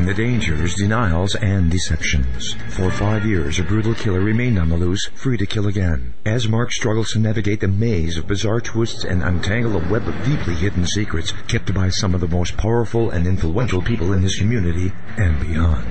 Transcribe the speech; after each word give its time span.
the 0.00 0.14
dangers, 0.14 0.74
denials, 0.74 1.34
and 1.36 1.70
deceptions. 1.70 2.54
For 2.70 2.90
five 2.90 3.26
years, 3.26 3.58
a 3.58 3.62
brutal 3.62 3.94
killer 3.94 4.20
remained 4.20 4.58
on 4.58 4.70
the 4.70 4.76
loose, 4.76 5.06
free 5.14 5.36
to 5.36 5.46
kill 5.46 5.66
again. 5.66 6.14
As 6.24 6.48
Mark 6.48 6.72
struggles 6.72 7.12
to 7.12 7.18
navigate 7.18 7.60
the 7.60 7.68
maze 7.68 8.16
of 8.16 8.26
bizarre 8.26 8.60
twists 8.60 9.04
and 9.04 9.22
untangle 9.22 9.76
a 9.76 9.88
web 9.90 10.08
of 10.08 10.24
deeply 10.24 10.54
hidden 10.54 10.86
secrets 10.86 11.32
kept 11.46 11.74
by 11.74 11.90
some 11.90 12.14
of 12.14 12.20
the 12.20 12.28
most 12.28 12.56
powerful 12.56 13.10
and 13.10 13.26
influential 13.26 13.82
people 13.82 14.12
in 14.12 14.22
his 14.22 14.36
community 14.36 14.92
and 15.18 15.38
beyond. 15.40 15.86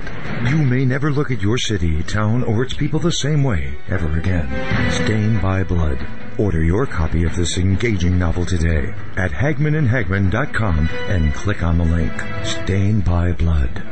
You 0.48 0.58
may 0.58 0.84
never 0.84 1.10
look 1.10 1.30
at 1.30 1.40
your 1.40 1.58
city, 1.58 2.02
town, 2.02 2.42
or 2.42 2.62
its 2.62 2.74
people 2.74 2.98
the 2.98 3.12
same 3.12 3.44
way 3.44 3.76
ever 3.88 4.18
again. 4.18 4.48
Stained 4.90 5.40
by 5.40 5.62
Blood. 5.62 6.04
Order 6.38 6.62
your 6.62 6.86
copy 6.86 7.24
of 7.24 7.36
this 7.36 7.58
engaging 7.58 8.18
novel 8.18 8.46
today 8.46 8.94
at 9.16 9.32
hagmannandhagmann.com 9.32 10.88
and 11.08 11.34
click 11.34 11.62
on 11.62 11.78
the 11.78 11.84
link. 11.84 12.12
Stained 12.44 13.04
by 13.04 13.32
Blood. 13.32 13.91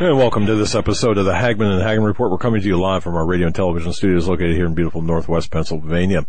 And 0.00 0.16
welcome 0.16 0.46
to 0.46 0.54
this 0.54 0.74
episode 0.74 1.18
of 1.18 1.26
the 1.26 1.34
Hagmann 1.34 1.72
and 1.72 1.82
Hagmann 1.82 2.06
Report. 2.06 2.30
We're 2.30 2.38
coming 2.38 2.62
to 2.62 2.66
you 2.66 2.80
live 2.80 3.04
from 3.04 3.16
our 3.16 3.26
radio 3.26 3.48
and 3.48 3.54
television 3.54 3.92
studios 3.92 4.28
located 4.28 4.56
here 4.56 4.64
in 4.64 4.74
beautiful 4.74 5.02
Northwest 5.02 5.50
Pennsylvania, 5.50 6.26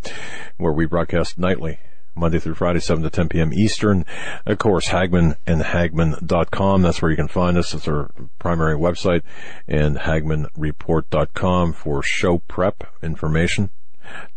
where 0.58 0.74
we 0.74 0.86
broadcast 0.86 1.38
nightly, 1.38 1.80
Monday 2.14 2.38
through 2.40 2.56
Friday, 2.56 2.82
7 2.82 3.02
to 3.02 3.10
10 3.10 3.30
p.m. 3.30 3.54
Eastern. 3.54 4.04
Of 4.46 4.58
course, 4.58 4.90
Hagmann 4.90 5.38
and 5.48 5.62
Hagmann.com. 5.62 6.82
That's 6.82 7.02
where 7.02 7.12
you 7.12 7.16
can 7.16 7.30
find 7.30 7.58
us. 7.58 7.74
It's 7.74 7.88
our 7.88 8.12
primary 8.40 8.76
website 8.76 9.22
and 9.70 10.00
HagmannReport.com 10.00 11.72
for 11.72 12.04
show 12.04 12.40
prep 12.40 12.84
information. 13.02 13.70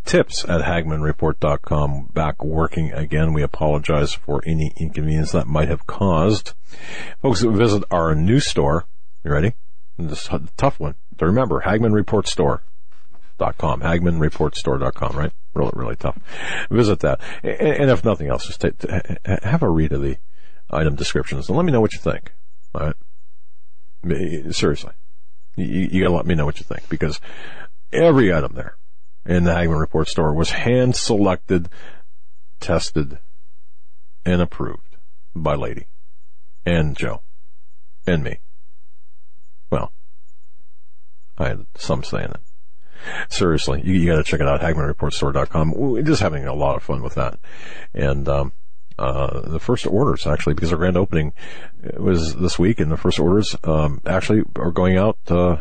Tips 0.05 0.45
at 0.45 0.61
HagmannReport.com 0.61 2.11
back 2.13 2.41
working 2.41 2.93
again. 2.93 3.33
We 3.33 3.43
apologize 3.43 4.13
for 4.13 4.41
any 4.45 4.71
inconvenience 4.77 5.33
that 5.33 5.47
might 5.47 5.67
have 5.67 5.85
caused. 5.85 6.53
Folks 7.21 7.41
visit 7.41 7.83
our 7.91 8.15
new 8.15 8.39
store, 8.39 8.85
you 9.25 9.31
ready? 9.31 9.53
This 9.97 10.29
is 10.31 10.39
tough 10.55 10.79
one 10.79 10.93
to 11.17 11.25
remember. 11.25 11.61
HagmannReportStore.com. 11.61 13.81
HagmannReportStore.com, 13.81 15.17
right? 15.17 15.31
Really, 15.53 15.71
really 15.73 15.95
tough. 15.95 16.19
Visit 16.69 16.99
that. 16.99 17.19
And, 17.43 17.89
if 17.89 18.05
nothing 18.05 18.27
else, 18.27 18.45
just 18.45 18.61
have 19.25 19.63
a 19.63 19.69
read 19.69 19.93
of 19.93 20.03
the 20.03 20.17
item 20.69 20.93
descriptions 20.95 21.49
and 21.49 21.57
let 21.57 21.65
me 21.65 21.71
know 21.71 21.81
what 21.81 21.93
you 21.93 21.99
think. 21.99 22.33
All 22.75 22.81
right? 22.81 22.93
Seriously. 24.53 24.93
You, 25.55 25.89
you 25.91 26.03
gotta 26.03 26.15
let 26.15 26.27
me 26.27 26.35
know 26.35 26.45
what 26.45 26.59
you 26.59 26.65
think 26.65 26.87
because 26.89 27.19
every 27.91 28.31
item 28.33 28.53
there 28.53 28.75
in 29.25 29.45
the 29.45 29.53
Hagmann 29.53 29.79
Report 29.79 30.07
store 30.07 30.33
was 30.33 30.51
hand 30.51 30.95
selected, 30.95 31.69
tested, 32.59 33.17
and 34.25 34.41
approved 34.41 34.97
by 35.35 35.55
Lady 35.55 35.87
and 36.65 36.95
Joe 36.95 37.21
and 38.05 38.23
me. 38.23 38.39
I 41.37 41.49
had 41.49 41.65
some 41.75 42.03
say 42.03 42.23
in 42.23 42.31
it. 42.31 42.41
Seriously, 43.29 43.81
you, 43.83 43.93
you 43.93 44.11
got 44.11 44.17
to 44.17 44.23
check 44.23 44.39
it 44.39 44.47
out. 44.47 44.61
HagmannReportStore.com. 44.61 45.71
We're 45.71 46.01
just 46.01 46.21
having 46.21 46.47
a 46.47 46.53
lot 46.53 46.75
of 46.75 46.83
fun 46.83 47.03
with 47.03 47.15
that, 47.15 47.37
and 47.93 48.27
um, 48.27 48.51
uh, 48.97 49.41
the 49.41 49.59
first 49.59 49.85
orders 49.85 50.25
actually, 50.25 50.55
because 50.55 50.71
our 50.71 50.77
grand 50.77 50.97
opening 50.97 51.33
was 51.97 52.35
this 52.35 52.57
week, 52.57 52.79
and 52.79 52.91
the 52.91 52.97
first 52.97 53.19
orders 53.19 53.55
um, 53.63 54.01
actually 54.05 54.43
are 54.55 54.71
going 54.71 54.97
out 54.97 55.17
uh, 55.27 55.57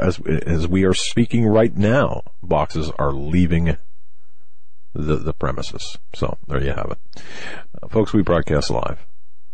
as 0.00 0.20
as 0.20 0.68
we 0.68 0.84
are 0.84 0.94
speaking 0.94 1.46
right 1.46 1.76
now. 1.76 2.22
Boxes 2.42 2.92
are 2.98 3.12
leaving 3.12 3.76
the 4.92 5.16
the 5.16 5.32
premises. 5.32 5.98
So 6.14 6.38
there 6.46 6.62
you 6.62 6.72
have 6.72 6.92
it, 6.92 7.22
uh, 7.82 7.88
folks. 7.88 8.12
We 8.12 8.22
broadcast 8.22 8.70
live 8.70 9.04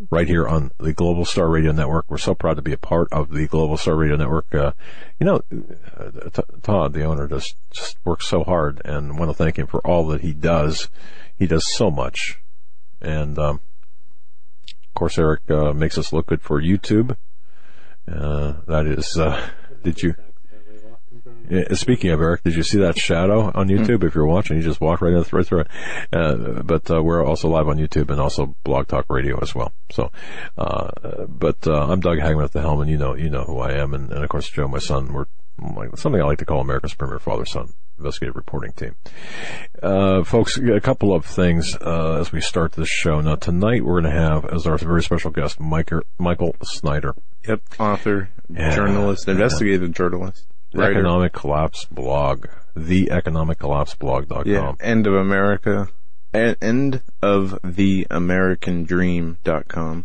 right 0.09 0.27
here 0.27 0.49
on 0.49 0.71
the 0.79 0.93
Global 0.93 1.25
Star 1.25 1.49
Radio 1.49 1.73
Network. 1.73 2.07
We're 2.09 2.19
so 2.19 2.35
proud 2.35 2.55
to 2.55 2.63
be 2.63 2.73
a 2.73 2.79
part 2.79 3.09
of 3.13 3.31
the 3.31 3.47
Global 3.47 3.77
Star 3.77 3.95
Radio 3.95 4.17
Network. 4.17 4.55
Uh, 4.55 4.73
you 5.19 5.27
know, 5.27 5.41
uh, 5.97 6.43
Todd, 6.63 6.93
the 6.95 7.05
owner, 7.05 7.29
just 7.29 7.57
just 7.71 7.97
works 8.05 8.27
so 8.27 8.43
hard, 8.45 8.81
and 8.85 9.19
want 9.19 9.31
to 9.31 9.35
thank 9.35 9.59
him 9.59 9.67
for 9.67 9.87
all 9.87 10.07
that 10.09 10.23
he 10.23 10.33
does. 10.33 10.89
He 11.39 11.47
does 11.47 11.67
so 11.75 11.91
much, 11.91 12.41
and 13.01 13.39
um, 13.39 13.61
of 14.65 14.95
course, 14.95 15.19
Eric 15.19 15.51
uh, 15.51 15.73
makes 15.73 15.99
us 15.99 16.13
look 16.13 16.27
good 16.27 16.43
for 16.43 16.61
YouTube. 16.61 17.17
Uh, 18.11 18.55
that 18.67 18.87
is, 18.87 19.19
uh, 19.19 19.51
did 19.83 20.03
you? 20.03 20.15
Yeah, 21.51 21.65
Speaking 21.73 22.11
of 22.11 22.21
Eric, 22.21 22.45
did 22.45 22.55
you 22.55 22.63
see 22.63 22.79
that 22.79 22.97
shadow 22.97 23.51
on 23.53 23.69
YouTube? 23.69 24.05
If 24.05 24.15
you're 24.15 24.27
watching, 24.27 24.57
you 24.57 24.63
just 24.63 24.81
walk 24.81 25.01
right, 25.01 25.13
in, 25.13 25.25
right 25.33 25.45
through 25.47 25.61
it. 25.61 25.67
Uh, 26.13 26.63
but 26.63 26.89
uh, 26.91 27.03
we're 27.03 27.25
also 27.25 27.49
live 27.49 27.67
on 27.67 27.77
YouTube 27.77 28.11
and 28.11 28.21
also 28.21 28.55
Blog 28.63 28.87
Talk 28.87 29.07
Radio 29.09 29.39
as 29.43 29.53
well. 29.55 29.73
So, 29.91 30.13
uh, 30.57 30.91
but 31.29 31.67
uh, 31.67 31.87
I'm 31.91 32.01
Doug 32.01 32.19
Hagmann 32.19 32.45
at 32.45 32.53
the 32.53 32.61
helm, 32.61 32.81
and 32.81 32.91
you 32.91 32.97
know, 32.97 33.15
you 33.15 33.31
know 33.31 33.43
who 33.43 33.59
I 33.59 33.73
am, 33.73 33.95
and, 33.95 34.13
and 34.13 34.23
of 34.23 34.29
course 34.31 34.49
Joe, 34.49 34.69
my 34.69 34.79
son. 34.79 35.13
We're 35.13 35.27
like 35.77 35.97
something 35.99 36.21
I 36.21 36.25
like 36.25 36.39
to 36.39 36.47
call 36.47 36.61
America's 36.61 36.95
premier 36.95 37.19
father-son 37.19 37.75
investigative 37.99 38.35
reporting 38.37 38.73
team. 38.73 38.95
Uh, 39.83 40.25
folks, 40.25 40.57
a 40.57 40.81
couple 40.81 41.15
of 41.15 41.27
things 41.27 41.77
uh, 41.83 42.19
as 42.21 42.33
we 42.33 42.41
start 42.41 42.73
this 42.73 42.89
show. 42.89 43.21
Now, 43.21 43.35
tonight 43.35 43.85
we're 43.85 44.01
going 44.01 44.13
to 44.15 44.19
have 44.19 44.47
as 44.47 44.67
our 44.67 44.79
very 44.79 45.03
special 45.03 45.31
guest 45.31 45.61
Michael, 45.61 46.01
Michael 46.19 46.57
Snyder. 46.63 47.15
Yep, 47.47 47.63
author, 47.79 48.31
Yeah. 48.49 48.75
journalist, 48.75 49.29
investigative 49.29 49.93
journalist, 49.93 50.47
writer. 50.75 50.93
Economic 50.93 51.33
Collapse 51.33 51.85
blog, 51.91 52.47
the 52.77 53.11
Economic 53.11 53.59
Collapse 53.59 53.95
blog.com. 53.95 54.43
Yeah, 54.47 54.73
end 54.81 55.07
of 55.07 55.15
America, 55.15 55.89
end 56.33 57.03
of 57.23 57.59
the 57.65 58.07
American 58.11 58.85
Dream.com. 58.85 60.05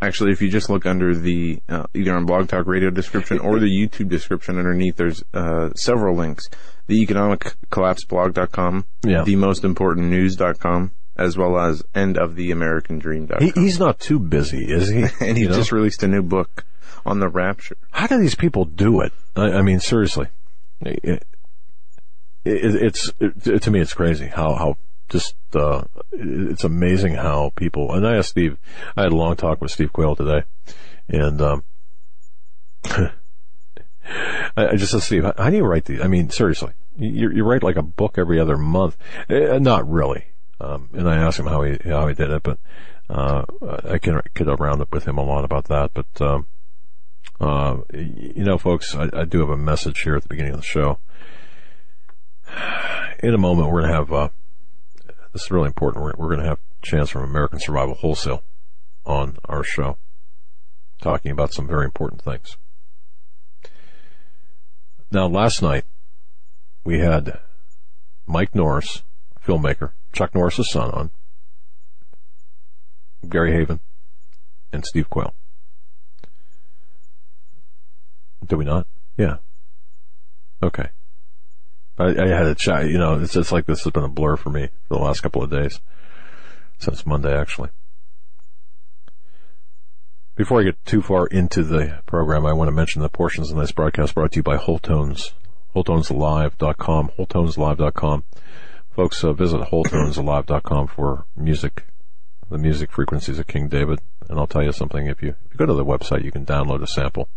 Actually, 0.00 0.32
if 0.32 0.42
you 0.42 0.48
just 0.50 0.68
look 0.68 0.84
under 0.84 1.14
the, 1.14 1.60
uh, 1.68 1.84
either 1.94 2.12
on 2.14 2.26
Blog 2.26 2.48
Talk 2.48 2.66
Radio 2.66 2.90
description 2.90 3.38
or 3.38 3.60
the 3.60 3.66
YouTube 3.66 4.08
description 4.08 4.58
underneath, 4.58 4.96
there's, 4.96 5.22
uh, 5.32 5.70
several 5.74 6.16
links. 6.16 6.48
The 6.88 7.00
Economic 7.02 7.54
Collapse 7.70 8.04
blog.com, 8.04 8.84
Yeah. 9.04 9.22
the 9.22 9.36
most 9.36 9.62
important 9.62 10.08
news.com, 10.10 10.90
as 11.16 11.36
well 11.38 11.56
as 11.56 11.84
end 11.94 12.18
of 12.18 12.34
the 12.34 12.50
American 12.50 12.98
Dream.com. 12.98 13.42
He, 13.42 13.52
he's 13.54 13.78
not 13.78 14.00
too 14.00 14.18
busy, 14.18 14.64
is 14.64 14.88
he? 14.88 15.02
and 15.24 15.36
he 15.36 15.44
You 15.44 15.50
know? 15.50 15.54
just 15.54 15.70
released 15.70 16.02
a 16.02 16.08
new 16.08 16.22
book 16.22 16.64
on 17.04 17.20
the 17.20 17.28
rapture. 17.28 17.76
how 17.90 18.06
do 18.06 18.18
these 18.18 18.34
people 18.34 18.64
do 18.64 19.00
it? 19.00 19.12
I, 19.36 19.52
I 19.52 19.62
mean, 19.62 19.80
seriously, 19.80 20.28
it, 20.80 21.04
it, 21.04 21.24
it's 22.44 23.12
it, 23.20 23.62
to 23.62 23.70
me 23.70 23.80
it's 23.80 23.94
crazy 23.94 24.26
how 24.26 24.54
how 24.54 24.76
just 25.08 25.36
uh, 25.54 25.84
it's 26.12 26.64
amazing 26.64 27.14
how 27.14 27.52
people. 27.54 27.92
And 27.92 28.06
I 28.06 28.16
asked 28.16 28.30
Steve. 28.30 28.58
I 28.96 29.02
had 29.02 29.12
a 29.12 29.16
long 29.16 29.36
talk 29.36 29.60
with 29.60 29.70
Steve 29.70 29.92
Quayle 29.92 30.16
today, 30.16 30.44
and 31.08 31.40
um, 31.40 31.64
I, 32.84 33.10
I 34.56 34.76
just 34.76 34.92
said, 34.92 35.02
Steve, 35.02 35.24
how, 35.24 35.34
how 35.36 35.50
do 35.50 35.56
you 35.56 35.64
write 35.64 35.84
these? 35.84 36.00
I 36.00 36.08
mean, 36.08 36.30
seriously, 36.30 36.72
you, 36.96 37.30
you 37.30 37.44
write 37.44 37.62
like 37.62 37.76
a 37.76 37.82
book 37.82 38.16
every 38.18 38.40
other 38.40 38.56
month. 38.56 38.96
Uh, 39.28 39.58
not 39.58 39.88
really. 39.88 40.26
Um, 40.60 40.88
and 40.92 41.08
I 41.08 41.16
asked 41.16 41.38
him 41.38 41.46
how 41.46 41.62
he 41.62 41.78
how 41.84 42.06
he 42.06 42.14
did 42.14 42.30
it, 42.30 42.42
but 42.42 42.58
uh, 43.10 43.44
I 43.84 43.98
can 43.98 44.20
get 44.34 44.48
up 44.48 44.92
with 44.92 45.04
him 45.04 45.18
a 45.18 45.24
lot 45.24 45.44
about 45.44 45.64
that. 45.66 45.90
But 45.92 46.20
um, 46.20 46.46
uh, 47.42 47.78
you 47.92 48.44
know, 48.44 48.56
folks, 48.56 48.94
I, 48.94 49.08
I, 49.12 49.24
do 49.24 49.40
have 49.40 49.50
a 49.50 49.56
message 49.56 50.02
here 50.02 50.14
at 50.14 50.22
the 50.22 50.28
beginning 50.28 50.52
of 50.52 50.60
the 50.60 50.64
show. 50.64 50.98
In 53.20 53.34
a 53.34 53.38
moment, 53.38 53.68
we're 53.68 53.80
going 53.80 53.90
to 53.90 53.98
have 53.98 54.12
uh, 54.12 54.28
this 55.32 55.42
is 55.42 55.50
really 55.50 55.66
important. 55.66 56.04
We're, 56.04 56.12
we're 56.16 56.28
going 56.28 56.40
to 56.40 56.48
have 56.48 56.60
chance 56.82 57.10
from 57.10 57.24
American 57.24 57.58
Survival 57.58 57.94
Wholesale 57.94 58.44
on 59.04 59.38
our 59.46 59.64
show, 59.64 59.96
talking 61.00 61.32
about 61.32 61.52
some 61.52 61.66
very 61.66 61.84
important 61.84 62.22
things. 62.22 62.56
Now, 65.10 65.26
last 65.26 65.62
night 65.62 65.84
we 66.84 67.00
had 67.00 67.40
Mike 68.24 68.54
Norris, 68.54 69.02
filmmaker, 69.44 69.90
Chuck 70.12 70.32
Norris's 70.32 70.70
son, 70.70 70.90
on 70.92 71.10
Gary 73.28 73.52
Heavin, 73.52 73.80
and 74.72 74.84
Steve 74.86 75.10
Quayle. 75.10 75.34
Do 78.46 78.56
we 78.56 78.64
not? 78.64 78.86
Yeah. 79.16 79.36
Okay. 80.62 80.88
I, 81.98 82.04
I 82.06 82.28
had 82.28 82.46
a 82.46 82.54
chat, 82.54 82.88
you 82.88 82.98
know, 82.98 83.20
it's 83.20 83.32
just 83.32 83.52
like 83.52 83.66
this 83.66 83.84
has 83.84 83.92
been 83.92 84.04
a 84.04 84.08
blur 84.08 84.36
for 84.36 84.50
me 84.50 84.68
for 84.88 84.96
the 84.96 85.02
last 85.02 85.20
couple 85.20 85.42
of 85.42 85.50
days. 85.50 85.80
Since 86.78 87.06
Monday, 87.06 87.36
actually. 87.36 87.70
Before 90.34 90.60
I 90.60 90.64
get 90.64 90.84
too 90.86 91.02
far 91.02 91.26
into 91.26 91.62
the 91.62 92.00
program, 92.06 92.46
I 92.46 92.54
want 92.54 92.68
to 92.68 92.72
mention 92.72 93.02
the 93.02 93.08
portions 93.08 93.50
of 93.50 93.58
this 93.58 93.70
broadcast 93.70 94.14
brought 94.14 94.32
to 94.32 94.38
you 94.38 94.42
by 94.42 94.56
Wholetones, 94.56 95.32
wholetoneslive.com, 95.76 97.10
wholetoneslive.com. 97.18 98.24
Folks, 98.96 99.24
uh, 99.24 99.32
visit 99.32 99.60
wholetonesalive.com 99.60 100.88
for 100.88 101.26
music, 101.36 101.84
the 102.50 102.58
music 102.58 102.90
frequencies 102.90 103.38
of 103.38 103.46
King 103.46 103.68
David. 103.68 104.00
And 104.28 104.38
I'll 104.38 104.46
tell 104.46 104.62
you 104.62 104.72
something, 104.72 105.06
if 105.06 105.22
you, 105.22 105.36
if 105.46 105.52
you 105.52 105.58
go 105.58 105.66
to 105.66 105.74
the 105.74 105.84
website, 105.84 106.24
you 106.24 106.32
can 106.32 106.46
download 106.46 106.82
a 106.82 106.86
sample. 106.86 107.28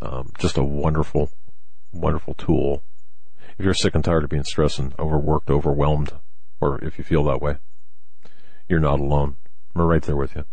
Um, 0.00 0.32
just 0.38 0.56
a 0.56 0.64
wonderful, 0.64 1.30
wonderful 1.92 2.34
tool. 2.34 2.82
If 3.58 3.64
you're 3.64 3.74
sick 3.74 3.94
and 3.94 4.02
tired 4.02 4.24
of 4.24 4.30
being 4.30 4.44
stressed 4.44 4.78
and 4.78 4.94
overworked, 4.98 5.50
overwhelmed, 5.50 6.12
or 6.60 6.82
if 6.82 6.96
you 6.96 7.04
feel 7.04 7.22
that 7.24 7.42
way, 7.42 7.56
you're 8.66 8.80
not 8.80 8.98
alone. 8.98 9.36
We're 9.74 9.84
right 9.84 10.02
there 10.02 10.16
with 10.16 10.34
you. 10.34 10.46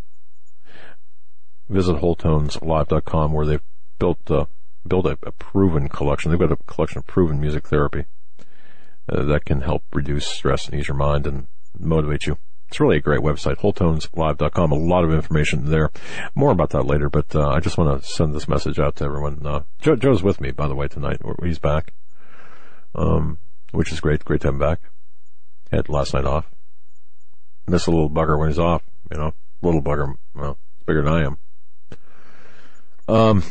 Visit 1.70 1.98
wholetoneslive.com 1.98 3.32
where 3.32 3.46
they've 3.46 3.64
built, 4.00 4.30
uh, 4.30 4.46
built 4.86 5.06
a, 5.06 5.18
a, 5.24 5.32
proven 5.32 5.88
collection. 5.88 6.32
They've 6.32 6.40
got 6.40 6.52
a 6.52 6.58
collection 6.58 7.00
of 7.00 7.08
proven 7.08 7.40
music 7.40 7.68
therapy 7.68 8.06
uh, 9.10 9.24
that 9.24 9.46
can 9.46 9.62
help 9.62 9.84
reduce 9.94 10.28
stress 10.28 10.68
and 10.68 10.80
ease 10.80 10.90
your 10.90 10.98
mind 10.98 11.26
and 11.26 11.48
motivate 11.78 12.26
you. 12.26 12.38
It's 12.68 12.80
really 12.80 12.98
a 12.98 13.02
great 13.02 13.22
website, 13.22 13.58
wholetoneslive.com. 13.58 14.72
A 14.72 14.76
lot 14.76 15.06
of 15.06 15.14
information 15.14 15.70
there. 15.70 15.90
More 16.36 16.52
about 16.52 16.72
that 16.72 16.84
later, 16.84 17.10
but 17.10 17.34
uh, 17.34 17.48
I 17.48 17.60
just 17.60 17.78
want 17.78 18.02
to 18.02 18.08
send 18.08 18.36
this 18.36 18.48
message 18.48 18.78
out 18.78 18.98
to 18.98 19.06
everyone. 19.06 19.46
Uh, 19.46 19.62
Joe, 19.80 19.96
Joe's 19.96 20.22
with 20.22 20.42
me, 20.42 20.52
by 20.52 20.68
the 20.68 20.76
way, 20.76 20.88
tonight. 20.88 21.22
He's 21.42 21.60
back, 21.60 21.94
um, 22.94 23.38
which 23.72 23.92
is 23.92 24.02
great. 24.02 24.26
Great 24.26 24.42
to 24.42 24.48
have 24.48 24.56
him 24.56 24.60
back. 24.60 24.82
Had 25.72 25.88
last 25.88 26.14
night 26.14 26.26
off. 26.26 26.46
Miss 27.68 27.88
a 27.88 27.92
little 27.92 28.10
bugger 28.10 28.38
when 28.38 28.50
he's 28.50 28.60
off, 28.60 28.84
you 29.12 29.18
know. 29.18 29.34
Little 29.62 29.82
bugger, 29.82 30.16
well, 30.36 30.58
bigger 30.86 31.04
than 31.04 31.14
I 31.14 31.26
am. 31.26 31.38
Um, 33.08 33.44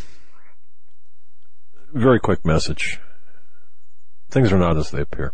very 1.92 2.20
quick 2.20 2.44
message. 2.44 3.00
Things 4.30 4.52
are 4.52 4.58
not 4.58 4.76
as 4.76 4.90
they 4.90 5.00
appear. 5.00 5.32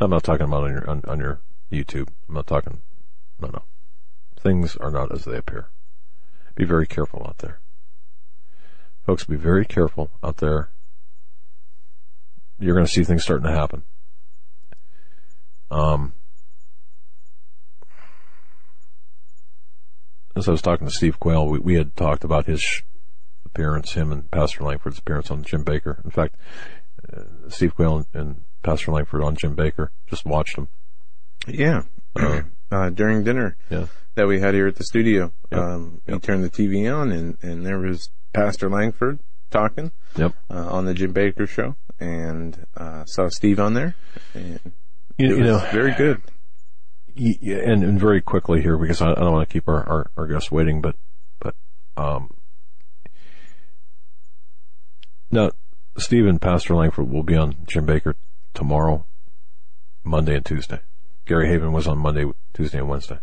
I'm 0.00 0.10
not 0.10 0.24
talking 0.24 0.46
about 0.46 0.64
on 0.64 0.70
your 0.70 0.90
on, 0.90 1.02
on 1.06 1.18
your 1.20 1.40
YouTube. 1.72 2.08
I'm 2.28 2.34
not 2.34 2.46
talking, 2.46 2.82
no, 3.40 3.48
no. 3.48 3.62
Things 4.38 4.76
are 4.76 4.90
not 4.90 5.12
as 5.12 5.24
they 5.24 5.36
appear. 5.36 5.68
Be 6.54 6.64
very 6.64 6.86
careful 6.86 7.24
out 7.26 7.38
there. 7.38 7.60
Folks, 9.06 9.24
be 9.24 9.36
very 9.36 9.64
careful 9.64 10.10
out 10.22 10.36
there. 10.36 10.70
You're 12.58 12.74
going 12.74 12.86
to 12.86 12.92
see 12.92 13.02
things 13.02 13.22
starting 13.22 13.46
to 13.46 13.52
happen. 13.52 13.82
Um, 15.70 16.12
as 20.36 20.46
I 20.46 20.52
was 20.52 20.62
talking 20.62 20.86
to 20.86 20.92
Steve 20.92 21.18
Quayle, 21.18 21.48
we, 21.48 21.58
we 21.58 21.74
had 21.74 21.96
talked 21.96 22.24
about 22.24 22.46
his 22.46 22.82
appearance, 23.44 23.94
him 23.94 24.12
and 24.12 24.30
Pastor 24.30 24.62
Langford's 24.62 24.98
appearance 24.98 25.30
on 25.30 25.42
Jim 25.42 25.64
Bakker. 25.64 26.04
In 26.04 26.10
fact, 26.10 26.36
uh, 27.12 27.22
Steve 27.48 27.74
Quayle 27.74 27.96
and, 27.96 28.06
and 28.12 28.44
Pastor 28.62 28.92
Langford 28.92 29.22
on 29.22 29.34
Jim 29.34 29.56
Bakker, 29.56 29.88
just 30.08 30.24
watched 30.24 30.56
him 30.56 30.68
yeah. 31.48 31.82
Uh, 32.14 32.42
uh, 32.70 32.90
during 32.90 33.24
dinner 33.24 33.56
yeah. 33.70 33.86
that 34.14 34.26
we 34.26 34.40
had 34.40 34.54
here 34.54 34.66
at 34.66 34.76
the 34.76 34.84
studio, 34.84 35.32
Yep. 35.50 35.60
um, 35.60 36.00
we 36.06 36.12
Yep. 36.14 36.22
turned 36.22 36.44
the 36.44 36.50
TV 36.50 36.88
on 36.94 37.10
and, 37.12 37.38
and 37.42 37.64
there 37.66 37.78
was 37.78 38.10
Pastor 38.32 38.68
Langford 38.70 39.18
talking 39.50 39.92
Yep. 40.16 40.34
uh, 40.50 40.68
on 40.70 40.84
the 40.86 40.94
Jim 40.94 41.12
Bakker 41.14 41.48
show 41.48 41.76
and 42.00 42.66
uh, 42.76 43.04
saw 43.06 43.28
Steve 43.28 43.58
on 43.60 43.74
there. 43.74 43.94
And 44.34 44.60
You, 45.18 45.26
it 45.26 45.28
you 45.30 45.36
was 45.38 45.46
know, 45.46 45.58
very 45.72 45.94
good. 45.94 46.20
y- 47.16 47.36
y- 47.42 47.52
and, 47.64 47.82
and 47.84 48.00
very 48.00 48.20
quickly 48.22 48.62
here 48.62 48.76
because 48.78 49.00
I, 49.02 49.10
I 49.10 49.14
don't 49.14 49.32
want 49.32 49.48
to 49.48 49.52
keep 49.52 49.68
our, 49.68 49.86
our, 49.88 50.10
our 50.16 50.26
guests 50.26 50.50
waiting, 50.50 50.80
but, 50.80 50.96
but, 51.40 51.54
um, 51.96 52.30
now, 55.30 55.50
Steve 55.96 56.26
and 56.26 56.40
Pastor 56.40 56.74
Langford 56.74 57.10
will 57.10 57.22
be 57.22 57.36
on 57.36 57.56
Jim 57.66 57.86
Bakker 57.86 58.14
tomorrow, 58.54 59.04
Monday 60.04 60.34
and 60.36 60.44
Tuesday. 60.44 60.80
Gary 61.26 61.48
Heavin 61.48 61.72
was 61.72 61.86
on 61.86 61.98
Monday, 61.98 62.30
Tuesday, 62.54 62.78
and 62.78 62.88
Wednesday. 62.88 63.18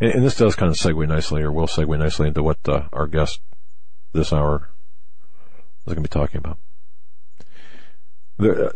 And, 0.00 0.12
and 0.12 0.24
this 0.24 0.36
does 0.36 0.54
kind 0.54 0.70
of 0.70 0.76
segue 0.78 1.06
nicely, 1.08 1.42
or 1.42 1.52
will 1.52 1.66
segue 1.66 1.98
nicely 1.98 2.28
into 2.28 2.42
what 2.42 2.58
uh, 2.68 2.88
our 2.92 3.06
guest 3.06 3.40
this 4.12 4.32
hour 4.32 4.70
is 5.86 5.94
going 5.94 5.96
to 5.96 6.02
be 6.02 6.08
talking 6.08 6.38
about. 6.38 6.58
There, 8.38 8.66
uh, 8.66 8.72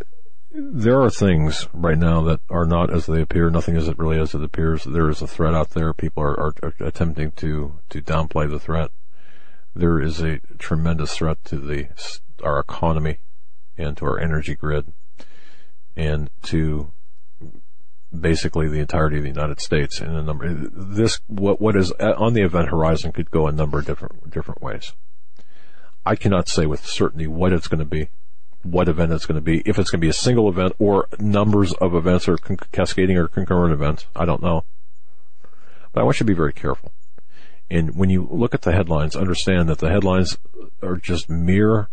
there 0.51 1.01
are 1.01 1.09
things 1.09 1.67
right 1.73 1.97
now 1.97 2.21
that 2.23 2.41
are 2.49 2.65
not 2.65 2.93
as 2.93 3.07
they 3.07 3.21
appear. 3.21 3.49
Nothing 3.49 3.75
is 3.75 3.87
it 3.87 3.97
really 3.97 4.19
as 4.19 4.35
it 4.35 4.43
appears. 4.43 4.83
There 4.83 5.09
is 5.09 5.21
a 5.21 5.27
threat 5.27 5.55
out 5.55 5.71
there. 5.71 5.93
People 5.93 6.21
are, 6.21 6.39
are, 6.39 6.53
are 6.61 6.73
attempting 6.79 7.31
to 7.31 7.79
to 7.89 8.01
downplay 8.01 8.49
the 8.49 8.59
threat. 8.59 8.91
There 9.75 9.99
is 9.99 10.21
a 10.21 10.39
tremendous 10.59 11.17
threat 11.17 11.43
to 11.45 11.57
the 11.57 11.87
our 12.43 12.59
economy 12.59 13.17
and 13.77 13.97
to 13.97 14.05
our 14.05 14.19
energy 14.19 14.53
grid 14.53 14.93
and 15.95 16.29
to 16.43 16.91
basically 18.17 18.67
the 18.67 18.79
entirety 18.79 19.17
of 19.17 19.23
the 19.23 19.29
United 19.29 19.59
States 19.59 19.99
in 19.99 20.15
a 20.15 20.21
number 20.21 20.53
this 20.53 21.19
what 21.27 21.59
what 21.59 21.75
is 21.75 21.91
on 21.93 22.33
the 22.33 22.41
event 22.41 22.69
horizon 22.69 23.11
could 23.11 23.31
go 23.31 23.47
a 23.47 23.51
number 23.51 23.79
of 23.79 23.85
different 23.85 24.29
different 24.29 24.61
ways. 24.61 24.93
I 26.05 26.15
cannot 26.15 26.49
say 26.49 26.65
with 26.65 26.85
certainty 26.85 27.27
what 27.27 27.53
it's 27.53 27.67
going 27.67 27.79
to 27.79 27.85
be, 27.85 28.09
what 28.61 28.89
event 28.89 29.13
it's 29.13 29.25
going 29.25 29.35
to 29.35 29.41
be, 29.41 29.61
if 29.65 29.79
it's 29.79 29.89
going 29.89 30.01
to 30.01 30.05
be 30.05 30.09
a 30.09 30.13
single 30.13 30.49
event 30.49 30.73
or 30.77 31.07
numbers 31.17 31.73
of 31.73 31.95
events 31.95 32.27
or 32.27 32.37
con- 32.37 32.59
cascading 32.71 33.17
or 33.17 33.27
concurrent 33.27 33.73
events. 33.73 34.05
I 34.15 34.25
don't 34.25 34.41
know. 34.41 34.65
But 35.93 36.01
I 36.01 36.03
want 36.03 36.15
you 36.19 36.25
to 36.25 36.31
be 36.31 36.33
very 36.33 36.53
careful. 36.53 36.91
And 37.69 37.95
when 37.95 38.09
you 38.09 38.27
look 38.29 38.53
at 38.53 38.63
the 38.63 38.73
headlines, 38.73 39.15
understand 39.15 39.69
that 39.69 39.77
the 39.77 39.89
headlines 39.89 40.37
are 40.81 40.97
just 40.97 41.29
mere 41.29 41.89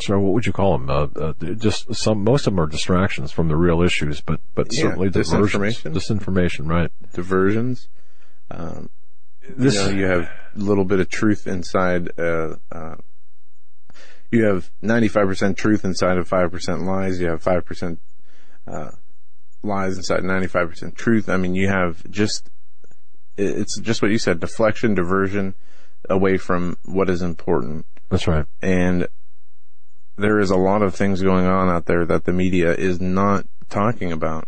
so 0.00 0.18
what 0.18 0.32
would 0.32 0.46
you 0.46 0.52
call 0.52 0.78
them? 0.78 0.90
Uh, 0.90 1.06
uh, 1.20 1.32
just 1.54 1.94
some, 1.94 2.24
most 2.24 2.46
of 2.46 2.52
them 2.54 2.60
are 2.60 2.66
distractions 2.66 3.30
from 3.32 3.48
the 3.48 3.56
real 3.56 3.82
issues, 3.82 4.20
but 4.20 4.40
but 4.54 4.68
Yeah, 4.72 4.82
certainly 4.82 5.08
diversions. 5.10 5.78
disinformation. 5.82 5.94
Disinformation, 5.94 6.68
right? 6.68 6.90
Diversions. 7.12 7.88
Um, 8.50 8.90
This 9.56 9.74
you, 9.74 9.80
know, 9.82 9.88
you 9.98 10.04
have 10.06 10.22
a 10.56 10.58
little 10.58 10.84
bit 10.84 11.00
of 11.00 11.08
truth 11.08 11.46
inside. 11.46 12.10
Uh, 12.18 12.56
uh, 12.72 12.96
you 14.30 14.44
have 14.44 14.70
95% 14.82 15.56
truth 15.56 15.84
inside 15.84 16.18
of 16.18 16.28
5% 16.28 16.86
lies. 16.86 17.20
You 17.20 17.28
have 17.28 17.42
5% 17.44 17.98
uh, 18.66 18.90
lies 19.62 19.96
inside 19.96 20.20
95% 20.22 20.94
truth. 20.96 21.28
I 21.28 21.36
mean, 21.36 21.54
you 21.54 21.68
have 21.68 22.08
just, 22.10 22.50
it's 23.36 23.78
just 23.78 24.02
what 24.02 24.10
you 24.10 24.18
said, 24.18 24.40
deflection, 24.40 24.94
diversion 24.94 25.54
away 26.10 26.36
from 26.36 26.76
what 26.84 27.08
is 27.08 27.22
important. 27.22 27.86
that's 28.10 28.26
right. 28.26 28.46
And 28.60 29.06
there 30.16 30.38
is 30.38 30.50
a 30.50 30.56
lot 30.56 30.82
of 30.82 30.94
things 30.94 31.22
going 31.22 31.46
on 31.46 31.68
out 31.68 31.86
there 31.86 32.04
that 32.06 32.24
the 32.24 32.32
media 32.32 32.72
is 32.72 33.00
not 33.00 33.46
talking 33.68 34.12
about. 34.12 34.46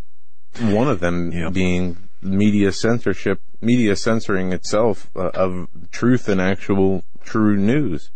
One 0.61 0.89
of 0.89 1.01
them 1.01 1.33
Yep. 1.33 1.53
being 1.53 1.97
media 2.23 2.73
censorship, 2.73 3.41
media 3.61 3.97
censoring 3.97 4.53
itself 4.53 5.11
uh, 5.17 5.31
of 5.35 5.69
truth 5.91 6.29
and 6.29 6.41
actual 6.41 7.05
true 7.25 7.57
news 7.57 8.11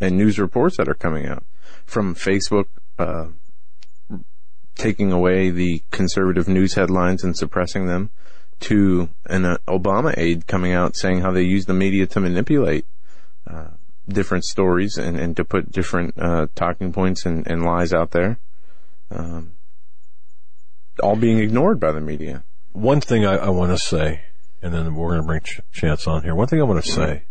and 0.00 0.16
news 0.16 0.38
reports 0.38 0.76
that 0.76 0.88
are 0.88 0.94
coming 0.94 1.26
out 1.26 1.44
from 1.86 2.14
Facebook, 2.14 2.66
uh, 2.98 3.26
taking 4.74 5.12
away 5.12 5.50
the 5.50 5.82
conservative 5.90 6.48
news 6.48 6.74
headlines 6.74 7.22
and 7.22 7.36
suppressing 7.36 7.86
them 7.86 8.10
to 8.60 9.08
an 9.26 9.44
uh, 9.44 9.56
Obama 9.68 10.14
aide 10.16 10.46
coming 10.46 10.72
out 10.72 10.96
saying 10.96 11.20
how 11.20 11.30
they 11.30 11.42
use 11.42 11.66
the 11.66 11.74
media 11.74 12.06
to 12.06 12.20
manipulate 12.20 12.84
uh, 13.46 13.68
different 14.08 14.44
stories 14.44 14.96
and, 14.96 15.18
and 15.18 15.36
to 15.36 15.44
put 15.44 15.72
different 15.72 16.14
uh, 16.18 16.46
talking 16.54 16.92
points 16.92 17.24
and, 17.24 17.46
and 17.46 17.62
lies 17.62 17.92
out 17.92 18.10
there. 18.10 18.38
Um, 19.10 19.52
all 21.02 21.16
being 21.16 21.38
ignored 21.38 21.80
by 21.80 21.92
the 21.92 22.00
media. 22.00 22.44
One 22.72 23.00
thing 23.00 23.24
I, 23.24 23.36
I 23.36 23.48
want 23.50 23.72
to 23.72 23.78
say, 23.78 24.22
and 24.62 24.72
then 24.72 24.94
we're 24.94 25.10
going 25.10 25.20
to 25.20 25.26
bring 25.26 25.40
Ch- 25.40 25.60
Chance 25.72 26.06
on 26.06 26.22
here. 26.22 26.34
One 26.34 26.46
thing 26.46 26.60
I 26.60 26.64
want 26.64 26.84
to 26.84 26.90
say 26.90 27.24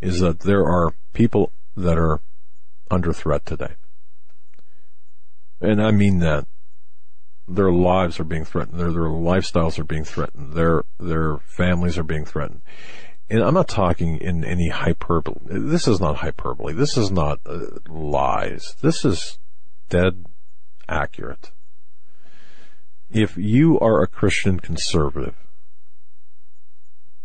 is 0.00 0.20
that 0.20 0.40
there 0.40 0.64
are 0.64 0.94
people 1.12 1.52
that 1.76 1.98
are 1.98 2.20
under 2.90 3.12
threat 3.12 3.46
today. 3.46 3.74
And 5.60 5.82
I 5.82 5.90
mean 5.90 6.18
that 6.18 6.46
their 7.48 7.72
lives 7.72 8.20
are 8.20 8.24
being 8.24 8.44
threatened. 8.44 8.78
Their, 8.78 8.92
their 8.92 9.02
lifestyles 9.02 9.78
are 9.78 9.84
being 9.84 10.04
threatened. 10.04 10.52
Their, 10.52 10.84
their 10.98 11.38
families 11.38 11.96
are 11.96 12.02
being 12.02 12.24
threatened. 12.24 12.60
And 13.28 13.42
I'm 13.42 13.54
not 13.54 13.68
talking 13.68 14.18
in 14.18 14.44
any 14.44 14.68
hyperbole. 14.68 15.38
This 15.46 15.88
is 15.88 16.00
not 16.00 16.18
hyperbole. 16.18 16.74
This 16.74 16.96
is 16.96 17.10
not 17.10 17.40
uh, 17.44 17.66
lies. 17.88 18.76
This 18.80 19.04
is 19.04 19.38
dead 19.88 20.26
accurate. 20.88 21.50
If 23.10 23.36
you 23.36 23.78
are 23.80 24.02
a 24.02 24.06
Christian 24.06 24.60
conservative, 24.60 25.34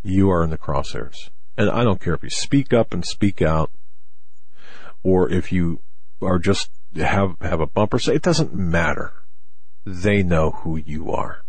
you 0.02 0.30
are 0.30 0.42
in 0.42 0.50
the 0.50 0.58
crosshairs. 0.58 1.30
And 1.56 1.70
I 1.70 1.84
don't 1.84 2.00
care 2.00 2.14
if 2.14 2.22
you 2.22 2.30
speak 2.30 2.72
up 2.72 2.92
and 2.92 3.04
speak 3.04 3.40
out, 3.40 3.70
or 5.02 5.30
if 5.30 5.52
you 5.52 5.80
are 6.20 6.38
just 6.38 6.70
have, 6.96 7.36
have 7.40 7.60
a 7.60 7.66
bumper 7.66 7.98
say, 7.98 8.14
it 8.14 8.22
doesn't 8.22 8.54
matter. 8.54 9.12
They 9.84 10.22
know 10.22 10.50
who 10.50 10.76
you 10.76 11.12
are. 11.12 11.41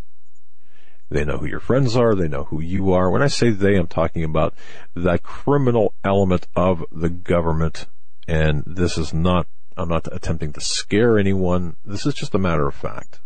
They 1.13 1.25
know 1.25 1.37
who 1.37 1.45
your 1.45 1.59
friends 1.59 1.95
are. 1.95 2.15
They 2.15 2.27
know 2.27 2.45
who 2.45 2.59
you 2.59 2.91
are. 2.91 3.11
When 3.11 3.21
I 3.21 3.27
say 3.27 3.51
they, 3.51 3.75
I'm 3.75 3.85
talking 3.85 4.23
about 4.23 4.55
that 4.95 5.21
criminal 5.21 5.93
element 6.03 6.47
of 6.55 6.83
the 6.91 7.09
government. 7.09 7.85
And 8.27 8.63
this 8.65 8.97
is 8.97 9.13
not, 9.13 9.45
I'm 9.77 9.89
not 9.89 10.07
attempting 10.11 10.53
to 10.53 10.61
scare 10.61 11.19
anyone. 11.19 11.75
This 11.85 12.07
is 12.07 12.15
just 12.15 12.33
a 12.33 12.39
matter 12.39 12.67
of 12.67 12.73
fact. 12.73 13.19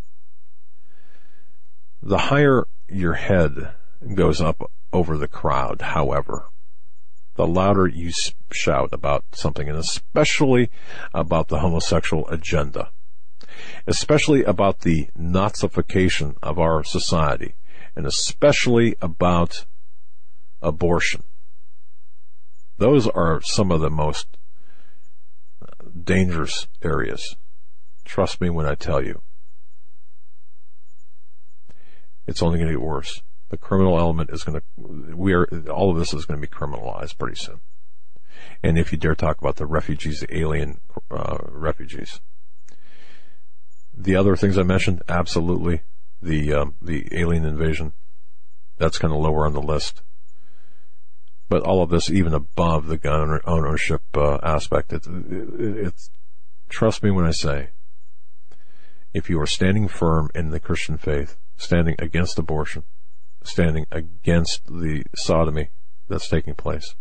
The 2.03 2.17
higher 2.17 2.67
your 2.89 3.13
head 3.13 3.71
goes 4.13 4.41
up 4.41 4.69
over 4.91 5.17
the 5.17 5.29
crowd, 5.29 5.81
however, 5.81 6.47
the 7.35 7.47
louder 7.47 7.87
you 7.87 8.11
shout 8.51 8.89
about 8.91 9.23
something, 9.31 9.69
and 9.69 9.77
especially 9.77 10.69
about 11.13 11.47
the 11.47 11.59
homosexual 11.59 12.27
agenda, 12.27 12.89
especially 13.87 14.43
about 14.43 14.81
the 14.81 15.07
Nazification 15.17 16.35
of 16.43 16.59
our 16.59 16.83
society, 16.83 17.55
and 17.97 18.05
especially 18.05 18.95
about 19.01 19.65
abortion. 20.61 21.23
Those 22.77 23.07
are 23.07 23.41
some 23.41 23.71
of 23.71 23.81
the 23.81 23.89
most 23.89 24.37
dangerous 26.03 26.67
areas. 26.81 27.35
Trust 28.05 28.39
me 28.39 28.49
when 28.49 28.65
I 28.65 28.75
tell 28.75 29.03
you. 29.03 29.21
It's 32.25 32.41
only 32.41 32.59
going 32.59 32.71
to 32.71 32.77
get 32.77 32.81
worse 32.81 33.21
the 33.49 33.57
criminal 33.57 33.97
element 33.97 34.29
is 34.31 34.43
going 34.43 34.59
to, 34.59 35.15
we 35.15 35.33
are, 35.33 35.45
all 35.69 35.91
of 35.91 35.97
this 35.97 36.13
is 36.13 36.25
going 36.25 36.39
to 36.39 36.47
be 36.47 36.53
criminalized 36.53 37.17
pretty 37.17 37.37
soon. 37.37 37.59
And 38.61 38.77
if 38.77 38.91
you 38.91 38.97
dare 38.97 39.15
talk 39.15 39.39
about 39.39 39.55
the 39.55 39.65
refugees, 39.65 40.19
the 40.19 40.37
alien 40.37 40.79
uh, 41.09 41.37
refugees, 41.47 42.19
the 43.95 44.15
other 44.15 44.35
things 44.35 44.57
I 44.57 44.63
mentioned, 44.63 45.01
absolutely, 45.07 45.81
the 46.21 46.53
um, 46.53 46.75
the 46.81 47.07
alien 47.11 47.45
invasion, 47.45 47.93
that's 48.77 48.97
kind 48.97 49.13
of 49.13 49.19
lower 49.19 49.45
on 49.45 49.53
the 49.53 49.61
list. 49.61 50.01
But 51.49 51.63
all 51.63 51.81
of 51.81 51.89
this, 51.89 52.09
even 52.09 52.33
above 52.33 52.87
the 52.87 52.97
gun 52.97 53.39
ownership 53.45 54.01
uh, 54.15 54.37
aspect, 54.43 54.91
it's, 54.91 55.07
it's 55.07 56.09
trust 56.67 57.03
me 57.03 57.11
when 57.11 57.25
I 57.25 57.31
say, 57.31 57.69
if 59.13 59.29
you 59.29 59.39
are 59.39 59.47
standing 59.47 59.87
firm 59.87 60.29
in 60.35 60.49
the 60.49 60.59
Christian 60.59 60.97
faith, 60.97 61.37
standing 61.55 61.95
against 61.99 62.37
abortion, 62.37 62.83
standing 63.43 63.85
against 63.91 64.65
the 64.67 65.03
sodomy 65.15 65.69
that's 66.09 66.27
taking 66.27 66.53
place. 66.53 66.95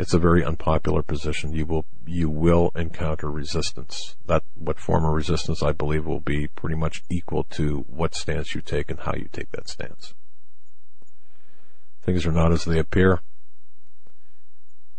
It's 0.00 0.14
a 0.14 0.18
very 0.18 0.42
unpopular 0.42 1.02
position. 1.02 1.52
You 1.52 1.66
will 1.66 1.84
you 2.06 2.30
will 2.30 2.72
encounter 2.74 3.30
resistance. 3.30 4.16
That 4.24 4.44
what 4.54 4.80
form 4.80 5.04
of 5.04 5.12
resistance 5.12 5.62
I 5.62 5.72
believe 5.72 6.06
will 6.06 6.20
be 6.20 6.46
pretty 6.46 6.74
much 6.74 7.04
equal 7.10 7.44
to 7.50 7.84
what 7.86 8.14
stance 8.14 8.54
you 8.54 8.62
take 8.62 8.90
and 8.90 9.00
how 9.00 9.12
you 9.14 9.28
take 9.30 9.50
that 9.50 9.68
stance. 9.68 10.14
Things 12.00 12.24
are 12.24 12.32
not 12.32 12.50
as 12.50 12.64
they 12.64 12.78
appear. 12.78 13.20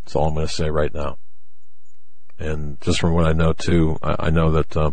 That's 0.04 0.16
all 0.16 0.28
I'm 0.28 0.36
going 0.36 0.46
to 0.46 0.54
say 0.54 0.70
right 0.70 0.94
now. 0.94 1.18
And 2.38 2.80
just 2.80 3.00
from 3.00 3.16
what 3.16 3.26
I 3.26 3.34
know 3.34 3.54
too, 3.54 3.98
I, 4.04 4.28
I 4.28 4.30
know 4.30 4.52
that 4.52 4.78
uh, 4.78 4.92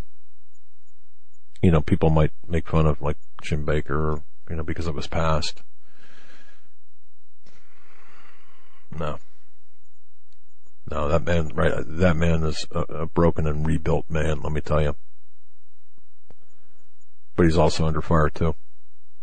you 1.63 1.71
know 1.71 1.83
people 1.83 2.09
might 2.09 2.33
make 2.49 2.71
fun 2.71 2.87
of 2.87 3.03
like 3.03 3.19
Jim 3.43 3.67
Bakker, 3.67 4.23
you 4.49 4.57
know, 4.57 4.63
because 4.63 4.87
of 4.87 4.97
his 4.97 5.07
past. 5.07 5.61
No. 8.99 9.19
No, 10.91 11.09
that 11.09 11.25
man, 11.25 11.49
right, 11.55 11.73
that 11.77 12.17
man 12.17 12.43
is 12.45 12.67
a, 12.71 12.81
a 12.81 13.07
broken 13.07 13.47
and 13.47 13.67
rebuilt 13.67 14.09
man, 14.09 14.41
let 14.41 14.53
me 14.53 14.61
tell 14.61 14.83
you. 14.83 14.97
But 17.37 17.45
he's 17.45 17.59
also 17.59 17.87
under 17.87 18.01
fire 18.01 18.31
too. 18.31 18.55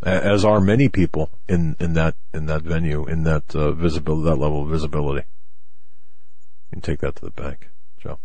As 0.03 0.43
are 0.45 0.61
many 0.61 0.87
people 0.89 1.31
in, 1.47 1.75
in 1.79 1.93
that, 1.93 2.15
in 2.33 2.45
that 2.45 2.61
venue, 2.61 3.05
in 3.05 3.23
that, 3.23 3.55
uh, 3.55 3.71
visibility, 3.71 4.29
that 4.29 4.35
level 4.35 4.61
of 4.63 4.69
visibility. 4.69 5.25
You 6.69 6.73
can 6.73 6.81
take 6.81 6.99
that 6.99 7.15
to 7.15 7.25
the 7.25 7.31
bank, 7.31 7.69
Joe. 7.97 8.19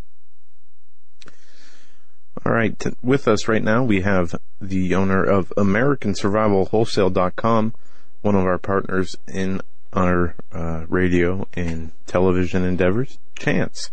All 2.45 2.53
right. 2.53 2.77
With 3.03 3.27
us 3.27 3.49
right 3.49 3.63
now, 3.63 3.83
we 3.85 4.03
have 4.03 4.35
the 4.61 4.95
owner 4.95 5.25
of 5.25 5.51
AmericanSurvivalWholesale.com, 5.57 7.75
one 8.21 8.35
of 8.35 8.45
our 8.45 8.59
partners 8.59 9.17
in 9.27 9.63
our 9.93 10.35
uh, 10.53 10.85
radio 10.89 11.47
and 11.55 11.93
television 12.07 12.65
endeavors, 12.65 13.19
Chance. 13.37 13.91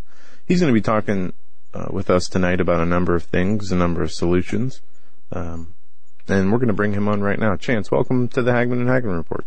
He's 0.48 0.60
going 0.60 0.72
to 0.72 0.77
be 0.77 0.82
talking 0.82 1.34
uh, 1.74 1.88
with 1.89 2.10
us 2.10 2.27
tonight 2.27 2.62
about 2.62 2.80
a 2.80 2.86
number 2.86 3.16
of 3.16 3.24
things, 3.24 3.72
a 3.72 3.75
number 3.75 4.01
of 4.01 4.12
solutions. 4.12 4.82
Um, 5.32 5.74
and 6.27 6.51
we're 6.51 6.58
going 6.58 6.68
to 6.68 6.74
bring 6.74 6.94
him 6.94 7.08
on 7.08 7.22
right 7.22 7.39
now. 7.39 7.56
Chance, 7.56 7.92
welcome 7.92 8.27
to 8.30 8.42
the 8.42 8.51
Hagmann 8.51 8.80
and 8.80 8.89
Hagmann 8.89 9.18
Report. 9.18 9.46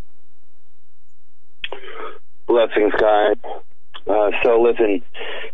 Blessings, 2.47 2.93
guys. 2.99 3.37
Uh, 4.07 4.31
so 4.43 4.61
listen, 4.61 5.03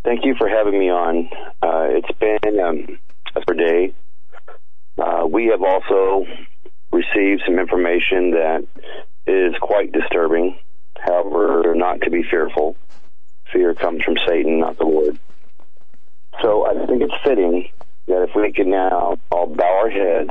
thank 0.04 0.24
you 0.24 0.34
for 0.38 0.48
having 0.48 0.78
me 0.78 0.88
on. 0.90 1.28
Uh, 1.62 1.88
it's 1.90 2.18
been 2.18 2.60
um, 2.60 2.98
per 3.46 3.54
day. 3.54 3.92
Uh, 4.98 5.26
we 5.30 5.46
have 5.46 5.62
also 5.62 6.24
received 6.92 7.42
some 7.44 7.58
information 7.58 8.30
that 8.30 8.66
is 9.26 9.54
quite 9.60 9.92
disturbing. 9.92 10.56
However, 11.06 11.74
not 11.74 12.00
to 12.02 12.10
be 12.10 12.24
fearful. 12.28 12.76
Fear 13.52 13.74
comes 13.74 14.02
from 14.02 14.16
Satan, 14.26 14.58
not 14.58 14.76
the 14.76 14.84
Lord. 14.84 15.18
So 16.42 16.66
I 16.66 16.86
think 16.86 17.02
it's 17.02 17.14
fitting 17.24 17.68
that 18.08 18.22
if 18.22 18.30
we 18.34 18.52
can 18.52 18.70
now 18.70 19.16
all 19.30 19.46
bow 19.46 19.80
our 19.84 19.90
heads 19.90 20.30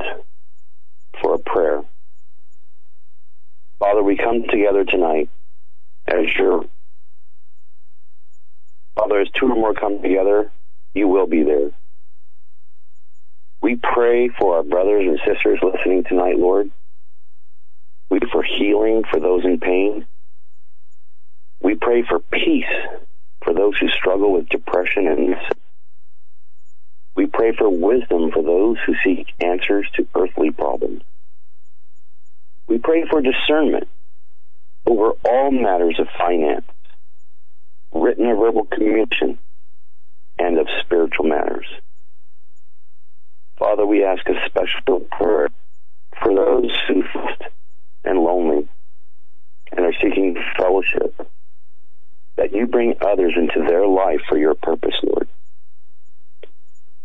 for 1.20 1.34
a 1.34 1.38
prayer. 1.38 1.82
Father, 3.78 4.02
we 4.02 4.16
come 4.16 4.44
together 4.50 4.84
tonight 4.84 5.30
as 6.06 6.24
your 6.38 6.64
Father, 8.96 9.20
as 9.20 9.28
two 9.38 9.46
or 9.46 9.54
more 9.54 9.74
come 9.74 10.00
together, 10.00 10.50
you 10.94 11.06
will 11.06 11.26
be 11.26 11.42
there. 11.42 11.70
We 13.60 13.76
pray 13.76 14.28
for 14.28 14.56
our 14.56 14.62
brothers 14.62 15.04
and 15.06 15.18
sisters 15.26 15.58
listening 15.62 16.04
tonight, 16.04 16.38
Lord. 16.38 16.70
We 18.10 18.20
for 18.32 18.42
healing 18.42 19.02
for 19.10 19.20
those 19.20 19.44
in 19.44 19.60
pain. 19.60 20.06
We 21.60 21.74
pray 21.74 22.02
for 22.08 22.20
peace 22.20 22.64
for 23.42 23.52
those 23.54 23.76
who 23.78 23.88
struggle 23.88 24.32
with 24.32 24.48
depression 24.48 25.06
and 25.08 25.36
we 27.16 27.26
pray 27.26 27.52
for 27.56 27.68
wisdom 27.70 28.30
for 28.30 28.42
those 28.42 28.76
who 28.84 28.94
seek 29.02 29.32
answers 29.40 29.88
to 29.94 30.06
earthly 30.14 30.50
problems. 30.50 31.02
We 32.66 32.78
pray 32.78 33.04
for 33.08 33.22
discernment 33.22 33.88
over 34.84 35.12
all 35.24 35.50
matters 35.50 35.98
of 35.98 36.08
finance, 36.18 36.66
written 37.92 38.26
or 38.26 38.36
verbal 38.36 38.66
communication, 38.66 39.38
and 40.38 40.58
of 40.58 40.66
spiritual 40.84 41.26
matters. 41.26 41.66
Father, 43.58 43.86
we 43.86 44.04
ask 44.04 44.28
a 44.28 44.34
special 44.46 45.00
prayer 45.00 45.48
for 46.22 46.34
those 46.34 46.70
who 46.86 47.02
and 48.04 48.20
lonely 48.20 48.68
and 49.72 49.86
are 49.86 49.94
seeking 50.02 50.36
fellowship, 50.56 51.28
that 52.36 52.52
you 52.52 52.66
bring 52.66 52.94
others 53.00 53.34
into 53.36 53.66
their 53.66 53.86
life 53.86 54.20
for 54.28 54.38
your 54.38 54.54
purpose, 54.54 54.94
Lord. 55.02 55.28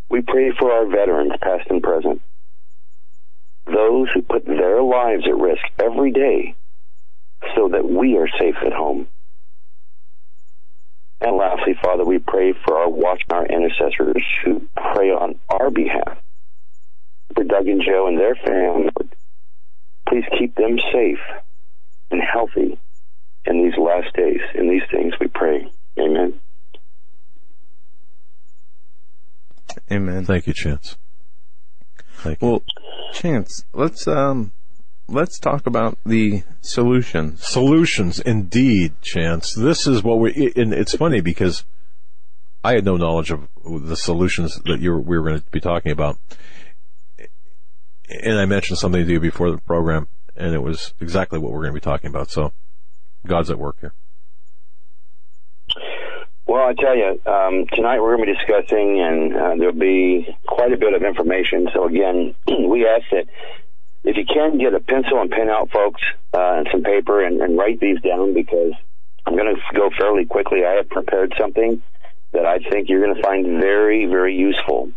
We 0.09 0.21
pray 0.21 0.51
for 0.57 0.71
our 0.71 0.85
veterans, 0.87 1.33
past 1.41 1.69
and 1.69 1.81
present, 1.81 2.21
those 3.65 4.09
who 4.13 4.21
put 4.21 4.45
their 4.45 4.81
lives 4.83 5.23
at 5.25 5.37
risk 5.37 5.63
every 5.79 6.11
day 6.11 6.55
so 7.55 7.69
that 7.69 7.87
we 7.89 8.17
are 8.17 8.27
safe 8.39 8.55
at 8.65 8.73
home. 8.73 9.07
And 11.21 11.37
lastly, 11.37 11.75
Father, 11.81 12.03
we 12.03 12.19
pray 12.19 12.53
for 12.65 12.77
our 12.77 12.89
watch, 12.89 13.21
our 13.29 13.45
intercessors 13.45 14.25
who 14.43 14.67
pray 14.75 15.11
on 15.11 15.39
our 15.49 15.69
behalf 15.69 16.17
for 17.35 17.43
Doug 17.43 17.67
and 17.67 17.81
Joe 17.81 18.07
and 18.07 18.19
their 18.19 18.35
family. 18.35 18.89
Please 20.09 20.25
keep 20.37 20.55
them 20.55 20.77
safe 20.91 21.19
and 22.09 22.21
healthy 22.21 22.77
in 23.45 23.63
these 23.63 23.77
last 23.77 24.13
days. 24.15 24.41
In 24.55 24.69
these 24.69 24.83
things 24.91 25.13
we 25.19 25.27
pray. 25.27 25.71
Amen. 25.99 26.39
Amen. 29.91 30.25
Thank 30.25 30.47
you, 30.47 30.53
Chance. 30.53 30.97
Thank 32.15 32.41
you. 32.41 32.47
Well, 32.47 32.63
Chance, 33.13 33.65
let's 33.73 34.07
um, 34.07 34.51
let's 35.07 35.39
talk 35.39 35.65
about 35.65 35.97
the 36.05 36.43
solutions. 36.61 37.45
Solutions, 37.45 38.19
indeed, 38.19 38.93
Chance. 39.01 39.53
This 39.53 39.87
is 39.87 40.03
what 40.03 40.19
we, 40.19 40.53
and 40.55 40.73
it's 40.73 40.95
funny 40.95 41.21
because 41.21 41.65
I 42.63 42.73
had 42.73 42.85
no 42.85 42.97
knowledge 42.97 43.31
of 43.31 43.47
the 43.65 43.95
solutions 43.95 44.61
that 44.65 44.79
you 44.79 44.91
were, 44.91 44.99
we 44.99 45.17
were 45.17 45.27
going 45.27 45.41
to 45.41 45.51
be 45.51 45.59
talking 45.59 45.91
about. 45.91 46.17
And 48.09 48.37
I 48.39 48.45
mentioned 48.45 48.77
something 48.77 49.05
to 49.05 49.11
you 49.11 49.19
before 49.19 49.51
the 49.51 49.57
program, 49.57 50.07
and 50.35 50.53
it 50.53 50.61
was 50.61 50.93
exactly 50.99 51.39
what 51.39 51.51
we're 51.51 51.61
going 51.61 51.73
to 51.73 51.79
be 51.79 51.79
talking 51.79 52.09
about. 52.09 52.29
So, 52.29 52.51
God's 53.25 53.49
at 53.49 53.59
work 53.59 53.77
here. 53.79 53.93
Well, 56.47 56.67
I 56.67 56.73
tell 56.73 56.97
you, 56.97 57.21
um, 57.25 57.65
tonight 57.71 58.01
we're 58.01 58.17
going 58.17 58.27
to 58.27 58.33
be 58.33 58.37
discussing, 58.37 58.99
and 58.99 59.33
uh, 59.33 59.55
there'll 59.57 59.73
be 59.73 60.27
quite 60.45 60.73
a 60.73 60.77
bit 60.77 60.93
of 60.93 61.01
information. 61.03 61.69
So 61.73 61.87
again, 61.87 62.35
we 62.47 62.85
ask 62.85 63.05
that 63.11 63.27
if 64.03 64.17
you 64.17 64.25
can 64.25 64.57
get 64.57 64.73
a 64.73 64.79
pencil 64.79 65.21
and 65.21 65.31
pen 65.31 65.49
out, 65.49 65.69
folks, 65.71 66.01
uh, 66.33 66.55
and 66.57 66.67
some 66.71 66.83
paper, 66.83 67.23
and, 67.23 67.41
and 67.41 67.57
write 67.57 67.79
these 67.79 68.01
down 68.01 68.33
because 68.33 68.73
I'm 69.25 69.37
going 69.37 69.55
to 69.55 69.61
go 69.73 69.91
fairly 69.97 70.25
quickly. 70.25 70.65
I 70.65 70.73
have 70.73 70.89
prepared 70.89 71.33
something 71.39 71.81
that 72.33 72.45
I 72.45 72.59
think 72.69 72.89
you're 72.89 73.01
going 73.01 73.15
to 73.15 73.21
find 73.21 73.61
very, 73.61 74.07
very 74.07 74.35
useful 74.35 74.91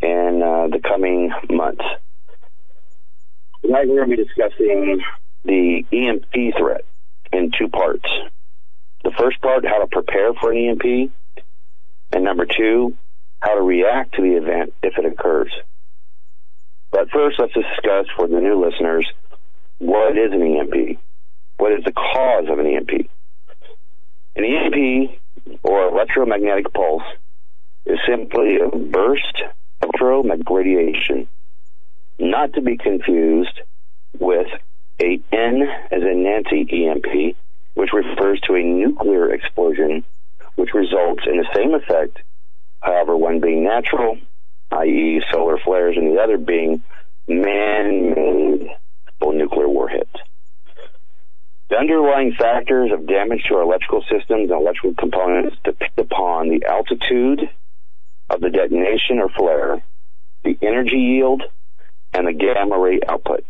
in 0.00 0.42
uh, 0.42 0.68
the 0.74 0.80
coming 0.82 1.30
months. 1.50 1.84
Tonight 3.62 3.86
we're 3.86 4.04
going 4.04 4.10
to 4.10 4.16
be 4.16 4.24
discussing 4.24 5.02
the 5.44 5.84
EMP 5.92 6.56
threat 6.58 6.84
in 7.32 7.50
two 7.58 7.68
parts. 7.68 8.08
The 9.04 9.12
first 9.18 9.40
part, 9.40 9.64
how 9.64 9.80
to 9.80 9.86
prepare 9.86 10.34
for 10.34 10.52
an 10.52 10.58
EMP, 10.58 11.12
and 12.12 12.24
number 12.24 12.46
two, 12.46 12.96
how 13.40 13.54
to 13.54 13.62
react 13.62 14.14
to 14.14 14.22
the 14.22 14.36
event 14.36 14.74
if 14.82 14.98
it 14.98 15.06
occurs. 15.06 15.52
But 16.90 17.10
first, 17.10 17.38
let's 17.38 17.54
discuss 17.54 18.06
for 18.16 18.26
the 18.26 18.40
new 18.40 18.62
listeners 18.62 19.06
what 19.78 20.18
is 20.18 20.32
an 20.32 20.42
EMP? 20.42 20.98
What 21.56 21.72
is 21.72 21.84
the 21.84 21.92
cause 21.92 22.44
of 22.50 22.58
an 22.58 22.66
EMP? 22.66 23.08
An 24.36 24.44
EMP, 24.44 25.18
or 25.62 25.88
electromagnetic 25.88 26.72
pulse, 26.72 27.02
is 27.86 27.98
simply 28.06 28.56
a 28.56 28.68
burst 28.76 29.42
of 29.80 29.90
electromagnetic 29.94 30.50
radiation, 30.50 31.28
not 32.18 32.52
to 32.54 32.60
be 32.60 32.76
confused 32.76 33.60
with 34.18 34.46
a 35.02 35.20
N 35.32 35.62
as 35.90 36.02
in 36.02 36.22
Nancy 36.22 36.86
EMP, 36.86 37.36
which 37.74 37.90
refers 37.92 38.40
to 38.42 38.54
a 38.54 38.62
nuclear 38.62 39.32
explosion, 39.32 40.04
which 40.56 40.74
results 40.74 41.22
in 41.26 41.38
the 41.38 41.48
same 41.54 41.74
effect, 41.74 42.18
however, 42.80 43.16
one 43.16 43.40
being 43.40 43.64
natural, 43.64 44.18
i.e., 44.72 45.22
solar 45.32 45.58
flares, 45.58 45.96
and 45.96 46.14
the 46.14 46.20
other 46.20 46.38
being 46.38 46.82
man-made 47.26 48.68
or 49.20 49.34
nuclear 49.34 49.68
warheads. 49.68 50.10
The 51.68 51.76
underlying 51.76 52.34
factors 52.36 52.90
of 52.92 53.06
damage 53.06 53.44
to 53.48 53.54
our 53.54 53.62
electrical 53.62 54.02
systems 54.02 54.50
and 54.50 54.60
electrical 54.60 54.94
components 54.98 55.56
depend 55.62 55.92
upon 55.98 56.48
the 56.48 56.66
altitude 56.66 57.48
of 58.28 58.40
the 58.40 58.50
detonation 58.50 59.20
or 59.20 59.28
flare, 59.28 59.82
the 60.42 60.58
energy 60.62 60.96
yield, 60.96 61.42
and 62.12 62.26
the 62.26 62.32
gamma 62.32 62.76
ray 62.76 62.98
output. 63.08 63.44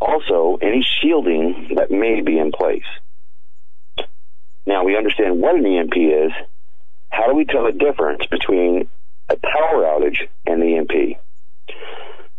Also, 0.00 0.58
any 0.60 0.86
shielding 1.00 1.72
that 1.76 1.90
may 1.90 2.20
be 2.20 2.38
in 2.38 2.52
place. 2.52 2.84
Now, 4.66 4.84
we 4.84 4.96
understand 4.96 5.40
what 5.40 5.54
an 5.54 5.66
EMP 5.66 5.96
is. 5.96 6.32
How 7.10 7.28
do 7.28 7.34
we 7.34 7.44
tell 7.44 7.64
the 7.64 7.72
difference 7.72 8.26
between 8.26 8.88
a 9.28 9.36
power 9.36 9.82
outage 9.84 10.28
and 10.46 10.60
the 10.60 10.76
EMP? 10.76 11.18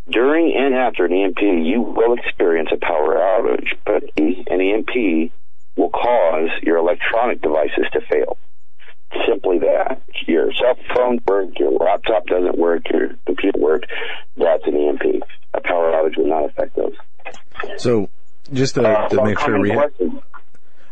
During 0.10 0.56
and 0.56 0.76
after 0.76 1.06
an 1.06 1.14
EMP, 1.14 1.42
you 1.42 1.82
will 1.82 2.14
experience 2.14 2.70
a 2.72 2.78
power 2.78 3.16
outage, 3.16 3.74
but 3.86 4.04
an 4.18 4.62
EMP 4.62 5.32
will 5.76 5.90
cause 5.90 6.50
your 6.62 6.78
electronic 6.78 7.42
devices 7.42 7.86
to 7.94 8.02
fail. 8.02 8.38
Simply 9.28 9.60
that. 9.60 10.02
Your 10.28 10.52
cell 10.54 10.76
phone 10.96 11.20
work, 11.28 11.58
your 11.60 11.72
laptop 11.72 12.28
doesn't 12.28 12.58
work, 12.58 12.84
your 12.92 13.16
computer 13.26 13.60
work, 13.60 13.84
that's 14.38 14.64
an 14.66 14.76
EMP. 14.76 15.24
A 15.54 15.62
power 15.62 15.92
outage 15.92 16.18
will 16.18 16.28
not 16.28 16.46
affect 16.46 16.76
those. 16.76 16.96
So, 17.78 18.10
just 18.54 18.76
to, 18.76 18.88
Uh, 18.88 19.24
make 19.24 19.40
sure 19.40 19.60
we, 19.60 19.72
question. 19.72 20.20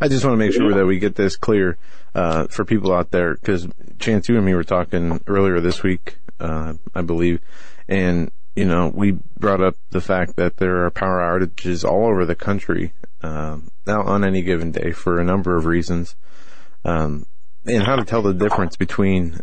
I 0.02 0.08
just 0.08 0.26
want 0.26 0.34
to 0.34 0.38
make 0.38 0.54
sure 0.54 0.74
that 0.74 0.86
we 0.86 1.00
get 1.00 1.16
this 1.16 1.36
clear 1.36 1.78
uh, 2.16 2.48
for 2.48 2.66
people 2.66 2.94
out 2.94 3.12
there 3.12 3.36
because 3.36 3.68
Chance, 4.00 4.28
you 4.28 4.36
and 4.36 4.46
me 4.46 4.54
were 4.54 4.64
talking 4.64 5.22
earlier 5.28 5.60
this 5.62 5.82
week, 5.84 6.18
uh, 6.40 6.74
I 6.94 7.02
believe, 7.02 7.40
and 7.88 8.32
you 8.56 8.66
know 8.66 8.92
we 8.94 9.18
brought 9.40 9.62
up 9.62 9.76
the 9.92 10.02
fact 10.02 10.36
that 10.36 10.58
there 10.58 10.86
are 10.86 10.92
power 10.92 11.20
outages 11.22 11.86
all 11.90 12.08
over 12.08 12.26
the 12.26 12.36
country 12.36 12.94
um, 13.22 13.72
now 13.88 14.02
on 14.02 14.24
any 14.26 14.42
given 14.42 14.72
day 14.72 14.92
for 14.92 15.20
a 15.20 15.24
number 15.24 15.56
of 15.56 15.66
reasons, 15.66 16.16
um, 16.84 17.26
and 17.66 17.84
how 17.84 17.96
to 17.96 18.04
tell 18.04 18.22
the 18.22 18.34
difference 18.34 18.76
between 18.76 19.40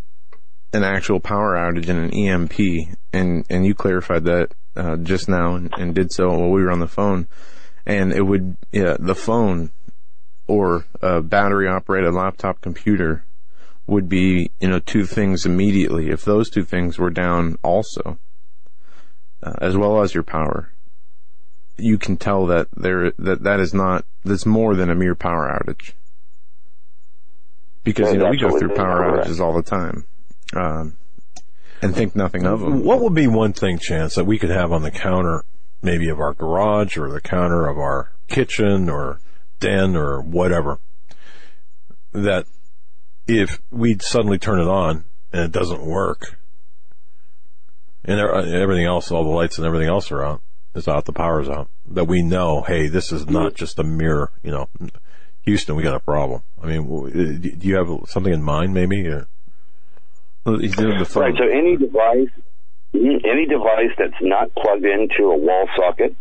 an 0.72 0.84
actual 0.84 1.20
power 1.20 1.54
outage 1.56 1.88
and 1.88 1.98
an 1.98 2.12
EMP, 2.12 2.96
and 3.12 3.44
and 3.48 3.64
you 3.64 3.74
clarified 3.74 4.24
that 4.24 4.52
uh, 4.76 4.96
just 4.96 5.28
now 5.28 5.54
and, 5.54 5.72
and 5.78 5.94
did 5.94 6.12
so 6.12 6.28
while 6.28 6.50
we 6.50 6.62
were 6.62 6.70
on 6.70 6.80
the 6.80 6.88
phone, 6.88 7.26
and 7.86 8.12
it 8.12 8.22
would 8.22 8.56
yeah, 8.72 8.96
the 8.98 9.14
phone 9.14 9.70
or 10.46 10.84
a 11.00 11.22
battery 11.22 11.68
operated 11.68 12.12
laptop 12.12 12.60
computer 12.60 13.24
would 13.86 14.08
be, 14.08 14.50
you 14.60 14.68
know, 14.68 14.78
two 14.78 15.04
things 15.04 15.44
immediately. 15.44 16.10
If 16.10 16.24
those 16.24 16.48
two 16.48 16.64
things 16.64 16.98
were 16.98 17.10
down 17.10 17.56
also, 17.62 18.18
uh, 19.42 19.54
as 19.60 19.76
well 19.76 20.02
as 20.02 20.14
your 20.14 20.22
power, 20.22 20.72
you 21.76 21.98
can 21.98 22.16
tell 22.16 22.46
that 22.46 22.68
there, 22.76 23.12
that 23.18 23.42
that 23.42 23.60
is 23.60 23.74
not, 23.74 24.04
that's 24.24 24.46
more 24.46 24.76
than 24.76 24.90
a 24.90 24.94
mere 24.94 25.14
power 25.14 25.48
outage. 25.48 25.92
Because, 27.82 28.12
you 28.12 28.18
know, 28.18 28.30
we 28.30 28.36
go 28.36 28.56
through 28.58 28.74
power 28.74 29.02
outages 29.02 29.40
all 29.40 29.54
the 29.54 29.62
time. 29.62 30.06
Um, 30.54 30.96
and 31.82 31.94
think 31.94 32.14
nothing 32.14 32.46
of 32.46 32.60
them. 32.60 32.84
What 32.84 33.00
would 33.00 33.14
be 33.14 33.26
one 33.26 33.52
thing, 33.52 33.78
Chance, 33.78 34.14
that 34.14 34.26
we 34.26 34.38
could 34.38 34.50
have 34.50 34.72
on 34.72 34.82
the 34.82 34.90
counter, 34.90 35.44
maybe 35.82 36.08
of 36.08 36.20
our 36.20 36.34
garage 36.34 36.96
or 36.96 37.10
the 37.10 37.20
counter 37.20 37.66
of 37.66 37.78
our 37.78 38.12
kitchen 38.28 38.88
or 38.88 39.20
den 39.60 39.96
or 39.96 40.20
whatever, 40.20 40.78
that 42.12 42.46
if 43.26 43.60
we'd 43.70 44.02
suddenly 44.02 44.38
turn 44.38 44.60
it 44.60 44.68
on 44.68 45.04
and 45.32 45.42
it 45.42 45.52
doesn't 45.52 45.84
work, 45.84 46.36
and 48.04 48.18
everything 48.18 48.86
else, 48.86 49.10
all 49.10 49.24
the 49.24 49.30
lights 49.30 49.58
and 49.58 49.66
everything 49.66 49.88
else 49.88 50.10
are 50.10 50.24
out, 50.24 50.42
is 50.74 50.88
out, 50.88 51.04
the 51.04 51.12
power's 51.12 51.48
out, 51.48 51.68
that 51.86 52.06
we 52.06 52.22
know, 52.22 52.62
hey, 52.62 52.88
this 52.88 53.12
is 53.12 53.26
not 53.26 53.54
just 53.54 53.78
a 53.78 53.84
mere, 53.84 54.30
you 54.42 54.50
know, 54.50 54.68
Houston, 55.42 55.76
we 55.76 55.82
got 55.82 55.94
a 55.94 56.00
problem. 56.00 56.42
I 56.62 56.66
mean, 56.66 56.80
uh, 56.80 57.48
do 57.58 57.68
you 57.68 57.76
have 57.76 57.88
something 58.08 58.32
in 58.32 58.42
mind, 58.42 58.74
maybe? 58.74 59.06
Or? 59.06 59.26
He's 60.46 60.74
doing 60.74 60.98
the 60.98 61.04
phone. 61.04 61.22
Right. 61.24 61.34
So 61.36 61.44
any 61.46 61.76
device, 61.76 62.28
any 62.94 63.46
device 63.46 63.92
that's 63.98 64.20
not 64.20 64.54
plugged 64.54 64.84
into 64.84 65.30
a 65.30 65.36
wall 65.36 65.68
socket, 65.76 66.16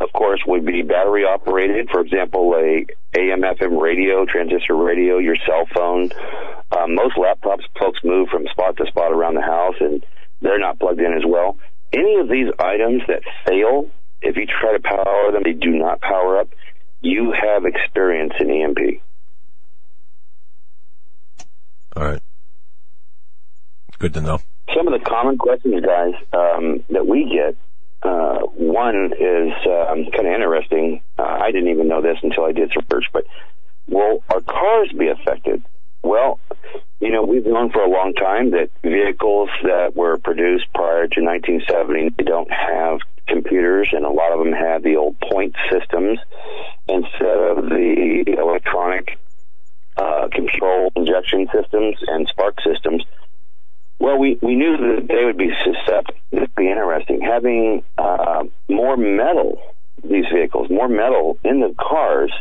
of 0.00 0.12
course, 0.12 0.40
would 0.46 0.64
be 0.66 0.82
battery 0.82 1.24
operated. 1.24 1.88
For 1.90 2.00
example, 2.00 2.54
a 2.54 2.86
AM/FM 3.18 3.80
radio, 3.80 4.24
transistor 4.26 4.76
radio, 4.76 5.18
your 5.18 5.36
cell 5.46 5.66
phone. 5.74 6.10
Um, 6.70 6.94
most 6.94 7.16
laptops, 7.16 7.64
folks 7.78 8.00
move 8.04 8.28
from 8.28 8.46
spot 8.50 8.76
to 8.76 8.86
spot 8.86 9.12
around 9.12 9.34
the 9.34 9.42
house, 9.42 9.76
and 9.80 10.04
they're 10.40 10.58
not 10.58 10.78
plugged 10.78 11.00
in 11.00 11.14
as 11.14 11.24
well. 11.26 11.56
Any 11.92 12.16
of 12.16 12.28
these 12.28 12.48
items 12.58 13.02
that 13.08 13.22
fail, 13.46 13.88
if 14.20 14.36
you 14.36 14.46
try 14.46 14.72
to 14.76 14.82
power 14.82 15.32
them, 15.32 15.42
they 15.44 15.54
do 15.54 15.70
not 15.70 16.00
power 16.00 16.38
up. 16.38 16.48
You 17.00 17.32
have 17.32 17.64
experience 17.64 18.34
in 18.38 18.50
EMP. 18.50 19.00
All 21.96 22.04
right. 22.04 22.22
Good 23.98 24.14
to 24.14 24.20
know. 24.20 24.38
some 24.76 24.86
of 24.86 24.92
the 24.92 25.04
common 25.04 25.38
questions, 25.38 25.84
guys, 25.84 26.14
um, 26.32 26.84
that 26.90 27.06
we 27.06 27.24
get. 27.24 27.56
Uh, 28.00 28.46
one 28.54 29.12
is 29.18 29.52
um, 29.66 30.06
kind 30.12 30.26
of 30.26 30.34
interesting. 30.34 31.00
Uh, 31.18 31.22
I 31.22 31.50
didn't 31.50 31.70
even 31.70 31.88
know 31.88 32.00
this 32.00 32.16
until 32.22 32.44
I 32.44 32.52
did 32.52 32.70
some 32.72 32.84
research, 32.88 33.10
but 33.12 33.24
will 33.88 34.22
our 34.30 34.40
cars 34.40 34.92
be 34.96 35.08
affected? 35.08 35.64
Well, 36.04 36.38
you 37.00 37.10
know, 37.10 37.24
we've 37.24 37.44
known 37.44 37.70
for 37.72 37.82
a 37.82 37.90
long 37.90 38.14
time 38.14 38.52
that 38.52 38.70
vehicles 38.82 39.50
that 39.64 39.96
were 39.96 40.16
produced 40.16 40.66
prior 40.72 41.08
to 41.08 41.20
1970 41.20 42.10
they 42.16 42.24
don't 42.24 42.50
have 42.52 43.00
computers, 43.26 43.88
and 43.92 44.04
a 44.04 44.10
lot 44.10 44.32
of 44.32 44.38
them 44.38 44.52
have 44.52 44.84
the 44.84 44.96
old 44.96 45.18
point 45.20 45.56
systems 45.70 46.20
instead 46.88 47.36
of 47.36 47.68
the 47.68 48.24
electronic 48.38 49.18
uh, 49.96 50.28
control 50.32 50.92
injection 50.94 51.48
systems 51.52 51.96
and 52.06 52.28
spark 52.28 52.58
systems. 52.62 53.02
Well, 54.00 54.18
we, 54.18 54.38
we 54.40 54.54
knew 54.54 54.76
that 54.76 55.08
they 55.08 55.24
would 55.24 55.36
be 55.36 55.50
susceptible 55.64 56.18
be 56.58 56.68
interesting. 56.68 57.20
Having 57.22 57.84
uh, 57.96 58.44
more 58.68 58.96
metal, 58.96 59.62
these 60.02 60.26
vehicles, 60.32 60.68
more 60.68 60.88
metal 60.88 61.38
in 61.44 61.60
the 61.60 61.74
cars 61.78 62.32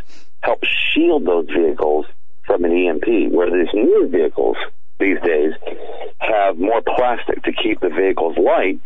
helps 0.41 0.67
shield 0.93 1.25
those 1.25 1.47
vehicles 1.47 2.05
from 2.45 2.65
an 2.65 2.71
EMP, 2.71 3.31
where 3.31 3.49
these 3.49 3.73
newer 3.73 4.07
vehicles 4.07 4.57
these 4.99 5.19
days 5.23 5.53
have 6.19 6.57
more 6.57 6.81
plastic 6.81 7.43
to 7.43 7.51
keep 7.51 7.79
the 7.79 7.89
vehicles 7.89 8.35
light, 8.37 8.79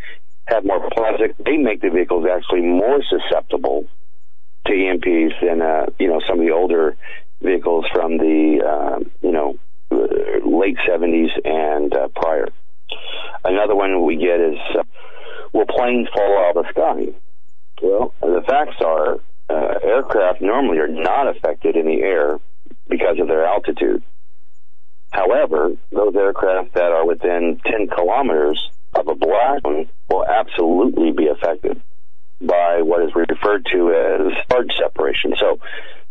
have 0.46 0.64
more 0.64 0.88
plastic. 0.90 1.36
They 1.38 1.56
make 1.56 1.80
the 1.80 1.90
vehicles 1.90 2.26
actually 2.30 2.62
more 2.62 3.00
susceptible 3.08 3.86
to 4.66 4.72
EMPs 4.72 5.32
than, 5.40 5.62
uh, 5.62 5.86
you 5.98 6.08
know, 6.08 6.20
some 6.28 6.40
of 6.40 6.46
the 6.46 6.52
older 6.52 6.96
vehicles 7.40 7.86
from 7.92 8.18
the, 8.18 8.62
uh, 8.64 8.98
you 9.22 9.32
know, 9.32 9.58
late 9.90 10.76
70s 10.88 11.30
and 11.44 11.94
uh, 11.94 12.08
prior. 12.14 12.48
Another 13.44 13.74
one 13.74 14.04
we 14.04 14.16
get 14.16 14.40
is, 14.40 14.58
uh, 14.78 14.82
will 15.52 15.66
planes 15.66 16.08
fall 16.14 16.38
out 16.38 16.56
of 16.56 16.64
the 16.64 16.70
sky? 16.70 17.18
Well, 17.82 18.14
the 18.20 18.42
facts 18.46 18.76
are 18.84 19.18
uh, 19.50 19.78
aircraft 19.82 20.40
normally 20.40 20.78
are 20.78 20.88
not 20.88 21.28
affected 21.28 21.76
in 21.76 21.86
the 21.86 22.00
air 22.00 22.38
because 22.88 23.18
of 23.20 23.28
their 23.28 23.44
altitude. 23.44 24.02
However, 25.10 25.72
those 25.90 26.14
aircraft 26.16 26.74
that 26.74 26.90
are 26.92 27.06
within 27.06 27.60
10 27.66 27.88
kilometers 27.88 28.70
of 28.94 29.08
a 29.08 29.14
zone 29.62 29.88
will 30.08 30.24
absolutely 30.24 31.12
be 31.12 31.28
affected 31.28 31.80
by 32.40 32.82
what 32.82 33.02
is 33.02 33.14
referred 33.14 33.66
to 33.72 33.92
as 33.92 34.32
charge 34.50 34.72
separation. 34.78 35.34
So, 35.38 35.60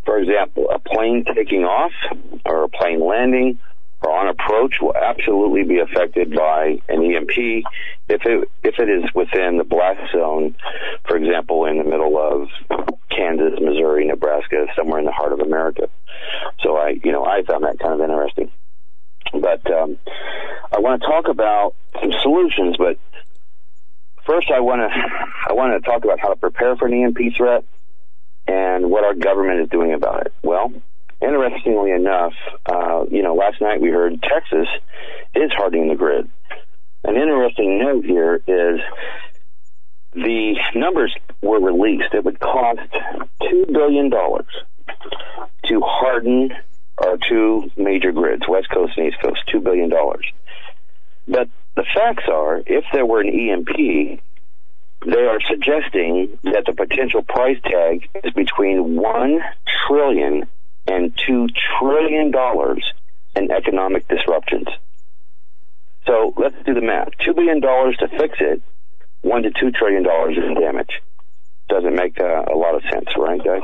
for 0.06 0.18
example, 0.18 0.68
a 0.74 0.80
plane 0.80 1.26
taking 1.36 1.64
off 1.64 1.92
or 2.46 2.64
a 2.64 2.70
plane 2.70 3.06
landing 3.06 3.60
or 4.02 4.12
on 4.12 4.28
approach 4.28 4.76
will 4.82 4.96
absolutely 4.96 5.64
be 5.64 5.80
affected 5.80 6.34
by 6.36 6.82
an 6.90 7.04
EMP 7.04 7.64
if 8.10 8.22
it 8.26 8.50
if 8.64 8.76
it 8.80 8.90
is 8.90 9.04
within 9.14 9.58
the 9.58 9.64
blast 9.64 10.12
zone, 10.12 10.56
for 11.08 11.18
example, 11.18 11.66
in 11.66 11.78
the 11.78 11.84
middle 11.84 12.18
of 12.18 12.50
Kansas, 13.16 13.60
Missouri, 13.62 14.08
Nebraska, 14.08 14.66
somewhere 14.76 15.00
in 15.00 15.06
the 15.06 15.12
heart 15.12 15.34
of 15.34 15.40
America. 15.40 15.88
So 16.62 16.78
I, 16.78 16.96
you 17.04 17.12
know, 17.12 17.26
I 17.26 17.44
found 17.44 17.64
that 17.64 17.80
kind 17.80 17.94
of 17.94 18.02
interesting. 18.02 18.52
But 19.34 19.70
um, 19.72 19.98
I 20.72 20.80
want 20.80 21.02
to 21.02 21.08
talk 21.08 21.28
about 21.30 21.76
some 22.02 22.12
solutions. 22.22 22.76
But 22.78 22.98
first, 24.26 24.50
I 24.52 24.60
want 24.62 24.82
to 24.82 25.00
I 25.50 25.54
want 25.54 25.82
to 25.82 25.90
talk 25.90 26.04
about 26.04 26.20
how 26.20 26.30
to 26.30 26.36
prepare 26.36 26.76
for 26.76 26.88
an 26.88 26.94
EMP 26.94 27.36
threat 27.38 27.64
and 28.48 28.90
what 28.90 29.04
our 29.04 29.14
government 29.14 29.62
is 29.62 29.70
doing 29.70 29.94
about 29.94 30.26
it. 30.26 30.34
Well, 30.44 30.74
interestingly 31.22 31.92
enough, 31.92 32.34
uh, 32.66 33.06
you 33.10 33.22
know, 33.22 33.36
last 33.36 33.62
night 33.62 33.82
we 33.82 33.90
heard 33.90 34.22
Texas 34.22 34.68
is 35.36 35.52
hardening 35.56 35.90
the 35.90 35.96
grid. 35.96 36.30
An 37.04 37.16
interesting 37.16 37.80
note 37.80 38.06
here 38.06 38.36
is 38.36 38.80
the 40.14 40.56
numbers 40.76 41.16
were 41.42 41.60
released. 41.60 42.14
It 42.14 42.24
would 42.26 42.40
cost 42.40 42.82
two 43.50 43.66
billion 43.72 44.10
dollars 44.10 44.52
to 45.66 45.82
harden 45.84 46.52
our 46.98 47.18
two 47.30 47.72
major 47.78 48.12
grids, 48.12 48.44
West 48.48 48.70
Coast 48.70 48.94
and 48.98 49.08
East 49.08 49.18
Coast, 49.22 49.40
two 49.52 49.62
billion 49.62 49.90
dollars. 49.90 50.26
But 51.28 51.50
the 51.76 51.86
facts 51.96 52.26
are, 52.32 52.62
if 52.66 52.84
there 52.94 53.06
were 53.06 53.22
an 53.22 53.30
EMP, 53.30 54.22
they 55.06 55.26
are 55.26 55.40
suggesting 55.50 56.38
that 56.44 56.66
the 56.66 56.74
potential 56.74 57.24
price 57.24 57.58
tag 57.64 58.08
is 58.24 58.34
between 58.34 58.98
one 58.98 59.40
trillion 59.88 60.48
and 60.92 61.14
two 61.28 61.48
trillion 61.80 62.32
dollars 62.32 62.84
in 63.36 63.52
economic 63.52 64.08
disruptions. 64.08 64.68
So 66.06 66.34
let's 66.38 66.56
do 66.66 66.74
the 66.74 66.82
math. 66.82 67.10
Two 67.26 67.34
billion 67.34 67.60
dollars 67.60 67.96
to 68.00 68.08
fix 68.08 68.38
it, 68.40 68.62
one 69.22 69.44
to 69.44 69.52
two 69.52 69.72
trillion 69.72 70.04
dollars 70.04 70.36
in 70.38 70.60
damage. 70.60 70.90
Doesn't 71.70 71.96
make 71.96 72.20
uh, 72.20 72.44
a 72.52 72.58
lot 72.58 72.76
of 72.76 72.82
sense, 72.92 73.06
right, 73.18 73.42
guys? 73.44 73.62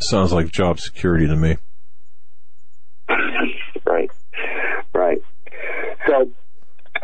Sounds 0.00 0.32
like 0.32 0.50
job 0.50 0.80
security 0.80 1.28
to 1.28 1.36
me. 1.36 1.56
right, 3.86 4.10
right. 4.92 5.22
So, 6.08 6.22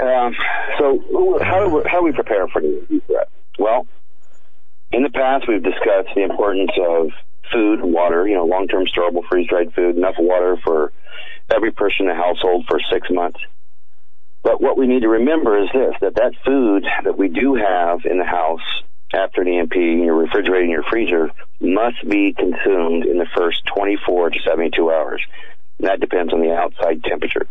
um, 0.04 0.34
so 0.78 1.38
how 1.42 1.64
do 1.64 1.74
we, 1.76 1.82
how 1.86 2.00
do 2.00 2.04
we 2.04 2.12
prepare 2.12 2.48
for 2.48 2.60
the 2.60 3.00
threat? 3.06 3.28
Well, 3.58 3.86
in 4.90 5.02
the 5.02 5.10
past 5.10 5.46
we've 5.46 5.62
discussed 5.62 6.08
the 6.16 6.22
importance 6.22 6.72
of 6.80 7.10
food, 7.52 7.80
water, 7.82 8.26
you 8.26 8.34
know, 8.34 8.44
long-term 8.44 8.87
storable 8.87 9.26
freeze-dried 9.28 9.74
food, 9.74 9.96
enough 9.96 10.16
water 10.18 10.56
for 10.64 10.92
every 11.50 11.72
person 11.72 12.06
in 12.06 12.08
the 12.08 12.14
household 12.14 12.66
for 12.68 12.78
six 12.92 13.08
months. 13.11 13.38
But 14.42 14.61
what 14.61 14.78
we 14.78 14.87
need 14.87 15.02
to 15.02 15.08
remember 15.08 15.62
is 15.62 15.68
this, 15.72 15.94
that 16.00 16.14
that 16.14 16.32
food 16.44 16.84
that 17.04 17.18
we 17.18 17.28
do 17.28 17.54
have 17.54 18.00
in 18.04 18.18
the 18.18 18.24
house 18.24 18.62
after 19.12 19.42
an 19.42 19.48
EMP 19.48 19.74
in 19.74 20.04
your 20.04 20.16
refrigerator 20.16 20.62
and 20.62 20.70
your 20.70 20.84
freezer 20.84 21.30
must 21.61 22.08
be 22.08 22.34
consumed 22.34 23.06
in 23.06 23.18
the 23.18 23.26
first 23.37 23.62
24 23.74 24.30
to 24.30 24.38
72 24.46 24.90
hours. 24.90 25.22
And 25.78 25.88
that 25.88 26.00
depends 26.00 26.32
on 26.32 26.40
the 26.40 26.52
outside 26.52 27.02
temperature. 27.04 27.46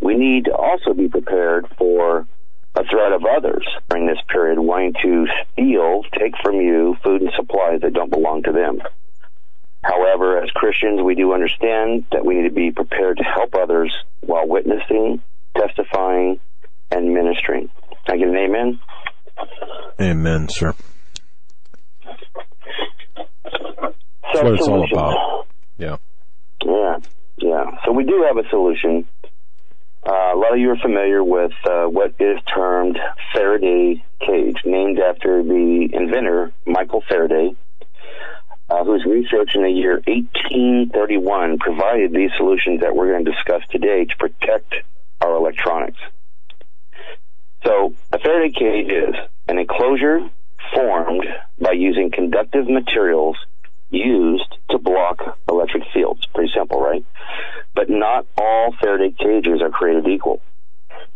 We 0.00 0.16
need 0.16 0.46
to 0.46 0.54
also 0.54 0.94
be 0.94 1.08
prepared 1.08 1.66
for 1.76 2.26
a 2.74 2.84
threat 2.84 3.12
of 3.12 3.24
others 3.24 3.66
during 3.88 4.06
this 4.06 4.18
period 4.28 4.58
wanting 4.58 4.94
to 5.02 5.26
steal, 5.52 6.04
take 6.18 6.34
from 6.42 6.56
you 6.56 6.96
food 7.02 7.22
and 7.22 7.32
supplies 7.36 7.80
that 7.82 7.92
don't 7.92 8.10
belong 8.10 8.44
to 8.44 8.52
them. 8.52 8.80
However, 9.82 10.42
as 10.42 10.50
Christians, 10.50 11.00
we 11.02 11.14
do 11.14 11.32
understand 11.32 12.04
that 12.12 12.24
we 12.24 12.34
need 12.34 12.48
to 12.48 12.54
be 12.54 12.70
prepared 12.70 13.16
to 13.16 13.24
help 13.24 13.54
others 13.54 13.92
while 14.20 14.46
witnessing, 14.46 15.22
testifying, 15.56 16.38
and 16.90 17.14
ministering. 17.14 17.70
Can 18.06 18.14
I 18.14 18.18
get 18.18 18.28
an 18.28 18.36
amen? 18.36 18.80
Amen, 20.00 20.48
sir. 20.48 20.74
That's 24.32 24.44
what 24.44 24.54
it's 24.54 24.68
all 24.68 24.84
about. 24.90 25.46
Yeah. 25.78 25.96
Yeah, 26.64 26.98
yeah. 27.38 27.64
So 27.84 27.92
we 27.92 28.04
do 28.04 28.24
have 28.28 28.36
a 28.36 28.48
solution. 28.50 29.08
Uh, 30.06 30.12
a 30.34 30.36
lot 30.36 30.52
of 30.52 30.58
you 30.58 30.70
are 30.70 30.78
familiar 30.78 31.22
with 31.24 31.52
uh, 31.64 31.84
what 31.84 32.14
is 32.18 32.38
termed 32.54 32.98
Faraday 33.34 34.02
cage, 34.20 34.56
named 34.64 34.98
after 34.98 35.42
the 35.42 35.88
inventor 35.92 36.52
Michael 36.66 37.02
Faraday, 37.08 37.54
uh, 38.70 38.84
whose 38.84 39.04
research 39.04 39.54
in 39.54 39.62
the 39.62 39.70
year 39.70 39.94
1831 40.06 41.58
provided 41.58 42.12
these 42.12 42.30
solutions 42.36 42.80
that 42.80 42.94
we're 42.94 43.10
going 43.10 43.24
to 43.24 43.32
discuss 43.32 43.62
today 43.70 44.04
to 44.04 44.16
protect 44.16 44.74
our 45.20 45.34
electronics. 45.34 45.98
So 47.64 47.94
a 48.12 48.18
Faraday 48.18 48.52
cage 48.52 48.90
is 48.90 49.14
an 49.48 49.58
enclosure 49.58 50.20
formed 50.72 51.26
by 51.60 51.72
using 51.72 52.10
conductive 52.10 52.68
materials 52.68 53.36
used 53.90 54.56
to 54.70 54.78
block 54.78 55.38
electric 55.48 55.82
fields. 55.92 56.24
Pretty 56.32 56.52
simple, 56.56 56.80
right? 56.80 57.04
But 57.74 57.90
not 57.90 58.26
all 58.38 58.74
Faraday 58.80 59.14
cages 59.18 59.60
are 59.62 59.70
created 59.70 60.06
equal. 60.06 60.40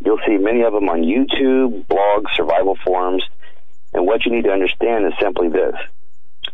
You'll 0.05 0.21
see 0.27 0.37
many 0.37 0.63
of 0.63 0.73
them 0.73 0.89
on 0.89 1.03
YouTube, 1.03 1.87
blogs, 1.87 2.35
survival 2.35 2.77
forums, 2.85 3.25
and 3.93 4.05
what 4.05 4.27
you 4.27 4.33
need 4.33 4.45
to 4.45 4.51
understand 4.51 5.07
is 5.07 5.13
simply 5.21 5.49
this. 5.49 5.77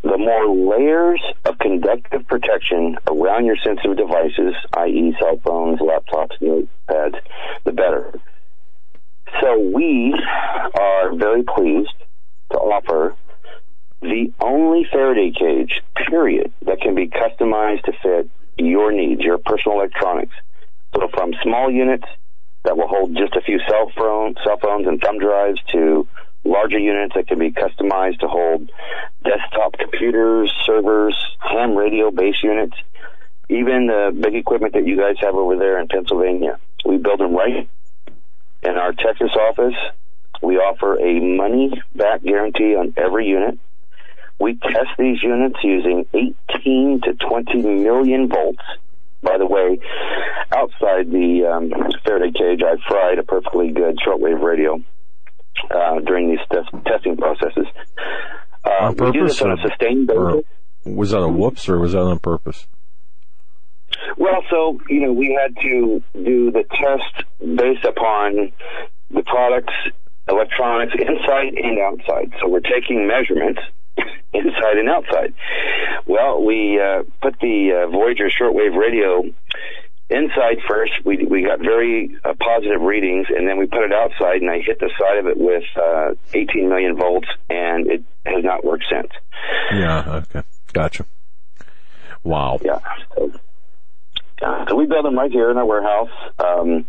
The 0.02 0.16
more 0.16 0.48
layers 0.48 1.22
of 1.44 1.58
conductive 1.58 2.26
protection 2.26 2.96
around 3.06 3.44
your 3.44 3.56
sensitive 3.62 3.96
devices, 3.96 4.54
i.e. 4.74 5.14
cell 5.20 5.38
phones, 5.44 5.78
laptops, 5.80 6.38
notepads, 6.40 7.20
the 7.64 7.72
better. 7.72 8.12
So 9.40 9.58
we 9.58 10.14
are 10.74 11.14
very 11.14 11.42
pleased 11.42 11.92
to 12.52 12.58
offer 12.58 13.14
the 14.00 14.32
only 14.40 14.86
Faraday 14.90 15.32
cage, 15.38 15.82
period, 16.08 16.52
that 16.62 16.80
can 16.80 16.94
be 16.94 17.08
customized 17.08 17.82
to 17.82 17.92
fit 18.02 18.30
your 18.56 18.92
needs, 18.92 19.20
your 19.20 19.38
personal 19.38 19.78
electronics. 19.78 20.34
So 20.94 21.08
from 21.12 21.34
small 21.42 21.70
units 21.70 22.06
that 22.64 22.76
will 22.76 22.88
hold 22.88 23.14
just 23.16 23.36
a 23.36 23.40
few 23.42 23.60
cell, 23.68 23.92
phone, 23.96 24.34
cell 24.44 24.58
phones 24.58 24.86
and 24.86 25.00
thumb 25.00 25.18
drives 25.18 25.60
to 25.72 26.08
larger 26.50 26.78
units 26.78 27.14
that 27.14 27.28
can 27.28 27.38
be 27.38 27.52
customized 27.52 28.18
to 28.18 28.26
hold 28.26 28.70
desktop 29.22 29.78
computers, 29.78 30.52
servers, 30.66 31.14
ham 31.38 31.76
radio 31.76 32.10
base 32.10 32.42
units, 32.42 32.76
even 33.48 33.86
the 33.86 34.10
big 34.20 34.34
equipment 34.34 34.74
that 34.74 34.86
you 34.86 34.96
guys 34.96 35.14
have 35.20 35.34
over 35.34 35.56
there 35.56 35.78
in 35.78 35.86
Pennsylvania. 35.86 36.58
We 36.84 36.98
build 36.98 37.20
them 37.20 37.34
right 37.34 37.68
in 38.62 38.70
our 38.70 38.92
Texas 38.92 39.30
office. 39.38 39.74
We 40.42 40.56
offer 40.56 40.98
a 40.98 41.20
money 41.20 41.80
back 41.94 42.22
guarantee 42.22 42.74
on 42.74 42.94
every 42.96 43.26
unit. 43.26 43.58
We 44.40 44.54
test 44.54 44.90
these 44.98 45.22
units 45.22 45.56
using 45.62 46.06
18 46.14 47.02
to 47.04 47.14
20 47.14 47.62
million 47.62 48.28
volts. 48.28 48.64
By 49.22 49.36
the 49.36 49.46
way, 49.46 49.78
outside 50.50 51.10
the 51.10 51.44
um, 51.44 51.70
Faraday 52.04 52.32
cage, 52.32 52.62
I 52.62 52.76
fried 52.88 53.18
a 53.18 53.22
perfectly 53.22 53.70
good 53.70 53.98
shortwave 53.98 54.42
radio 54.42 54.82
uh, 55.70 56.00
during 56.00 56.30
these 56.30 56.44
test- 56.52 56.84
testing 56.86 57.16
processes. 57.16 57.66
Uh, 58.64 58.70
On 58.80 58.88
we 58.96 59.12
do 59.12 59.20
purpose 59.20 59.32
this 59.38 59.42
on 59.42 59.52
a 59.52 59.62
sustained 59.68 60.06
basis. 60.06 60.44
was 60.84 61.10
that 61.10 61.18
a 61.20 61.28
whoops 61.28 61.68
or 61.68 61.78
was 61.78 61.92
that 61.92 62.00
on 62.02 62.18
purpose? 62.18 62.66
Well, 64.16 64.42
so 64.50 64.80
you 64.88 65.00
know, 65.00 65.12
we 65.12 65.36
had 65.40 65.56
to 65.62 66.02
do 66.14 66.50
the 66.50 66.64
test 66.64 67.26
based 67.40 67.84
upon 67.84 68.52
the 69.10 69.22
products, 69.22 69.72
electronics, 70.28 70.92
inside 70.98 71.54
and 71.54 71.78
outside. 71.78 72.32
So 72.40 72.48
we're 72.48 72.60
taking 72.60 73.06
measurements 73.06 73.60
inside 74.32 74.78
and 74.78 74.88
outside. 74.88 75.34
Well, 76.06 76.44
we 76.44 76.80
uh, 76.80 77.02
put 77.22 77.38
the 77.40 77.84
uh, 77.86 77.90
Voyager 77.90 78.28
shortwave 78.30 78.76
radio 78.76 79.22
inside 80.10 80.58
first. 80.68 80.92
We 81.04 81.24
we 81.24 81.42
got 81.44 81.60
very 81.60 82.16
uh, 82.24 82.34
positive 82.34 82.80
readings, 82.80 83.26
and 83.30 83.48
then 83.48 83.58
we 83.58 83.66
put 83.66 83.84
it 83.84 83.92
outside, 83.92 84.42
and 84.42 84.50
I 84.50 84.60
hit 84.60 84.80
the 84.80 84.90
side 84.98 85.18
of 85.18 85.26
it 85.26 85.38
with 85.38 85.64
uh, 85.76 86.14
18 86.34 86.68
million 86.68 86.96
volts, 86.96 87.28
and 87.48 87.86
it 87.86 88.04
has 88.26 88.44
not 88.44 88.64
worked 88.64 88.84
since. 88.90 89.10
Yeah. 89.72 90.22
Okay. 90.30 90.42
Gotcha. 90.72 91.06
Wow. 92.22 92.58
Yeah. 92.62 92.80
So, 93.14 93.32
uh, 94.42 94.66
so 94.68 94.74
we 94.74 94.86
build 94.86 95.04
them 95.04 95.16
right 95.16 95.30
here 95.30 95.50
in 95.50 95.56
our 95.56 95.66
warehouse. 95.66 96.10
Um, 96.38 96.84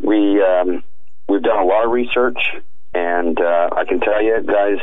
we 0.00 0.42
um, 0.42 0.82
we've 1.28 1.42
done 1.42 1.58
a 1.58 1.66
lot 1.66 1.84
of 1.84 1.90
research, 1.90 2.38
and 2.94 3.38
uh, 3.40 3.70
I 3.72 3.84
can 3.84 4.00
tell 4.00 4.22
you, 4.22 4.42
guys, 4.42 4.78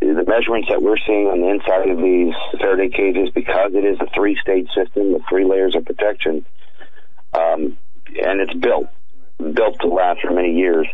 the 0.00 0.24
measurements 0.26 0.68
that 0.70 0.82
we're 0.82 0.98
seeing 1.06 1.28
on 1.28 1.40
the 1.40 1.48
inside 1.48 1.88
of 1.88 1.98
these 1.98 2.34
Faraday 2.58 2.88
cages, 2.88 3.30
because 3.34 3.72
it 3.74 3.84
is 3.84 3.98
a 4.00 4.08
three-stage 4.14 4.68
system 4.74 5.12
with 5.12 5.22
three 5.28 5.44
layers 5.44 5.76
of 5.76 5.84
protection, 5.84 6.44
um, 7.32 7.78
and 8.08 8.40
it's 8.40 8.54
built 8.54 8.86
built 9.38 9.80
to 9.80 9.88
last 9.88 10.20
for 10.20 10.32
many 10.32 10.54
years. 10.54 10.86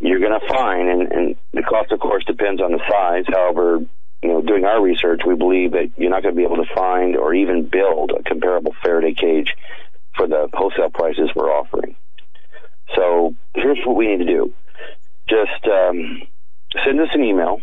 You're 0.00 0.20
going 0.20 0.38
to 0.38 0.46
find, 0.48 0.88
and, 0.88 1.12
and 1.12 1.36
the 1.52 1.62
cost, 1.62 1.92
of 1.92 2.00
course, 2.00 2.24
depends 2.26 2.60
on 2.60 2.72
the 2.72 2.80
size. 2.90 3.24
However, 3.28 3.78
you 4.22 4.28
know, 4.28 4.42
doing 4.42 4.64
our 4.64 4.82
research, 4.82 5.22
we 5.26 5.34
believe 5.34 5.72
that 5.72 5.92
you're 5.96 6.10
not 6.10 6.22
going 6.22 6.34
to 6.34 6.36
be 6.36 6.44
able 6.44 6.62
to 6.62 6.74
find 6.74 7.16
or 7.16 7.34
even 7.34 7.68
build 7.68 8.10
a 8.10 8.22
comparable 8.22 8.74
Faraday 8.82 9.14
cage 9.14 9.54
for 10.16 10.26
the 10.26 10.48
wholesale 10.52 10.90
prices 10.90 11.30
we're 11.34 11.50
offering. 11.50 11.96
So 12.94 13.34
here's 13.54 13.78
what 13.84 13.96
we 13.96 14.08
need 14.08 14.24
to 14.24 14.26
do: 14.26 14.52
just 15.28 15.64
um, 15.64 16.22
send 16.84 17.00
us 17.00 17.08
an 17.12 17.22
email, 17.22 17.60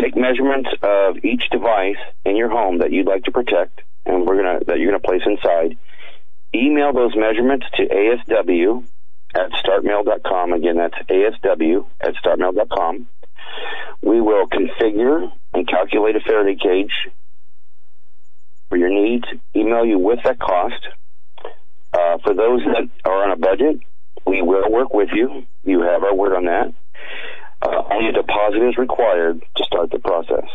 take 0.00 0.16
measurements 0.16 0.70
of 0.82 1.24
each 1.24 1.44
device 1.50 2.02
in 2.24 2.36
your 2.36 2.50
home 2.50 2.78
that 2.78 2.90
you'd 2.90 3.06
like 3.06 3.24
to 3.24 3.32
protect, 3.32 3.80
and 4.04 4.26
we're 4.26 4.36
gonna 4.36 4.60
that 4.66 4.78
you're 4.78 4.90
gonna 4.90 5.00
place 5.00 5.22
inside 5.24 5.78
email 6.54 6.92
those 6.92 7.14
measurements 7.16 7.66
to 7.76 7.82
asw 7.86 8.84
at 9.34 9.50
startmail.com. 9.52 10.52
Again, 10.52 10.76
that's 10.76 10.94
asw 11.08 11.86
at 12.00 12.14
startmail.com. 12.14 13.08
We 14.02 14.20
will 14.20 14.46
configure 14.46 15.30
and 15.52 15.68
calculate 15.68 16.16
a 16.16 16.20
Faraday 16.20 16.58
cage 16.60 16.92
for 18.68 18.76
your 18.76 18.90
needs, 18.90 19.24
email 19.54 19.84
you 19.84 19.98
with 19.98 20.20
that 20.24 20.38
cost. 20.38 20.86
Uh, 21.92 22.18
for 22.24 22.34
those 22.34 22.60
that 22.64 22.88
are 23.04 23.24
on 23.24 23.30
a 23.30 23.36
budget, 23.36 23.78
we 24.26 24.42
will 24.42 24.70
work 24.70 24.92
with 24.92 25.10
you. 25.12 25.46
You 25.64 25.82
have 25.82 26.02
our 26.02 26.14
word 26.14 26.34
on 26.34 26.46
that. 26.46 26.74
Uh, 27.62 27.82
only 27.92 28.08
a 28.08 28.12
deposit 28.12 28.68
is 28.68 28.76
required 28.76 29.40
to 29.56 29.64
start 29.64 29.90
the 29.90 29.98
process. 29.98 30.48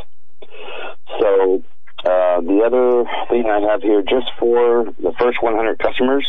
So 1.19 1.63
uh, 2.05 2.41
the 2.41 2.61
other 2.65 3.03
thing 3.29 3.45
I 3.45 3.59
have 3.71 3.81
here, 3.81 4.01
just 4.01 4.27
for 4.39 4.85
the 4.85 5.13
first 5.19 5.41
100 5.41 5.79
customers, 5.79 6.25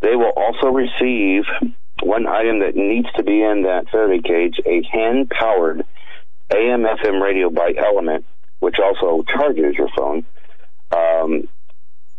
they 0.00 0.14
will 0.14 0.32
also 0.36 0.68
receive 0.68 1.44
one 2.02 2.26
item 2.26 2.60
that 2.60 2.74
needs 2.74 3.08
to 3.16 3.22
be 3.22 3.42
in 3.42 3.62
that 3.62 3.88
Faraday 3.90 4.20
cage, 4.20 4.60
a 4.66 4.82
hand-powered 4.90 5.84
AM/FM 6.50 7.22
radio 7.22 7.48
by 7.48 7.72
Element, 7.76 8.24
which 8.58 8.76
also 8.82 9.22
charges 9.22 9.74
your 9.76 9.88
phone. 9.96 10.24
Um, 10.90 11.48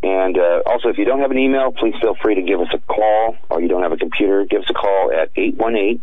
and 0.01 0.37
uh, 0.37 0.61
also, 0.65 0.89
if 0.89 0.97
you 0.97 1.05
don't 1.05 1.19
have 1.19 1.31
an 1.31 1.37
email, 1.37 1.71
please 1.71 1.93
feel 2.01 2.15
free 2.21 2.35
to 2.35 2.41
give 2.41 2.59
us 2.59 2.67
a 2.73 2.79
call, 2.79 3.35
or 3.49 3.61
you 3.61 3.67
don't 3.67 3.83
have 3.83 3.91
a 3.91 3.97
computer, 3.97 4.45
give 4.45 4.61
us 4.61 4.69
a 4.69 4.73
call 4.73 5.11
at 5.11 5.29
818 5.35 6.01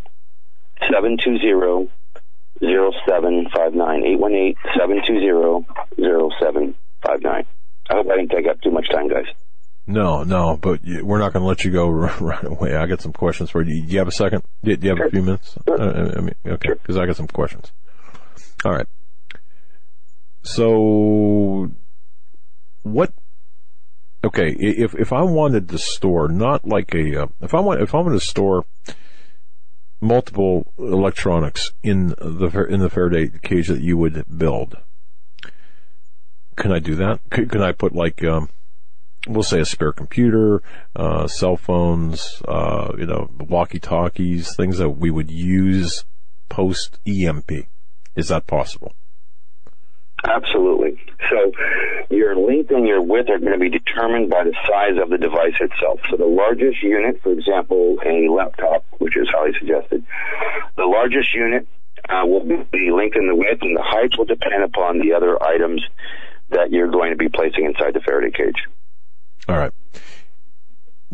720 0.89 1.91
0759. 2.61 4.55
818-720-0759. 5.97 7.45
I 7.89 7.93
hope 7.93 8.07
I 8.07 8.15
didn't 8.15 8.29
take 8.29 8.47
up 8.47 8.61
too 8.61 8.71
much 8.71 8.87
time, 8.89 9.09
guys. 9.09 9.25
No, 9.87 10.23
no, 10.23 10.57
but 10.57 10.79
we're 11.01 11.17
not 11.17 11.33
going 11.33 11.41
to 11.41 11.47
let 11.47 11.65
you 11.65 11.71
go 11.71 11.89
right 12.21 12.45
away. 12.45 12.75
I 12.75 12.85
got 12.85 13.01
some 13.01 13.13
questions 13.13 13.49
for 13.49 13.61
you. 13.63 13.81
Do 13.81 13.91
you 13.91 13.97
have 13.99 14.07
a 14.07 14.11
second? 14.11 14.43
Do 14.63 14.71
you 14.79 14.89
have 14.89 14.97
sure. 14.97 15.07
a 15.07 15.11
few 15.11 15.23
minutes? 15.23 15.57
Sure. 15.67 15.81
Uh, 15.81 16.13
I 16.17 16.21
mean, 16.21 16.35
okay, 16.45 16.69
because 16.69 16.95
sure. 16.95 17.03
I 17.03 17.07
got 17.07 17.15
some 17.15 17.27
questions. 17.27 17.71
All 18.63 18.71
right. 18.71 18.87
So, 20.43 21.71
what? 22.83 23.11
Okay, 24.23 24.55
if 24.59 24.93
if 24.95 25.11
I 25.11 25.23
wanted 25.23 25.69
to 25.69 25.79
store 25.79 26.27
not 26.27 26.67
like 26.67 26.93
a 26.93 27.23
uh, 27.23 27.27
if 27.41 27.55
I 27.55 27.59
want 27.59 27.81
if 27.81 27.95
I 27.95 27.97
wanted 27.97 28.19
to 28.19 28.25
store 28.25 28.65
multiple 30.01 30.73
electronics 30.77 31.71
in 31.83 32.09
the 32.17 32.65
in 32.69 32.79
the 32.79 32.89
Faraday 32.89 33.29
cage 33.41 33.67
that 33.67 33.81
you 33.81 33.97
would 33.97 34.25
build. 34.37 34.77
Can 36.57 36.71
I 36.71 36.79
do 36.79 36.95
that? 36.95 37.19
Can, 37.29 37.47
can 37.47 37.61
I 37.61 37.71
put 37.71 37.93
like 37.93 38.23
um, 38.25 38.49
we'll 39.27 39.43
say 39.43 39.59
a 39.59 39.65
spare 39.65 39.93
computer, 39.93 40.61
uh, 40.95 41.27
cell 41.27 41.55
phones, 41.55 42.41
uh, 42.47 42.93
you 42.97 43.05
know, 43.05 43.29
walkie 43.39 43.79
talkies, 43.79 44.55
things 44.55 44.79
that 44.79 44.89
we 44.89 45.11
would 45.11 45.31
use 45.31 46.03
post 46.49 46.99
EMP? 47.07 47.51
Is 48.15 48.27
that 48.27 48.47
possible? 48.47 48.93
Absolutely. 50.23 50.99
So 51.29 51.51
your 52.09 52.35
length 52.35 52.71
and 52.71 52.87
your 52.87 53.01
width 53.01 53.29
are 53.29 53.39
going 53.39 53.53
to 53.53 53.59
be 53.59 53.69
determined 53.69 54.29
by 54.29 54.43
the 54.43 54.55
size 54.67 55.01
of 55.01 55.09
the 55.09 55.17
device 55.17 55.55
itself. 55.59 55.99
So 56.09 56.17
the 56.17 56.25
largest 56.25 56.81
unit, 56.81 57.21
for 57.21 57.31
example, 57.31 57.97
a 58.05 58.27
laptop, 58.29 58.85
which 58.97 59.15
is 59.15 59.27
highly 59.31 59.53
suggested, 59.59 60.03
the 60.75 60.85
largest 60.85 61.33
unit 61.33 61.67
uh, 62.09 62.25
will 62.25 62.43
be 62.43 62.55
the 62.71 62.91
length 62.91 63.15
and 63.15 63.29
the 63.29 63.35
width, 63.35 63.61
and 63.61 63.77
the 63.77 63.83
height 63.83 64.11
will 64.17 64.25
depend 64.25 64.63
upon 64.63 64.99
the 64.99 65.13
other 65.13 65.41
items 65.41 65.83
that 66.49 66.71
you're 66.71 66.91
going 66.91 67.11
to 67.11 67.17
be 67.17 67.29
placing 67.29 67.65
inside 67.65 67.93
the 67.93 68.01
Faraday 68.01 68.35
cage. 68.35 68.67
All 69.47 69.57
right. 69.57 69.71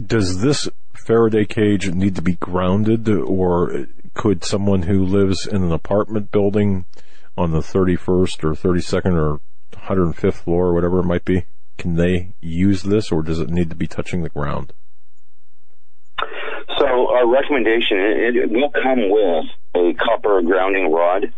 Does 0.03 0.41
this 0.41 0.69
Faraday 0.93 1.45
cage 1.45 1.89
need 1.91 2.15
to 2.15 2.21
be 2.21 2.33
grounded, 2.33 3.07
or 3.09 3.87
could 4.13 4.43
someone 4.43 4.83
who 4.83 5.03
lives 5.03 5.45
in 5.45 5.63
an 5.63 5.71
apartment 5.71 6.31
building 6.31 6.85
on 7.37 7.51
the 7.51 7.59
31st 7.59 8.43
or 8.43 8.51
32nd 8.53 9.13
or 9.13 9.39
105th 9.71 10.33
floor 10.33 10.67
or 10.67 10.73
whatever 10.73 10.99
it 10.99 11.05
might 11.05 11.25
be, 11.25 11.45
can 11.77 11.95
they 11.95 12.33
use 12.41 12.83
this 12.83 13.11
or 13.11 13.21
does 13.21 13.39
it 13.39 13.49
need 13.49 13.69
to 13.69 13.75
be 13.75 13.87
touching 13.87 14.23
the 14.23 14.29
ground? 14.29 14.73
So 16.77 16.85
our 16.85 17.27
recommendation, 17.27 17.97
it, 17.97 18.51
will 18.51 18.69
come 18.69 19.09
with 19.09 19.45
a 19.75 19.93
copper 19.93 20.41
grounding 20.41 20.91
rod. 20.91 21.33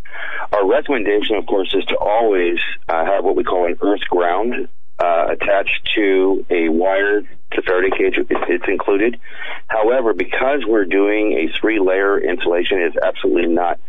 Our 0.52 0.70
recommendation, 0.70 1.36
of 1.36 1.46
course, 1.46 1.74
is 1.74 1.86
to 1.86 1.98
always 1.98 2.58
uh, 2.88 3.06
have 3.06 3.24
what 3.24 3.36
we 3.36 3.44
call 3.44 3.66
an 3.66 3.78
earth 3.82 4.02
ground 4.10 4.68
uh, 5.00 5.28
attached 5.32 5.90
to 5.96 6.46
a 6.50 6.70
wire 6.70 7.22
to 7.22 7.62
Faraday 7.62 7.96
cage. 7.96 8.16
It's 8.30 8.68
included. 8.68 9.20
However, 9.68 10.14
because 10.14 10.66
we're 10.68 10.86
doing 10.86 11.34
a 11.34 11.60
three-layer 11.60 12.20
insulation, 12.20 12.80
it's 12.80 12.98
absolutely 12.98 13.48
not 13.48 13.80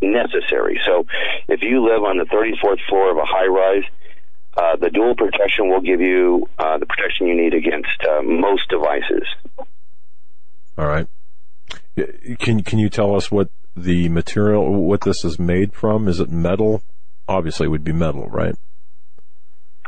necessary. 0.00 0.80
So 0.84 1.06
if 1.48 1.62
you 1.62 1.84
live 1.84 2.02
on 2.02 2.18
the 2.18 2.24
34th 2.24 2.80
floor 2.88 3.10
of 3.10 3.16
a 3.18 3.24
high 3.24 3.46
rise, 3.46 3.84
uh, 4.56 4.76
the 4.76 4.90
dual 4.90 5.14
protection 5.14 5.68
will 5.68 5.80
give 5.80 6.00
you 6.00 6.48
uh, 6.58 6.78
the 6.78 6.86
protection 6.86 7.26
you 7.26 7.36
need 7.36 7.54
against 7.54 7.98
uh, 8.08 8.22
most 8.22 8.68
devices. 8.70 9.26
All 10.78 10.86
right. 10.86 11.06
Can 12.38 12.62
can 12.62 12.78
you 12.78 12.90
tell 12.90 13.14
us 13.16 13.30
what 13.30 13.48
the 13.74 14.08
material, 14.08 14.82
what 14.82 15.02
this 15.02 15.24
is 15.24 15.38
made 15.38 15.72
from? 15.72 16.08
Is 16.08 16.20
it 16.20 16.30
metal? 16.30 16.82
Obviously, 17.28 17.66
it 17.66 17.70
would 17.70 17.84
be 17.84 17.92
metal, 17.92 18.28
right? 18.28 18.54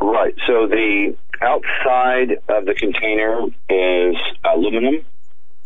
Right. 0.01 0.35
So 0.47 0.66
the 0.66 1.16
outside 1.42 2.33
of 2.49 2.64
the 2.66 2.75
container 2.75 3.47
is 3.68 4.16
aluminum 4.44 5.05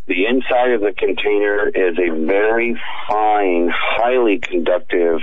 the 0.06 0.26
inside 0.26 0.72
of 0.72 0.80
the 0.80 0.92
container 0.96 1.68
is 1.68 1.96
a 1.98 2.26
very 2.26 2.76
fine, 3.08 3.70
highly 3.72 4.38
conductive 4.38 5.20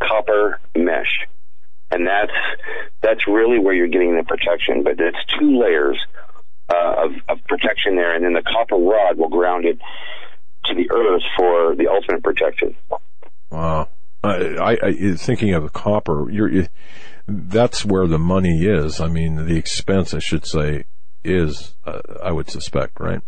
copper 0.00 0.60
mesh. 0.76 1.26
And 1.90 2.06
that's, 2.06 2.32
that's 3.02 3.28
really 3.28 3.58
where 3.58 3.74
you're 3.74 3.88
getting 3.88 4.16
the 4.16 4.24
protection. 4.24 4.82
But 4.82 4.94
it's 4.98 5.18
two 5.38 5.60
layers 5.60 5.98
uh, 6.68 7.04
of, 7.04 7.12
of 7.28 7.44
protection 7.44 7.94
there, 7.94 8.14
and 8.14 8.24
then 8.24 8.32
the 8.32 8.42
copper 8.42 8.76
rod 8.76 9.18
will 9.18 9.28
ground 9.28 9.64
it 9.64 9.78
to 10.64 10.74
the 10.74 10.90
earth 10.90 11.22
for 11.36 11.76
the 11.76 11.88
ultimate 11.88 12.24
protection. 12.24 12.74
Wow. 13.50 13.88
I, 14.24 14.76
I, 14.82 15.14
thinking 15.14 15.54
of 15.54 15.62
the 15.62 15.68
copper, 15.68 16.28
you're, 16.30 16.66
that's 17.28 17.84
where 17.84 18.08
the 18.08 18.18
money 18.18 18.64
is. 18.64 19.00
I 19.00 19.06
mean, 19.06 19.46
the 19.46 19.56
expense, 19.56 20.12
I 20.14 20.18
should 20.18 20.44
say, 20.44 20.84
is, 21.22 21.74
uh, 21.84 22.00
I 22.22 22.32
would 22.32 22.50
suspect, 22.50 22.98
right? 22.98 23.20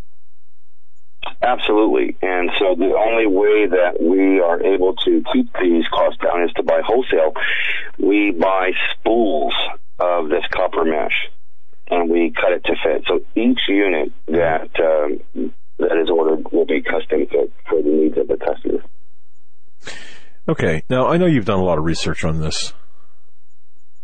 Absolutely. 1.43 2.17
And 2.23 2.51
so 2.59 2.75
the 2.75 2.95
only 2.95 3.27
way 3.27 3.67
that 3.67 4.01
we 4.01 4.41
are 4.41 4.63
able 4.63 4.95
to 5.05 5.23
keep 5.33 5.53
these 5.61 5.85
costs 5.93 6.21
down 6.23 6.43
is 6.43 6.53
to 6.57 6.63
buy 6.63 6.81
wholesale. 6.85 7.35
We 7.99 8.33
buy 8.33 8.71
spools 8.95 9.55
of 9.99 10.29
this 10.29 10.45
copper 10.51 10.85
mesh 10.85 11.31
and 11.91 12.11
we 12.11 12.33
cut 12.33 12.53
it 12.53 12.65
to 12.65 12.75
fit. 12.83 13.05
So 13.07 13.21
each 13.35 13.61
unit 13.69 14.13
that 14.27 14.71
um, 14.81 15.53
that 15.79 15.99
is 16.03 16.11
ordered 16.11 16.51
will 16.53 16.67
be 16.67 16.83
custom 16.83 17.27
fit 17.27 17.53
for 17.69 17.83
the 17.83 17.89
needs 17.89 18.19
of 18.19 18.29
the 18.29 18.37
customer. 18.37 18.83
Okay. 20.49 20.83
Now 20.89 21.09
I 21.09 21.17
know 21.17 21.27
you've 21.27 21.45
done 21.45 21.61
a 21.61 21.65
lot 21.65 21.79
of 21.79 21.85
research 21.85 22.25
on 22.25 22.41
this 22.41 22.75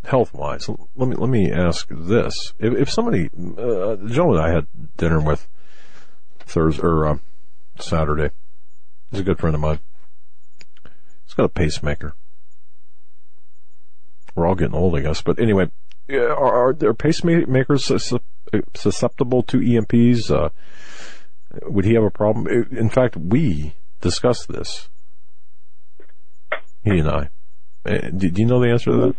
health 0.05 0.33
wise. 0.35 0.69
Let 0.97 1.09
me 1.09 1.17
let 1.17 1.31
me 1.31 1.51
ask 1.51 1.89
this: 1.91 2.55
If, 2.59 2.75
if 2.75 2.91
somebody, 2.91 3.27
uh, 3.27 3.97
the 3.97 4.11
gentleman 4.11 4.41
I 4.41 4.51
had 4.51 4.67
dinner 4.97 5.21
with 5.21 5.47
Thursday 6.47 6.83
or 6.83 7.07
uh, 7.07 7.19
Saturday, 7.79 8.31
he's 9.11 9.21
a 9.21 9.25
good 9.25 9.39
friend 9.39 9.55
of 9.55 9.61
mine. 9.61 9.79
He's 11.25 11.35
got 11.35 11.45
a 11.45 11.49
pacemaker. 11.49 12.15
We're 14.35 14.47
all 14.47 14.55
getting 14.55 14.75
old, 14.75 14.97
I 14.97 15.01
guess. 15.01 15.23
But 15.23 15.39
anyway, 15.39 15.71
are, 16.11 16.69
are 16.69 16.73
there 16.73 16.95
pacemakers 16.95 18.21
susceptible 18.75 19.43
to 19.45 19.59
EMPs? 19.59 20.31
Uh, 20.31 20.51
would 21.63 21.85
he 21.85 21.95
have 21.95 22.03
a 22.03 22.11
problem? 22.11 22.47
In 22.73 22.91
fact, 22.91 23.17
we 23.17 23.75
discussed 24.01 24.49
this. 24.49 24.89
He 26.83 26.99
and 26.99 27.09
I. 27.09 27.29
Uh, 27.87 28.11
do, 28.17 28.31
do 28.31 28.43
you 28.43 28.47
know 28.47 28.61
the 28.61 28.71
answer 28.71 28.91
to 28.91 28.97
that? 28.97 29.17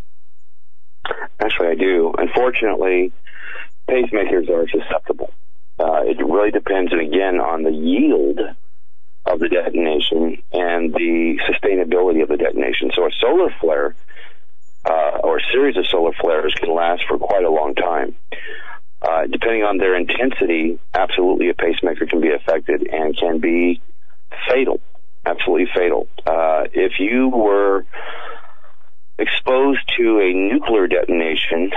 Actually, 1.40 1.70
I 1.70 1.76
do. 1.76 2.14
Unfortunately, 2.18 3.12
pacemakers 3.90 4.50
are 4.50 4.68
susceptible. 4.70 5.32
Uh, 5.78 6.02
it 6.04 6.18
really 6.24 6.52
depends, 6.52 6.92
and 6.92 7.02
again, 7.02 7.40
on 7.40 7.64
the 7.64 7.72
yield 7.72 8.40
of 9.26 9.40
the 9.40 9.50
detonation 9.50 10.42
and 10.54 10.94
the 10.94 11.40
sustainability 11.50 12.22
of 12.22 12.30
the 12.30 12.38
detonation. 12.38 12.92
So 12.96 13.06
a 13.06 13.12
solar 13.20 13.54
flare 13.60 13.96
uh, 14.86 15.20
or 15.24 15.38
a 15.38 15.42
series 15.52 15.78
of 15.78 15.88
solar 15.88 16.14
flares 16.14 16.54
can 16.58 16.74
last 16.74 17.04
for 17.08 17.18
quite 17.18 17.44
a 17.44 17.50
long 17.50 17.74
time. 17.76 18.16
Uh, 19.02 19.28
depending 19.28 19.64
on 19.64 19.78
their 19.78 19.96
intensity, 19.96 20.80
absolutely 20.94 21.50
a 21.50 21.54
pacemaker 21.54 22.06
can 22.06 22.22
be 22.22 22.32
affected 22.32 22.88
and 22.92 23.18
can 23.18 23.40
be 23.40 23.82
fatal. 24.48 24.80
Absolutely 25.26 25.68
fatal. 25.76 26.08
Uh, 26.26 26.66
if 26.74 26.94
you 27.00 27.30
were 27.30 27.86
exposed 29.18 29.82
to 29.98 30.20
a 30.20 30.34
nuclear 30.34 30.88
detonation 30.88 31.72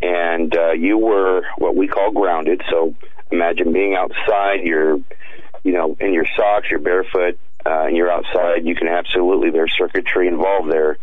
and 0.00 0.56
uh, 0.56 0.72
you 0.72 0.96
were 0.98 1.42
what 1.58 1.74
we 1.74 1.88
call 1.88 2.12
grounded, 2.12 2.62
so 2.70 2.94
imagine 3.30 3.72
being 3.72 3.94
outside, 3.94 4.60
you're, 4.62 4.98
you 5.62 5.72
know, 5.72 5.96
in 6.00 6.12
your 6.12 6.26
socks, 6.36 6.66
you're 6.70 6.80
barefoot, 6.80 7.38
uh, 7.66 7.86
and 7.86 7.96
you're 7.96 8.10
outside, 8.10 8.64
you 8.64 8.74
can 8.74 8.88
absolutely, 8.88 9.50
there's 9.50 9.72
circuitry 9.78 10.28
involved 10.28 10.70
there. 10.70 10.98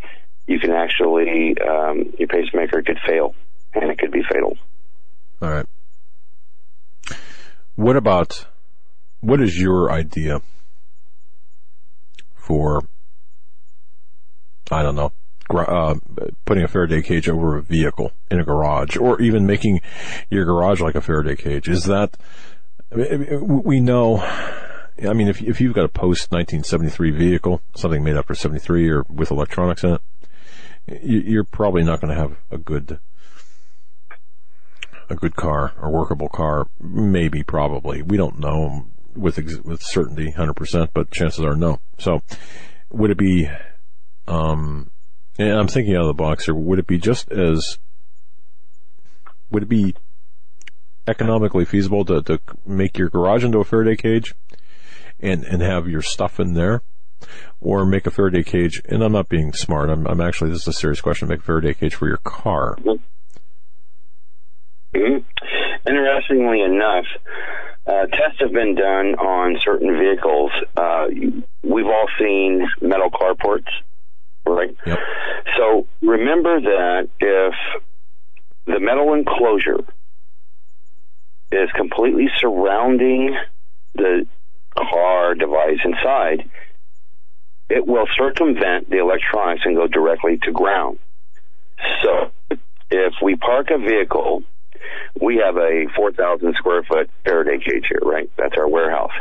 You 0.46 0.58
can 0.58 0.70
actually, 0.70 1.56
um, 1.60 2.12
your 2.18 2.28
pacemaker 2.28 2.82
could 2.82 2.98
fail 3.06 3.34
and 3.74 3.90
it 3.90 3.98
could 3.98 4.12
be 4.12 4.22
fatal. 4.30 4.56
All 5.40 5.50
right. 5.50 5.66
What 7.74 7.96
about, 7.96 8.46
what 9.20 9.40
is 9.40 9.58
your 9.58 9.90
idea 9.90 10.42
for, 12.34 12.82
I 14.70 14.82
don't 14.82 14.94
know, 14.94 15.12
uh, 15.60 15.94
putting 16.44 16.64
a 16.64 16.68
Faraday 16.68 17.02
cage 17.02 17.28
over 17.28 17.56
a 17.56 17.62
vehicle 17.62 18.12
in 18.30 18.40
a 18.40 18.44
garage, 18.44 18.96
or 18.96 19.20
even 19.20 19.46
making 19.46 19.80
your 20.30 20.44
garage 20.44 20.80
like 20.80 20.94
a 20.94 21.00
Faraday 21.00 21.36
cage. 21.36 21.68
Is 21.68 21.84
that 21.84 22.16
we 22.90 23.80
know? 23.80 24.18
I 24.18 25.12
mean, 25.14 25.28
if 25.28 25.42
if 25.42 25.60
you've 25.60 25.74
got 25.74 25.84
a 25.84 25.88
post 25.88 26.30
1973 26.32 27.10
vehicle, 27.10 27.62
something 27.74 28.04
made 28.04 28.16
after 28.16 28.34
73 28.34 28.90
or 28.90 29.02
with 29.08 29.30
electronics 29.30 29.84
in 29.84 29.94
it, 29.94 30.00
you're 31.02 31.44
probably 31.44 31.82
not 31.82 32.00
going 32.00 32.14
to 32.14 32.20
have 32.20 32.36
a 32.50 32.58
good 32.58 32.98
a 35.08 35.14
good 35.14 35.36
car 35.36 35.72
or 35.80 35.90
workable 35.90 36.28
car. 36.28 36.68
Maybe, 36.80 37.42
probably. 37.42 38.02
We 38.02 38.16
don't 38.16 38.38
know 38.38 38.86
with 39.14 39.36
with 39.64 39.82
certainty, 39.82 40.32
100%, 40.32 40.88
but 40.94 41.10
chances 41.10 41.44
are 41.44 41.56
no. 41.56 41.80
So, 41.98 42.22
would 42.90 43.10
it 43.10 43.18
be 43.18 43.48
um, 44.26 44.90
and 45.48 45.58
I'm 45.58 45.68
thinking 45.68 45.94
out 45.94 46.02
of 46.02 46.08
the 46.08 46.14
box 46.14 46.44
here. 46.44 46.54
Would 46.54 46.78
it 46.78 46.86
be 46.86 46.98
just 46.98 47.30
as 47.30 47.78
would 49.50 49.64
it 49.64 49.68
be 49.68 49.94
economically 51.06 51.64
feasible 51.64 52.04
to, 52.04 52.22
to 52.22 52.40
make 52.64 52.96
your 52.96 53.08
garage 53.08 53.44
into 53.44 53.58
a 53.58 53.64
Faraday 53.64 53.96
cage 53.96 54.34
and 55.20 55.44
and 55.44 55.62
have 55.62 55.88
your 55.88 56.02
stuff 56.02 56.40
in 56.40 56.54
there, 56.54 56.82
or 57.60 57.84
make 57.84 58.06
a 58.06 58.10
Faraday 58.10 58.42
cage? 58.42 58.82
And 58.86 59.02
I'm 59.02 59.12
not 59.12 59.28
being 59.28 59.52
smart. 59.52 59.90
I'm, 59.90 60.06
I'm 60.06 60.20
actually 60.20 60.50
this 60.50 60.62
is 60.62 60.68
a 60.68 60.72
serious 60.72 61.00
question. 61.00 61.28
Make 61.28 61.40
a 61.40 61.42
Faraday 61.42 61.74
cage 61.74 61.94
for 61.94 62.08
your 62.08 62.18
car. 62.18 62.76
Mm-hmm. 64.94 65.18
Interestingly 65.84 66.60
enough, 66.60 67.06
uh, 67.86 68.06
tests 68.06 68.38
have 68.40 68.52
been 68.52 68.74
done 68.74 69.14
on 69.16 69.56
certain 69.60 69.98
vehicles. 69.98 70.50
Uh, 70.76 71.06
we've 71.62 71.86
all 71.86 72.06
seen 72.18 72.66
metal 72.80 73.10
carports 73.10 73.68
right? 74.54 74.76
Yep. 74.86 74.98
So 75.56 75.86
remember 76.00 76.60
that 76.60 77.08
if 77.20 77.54
the 78.66 78.80
metal 78.80 79.12
enclosure 79.14 79.84
is 81.50 81.68
completely 81.76 82.28
surrounding 82.38 83.36
the 83.94 84.26
car 84.76 85.34
device 85.34 85.78
inside, 85.84 86.48
it 87.68 87.86
will 87.86 88.06
circumvent 88.16 88.90
the 88.90 88.98
electronics 88.98 89.62
and 89.64 89.76
go 89.76 89.86
directly 89.86 90.38
to 90.42 90.52
ground. 90.52 90.98
So 92.02 92.30
if 92.90 93.14
we 93.22 93.36
park 93.36 93.68
a 93.70 93.78
vehicle, 93.78 94.42
we 95.20 95.42
have 95.44 95.56
a 95.56 95.86
4,000 95.94 96.54
square 96.56 96.82
foot 96.84 97.10
Faraday 97.24 97.58
cage 97.58 97.86
here, 97.88 98.00
right? 98.02 98.30
That's 98.38 98.54
our 98.56 98.68
warehouse. 98.68 99.12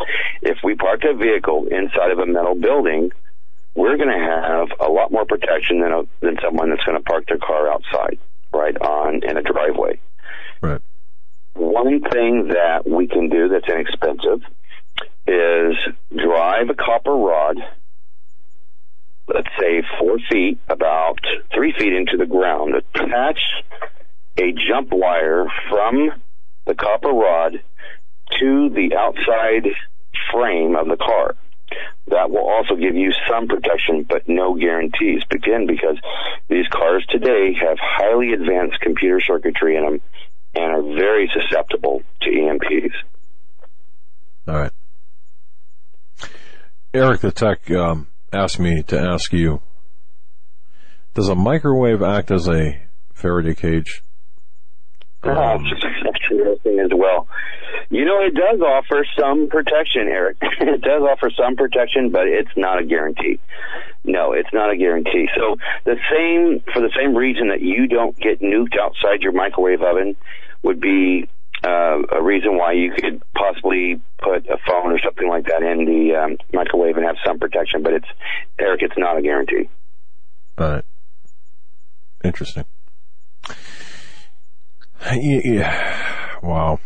If 0.42 0.58
we 0.64 0.76
park 0.76 1.02
a 1.04 1.16
vehicle 1.16 1.68
inside 1.70 2.12
of 2.12 2.20
a 2.20 2.26
metal 2.26 2.56
building, 2.56 3.12
we're 3.76 3.98
going 3.98 4.10
to 4.10 4.26
have 4.26 4.68
a 4.80 4.92
lot 4.92 5.12
more 5.12 5.26
protection 5.26 5.82
than 5.82 5.92
a, 5.92 6.04
than 6.22 6.38
someone 6.44 6.70
that's 6.70 6.84
going 6.84 6.98
to 6.98 7.04
park 7.04 7.26
their 7.28 7.38
car 7.38 7.72
outside, 7.72 8.20
right 8.54 8.76
on 8.82 9.22
in 9.24 9.38
a 9.38 9.42
driveway. 9.42 10.00
Right. 10.62 10.82
One 11.54 12.02
thing 12.02 12.50
that 12.50 12.88
we 12.88 13.08
can 13.08 13.30
do 13.30 13.50
that's 13.50 13.68
inexpensive 13.68 14.42
is 15.28 15.76
drive 16.16 16.70
a 16.70 16.74
copper 16.74 17.12
rod, 17.12 17.58
let's 19.28 19.48
say 19.60 19.84
four 20.00 20.18
feet, 20.30 20.60
about 20.68 21.20
three 21.54 21.74
feet 21.78 21.94
into 21.94 22.18
the 22.18 22.26
ground, 22.26 22.76
attach 22.76 23.40
a 24.38 24.52
jump 24.52 24.90
wire 24.92 25.46
from 25.70 26.12
the 26.66 26.76
copper 26.76 27.10
rod 27.10 27.62
to 28.40 28.70
the 28.70 28.96
outside 28.98 29.68
frame 30.32 30.76
of 30.76 30.88
the 30.88 30.98
car 30.98 31.36
that 32.08 32.30
will 32.30 32.48
also 32.50 32.76
give 32.76 32.96
you 32.96 33.12
some 33.30 33.48
protection, 33.48 34.06
but 34.08 34.28
no 34.28 34.56
guarantees. 34.56 35.22
Again, 35.32 35.66
because 35.68 35.98
these 36.50 36.68
cars 36.68 37.06
today 37.10 37.54
have 37.54 37.78
highly 37.80 38.34
advanced 38.34 38.80
computer 38.82 39.22
circuitry 39.22 39.78
in 39.78 39.84
them 39.84 40.02
and 40.56 40.72
are 40.72 40.82
very 40.82 41.32
susceptible 41.34 42.04
to 42.22 42.30
EMPs. 42.30 42.94
All 44.48 44.56
right. 44.56 44.72
Eric 46.94 47.22
the 47.22 47.32
Tech 47.32 47.72
um, 47.72 48.08
asked 48.34 48.60
me 48.60 48.84
to 48.84 49.00
ask 49.00 49.32
you 49.32 49.62
Does 51.14 51.30
a 51.30 51.36
microwave 51.36 52.02
act 52.02 52.32
as 52.32 52.50
a 52.50 52.82
Faraday 53.14 53.56
cage? 53.56 54.04
Um, 55.24 55.64
that's 56.04 56.26
interesting 56.32 56.80
as 56.80 56.92
well. 56.94 57.28
You 57.90 58.06
know, 58.06 58.22
it 58.22 58.34
does 58.34 58.60
offer 58.62 59.06
some 59.20 59.50
protection, 59.50 60.08
Eric. 60.08 60.38
it 60.42 60.82
does 60.82 61.02
offer 61.04 61.30
some 61.30 61.56
protection, 61.56 62.10
but 62.10 62.28
it's 62.28 62.52
not 62.56 62.80
a 62.80 62.86
guarantee. 62.86 63.40
No, 64.04 64.34
it's 64.34 64.52
not 64.52 64.72
a 64.72 64.78
guarantee. 64.78 65.28
So 65.36 65.58
the 65.86 65.98
same, 66.12 66.64
for 66.74 66.82
the 66.82 66.92
same 66.98 67.16
reason 67.16 67.50
that 67.50 67.62
you 67.62 67.88
don't 67.88 68.18
get 68.18 68.42
nuked 68.42 68.80
outside 68.80 69.22
your 69.22 69.34
microwave 69.34 69.82
oven 69.82 70.16
would 70.64 70.80
be 70.80 71.30
uh, 71.64 72.02
a 72.12 72.22
reason 72.22 72.58
why 72.58 72.72
you 72.72 72.92
could 72.92 73.22
possibly 73.36 74.02
put 74.20 74.48
a 74.48 74.58
phone 74.66 74.92
or 74.92 75.00
something 75.00 75.30
like 75.30 75.46
that 75.46 75.62
in 75.62 75.86
the 75.86 76.16
um, 76.16 76.38
microwave 76.54 76.98
and 76.98 77.06
have 77.06 77.18
some 77.26 77.38
protection. 77.38 77.84
But 77.84 77.94
it's, 77.94 78.08
Eric, 78.58 78.82
it's 78.82 78.98
not 78.98 79.18
a 79.18 79.22
guarantee. 79.22 79.70
All 80.58 80.70
right. 80.70 80.86
Interesting. 82.24 82.66
Yeah. 85.10 86.40
Wow. 86.42 86.80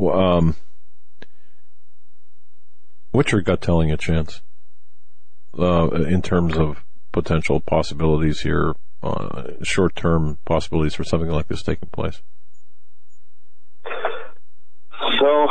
Um, 0.00 0.56
what's 3.10 3.32
your 3.32 3.40
gut 3.40 3.60
telling 3.60 3.90
a 3.90 3.96
chance 3.96 4.40
uh, 5.58 5.88
in 5.88 6.22
terms 6.22 6.56
of 6.56 6.84
potential 7.12 7.60
possibilities 7.60 8.40
here, 8.40 8.74
uh, 9.02 9.52
short-term 9.62 10.38
possibilities 10.44 10.94
for 10.94 11.04
something 11.04 11.30
like 11.30 11.48
this 11.48 11.62
taking 11.62 11.88
place? 11.90 12.20
So, 15.18 15.46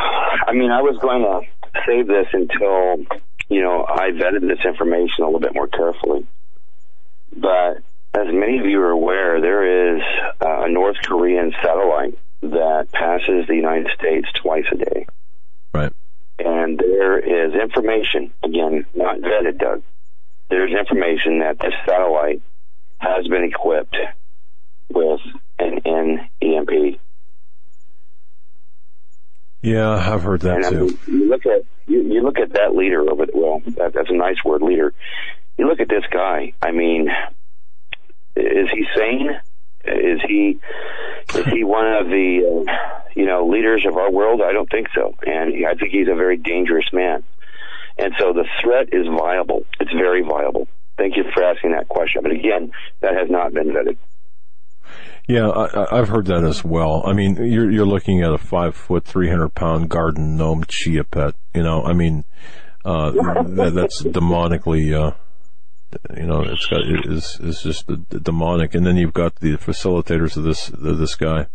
I 0.48 0.54
mean, 0.54 0.72
I 0.72 0.82
was 0.82 0.98
going 1.02 1.24
to 1.24 1.42
save 1.88 2.08
this 2.08 2.28
until 2.32 3.06
you 3.50 3.62
know 3.62 3.86
I 3.88 4.12
vetted 4.12 4.42
this 4.42 4.60
information 4.66 5.24
a 5.24 5.26
little 5.26 5.40
bit 5.40 5.54
more 5.54 5.68
carefully, 5.68 6.26
but 7.36 7.84
as 8.14 8.28
many 8.32 8.60
of 8.60 8.66
you 8.66 8.80
are 8.82 8.92
aware, 8.92 9.42
there 9.42 9.96
is 9.96 10.02
a 10.40 10.70
North 10.70 10.98
Korean 11.04 11.52
satellite 11.64 12.18
that 12.42 12.88
passes 12.92 13.48
the 13.48 13.56
United 13.56 13.88
States 13.98 14.28
twice 14.42 14.66
a 14.72 14.78
day. 14.78 15.08
Right. 15.74 15.92
And 16.40 16.78
there 16.78 17.18
is 17.20 17.54
information, 17.54 18.32
again, 18.44 18.86
not 18.94 19.18
vetted, 19.18 19.58
Doug. 19.60 19.84
There's 20.50 20.72
information 20.72 21.40
that 21.40 21.58
this 21.60 21.74
satellite 21.86 22.42
has 23.00 23.28
been 23.28 23.44
equipped 23.44 23.96
with 24.90 25.22
an 25.60 25.80
NEMP. 26.42 27.00
Yeah, 29.62 29.90
I've 30.14 30.24
heard 30.24 30.42
that 30.42 30.58
And 30.58 30.66
I 30.66 30.70
too. 30.70 30.86
mean, 30.88 31.00
you 31.08 31.30
look 31.30 31.46
at 31.46 31.64
you, 31.88 32.02
you 32.02 32.22
look 32.22 32.38
at 32.38 32.54
that 32.54 32.76
leader 32.76 33.10
over 33.10 33.26
there, 33.26 33.36
well, 33.36 33.62
that, 33.66 33.94
that's 33.94 34.10
a 34.10 34.14
nice 34.14 34.44
word, 34.44 34.62
leader. 34.62 34.94
You 35.58 35.68
look 35.68 35.80
at 35.80 35.88
this 35.88 36.04
guy. 36.12 36.54
I 36.62 36.72
mean, 36.72 37.08
is 38.36 38.68
he 38.74 38.86
sane? 38.96 39.30
Is 39.86 40.20
he 40.28 40.60
is 41.36 41.46
he 41.46 41.64
one 41.64 41.88
of 41.88 42.08
the 42.08 42.66
uh, 42.68 43.10
you 43.16 43.26
know 43.26 43.48
leaders 43.48 43.86
of 43.88 43.98
our 43.98 44.12
world? 44.12 44.42
I 44.42 44.54
don't 44.54 44.70
think 44.70 44.88
so, 44.96 45.16
and 45.26 45.66
I 45.66 45.74
think 45.76 45.92
he's 45.92 46.08
a 46.08 46.16
very 46.16 46.38
dangerous 46.38 46.88
man. 46.94 47.24
And 47.98 48.14
so 48.18 48.34
the 48.34 48.46
threat 48.64 48.90
is 48.92 49.06
viable. 49.08 49.66
It's 49.80 49.92
very 49.92 50.24
viable. 50.24 50.68
Thank 50.98 51.16
you 51.16 51.24
for 51.34 51.44
asking 51.44 51.72
that 51.74 51.88
question. 51.88 52.22
But 52.24 52.32
again, 52.32 52.72
that 53.02 53.14
has 53.16 53.30
not 53.30 53.54
been 53.54 53.70
vetted. 53.70 53.98
Yeah, 55.28 55.50
I, 55.50 56.00
I've 56.00 56.10
heard 56.10 56.26
that 56.28 56.44
as 56.44 56.66
well. 56.66 57.04
I 57.06 57.14
mean, 57.14 57.36
you're 57.36 57.72
you're 57.72 57.86
looking 57.86 58.22
at 58.22 58.34
a 58.34 58.38
five 58.38 58.76
foot, 58.76 59.06
three 59.06 59.30
hundred 59.30 59.54
pound 59.56 59.90
garden 59.90 60.36
gnome 60.36 60.66
chia 60.68 61.04
pet. 61.04 61.36
You 61.54 61.64
know, 61.64 61.84
I 61.84 61.94
mean, 61.94 62.26
uh, 62.84 63.12
that, 63.44 63.74
that's 63.74 64.04
demonically, 64.04 64.94
uh, 64.94 65.16
you 66.16 66.24
know, 66.24 66.42
it's 66.42 66.66
got 66.66 66.82
it 66.82 67.06
is 67.06 67.40
is 67.40 67.62
just 67.62 67.88
the, 67.88 68.02
the 68.10 68.20
demonic. 68.20 68.74
And 68.76 68.86
then 68.86 68.98
you've 68.98 69.14
got 69.14 69.36
the 69.38 69.54
facilitators 69.58 70.38
of 70.38 70.44
this 70.44 70.70
of 70.70 70.98
this 70.98 71.16
guy. 71.16 71.48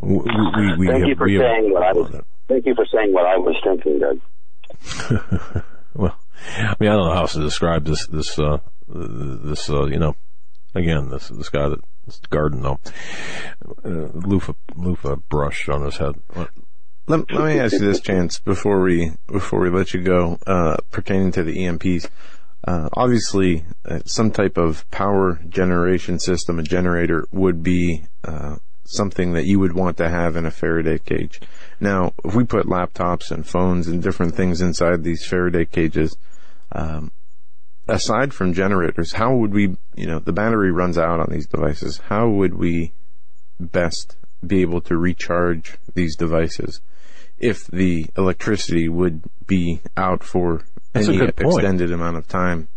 We, 0.00 0.16
we, 0.16 0.76
we 0.76 0.86
Thank 0.86 1.00
have, 1.00 1.08
you 1.08 1.16
for 1.16 1.26
we 1.26 1.38
saying 1.38 1.72
what 1.72 1.82
I 1.82 1.92
was. 1.92 2.24
Thank 2.48 2.66
you 2.66 2.74
for 2.74 2.84
saying 2.92 3.12
what 3.12 3.26
I 3.26 3.36
was 3.36 3.56
thinking, 3.64 4.00
Doug. 4.00 4.20
well, 5.94 6.18
I 6.58 6.74
mean, 6.78 6.90
I 6.90 6.94
don't 6.94 7.08
know 7.08 7.14
how 7.14 7.22
else 7.22 7.34
to 7.34 7.40
describe 7.40 7.84
this, 7.84 8.06
this, 8.06 8.38
uh, 8.38 8.58
this, 8.88 9.70
uh, 9.70 9.86
you 9.86 9.98
know, 9.98 10.16
again, 10.74 11.08
this, 11.08 11.28
this 11.28 11.48
guy 11.48 11.68
that, 11.68 11.80
this 12.06 12.20
garden 12.28 12.60
gnome, 12.60 12.80
uh, 13.84 13.88
loofah, 13.88 14.52
loofah 14.76 15.16
brush 15.28 15.68
on 15.68 15.82
his 15.82 15.96
head. 15.96 16.16
What- 16.34 16.50
Let, 17.06 17.30
let 17.32 17.44
me 17.44 17.58
ask 17.58 17.74
you 17.74 17.78
this, 17.78 18.00
Chance, 18.00 18.40
before 18.40 18.80
we 18.82 19.12
before 19.26 19.60
we 19.60 19.70
let 19.70 19.94
you 19.94 20.02
go, 20.02 20.38
uh, 20.46 20.76
pertaining 20.90 21.32
to 21.32 21.42
the 21.42 21.56
EMPs. 21.64 22.08
Uh, 22.66 22.88
obviously, 22.94 23.64
uh, 23.84 24.00
some 24.06 24.30
type 24.30 24.56
of 24.56 24.88
power 24.90 25.38
generation 25.48 26.18
system, 26.18 26.58
a 26.58 26.62
generator, 26.62 27.26
would 27.30 27.62
be 27.62 28.04
uh, 28.24 28.56
something 28.84 29.32
that 29.34 29.44
you 29.44 29.58
would 29.58 29.72
want 29.72 29.98
to 29.98 30.08
have 30.08 30.36
in 30.36 30.46
a 30.46 30.50
Faraday 30.50 30.98
cage. 30.98 31.40
Now, 31.78 32.14
if 32.24 32.34
we 32.34 32.44
put 32.44 32.66
laptops 32.66 33.30
and 33.30 33.46
phones 33.46 33.86
and 33.86 34.02
different 34.02 34.34
things 34.34 34.62
inside 34.62 35.02
these 35.02 35.26
Faraday 35.26 35.66
cages, 35.66 36.16
um, 36.72 37.12
aside 37.86 38.32
from 38.32 38.54
generators, 38.54 39.12
how 39.12 39.34
would 39.34 39.52
we, 39.52 39.76
you 39.94 40.06
know, 40.06 40.18
the 40.18 40.32
battery 40.32 40.72
runs 40.72 40.96
out 40.96 41.20
on 41.20 41.28
these 41.30 41.46
devices. 41.46 42.00
How 42.08 42.28
would 42.28 42.54
we 42.54 42.92
best 43.60 44.16
be 44.46 44.62
able 44.62 44.80
to 44.82 44.96
recharge 44.96 45.76
these 45.94 46.16
devices 46.16 46.80
if 47.38 47.66
the 47.66 48.06
electricity 48.16 48.88
would 48.88 49.22
be 49.46 49.80
out 49.96 50.22
for 50.22 50.64
That's 50.94 51.08
a 51.08 51.10
any 51.10 51.18
good 51.18 51.36
point. 51.36 51.56
extended 51.58 51.92
amount 51.92 52.16
of 52.16 52.26
time? 52.28 52.68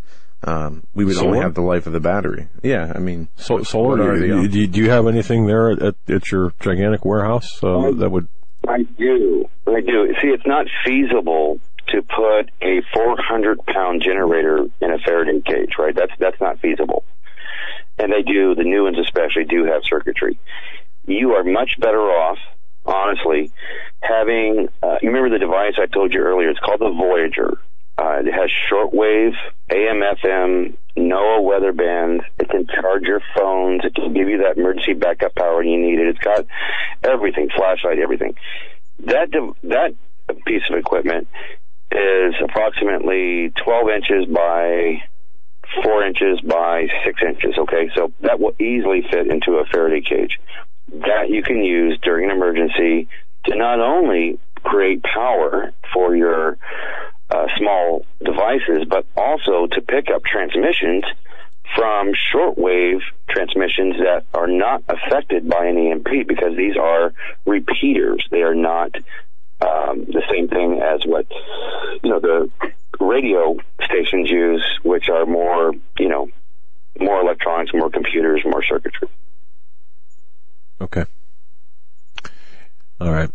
Um, 0.44 0.84
we 0.94 1.04
would 1.06 1.18
only 1.18 1.40
have 1.40 1.56
the 1.56 1.62
life 1.62 1.88
of 1.88 1.94
the 1.94 2.00
battery. 2.00 2.48
Yeah, 2.62 2.92
I 2.94 3.00
mean, 3.00 3.28
So, 3.38 3.64
solar, 3.64 4.18
do, 4.20 4.26
you, 4.26 4.48
do 4.48 4.60
you- 4.60 4.68
do 4.68 4.80
you 4.82 4.90
have 4.92 5.08
anything 5.08 5.48
there 5.48 5.72
at, 5.72 5.96
at 6.08 6.32
your 6.32 6.54
gigantic 6.60 7.06
warehouse, 7.06 7.64
uh, 7.64 7.92
that 7.94 8.10
would, 8.12 8.28
I 8.68 8.84
do. 8.84 9.50
I 9.68 9.82
do. 9.82 10.14
See, 10.22 10.28
it's 10.28 10.46
not 10.46 10.68
feasible 10.86 11.60
to 11.90 12.02
put 12.04 12.52
a 12.62 12.82
400 12.94 13.66
pound 13.66 14.02
generator 14.04 14.66
in 14.82 14.92
a 14.92 14.98
Faraday 15.00 15.42
cage, 15.42 15.72
right? 15.80 15.96
That's 15.96 16.12
that's 16.20 16.40
not 16.42 16.60
feasible. 16.60 17.04
And 17.98 18.12
they 18.12 18.22
do. 18.22 18.56
The 18.56 18.64
new 18.64 18.84
ones 18.84 18.98
especially 19.00 19.46
do 19.46 19.66
have 19.66 19.82
circuitry. 19.86 20.38
You 21.06 21.32
are 21.32 21.44
much 21.44 21.72
better 21.80 22.02
off, 22.02 22.38
honestly, 22.86 23.52
having. 24.02 24.68
Uh, 24.84 24.98
you 25.02 25.10
remember 25.10 25.30
the 25.30 25.40
device 25.40 25.74
I 25.82 25.86
told 25.88 26.14
you 26.14 26.20
earlier? 26.22 26.50
It's 26.50 26.60
called 26.60 26.80
the 26.82 26.90
Voyager. 26.92 27.58
Uh, 27.98 28.20
it 28.20 28.32
has 28.32 28.50
shortwave, 28.72 29.34
AM, 29.72 30.02
FM, 30.02 30.78
NOAA 30.96 31.44
weather 31.44 31.74
bands. 31.74 32.24
It 32.40 32.50
can 32.50 32.68
charge 32.68 33.04
your 33.04 33.22
phones. 33.36 33.82
It 33.84 33.96
can 33.96 34.14
give 34.14 34.30
you 34.30 34.40
that 34.40 34.58
emergency 34.58 34.94
backup 34.94 35.34
power 35.36 35.64
you 35.64 35.80
need 35.80 36.00
it. 36.00 36.08
It's 36.08 36.20
got 36.20 36.46
everything, 37.04 37.50
flashlight, 37.56 38.00
everything. 38.00 38.36
That 39.06 39.30
that 39.64 39.96
piece 40.46 40.64
of 40.70 40.78
equipment 40.78 41.28
is 41.92 42.36
approximately 42.44 43.52
12 43.64 43.90
inches 43.90 44.26
by 44.26 45.04
four 45.84 46.06
inches 46.06 46.40
by 46.42 46.88
six 47.06 47.22
inches. 47.22 47.58
Okay, 47.58 47.90
so 47.96 48.12
that 48.22 48.40
will 48.40 48.56
easily 48.60 49.04
fit 49.10 49.28
into 49.28 49.58
a 49.58 49.66
Faraday 49.66 50.02
cage. 50.02 50.40
That 50.90 51.30
you 51.30 51.44
can 51.44 51.64
use 51.64 52.00
during 52.02 52.30
an 52.30 52.36
emergency 52.36 53.08
to 53.46 53.56
not 53.56 53.80
only 53.80 54.40
create 54.64 55.04
power 55.04 55.72
for 55.94 56.16
your 56.16 56.58
uh, 57.30 57.48
small 57.58 58.06
devices, 58.24 58.86
but 58.90 59.06
also 59.16 59.68
to 59.68 59.82
pick 59.82 60.10
up 60.14 60.24
transmissions 60.24 61.04
from 61.76 62.14
shortwave 62.34 63.02
transmissions 63.30 63.98
that 63.98 64.24
are 64.34 64.48
not 64.48 64.84
affected 64.88 65.50
by 65.50 65.66
an 65.66 65.78
EMP 65.78 66.28
because 66.28 66.56
these 66.56 66.78
are 66.78 67.14
repeaters. 67.46 68.26
They 68.32 68.42
are 68.42 68.56
not 68.56 68.96
um, 69.60 70.06
the 70.06 70.24
same 70.32 70.48
thing 70.48 70.82
as 70.82 71.02
what 71.06 71.28
you 72.04 72.10
know 72.10 72.20
the 72.20 72.50
radio 73.00 73.58
stations 73.84 74.30
use, 74.30 74.66
which 74.84 75.10
are 75.10 75.26
more 75.26 75.74
you 76.00 76.08
know 76.08 76.30
more 77.00 77.22
electronics, 77.22 77.72
more 77.74 77.90
computers, 77.90 78.42
more 78.46 78.64
circuitry. 78.64 79.10
okay. 80.82 81.06
All 83.00 83.12
right. 83.12 83.30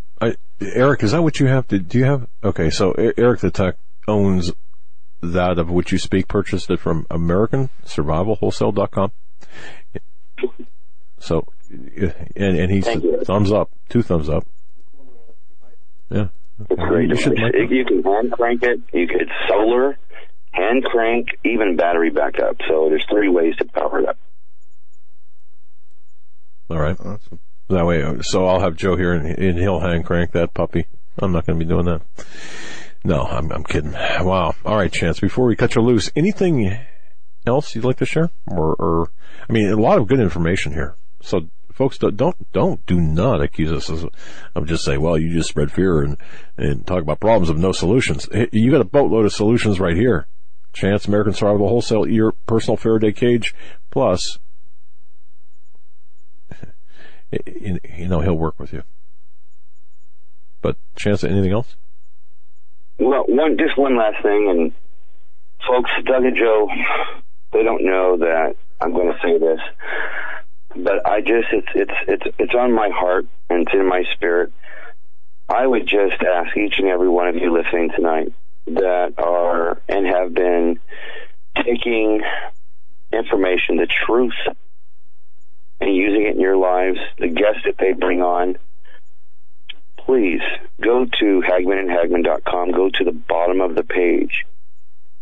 I, 0.62 0.70
Eric, 0.74 1.02
is 1.02 1.12
that 1.12 1.22
what 1.22 1.40
you 1.40 1.46
have 1.46 1.68
to, 1.68 1.78
do 1.78 1.98
you 1.98 2.04
have, 2.04 2.26
okay, 2.42 2.70
so 2.70 2.92
Eric 2.92 3.40
the 3.40 3.50
Tech 3.50 3.76
owns 4.08 4.52
that 5.22 5.58
of 5.58 5.70
which 5.70 5.92
you 5.92 5.98
speak, 5.98 6.28
purchased 6.28 6.70
it 6.70 6.80
from 6.80 7.04
AmericanSurvivalWholesale.com. 7.06 9.12
So, 11.18 11.46
and, 11.70 12.58
and 12.58 12.70
he's 12.70 12.86
thumbs 13.24 13.52
up, 13.52 13.70
two 13.88 14.02
thumbs 14.02 14.28
up. 14.28 14.46
Yeah. 16.10 16.28
It's 16.68 16.82
great. 16.82 17.08
You 17.08 17.16
should 17.16 17.36
device. 17.36 17.52
like 17.58 17.70
you 17.70 17.84
can 17.84 18.02
hand 18.02 18.32
crank 18.32 18.62
it. 18.62 18.80
You 18.92 19.06
can, 19.06 19.20
it's 19.20 19.30
solar, 19.48 19.96
hand 20.50 20.84
crank, 20.84 21.28
even 21.44 21.76
battery 21.76 22.10
backup. 22.10 22.56
So 22.68 22.88
there's 22.90 23.06
three 23.08 23.28
ways 23.28 23.56
to 23.56 23.64
power 23.64 24.00
it 24.00 24.08
up. 24.08 24.18
All 26.68 26.78
right. 26.78 26.98
Awesome. 27.00 27.38
That 27.72 27.86
way, 27.86 28.02
uh, 28.02 28.20
so 28.20 28.46
I'll 28.46 28.60
have 28.60 28.76
Joe 28.76 28.96
here 28.96 29.12
and, 29.12 29.26
and 29.26 29.58
he'll 29.58 29.80
hand 29.80 30.04
crank 30.04 30.32
that 30.32 30.52
puppy. 30.52 30.86
I'm 31.18 31.32
not 31.32 31.46
going 31.46 31.58
to 31.58 31.64
be 31.64 31.68
doing 31.68 31.86
that. 31.86 32.02
No, 33.02 33.22
I'm, 33.22 33.50
I'm 33.50 33.64
kidding. 33.64 33.92
Wow. 33.92 34.54
All 34.64 34.76
right, 34.76 34.92
Chance, 34.92 35.20
before 35.20 35.46
we 35.46 35.56
cut 35.56 35.74
you 35.74 35.82
loose, 35.82 36.10
anything 36.14 36.78
else 37.46 37.74
you'd 37.74 37.84
like 37.84 37.96
to 37.98 38.06
share? 38.06 38.30
Or, 38.46 38.74
or, 38.74 39.10
I 39.48 39.52
mean, 39.52 39.70
a 39.70 39.76
lot 39.76 39.98
of 39.98 40.06
good 40.06 40.20
information 40.20 40.72
here. 40.72 40.94
So 41.22 41.48
folks, 41.72 41.98
don't, 41.98 42.16
don't, 42.16 42.52
don't, 42.52 42.84
do 42.86 43.00
not 43.00 43.40
accuse 43.40 43.72
us 43.72 43.88
of, 43.88 44.10
of 44.54 44.66
just 44.66 44.84
saying, 44.84 45.00
well, 45.00 45.18
you 45.18 45.32
just 45.32 45.48
spread 45.48 45.72
fear 45.72 46.02
and, 46.02 46.16
and 46.56 46.86
talk 46.86 47.02
about 47.02 47.20
problems 47.20 47.48
of 47.48 47.58
no 47.58 47.72
solutions. 47.72 48.28
You 48.52 48.70
got 48.70 48.82
a 48.82 48.84
boatload 48.84 49.24
of 49.24 49.32
solutions 49.32 49.80
right 49.80 49.96
here. 49.96 50.26
Chance, 50.72 51.06
American 51.06 51.34
Survival 51.34 51.68
Wholesale, 51.68 52.06
your 52.06 52.32
personal 52.32 52.76
Faraday 52.76 53.12
cage, 53.12 53.54
plus 53.90 54.38
you 57.32 58.08
know 58.08 58.20
he'll 58.20 58.34
work 58.34 58.58
with 58.58 58.72
you. 58.72 58.82
But 60.60 60.76
chance 60.96 61.24
anything 61.24 61.52
else? 61.52 61.76
Well, 62.98 63.24
one 63.26 63.56
just 63.58 63.76
one 63.76 63.96
last 63.96 64.22
thing, 64.22 64.48
and 64.48 64.72
folks, 65.66 65.90
Doug 66.04 66.24
and 66.24 66.36
Joe, 66.36 66.68
they 67.52 67.62
don't 67.62 67.84
know 67.84 68.18
that 68.18 68.56
I'm 68.80 68.92
going 68.92 69.12
to 69.12 69.18
say 69.22 69.38
this, 69.38 69.60
but 70.76 71.06
I 71.06 71.20
just 71.20 71.48
it's 71.52 71.68
it's 71.74 71.92
it's 72.08 72.36
it's 72.38 72.54
on 72.54 72.72
my 72.72 72.90
heart 72.92 73.26
and 73.50 73.62
it's 73.62 73.74
in 73.74 73.88
my 73.88 74.04
spirit. 74.14 74.52
I 75.48 75.66
would 75.66 75.86
just 75.86 76.22
ask 76.22 76.56
each 76.56 76.74
and 76.78 76.88
every 76.88 77.08
one 77.08 77.28
of 77.28 77.36
you 77.36 77.52
listening 77.52 77.90
tonight 77.94 78.32
that 78.66 79.14
are 79.18 79.80
and 79.88 80.06
have 80.06 80.32
been 80.32 80.78
taking 81.56 82.22
information, 83.12 83.76
the 83.76 83.86
truth, 84.06 84.32
and 85.82 85.96
using 85.96 86.26
it 86.26 86.36
in 86.36 86.40
your 86.40 86.56
lives, 86.56 86.98
the 87.18 87.26
guests 87.26 87.62
that 87.64 87.76
they 87.76 87.92
bring 87.92 88.22
on, 88.22 88.56
please 89.96 90.40
go 90.80 91.04
to 91.04 91.42
hagmannandhagmann.com, 91.42 92.70
go 92.70 92.88
to 92.88 93.04
the 93.04 93.10
bottom 93.12 93.60
of 93.60 93.74
the 93.74 93.82
page. 93.82 94.46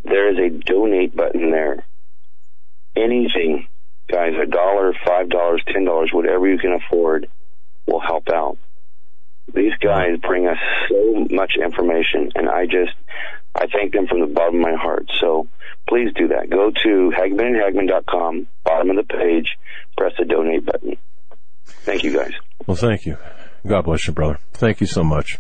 There 0.05 0.31
is 0.31 0.39
a 0.39 0.59
donate 0.59 1.17
button 1.17 1.51
there. 1.51 1.85
Anything, 2.95 3.69
guys, 4.09 4.35
a 4.41 4.47
dollar, 4.47 4.93
five 5.07 5.31
dollars, 5.31 5.63
ten 5.67 5.85
dollars, 5.85 6.11
whatever 6.13 6.47
you 6.47 6.59
can 6.59 6.73
afford 6.73 7.29
will 7.87 8.01
help 8.01 8.29
out. 8.29 8.59
These 9.55 9.75
guys 9.81 10.19
bring 10.21 10.47
us 10.47 10.59
so 10.91 11.27
much 11.31 11.55
information, 11.57 12.33
and 12.35 12.49
I 12.51 12.67
just 12.67 12.93
I 13.55 13.67
thank 13.67 13.93
them 13.93 14.07
from 14.07 14.21
the 14.21 14.27
bottom 14.27 14.57
of 14.57 14.61
my 14.61 14.75
heart. 14.75 15.11
So 15.21 15.49
please 15.89 16.13
do 16.15 16.29
that. 16.29 16.51
Go 16.51 16.71
to 16.71 17.13
hagmannandhagmann.com, 17.17 18.47
bottom 18.65 18.91
of 18.91 18.97
the 18.97 19.15
page, 19.15 19.59
press 20.01 20.14
the 20.18 20.24
donate 20.24 20.64
button. 20.64 20.96
Thank 21.84 22.03
you, 22.05 22.16
guys. 22.16 22.32
Well, 22.66 22.78
thank 22.78 23.05
you. 23.05 23.18
God 23.66 23.82
bless 23.82 24.07
you, 24.07 24.14
brother. 24.14 24.38
Thank 24.55 24.80
you 24.80 24.86
so 24.86 25.05
much. 25.05 25.38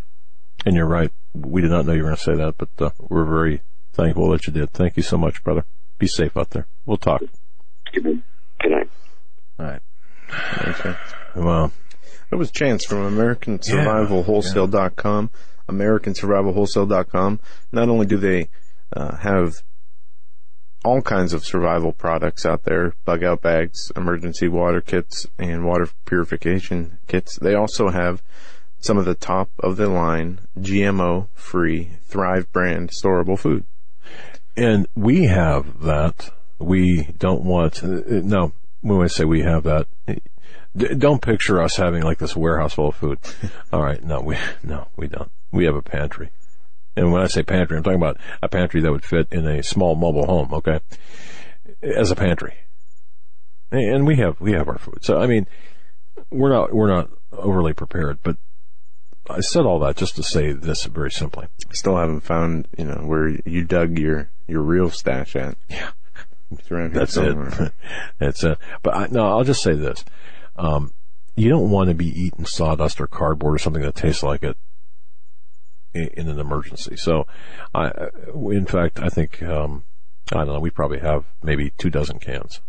And 0.66 0.76
you're 0.76 0.84
right. 0.84 1.10
We 1.32 1.62
did 1.62 1.70
not 1.70 1.86
know 1.86 1.94
you 1.94 2.02
were 2.02 2.10
going 2.10 2.18
to 2.18 2.22
say 2.22 2.34
that, 2.34 2.58
but 2.58 2.68
uh, 2.78 2.90
we're 2.98 3.24
very 3.24 3.62
thankful 3.94 4.30
that 4.32 4.46
you 4.46 4.52
did. 4.52 4.70
Thank 4.72 4.98
you 4.98 5.02
so 5.02 5.16
much, 5.16 5.42
brother. 5.42 5.64
Be 5.98 6.06
safe 6.06 6.36
out 6.36 6.50
there. 6.50 6.66
We'll 6.84 6.98
talk. 6.98 7.22
Good 7.94 8.04
night. 8.04 8.22
Good 8.60 8.72
night. 8.72 8.90
All 9.58 9.64
right. 9.64 9.80
Okay. 10.68 10.94
Well, 11.36 11.72
That 12.28 12.36
was 12.36 12.50
Chance 12.50 12.84
from 12.84 13.16
AmericanSurvivalWholesale.com. 13.16 15.30
AmericanSurvivalWholesale.com. 15.70 17.40
Not 17.72 17.88
only 17.88 18.04
do 18.04 18.18
they 18.18 18.50
uh, 18.94 19.16
have 19.16 19.62
all 20.84 21.02
kinds 21.02 21.32
of 21.32 21.44
survival 21.44 21.92
products 21.92 22.46
out 22.46 22.64
there, 22.64 22.94
bug 23.04 23.22
out 23.22 23.42
bags, 23.42 23.92
emergency 23.96 24.48
water 24.48 24.80
kits, 24.80 25.26
and 25.38 25.64
water 25.64 25.88
purification 26.06 26.98
kits, 27.06 27.38
they 27.38 27.54
also 27.54 27.90
have 27.90 28.22
some 28.80 28.96
of 28.96 29.04
the 29.04 29.14
top 29.14 29.50
of 29.58 29.76
the 29.76 29.88
line 29.88 30.40
GMO 30.58 31.28
free 31.34 31.90
Thrive 32.06 32.50
brand 32.52 32.90
storable 32.90 33.38
food. 33.38 33.64
and 34.56 34.86
we 34.94 35.24
have 35.24 35.80
that. 35.82 36.30
We 36.58 37.08
don't 37.18 37.42
want, 37.44 37.82
uh, 37.84 38.02
no, 38.06 38.52
when 38.80 39.02
I 39.02 39.06
say 39.06 39.24
we 39.24 39.42
have 39.42 39.64
that, 39.64 39.86
don't 40.76 41.22
picture 41.22 41.60
us 41.60 41.76
having 41.76 42.02
like 42.02 42.18
this 42.18 42.36
warehouse 42.36 42.74
full 42.74 42.88
of 42.88 42.96
food. 42.96 43.18
All 43.72 43.82
right. 43.82 44.02
No, 44.02 44.20
we, 44.20 44.36
no, 44.62 44.88
we 44.96 45.08
don't. 45.08 45.30
We 45.50 45.64
have 45.64 45.74
a 45.74 45.82
pantry. 45.82 46.30
And 46.96 47.12
when 47.12 47.22
I 47.22 47.26
say 47.26 47.42
pantry, 47.42 47.76
I'm 47.76 47.82
talking 47.82 48.00
about 48.00 48.18
a 48.42 48.48
pantry 48.48 48.80
that 48.80 48.90
would 48.90 49.04
fit 49.04 49.28
in 49.30 49.46
a 49.46 49.62
small 49.62 49.94
mobile 49.94 50.26
home, 50.26 50.52
okay? 50.54 50.80
As 51.82 52.10
a 52.10 52.16
pantry. 52.16 52.54
And 53.70 54.06
we 54.06 54.16
have, 54.16 54.40
we 54.40 54.52
have 54.52 54.68
our 54.68 54.78
food. 54.78 55.04
So, 55.04 55.18
I 55.20 55.26
mean, 55.26 55.46
we're 56.30 56.50
not, 56.50 56.74
we're 56.74 56.88
not 56.88 57.08
overly 57.32 57.72
prepared, 57.72 58.18
but 58.22 58.36
I 59.28 59.40
said 59.40 59.64
all 59.64 59.78
that 59.80 59.96
just 59.96 60.16
to 60.16 60.24
say 60.24 60.52
this 60.52 60.84
very 60.84 61.10
simply. 61.10 61.46
I 61.46 61.74
Still 61.74 61.96
haven't 61.96 62.20
found, 62.20 62.66
you 62.76 62.84
know, 62.84 63.02
where 63.04 63.28
you 63.28 63.64
dug 63.64 63.96
your, 63.96 64.28
your 64.48 64.62
real 64.62 64.90
stash 64.90 65.36
at. 65.36 65.56
Yeah. 65.68 65.90
It's 66.50 66.68
around 66.70 66.90
here 66.90 66.98
That's 67.00 67.14
somewhere. 67.14 67.62
it. 67.66 67.72
That's 68.18 68.42
it. 68.42 68.58
But 68.82 68.96
I, 68.96 69.06
no, 69.08 69.28
I'll 69.28 69.44
just 69.44 69.62
say 69.62 69.74
this. 69.74 70.04
Um, 70.56 70.92
you 71.36 71.48
don't 71.48 71.70
want 71.70 71.88
to 71.88 71.94
be 71.94 72.08
eating 72.08 72.44
sawdust 72.44 73.00
or 73.00 73.06
cardboard 73.06 73.54
or 73.54 73.58
something 73.58 73.82
that 73.82 73.94
tastes 73.94 74.24
like 74.24 74.42
it 74.42 74.56
in, 75.94 76.08
in 76.14 76.28
an 76.28 76.38
emergency. 76.38 76.96
So 76.96 77.26
I, 77.74 77.90
in 78.34 78.66
fact, 78.66 79.00
I 79.00 79.08
think, 79.08 79.42
um, 79.42 79.84
I 80.32 80.44
don't 80.44 80.54
know, 80.54 80.60
we 80.60 80.70
probably 80.70 81.00
have 81.00 81.24
maybe 81.42 81.72
two 81.78 81.90
dozen 81.90 82.18
cans. 82.18 82.60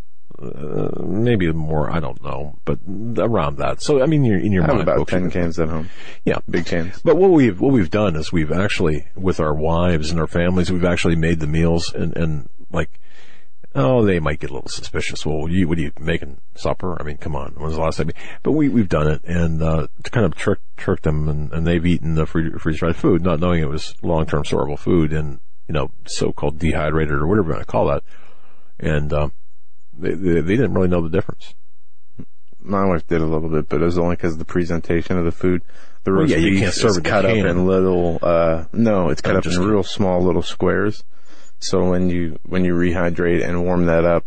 Uh, 0.41 0.89
maybe 1.03 1.51
more, 1.51 1.91
I 1.91 1.99
don't 1.99 2.23
know, 2.23 2.57
but 2.65 2.79
around 3.17 3.57
that. 3.57 3.81
So, 3.81 4.01
I 4.01 4.05
mean, 4.07 4.23
you're 4.23 4.39
in 4.39 4.51
your 4.51 4.63
I 4.63 4.67
have 4.67 4.75
mind. 4.77 4.89
about 4.89 5.07
10 5.07 5.29
cans 5.29 5.59
at 5.59 5.69
home. 5.69 5.89
Yeah. 6.25 6.39
Big 6.49 6.65
cans. 6.65 6.99
But 7.03 7.17
what 7.17 7.31
we've 7.31 7.59
what 7.59 7.73
we've 7.73 7.91
done 7.91 8.15
is 8.15 8.31
we've 8.31 8.51
actually 8.51 9.07
with 9.15 9.39
our 9.39 9.53
wives 9.53 10.09
and 10.09 10.19
our 10.19 10.27
families 10.27 10.71
we've 10.71 10.85
actually 10.85 11.15
made 11.17 11.41
the 11.41 11.47
meals 11.47 11.93
and 11.93 12.15
and 12.15 12.49
like 12.71 12.99
oh 13.75 14.03
they 14.05 14.19
might 14.19 14.39
get 14.39 14.49
a 14.49 14.53
little 14.53 14.69
suspicious. 14.69 15.25
Well, 15.25 15.47
you 15.49 15.67
what 15.67 15.77
are 15.77 15.81
you 15.81 15.91
making 15.99 16.37
supper? 16.55 16.99
I 16.99 17.03
mean, 17.03 17.17
come 17.17 17.35
on, 17.35 17.51
when's 17.57 17.75
the 17.75 17.81
last 17.81 17.97
time? 17.97 18.11
But 18.43 18.51
we 18.51 18.69
we've 18.69 18.89
done 18.89 19.07
it 19.07 19.23
and 19.23 19.61
uh, 19.61 19.87
to 20.03 20.09
kind 20.11 20.25
of 20.25 20.35
trick 20.35 20.59
trick 20.77 21.01
them 21.01 21.27
and, 21.29 21.51
and 21.53 21.65
they've 21.67 21.85
eaten 21.85 22.15
the 22.15 22.25
free 22.25 22.49
freeze 22.59 22.79
dried 22.79 22.95
food, 22.95 23.21
not 23.21 23.39
knowing 23.39 23.61
it 23.61 23.69
was 23.69 23.95
long 24.01 24.25
term 24.25 24.43
storable 24.43 24.77
food 24.79 25.13
and 25.13 25.39
you 25.67 25.73
know 25.73 25.91
so 26.05 26.31
called 26.31 26.59
dehydrated 26.59 27.13
or 27.13 27.27
whatever 27.27 27.49
you 27.49 27.53
want 27.55 27.65
to 27.67 27.71
call 27.71 27.87
that. 27.87 28.03
And 28.79 29.13
um, 29.13 29.31
they, 29.97 30.13
they 30.13 30.41
they 30.41 30.55
didn't 30.55 30.73
really 30.73 30.87
know 30.87 31.01
the 31.01 31.09
difference. 31.09 31.53
My 32.63 32.85
wife 32.85 33.07
did 33.07 33.21
a 33.21 33.25
little 33.25 33.49
bit, 33.49 33.69
but 33.69 33.81
it 33.81 33.85
was 33.85 33.97
only 33.97 34.15
because 34.15 34.33
of 34.33 34.39
the 34.39 34.45
presentation 34.45 35.17
of 35.17 35.25
the 35.25 35.31
food. 35.31 35.63
The 36.03 36.11
Well, 36.11 36.21
roast 36.21 36.31
yeah, 36.31 36.37
you 36.37 36.51
beef 36.51 36.59
can't 36.59 36.73
serve 36.73 36.97
it 36.97 37.03
cut 37.03 37.25
up 37.25 37.31
in 37.31 37.65
little. 37.65 38.19
Uh, 38.21 38.65
no, 38.71 39.09
it's 39.09 39.21
cut 39.21 39.35
Oh, 39.35 39.37
up 39.39 39.43
just- 39.43 39.57
in 39.57 39.65
real 39.67 39.83
small 39.83 40.21
little 40.21 40.43
squares. 40.43 41.03
So 41.61 41.89
when 41.89 42.09
you 42.09 42.39
when 42.43 42.65
you 42.65 42.73
rehydrate 42.75 43.47
and 43.47 43.63
warm 43.63 43.85
that 43.85 44.03
up, 44.05 44.25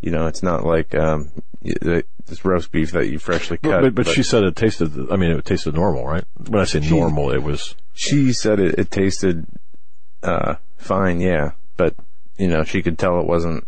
you 0.00 0.10
know 0.10 0.26
it's 0.26 0.42
not 0.42 0.64
like 0.64 0.94
um, 0.94 1.30
this 2.26 2.44
roast 2.44 2.70
beef 2.72 2.92
that 2.92 3.08
you 3.08 3.18
freshly 3.18 3.58
cut. 3.58 3.82
But, 3.82 3.94
but, 3.94 4.06
she 4.06 4.22
said 4.22 4.44
it 4.44 4.56
tasted. 4.56 5.10
I 5.10 5.16
mean, 5.16 5.30
it 5.32 5.44
tasted 5.44 5.74
normal, 5.74 6.06
right? 6.06 6.24
When 6.48 6.60
I 6.60 6.64
say 6.64 6.80
normal, 6.80 7.32
it 7.32 7.42
was 7.42 7.74
she 7.92 8.32
said 8.32 8.60
it, 8.60 8.78
it 8.78 8.90
tasted 8.90 9.46
uh, 10.22 10.56
fine, 10.76 11.20
yeah, 11.20 11.52
but 11.76 11.94
you 12.38 12.48
know 12.48 12.62
she 12.64 12.82
could 12.82 12.98
tell 12.98 13.20
it 13.20 13.26
wasn't. 13.26 13.66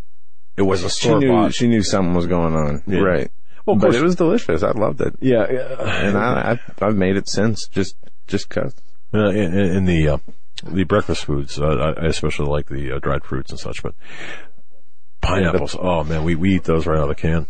it 0.57 0.63
was 0.63 0.85
a 0.85 0.91
She 0.91 1.07
store 1.09 1.19
knew 1.21 1.29
bought. 1.29 1.55
she 1.55 1.69
knew 1.69 1.83
something 1.83 2.15
was 2.15 2.27
going 2.27 2.55
on, 2.55 2.83
Yeah. 2.87 3.01
right? 3.01 3.31
Well, 3.67 3.77
but 3.77 3.95
it 3.95 4.03
was 4.03 4.17
delicious. 4.17 4.63
I 4.63 4.71
loved 4.71 5.01
it, 5.03 5.15
Yeah, 5.21 5.47
yeah. 5.51 6.07
and 6.07 6.17
I, 6.17 6.59
I 6.81 6.87
I've 6.87 6.97
made 6.97 7.17
it 7.17 7.29
since 7.29 7.67
just 7.69 7.97
just 8.27 8.49
cause. 8.49 8.75
Uh, 9.13 9.29
in, 9.31 9.59
in 9.59 9.77
in 9.77 9.85
the 9.87 10.09
uh, 10.09 10.19
the 10.65 10.85
breakfast 10.85 11.25
foods, 11.25 11.59
uh, 11.59 11.95
I 11.99 12.03
I 12.03 12.07
especially 12.07 12.47
like 12.47 12.67
the 12.67 12.93
uh, 12.93 12.99
dried 12.99 13.25
fruits 13.25 13.51
and 13.51 13.61
such. 13.61 13.83
But 13.83 13.95
pineapples, 15.21 15.77
oh 15.79 16.05
man, 16.05 16.25
we, 16.25 16.35
we 16.35 16.57
eat 16.57 16.65
those 16.65 16.87
right 16.87 16.99
out 16.99 17.03
of 17.11 17.17
the 17.17 17.21
can. 17.21 17.47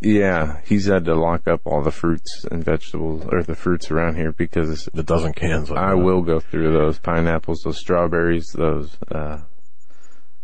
Yeah, 0.00 0.60
he's 0.64 0.86
had 0.86 1.04
to 1.04 1.14
lock 1.14 1.46
up 1.46 1.60
all 1.64 1.80
the 1.82 1.92
fruits 1.92 2.44
and 2.50 2.64
vegetables, 2.64 3.24
or 3.30 3.42
the 3.44 3.54
fruits 3.54 3.88
around 3.90 4.16
here, 4.16 4.32
because 4.32 4.88
The 4.92 5.04
dozen 5.04 5.32
cans. 5.32 5.70
of 5.70 5.76
I 5.76 5.90
that. 5.90 5.98
will 5.98 6.22
go 6.22 6.40
through 6.40 6.72
those 6.72 6.98
pineapples, 6.98 7.62
those 7.62 7.78
strawberries, 7.78 8.48
those. 8.52 8.96
uh 9.10 9.42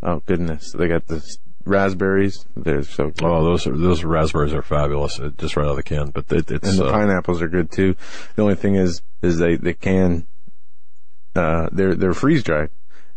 Oh 0.01 0.23
goodness, 0.27 0.73
they 0.79 0.87
got 0.87 1.09
the 1.09 1.21
raspberries. 1.65 2.47
They're 2.57 2.85
so 2.85 3.07
good. 3.11 3.25
Oh, 3.25 3.43
those 3.43 3.67
are 3.67 3.77
those 3.77 4.05
raspberries 4.05 4.53
are 4.55 4.63
fabulous, 4.63 5.19
uh, 5.19 5.31
just 5.37 5.57
right 5.57 5.65
out 5.65 5.71
of 5.71 5.77
the 5.77 5.83
can. 5.83 6.11
But 6.11 6.31
it, 6.31 6.49
it's 6.53 6.69
and 6.69 6.79
the 6.79 6.85
uh, 6.87 6.93
pineapples 6.93 7.43
are 7.43 7.49
good 7.49 7.73
too. 7.73 7.97
The 8.37 8.43
only 8.43 8.55
thing 8.55 8.77
is, 8.77 9.03
is 9.23 9.39
they 9.39 9.57
they 9.57 9.75
can, 9.75 10.29
uh, 11.39 11.69
they're 11.73 11.95
they're 11.95 12.13
freeze 12.15 12.43
dried, 12.43 12.71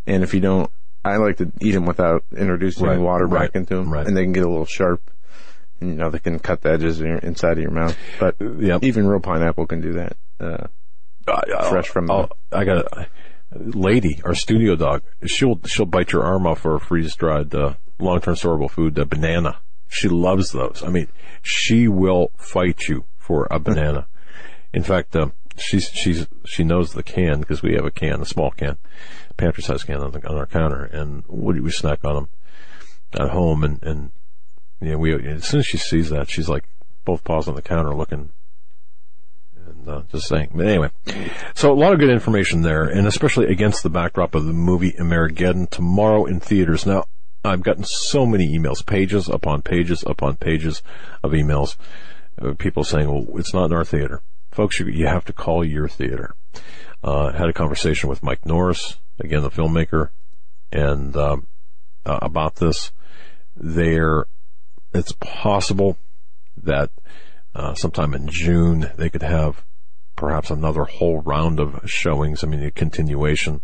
and 0.07 0.23
if 0.23 0.33
you 0.33 0.39
don't, 0.39 0.69
I 1.03 1.17
like 1.17 1.37
to 1.37 1.51
eat 1.61 1.71
them 1.71 1.85
without 1.85 2.23
introducing 2.35 2.85
Right, 2.85 2.93
any 2.95 3.03
water 3.03 3.25
right, 3.25 3.47
back 3.51 3.55
into 3.55 3.75
them, 3.75 3.91
right. 3.91 4.05
and 4.07 4.15
they 4.15 4.23
can 4.23 4.33
get 4.33 4.43
a 4.43 4.49
little 4.49 4.65
sharp. 4.65 5.09
And, 5.79 5.89
you 5.89 5.95
know, 5.95 6.11
they 6.11 6.19
can 6.19 6.37
cut 6.37 6.61
the 6.61 6.69
edges 6.71 7.01
in 7.01 7.07
your, 7.07 7.17
inside 7.17 7.53
of 7.53 7.59
your 7.63 7.71
mouth. 7.71 7.97
But 8.19 8.35
Yep. 8.39 8.83
even 8.83 9.07
real 9.07 9.19
pineapple 9.19 9.65
can 9.65 9.81
do 9.81 9.93
that. 9.93 10.15
Uh, 10.39 10.67
I- 11.27 11.69
fresh 11.69 11.87
from 11.87 12.05
the- 12.05 12.29
I 12.51 12.63
got 12.65 12.85
a 12.97 13.07
lady, 13.51 14.21
our 14.23 14.35
studio 14.35 14.75
dog. 14.75 15.01
She'll 15.25 15.59
she'll 15.65 15.85
bite 15.87 16.11
your 16.11 16.23
arm 16.23 16.45
off 16.45 16.59
for 16.59 16.75
a 16.75 16.79
freeze 16.79 17.15
dried 17.15 17.53
uh, 17.55 17.73
long 17.99 18.21
term 18.21 18.35
storable 18.35 18.69
food, 18.69 18.93
the 18.95 19.05
banana. 19.05 19.57
She 19.89 20.07
loves 20.07 20.51
those. 20.51 20.83
I 20.85 20.89
mean, 20.89 21.07
she 21.41 21.87
will 21.87 22.31
fight 22.37 22.87
you 22.87 23.05
for 23.17 23.47
a 23.51 23.59
banana. 23.59 24.07
In 24.73 24.83
fact, 24.83 25.15
uh, 25.15 25.29
she's 25.57 25.89
she's 25.89 26.27
she 26.45 26.63
knows 26.63 26.93
the 26.93 27.03
can 27.03 27.39
because 27.39 27.61
we 27.61 27.73
have 27.73 27.85
a 27.85 27.91
can, 27.91 28.21
a 28.21 28.25
small 28.25 28.51
can, 28.51 28.77
pantry 29.37 29.63
size 29.63 29.83
can 29.83 29.97
on, 29.97 30.11
the, 30.11 30.27
on 30.27 30.37
our 30.37 30.45
counter, 30.45 30.83
and 30.83 31.23
we, 31.27 31.59
we 31.59 31.71
snack 31.71 32.03
on 32.03 32.15
them 32.15 32.29
at 33.13 33.29
home. 33.29 33.63
And 33.63 33.81
and 33.83 34.11
yeah, 34.79 34.95
we 34.95 35.13
as 35.13 35.45
soon 35.45 35.59
as 35.59 35.65
she 35.65 35.77
sees 35.77 36.09
that, 36.09 36.29
she's 36.29 36.49
like 36.49 36.65
both 37.05 37.23
paws 37.23 37.47
on 37.47 37.55
the 37.55 37.61
counter 37.61 37.95
looking 37.95 38.29
and 39.71 39.89
uh, 39.89 40.01
just 40.11 40.27
saying. 40.27 40.51
But 40.53 40.67
anyway, 40.67 40.89
so 41.55 41.71
a 41.71 41.75
lot 41.75 41.93
of 41.93 41.99
good 41.99 42.09
information 42.09 42.61
there, 42.61 42.83
and 42.83 43.07
especially 43.07 43.47
against 43.47 43.83
the 43.83 43.89
backdrop 43.89 44.35
of 44.35 44.45
the 44.45 44.53
movie 44.53 44.93
Amerigeddon 44.93 45.69
tomorrow 45.69 46.25
in 46.25 46.39
theaters. 46.39 46.85
Now, 46.85 47.05
I've 47.43 47.63
gotten 47.63 47.83
so 47.83 48.25
many 48.25 48.57
emails, 48.57 48.85
pages 48.85 49.27
upon 49.27 49.61
pages 49.61 50.03
upon 50.05 50.37
pages 50.37 50.83
of 51.23 51.31
emails, 51.31 51.75
uh, 52.41 52.53
people 52.53 52.83
saying, 52.83 53.07
"Well, 53.07 53.39
it's 53.39 53.53
not 53.53 53.65
in 53.65 53.73
our 53.73 53.85
theater." 53.85 54.21
Folks, 54.51 54.79
you, 54.79 54.87
you 54.87 55.07
have 55.07 55.25
to 55.25 55.33
call 55.33 55.63
your 55.63 55.87
theater. 55.87 56.35
Uh, 57.03 57.31
had 57.31 57.49
a 57.49 57.53
conversation 57.53 58.09
with 58.09 58.21
Mike 58.21 58.45
Norris, 58.45 58.97
again 59.19 59.41
the 59.41 59.49
filmmaker, 59.49 60.09
and 60.71 61.15
um, 61.15 61.47
uh, 62.05 62.19
about 62.21 62.57
this. 62.57 62.91
There, 63.55 64.25
it's 64.93 65.13
possible 65.13 65.97
that 66.57 66.91
uh, 67.55 67.73
sometime 67.75 68.13
in 68.13 68.27
June 68.27 68.91
they 68.97 69.09
could 69.09 69.23
have 69.23 69.63
perhaps 70.15 70.51
another 70.51 70.83
whole 70.83 71.21
round 71.21 71.59
of 71.59 71.89
showings. 71.89 72.43
I 72.43 72.47
mean, 72.47 72.63
a 72.63 72.71
continuation 72.71 73.61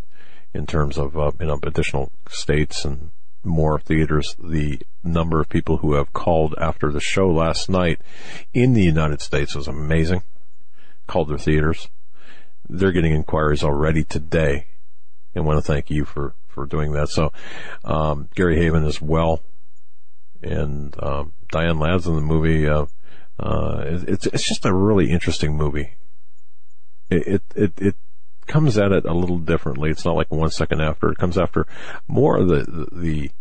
in 0.54 0.66
terms 0.66 0.98
of 0.98 1.18
uh, 1.18 1.32
you 1.40 1.48
know 1.48 1.60
additional 1.64 2.12
states 2.30 2.86
and 2.86 3.12
more 3.44 3.80
theaters. 3.80 4.36
The 4.40 4.80
number 5.04 5.40
of 5.40 5.50
people 5.50 5.78
who 5.78 5.94
have 5.94 6.14
called 6.14 6.56
after 6.60 6.92
the 6.92 7.00
show 7.00 7.30
last 7.30 7.70
night 7.70 8.02
in 8.54 8.74
the 8.74 8.84
United 8.84 9.22
States 9.22 9.56
was 9.56 9.68
amazing. 9.68 10.24
Called 11.08 11.30
their 11.30 11.38
theaters. 11.38 11.90
They're 12.70 12.92
getting 12.92 13.14
inquiries 13.14 13.64
already 13.64 14.04
today, 14.04 14.68
and 15.34 15.46
want 15.46 15.58
to 15.58 15.62
thank 15.62 15.90
you 15.90 16.04
for 16.06 16.34
for 16.48 16.66
doing 16.66 16.92
that. 16.94 17.10
So, 17.10 17.32
um, 17.86 18.28
Gary 18.36 18.62
Heavin 18.64 18.84
as 18.86 19.02
well, 19.02 19.42
and 20.42 20.94
um, 21.02 21.32
Diane 21.50 21.80
Ladd's 21.80 22.08
in 22.08 22.16
the 22.16 22.22
movie. 22.22 22.68
Uh, 22.68 22.86
uh, 23.40 23.84
it- 23.86 24.10
it's 24.10 24.26
it's 24.28 24.48
just 24.48 24.66
a 24.66 24.74
really 24.74 25.10
interesting 25.12 25.56
movie. 25.56 25.94
It 27.10 27.28
it 27.28 27.44
it, 27.56 27.74
it 27.78 27.96
comes 28.48 28.78
at 28.78 28.92
it 28.92 29.06
a 29.06 29.14
little 29.14 29.40
differently. 29.40 29.90
It's 29.90 30.04
not 30.06 30.16
like 30.16 30.32
one 30.32 30.50
second 30.52 30.82
after. 30.82 31.10
It 31.12 31.18
comes 31.18 31.38
after 31.38 31.66
more 32.08 32.38
of 32.38 32.48
the, 32.50 32.88
the 32.92 33.32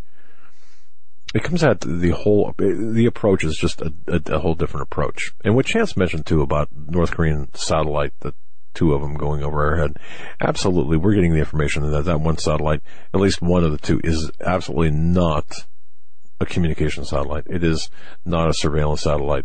it 1.36 1.44
comes 1.44 1.62
at 1.62 1.82
the 1.82 2.10
whole, 2.10 2.54
the 2.56 3.06
approach 3.06 3.44
is 3.44 3.56
just 3.56 3.82
a, 3.82 3.92
a, 4.06 4.20
a 4.32 4.38
whole 4.38 4.54
different 4.54 4.84
approach. 4.84 5.32
And 5.44 5.54
what 5.54 5.66
Chance 5.66 5.96
mentioned 5.96 6.24
too 6.24 6.40
about 6.40 6.70
North 6.74 7.10
Korean 7.10 7.54
satellite, 7.54 8.12
the 8.20 8.34
two 8.72 8.94
of 8.94 9.02
them 9.02 9.14
going 9.14 9.42
over 9.42 9.66
our 9.66 9.76
head, 9.76 9.98
absolutely, 10.40 10.96
we're 10.96 11.14
getting 11.14 11.32
the 11.32 11.38
information 11.38 11.90
that 11.90 12.04
that 12.06 12.20
one 12.20 12.38
satellite, 12.38 12.80
at 13.12 13.20
least 13.20 13.42
one 13.42 13.64
of 13.64 13.72
the 13.72 13.78
two, 13.78 14.00
is 14.02 14.30
absolutely 14.40 14.90
not 14.90 15.66
a 16.40 16.46
communication 16.46 17.04
satellite. 17.04 17.44
It 17.46 17.62
is 17.62 17.90
not 18.24 18.48
a 18.48 18.54
surveillance 18.54 19.02
satellite. 19.02 19.44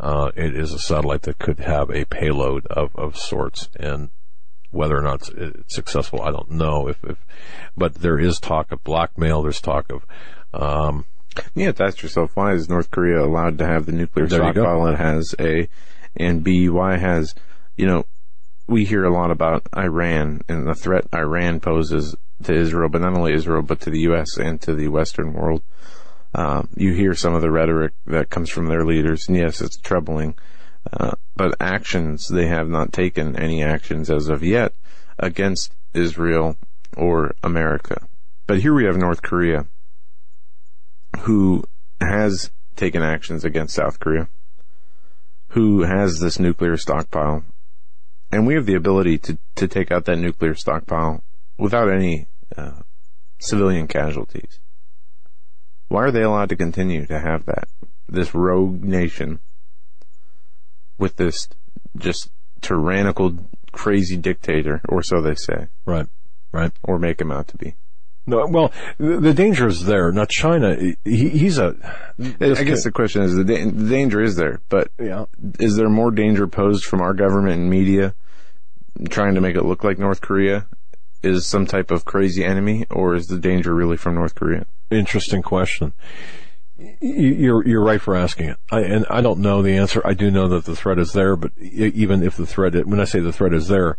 Uh, 0.00 0.30
it 0.36 0.54
is 0.54 0.72
a 0.72 0.78
satellite 0.78 1.22
that 1.22 1.38
could 1.38 1.60
have 1.60 1.90
a 1.90 2.04
payload 2.06 2.66
of, 2.66 2.94
of 2.96 3.16
sorts 3.16 3.68
and 3.76 4.10
whether 4.70 4.96
or 4.96 5.02
not 5.02 5.16
it's, 5.16 5.28
it's 5.30 5.74
successful, 5.74 6.22
I 6.22 6.30
don't 6.30 6.50
know 6.50 6.88
if, 6.88 7.02
if, 7.04 7.18
but 7.76 7.94
there 7.94 8.18
is 8.18 8.38
talk 8.38 8.72
of 8.72 8.84
blackmail. 8.84 9.42
There's 9.42 9.60
talk 9.60 9.90
of, 9.90 10.06
um, 10.52 11.06
You 11.54 11.66
have 11.66 11.76
to 11.76 11.84
ask 11.84 12.02
yourself, 12.02 12.32
why 12.34 12.52
is 12.52 12.68
North 12.68 12.90
Korea 12.90 13.24
allowed 13.24 13.58
to 13.58 13.66
have 13.66 13.86
the 13.86 13.92
nuclear 13.92 14.26
There 14.26 14.38
stockpile 14.38 14.86
it 14.88 14.96
has, 14.96 15.34
A, 15.40 15.68
and 16.16 16.42
B, 16.42 16.68
why 16.68 16.98
has, 16.98 17.34
you 17.76 17.86
know, 17.86 18.06
we 18.66 18.84
hear 18.84 19.04
a 19.04 19.12
lot 19.12 19.30
about 19.30 19.66
Iran 19.76 20.42
and 20.48 20.66
the 20.66 20.74
threat 20.74 21.06
Iran 21.14 21.60
poses 21.60 22.16
to 22.42 22.54
Israel, 22.54 22.88
but 22.88 23.00
not 23.00 23.16
only 23.16 23.32
Israel, 23.32 23.62
but 23.62 23.80
to 23.80 23.90
the 23.90 24.00
U.S. 24.00 24.36
and 24.36 24.60
to 24.62 24.74
the 24.74 24.88
Western 24.88 25.32
world. 25.32 25.62
Um, 26.34 26.68
you 26.76 26.92
hear 26.92 27.14
some 27.14 27.34
of 27.34 27.42
the 27.42 27.50
rhetoric 27.50 27.92
that 28.06 28.28
comes 28.28 28.50
from 28.50 28.66
their 28.66 28.84
leaders, 28.84 29.26
and 29.28 29.36
yes, 29.36 29.60
it's 29.60 29.78
troubling. 29.78 30.34
Uh, 30.92 31.12
but 31.34 31.54
actions, 31.60 32.28
they 32.28 32.46
have 32.46 32.68
not 32.68 32.92
taken 32.92 33.36
any 33.36 33.62
actions 33.62 34.10
as 34.10 34.28
of 34.28 34.42
yet 34.42 34.72
against 35.18 35.72
Israel 35.94 36.56
or 36.96 37.34
America. 37.42 38.06
But 38.46 38.60
here 38.60 38.74
we 38.74 38.84
have 38.84 38.96
North 38.96 39.22
Korea, 39.22 39.66
who 41.20 41.64
has 42.00 42.50
taken 42.76 43.02
actions 43.02 43.44
against 43.44 43.74
South 43.74 43.98
Korea, 43.98 44.28
who 45.48 45.82
has 45.82 46.20
this 46.20 46.38
nuclear 46.38 46.76
stockpile, 46.76 47.44
and 48.30 48.46
we 48.46 48.54
have 48.54 48.66
the 48.66 48.74
ability 48.74 49.18
to, 49.18 49.38
to 49.54 49.68
take 49.68 49.90
out 49.90 50.04
that 50.04 50.18
nuclear 50.18 50.54
stockpile 50.54 51.22
without 51.58 51.90
any 51.90 52.26
uh, 52.56 52.82
civilian 53.38 53.86
casualties. 53.86 54.60
Why 55.88 56.04
are 56.04 56.10
they 56.10 56.22
allowed 56.22 56.48
to 56.50 56.56
continue 56.56 57.06
to 57.06 57.18
have 57.18 57.46
that? 57.46 57.68
This 58.08 58.34
rogue 58.34 58.82
nation 58.82 59.40
with 60.98 61.16
this 61.16 61.48
just 61.96 62.30
tyrannical, 62.60 63.48
crazy 63.72 64.16
dictator, 64.16 64.80
or 64.88 65.02
so 65.02 65.20
they 65.20 65.34
say, 65.34 65.68
right, 65.84 66.06
right. 66.52 66.72
or 66.82 66.98
make 66.98 67.20
him 67.20 67.30
out 67.30 67.48
to 67.48 67.56
be. 67.56 67.74
No, 68.26 68.46
well, 68.46 68.72
the, 68.98 69.32
danger 69.32 69.68
is 69.68 69.84
there. 69.84 70.10
Now, 70.10 70.24
China, 70.24 70.76
he, 71.04 71.28
he's 71.28 71.58
a. 71.58 71.76
I 72.18 72.64
guess 72.64 72.82
the 72.82 72.90
question 72.92 73.22
is 73.22 73.36
the, 73.36 73.44
da- 73.44 73.64
the 73.64 73.88
danger 73.88 74.20
is 74.20 74.34
there, 74.34 74.60
but 74.68 74.90
yeah. 74.98 75.26
is 75.60 75.76
there 75.76 75.88
more 75.88 76.10
danger 76.10 76.48
posed 76.48 76.84
from 76.84 77.00
our 77.00 77.14
government 77.14 77.60
and 77.60 77.70
media 77.70 78.14
trying 79.10 79.34
to 79.34 79.40
make 79.40 79.54
it 79.54 79.64
look 79.64 79.84
like 79.84 79.98
North 79.98 80.20
Korea 80.20 80.66
is 81.22 81.46
some 81.46 81.66
type 81.66 81.90
of 81.90 82.04
crazy 82.04 82.44
enemy, 82.44 82.86
or 82.90 83.14
is 83.14 83.26
the 83.26 83.38
danger 83.38 83.74
really 83.74 83.96
from 83.96 84.14
North 84.14 84.34
Korea? 84.34 84.66
Interesting 84.90 85.42
question. 85.42 85.92
You're 86.78 87.66
you're 87.66 87.82
right 87.82 88.02
for 88.02 88.14
asking 88.14 88.50
it, 88.50 88.58
I, 88.70 88.80
and 88.80 89.06
I 89.08 89.22
don't 89.22 89.40
know 89.40 89.62
the 89.62 89.76
answer. 89.76 90.02
I 90.04 90.12
do 90.12 90.30
know 90.30 90.46
that 90.48 90.66
the 90.66 90.76
threat 90.76 90.98
is 90.98 91.14
there, 91.14 91.34
but 91.34 91.52
even 91.58 92.22
if 92.22 92.36
the 92.36 92.46
threat, 92.46 92.86
when 92.86 93.00
I 93.00 93.04
say 93.04 93.20
the 93.20 93.32
threat 93.32 93.54
is 93.54 93.68
there, 93.68 93.96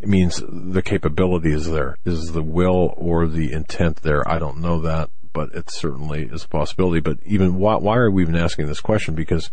it 0.00 0.08
means 0.08 0.42
the 0.48 0.82
capability 0.82 1.52
is 1.52 1.70
there. 1.70 1.96
Is 2.04 2.32
the 2.32 2.42
will 2.42 2.94
or 2.96 3.28
the 3.28 3.52
intent 3.52 4.02
there? 4.02 4.28
I 4.28 4.40
don't 4.40 4.58
know 4.58 4.80
that, 4.80 5.10
but 5.32 5.54
it 5.54 5.70
certainly 5.70 6.24
is 6.24 6.44
a 6.44 6.48
possibility. 6.48 6.98
But 6.98 7.18
even 7.24 7.56
why, 7.56 7.76
why 7.76 7.96
are 7.96 8.10
we 8.10 8.22
even 8.22 8.34
asking 8.34 8.66
this 8.66 8.80
question? 8.80 9.14
Because 9.14 9.50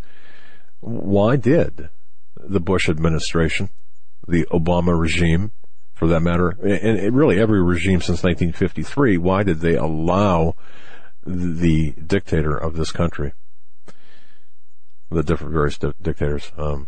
why 0.79 1.35
did 1.35 1.89
the 2.37 2.59
Bush 2.59 2.89
administration, 2.89 3.69
the 4.27 4.47
Obama 4.51 4.99
regime, 4.99 5.51
for 5.93 6.07
that 6.07 6.21
matter, 6.21 6.57
and 6.63 6.99
and 6.99 7.15
really 7.15 7.39
every 7.39 7.61
regime 7.61 8.01
since 8.01 8.23
1953, 8.23 9.17
why 9.17 9.43
did 9.43 9.59
they 9.59 9.75
allow 9.75 10.55
the 11.25 11.91
dictator 11.91 12.55
of 12.57 12.75
this 12.75 12.91
country, 12.91 13.33
the 15.09 15.23
different 15.23 15.53
various 15.53 15.77
di- 15.77 15.93
dictators, 16.01 16.51
um, 16.57 16.87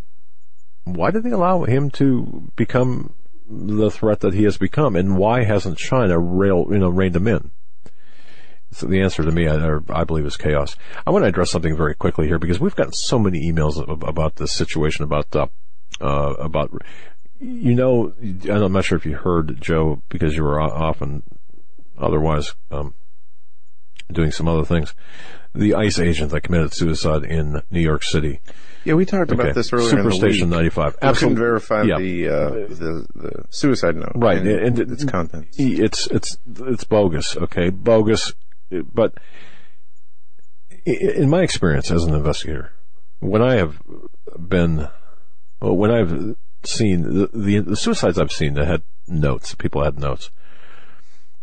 why 0.83 1.11
did 1.11 1.23
they 1.23 1.31
allow 1.31 1.63
him 1.63 1.89
to 1.91 2.51
become 2.55 3.13
the 3.47 3.89
threat 3.89 4.19
that 4.21 4.33
he 4.33 4.43
has 4.43 4.57
become, 4.57 4.95
and 4.95 5.17
why 5.17 5.43
hasn't 5.43 5.77
China 5.77 6.19
rail, 6.19 6.67
you 6.69 6.79
know, 6.79 6.89
reined 6.89 7.15
him 7.15 7.27
in? 7.27 7.51
So 8.71 8.87
the 8.87 9.01
answer 9.01 9.23
to 9.23 9.31
me, 9.31 9.47
I, 9.47 9.77
I 9.89 10.03
believe, 10.03 10.25
is 10.25 10.37
chaos. 10.37 10.75
I 11.05 11.11
want 11.11 11.23
to 11.23 11.29
address 11.29 11.51
something 11.51 11.77
very 11.77 11.95
quickly 11.95 12.27
here 12.27 12.39
because 12.39 12.59
we've 12.59 12.75
gotten 12.75 12.93
so 12.93 13.17
many 13.17 13.49
emails 13.49 13.77
about 14.07 14.35
this 14.35 14.51
situation 14.51 15.03
about 15.03 15.33
uh, 15.35 15.47
uh, 16.01 16.33
about 16.39 16.71
you 17.39 17.75
know, 17.75 18.13
I'm 18.49 18.73
not 18.73 18.85
sure 18.85 18.97
if 18.97 19.05
you 19.05 19.15
heard 19.15 19.61
Joe 19.61 20.01
because 20.09 20.35
you 20.35 20.43
were 20.43 20.59
often 20.59 21.23
otherwise 21.97 22.55
um, 22.71 22.95
doing 24.11 24.31
some 24.31 24.47
other 24.47 24.65
things. 24.65 24.93
The 25.53 25.73
ICE 25.75 25.99
agent 25.99 26.31
that 26.31 26.41
committed 26.41 26.73
suicide 26.73 27.23
in 27.23 27.61
New 27.71 27.79
York 27.79 28.03
City. 28.03 28.41
Yeah, 28.83 28.93
we 28.95 29.05
talked 29.05 29.31
Okay. 29.31 29.41
about 29.41 29.55
this 29.55 29.71
earlier 29.73 29.89
Superstation 30.03 30.41
week. 30.41 30.47
95. 30.49 30.85
We 30.85 30.91
couldn't 30.91 31.09
Absolutely. 31.09 31.39
verify 31.39 31.81
Yeah. 31.83 31.97
the, 31.97 32.27
uh, 32.27 32.49
the 32.49 33.07
the 33.15 33.45
suicide 33.49 33.95
note, 33.95 34.11
Right, 34.15 34.37
and, 34.37 34.47
and 34.47 34.79
it- 34.79 34.91
its 34.91 35.05
contents. 35.05 35.55
It's 35.57 36.07
it's 36.07 36.37
it's 36.61 36.83
bogus. 36.83 37.35
Okay, 37.37 37.69
bogus. 37.69 38.33
But 38.93 39.13
in 40.85 41.29
my 41.29 41.41
experience 41.41 41.89
as 41.91 42.03
an 42.03 42.13
investigator, 42.13 42.71
when 43.19 43.41
I 43.41 43.55
have 43.55 43.81
been, 44.37 44.87
well, 45.59 45.75
when 45.75 45.91
I've 45.91 46.35
seen 46.63 47.01
the, 47.03 47.29
the 47.33 47.59
the 47.59 47.75
suicides 47.75 48.19
I've 48.19 48.31
seen 48.31 48.53
that 48.55 48.67
had 48.67 48.81
notes, 49.07 49.55
people 49.55 49.83
had 49.83 49.99
notes. 49.99 50.29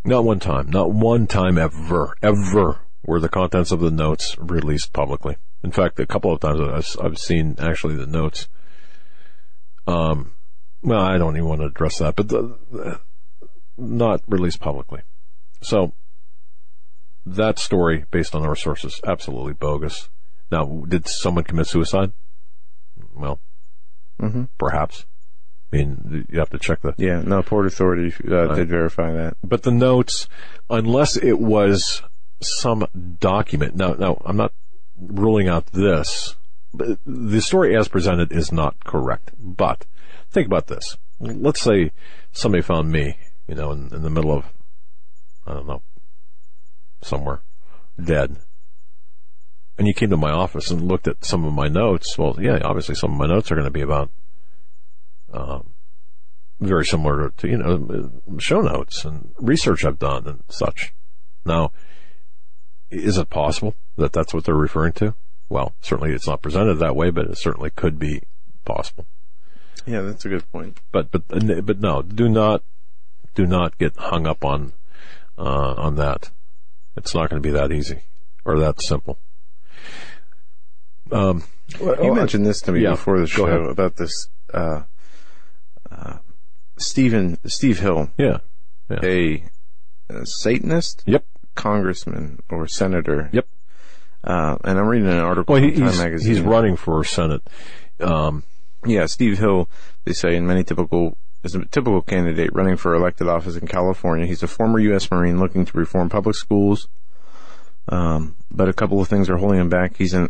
Not 0.05 0.25
one 0.25 0.39
time, 0.39 0.69
not 0.69 0.91
one 0.91 1.27
time 1.27 1.57
ever, 1.57 2.15
ever 2.21 2.79
were 3.05 3.19
the 3.19 3.29
contents 3.29 3.71
of 3.71 3.79
the 3.79 3.91
notes 3.91 4.35
released 4.37 4.91
publicly. 4.93 5.37
In 5.63 5.71
fact, 5.71 5.99
a 5.99 6.05
couple 6.05 6.31
of 6.33 6.41
times 6.41 6.59
I've, 6.99 7.05
I've 7.05 7.17
seen 7.17 7.55
actually 7.59 7.95
the 7.95 8.05
notes. 8.05 8.47
Um, 9.87 10.33
well, 10.81 11.01
I 11.01 11.17
don't 11.17 11.37
even 11.37 11.47
want 11.47 11.61
to 11.61 11.67
address 11.67 11.99
that, 11.99 12.15
but 12.15 12.27
the, 12.27 12.57
the 12.71 12.99
not 13.77 14.21
released 14.27 14.59
publicly. 14.59 15.01
So 15.61 15.93
that 17.25 17.57
story, 17.57 18.05
based 18.11 18.35
on 18.35 18.45
our 18.45 18.55
sources, 18.55 18.99
absolutely 19.05 19.53
bogus. 19.53 20.09
Now, 20.51 20.83
did 20.87 21.07
someone 21.07 21.45
commit 21.45 21.67
suicide? 21.67 22.11
Well, 23.15 23.39
Mhm. 24.21 24.49
perhaps. 24.57 25.05
I 25.73 25.77
mean, 25.77 26.27
you 26.29 26.39
have 26.39 26.51
to 26.51 26.59
check 26.59 26.81
the. 26.81 26.93
Yeah, 26.97 27.21
no, 27.21 27.41
Port 27.41 27.65
Authority 27.65 28.13
uh, 28.31 28.53
did 28.53 28.69
verify 28.69 29.11
that. 29.11 29.37
But 29.43 29.63
the 29.63 29.71
notes, 29.71 30.27
unless 30.69 31.17
it 31.17 31.39
was 31.39 32.03
some 32.43 32.87
document. 33.19 33.75
Now, 33.75 33.93
now 33.93 34.21
I'm 34.25 34.37
not 34.37 34.53
ruling 34.97 35.47
out 35.47 35.67
this. 35.67 36.35
The 36.73 37.41
story 37.41 37.75
as 37.75 37.87
presented 37.87 38.31
is 38.31 38.51
not 38.51 38.83
correct. 38.83 39.31
But 39.39 39.85
think 40.31 40.47
about 40.47 40.67
this. 40.67 40.97
Let's 41.19 41.61
say 41.61 41.91
somebody 42.31 42.61
found 42.61 42.91
me, 42.91 43.17
you 43.47 43.55
know, 43.55 43.71
in, 43.71 43.93
in 43.93 44.01
the 44.01 44.09
middle 44.09 44.31
of, 44.31 44.45
I 45.45 45.53
don't 45.53 45.67
know, 45.67 45.81
somewhere, 47.01 47.41
dead. 48.03 48.37
And 49.77 49.87
you 49.87 49.93
came 49.93 50.09
to 50.09 50.17
my 50.17 50.31
office 50.31 50.69
and 50.69 50.87
looked 50.87 51.07
at 51.07 51.25
some 51.25 51.45
of 51.45 51.53
my 51.53 51.67
notes. 51.67 52.17
Well, 52.17 52.37
yeah, 52.39 52.59
obviously 52.63 52.95
some 52.95 53.11
of 53.11 53.17
my 53.17 53.27
notes 53.27 53.51
are 53.51 53.55
going 53.55 53.65
to 53.65 53.71
be 53.71 53.81
about, 53.81 54.09
um, 55.33 55.73
very 56.59 56.85
similar 56.85 57.31
to, 57.37 57.47
you 57.47 57.57
know, 57.57 58.11
show 58.39 58.61
notes 58.61 59.03
and 59.03 59.33
research 59.37 59.83
I've 59.83 59.99
done 59.99 60.27
and 60.27 60.43
such. 60.47 60.93
Now, 61.45 61.71
is 62.89 63.17
it 63.17 63.29
possible 63.29 63.75
that 63.97 64.13
that's 64.13 64.33
what 64.33 64.45
they're 64.45 64.55
referring 64.55 64.93
to? 64.93 65.15
Well, 65.49 65.73
certainly 65.81 66.13
it's 66.13 66.27
not 66.27 66.41
presented 66.41 66.75
that 66.75 66.95
way, 66.95 67.09
but 67.09 67.25
it 67.25 67.37
certainly 67.37 67.69
could 67.71 67.99
be 67.99 68.21
possible. 68.63 69.05
Yeah, 69.85 70.01
that's 70.01 70.23
a 70.23 70.29
good 70.29 70.49
point. 70.51 70.79
But, 70.91 71.11
but, 71.11 71.27
but 71.27 71.79
no, 71.79 72.01
do 72.01 72.29
not, 72.29 72.63
do 73.35 73.45
not 73.45 73.77
get 73.77 73.97
hung 73.97 74.25
up 74.25 74.45
on, 74.45 74.73
uh, 75.37 75.73
on 75.73 75.95
that. 75.95 76.29
It's 76.95 77.13
not 77.13 77.29
going 77.29 77.41
to 77.41 77.45
be 77.45 77.53
that 77.53 77.71
easy 77.71 78.03
or 78.45 78.59
that 78.59 78.81
simple. 78.81 79.17
Um, 81.11 81.43
You 81.79 82.13
mentioned 82.13 82.45
this 82.45 82.61
to 82.61 82.71
me 82.71 82.81
yeah, 82.81 82.91
before 82.91 83.19
the 83.19 83.27
show 83.27 83.45
about 83.45 83.97
this 83.97 84.29
uh, 84.53 84.57
uh, 84.57 84.83
Stephen 86.83 87.37
Steve 87.45 87.79
Hill, 87.79 88.09
yeah, 88.17 88.37
yeah. 88.89 88.99
a, 89.03 89.43
a 90.09 90.25
Satanist 90.25 91.03
Yep. 91.05 91.25
congressman 91.55 92.41
or 92.49 92.67
senator. 92.67 93.29
Yep. 93.31 93.47
Uh, 94.23 94.57
and 94.63 94.79
I'm 94.79 94.87
reading 94.87 95.07
an 95.09 95.17
article 95.17 95.53
Well, 95.53 95.61
he, 95.61 95.69
in 95.69 95.79
Time 95.79 95.87
he's, 95.89 95.97
magazine. 95.99 96.29
he's 96.29 96.41
running 96.41 96.75
for 96.77 97.03
Senate. 97.03 97.41
Um, 97.99 98.43
Yeah, 98.85 99.05
Steve 99.05 99.37
Hill, 99.39 99.69
they 100.05 100.13
say 100.13 100.35
in 100.35 100.45
many 100.47 100.63
typical 100.63 101.17
is 101.43 101.55
a 101.55 101.65
typical 101.65 102.01
candidate 102.01 102.51
running 102.53 102.77
for 102.77 102.93
elected 102.95 103.27
office 103.27 103.57
in 103.57 103.67
California. 103.67 104.25
He's 104.25 104.43
a 104.43 104.47
former 104.47 104.79
U.S. 104.79 105.11
Marine 105.11 105.39
looking 105.39 105.65
to 105.65 105.77
reform 105.77 106.07
public 106.09 106.35
schools, 106.37 106.87
um, 107.89 108.35
but 108.49 108.69
a 108.69 108.73
couple 108.73 109.01
of 109.01 109.09
things 109.09 109.29
are 109.29 109.35
holding 109.37 109.59
him 109.59 109.67
back. 109.67 109.97
He's 109.97 110.13
an 110.13 110.29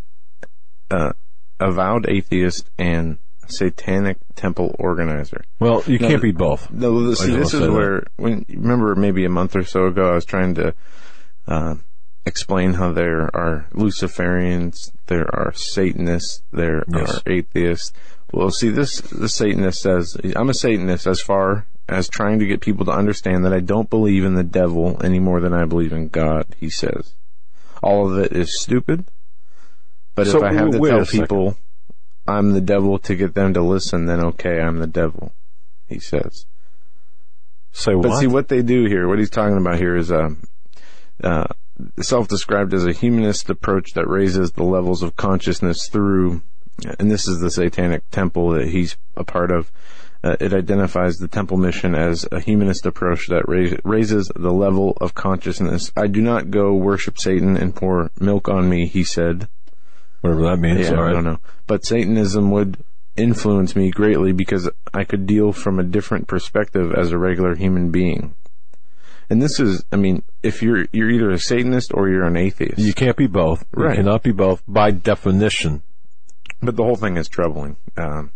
uh, 0.90 1.14
avowed 1.60 2.10
atheist 2.10 2.70
and 2.80 3.20
satanic 3.48 4.18
temple 4.36 4.76
organizer. 4.80 5.44
Well, 5.60 5.84
you 5.88 6.00
No, 6.00 6.08
can't 6.08 6.22
be 6.22 6.32
both. 6.32 6.72
No, 6.72 7.08
this, 7.08 7.20
see, 7.20 7.32
this 7.36 7.54
is 7.54 7.62
that. 7.62 7.72
where 7.72 8.08
when 8.18 8.46
remember 8.50 8.96
maybe 8.96 9.26
a 9.26 9.30
month 9.30 9.56
or 9.56 9.64
so 9.64 9.86
ago, 9.88 10.12
I 10.12 10.16
was 10.16 10.26
trying 10.26 10.56
to 10.56 10.74
uh, 11.48 11.76
explain 12.26 12.74
how 12.74 12.92
there 12.94 13.30
are 13.36 13.68
Luciferians, 13.74 14.92
there 15.08 15.28
are 15.34 15.54
Satanists, 15.54 16.42
there 16.52 16.84
Yes. 16.88 17.16
are 17.16 17.32
atheists. 17.32 17.92
Well, 18.32 18.50
see, 18.50 18.70
this 18.70 19.00
the 19.02 19.30
Satanist 19.30 19.82
says 19.82 20.18
I'm 20.36 20.50
a 20.50 20.54
Satanist 20.54 21.06
as 21.08 21.22
far 21.22 21.68
as 21.88 22.08
trying 22.10 22.40
to 22.40 22.46
get 22.48 22.62
people 22.62 22.86
to 22.86 22.92
understand 22.92 23.44
that 23.46 23.54
I 23.54 23.60
don't 23.60 23.90
believe 23.90 24.24
in 24.24 24.36
the 24.36 24.44
devil 24.44 25.00
any 25.04 25.20
more 25.20 25.40
than 25.42 25.54
I 25.54 25.66
believe 25.66 25.92
in 25.94 26.08
God. 26.08 26.46
He 26.58 26.70
says 26.70 27.14
all 27.84 28.10
of 28.12 28.18
it 28.18 28.32
is 28.32 28.60
stupid. 28.62 29.06
But 30.16 30.28
So, 30.28 30.38
if 30.38 30.44
I 30.44 30.54
have 30.54 30.72
to 30.72 30.80
tell 30.80 31.06
people 31.06 31.58
I'm 32.28 32.52
the 32.54 32.62
devil 32.62 33.00
to 33.00 33.16
get 33.16 33.34
them 33.34 33.54
to 33.54 33.62
listen, 33.62 34.06
then 34.06 34.22
okay, 34.22 34.62
I'm 34.62 34.80
the 34.80 34.88
devil. 34.88 35.34
He 35.88 36.00
says. 36.00 36.46
Say 37.72 37.94
But 37.94 38.10
what? 38.10 38.20
see 38.20 38.28
what 38.28 38.48
they 38.48 38.62
do 38.62 38.86
here. 38.86 39.08
What 39.08 39.20
he's 39.20 39.30
talking 39.30 39.58
about 39.58 39.78
here 39.78 39.96
is 39.96 40.12
uh, 40.12 40.30
uh, 41.24 41.48
self-described 42.00 42.74
as 42.74 42.86
a 42.86 42.94
humanist 42.94 43.50
approach 43.50 43.94
that 43.94 44.08
raises 44.08 44.52
the 44.52 44.64
levels 44.64 45.04
of 45.04 45.16
consciousness 45.16 45.90
through, 45.90 46.42
and 47.00 47.12
this 47.12 47.28
is 47.28 47.40
the 47.40 47.52
Satanic 47.52 48.10
Temple 48.12 48.52
that 48.52 48.68
he's 48.68 48.96
a 49.18 49.24
part 49.24 49.52
of. 49.52 49.72
Uh, 50.24 50.38
it 50.40 50.54
identifies 50.54 51.18
the 51.18 51.28
temple 51.28 51.58
mission 51.58 51.94
as 51.94 52.26
a 52.32 52.40
humanist 52.40 52.86
approach 52.86 53.28
that 53.28 53.46
rais- 53.46 53.78
raises 53.84 54.32
the 54.34 54.54
level 54.54 54.98
of 55.02 55.14
consciousness. 55.14 55.92
I 55.98 56.08
do 56.08 56.22
not 56.22 56.50
go 56.50 56.74
worship 56.74 57.20
Satan 57.20 57.58
and 57.58 57.76
pour 57.76 58.10
milk 58.18 58.48
on 58.48 58.70
me, 58.70 58.88
he 58.88 59.04
said. 59.04 59.50
Whatever 60.24 60.44
that 60.44 60.58
means. 60.58 60.80
Yeah, 60.88 60.94
right. 60.94 61.10
I 61.10 61.14
don't 61.14 61.26
know. 61.26 61.40
But 61.68 61.86
Satanism 61.86 62.50
would 62.52 62.78
influence 63.18 63.76
me 63.76 63.92
greatly 63.92 64.32
because 64.32 64.70
I 64.94 65.04
could 65.04 65.28
deal 65.28 65.52
from 65.52 65.80
a 65.80 65.84
different 65.84 66.28
perspective 66.28 66.94
as 66.94 67.12
a 67.12 67.18
regular 67.18 67.56
human 67.56 67.92
being. 67.92 68.34
And 69.30 69.42
this 69.42 69.60
is, 69.60 69.84
I 69.92 69.98
mean, 69.98 70.24
if 70.42 70.62
you're 70.64 70.86
you're 70.94 71.10
either 71.10 71.30
a 71.32 71.40
Satanist 71.40 71.92
or 71.94 72.08
you're 72.10 72.24
an 72.26 72.38
atheist. 72.38 72.78
You 72.80 72.94
can't 72.94 73.18
be 73.18 73.28
both. 73.28 73.66
Right. 73.74 73.92
You 73.92 74.04
cannot 74.04 74.24
be 74.24 74.32
both 74.32 74.64
by 74.68 74.92
definition. 74.92 75.84
but 76.62 76.76
the 76.78 76.84
whole 76.84 76.96
thing 76.96 77.18
is 77.18 77.28
troubling. 77.28 77.76
Um, 77.98 78.32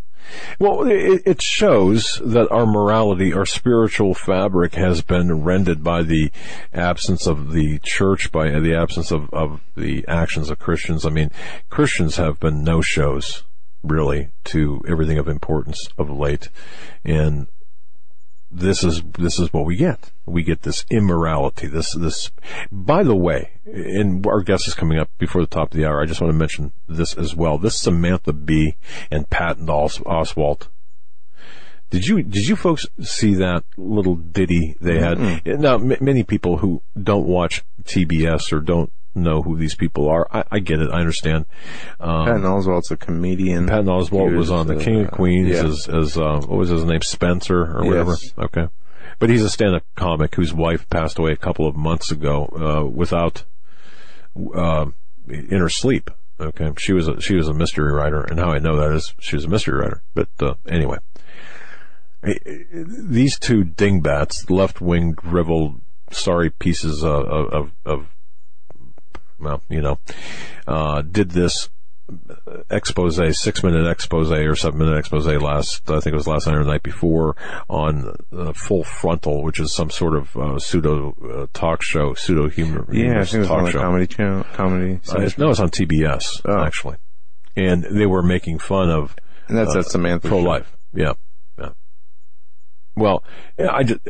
Well, 0.58 0.86
it, 0.86 1.22
it 1.24 1.42
shows 1.42 2.20
that 2.24 2.50
our 2.50 2.66
morality, 2.66 3.32
our 3.32 3.46
spiritual 3.46 4.14
fabric 4.14 4.74
has 4.74 5.02
been 5.02 5.42
rendered 5.42 5.82
by 5.82 6.02
the 6.02 6.30
absence 6.72 7.26
of 7.26 7.52
the 7.52 7.78
church, 7.82 8.32
by 8.32 8.50
the 8.58 8.74
absence 8.74 9.10
of, 9.10 9.28
of 9.32 9.60
the 9.76 10.04
actions 10.08 10.50
of 10.50 10.58
Christians. 10.58 11.06
I 11.06 11.10
mean, 11.10 11.30
Christians 11.70 12.16
have 12.16 12.40
been 12.40 12.62
no-shows, 12.62 13.44
really, 13.82 14.30
to 14.44 14.82
everything 14.88 15.18
of 15.18 15.28
importance 15.28 15.88
of 15.96 16.10
late. 16.10 16.48
And 17.04 17.46
this 18.50 18.82
is, 18.82 19.02
this 19.18 19.38
is 19.38 19.52
what 19.52 19.66
we 19.66 19.76
get. 19.76 20.10
We 20.26 20.42
get 20.42 20.62
this 20.62 20.84
immorality, 20.90 21.66
this, 21.66 21.92
this, 21.92 22.30
by 22.72 23.02
the 23.02 23.14
way, 23.16 23.52
and 23.66 24.26
our 24.26 24.40
guest 24.42 24.66
is 24.68 24.74
coming 24.74 24.98
up 24.98 25.10
before 25.18 25.40
the 25.42 25.46
top 25.46 25.72
of 25.72 25.76
the 25.76 25.84
hour. 25.86 26.02
I 26.02 26.06
just 26.06 26.20
want 26.20 26.32
to 26.32 26.38
mention 26.38 26.72
this 26.88 27.14
as 27.14 27.34
well. 27.34 27.58
This 27.58 27.76
Samantha 27.76 28.32
Bee 28.32 28.76
and 29.10 29.28
Patton 29.28 29.68
Os- 29.68 29.98
Oswalt. 30.00 30.68
Did 31.90 32.06
you, 32.06 32.22
did 32.22 32.46
you 32.46 32.56
folks 32.56 32.86
see 33.00 33.34
that 33.36 33.64
little 33.78 34.14
ditty 34.16 34.76
they 34.80 34.98
had? 34.98 35.18
Now, 35.46 35.76
m- 35.76 35.96
many 36.00 36.22
people 36.22 36.58
who 36.58 36.82
don't 37.02 37.26
watch 37.26 37.64
TBS 37.84 38.52
or 38.52 38.60
don't 38.60 38.92
know 39.14 39.42
who 39.42 39.56
these 39.56 39.74
people 39.74 40.08
are, 40.08 40.26
I, 40.32 40.44
I 40.50 40.58
get 40.58 40.80
it. 40.80 40.90
I 40.90 41.00
understand. 41.00 41.46
Um, 42.00 42.26
Patton 42.26 42.42
Oswalt's 42.42 42.90
a 42.90 42.96
comedian. 42.96 43.66
Patton 43.66 43.86
Oswalt 43.86 44.36
was 44.36 44.50
on 44.50 44.66
the 44.66 44.76
uh, 44.76 44.80
King 44.80 45.00
of 45.04 45.10
Queens 45.10 45.48
yeah. 45.48 45.64
as, 45.64 45.88
as 45.88 46.18
uh, 46.18 46.40
what 46.46 46.58
was 46.58 46.68
his 46.68 46.84
name, 46.84 47.02
Spencer 47.02 47.76
or 47.76 47.84
whatever. 47.84 48.12
Yes. 48.12 48.34
Okay, 48.38 48.68
but 49.18 49.30
he's 49.30 49.42
a 49.42 49.50
stand-up 49.50 49.84
comic 49.96 50.34
whose 50.34 50.54
wife 50.54 50.88
passed 50.88 51.18
away 51.18 51.32
a 51.32 51.36
couple 51.36 51.66
of 51.66 51.74
months 51.74 52.10
ago 52.10 52.46
uh, 52.56 52.88
without 52.88 53.44
uh, 54.54 54.86
in 55.28 55.58
her 55.58 55.68
sleep. 55.68 56.10
Okay, 56.40 56.70
she 56.78 56.92
was 56.92 57.08
a, 57.08 57.20
she 57.20 57.34
was 57.34 57.48
a 57.48 57.54
mystery 57.54 57.92
writer, 57.92 58.22
and 58.22 58.38
how 58.38 58.50
I 58.50 58.58
know 58.58 58.76
that 58.76 58.94
is 58.94 59.14
she 59.18 59.34
was 59.34 59.44
a 59.44 59.48
mystery 59.48 59.80
writer. 59.80 60.02
But 60.14 60.28
uh, 60.40 60.54
anyway, 60.68 60.98
these 62.22 63.38
two 63.38 63.64
dingbats, 63.64 64.48
left-wing, 64.48 65.14
driveled, 65.14 65.80
sorry 66.10 66.50
pieces 66.50 67.02
uh, 67.04 67.08
of, 67.08 67.52
of, 67.52 67.70
of 67.84 68.06
well, 69.40 69.62
you 69.68 69.80
know, 69.80 69.98
uh, 70.66 71.02
did 71.02 71.30
this 71.30 71.68
expose, 72.70 73.20
six 73.38 73.62
minute 73.62 73.86
expose 73.86 74.32
or 74.32 74.54
seven 74.54 74.78
minute 74.78 74.98
expose 74.98 75.26
last, 75.26 75.90
I 75.90 76.00
think 76.00 76.12
it 76.12 76.16
was 76.16 76.26
last 76.26 76.46
night 76.46 76.56
or 76.56 76.64
the 76.64 76.70
night 76.70 76.82
before 76.82 77.36
on 77.68 78.16
uh, 78.34 78.52
Full 78.54 78.82
Frontal, 78.84 79.42
which 79.42 79.60
is 79.60 79.74
some 79.74 79.90
sort 79.90 80.16
of 80.16 80.36
uh, 80.36 80.58
pseudo 80.58 81.14
uh, 81.22 81.46
talk 81.52 81.82
show, 81.82 82.14
pseudo 82.14 82.48
humor. 82.48 82.86
Yeah, 82.90 83.20
I 83.20 83.24
think 83.24 83.34
it 83.34 83.38
was 83.40 83.50
on 83.50 83.70
show. 83.70 83.80
comedy 83.80 84.06
channel. 84.06 84.44
Comedy. 84.54 85.00
Uh, 85.08 85.28
no, 85.36 85.50
it's 85.50 85.60
on 85.60 85.68
TBS 85.70 86.40
Oh. 86.46 86.62
actually, 86.64 86.96
and 87.56 87.84
they 87.84 88.06
were 88.06 88.22
making 88.22 88.58
fun 88.58 88.90
of 88.90 89.14
and 89.48 89.56
that's 89.58 89.74
that 89.74 89.84
Samantha. 89.90 90.28
pro 90.28 90.38
life. 90.38 90.74
Yeah, 90.94 91.12
yeah. 91.58 91.70
Well, 92.96 93.22
I 93.58 93.82
just, 93.84 94.00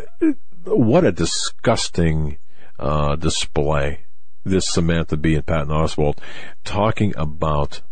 what 0.64 1.04
a 1.04 1.12
disgusting 1.12 2.38
uh, 2.78 3.16
display. 3.16 4.00
This 4.44 4.68
Samantha 4.68 5.16
Bee 5.16 5.34
and 5.34 5.46
Patton 5.46 5.68
Oswalt 5.68 6.18
talking 6.64 7.12
about 7.16 7.82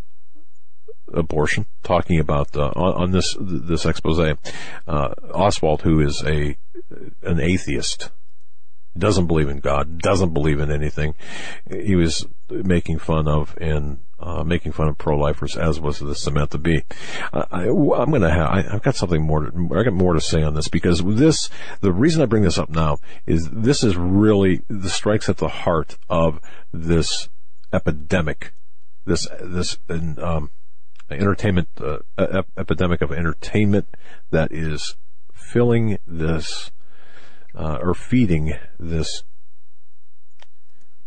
abortion, 1.13 1.67
talking 1.83 2.19
about 2.19 2.57
uh, 2.57 2.73
on, 2.75 3.03
on 3.03 3.11
this 3.13 3.37
this 3.41 3.85
expose. 3.85 4.19
Uh, 4.19 4.35
Oswalt, 5.35 5.83
who 5.83 6.01
is 6.01 6.23
a 6.25 6.57
an 7.23 7.41
atheist, 7.41 8.11
doesn't 8.97 9.27
believe 9.27 9.49
in 9.49 9.61
God, 9.61 9.99
doesn't 9.99 10.33
believe 10.33 10.61
in 10.61 10.71
anything. 10.71 11.15
He 11.71 11.95
was 11.95 12.27
making 12.49 12.99
fun 12.99 13.29
of 13.29 13.57
and 13.61 13.99
uh, 14.19 14.43
making 14.43 14.73
fun 14.73 14.89
of 14.89 14.97
pro-lifers, 14.97 15.57
as 15.57 15.79
was 15.81 15.99
the 15.99 16.15
Samantha 16.15 16.59
Bee. 16.59 16.83
I, 17.33 17.45
I, 17.51 17.63
am 17.65 18.11
going 18.11 18.23
to 18.23 18.31
have. 18.31 18.49
I, 18.49 18.65
I've 18.73 18.83
got 18.83 18.97
something 18.97 19.23
more. 19.23 19.51
To, 19.51 19.71
I 19.77 19.83
got 19.83 19.93
more 19.93 20.15
to 20.15 20.21
say 20.21 20.43
on 20.43 20.55
this 20.55 20.69
because 20.69 21.03
this. 21.05 21.51
The 21.81 21.93
reason 21.93 22.23
I 22.23 22.27
bring 22.27 22.43
this 22.43 22.59
up 22.59 22.71
now 22.71 22.99
is 23.27 23.51
this 23.51 23.85
is 23.85 23.97
really 23.97 24.63
the 24.69 24.91
strikes 24.91 25.29
at 25.29 25.39
the 25.39 25.49
heart 25.49 25.99
of 26.09 26.41
this 26.73 27.29
epidemic. 27.73 28.53
This 29.05 29.29
this 29.41 29.79
um, 29.89 30.51
entertainment 31.11 31.69
uh, 31.81 31.99
ep- 32.19 32.49
epidemic 32.57 33.03
of 33.03 33.13
entertainment 33.13 33.89
that 34.31 34.51
is 34.51 34.97
filling 35.33 35.99
this 36.07 36.71
uh, 37.55 37.79
or 37.81 37.95
feeding 37.95 38.55
this 38.79 39.23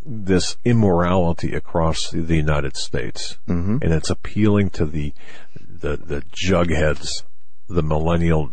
this 0.06 0.58
immorality 0.64 1.54
across 1.54 2.10
the 2.12 2.36
United 2.36 2.78
States, 2.78 3.38
mm-hmm. 3.48 3.78
and 3.82 3.94
it's 3.94 4.10
appealing 4.10 4.70
to 4.72 4.86
the 4.86 5.14
the 5.56 5.98
the 5.98 6.24
jugheads, 6.34 7.24
the 7.68 7.84
millennial, 7.84 8.52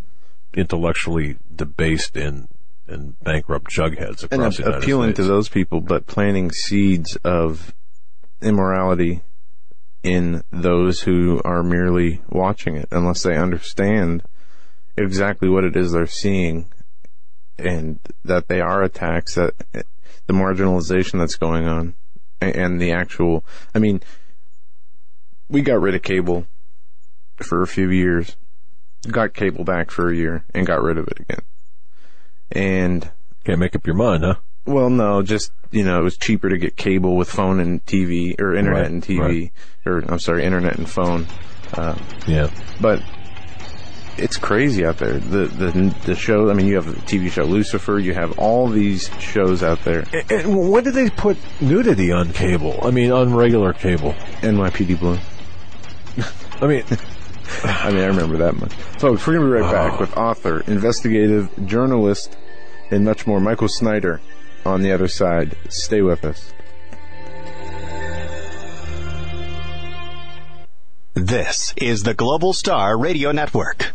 intellectually 0.54 1.36
debased 1.54 2.16
and 2.16 2.48
and 2.88 3.18
bankrupt 3.20 3.70
jugheads 3.70 4.22
across 4.22 4.30
and 4.30 4.42
the 4.42 4.46
ap- 4.46 4.58
United 4.58 4.78
appealing 4.82 5.10
States. 5.10 5.26
to 5.26 5.32
those 5.32 5.48
people, 5.48 5.80
but 5.80 6.06
planting 6.06 6.50
seeds 6.50 7.16
of 7.24 7.74
immorality 8.40 9.22
in 10.02 10.42
those 10.52 11.00
who 11.02 11.40
are 11.44 11.62
merely 11.62 12.22
watching 12.28 12.76
it, 12.76 12.88
unless 12.92 13.22
they 13.22 13.36
understand 13.36 14.22
exactly 14.96 15.48
what 15.48 15.64
it 15.64 15.76
is 15.76 15.92
they're 15.92 16.06
seeing, 16.06 16.70
and 17.58 17.98
that 18.24 18.46
they 18.48 18.60
are 18.60 18.82
attacks, 18.82 19.34
that 19.34 19.54
the 20.26 20.32
marginalization 20.34 21.18
that's 21.18 21.36
going 21.36 21.66
on, 21.66 21.94
and 22.40 22.80
the 22.80 22.92
actual. 22.92 23.44
I 23.74 23.78
mean, 23.78 24.00
we 25.48 25.62
got 25.62 25.80
rid 25.80 25.94
of 25.94 26.02
cable 26.02 26.46
for 27.36 27.62
a 27.62 27.66
few 27.66 27.90
years, 27.90 28.36
got 29.08 29.34
cable 29.34 29.64
back 29.64 29.90
for 29.90 30.10
a 30.10 30.16
year, 30.16 30.44
and 30.54 30.66
got 30.66 30.82
rid 30.82 30.98
of 30.98 31.06
it 31.08 31.20
again, 31.20 31.42
and 32.50 33.10
Can't 33.44 33.58
make 33.60 33.76
up 33.76 33.86
your 33.86 33.96
mind, 33.96 34.24
huh? 34.24 34.36
well, 34.64 34.90
no, 34.90 35.22
just 35.22 35.52
you 35.70 35.84
know, 35.84 36.00
it 36.00 36.02
was 36.04 36.16
cheaper 36.16 36.48
to 36.48 36.58
get 36.58 36.76
cable 36.76 37.16
with 37.16 37.28
phone 37.28 37.60
and 37.60 37.84
TV 37.86 38.40
or 38.40 38.54
internet 38.54 38.82
Right, 38.82 38.90
and 38.90 39.02
TV, 39.02 39.50
or 39.84 39.98
I'm 40.08 40.18
sorry, 40.18 40.44
internet 40.44 40.76
and 40.76 40.88
phone. 40.88 41.26
Uh, 41.74 41.96
Yeah. 42.26 42.50
but 42.80 43.02
it's 44.18 44.36
crazy 44.36 44.84
out 44.84 44.98
there. 44.98 45.14
The 45.18 45.46
the 45.46 45.94
the 46.04 46.14
show. 46.14 46.50
I 46.50 46.54
mean, 46.54 46.66
you 46.66 46.76
have 46.76 46.86
the 46.86 47.00
TV 47.02 47.30
show 47.30 47.44
Lucifer. 47.44 47.98
You 47.98 48.14
have 48.14 48.38
all 48.38 48.68
these 48.68 49.10
shows 49.20 49.62
out 49.62 49.82
there. 49.84 50.04
And- 50.12 50.30
And 50.30 50.70
when 50.70 50.84
did 50.84 50.94
they 50.94 51.10
put 51.10 51.36
nudity 51.60 52.12
on 52.12 52.32
cable? 52.32 52.78
I 52.82 52.90
mean, 52.90 53.12
on 53.12 53.34
regular 53.34 53.72
cable. 53.72 54.12
NYPD 54.42 54.98
Blue. 54.98 55.18
I 56.60 56.66
mean, 56.66 56.84
I 57.64 57.90
mean, 57.90 58.02
I 58.02 58.06
remember 58.06 58.36
that 58.38 58.54
much. 58.56 58.72
Folks, 58.98 59.26
we're 59.26 59.34
going 59.34 59.46
to 59.50 59.54
be 59.56 59.60
right 59.62 59.72
back 59.72 60.00
with 60.00 60.16
author, 60.16 60.60
investigative 60.66 61.50
journalist, 61.66 62.36
and 62.90 63.04
much 63.04 63.26
more. 63.26 63.40
Michael 63.40 63.68
Snyder 63.68 64.20
on 64.64 64.82
the 64.82 64.92
other 64.92 65.08
side. 65.08 65.56
Stay 65.68 66.02
with 66.02 66.24
us. 66.24 66.52
This 71.14 71.72
is 71.78 72.02
the 72.02 72.14
Global 72.14 72.52
Star 72.52 72.98
Radio 72.98 73.32
Network. 73.32 73.94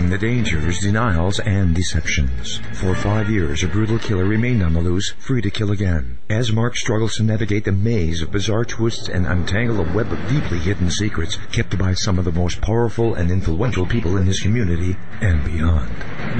the 0.09 0.17
dangers, 0.17 0.79
denials, 0.79 1.39
and 1.39 1.75
deceptions. 1.75 2.59
For 2.73 2.95
five 2.95 3.29
years, 3.29 3.63
a 3.63 3.67
brutal 3.67 3.99
killer 3.99 4.25
remained 4.25 4.63
on 4.63 4.73
the 4.73 4.81
loose, 4.81 5.13
free 5.19 5.41
to 5.41 5.51
kill 5.51 5.71
again. 5.71 6.17
As 6.29 6.51
Mark 6.51 6.75
struggles 6.75 7.15
to 7.15 7.23
navigate 7.23 7.65
the 7.65 7.71
maze 7.71 8.21
of 8.21 8.31
bizarre 8.31 8.65
twists 8.65 9.09
and 9.09 9.25
untangle 9.25 9.79
a 9.79 9.93
web 9.93 10.11
of 10.11 10.29
deeply 10.29 10.59
hidden 10.59 10.89
secrets 10.89 11.37
kept 11.51 11.77
by 11.77 11.93
some 11.93 12.17
of 12.17 12.25
the 12.25 12.31
most 12.31 12.61
powerful 12.61 13.15
and 13.15 13.31
influential 13.31 13.85
people 13.85 14.17
in 14.17 14.25
his 14.25 14.39
community 14.39 14.95
and 15.21 15.43
beyond. 15.43 15.91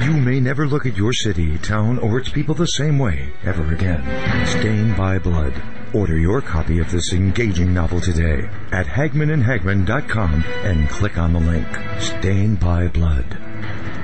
You 0.02 0.12
may 0.12 0.40
never 0.40 0.66
look 0.66 0.86
at 0.86 0.96
your 0.96 1.12
city, 1.12 1.58
town, 1.58 1.98
or 1.98 2.18
its 2.18 2.28
people 2.28 2.54
the 2.54 2.66
same 2.66 2.98
way 2.98 3.32
ever 3.44 3.72
again. 3.74 4.02
Stained 4.46 4.96
by 4.96 5.18
Blood. 5.18 5.54
Order 5.94 6.18
your 6.18 6.40
copy 6.40 6.78
of 6.78 6.90
this 6.90 7.12
engaging 7.12 7.74
novel 7.74 8.00
today 8.00 8.48
at 8.72 8.86
HagmannandHagmann.com 8.86 10.44
and 10.64 10.88
click 10.88 11.18
on 11.18 11.34
the 11.34 11.40
link. 11.40 11.68
Stained 12.00 12.60
by 12.60 12.88
Blood. 12.88 13.51
And 13.64 13.84
welcome 13.84 14.01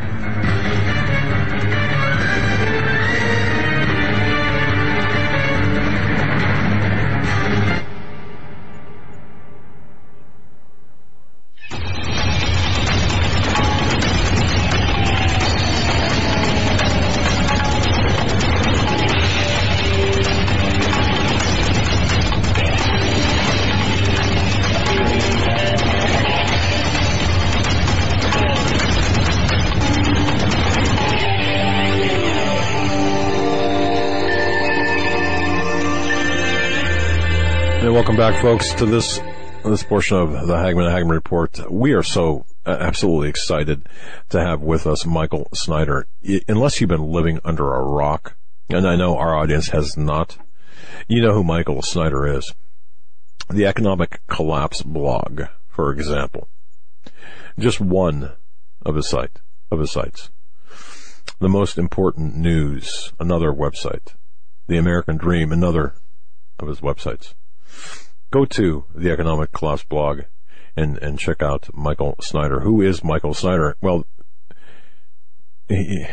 back, 38.18 38.42
folks, 38.42 38.72
to 38.72 38.84
this 38.84 39.20
this 39.64 39.84
portion 39.84 40.16
of 40.16 40.48
the 40.48 40.56
Hagmann 40.56 40.90
Hagmann 40.90 41.14
Report. 41.14 41.70
We 41.70 41.92
are 41.92 42.02
so 42.02 42.46
uh, 42.66 42.76
absolutely 42.80 43.28
excited 43.28 43.88
to 44.30 44.40
have 44.40 44.60
with 44.60 44.88
us 44.88 45.06
Michael 45.06 45.46
Snyder. 45.54 46.08
Unless 46.48 46.80
you've 46.80 46.90
been 46.90 47.12
living 47.12 47.38
under 47.44 47.72
a 47.72 47.80
rock, 47.80 48.34
and 48.68 48.88
I 48.88 48.96
know 48.96 49.16
our 49.16 49.36
audience 49.36 49.68
has 49.68 49.96
not, 49.96 50.36
you 51.06 51.22
know 51.22 51.32
who 51.32 51.44
Michael 51.44 51.80
Snyder 51.80 52.26
is. 52.26 52.52
The 53.50 53.66
Economic 53.66 54.20
Collapse 54.26 54.82
blog, 54.82 55.42
for 55.68 55.92
example. 55.92 56.48
Just 57.56 57.80
one 57.80 58.32
of 58.84 58.96
his 58.96 59.08
site 59.08 59.38
of 59.70 59.78
his 59.78 59.92
sites. 59.92 60.30
The 61.38 61.48
most 61.48 61.78
important 61.78 62.34
news, 62.34 63.12
another 63.20 63.52
website. 63.52 64.14
The 64.66 64.76
American 64.76 65.18
Dream, 65.18 65.52
another 65.52 65.94
of 66.58 66.66
his 66.66 66.80
websites 66.80 67.34
go 68.30 68.44
to 68.44 68.84
the 68.94 69.10
Economic 69.10 69.52
Collapse 69.52 69.84
blog 69.84 70.22
and, 70.76 70.98
and 70.98 71.18
check 71.18 71.42
out 71.42 71.68
Michael 71.74 72.16
Snyder. 72.20 72.60
Who 72.60 72.80
is 72.80 73.02
Michael 73.02 73.34
Snyder? 73.34 73.76
Well, 73.80 74.04
he, 75.68 76.06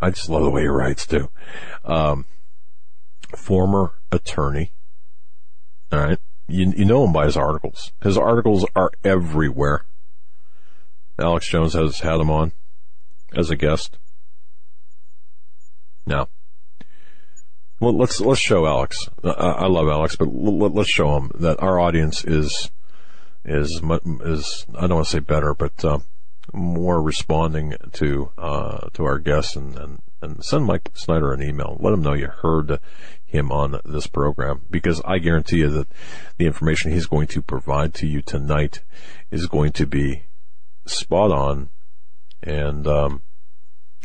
I 0.00 0.10
just 0.10 0.28
love 0.28 0.42
the 0.42 0.50
way 0.50 0.62
he 0.62 0.68
writes 0.68 1.06
too. 1.06 1.30
Um, 1.84 2.26
former 3.36 3.92
attorney. 4.10 4.72
All 5.90 6.00
right. 6.00 6.18
You, 6.48 6.72
you 6.76 6.84
know 6.84 7.04
him 7.04 7.12
by 7.12 7.26
his 7.26 7.36
articles. 7.36 7.92
His 8.02 8.18
articles 8.18 8.66
are 8.74 8.90
everywhere. 9.04 9.84
Alex 11.18 11.48
Jones 11.48 11.74
has 11.74 12.00
had 12.00 12.20
him 12.20 12.30
on 12.30 12.52
as 13.34 13.50
a 13.50 13.56
guest. 13.56 13.98
Now, 16.06 16.28
well, 17.82 17.96
let's 17.96 18.20
let's 18.20 18.40
show 18.40 18.64
Alex. 18.64 19.08
I, 19.24 19.30
I 19.30 19.66
love 19.66 19.88
Alex, 19.88 20.14
but 20.14 20.28
let, 20.32 20.76
us 20.76 20.86
show 20.86 21.16
him 21.16 21.32
that 21.34 21.60
our 21.60 21.80
audience 21.80 22.24
is 22.24 22.70
is 23.44 23.82
is 24.24 24.66
I 24.76 24.82
don't 24.82 24.94
want 24.94 25.06
to 25.06 25.10
say 25.10 25.18
better, 25.18 25.52
but 25.52 25.84
uh, 25.84 25.98
more 26.52 27.02
responding 27.02 27.74
to 27.94 28.30
uh, 28.38 28.88
to 28.92 29.04
our 29.04 29.18
guests 29.18 29.56
and, 29.56 29.76
and 29.76 30.02
and 30.20 30.44
send 30.44 30.64
Mike 30.64 30.92
Snyder 30.94 31.32
an 31.32 31.42
email. 31.42 31.76
Let 31.80 31.92
him 31.92 32.02
know 32.02 32.12
you 32.12 32.28
heard 32.28 32.78
him 33.24 33.50
on 33.50 33.80
this 33.84 34.06
program 34.06 34.60
because 34.70 35.02
I 35.04 35.18
guarantee 35.18 35.58
you 35.58 35.70
that 35.70 35.88
the 36.38 36.46
information 36.46 36.92
he's 36.92 37.06
going 37.06 37.26
to 37.28 37.42
provide 37.42 37.94
to 37.94 38.06
you 38.06 38.22
tonight 38.22 38.84
is 39.32 39.48
going 39.48 39.72
to 39.72 39.86
be 39.86 40.26
spot 40.86 41.32
on 41.32 41.70
and 42.44 42.86
um, 42.86 43.22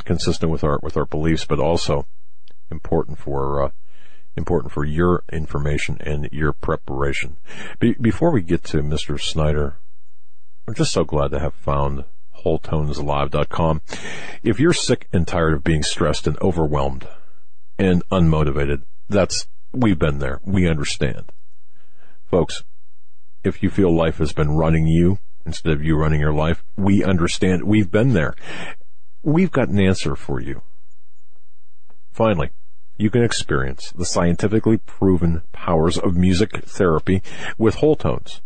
consistent 0.04 0.52
with 0.52 0.64
our 0.64 0.80
with 0.82 0.98
our 0.98 1.06
beliefs, 1.06 1.46
but 1.46 1.60
also 1.60 2.08
important 2.70 3.18
for 3.18 3.64
uh, 3.64 3.70
important 4.36 4.72
for 4.72 4.86
your 4.86 5.24
information 5.32 5.98
and 6.02 6.30
your 6.32 6.54
preparation. 6.54 7.38
Be- 7.80 7.96
before 8.00 8.32
we 8.32 8.42
get 8.42 8.64
to 8.66 8.78
Mr. 8.78 9.20
Snyder, 9.20 9.78
I'm 10.68 10.76
just 10.76 10.92
so 10.92 11.04
glad 11.04 11.32
to 11.32 11.40
have 11.40 11.56
found 11.56 12.06
WholeTonesLive.com. 12.46 13.82
If 14.44 14.60
you're 14.60 14.74
sick 14.74 15.08
and 15.12 15.28
tired 15.28 15.54
of 15.54 15.64
being 15.64 15.84
stressed 15.84 16.28
and 16.28 16.38
overwhelmed 16.42 17.08
and 17.80 18.08
unmotivated, 18.10 18.84
that's 19.10 19.48
we've 19.72 20.00
been 20.00 20.20
there. 20.20 20.40
We 20.44 20.68
understand, 20.68 21.32
folks. 22.30 22.64
If 23.44 23.64
you 23.64 23.70
feel 23.70 23.96
life 23.96 24.18
has 24.18 24.34
been 24.34 24.52
running 24.52 24.88
you 24.88 25.20
instead 25.46 25.72
of 25.72 25.84
you 25.84 25.96
running 25.96 26.20
your 26.20 26.34
life, 26.34 26.64
we 26.76 27.04
understand. 27.04 27.64
We've 27.64 27.90
been 27.90 28.14
there. 28.14 28.36
We've 29.24 29.52
got 29.52 29.70
an 29.70 29.80
answer 29.80 30.16
for 30.16 30.42
you. 30.42 30.62
Finally, 32.18 32.50
you 32.98 33.12
can 33.12 33.22
experience 33.22 33.92
the 33.92 34.04
scientifically 34.04 34.78
proven 34.78 35.44
powers 35.52 36.00
of 36.00 36.16
music 36.16 36.64
therapy 36.66 37.22
with 37.60 37.76
whole 37.76 37.96
tones. 37.96 38.42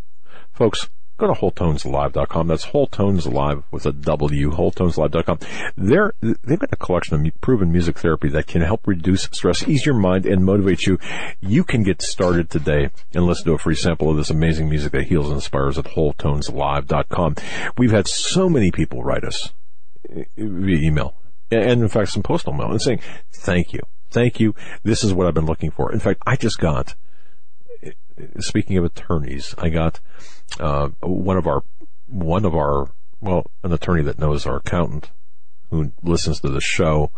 Folks, 0.51 0.89
go 1.17 1.27
to 1.27 1.39
wholetoneslive.com. 1.39 2.47
That's 2.49 2.65
whole 2.65 2.87
tones 2.87 3.27
live 3.27 3.63
with 3.71 3.85
a 3.85 3.93
W, 3.93 4.51
wholetoneslive.com. 4.51 5.39
They're, 5.77 6.11
they've 6.19 6.59
got 6.59 6.73
a 6.73 6.75
collection 6.75 7.15
of 7.15 7.39
proven 7.39 7.71
music 7.71 7.97
therapy 7.97 8.27
that 8.27 8.45
can 8.45 8.61
help 8.61 8.85
reduce 8.85 9.29
stress, 9.31 9.65
ease 9.65 9.85
your 9.85 9.95
mind, 9.95 10.25
and 10.25 10.43
motivate 10.43 10.85
you. 10.85 10.99
You 11.39 11.63
can 11.63 11.83
get 11.83 12.01
started 12.01 12.49
today 12.49 12.89
and 13.13 13.25
listen 13.25 13.45
to 13.45 13.53
a 13.53 13.57
free 13.57 13.75
sample 13.75 14.09
of 14.09 14.17
this 14.17 14.29
amazing 14.29 14.67
music 14.69 14.91
that 14.91 15.05
heals 15.05 15.27
and 15.27 15.35
inspires 15.35 15.77
at 15.77 15.85
wholetoneslive.com. 15.85 17.35
We've 17.77 17.91
had 17.91 18.09
so 18.09 18.49
many 18.49 18.69
people 18.69 19.01
write 19.01 19.23
us 19.23 19.53
uh, 20.13 20.23
via 20.35 20.77
email 20.77 21.15
and 21.51 21.81
in 21.81 21.87
fact 21.87 22.11
some 22.11 22.23
postal 22.23 22.53
mail 22.53 22.71
and 22.71 22.81
saying, 22.81 23.01
thank 23.31 23.73
you. 23.73 23.81
Thank 24.09 24.39
you. 24.39 24.55
This 24.83 25.03
is 25.03 25.13
what 25.13 25.27
I've 25.27 25.33
been 25.33 25.45
looking 25.45 25.71
for. 25.71 25.91
In 25.91 25.99
fact, 25.99 26.21
I 26.25 26.35
just 26.35 26.59
got, 26.59 26.95
speaking 28.39 28.77
of 28.77 28.83
attorneys, 28.83 29.55
I 29.57 29.69
got, 29.69 29.99
uh, 30.59 30.89
one 30.99 31.37
of 31.37 31.47
our, 31.47 31.63
one 32.07 32.45
of 32.45 32.53
our, 32.53 32.89
well, 33.21 33.45
an 33.63 33.71
attorney 33.71 34.03
that 34.03 34.19
knows 34.19 34.45
our 34.45 34.57
accountant 34.57 35.11
who 35.69 35.93
listens 36.03 36.41
to 36.41 36.49
the 36.49 36.59
show 36.59 37.11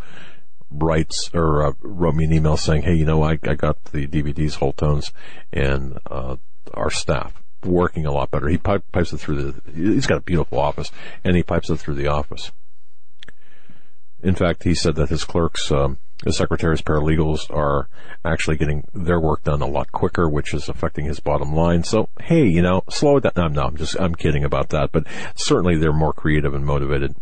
writes 0.70 1.30
or 1.34 1.66
uh, 1.66 1.72
wrote 1.82 2.16
me 2.16 2.26
an 2.26 2.34
email 2.34 2.58
saying, 2.58 2.84
"Hey, 2.84 2.96
you 2.96 3.06
know, 3.06 3.24
I, 3.24 3.40
I 3.44 3.56
got 3.56 3.84
the 3.86 4.08
DVDs, 4.08 4.56
whole 4.56 4.74
tones, 4.74 5.12
and 5.52 6.00
uh, 6.10 6.38
our 6.74 6.90
staff 6.90 7.42
working 7.64 8.06
a 8.06 8.12
lot 8.12 8.32
better. 8.32 8.48
He 8.48 8.58
pipe, 8.58 8.84
pipes 8.92 9.14
it 9.14 9.18
through 9.18 9.52
the. 9.52 9.72
He's 9.72 10.08
got 10.08 10.18
a 10.18 10.22
beautiful 10.22 10.60
office, 10.60 10.92
and 11.24 11.36
he 11.36 11.44
pipes 11.44 11.70
it 11.70 11.78
through 11.78 11.96
the 11.96 12.08
office. 12.08 12.52
In 14.24 14.36
fact, 14.36 14.64
he 14.64 14.74
said 14.74 14.96
that 14.96 15.10
his 15.10 15.24
clerks 15.24 15.72
um, 15.72 15.98
the 16.24 16.32
secretaries, 16.32 16.82
paralegals 16.82 17.50
are 17.50 17.90
actually 18.24 18.56
getting 18.56 18.88
their 18.94 19.20
work 19.20 19.44
done 19.44 19.62
a 19.62 19.68
lot 19.68 19.92
quicker, 19.92 20.30
which 20.30 20.54
is 20.54 20.70
affecting 20.70 21.06
his 21.06 21.20
bottom 21.20 21.54
line. 21.54 21.84
So, 21.84 22.08
hey, 22.22 22.46
you 22.46 22.62
know, 22.62 22.84
slow 22.90 23.18
it 23.18 23.24
down. 23.24 23.34
No, 23.36 23.48
no, 23.62 23.68
I'm 23.68 23.76
just, 23.76 24.00
I'm 24.00 24.16
kidding 24.16 24.46
about 24.46 24.70
that. 24.70 24.94
But 24.94 25.06
certainly 25.36 25.76
they're 25.76 25.92
more 25.92 26.14
creative 26.14 26.54
and 26.54 26.66
motivated 26.66 27.16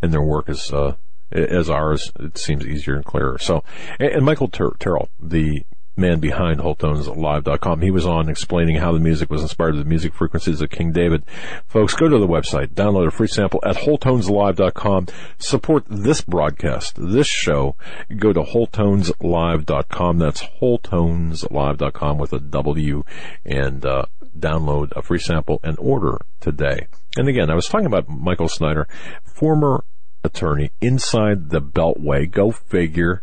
and 0.00 0.12
their 0.12 0.22
work 0.22 0.48
is, 0.48 0.72
uh, 0.72 0.96
as 1.30 1.70
ours, 1.70 2.12
it 2.20 2.36
seems 2.36 2.66
easier 2.66 2.96
and 2.96 3.04
clearer. 3.04 3.38
So, 3.38 3.64
and 3.98 4.24
Michael 4.24 4.48
Ter- 4.48 4.74
Tyrrell, 4.78 5.08
the 5.20 5.64
man 5.96 6.20
behind 6.20 6.60
WholeTonesLive.com. 6.60 7.80
He 7.82 7.90
was 7.90 8.06
on 8.06 8.28
explaining 8.28 8.76
how 8.76 8.92
the 8.92 8.98
music 8.98 9.30
was 9.30 9.42
inspired 9.42 9.72
by 9.72 9.78
the 9.78 9.84
music 9.84 10.14
frequencies 10.14 10.60
of 10.60 10.70
King 10.70 10.92
David. 10.92 11.24
Folks, 11.66 11.94
go 11.94 12.08
to 12.08 12.18
the 12.18 12.26
website, 12.26 12.68
download 12.68 13.08
a 13.08 13.10
free 13.10 13.28
sample 13.28 13.60
at 13.64 13.76
WholeTonesLive.com. 13.76 15.08
Support 15.38 15.84
this 15.88 16.22
broadcast, 16.22 16.96
this 16.98 17.26
show. 17.26 17.76
Go 18.16 18.32
to 18.32 18.40
WholeTonesLive.com. 18.40 20.18
That's 20.18 20.42
WholeTonesLive.com 20.60 22.18
with 22.18 22.32
a 22.32 22.40
W 22.40 23.04
and, 23.44 23.84
uh, 23.84 24.06
download 24.38 24.92
a 24.96 25.02
free 25.02 25.18
sample 25.18 25.60
and 25.62 25.78
order 25.78 26.18
today. 26.40 26.86
And 27.16 27.28
again, 27.28 27.50
I 27.50 27.54
was 27.54 27.66
talking 27.66 27.86
about 27.86 28.08
Michael 28.08 28.48
Snyder, 28.48 28.88
former 29.24 29.84
attorney 30.24 30.70
inside 30.80 31.50
the 31.50 31.60
Beltway. 31.60 32.30
Go 32.30 32.50
figure 32.50 33.22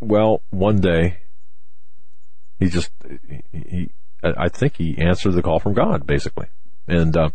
well, 0.00 0.42
one 0.50 0.80
day 0.80 1.18
he 2.58 2.68
just 2.68 2.90
he 3.52 3.90
I 4.22 4.48
think 4.48 4.76
he 4.76 4.98
answered 4.98 5.32
the 5.32 5.42
call 5.42 5.60
from 5.60 5.74
God 5.74 6.06
basically, 6.06 6.48
and 6.86 7.16
uh, 7.16 7.30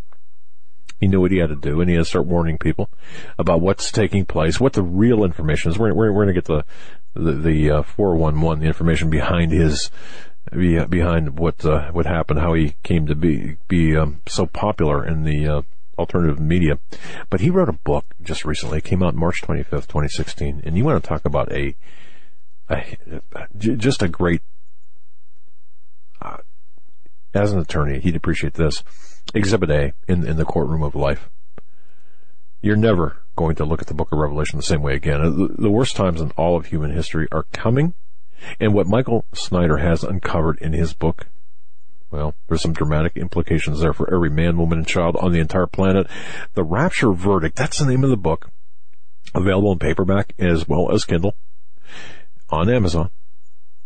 he 1.00 1.08
knew 1.08 1.22
what 1.22 1.32
he 1.32 1.38
had 1.38 1.50
to 1.50 1.56
do, 1.56 1.80
and 1.80 1.90
he 1.90 1.96
had 1.96 2.04
to 2.04 2.10
start 2.10 2.26
warning 2.26 2.58
people 2.58 2.90
about 3.38 3.62
what's 3.62 3.92
taking 3.92 4.26
place, 4.26 4.60
what 4.60 4.74
the 4.74 4.84
real 4.84 5.24
information 5.24 5.72
is. 5.72 5.78
We're 5.78 5.94
we're, 5.94 6.12
we're 6.12 6.26
going 6.26 6.36
to 6.36 6.42
get 6.42 6.46
the 6.46 6.66
the, 7.16 7.72
uh, 7.72 7.84
411, 7.84 8.62
the 8.62 8.68
information 8.68 9.10
behind 9.10 9.52
his 9.52 9.92
behind 10.52 11.38
what 11.38 11.66
uh, 11.66 11.92
what 11.92 12.06
happened, 12.06 12.40
how 12.40 12.54
he 12.54 12.76
came 12.84 13.08
to 13.08 13.16
be 13.16 13.58
be 13.68 13.96
um, 13.96 14.22
so 14.28 14.46
popular 14.46 15.06
in 15.06 15.24
the 15.24 15.48
uh, 15.48 15.62
alternative 15.98 16.40
media. 16.40 16.80
But 17.30 17.42
he 17.42 17.50
wrote 17.50 17.70
a 17.70 17.74
book 17.74 18.06
just 18.22 18.46
recently. 18.46 18.80
It 18.80 18.84
came 18.84 19.04
out 19.04 19.16
March 19.16 19.42
25th, 19.42 19.88
2016, 19.88 20.64
and 20.66 20.78
you 20.78 20.84
want 20.84 21.02
to 21.04 21.08
talk 21.08 21.26
about 21.26 21.52
a 21.52 21.76
just 23.58 24.02
a 24.02 24.08
great, 24.08 24.42
uh, 26.22 26.38
as 27.34 27.52
an 27.52 27.60
attorney, 27.60 28.00
he'd 28.00 28.16
appreciate 28.16 28.54
this. 28.54 28.84
Exhibit 29.34 29.70
A 29.72 29.94
in, 30.08 30.28
in 30.28 30.38
the 30.38 30.46
courtroom 30.46 30.84
of 30.84 30.96
life. 30.96 31.30
You're 32.62 32.76
never 32.76 33.18
going 33.36 33.56
to 33.56 33.66
look 33.66 33.82
at 33.82 33.88
the 33.88 33.94
book 33.94 34.12
of 34.12 34.20
Revelation 34.20 34.58
the 34.58 34.64
same 34.64 34.82
way 34.82 34.96
again. 34.96 35.22
The, 35.22 35.56
the 35.64 35.72
worst 35.72 35.96
times 35.96 36.22
in 36.22 36.32
all 36.32 36.56
of 36.56 36.68
human 36.68 36.92
history 36.92 37.28
are 37.32 37.46
coming. 37.52 37.94
And 38.60 38.74
what 38.74 38.88
Michael 38.88 39.26
Snyder 39.34 39.78
has 39.78 40.04
uncovered 40.04 40.60
in 40.60 40.74
his 40.74 40.94
book, 40.94 41.28
well, 42.12 42.36
there's 42.48 42.62
some 42.62 42.74
dramatic 42.74 43.18
implications 43.18 43.80
there 43.80 43.94
for 43.94 44.14
every 44.14 44.30
man, 44.30 44.58
woman, 44.58 44.80
and 44.80 44.88
child 44.88 45.16
on 45.18 45.32
the 45.32 45.40
entire 45.40 45.66
planet. 45.66 46.08
The 46.54 46.64
Rapture 46.64 47.12
Verdict, 47.12 47.56
that's 47.56 47.80
the 47.80 47.86
name 47.86 48.04
of 48.04 48.10
the 48.10 48.18
book, 48.18 48.52
available 49.34 49.72
in 49.72 49.80
paperback 49.80 50.34
as 50.38 50.68
well 50.68 50.92
as 50.92 51.06
Kindle 51.06 51.36
on 52.54 52.70
Amazon. 52.70 53.10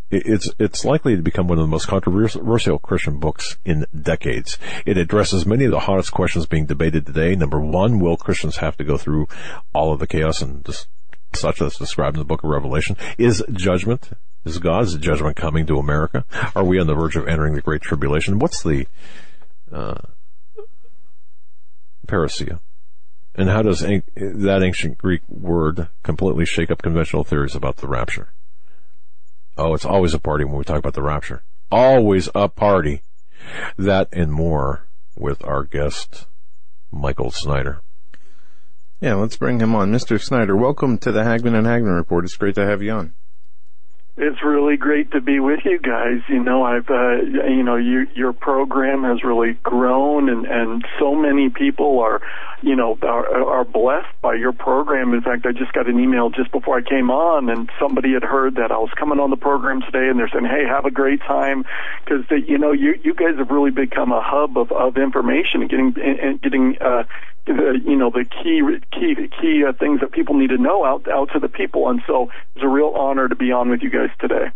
It's 0.09 0.49
it's 0.57 0.85
likely 0.85 1.17
to 1.17 1.21
become 1.21 1.47
one 1.47 1.57
of 1.57 1.63
the 1.63 1.71
most 1.71 1.87
controversial 1.87 2.79
Christian 2.79 3.19
books 3.19 3.57
in 3.65 3.85
decades. 3.99 4.57
It 4.85 4.97
addresses 4.97 5.45
many 5.45 5.65
of 5.65 5.71
the 5.71 5.81
hottest 5.81 6.13
questions 6.13 6.45
being 6.45 6.65
debated 6.65 7.05
today. 7.05 7.35
Number 7.35 7.59
one, 7.59 7.99
will 7.99 8.15
Christians 8.15 8.57
have 8.57 8.77
to 8.77 8.85
go 8.85 8.97
through 8.97 9.27
all 9.73 9.91
of 9.91 9.99
the 9.99 10.07
chaos 10.07 10.41
and 10.41 10.65
such 11.33 11.61
as 11.61 11.77
described 11.77 12.15
in 12.15 12.19
the 12.19 12.25
Book 12.25 12.43
of 12.43 12.49
Revelation? 12.49 12.95
Is 13.17 13.43
judgment 13.51 14.11
is 14.45 14.59
God's 14.59 14.97
judgment 14.97 15.35
coming 15.35 15.65
to 15.65 15.77
America? 15.77 16.23
Are 16.55 16.63
we 16.63 16.79
on 16.79 16.87
the 16.87 16.95
verge 16.95 17.17
of 17.17 17.27
entering 17.27 17.55
the 17.55 17.61
Great 17.61 17.81
Tribulation? 17.81 18.39
What's 18.39 18.63
the 18.63 18.87
uh, 19.73 19.99
parousia? 22.07 22.61
And 23.35 23.49
how 23.49 23.61
does 23.61 23.81
that 23.81 24.61
ancient 24.63 24.97
Greek 24.97 25.21
word 25.27 25.89
completely 26.01 26.45
shake 26.45 26.71
up 26.71 26.81
conventional 26.81 27.25
theories 27.25 27.55
about 27.55 27.77
the 27.77 27.87
rapture? 27.87 28.29
Oh, 29.57 29.73
it's 29.73 29.85
always 29.85 30.13
a 30.13 30.19
party 30.19 30.45
when 30.45 30.55
we 30.55 30.63
talk 30.63 30.77
about 30.77 30.93
the 30.93 31.01
rapture. 31.01 31.41
Always 31.71 32.29
a 32.35 32.47
party. 32.47 33.01
That 33.75 34.07
and 34.11 34.31
more 34.31 34.85
with 35.17 35.43
our 35.43 35.63
guest, 35.63 36.27
Michael 36.91 37.31
Snyder. 37.31 37.81
Yeah, 39.01 39.15
let's 39.15 39.37
bring 39.37 39.59
him 39.59 39.73
on. 39.73 39.91
Mr. 39.91 40.21
Snyder, 40.21 40.55
welcome 40.55 40.99
to 40.99 41.11
the 41.11 41.23
Hagmann 41.23 41.55
and 41.55 41.65
Hagmann 41.65 41.95
Report. 41.95 42.25
It's 42.25 42.35
great 42.35 42.55
to 42.55 42.65
have 42.65 42.83
you 42.83 42.91
on. 42.91 43.13
It's 44.15 44.43
really 44.43 44.77
great 44.77 45.11
to 45.11 45.21
be 45.21 45.39
with 45.39 45.59
you 45.63 45.79
guys. 45.79 46.21
You 46.27 46.43
know, 46.43 46.63
I've, 46.63 46.89
uh, 46.89 47.21
you 47.47 47.63
know, 47.63 47.75
you, 47.75 48.07
your 48.15 48.33
program 48.33 49.03
has 49.03 49.23
really 49.23 49.53
grown 49.61 50.29
and, 50.29 50.45
and 50.45 50.85
so 50.99 51.15
many 51.15 51.49
people 51.49 51.99
are, 51.99 52.21
you 52.61 52.75
know, 52.75 52.97
are, 53.01 53.43
are 53.43 53.65
blessed 53.65 54.13
by 54.21 54.35
your 54.35 54.51
program. 54.51 55.13
In 55.13 55.21
fact, 55.21 55.45
I 55.45 55.51
just 55.51 55.73
got 55.73 55.87
an 55.87 55.99
email 55.99 56.29
just 56.29 56.51
before 56.51 56.77
I 56.77 56.81
came 56.81 57.11
on 57.11 57.49
and 57.49 57.69
somebody 57.79 58.13
had 58.13 58.23
heard 58.23 58.55
that 58.55 58.71
I 58.71 58.77
was 58.77 58.89
coming 58.97 59.19
on 59.19 59.29
the 59.29 59.37
program 59.37 59.81
today 59.81 60.09
and 60.09 60.19
they're 60.19 60.29
saying, 60.29 60.45
Hey, 60.45 60.65
have 60.65 60.85
a 60.85 60.91
great 60.91 61.21
time. 61.21 61.65
Cause 62.05 62.23
you 62.29 62.57
know, 62.57 62.71
you, 62.71 62.99
you 63.03 63.13
guys 63.13 63.37
have 63.37 63.49
really 63.49 63.71
become 63.71 64.11
a 64.11 64.21
hub 64.21 64.57
of, 64.57 64.71
of 64.71 64.97
information 64.97 65.61
and 65.61 65.69
getting, 65.69 65.95
and 66.01 66.41
getting, 66.41 66.77
uh, 66.81 67.03
the 67.45 67.79
you 67.85 67.95
know 67.95 68.09
the 68.09 68.25
key 68.25 68.61
key 68.91 69.15
key 69.39 69.63
uh, 69.63 69.71
things 69.71 70.01
that 70.01 70.11
people 70.11 70.35
need 70.35 70.49
to 70.49 70.57
know 70.57 70.83
out 70.83 71.07
out 71.07 71.29
to 71.31 71.39
the 71.39 71.47
people. 71.47 71.89
And 71.89 72.01
so 72.05 72.29
it's 72.55 72.63
a 72.63 72.67
real 72.67 72.93
honor 72.95 73.29
to 73.29 73.35
be 73.35 73.51
on 73.51 73.69
with 73.69 73.81
you 73.81 73.89
guys 73.89 74.09
today. 74.19 74.51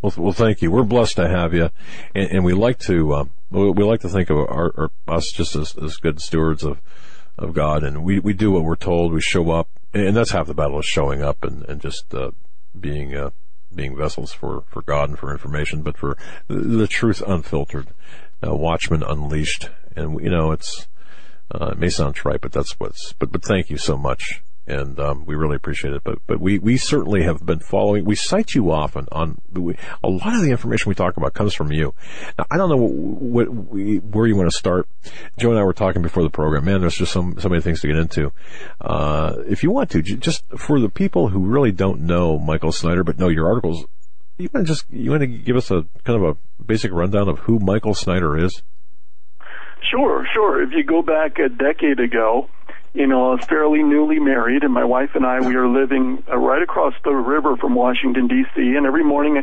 Well, 0.00 0.12
well, 0.16 0.32
thank 0.32 0.62
you. 0.62 0.70
We're 0.70 0.84
blessed 0.84 1.16
to 1.16 1.28
have 1.28 1.52
you, 1.54 1.70
and, 2.14 2.30
and 2.30 2.44
we 2.44 2.52
like 2.52 2.78
to 2.80 3.12
uh, 3.12 3.24
we 3.50 3.84
like 3.84 4.00
to 4.02 4.08
think 4.08 4.30
of 4.30 4.36
our, 4.36 4.72
our, 4.76 4.90
us 5.08 5.32
just 5.32 5.56
as, 5.56 5.76
as 5.76 5.96
good 5.96 6.20
stewards 6.20 6.62
of 6.62 6.80
of 7.36 7.54
God, 7.54 7.82
and 7.82 8.04
we, 8.04 8.18
we 8.18 8.32
do 8.32 8.50
what 8.50 8.64
we're 8.64 8.76
told. 8.76 9.12
We 9.12 9.20
show 9.20 9.50
up, 9.50 9.68
and 9.94 10.16
that's 10.16 10.30
half 10.30 10.46
the 10.46 10.54
battle 10.54 10.78
is 10.78 10.86
showing 10.86 11.22
up 11.22 11.42
and 11.44 11.64
and 11.64 11.80
just 11.80 12.14
uh, 12.14 12.30
being 12.78 13.16
uh, 13.16 13.30
being 13.74 13.96
vessels 13.96 14.32
for 14.32 14.64
for 14.68 14.82
God 14.82 15.08
and 15.08 15.18
for 15.18 15.32
information, 15.32 15.82
but 15.82 15.96
for 15.96 16.16
the, 16.46 16.54
the 16.54 16.86
truth 16.86 17.22
unfiltered, 17.26 17.88
uh, 18.46 18.54
Watchmen 18.54 19.02
unleashed, 19.02 19.68
and 19.96 20.20
you 20.20 20.30
know 20.30 20.52
it's 20.52 20.86
uh, 21.52 21.70
it 21.72 21.78
may 21.78 21.88
sound 21.88 22.14
trite, 22.14 22.40
but 22.40 22.52
that's 22.52 22.78
what's. 22.78 23.12
But 23.14 23.32
but 23.32 23.44
thank 23.44 23.70
you 23.70 23.78
so 23.78 23.96
much, 23.96 24.42
and 24.68 25.00
um, 25.00 25.24
we 25.24 25.34
really 25.34 25.56
appreciate 25.56 25.94
it. 25.94 26.04
But 26.04 26.18
but 26.26 26.40
we 26.40 26.58
we 26.58 26.76
certainly 26.76 27.22
have 27.22 27.44
been 27.44 27.60
following. 27.60 28.04
We 28.04 28.14
cite 28.14 28.54
you 28.54 28.70
often 28.70 29.08
on 29.10 29.40
we, 29.52 29.76
a 30.04 30.08
lot 30.08 30.34
of 30.34 30.42
the 30.42 30.50
information 30.50 30.90
we 30.90 30.94
talk 30.94 31.16
about 31.16 31.34
comes 31.34 31.54
from 31.54 31.72
you. 31.72 31.94
Now 32.38 32.44
I 32.50 32.58
don't 32.58 32.68
know 32.68 32.76
what, 32.76 33.48
what 33.48 33.70
we, 33.72 33.96
where 33.98 34.26
you 34.26 34.36
want 34.36 34.50
to 34.50 34.56
start. 34.56 34.86
Joe 35.38 35.50
and 35.50 35.58
I 35.58 35.64
were 35.64 35.72
talking 35.72 36.02
before 36.02 36.22
the 36.22 36.30
program. 36.30 36.66
Man, 36.66 36.80
there's 36.80 36.96
just 36.96 37.12
so 37.12 37.32
so 37.38 37.48
many 37.48 37.62
things 37.62 37.80
to 37.80 37.86
get 37.86 37.96
into. 37.96 38.30
Uh, 38.80 39.36
if 39.46 39.62
you 39.62 39.70
want 39.70 39.90
to, 39.90 40.02
just 40.02 40.44
for 40.56 40.78
the 40.78 40.90
people 40.90 41.28
who 41.28 41.40
really 41.40 41.72
don't 41.72 42.02
know 42.02 42.38
Michael 42.38 42.72
Snyder 42.72 43.02
but 43.02 43.18
know 43.18 43.28
your 43.28 43.48
articles, 43.48 43.86
you 44.36 44.50
want 44.52 44.66
to 44.66 44.72
just 44.72 44.84
you 44.90 45.10
want 45.10 45.22
to 45.22 45.26
give 45.26 45.56
us 45.56 45.70
a 45.70 45.86
kind 46.04 46.22
of 46.22 46.36
a 46.36 46.62
basic 46.62 46.92
rundown 46.92 47.28
of 47.28 47.38
who 47.40 47.58
Michael 47.58 47.94
Snyder 47.94 48.36
is. 48.36 48.62
Sure, 49.90 50.26
sure. 50.34 50.62
If 50.62 50.70
you 50.72 50.84
go 50.84 51.00
back 51.00 51.38
a 51.38 51.48
decade 51.48 52.00
ago, 52.00 52.48
you 52.94 53.06
know, 53.06 53.30
I 53.30 53.34
was 53.34 53.44
fairly 53.44 53.82
newly 53.82 54.18
married, 54.18 54.64
and 54.64 54.72
my 54.72 54.84
wife 54.84 55.10
and 55.14 55.24
I, 55.24 55.40
we 55.40 55.54
are 55.56 55.68
living 55.68 56.22
uh, 56.30 56.36
right 56.36 56.62
across 56.62 56.94
the 57.04 57.12
river 57.12 57.56
from 57.56 57.74
Washington, 57.74 58.28
D.C., 58.28 58.60
and 58.76 58.86
every 58.86 59.04
morning 59.04 59.42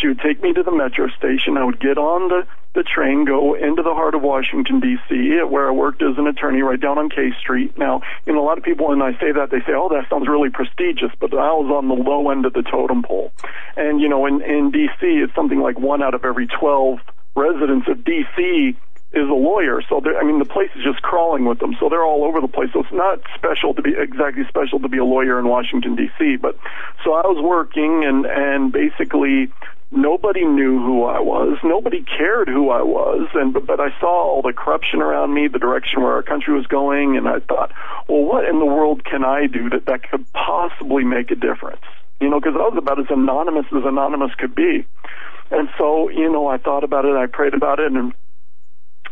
she 0.00 0.08
would 0.08 0.20
take 0.20 0.42
me 0.42 0.52
to 0.54 0.62
the 0.62 0.72
metro 0.72 1.08
station. 1.10 1.56
I 1.56 1.64
would 1.64 1.78
get 1.78 1.98
on 1.98 2.28
the, 2.28 2.46
the 2.74 2.82
train, 2.82 3.24
go 3.24 3.54
into 3.54 3.82
the 3.82 3.92
heart 3.92 4.14
of 4.14 4.22
Washington, 4.22 4.80
D.C., 4.80 5.42
where 5.48 5.68
I 5.68 5.72
worked 5.72 6.02
as 6.02 6.16
an 6.16 6.26
attorney 6.26 6.62
right 6.62 6.80
down 6.80 6.98
on 6.98 7.10
K 7.10 7.32
Street. 7.38 7.76
Now, 7.76 8.00
you 8.24 8.32
know, 8.32 8.42
a 8.42 8.46
lot 8.46 8.58
of 8.58 8.64
people, 8.64 8.88
when 8.88 9.02
I 9.02 9.12
say 9.20 9.30
that, 9.32 9.50
they 9.50 9.60
say, 9.60 9.72
oh, 9.76 9.88
that 9.90 10.08
sounds 10.08 10.26
really 10.26 10.50
prestigious, 10.50 11.10
but 11.20 11.32
I 11.34 11.52
was 11.52 11.70
on 11.70 11.88
the 11.88 11.94
low 11.94 12.30
end 12.30 12.46
of 12.46 12.54
the 12.54 12.62
totem 12.62 13.02
pole. 13.02 13.30
And, 13.76 14.00
you 14.00 14.08
know, 14.08 14.26
in, 14.26 14.40
in 14.42 14.70
D.C., 14.70 15.06
it's 15.06 15.34
something 15.34 15.60
like 15.60 15.78
one 15.78 16.02
out 16.02 16.14
of 16.14 16.24
every 16.24 16.46
12 16.46 16.98
residents 17.36 17.86
of 17.88 18.04
D.C 18.04 18.76
is 19.16 19.28
a 19.28 19.34
lawyer. 19.34 19.80
So 19.88 20.02
I 20.04 20.22
mean, 20.24 20.38
the 20.38 20.44
place 20.44 20.70
is 20.76 20.84
just 20.84 21.02
crawling 21.02 21.46
with 21.46 21.58
them. 21.58 21.74
So 21.80 21.88
they're 21.88 22.04
all 22.04 22.24
over 22.24 22.40
the 22.40 22.48
place. 22.48 22.68
So 22.72 22.80
it's 22.80 22.92
not 22.92 23.20
special 23.34 23.74
to 23.74 23.82
be 23.82 23.94
exactly 23.96 24.44
special 24.48 24.78
to 24.80 24.88
be 24.88 24.98
a 24.98 25.04
lawyer 25.04 25.38
in 25.38 25.48
Washington 25.48 25.96
D.C. 25.96 26.36
But 26.36 26.58
so 27.04 27.14
I 27.14 27.26
was 27.26 27.42
working, 27.42 28.04
and 28.04 28.26
and 28.26 28.72
basically 28.72 29.50
nobody 29.90 30.44
knew 30.44 30.78
who 30.78 31.04
I 31.04 31.20
was. 31.20 31.58
Nobody 31.64 32.04
cared 32.04 32.48
who 32.48 32.70
I 32.70 32.82
was. 32.82 33.28
And 33.34 33.52
but, 33.52 33.66
but 33.66 33.80
I 33.80 33.88
saw 33.98 34.36
all 34.36 34.42
the 34.42 34.52
corruption 34.52 35.00
around 35.00 35.32
me, 35.32 35.48
the 35.48 35.58
direction 35.58 36.02
where 36.02 36.12
our 36.12 36.22
country 36.22 36.54
was 36.54 36.66
going, 36.66 37.16
and 37.16 37.26
I 37.26 37.40
thought, 37.40 37.72
well, 38.08 38.22
what 38.22 38.44
in 38.44 38.58
the 38.58 38.66
world 38.66 39.04
can 39.04 39.24
I 39.24 39.46
do 39.46 39.70
that 39.70 39.86
that 39.86 40.10
could 40.10 40.30
possibly 40.32 41.04
make 41.04 41.30
a 41.30 41.36
difference? 41.36 41.82
You 42.20 42.30
know, 42.30 42.40
because 42.40 42.54
I 42.54 42.68
was 42.68 42.76
about 42.76 43.00
as 43.00 43.06
anonymous 43.10 43.66
as 43.72 43.84
anonymous 43.84 44.34
could 44.38 44.54
be. 44.54 44.86
And 45.50 45.68
so, 45.78 46.08
you 46.08 46.30
know, 46.30 46.48
I 46.48 46.58
thought 46.58 46.82
about 46.82 47.04
it, 47.04 47.14
I 47.14 47.26
prayed 47.26 47.54
about 47.54 47.78
it, 47.78 47.92
and 47.92 48.12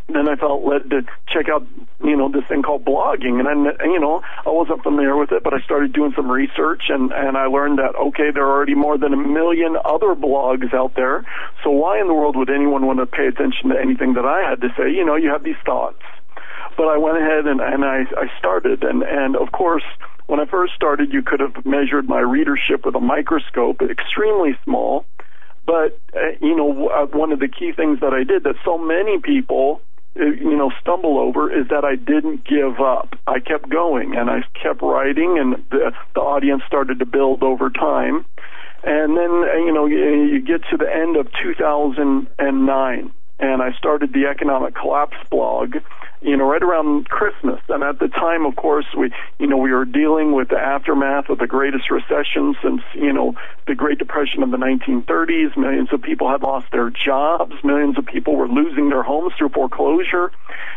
then 0.09 0.29
I 0.29 0.37
felt 0.37 0.65
led 0.65 0.91
to 0.91 1.03
check 1.33 1.49
out, 1.49 1.67
you 2.05 2.17
know, 2.17 2.31
this 2.31 2.45
thing 2.49 2.63
called 2.63 2.85
blogging, 2.85 3.41
and 3.41 3.47
then, 3.49 3.73
you 3.91 3.99
know, 3.99 4.21
I 4.45 4.51
wasn't 4.51 4.83
familiar 4.83 5.17
with 5.17 5.33
it, 5.33 5.43
but 5.43 5.55
I 5.55 5.61
started 5.65 5.95
doing 5.95 6.13
some 6.15 6.31
research, 6.31 6.85
and 6.89 7.11
and 7.13 7.39
I 7.39 7.47
learned 7.47 7.79
that 7.79 7.97
okay, 7.97 8.31
there 8.33 8.45
are 8.45 8.53
already 8.53 8.75
more 8.75 8.99
than 8.99 9.15
a 9.15 9.17
million 9.17 9.77
other 9.83 10.15
blogs 10.15 10.75
out 10.75 10.93
there. 10.95 11.25
So 11.63 11.71
why 11.71 12.01
in 12.01 12.09
the 12.09 12.15
world 12.15 12.37
would 12.37 12.51
anyone 12.51 12.87
want 12.87 12.99
to 12.99 13.07
pay 13.07 13.27
attention 13.27 13.71
to 13.71 13.81
anything 13.81 14.15
that 14.15 14.27
I 14.27 14.49
had 14.49 14.61
to 14.61 14.69
say? 14.77 14.93
You 14.93 15.05
know, 15.05 15.17
you 15.17 15.31
have 15.31 15.43
these 15.43 15.61
thoughts, 15.65 16.03
but 16.77 16.85
I 16.85 16.99
went 16.99 17.17
ahead 17.17 17.47
and 17.47 17.61
and 17.61 17.85
I 17.85 18.05
I 18.17 18.29
started, 18.39 18.85
and 18.85 19.03
and 19.03 19.37
of 19.37 19.53
course. 19.53 19.85
When 20.27 20.41
I 20.41 20.47
first 20.47 20.73
started, 20.75 21.13
you 21.13 21.21
could 21.21 21.41
have 21.41 21.67
measured 21.67 22.09
my 22.09 22.21
readership 22.21 22.87
with 22.87 22.95
a 22.95 22.99
microscope, 22.99 23.83
extremely 23.83 24.57
small. 24.65 25.05
But 25.67 26.01
uh, 26.17 26.33
you 26.41 26.57
know, 26.57 26.89
uh, 26.89 27.05
one 27.15 27.31
of 27.31 27.41
the 27.41 27.49
key 27.49 27.73
things 27.77 28.01
that 28.01 28.15
I 28.15 28.25
did 28.25 28.45
that 28.45 28.55
so 28.65 28.79
many 28.79 29.21
people 29.21 29.83
you 30.17 30.57
know 30.57 30.71
stumble 30.81 31.19
over 31.19 31.51
is 31.53 31.69
that 31.69 31.85
I 31.85 31.97
didn't 31.97 32.45
give 32.45 32.81
up. 32.81 33.15
I 33.27 33.41
kept 33.41 33.69
going 33.69 34.17
and 34.17 34.31
I 34.31 34.43
kept 34.61 34.83
writing, 34.83 35.39
and 35.39 35.65
the, 35.71 35.93
the 36.15 36.21
audience 36.21 36.63
started 36.67 37.01
to 37.01 37.07
build 37.07 37.43
over 37.43 37.71
time. 37.71 38.25
And 38.85 39.17
then 39.17 39.31
uh, 39.31 39.57
you 39.57 39.73
know 39.73 39.87
you 39.87 40.41
get 40.41 40.63
to 40.71 40.77
the 40.77 40.91
end 40.93 41.17
of 41.17 41.27
2009, 41.43 43.13
and 43.39 43.63
I 43.63 43.73
started 43.73 44.13
the 44.13 44.27
Economic 44.27 44.75
Collapse 44.75 45.17
blog, 45.31 45.77
you 46.23 46.37
know, 46.37 46.49
right 46.49 46.63
around 46.63 47.09
Christmas. 47.09 47.61
And 47.69 47.83
at 47.83 47.99
the 47.99 48.09
time, 48.09 48.47
of 48.47 48.55
course, 48.57 48.87
we, 48.97 49.13
you 49.39 49.47
know, 49.47 49.57
we 49.57 49.73
were 49.73 49.85
dealing 49.85 50.33
with 50.33 50.49
the 50.49 50.59
aftermath 50.59 51.29
of 51.29 51.39
the 51.39 51.47
greatest 51.47 51.91
recession 51.91 52.55
since, 52.63 52.83
you 52.95 53.13
know, 53.13 53.35
the 53.67 53.75
Great 53.75 53.99
Depression 53.99 54.43
of 54.43 54.51
the 54.51 54.57
1930s. 54.57 55.57
Millions 55.57 55.89
of 55.93 56.01
people 56.01 56.31
had 56.31 56.43
lost 56.43 56.67
their 56.71 56.91
jobs. 56.91 57.55
Millions 57.65 57.99
of 57.99 58.07
people 58.07 58.37
were 58.37 58.49
losing 58.49 58.89
their 58.89 59.03
homes 59.03 59.33
through 59.37 59.49
foreclosure. 59.49 60.31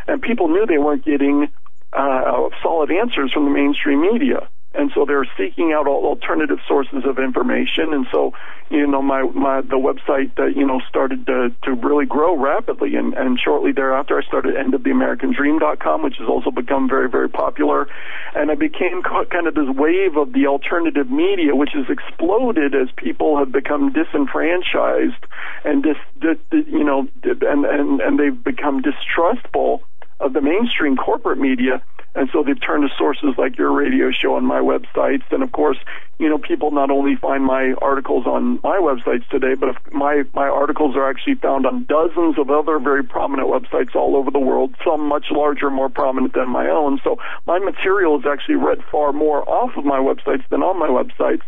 And 0.07 0.21
people 0.21 0.47
knew 0.47 0.65
they 0.65 0.79
weren't 0.79 1.05
getting 1.05 1.49
uh, 1.93 2.49
solid 2.63 2.91
answers 2.91 3.31
from 3.31 3.45
the 3.45 3.51
mainstream 3.51 4.01
media 4.01 4.49
and 4.73 4.91
so 4.93 5.05
they're 5.05 5.27
seeking 5.37 5.73
out 5.73 5.87
alternative 5.87 6.59
sources 6.67 7.03
of 7.05 7.17
information. 7.17 7.93
And 7.93 8.05
so, 8.11 8.33
you 8.69 8.85
know, 8.85 9.01
my, 9.01 9.23
my 9.23 9.61
the 9.61 9.79
website 9.79 10.35
that 10.35 10.53
you 10.55 10.65
know 10.65 10.81
started 10.87 11.25
to 11.27 11.53
to 11.63 11.73
really 11.73 12.05
grow 12.05 12.37
rapidly, 12.37 12.95
and, 12.95 13.13
and 13.13 13.39
shortly 13.39 13.71
thereafter, 13.71 14.19
I 14.19 14.23
started 14.27 14.55
endoftheamericandream.com, 14.55 16.03
which 16.03 16.17
has 16.19 16.27
also 16.27 16.51
become 16.51 16.87
very 16.87 17.09
very 17.09 17.29
popular, 17.29 17.87
and 18.35 18.51
I 18.51 18.55
became 18.55 19.01
kind 19.03 19.47
of 19.47 19.55
this 19.55 19.69
wave 19.69 20.17
of 20.17 20.33
the 20.33 20.47
alternative 20.47 21.09
media, 21.09 21.55
which 21.55 21.71
has 21.73 21.85
exploded 21.89 22.75
as 22.75 22.89
people 22.97 23.37
have 23.37 23.51
become 23.51 23.93
disenfranchised 23.93 25.25
and 25.63 25.81
dis, 25.81 25.97
dis 26.19 26.37
you 26.51 26.83
know, 26.83 27.07
and 27.23 27.65
and 27.65 28.01
and 28.01 28.19
they've 28.19 28.43
become 28.43 28.81
distrustful 28.81 29.81
of 30.19 30.33
the 30.33 30.41
mainstream 30.41 30.95
corporate 30.95 31.39
media 31.39 31.81
and 32.17 32.29
so 32.33 32.41
they've 32.41 32.59
turned 32.59 32.81
to 32.81 32.95
sources 32.97 33.35
like 33.37 33.59
your 33.59 33.71
radio 33.71 34.09
show 34.09 34.37
and 34.37 34.47
my 34.47 34.59
websites. 34.59 35.21
And 35.29 35.43
of 35.43 35.51
course, 35.51 35.77
you 36.17 36.27
know, 36.27 36.39
people 36.39 36.71
not 36.71 36.89
only 36.89 37.15
find 37.15 37.43
my 37.43 37.73
articles 37.79 38.25
on 38.25 38.59
my 38.63 38.79
websites 38.81 39.27
today, 39.29 39.53
but 39.53 39.77
my, 39.93 40.23
my 40.33 40.47
articles 40.47 40.95
are 40.95 41.07
actually 41.07 41.35
found 41.35 41.67
on 41.67 41.83
dozens 41.83 42.39
of 42.39 42.49
other 42.49 42.79
very 42.79 43.03
prominent 43.03 43.49
websites 43.49 43.95
all 43.95 44.15
over 44.15 44.31
the 44.31 44.39
world, 44.39 44.73
some 44.83 45.07
much 45.07 45.27
larger, 45.29 45.69
more 45.69 45.89
prominent 45.89 46.33
than 46.33 46.49
my 46.49 46.67
own. 46.67 46.99
So 47.03 47.17
my 47.45 47.59
material 47.59 48.17
is 48.17 48.25
actually 48.25 48.55
read 48.55 48.79
far 48.91 49.13
more 49.13 49.47
off 49.47 49.77
of 49.77 49.85
my 49.85 49.99
websites 49.99 50.43
than 50.49 50.63
on 50.63 50.79
my 50.79 50.87
websites. 50.87 51.43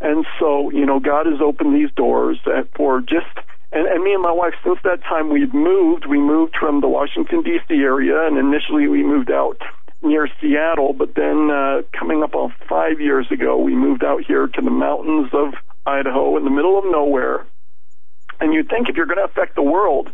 And 0.00 0.24
so, 0.38 0.70
you 0.70 0.86
know, 0.86 1.00
God 1.00 1.26
has 1.26 1.40
opened 1.40 1.74
these 1.74 1.90
doors 1.96 2.38
for 2.76 3.00
just 3.00 3.26
and, 3.76 3.86
and 3.86 4.02
me 4.02 4.14
and 4.14 4.22
my 4.22 4.32
wife, 4.32 4.54
since 4.64 4.78
that 4.84 5.02
time, 5.02 5.28
we've 5.30 5.52
moved. 5.52 6.06
We 6.06 6.18
moved 6.18 6.56
from 6.58 6.80
the 6.80 6.88
Washington 6.88 7.42
D.C. 7.42 7.74
area, 7.74 8.26
and 8.26 8.38
initially 8.38 8.88
we 8.88 9.02
moved 9.02 9.30
out 9.30 9.60
near 10.02 10.28
Seattle, 10.40 10.94
but 10.94 11.14
then 11.14 11.50
uh, 11.50 11.82
coming 11.92 12.22
up 12.22 12.34
on 12.34 12.54
five 12.68 13.00
years 13.00 13.26
ago, 13.30 13.58
we 13.58 13.74
moved 13.74 14.02
out 14.02 14.24
here 14.24 14.46
to 14.46 14.62
the 14.62 14.70
mountains 14.70 15.28
of 15.34 15.52
Idaho 15.84 16.38
in 16.38 16.44
the 16.44 16.50
middle 16.50 16.78
of 16.78 16.84
nowhere. 16.86 17.44
And 18.40 18.54
you'd 18.54 18.68
think 18.68 18.88
if 18.88 18.96
you're 18.96 19.06
going 19.06 19.18
to 19.18 19.24
affect 19.24 19.56
the 19.56 19.62
world, 19.62 20.10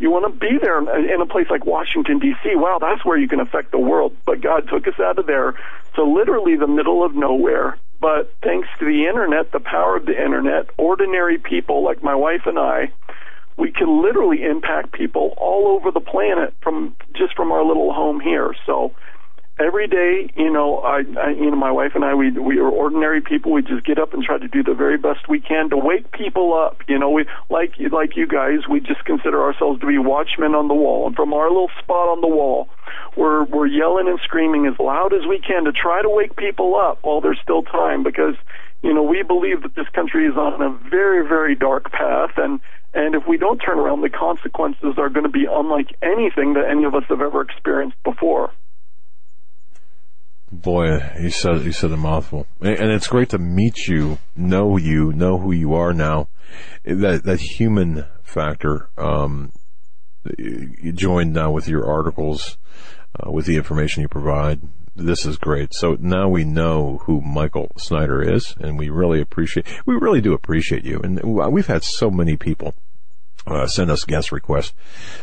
you 0.00 0.10
want 0.10 0.32
to 0.32 0.38
be 0.38 0.58
there 0.60 0.78
in 0.78 1.20
a 1.20 1.26
place 1.26 1.46
like 1.50 1.66
Washington 1.66 2.18
D.C. 2.18 2.50
Wow, 2.54 2.78
that's 2.80 3.04
where 3.04 3.16
you 3.18 3.28
can 3.28 3.38
affect 3.38 3.70
the 3.70 3.78
world. 3.78 4.16
But 4.26 4.40
God 4.40 4.68
took 4.68 4.88
us 4.88 4.98
out 5.00 5.18
of 5.18 5.26
there 5.26 5.54
to 5.94 6.04
literally 6.04 6.56
the 6.56 6.68
middle 6.68 7.04
of 7.04 7.14
nowhere. 7.14 7.78
But 8.00 8.32
thanks 8.42 8.68
to 8.78 8.84
the 8.84 9.06
internet, 9.06 9.52
the 9.52 9.60
power 9.60 9.96
of 9.96 10.06
the 10.06 10.12
internet, 10.12 10.70
ordinary 10.76 11.38
people 11.38 11.84
like 11.84 12.02
my 12.02 12.14
wife 12.14 12.42
and 12.46 12.58
I, 12.58 12.92
we 13.56 13.72
can 13.72 14.02
literally 14.02 14.44
impact 14.44 14.92
people 14.92 15.34
all 15.36 15.66
over 15.66 15.90
the 15.90 16.00
planet 16.00 16.54
from 16.62 16.94
just 17.16 17.34
from 17.34 17.50
our 17.50 17.64
little 17.64 17.92
home 17.92 18.20
here. 18.20 18.54
So 18.66 18.94
every 19.58 19.86
day, 19.88 20.30
you 20.36 20.50
know, 20.50 20.78
I, 20.78 21.02
I 21.18 21.30
you 21.30 21.50
know, 21.50 21.56
my 21.56 21.70
wife 21.72 21.92
and 21.94 22.04
I, 22.04 22.14
we 22.14 22.30
we 22.30 22.58
are 22.58 22.68
ordinary 22.68 23.20
people. 23.20 23.52
We 23.52 23.62
just 23.62 23.84
get 23.84 23.98
up 23.98 24.14
and 24.14 24.22
try 24.22 24.38
to 24.38 24.48
do 24.48 24.62
the 24.62 24.74
very 24.74 24.96
best 24.96 25.28
we 25.28 25.40
can 25.40 25.70
to 25.70 25.76
wake 25.76 26.12
people 26.12 26.54
up. 26.54 26.82
You 26.88 26.98
know, 26.98 27.10
we 27.10 27.26
like 27.50 27.74
like 27.92 28.16
you 28.16 28.26
guys, 28.26 28.60
we 28.70 28.80
just 28.80 29.04
consider 29.04 29.42
ourselves 29.42 29.80
to 29.80 29.86
be 29.86 29.98
watchmen 29.98 30.54
on 30.54 30.68
the 30.68 30.74
wall, 30.74 31.06
and 31.06 31.16
from 31.16 31.32
our 31.32 31.48
little 31.48 31.70
spot 31.78 32.08
on 32.08 32.20
the 32.20 32.28
wall, 32.28 32.68
we're 33.16 33.44
we're 33.44 33.66
yelling 33.66 34.08
and 34.08 34.18
screaming 34.24 34.66
as 34.66 34.78
loud 34.78 35.12
as 35.12 35.26
we 35.28 35.40
can 35.40 35.64
to 35.64 35.72
try 35.72 36.02
to 36.02 36.08
wake 36.08 36.36
people 36.36 36.76
up 36.76 36.98
while 37.02 37.20
there's 37.20 37.40
still 37.42 37.62
time, 37.62 38.02
because 38.02 38.34
you 38.82 38.94
know 38.94 39.02
we 39.02 39.22
believe 39.22 39.62
that 39.62 39.74
this 39.74 39.88
country 39.94 40.26
is 40.26 40.36
on 40.36 40.62
a 40.62 40.70
very 40.88 41.26
very 41.26 41.54
dark 41.54 41.90
path, 41.90 42.32
and 42.36 42.60
and 42.94 43.14
if 43.14 43.26
we 43.28 43.36
don't 43.36 43.58
turn 43.58 43.78
around, 43.78 44.00
the 44.00 44.08
consequences 44.08 44.94
are 44.96 45.08
going 45.08 45.24
to 45.26 45.30
be 45.30 45.46
unlike 45.50 45.94
anything 46.02 46.54
that 46.54 46.64
any 46.70 46.84
of 46.84 46.94
us 46.94 47.04
have 47.08 47.20
ever 47.20 47.42
experienced 47.42 47.96
before. 48.02 48.50
Boy, 50.50 50.98
he 51.20 51.30
said 51.30 51.60
he 51.60 51.72
said 51.72 51.92
a 51.92 51.96
mouthful, 51.96 52.46
and 52.60 52.90
it's 52.90 53.06
great 53.06 53.28
to 53.30 53.38
meet 53.38 53.86
you, 53.86 54.18
know 54.34 54.78
you, 54.78 55.12
know 55.12 55.38
who 55.38 55.52
you 55.52 55.74
are 55.74 55.92
now. 55.92 56.28
That 56.84 57.24
that 57.24 57.40
human 57.40 58.06
factor, 58.22 58.88
um, 58.96 59.52
you 60.38 60.92
joined 60.92 61.34
now 61.34 61.50
with 61.50 61.68
your 61.68 61.86
articles, 61.86 62.56
uh, 63.18 63.30
with 63.30 63.44
the 63.44 63.56
information 63.56 64.02
you 64.02 64.08
provide. 64.08 64.60
This 64.96 65.26
is 65.26 65.36
great. 65.36 65.74
So 65.74 65.96
now 66.00 66.28
we 66.28 66.44
know 66.44 67.02
who 67.04 67.20
Michael 67.20 67.70
Snyder 67.76 68.22
is, 68.22 68.56
and 68.58 68.78
we 68.78 68.88
really 68.88 69.20
appreciate. 69.20 69.66
We 69.84 69.96
really 69.96 70.22
do 70.22 70.32
appreciate 70.32 70.84
you, 70.84 70.98
and 71.00 71.22
we've 71.22 71.66
had 71.66 71.84
so 71.84 72.10
many 72.10 72.36
people 72.36 72.74
uh, 73.46 73.66
send 73.66 73.90
us 73.90 74.04
guest 74.04 74.32
requests 74.32 74.72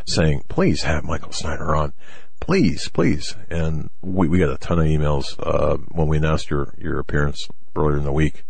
saying, 0.06 0.44
"Please 0.50 0.84
have 0.84 1.04
Michael 1.04 1.32
Snyder 1.32 1.76
on." 1.76 1.94
Please, 2.40 2.90
please. 2.90 3.36
And 3.50 3.90
we, 4.02 4.28
we 4.28 4.40
got 4.40 4.50
a 4.50 4.58
ton 4.58 4.80
of 4.80 4.86
emails, 4.86 5.36
uh, 5.40 5.78
when 5.90 6.08
we 6.08 6.18
announced 6.18 6.50
your, 6.50 6.74
your 6.78 7.00
appearance 7.00 7.48
earlier 7.76 7.98
in 7.98 8.04
the 8.04 8.12
week. 8.12 8.44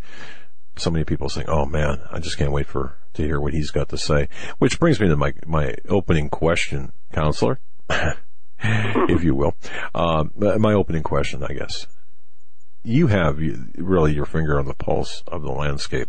So 0.76 0.90
many 0.90 1.04
people 1.04 1.28
saying, 1.28 1.48
oh 1.48 1.64
man, 1.64 2.02
I 2.10 2.18
just 2.20 2.36
can't 2.36 2.52
wait 2.52 2.66
for, 2.66 2.96
to 3.14 3.22
hear 3.22 3.40
what 3.40 3.54
he's 3.54 3.70
got 3.70 3.88
to 3.90 3.98
say. 3.98 4.28
Which 4.58 4.78
brings 4.78 5.00
me 5.00 5.08
to 5.08 5.16
my, 5.16 5.32
my 5.46 5.74
opening 5.88 6.28
question, 6.28 6.92
counselor, 7.12 7.60
if 8.60 9.24
you 9.24 9.34
will. 9.34 9.54
Uh, 9.94 10.24
my 10.36 10.74
opening 10.74 11.02
question, 11.02 11.42
I 11.42 11.54
guess. 11.54 11.86
You 12.82 13.08
have 13.08 13.38
really 13.76 14.14
your 14.14 14.26
finger 14.26 14.58
on 14.58 14.66
the 14.66 14.74
pulse 14.74 15.24
of 15.26 15.42
the 15.42 15.50
landscape 15.50 16.08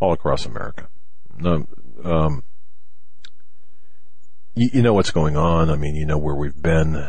all 0.00 0.12
across 0.12 0.44
America. 0.44 0.88
um, 2.04 2.42
you, 4.54 4.70
you 4.74 4.82
know 4.82 4.94
what's 4.94 5.10
going 5.10 5.36
on. 5.36 5.70
I 5.70 5.76
mean, 5.76 5.94
you 5.94 6.06
know 6.06 6.18
where 6.18 6.34
we've 6.34 6.60
been. 6.60 7.06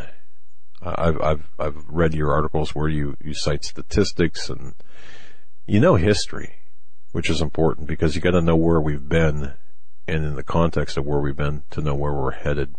I've 0.81 1.21
I've 1.21 1.49
I've 1.59 1.83
read 1.87 2.13
your 2.13 2.31
articles 2.31 2.75
where 2.75 2.89
you 2.89 3.15
you 3.23 3.33
cite 3.33 3.63
statistics 3.63 4.49
and 4.49 4.73
you 5.65 5.79
know 5.79 5.95
history, 5.95 6.55
which 7.11 7.29
is 7.29 7.41
important 7.41 7.87
because 7.87 8.15
you 8.15 8.21
got 8.21 8.31
to 8.31 8.41
know 8.41 8.55
where 8.55 8.81
we've 8.81 9.07
been, 9.07 9.53
and 10.07 10.25
in 10.25 10.35
the 10.35 10.43
context 10.43 10.97
of 10.97 11.05
where 11.05 11.19
we've 11.19 11.35
been, 11.35 11.63
to 11.71 11.81
know 11.81 11.95
where 11.95 12.13
we're 12.13 12.31
headed. 12.31 12.75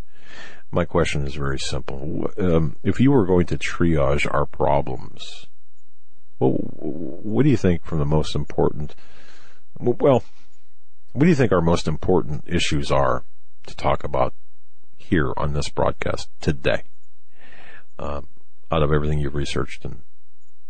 My 0.70 0.84
question 0.84 1.26
is 1.26 1.34
very 1.34 1.58
simple: 1.58 2.30
um, 2.38 2.76
If 2.82 3.00
you 3.00 3.10
were 3.10 3.26
going 3.26 3.46
to 3.46 3.58
triage 3.58 4.26
our 4.32 4.44
problems, 4.44 5.46
well, 6.38 6.52
what 6.52 7.44
do 7.44 7.50
you 7.50 7.56
think 7.56 7.84
from 7.84 7.98
the 7.98 8.04
most 8.04 8.34
important? 8.34 8.94
Well, 9.78 10.24
what 11.12 11.24
do 11.24 11.28
you 11.28 11.34
think 11.34 11.52
our 11.52 11.60
most 11.60 11.88
important 11.88 12.44
issues 12.46 12.90
are 12.90 13.24
to 13.66 13.76
talk 13.76 14.04
about 14.04 14.34
here 15.14 15.32
on 15.36 15.52
this 15.52 15.68
broadcast 15.68 16.28
today. 16.40 16.82
Um, 18.00 18.26
out 18.72 18.82
of 18.82 18.90
everything 18.90 19.20
you've 19.20 19.36
researched 19.36 19.84
and 19.84 20.00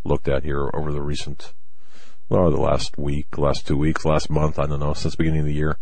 looked 0.04 0.28
at 0.28 0.44
here 0.44 0.70
over 0.74 0.92
the 0.92 1.00
recent, 1.00 1.54
well, 2.28 2.50
the 2.50 2.60
last 2.60 2.98
week, 2.98 3.38
last 3.38 3.66
two 3.66 3.78
weeks, 3.78 4.04
last 4.04 4.28
month, 4.28 4.58
I 4.58 4.66
don't 4.66 4.80
know, 4.80 4.92
since 4.92 5.14
the 5.14 5.22
beginning 5.22 5.40
of 5.40 5.46
the 5.46 5.54
year. 5.54 5.78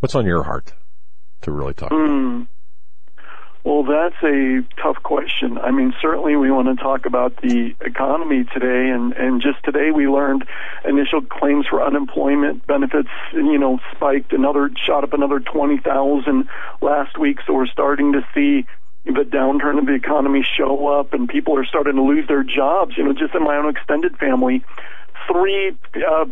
What's 0.00 0.16
on 0.16 0.26
your 0.26 0.42
heart 0.42 0.72
to 1.42 1.52
really 1.52 1.72
talk 1.72 1.92
mm. 1.92 2.48
Well, 3.62 3.82
that's 3.82 4.16
a 4.22 4.62
tough 4.82 5.02
question. 5.02 5.58
I 5.58 5.70
mean, 5.70 5.92
certainly 6.00 6.34
we 6.34 6.50
want 6.50 6.68
to 6.68 6.82
talk 6.82 7.04
about 7.04 7.36
the 7.42 7.74
economy 7.82 8.44
today, 8.44 8.88
and, 8.88 9.12
and 9.12 9.42
just 9.42 9.62
today 9.64 9.90
we 9.90 10.08
learned 10.08 10.46
initial 10.88 11.20
claims 11.20 11.66
for 11.66 11.84
unemployment 11.84 12.66
benefits, 12.66 13.10
you 13.34 13.58
know, 13.58 13.78
spiked 13.94 14.32
another, 14.32 14.70
shot 14.86 15.04
up 15.04 15.12
another 15.12 15.40
20,000 15.40 16.48
last 16.80 17.18
week, 17.18 17.38
so 17.46 17.52
we're 17.52 17.66
starting 17.66 18.12
to 18.12 18.26
see 18.34 18.66
the 19.04 19.24
downturn 19.24 19.78
of 19.78 19.86
the 19.86 19.94
economy 19.94 20.42
show 20.56 20.86
up 20.86 21.12
and 21.12 21.28
people 21.28 21.56
are 21.58 21.64
starting 21.64 21.96
to 21.96 22.02
lose 22.02 22.26
their 22.28 22.42
jobs. 22.42 22.96
You 22.96 23.04
know, 23.04 23.12
just 23.12 23.34
in 23.34 23.42
my 23.42 23.56
own 23.56 23.68
extended 23.68 24.16
family, 24.16 24.64
three 25.30 25.76
uh, 25.96 26.26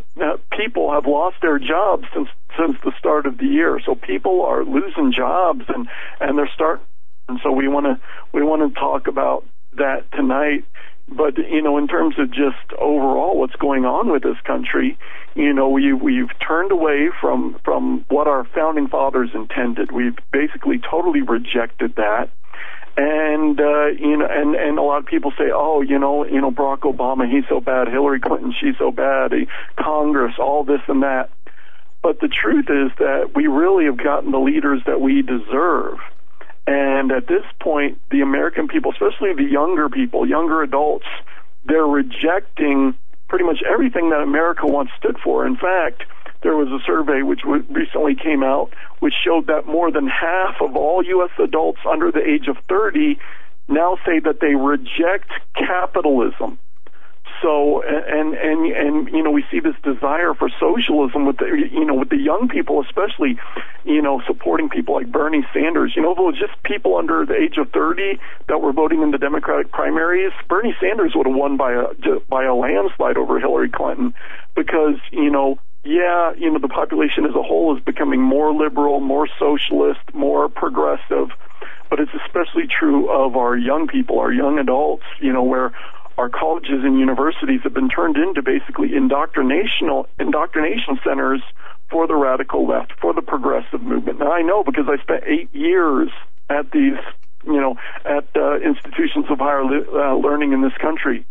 people 0.57 0.93
have 0.93 1.07
lost 1.07 1.37
their 1.43 1.59
jobs 1.59 2.05
since 2.15 2.29
since 2.59 2.77
the 2.85 2.93
start 2.99 3.27
of 3.27 3.39
the 3.39 3.47
year. 3.47 3.81
So 3.85 3.95
people 3.95 4.45
are 4.45 4.65
losing 4.65 5.13
jobs 5.13 5.65
and 5.69 5.89
and 6.21 6.37
they're 6.37 6.51
start 6.55 6.83
and 7.29 7.39
so 7.43 7.53
we 7.53 7.69
want 7.69 7.87
to 7.87 8.01
we 8.33 8.43
want 8.43 8.63
to 8.63 8.81
talk 8.81 9.07
about 9.07 9.45
that 9.77 10.11
tonight. 10.13 10.65
But 11.09 11.39
you 11.39 11.63
know, 11.63 11.79
in 11.79 11.89
terms 11.89 12.17
of 12.19 12.31
just 12.31 12.73
overall 12.79 13.39
what's 13.39 13.57
going 13.57 13.85
on 13.85 14.11
with 14.11 14.23
this 14.23 14.37
country, 14.45 14.99
you 15.35 15.53
know, 15.53 15.69
we 15.69 15.93
we've 15.93 16.31
turned 16.47 16.73
away 16.73 17.11
from 17.21 17.59
from 17.65 18.05
what 18.09 18.27
our 18.27 18.45
founding 18.55 18.89
fathers 18.89 19.31
intended. 19.35 19.93
We've 19.93 20.17
basically 20.33 20.79
totally 20.79 21.23
rejected 21.23 21.97
that 21.97 22.31
and 22.99 23.61
uh, 23.61 23.87
you 23.87 24.17
know, 24.17 24.27
and 24.29 24.57
and 24.57 24.79
a 24.79 24.83
lot 24.83 24.99
of 24.99 25.07
people 25.07 25.33
say, 25.39 25.51
oh, 25.55 25.83
you 25.83 25.99
know, 25.99 26.27
you 26.27 26.41
know, 26.41 26.51
Barack 26.51 26.81
Obama, 26.81 27.31
he's 27.31 27.45
so 27.49 27.61
bad. 27.61 27.87
Hillary 27.87 28.19
Clinton, 28.19 28.53
she's 28.61 28.77
so 28.77 28.91
bad. 28.91 29.33
Congress, 29.79 30.35
all 30.41 30.65
this 30.65 30.81
and 30.89 31.05
that. 31.05 31.31
But 32.03 32.21
the 32.21 32.29
truth 32.29 32.67
is 32.69 32.91
that 32.99 33.33
we 33.37 33.47
really 33.47 33.85
have 33.85 33.99
gotten 33.99 34.33
the 34.33 34.39
leaders 34.39 34.83
that 34.87 35.01
we 35.01 35.23
deserve. 35.23 35.99
And 36.69 37.11
at 37.13 37.27
this 37.27 37.45
point, 37.63 37.99
the 38.11 38.21
American 38.21 38.69
people, 38.69 38.93
especially 38.93 39.33
the 39.33 39.51
younger 39.51 39.89
people, 39.89 40.29
younger 40.29 40.63
adults, 40.63 41.07
they're 41.65 41.87
rejecting 41.87 42.95
pretty 43.27 43.47
much 43.47 43.63
everything 43.67 44.11
that 44.11 44.21
America 44.21 44.67
once 44.67 44.91
stood 44.99 45.17
for. 45.25 45.47
In 45.47 45.57
fact, 45.57 46.03
there 46.43 46.57
was 46.57 46.69
a 46.69 46.85
survey 46.85 47.23
which 47.23 47.41
recently 47.47 48.15
came 48.15 48.43
out 48.43 48.75
which 48.99 49.15
showed 49.25 49.47
that 49.47 49.67
more 49.67 49.91
than 49.91 50.07
half 50.09 50.57
of 50.61 50.77
all 50.77 51.03
U.S. 51.03 51.31
adults 51.43 51.81
under 51.91 52.13
the 52.13 52.21
age 52.21 52.49
of 52.49 52.59
30 52.69 53.19
now 53.69 53.97
say 54.05 54.19
that 54.21 54.41
they 54.41 54.55
reject 54.55 55.31
capitalism. 55.55 56.59
So 57.43 57.83
and 57.87 58.35
and 58.35 58.67
and 58.67 59.09
you 59.15 59.23
know 59.23 59.31
we 59.31 59.45
see 59.51 59.61
this 59.61 59.77
desire 59.85 60.35
for 60.35 60.51
socialism 60.59 61.27
with 61.27 61.39
the 61.39 61.47
you 61.47 61.85
know 61.85 61.95
with 61.95 62.09
the 62.09 62.17
young 62.17 62.49
people 62.49 62.83
especially 62.83 63.39
you 63.85 64.03
know 64.03 64.21
supporting 64.27 64.69
people 64.69 64.95
like 64.95 65.11
Bernie 65.13 65.47
Sanders. 65.53 65.93
You 65.95 66.03
know 66.03 66.13
if 66.13 66.19
it 66.19 66.23
was 66.23 66.39
just 66.39 66.61
people 66.65 66.97
under 66.97 67.25
the 67.25 67.35
age 67.35 67.57
of 67.59 67.71
30 67.71 68.19
that 68.49 68.61
were 68.61 68.73
voting 68.73 69.03
in 69.03 69.13
the 69.13 69.19
Democratic 69.19 69.71
primaries 69.71 70.33
Bernie 70.49 70.75
Sanders 70.81 71.13
would 71.15 71.27
have 71.27 71.37
won 71.37 71.57
by 71.57 71.73
a 71.73 71.85
by 72.29 72.45
a 72.45 72.55
landslide 72.55 73.17
over 73.17 73.39
Hillary 73.39 73.71
Clinton 73.71 74.15
because 74.57 74.97
you 75.13 75.31
know 75.31 75.59
yeah, 75.85 76.33
you 76.37 76.51
know, 76.53 76.59
the 76.59 76.69
population 76.69 77.25
as 77.25 77.35
a 77.35 77.43
whole 77.43 77.77
is 77.77 77.83
becoming 77.83 78.21
more 78.21 78.53
liberal, 78.53 79.01
more 79.01 79.29
socialist, 79.39 80.01
more 80.13 80.49
progressive, 80.49 81.29
but 81.89 82.01
it's 82.01 82.11
especially 82.27 82.65
true 82.69 83.09
of 83.09 83.37
our 83.37 83.57
young 83.57 83.87
people, 83.87 84.19
our 84.19 84.33
young 84.33 84.59
adults, 84.59 85.05
you 85.21 85.33
know, 85.33 85.43
where 85.43 85.73
our 86.19 86.29
colleges 86.29 86.83
and 86.83 86.99
universities 86.99 87.61
have 87.63 87.73
been 87.73 87.89
turned 87.89 88.17
into 88.17 88.43
basically 88.43 88.89
indoctrinational 88.89 90.07
indoctrination 90.19 90.99
centers 91.07 91.41
for 91.91 92.07
the 92.07 92.15
radical 92.15 92.67
left, 92.67 92.93
for 93.01 93.15
the 93.15 93.23
progressive 93.23 93.81
movement. 93.81 94.19
Now 94.19 94.33
I 94.33 94.43
know 94.43 94.65
because 94.65 94.87
I 94.89 95.01
spent 95.01 95.23
eight 95.27 95.55
years 95.55 96.11
at 96.51 96.71
these, 96.73 96.99
you 97.47 97.61
know, 97.61 97.77
at 98.05 98.27
uh, 98.37 98.57
institutions 98.57 99.27
of 99.31 99.39
higher 99.39 99.63
uh, 99.63 100.17
learning 100.17 100.53
in 100.53 100.61
this 100.61 100.77
country. 100.81 101.25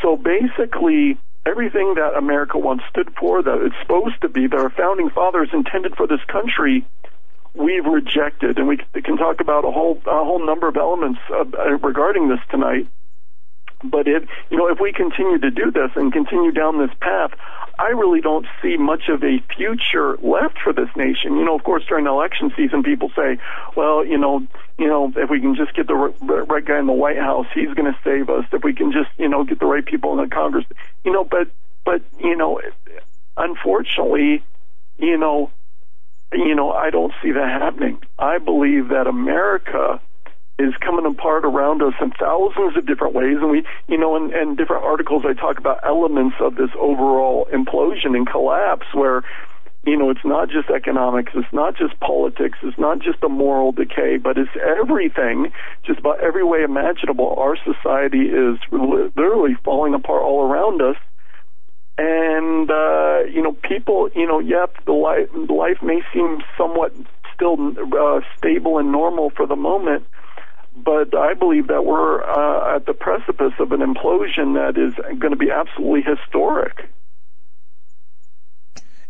So 0.00 0.16
basically, 0.16 1.18
everything 1.44 1.94
that 1.96 2.14
America 2.16 2.58
once 2.58 2.82
stood 2.90 3.12
for, 3.18 3.42
that 3.42 3.58
it's 3.62 3.74
supposed 3.82 4.20
to 4.22 4.28
be, 4.28 4.46
that 4.46 4.56
our 4.56 4.70
founding 4.70 5.10
fathers 5.10 5.48
intended 5.52 5.96
for 5.96 6.06
this 6.06 6.22
country, 6.28 6.86
we've 7.54 7.84
rejected. 7.84 8.58
And 8.58 8.68
we 8.68 8.78
can 9.02 9.16
talk 9.16 9.40
about 9.40 9.64
a 9.64 9.70
whole 9.70 10.00
a 10.06 10.24
whole 10.24 10.44
number 10.44 10.68
of 10.68 10.76
elements 10.76 11.18
uh, 11.30 11.44
regarding 11.82 12.28
this 12.28 12.40
tonight. 12.50 12.86
But 13.84 14.08
if 14.08 14.28
you 14.50 14.56
know, 14.56 14.68
if 14.68 14.80
we 14.80 14.92
continue 14.92 15.38
to 15.38 15.50
do 15.50 15.70
this 15.70 15.90
and 15.96 16.12
continue 16.12 16.52
down 16.52 16.78
this 16.78 16.94
path, 17.00 17.32
I 17.78 17.88
really 17.88 18.20
don't 18.20 18.46
see 18.60 18.76
much 18.76 19.08
of 19.08 19.22
a 19.24 19.42
future 19.56 20.16
left 20.22 20.58
for 20.62 20.72
this 20.72 20.88
nation. 20.96 21.36
You 21.36 21.44
know, 21.44 21.56
of 21.56 21.64
course, 21.64 21.84
during 21.88 22.06
election 22.06 22.52
season, 22.56 22.82
people 22.82 23.10
say, 23.16 23.38
"Well, 23.76 24.04
you 24.04 24.18
know, 24.18 24.46
you 24.78 24.86
know, 24.86 25.12
if 25.16 25.30
we 25.30 25.40
can 25.40 25.54
just 25.54 25.74
get 25.74 25.86
the 25.86 25.94
right 25.94 26.64
guy 26.64 26.78
in 26.78 26.86
the 26.86 26.92
White 26.92 27.18
House, 27.18 27.46
he's 27.54 27.72
going 27.74 27.92
to 27.92 27.98
save 28.04 28.30
us. 28.30 28.44
If 28.52 28.62
we 28.62 28.74
can 28.74 28.92
just, 28.92 29.10
you 29.18 29.28
know, 29.28 29.44
get 29.44 29.58
the 29.58 29.66
right 29.66 29.84
people 29.84 30.12
in 30.12 30.28
the 30.28 30.34
Congress, 30.34 30.64
you 31.04 31.12
know." 31.12 31.24
But, 31.24 31.48
but 31.84 32.02
you 32.20 32.36
know, 32.36 32.60
unfortunately, 33.36 34.44
you 34.98 35.16
know, 35.16 35.50
you 36.32 36.54
know, 36.54 36.72
I 36.72 36.90
don't 36.90 37.12
see 37.22 37.32
that 37.32 37.48
happening. 37.48 38.00
I 38.18 38.38
believe 38.38 38.88
that 38.88 39.06
America 39.06 40.00
is 40.58 40.74
coming 40.80 41.06
apart 41.06 41.44
around 41.44 41.82
us 41.82 41.94
in 42.00 42.10
thousands 42.12 42.76
of 42.76 42.86
different 42.86 43.14
ways. 43.14 43.38
And 43.40 43.50
we, 43.50 43.64
you 43.88 43.98
know, 43.98 44.16
in, 44.16 44.34
in 44.34 44.56
different 44.56 44.84
articles, 44.84 45.24
I 45.26 45.32
talk 45.32 45.58
about 45.58 45.80
elements 45.84 46.36
of 46.40 46.56
this 46.56 46.70
overall 46.78 47.48
implosion 47.52 48.16
and 48.16 48.28
collapse 48.28 48.86
where, 48.92 49.22
you 49.84 49.96
know, 49.96 50.10
it's 50.10 50.24
not 50.24 50.48
just 50.48 50.70
economics, 50.70 51.32
it's 51.34 51.52
not 51.52 51.76
just 51.76 51.98
politics, 52.00 52.58
it's 52.62 52.78
not 52.78 53.00
just 53.00 53.22
a 53.24 53.28
moral 53.28 53.72
decay, 53.72 54.18
but 54.18 54.38
it's 54.38 54.50
everything, 54.62 55.52
just 55.84 55.98
about 55.98 56.20
every 56.20 56.44
way 56.44 56.62
imaginable. 56.62 57.34
Our 57.38 57.56
society 57.56 58.26
is 58.28 58.58
literally 58.70 59.56
falling 59.64 59.94
apart 59.94 60.22
all 60.22 60.48
around 60.48 60.82
us. 60.82 60.96
And, 61.98 62.70
uh, 62.70 63.24
you 63.30 63.42
know, 63.42 63.52
people, 63.52 64.08
you 64.14 64.26
know, 64.26 64.38
yep, 64.38 64.74
the 64.86 64.92
life, 64.92 65.28
life 65.48 65.82
may 65.82 66.00
seem 66.12 66.38
somewhat 66.56 66.94
still 67.34 67.56
uh, 67.58 68.20
stable 68.38 68.78
and 68.78 68.92
normal 68.92 69.30
for 69.30 69.46
the 69.46 69.56
moment, 69.56 70.04
but 70.76 71.16
I 71.16 71.34
believe 71.34 71.68
that 71.68 71.84
we're 71.84 72.22
uh, 72.22 72.76
at 72.76 72.86
the 72.86 72.94
precipice 72.94 73.52
of 73.58 73.72
an 73.72 73.80
implosion 73.80 74.54
that 74.54 74.78
is 74.78 74.94
going 75.18 75.32
to 75.32 75.36
be 75.36 75.50
absolutely 75.50 76.02
historic. 76.02 76.88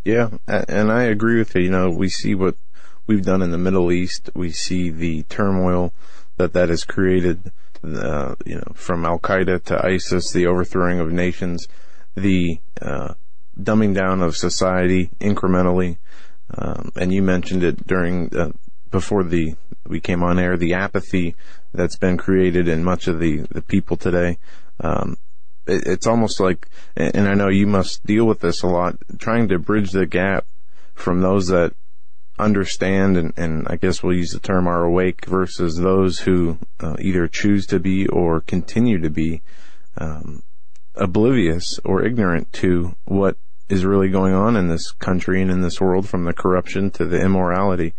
Yeah, 0.05 0.31
and 0.49 0.91
I 0.91 1.05
agree 1.05 1.39
with 1.39 1.55
you. 1.55 1.63
You 1.63 1.71
know, 1.71 1.91
we 1.91 2.09
see 2.09 2.35
what 2.35 2.57
we've 3.07 3.25
done 3.25 3.43
in 3.43 3.53
the 3.53 3.59
Middle 3.59 3.93
East. 3.93 4.31
We 4.35 4.51
see 4.51 4.91
the 4.91 5.23
turmoil 5.25 5.93
that 6.37 6.53
that 6.55 6.69
has 6.69 6.85
created. 6.85 7.53
Uh, 7.85 8.37
you 8.47 8.55
know, 8.55 8.73
from 8.75 9.05
Al 9.05 9.19
Qaeda 9.19 9.65
to 9.65 9.85
ISIS, 9.85 10.31
the 10.31 10.47
overthrowing 10.47 11.01
of 11.01 11.11
nations, 11.11 11.67
the 12.15 12.61
uh, 12.81 13.15
dumbing 13.61 13.93
down 13.93 14.23
of 14.23 14.37
society 14.37 15.11
incrementally. 15.21 15.97
Um, 16.57 16.93
and 16.95 17.13
you 17.13 17.23
mentioned 17.23 17.65
it 17.65 17.85
during 17.87 18.35
uh, 18.37 18.53
before 18.91 19.25
the 19.25 19.57
we 19.93 20.01
came 20.01 20.23
on 20.23 20.39
air, 20.39 20.57
the 20.57 20.75
apathy 20.75 21.37
that's 21.73 21.97
been 21.97 22.17
created 22.17 22.67
in 22.67 22.83
much 22.83 23.07
of 23.07 23.21
the, 23.21 23.47
the 23.51 23.63
people 23.63 23.97
today. 23.97 24.39
Um, 24.81 25.17
it, 25.67 25.87
it's 25.87 26.07
almost 26.07 26.41
like, 26.41 26.69
and 26.97 27.29
I 27.29 27.35
know 27.35 27.49
you 27.49 27.67
must 27.67 28.05
deal 28.05 28.25
with 28.25 28.41
this 28.41 28.63
a 28.63 28.67
lot, 28.67 28.97
trying 29.19 29.49
to 29.49 29.59
bridge 29.59 29.93
the 29.93 30.07
gap 30.07 30.47
from 30.95 31.21
those 31.21 31.47
that 31.49 31.75
understand 32.39 33.17
and, 33.17 33.33
and 33.37 33.67
I 33.69 33.77
guess 33.77 34.03
we'll 34.03 34.17
use 34.17 34.33
the 34.33 34.41
term 34.41 34.67
are 34.67 34.85
awake 34.85 35.27
versus 35.27 35.77
those 35.77 36.21
who 36.21 36.59
uh, 36.81 36.97
either 36.99 37.29
choose 37.29 37.67
to 37.67 37.79
be 37.79 38.07
or 38.09 38.41
continue 38.41 38.99
to 39.01 39.11
be 39.11 39.43
um, 39.99 40.43
oblivious 40.95 41.79
or 41.85 42.05
ignorant 42.05 42.53
to 42.55 42.97
what 43.05 43.37
is 43.69 43.85
really 43.85 44.09
going 44.09 44.35
on 44.35 44.57
in 44.57 44.69
this 44.69 44.93
country 44.93 45.41
and 45.41 45.51
in 45.51 45.63
this 45.63 45.81
world 45.81 46.09
from 46.09 46.25
the 46.25 46.33
corruption 46.33 46.91
to 46.91 47.05
the 47.05 47.21
immorality 47.21 47.95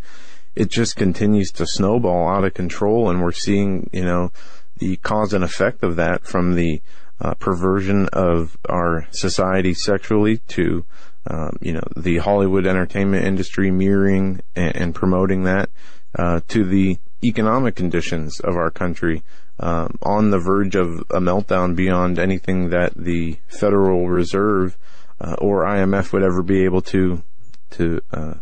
it 0.55 0.69
just 0.69 0.95
continues 0.95 1.51
to 1.51 1.65
snowball 1.65 2.27
out 2.27 2.43
of 2.43 2.53
control, 2.53 3.09
and 3.09 3.21
we're 3.21 3.31
seeing, 3.31 3.89
you 3.91 4.03
know, 4.03 4.31
the 4.77 4.97
cause 4.97 5.33
and 5.33 5.43
effect 5.43 5.83
of 5.83 5.95
that 5.95 6.25
from 6.25 6.55
the 6.55 6.81
uh, 7.19 7.33
perversion 7.35 8.07
of 8.11 8.57
our 8.67 9.07
society 9.11 9.73
sexually 9.73 10.37
to, 10.47 10.85
um, 11.27 11.57
you 11.61 11.73
know, 11.73 11.83
the 11.95 12.17
Hollywood 12.17 12.67
entertainment 12.67 13.25
industry 13.25 13.71
mirroring 13.71 14.41
and, 14.55 14.75
and 14.75 14.95
promoting 14.95 15.43
that 15.43 15.69
uh, 16.17 16.41
to 16.49 16.63
the 16.63 16.97
economic 17.23 17.75
conditions 17.75 18.39
of 18.39 18.55
our 18.55 18.69
country. 18.69 19.23
Um, 19.59 19.99
on 20.01 20.31
the 20.31 20.39
verge 20.39 20.75
of 20.75 21.01
a 21.11 21.19
meltdown 21.19 21.75
beyond 21.75 22.17
anything 22.17 22.71
that 22.71 22.93
the 22.95 23.37
Federal 23.47 24.09
Reserve 24.09 24.75
uh, 25.21 25.35
or 25.37 25.63
IMF 25.63 26.11
would 26.11 26.23
ever 26.23 26.41
be 26.41 26.63
able 26.65 26.81
to 26.81 27.21
to 27.69 28.01
uh, 28.11 28.33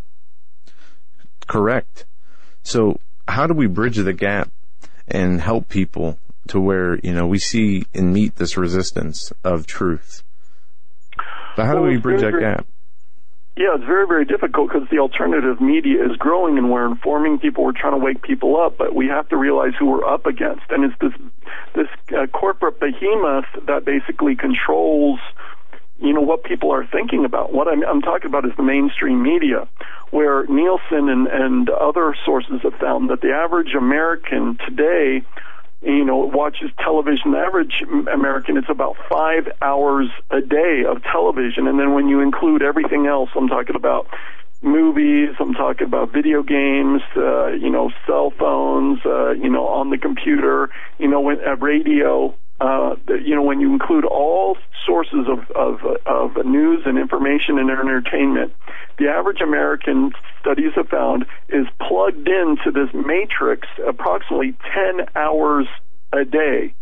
correct. 1.52 2.06
So 2.64 3.00
how 3.28 3.46
do 3.46 3.54
we 3.54 3.68
bridge 3.68 3.98
the 3.98 4.14
gap 4.14 4.50
and 5.08 5.42
help 5.42 5.68
people 5.68 6.18
to 6.48 6.60
where, 6.60 6.98
you 7.00 7.14
know, 7.14 7.28
we 7.28 7.40
see 7.40 7.86
and 7.94 8.14
meet 8.14 8.38
this 8.38 8.56
resistance 8.56 9.34
of 9.44 9.68
truth? 9.68 10.24
But 11.58 11.66
how 11.66 11.76
well, 11.76 11.84
do 11.84 11.90
we 11.90 11.98
bridge 11.98 12.22
that 12.22 12.40
gap? 12.40 12.66
Yeah, 13.58 13.76
it's 13.76 13.84
very, 13.84 14.08
very 14.08 14.24
difficult 14.24 14.72
because 14.72 14.88
the 14.90 15.00
alternative 15.00 15.60
media 15.60 16.06
is 16.06 16.16
growing 16.16 16.58
and 16.58 16.72
we're 16.72 16.90
informing 16.90 17.38
people, 17.38 17.66
we're 17.66 17.74
trying 17.74 18.00
to 18.00 18.04
wake 18.04 18.22
people 18.22 18.56
up, 18.56 18.78
but 18.78 18.96
we 18.96 19.08
have 19.08 19.28
to 19.30 19.36
realize 19.36 19.74
who 19.78 19.88
we're 19.88 20.08
up 20.08 20.26
against. 20.26 20.64
And 20.70 20.86
it's 20.86 20.96
this, 21.02 21.12
this 21.76 21.88
uh, 22.18 22.28
corporate 22.28 22.80
behemoth 22.80 23.68
that 23.68 23.84
basically 23.84 24.38
controls, 24.38 25.20
you 26.02 26.14
know, 26.14 26.22
what 26.22 26.44
people 26.44 26.72
are 26.72 26.86
thinking 26.86 27.26
about. 27.26 27.54
What 27.54 27.68
I'm, 27.68 27.84
I'm 27.84 28.02
talking 28.02 28.28
about 28.28 28.46
is 28.46 28.52
the 28.58 28.64
mainstream 28.64 29.22
media, 29.22 29.68
where 30.10 30.46
Nielsen 30.48 31.10
and, 31.10 31.28
and 31.28 31.70
other 31.70 32.16
sources 32.26 32.62
have 32.64 32.74
found 32.76 33.10
that 33.10 33.22
the 33.22 33.32
average 33.32 33.74
American 33.76 34.58
today 34.68 35.24
you 35.84 36.06
know, 36.06 36.18
watches 36.18 36.70
television. 36.80 37.32
The 37.32 37.40
average 37.40 37.84
American, 38.14 38.58
it's 38.58 38.70
about 38.70 38.98
five 39.10 39.48
hours 39.62 40.10
a 40.30 40.42
day 40.42 40.84
of 40.88 41.02
television. 41.04 41.68
And 41.68 41.80
then 41.80 41.94
when 41.94 42.08
you 42.08 42.20
include 42.20 42.62
everything 42.62 43.08
else, 43.08 43.30
I'm 43.36 43.48
talking 43.48 43.76
about 43.76 44.08
movies, 44.62 45.30
I'm 45.40 45.54
talking 45.54 45.88
about 45.88 46.14
video 46.14 46.44
games, 46.44 47.02
uh, 47.18 47.48
you 47.48 47.72
know, 47.72 47.92
cell 48.06 48.32
phones, 48.38 49.00
uh, 49.06 49.32
you 49.32 49.50
know, 49.50 49.68
on 49.68 49.90
the 49.90 49.98
computer, 49.98 50.70
you 51.00 51.08
know, 51.08 51.20
when, 51.20 51.40
uh, 51.40 51.56
radio, 51.56 52.36
uh, 52.62 52.96
you 53.08 53.36
know, 53.36 53.42
when 53.42 53.60
you 53.60 53.74
include 53.74 54.06
all 54.06 54.56
sources 54.86 55.26
of, 55.28 55.50
of, 55.56 55.80
of 56.06 56.46
news 56.46 56.84
and 56.86 57.00
information 57.00 57.58
and 57.58 57.72
entertainment, 57.72 58.54
the 59.00 59.08
average 59.08 59.42
American, 59.42 60.12
studies 60.40 60.72
have 60.76 60.88
found, 60.88 61.26
is 61.50 61.66
plugged 61.82 62.28
into 62.28 62.70
this 62.72 62.94
matrix 62.94 63.68
approximately 63.88 64.54
10 64.76 65.08
hours 65.16 65.66
a 66.14 66.24
day. 66.24 66.76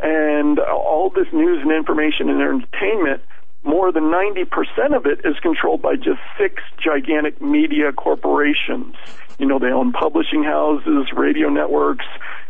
And 0.00 0.58
all 0.58 1.10
this 1.14 1.32
news 1.32 1.62
and 1.62 1.70
information 1.70 2.28
and 2.28 2.42
entertainment, 2.42 3.22
more 3.62 3.92
than 3.92 4.04
90% 4.04 4.96
of 4.96 5.06
it 5.06 5.20
is 5.24 5.38
controlled 5.40 5.80
by 5.80 5.94
just 5.94 6.20
six 6.36 6.60
gigantic 6.82 7.40
media 7.40 7.92
corporations. 7.92 8.96
You 9.38 9.46
know, 9.46 9.60
they 9.60 9.70
own 9.70 9.92
publishing 9.92 10.42
houses, 10.42 11.06
radio 11.16 11.48
networks, 11.50 12.04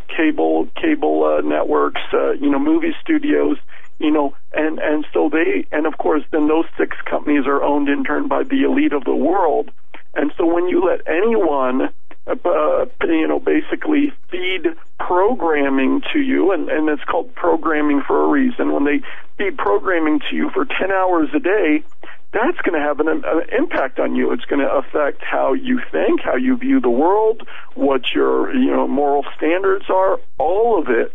cable 0.09 0.69
cable 0.81 1.25
uh, 1.25 1.41
networks, 1.41 2.01
uh, 2.13 2.33
you 2.33 2.51
know, 2.51 2.59
movie 2.59 2.95
studios, 3.01 3.57
you 3.99 4.11
know, 4.11 4.35
and 4.53 4.79
and 4.79 5.07
so 5.13 5.29
they 5.29 5.67
and 5.73 5.87
of 5.87 5.99
course 5.99 6.23
then 6.31 6.49
those 6.49 6.67
six 6.79 6.97
companies 7.05 7.47
are 7.47 7.63
owned 7.63 7.89
in 7.89 8.05
turn 8.05 8.29
by 8.29 8.43
the 8.43 8.63
elite 8.63 8.93
of 8.93 9.05
the 9.05 9.15
world. 9.15 9.71
And 10.15 10.33
so 10.37 10.47
when 10.47 10.69
you 10.69 10.85
let 10.85 11.07
anyone 11.09 11.91
uh, 12.27 12.87
you 13.03 13.29
know, 13.29 13.39
basically 13.39 14.13
feed 14.31 14.67
programming 14.99 16.03
to 16.13 16.21
you, 16.21 16.53
and, 16.53 16.69
and 16.69 16.89
it's 16.89 17.05
called 17.05 17.35
programming 17.35 18.03
for 18.07 18.25
a 18.25 18.29
reason. 18.29 18.73
When 18.73 18.85
they 18.85 19.03
feed 19.37 19.59
programming 19.59 20.21
to 20.31 20.37
you 20.37 20.51
for 20.51 20.65
10 20.65 20.91
hours 20.91 21.29
a 21.35 21.41
day, 21.41 21.83
that's 22.35 22.61
going 22.63 22.79
to 22.79 22.85
have 22.85 23.01
an, 23.01 23.09
an 23.09 23.23
impact 23.57 23.99
on 23.99 24.17
you. 24.17 24.33
It's 24.33 24.45
going 24.45 24.61
to 24.61 24.71
affect 24.71 25.23
how 25.23 25.55
you 25.55 25.81
think, 25.91 26.21
how 26.23 26.37
you 26.37 26.57
view 26.57 26.81
the 26.81 26.91
world, 26.91 27.47
what 27.75 28.03
your 28.15 28.55
you 28.55 28.71
know 28.71 28.89
moral 28.89 29.25
standards 29.37 29.87
are. 29.89 30.19
All 30.39 30.79
of 30.81 30.89
it 30.89 31.15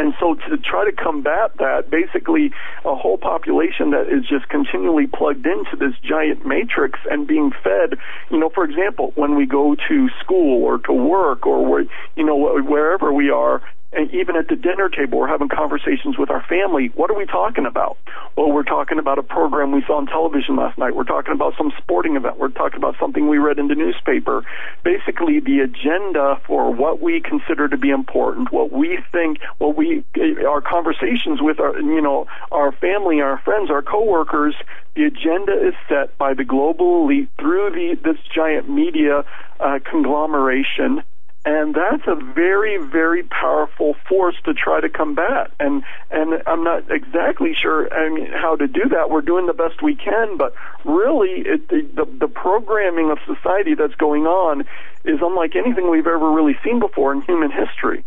and 0.00 0.14
so 0.18 0.34
to 0.34 0.56
try 0.56 0.84
to 0.84 0.92
combat 0.92 1.52
that, 1.58 1.90
basically 1.90 2.52
a 2.86 2.94
whole 2.94 3.18
population 3.18 3.90
that 3.90 4.08
is 4.08 4.26
just 4.26 4.48
continually 4.48 5.06
plugged 5.06 5.44
into 5.44 5.76
this 5.78 5.92
giant 6.02 6.46
matrix 6.46 6.98
and 7.10 7.26
being 7.26 7.50
fed, 7.62 7.98
you 8.30 8.38
know, 8.38 8.48
for 8.48 8.64
example, 8.64 9.12
when 9.16 9.36
we 9.36 9.44
go 9.44 9.76
to 9.88 10.08
school 10.20 10.64
or 10.64 10.78
to 10.78 10.92
work 10.92 11.46
or 11.46 11.66
where, 11.66 11.84
you 12.16 12.24
know, 12.24 12.62
wherever 12.62 13.12
we 13.12 13.28
are, 13.30 13.60
and 13.92 14.08
even 14.14 14.36
at 14.36 14.46
the 14.48 14.54
dinner 14.54 14.88
table, 14.88 15.18
we're 15.18 15.28
having 15.28 15.48
conversations 15.48 16.16
with 16.16 16.30
our 16.30 16.44
family. 16.48 16.92
What 16.94 17.10
are 17.10 17.16
we 17.16 17.26
talking 17.26 17.66
about? 17.66 17.98
Well, 18.36 18.52
we're 18.52 18.62
talking 18.62 19.00
about 19.00 19.18
a 19.18 19.22
program 19.22 19.72
we 19.72 19.82
saw 19.84 19.96
on 19.96 20.06
television 20.06 20.54
last 20.54 20.78
night. 20.78 20.94
We're 20.94 21.04
talking 21.04 21.34
about 21.34 21.54
some 21.58 21.72
sporting 21.78 22.14
event. 22.14 22.38
We're 22.38 22.50
talking 22.50 22.76
about 22.76 22.94
something 23.00 23.28
we 23.28 23.38
read 23.38 23.58
in 23.58 23.66
the 23.66 23.74
newspaper. 23.74 24.44
Basically, 24.84 25.40
the 25.40 25.60
agenda 25.60 26.40
for 26.46 26.72
what 26.72 27.02
we 27.02 27.20
consider 27.20 27.66
to 27.66 27.76
be 27.76 27.90
important, 27.90 28.52
what 28.52 28.70
we 28.70 28.98
think, 29.10 29.38
what 29.58 29.76
we, 29.76 30.04
our 30.46 30.60
conversations 30.60 31.42
with 31.42 31.58
our, 31.58 31.76
you 31.80 32.00
know, 32.00 32.28
our 32.52 32.70
family, 32.70 33.20
our 33.20 33.38
friends, 33.38 33.70
our 33.70 33.82
coworkers, 33.82 34.54
the 34.94 35.04
agenda 35.04 35.52
is 35.52 35.74
set 35.88 36.16
by 36.16 36.34
the 36.34 36.44
global 36.44 37.02
elite 37.04 37.28
through 37.40 37.70
the, 37.70 37.96
this 38.04 38.18
giant 38.32 38.70
media 38.70 39.24
uh, 39.58 39.78
conglomeration 39.84 41.02
and 41.44 41.74
that's 41.74 42.06
a 42.06 42.14
very 42.34 42.76
very 42.76 43.22
powerful 43.22 43.94
force 44.08 44.36
to 44.44 44.52
try 44.52 44.80
to 44.80 44.88
combat. 44.88 45.50
And 45.58 45.82
and 46.10 46.42
I'm 46.46 46.62
not 46.64 46.90
exactly 46.90 47.54
sure 47.54 47.92
I 47.92 48.10
mean 48.10 48.30
how 48.30 48.56
to 48.56 48.66
do 48.66 48.90
that. 48.90 49.10
We're 49.10 49.22
doing 49.22 49.46
the 49.46 49.54
best 49.54 49.82
we 49.82 49.96
can 49.96 50.36
but 50.36 50.54
really 50.84 51.42
it, 51.46 51.68
the, 51.68 52.06
the 52.18 52.28
programming 52.28 53.10
of 53.10 53.18
society 53.26 53.74
that's 53.74 53.94
going 53.94 54.24
on 54.24 54.62
is 55.04 55.20
unlike 55.22 55.56
anything 55.56 55.90
we've 55.90 56.06
ever 56.06 56.30
really 56.30 56.56
seen 56.62 56.78
before 56.78 57.12
in 57.12 57.22
human 57.22 57.50
history. 57.50 58.04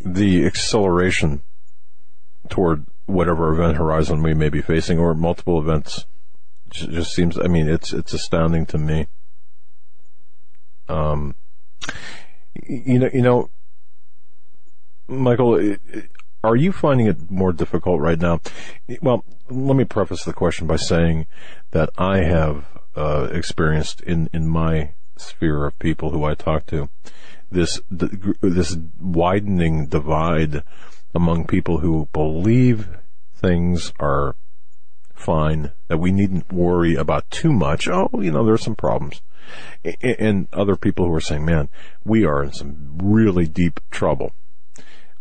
The 0.00 0.46
acceleration 0.46 1.42
toward 2.48 2.86
whatever 3.06 3.52
event 3.52 3.76
horizon 3.78 4.22
we 4.22 4.34
may 4.34 4.48
be 4.48 4.62
facing 4.62 4.98
or 4.98 5.14
multiple 5.14 5.60
events 5.60 6.06
just 6.70 7.12
seems 7.12 7.36
I 7.36 7.48
mean 7.48 7.68
it's 7.68 7.92
it's 7.92 8.12
astounding 8.12 8.64
to 8.66 8.78
me 8.78 9.08
um, 10.92 11.34
you 12.68 12.98
know, 12.98 13.10
you 13.12 13.22
know, 13.22 13.50
Michael, 15.08 15.76
are 16.44 16.56
you 16.56 16.72
finding 16.72 17.06
it 17.06 17.30
more 17.30 17.52
difficult 17.52 18.00
right 18.00 18.18
now? 18.18 18.40
Well, 19.00 19.24
let 19.48 19.76
me 19.76 19.84
preface 19.84 20.24
the 20.24 20.32
question 20.32 20.66
by 20.66 20.76
saying 20.76 21.26
that 21.70 21.90
I 21.96 22.18
have 22.24 22.66
uh, 22.94 23.28
experienced 23.32 24.00
in 24.02 24.28
in 24.32 24.48
my 24.48 24.92
sphere 25.16 25.66
of 25.66 25.78
people 25.78 26.10
who 26.10 26.24
I 26.24 26.34
talk 26.34 26.66
to 26.66 26.88
this 27.50 27.80
this 27.90 28.76
widening 29.00 29.86
divide 29.86 30.62
among 31.14 31.46
people 31.46 31.78
who 31.78 32.08
believe 32.12 32.88
things 33.34 33.92
are 34.00 34.34
fine 35.22 35.72
that 35.88 35.98
we 35.98 36.12
needn't 36.12 36.52
worry 36.52 36.94
about 36.94 37.30
too 37.30 37.52
much. 37.52 37.88
Oh, 37.88 38.08
you 38.20 38.30
know, 38.30 38.44
there's 38.44 38.62
some 38.62 38.74
problems 38.74 39.22
and 40.02 40.48
other 40.52 40.76
people 40.76 41.06
who 41.06 41.14
are 41.14 41.20
saying, 41.20 41.44
man, 41.44 41.68
we 42.04 42.24
are 42.24 42.42
in 42.42 42.52
some 42.52 42.98
really 43.02 43.46
deep 43.46 43.80
trouble. 43.90 44.32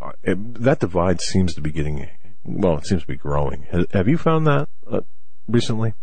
Uh, 0.02 0.12
that 0.26 0.80
divide 0.80 1.22
seems 1.22 1.54
to 1.54 1.62
be 1.62 1.72
getting, 1.72 2.08
well, 2.44 2.78
it 2.78 2.86
seems 2.86 3.02
to 3.02 3.08
be 3.08 3.16
growing. 3.16 3.68
Have 3.94 4.08
you 4.08 4.18
found 4.18 4.48
that 4.48 4.68
uh, 4.90 5.02
recently? 5.48 5.94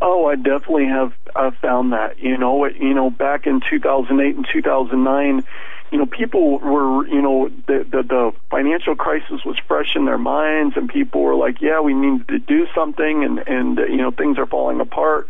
Oh, 0.00 0.26
I 0.26 0.36
definitely 0.36 0.86
have 0.86 1.12
uh, 1.34 1.50
found 1.60 1.92
that. 1.92 2.18
You 2.18 2.38
know, 2.38 2.66
you 2.66 2.94
know, 2.94 3.10
back 3.10 3.46
in 3.46 3.60
2008 3.68 4.36
and 4.36 4.46
2009, 4.52 5.44
you 5.90 5.98
know, 5.98 6.06
people 6.06 6.58
were, 6.58 7.06
you 7.06 7.22
know, 7.22 7.48
the, 7.66 7.86
the 7.90 8.02
the 8.02 8.32
financial 8.50 8.94
crisis 8.94 9.40
was 9.44 9.56
fresh 9.66 9.96
in 9.96 10.04
their 10.04 10.18
minds, 10.18 10.76
and 10.76 10.88
people 10.88 11.22
were 11.22 11.34
like, 11.34 11.60
"Yeah, 11.60 11.80
we 11.80 11.94
need 11.94 12.28
to 12.28 12.38
do 12.38 12.66
something," 12.74 13.24
and 13.24 13.38
and 13.46 13.78
uh, 13.78 13.84
you 13.84 13.98
know, 13.98 14.10
things 14.10 14.38
are 14.38 14.46
falling 14.46 14.80
apart. 14.80 15.28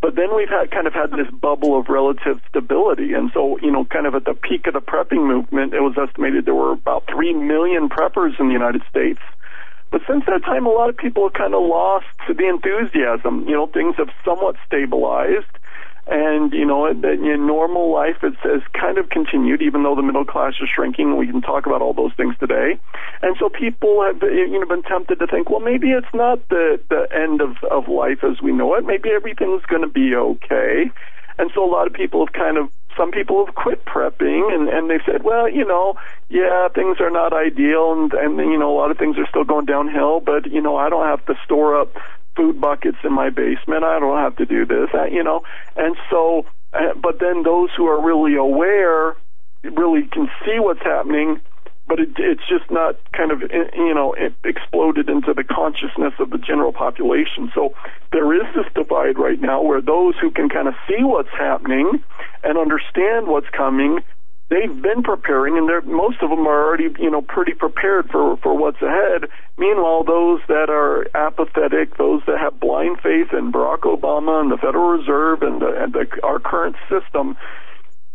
But 0.00 0.16
then 0.16 0.34
we've 0.34 0.48
had 0.48 0.70
kind 0.70 0.86
of 0.86 0.94
had 0.94 1.10
this 1.10 1.28
bubble 1.30 1.78
of 1.78 1.88
relative 1.90 2.40
stability. 2.48 3.12
And 3.12 3.30
so, 3.34 3.58
you 3.60 3.70
know, 3.70 3.84
kind 3.84 4.06
of 4.06 4.14
at 4.14 4.24
the 4.24 4.32
peak 4.32 4.66
of 4.66 4.72
the 4.72 4.80
prepping 4.80 5.26
movement, 5.26 5.74
it 5.74 5.80
was 5.80 5.92
estimated 6.00 6.46
there 6.46 6.54
were 6.54 6.72
about 6.72 7.04
3 7.12 7.34
million 7.34 7.90
preppers 7.90 8.40
in 8.40 8.46
the 8.46 8.54
United 8.54 8.80
States. 8.88 9.20
But 9.92 10.00
since 10.08 10.24
that 10.24 10.42
time, 10.42 10.64
a 10.64 10.70
lot 10.70 10.88
of 10.88 10.96
people 10.96 11.24
have 11.24 11.34
kind 11.34 11.52
of 11.52 11.60
lost 11.60 12.06
the 12.26 12.48
enthusiasm. 12.48 13.44
You 13.46 13.52
know, 13.52 13.66
things 13.66 13.96
have 13.98 14.08
somewhat 14.24 14.56
stabilized 14.64 15.52
and 16.10 16.52
you 16.52 16.66
know 16.66 16.86
in 16.86 17.46
normal 17.46 17.92
life 17.92 18.16
it's 18.22 18.36
has 18.42 18.62
kind 18.72 18.98
of 18.98 19.08
continued 19.08 19.62
even 19.62 19.84
though 19.84 19.94
the 19.94 20.02
middle 20.02 20.24
class 20.24 20.54
is 20.60 20.68
shrinking 20.68 21.16
we 21.16 21.26
can 21.26 21.40
talk 21.40 21.66
about 21.66 21.80
all 21.80 21.94
those 21.94 22.12
things 22.16 22.34
today. 22.38 22.78
And 23.22 23.36
so 23.38 23.48
people 23.48 24.02
have 24.02 24.20
you 24.22 24.58
know 24.58 24.66
been 24.66 24.82
tempted 24.82 25.20
to 25.20 25.26
think 25.26 25.48
well 25.48 25.60
maybe 25.60 25.92
it's 25.92 26.12
not 26.12 26.46
the 26.48 26.80
the 26.88 27.06
end 27.14 27.40
of 27.40 27.56
of 27.70 27.88
life 27.88 28.24
as 28.24 28.42
we 28.42 28.52
know 28.52 28.74
it. 28.74 28.84
Maybe 28.84 29.10
everything's 29.10 29.64
going 29.66 29.82
to 29.82 29.88
be 29.88 30.14
okay. 30.14 30.90
And 31.38 31.50
so 31.54 31.64
a 31.64 31.70
lot 31.70 31.86
of 31.86 31.92
people 31.92 32.26
have 32.26 32.32
kind 32.32 32.58
of 32.58 32.68
some 32.96 33.12
people 33.12 33.46
have 33.46 33.54
quit 33.54 33.84
prepping 33.84 34.52
and 34.52 34.68
and 34.68 34.90
they've 34.90 35.00
said 35.06 35.22
well 35.22 35.48
you 35.48 35.64
know 35.64 35.94
yeah 36.28 36.68
things 36.74 36.96
are 37.00 37.10
not 37.10 37.32
ideal 37.32 37.92
and 37.92 38.12
and 38.14 38.36
you 38.38 38.58
know 38.58 38.74
a 38.74 38.76
lot 38.76 38.90
of 38.90 38.98
things 38.98 39.16
are 39.16 39.26
still 39.28 39.44
going 39.44 39.64
downhill 39.64 40.20
but 40.20 40.50
you 40.50 40.60
know 40.60 40.76
I 40.76 40.88
don't 40.88 41.06
have 41.06 41.24
to 41.26 41.34
store 41.44 41.80
up 41.80 41.94
food 42.40 42.60
buckets 42.60 42.96
in 43.04 43.12
my 43.12 43.28
basement. 43.28 43.84
I 43.84 44.00
don't 44.00 44.16
have 44.16 44.36
to 44.36 44.46
do 44.46 44.64
this, 44.64 44.88
I, 44.94 45.08
you 45.08 45.22
know. 45.22 45.42
And 45.76 45.94
so, 46.10 46.46
uh, 46.72 46.94
but 47.00 47.20
then 47.20 47.42
those 47.42 47.68
who 47.76 47.86
are 47.86 48.00
really 48.02 48.34
aware 48.34 49.16
really 49.62 50.08
can 50.10 50.28
see 50.44 50.56
what's 50.58 50.82
happening, 50.82 51.40
but 51.86 52.00
it, 52.00 52.08
it's 52.16 52.46
just 52.48 52.70
not 52.70 52.96
kind 53.12 53.30
of, 53.30 53.42
you 53.42 53.94
know, 53.94 54.14
exploded 54.44 55.10
into 55.10 55.34
the 55.34 55.44
consciousness 55.44 56.14
of 56.18 56.30
the 56.30 56.38
general 56.38 56.72
population. 56.72 57.52
So 57.54 57.74
there 58.12 58.32
is 58.32 58.46
this 58.54 58.66
divide 58.74 59.18
right 59.18 59.40
now 59.40 59.62
where 59.62 59.82
those 59.82 60.14
who 60.20 60.30
can 60.30 60.48
kind 60.48 60.68
of 60.68 60.74
see 60.88 61.04
what's 61.04 61.34
happening 61.36 62.02
and 62.42 62.56
understand 62.56 63.26
what's 63.26 63.50
coming 63.50 64.00
they've 64.50 64.82
been 64.82 65.02
preparing, 65.02 65.56
and 65.56 65.68
they're, 65.68 65.80
most 65.82 66.18
of 66.22 66.28
them 66.30 66.46
are 66.46 66.66
already, 66.66 66.88
you 66.98 67.10
know, 67.10 67.22
pretty 67.22 67.54
prepared 67.54 68.10
for 68.10 68.36
for 68.38 68.56
what's 68.56 68.82
ahead. 68.82 69.30
Meanwhile, 69.56 70.04
those 70.04 70.40
that 70.48 70.68
are 70.68 71.06
apathetic, 71.14 71.96
those 71.96 72.22
that 72.26 72.38
have 72.38 72.60
blind 72.60 72.98
faith 73.00 73.32
in 73.32 73.52
Barack 73.52 73.80
Obama 73.80 74.40
and 74.40 74.50
the 74.50 74.58
Federal 74.58 74.98
Reserve 74.98 75.42
and, 75.42 75.62
the, 75.62 75.82
and 75.82 75.92
the, 75.92 76.06
our 76.22 76.40
current 76.40 76.76
system, 76.88 77.36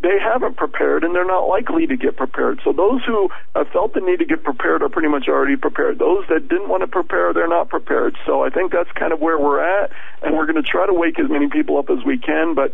they 0.06 0.20
haven't 0.22 0.56
prepared 0.56 1.04
and 1.04 1.16
they're 1.16 1.26
not 1.26 1.48
likely 1.48 1.88
to 1.88 1.98
get 1.98 2.16
prepared. 2.16 2.62
So 2.64 2.72
those 2.72 3.04
who 3.06 3.30
have 3.56 3.68
felt 3.70 3.96
the 3.96 4.02
need 4.02 4.20
to 4.20 4.26
get 4.26 4.44
prepared 4.44 4.84
are 4.84 4.90
pretty 4.90 5.08
much 5.08 5.28
already 5.28 5.56
prepared. 5.56 5.98
Those 5.98 6.26
that 6.30 6.48
didn't 6.48 6.70
want 6.70 6.82
to 6.82 6.88
prepare, 6.88 7.34
they're 7.34 7.48
not 7.48 7.70
prepared. 7.70 8.16
So 8.24 8.44
I 8.44 8.52
think 8.52 8.72
that's 8.72 8.92
kind 8.92 9.14
of 9.14 9.20
where 9.20 9.40
we're 9.40 9.62
at 9.62 9.90
and 10.22 10.38
we're 10.38 10.46
going 10.46 10.62
to 10.62 10.70
try 10.70 10.86
to 10.86 10.94
wake 10.94 11.18
as 11.18 11.28
many 11.28 11.50
people 11.50 11.80
up 11.80 11.90
as 11.90 12.06
we 12.06 12.20
can. 12.20 12.54
But 12.54 12.72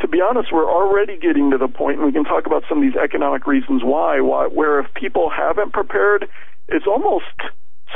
to 0.00 0.08
be 0.08 0.22
honest, 0.22 0.50
we're 0.50 0.70
already 0.70 1.18
getting 1.18 1.50
to 1.50 1.58
the 1.58 1.68
point, 1.68 1.98
and 1.98 2.06
we 2.06 2.12
can 2.12 2.24
talk 2.24 2.46
about 2.46 2.64
some 2.66 2.78
of 2.78 2.82
these 2.82 2.96
economic 2.96 3.46
reasons 3.46 3.84
why, 3.84 4.22
why 4.22 4.46
where 4.46 4.80
if 4.80 4.92
people 4.94 5.28
haven't 5.28 5.74
prepared, 5.74 6.28
it's 6.68 6.86
almost 6.86 7.26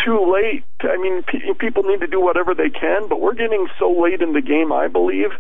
too 0.05 0.31
late. 0.31 0.65
I 0.83 0.99
mean, 0.99 1.23
people 1.59 1.85
need 1.85 2.01
to 2.01 2.07
do 2.07 2.21
whatever 2.21 2.55
they 2.55 2.69
can, 2.69 3.09
but 3.09 3.21
we're 3.21 3.35
getting 3.35 3.67
so 3.79 3.91
late 3.91 4.21
in 4.21 4.35
the 4.35 4.43
game, 4.43 4.73
I 4.73 4.89
believe, 4.89 5.31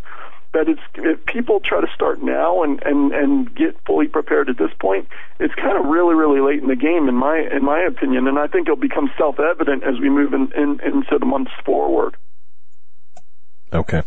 that 0.55 0.69
it's 0.69 0.81
if 0.97 1.25
people 1.27 1.61
try 1.61 1.81
to 1.81 1.87
start 1.95 2.23
now 2.23 2.63
and 2.63 2.83
and 2.83 3.13
and 3.13 3.55
get 3.55 3.77
fully 3.87 4.09
prepared 4.09 4.49
at 4.49 4.57
this 4.57 4.71
point, 4.81 5.09
it's 5.39 5.55
kind 5.55 5.77
of 5.77 5.85
really 5.87 6.15
really 6.15 6.41
late 6.41 6.63
in 6.63 6.69
the 6.69 6.77
game 6.77 7.09
in 7.09 7.15
my 7.15 7.39
in 7.39 7.65
my 7.65 7.81
opinion, 7.83 8.27
and 8.27 8.39
I 8.39 8.47
think 8.47 8.67
it'll 8.67 8.77
become 8.81 9.11
self 9.19 9.37
evident 9.39 9.85
as 9.85 10.01
we 10.01 10.09
move 10.09 10.33
in, 10.33 10.51
in 10.57 10.81
into 10.81 11.19
the 11.19 11.27
months 11.27 11.53
forward. 11.65 12.17
Okay. 13.73 14.03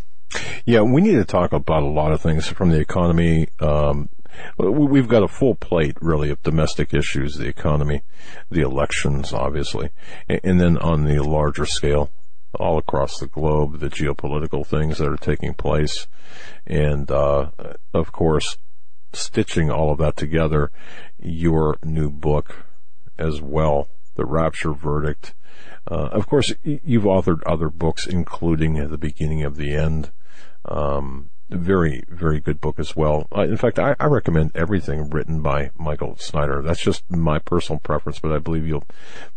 Yeah, 0.66 0.82
we 0.82 1.00
need 1.00 1.14
to 1.14 1.24
talk 1.24 1.52
about 1.52 1.82
a 1.82 1.86
lot 1.86 2.12
of 2.12 2.20
things 2.20 2.48
from 2.48 2.70
the 2.70 2.80
economy. 2.80 3.48
Um, 3.60 4.08
we've 4.58 5.08
got 5.08 5.22
a 5.22 5.28
full 5.28 5.54
plate, 5.54 5.96
really, 6.00 6.30
of 6.30 6.42
domestic 6.42 6.92
issues, 6.92 7.36
the 7.36 7.46
economy, 7.46 8.02
the 8.50 8.60
elections, 8.60 9.32
obviously, 9.32 9.90
and 10.28 10.60
then 10.60 10.76
on 10.78 11.04
the 11.04 11.22
larger 11.22 11.64
scale, 11.64 12.10
all 12.54 12.78
across 12.78 13.18
the 13.18 13.26
globe, 13.26 13.80
the 13.80 13.90
geopolitical 13.90 14.66
things 14.66 14.98
that 14.98 15.08
are 15.08 15.16
taking 15.16 15.54
place, 15.54 16.06
and 16.66 17.10
uh, 17.10 17.50
of 17.92 18.12
course, 18.12 18.56
stitching 19.12 19.70
all 19.70 19.90
of 19.90 19.98
that 19.98 20.16
together, 20.16 20.70
your 21.18 21.76
new 21.82 22.10
book 22.10 22.64
as 23.18 23.40
well, 23.40 23.88
The 24.16 24.24
Rapture 24.24 24.72
Verdict. 24.72 25.34
Uh, 25.90 26.08
of 26.12 26.26
course, 26.26 26.52
you've 26.62 27.04
authored 27.04 27.42
other 27.46 27.70
books, 27.70 28.06
including 28.06 28.74
The 28.88 28.98
Beginning 28.98 29.42
of 29.42 29.56
the 29.56 29.74
End. 29.74 30.10
Um, 30.64 31.30
very, 31.50 32.04
very 32.08 32.40
good 32.40 32.60
book 32.60 32.78
as 32.78 32.94
well. 32.94 33.26
Uh, 33.34 33.42
in 33.42 33.56
fact, 33.56 33.78
I, 33.78 33.96
I, 33.98 34.04
recommend 34.04 34.52
everything 34.54 35.08
written 35.08 35.40
by 35.40 35.70
Michael 35.78 36.16
Snyder. 36.18 36.60
That's 36.60 36.82
just 36.82 37.10
my 37.10 37.38
personal 37.38 37.80
preference, 37.80 38.18
but 38.18 38.32
I 38.32 38.38
believe 38.38 38.66
you'll, 38.66 38.84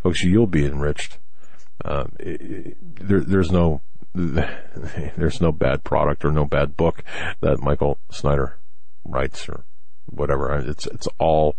folks, 0.04 0.22
you'll 0.22 0.48
be 0.48 0.66
enriched 0.66 1.20
uh, 1.84 2.06
there, 2.20 3.22
there's 3.22 3.52
no 3.52 3.82
there's 4.14 5.41
no 5.41 5.52
bad 5.52 5.84
product 5.84 6.26
or 6.26 6.32
no 6.32 6.45
bad 6.45 6.76
book 6.76 7.03
that 7.40 7.60
Michael 7.60 7.98
Snyder 8.12 8.58
writes 9.06 9.48
or 9.48 9.64
whatever. 10.06 10.53
It's 10.58 10.86
it's 10.88 11.08
all 11.18 11.56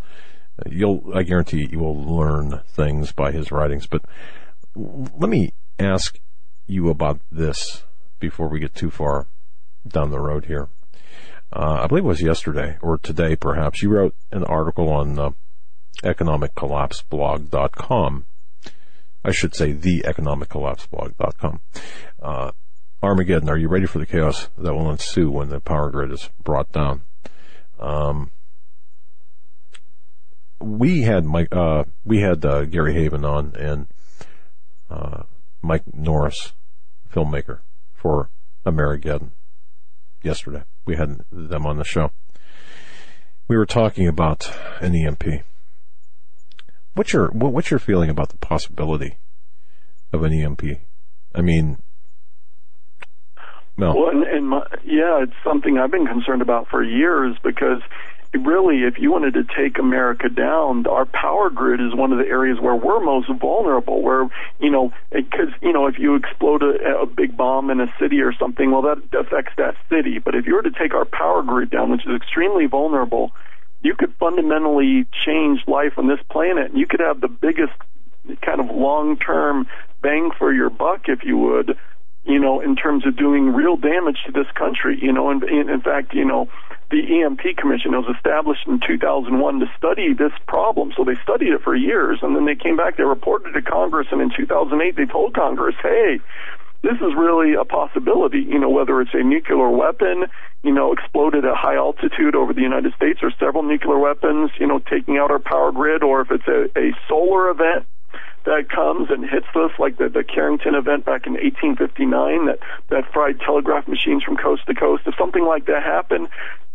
you'll 0.66 1.10
I 1.14 1.22
guarantee 1.22 1.68
you 1.70 1.78
will 1.78 1.96
learn 1.96 2.60
things 2.68 3.12
by 3.12 3.32
his 3.32 3.50
writings. 3.50 3.86
But 3.86 4.02
let 4.74 5.30
me 5.30 5.54
ask 5.78 6.18
you 6.66 6.90
about 6.90 7.20
this 7.30 7.84
before 8.20 8.48
we 8.48 8.60
get 8.60 8.74
too 8.74 8.90
far 8.90 9.26
down 9.86 10.10
the 10.10 10.20
road 10.20 10.46
here. 10.46 10.68
Uh, 11.52 11.82
I 11.82 11.86
believe 11.86 12.04
it 12.04 12.08
was 12.08 12.22
yesterday 12.22 12.78
or 12.80 12.96
today, 12.98 13.36
perhaps. 13.36 13.82
You 13.82 13.90
wrote 13.90 14.14
an 14.30 14.44
article 14.44 14.88
on 14.88 15.18
uh, 15.18 15.32
economiccollapseblog.com 16.02 18.24
I 19.24 19.30
should 19.30 19.54
say 19.54 19.72
the 19.72 20.02
economiccollapseblog.com. 20.06 21.60
Uh, 22.20 22.50
Amerigeddon, 23.02 23.48
are 23.48 23.58
you 23.58 23.68
ready 23.68 23.86
for 23.86 23.98
the 23.98 24.06
chaos 24.06 24.48
that 24.56 24.74
will 24.74 24.90
ensue 24.90 25.30
when 25.30 25.48
the 25.48 25.60
power 25.60 25.90
grid 25.90 26.12
is 26.12 26.30
brought 26.42 26.70
down? 26.72 27.02
Um, 27.80 28.30
we 30.60 31.02
had 31.02 31.24
Mike, 31.24 31.48
uh, 31.52 31.84
we 32.04 32.20
had 32.20 32.44
uh, 32.44 32.64
Gary 32.64 32.94
Heavin 32.94 33.24
on 33.24 33.54
and 33.56 33.86
uh, 34.88 35.24
Mike 35.60 35.82
Norris, 35.92 36.52
filmmaker 37.12 37.58
for 37.94 38.30
Amerigeddon 38.64 39.30
yesterday. 40.22 40.62
We 40.84 40.96
had 40.96 41.24
them 41.30 41.66
on 41.66 41.78
the 41.78 41.84
show. 41.84 42.10
We 43.48 43.56
were 43.56 43.66
talking 43.66 44.06
about 44.06 44.52
an 44.80 44.94
EMP 44.94 45.44
What's 46.94 47.12
your 47.12 47.28
what's 47.28 47.70
your 47.70 47.80
feeling 47.80 48.10
about 48.10 48.28
the 48.28 48.36
possibility 48.38 49.16
of 50.12 50.22
an 50.22 50.32
EMP? 50.32 50.62
I 51.34 51.40
mean, 51.40 51.78
no. 53.76 53.94
Well, 53.94 54.10
and, 54.10 54.48
my, 54.48 54.66
yeah, 54.84 55.22
it's 55.22 55.32
something 55.42 55.78
I've 55.78 55.90
been 55.90 56.06
concerned 56.06 56.42
about 56.42 56.68
for 56.68 56.82
years 56.82 57.36
because 57.42 57.80
really, 58.34 58.82
if 58.82 58.94
you 58.98 59.10
wanted 59.10 59.34
to 59.34 59.44
take 59.44 59.78
America 59.78 60.28
down, 60.28 60.86
our 60.86 61.06
power 61.06 61.48
grid 61.48 61.80
is 61.80 61.94
one 61.94 62.12
of 62.12 62.18
the 62.18 62.26
areas 62.26 62.58
where 62.60 62.74
we're 62.74 63.00
most 63.00 63.30
vulnerable. 63.40 64.02
Where 64.02 64.28
you 64.60 64.70
know, 64.70 64.92
because 65.10 65.48
you 65.62 65.72
know, 65.72 65.86
if 65.86 65.98
you 65.98 66.16
explode 66.16 66.62
a, 66.62 67.02
a 67.02 67.06
big 67.06 67.36
bomb 67.36 67.70
in 67.70 67.80
a 67.80 67.86
city 67.98 68.20
or 68.20 68.34
something, 68.38 68.70
well, 68.70 68.82
that 68.82 68.98
affects 69.18 69.52
that 69.56 69.74
city. 69.88 70.18
But 70.18 70.34
if 70.34 70.46
you 70.46 70.54
were 70.54 70.62
to 70.62 70.70
take 70.70 70.94
our 70.94 71.06
power 71.06 71.42
grid 71.42 71.70
down, 71.70 71.90
which 71.90 72.06
is 72.06 72.14
extremely 72.14 72.66
vulnerable, 72.66 73.32
you 73.82 73.94
could 73.94 74.14
fundamentally 74.18 75.06
change 75.26 75.60
life 75.66 75.94
on 75.96 76.06
this 76.06 76.20
planet. 76.30 76.70
and 76.70 76.78
You 76.78 76.86
could 76.86 77.00
have 77.00 77.20
the 77.20 77.28
biggest 77.28 77.72
kind 78.40 78.60
of 78.60 78.70
long-term 78.70 79.66
bang 80.00 80.30
for 80.38 80.52
your 80.52 80.70
buck, 80.70 81.08
if 81.08 81.24
you 81.24 81.36
would, 81.36 81.76
you 82.24 82.38
know, 82.38 82.60
in 82.60 82.76
terms 82.76 83.06
of 83.06 83.16
doing 83.16 83.52
real 83.52 83.76
damage 83.76 84.18
to 84.26 84.32
this 84.32 84.46
country. 84.54 84.98
You 85.00 85.12
know, 85.12 85.30
and 85.30 85.42
in, 85.42 85.68
in 85.68 85.80
fact, 85.80 86.14
you 86.14 86.24
know, 86.24 86.48
the 86.90 87.22
EMP 87.22 87.56
Commission 87.56 87.92
was 87.92 88.14
established 88.14 88.66
in 88.66 88.78
2001 88.86 89.60
to 89.60 89.66
study 89.76 90.12
this 90.12 90.32
problem. 90.46 90.92
So 90.96 91.04
they 91.04 91.16
studied 91.22 91.52
it 91.52 91.62
for 91.62 91.74
years, 91.74 92.18
and 92.22 92.36
then 92.36 92.44
they 92.44 92.54
came 92.54 92.76
back. 92.76 92.96
They 92.96 93.04
reported 93.04 93.52
to 93.54 93.62
Congress, 93.62 94.08
and 94.12 94.20
in 94.20 94.30
2008 94.36 94.94
they 94.94 95.06
told 95.06 95.34
Congress, 95.34 95.74
"Hey, 95.82 96.20
this 96.82 96.96
is 96.96 97.14
really 97.16 97.54
a 97.54 97.64
possibility, 97.64 98.40
you 98.40 98.58
know, 98.58 98.70
whether 98.70 99.00
it's 99.00 99.14
a 99.14 99.22
nuclear 99.22 99.70
weapon, 99.70 100.26
you 100.62 100.72
know, 100.72 100.92
exploded 100.92 101.44
at 101.44 101.54
high 101.54 101.76
altitude 101.76 102.34
over 102.34 102.52
the 102.52 102.60
United 102.60 102.92
States 102.94 103.20
or 103.22 103.30
several 103.38 103.62
nuclear 103.62 103.98
weapons, 103.98 104.50
you 104.58 104.66
know, 104.66 104.80
taking 104.90 105.16
out 105.16 105.30
our 105.30 105.38
power 105.38 105.70
grid, 105.70 106.02
or 106.02 106.22
if 106.22 106.30
it's 106.30 106.48
a, 106.48 106.66
a 106.78 106.92
solar 107.08 107.50
event 107.50 107.86
that 108.44 108.68
comes 108.68 109.08
and 109.10 109.22
hits 109.22 109.46
us, 109.54 109.70
like 109.78 109.96
the, 109.98 110.08
the 110.08 110.24
Carrington 110.24 110.74
event 110.74 111.04
back 111.04 111.26
in 111.26 111.34
1859 111.34 112.46
that, 112.46 112.58
that 112.90 113.12
fried 113.12 113.38
telegraph 113.40 113.86
machines 113.86 114.24
from 114.24 114.36
coast 114.36 114.66
to 114.66 114.74
coast. 114.74 115.04
If 115.06 115.14
something 115.16 115.44
like 115.44 115.66
that 115.66 115.82
happened, 115.84 116.28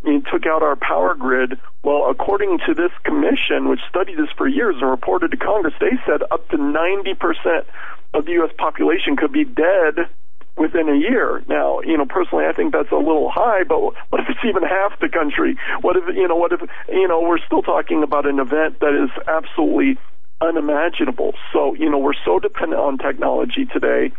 you 0.07 0.21
took 0.31 0.45
out 0.45 0.63
our 0.63 0.75
power 0.75 1.15
grid. 1.15 1.59
Well, 1.84 2.09
according 2.09 2.59
to 2.67 2.73
this 2.73 2.91
commission, 3.03 3.69
which 3.69 3.79
studied 3.89 4.17
this 4.17 4.29
for 4.38 4.47
years 4.47 4.75
and 4.79 4.89
reported 4.89 5.31
to 5.31 5.38
Congress, 5.38 5.73
they 5.79 5.97
said 6.05 6.21
up 6.31 6.47
to 6.49 6.57
90% 6.57 7.65
of 8.13 8.25
the 8.25 8.31
U.S. 8.34 8.51
population 8.57 9.15
could 9.15 9.31
be 9.31 9.45
dead 9.45 10.09
within 10.57 10.89
a 10.89 10.95
year. 10.97 11.43
Now, 11.47 11.81
you 11.81 11.97
know, 11.97 12.05
personally, 12.05 12.45
I 12.45 12.53
think 12.53 12.73
that's 12.73 12.91
a 12.91 12.97
little 12.97 13.29
high, 13.29 13.63
but 13.63 13.79
what 13.79 14.21
if 14.21 14.29
it's 14.29 14.39
even 14.47 14.63
half 14.63 14.99
the 14.99 15.09
country? 15.09 15.57
What 15.81 15.95
if, 15.95 16.03
you 16.15 16.27
know, 16.27 16.35
what 16.35 16.51
if, 16.51 16.61
you 16.89 17.07
know, 17.07 17.21
we're 17.21 17.39
still 17.45 17.61
talking 17.61 18.03
about 18.03 18.27
an 18.27 18.39
event 18.39 18.79
that 18.79 18.93
is 18.93 19.11
absolutely 19.27 19.97
unimaginable. 20.41 21.34
So, 21.53 21.73
you 21.76 21.89
know, 21.89 21.97
we're 21.97 22.18
so 22.26 22.39
dependent 22.39 22.81
on 22.81 22.97
technology 22.97 23.65
today. 23.65 24.11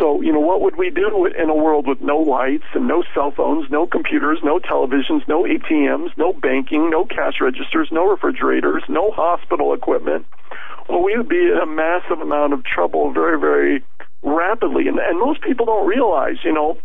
So, 0.00 0.20
you 0.22 0.32
know, 0.32 0.40
what 0.40 0.62
would 0.62 0.76
we 0.76 0.90
do 0.90 1.26
in 1.26 1.50
a 1.50 1.54
world 1.54 1.86
with 1.86 2.00
no 2.00 2.16
lights 2.18 2.64
and 2.74 2.88
no 2.88 3.04
cell 3.14 3.32
phones, 3.36 3.70
no 3.70 3.86
computers, 3.86 4.38
no 4.42 4.58
televisions, 4.58 5.28
no 5.28 5.44
ATMs, 5.44 6.16
no 6.16 6.32
banking, 6.32 6.90
no 6.90 7.04
cash 7.04 7.34
registers, 7.40 7.88
no 7.92 8.10
refrigerators, 8.10 8.82
no 8.88 9.10
hospital 9.10 9.74
equipment? 9.74 10.26
well, 10.88 11.02
we 11.02 11.16
would 11.16 11.28
be 11.28 11.48
in 11.48 11.58
a 11.62 11.66
massive 11.66 12.20
amount 12.20 12.52
of 12.52 12.64
trouble 12.64 13.12
very, 13.12 13.38
very 13.38 13.82
rapidly. 14.22 14.88
And, 14.88 14.98
and 14.98 15.18
most 15.18 15.42
people 15.42 15.66
don't 15.66 15.86
realize, 15.86 16.36
you 16.44 16.52
know, 16.52 16.78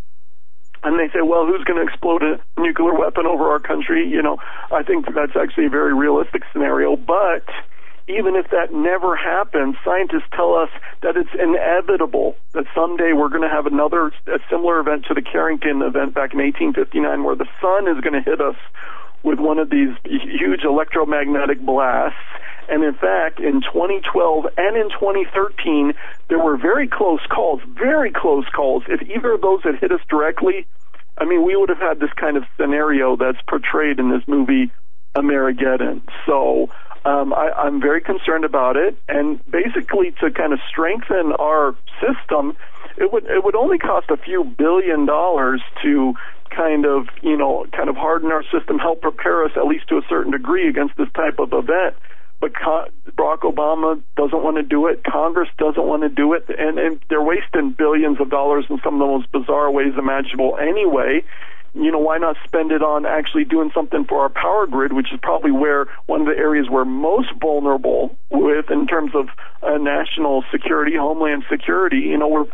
and 0.83 0.99
they 0.99 1.11
say, 1.11 1.21
well, 1.23 1.45
who's 1.45 1.63
going 1.63 1.83
to 1.83 1.91
explode 1.91 2.23
a 2.23 2.39
nuclear 2.59 2.93
weapon 2.93 3.25
over 3.25 3.49
our 3.49 3.59
country? 3.59 4.07
You 4.07 4.21
know, 4.21 4.37
I 4.71 4.83
think 4.83 5.05
that's 5.13 5.35
actually 5.35 5.65
a 5.65 5.69
very 5.69 5.93
realistic 5.93 6.43
scenario. 6.53 6.95
But 6.95 7.45
even 8.07 8.35
if 8.35 8.49
that 8.51 8.73
never 8.73 9.15
happens, 9.15 9.75
scientists 9.83 10.29
tell 10.33 10.55
us 10.55 10.69
that 11.01 11.17
it's 11.17 11.33
inevitable 11.37 12.35
that 12.53 12.65
someday 12.73 13.13
we're 13.13 13.29
going 13.29 13.47
to 13.47 13.49
have 13.49 13.65
another 13.65 14.07
a 14.27 14.39
similar 14.49 14.79
event 14.79 15.05
to 15.07 15.13
the 15.13 15.21
Carrington 15.21 15.81
event 15.81 16.13
back 16.13 16.33
in 16.33 16.39
1859, 16.39 17.23
where 17.23 17.35
the 17.35 17.47
sun 17.61 17.87
is 17.87 18.01
going 18.01 18.13
to 18.13 18.21
hit 18.21 18.39
us 18.39 18.55
with 19.23 19.39
one 19.39 19.59
of 19.59 19.69
these 19.69 19.91
huge 20.05 20.63
electromagnetic 20.63 21.59
blasts 21.59 22.15
and 22.69 22.83
in 22.83 22.93
fact, 22.95 23.39
in 23.39 23.61
2012 23.61 24.45
and 24.57 24.77
in 24.77 24.89
2013, 24.89 25.93
there 26.27 26.39
were 26.39 26.57
very 26.57 26.87
close 26.87 27.21
calls, 27.29 27.61
very 27.65 28.11
close 28.11 28.45
calls. 28.53 28.83
If 28.87 29.01
either 29.03 29.33
of 29.33 29.41
those 29.41 29.63
had 29.63 29.75
hit 29.79 29.91
us 29.91 30.01
directly, 30.09 30.67
I 31.17 31.25
mean, 31.25 31.45
we 31.45 31.55
would 31.55 31.69
have 31.69 31.79
had 31.79 31.99
this 31.99 32.11
kind 32.19 32.35
of 32.37 32.43
scenario 32.59 33.15
that's 33.15 33.41
portrayed 33.47 33.99
in 33.99 34.09
this 34.09 34.21
movie 34.27 34.71
Amerigeddon. 35.15 36.01
So 36.25 36.69
um, 37.07 37.33
I, 37.33 37.51
I'm 37.51 37.79
very 37.79 38.01
concerned 38.01 38.43
about 38.43 38.75
it, 38.75 38.97
and 39.07 39.39
basically 39.49 40.11
to 40.19 40.29
kind 40.29 40.51
of 40.51 40.59
strengthen 40.69 41.31
our 41.39 41.75
system, 42.01 42.57
it 42.97 43.13
would 43.13 43.25
it 43.25 43.45
would 43.45 43.55
only 43.55 43.77
cost 43.77 44.09
a 44.09 44.17
few 44.17 44.43
billion 44.43 45.05
dollars 45.05 45.61
to 45.83 46.15
kind 46.49 46.85
of 46.85 47.07
you 47.21 47.37
know 47.37 47.65
kind 47.71 47.87
of 47.87 47.95
harden 47.95 48.31
our 48.31 48.43
system, 48.51 48.77
help 48.77 49.01
prepare 49.01 49.45
us 49.45 49.51
at 49.55 49.65
least 49.65 49.87
to 49.87 49.95
a 49.97 50.01
certain 50.09 50.33
degree 50.33 50.67
against 50.67 50.97
this 50.97 51.07
type 51.15 51.39
of 51.39 51.53
event. 51.53 51.95
But 52.41 52.53
Con- 52.53 52.89
Barack 53.17 53.39
Obama 53.39 54.01
doesn't 54.17 54.43
want 54.43 54.57
to 54.57 54.63
do 54.63 54.87
it. 54.87 55.03
Congress 55.03 55.49
doesn't 55.57 55.83
want 55.83 56.03
to 56.03 56.09
do 56.09 56.33
it, 56.33 56.45
and, 56.49 56.77
and 56.77 56.99
they're 57.09 57.23
wasting 57.23 57.71
billions 57.71 58.19
of 58.19 58.29
dollars 58.29 58.65
in 58.69 58.79
some 58.83 58.95
of 58.95 58.99
the 58.99 59.07
most 59.07 59.31
bizarre 59.31 59.71
ways 59.71 59.93
imaginable 59.97 60.57
anyway 60.59 61.23
you 61.73 61.91
know, 61.91 61.99
why 61.99 62.17
not 62.17 62.35
spend 62.43 62.71
it 62.71 62.81
on 62.81 63.05
actually 63.05 63.45
doing 63.45 63.71
something 63.73 64.05
for 64.05 64.21
our 64.21 64.29
power 64.29 64.67
grid, 64.67 64.93
which 64.93 65.13
is 65.13 65.19
probably 65.21 65.51
where 65.51 65.85
one 66.05 66.21
of 66.21 66.27
the 66.27 66.37
areas 66.37 66.67
we're 66.69 66.85
most 66.85 67.29
vulnerable 67.39 68.15
with 68.29 68.69
in 68.71 68.87
terms 68.87 69.11
of 69.15 69.27
uh, 69.63 69.77
national 69.77 70.43
security, 70.51 70.95
homeland 70.95 71.43
security. 71.49 71.97
You 71.97 72.17
know, 72.17 72.27
we're, 72.27 72.45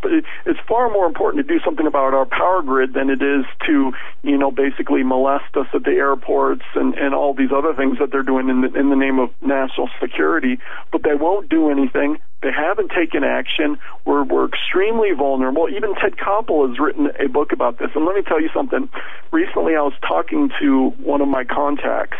it's 0.46 0.60
far 0.68 0.90
more 0.90 1.06
important 1.06 1.48
to 1.48 1.54
do 1.54 1.60
something 1.64 1.88
about 1.88 2.14
our 2.14 2.26
power 2.26 2.62
grid 2.62 2.94
than 2.94 3.10
it 3.10 3.22
is 3.22 3.46
to, 3.68 3.94
you 4.24 4.38
know, 4.38 4.52
basically 4.52 5.04
molest 5.04 5.56
us 5.56 5.68
at 5.74 5.84
the 5.84 5.92
airports 5.92 6.64
and, 6.76 6.94
and 6.96 7.14
all 7.14 7.34
these 7.34 7.52
other 7.56 7.74
things 7.74 7.98
that 8.00 8.12
they're 8.12 8.24
doing 8.24 8.50
in 8.50 8.62
the, 8.62 8.74
in 8.80 8.90
the 8.90 8.96
name 8.96 9.20
of 9.20 9.30
national 9.42 9.90
security. 10.02 10.60
But 10.92 11.04
they 11.04 11.16
won't 11.16 11.50
do 11.50 11.70
anything. 11.70 12.20
They 12.44 12.52
haven't 12.52 12.92
taken 12.92 13.24
action. 13.24 13.80
We're, 14.06 14.24
we're 14.24 14.48
extremely 14.48 15.14
vulnerable. 15.18 15.70
Even 15.70 15.96
Ted 15.96 16.18
Koppel 16.18 16.68
has 16.68 16.78
written 16.78 17.08
a 17.18 17.30
book 17.30 17.54
about 17.54 17.80
this. 17.80 17.90
And 17.96 18.06
let 18.06 18.16
me 18.16 18.22
tell 18.22 18.42
you 18.42 18.50
something. 18.54 18.90
Recently, 19.32 19.76
I 19.76 19.82
was 19.82 19.94
talking 20.06 20.52
to 20.62 20.90
one 21.00 21.22
of 21.22 21.30
my 21.30 21.46
contacts, 21.46 22.18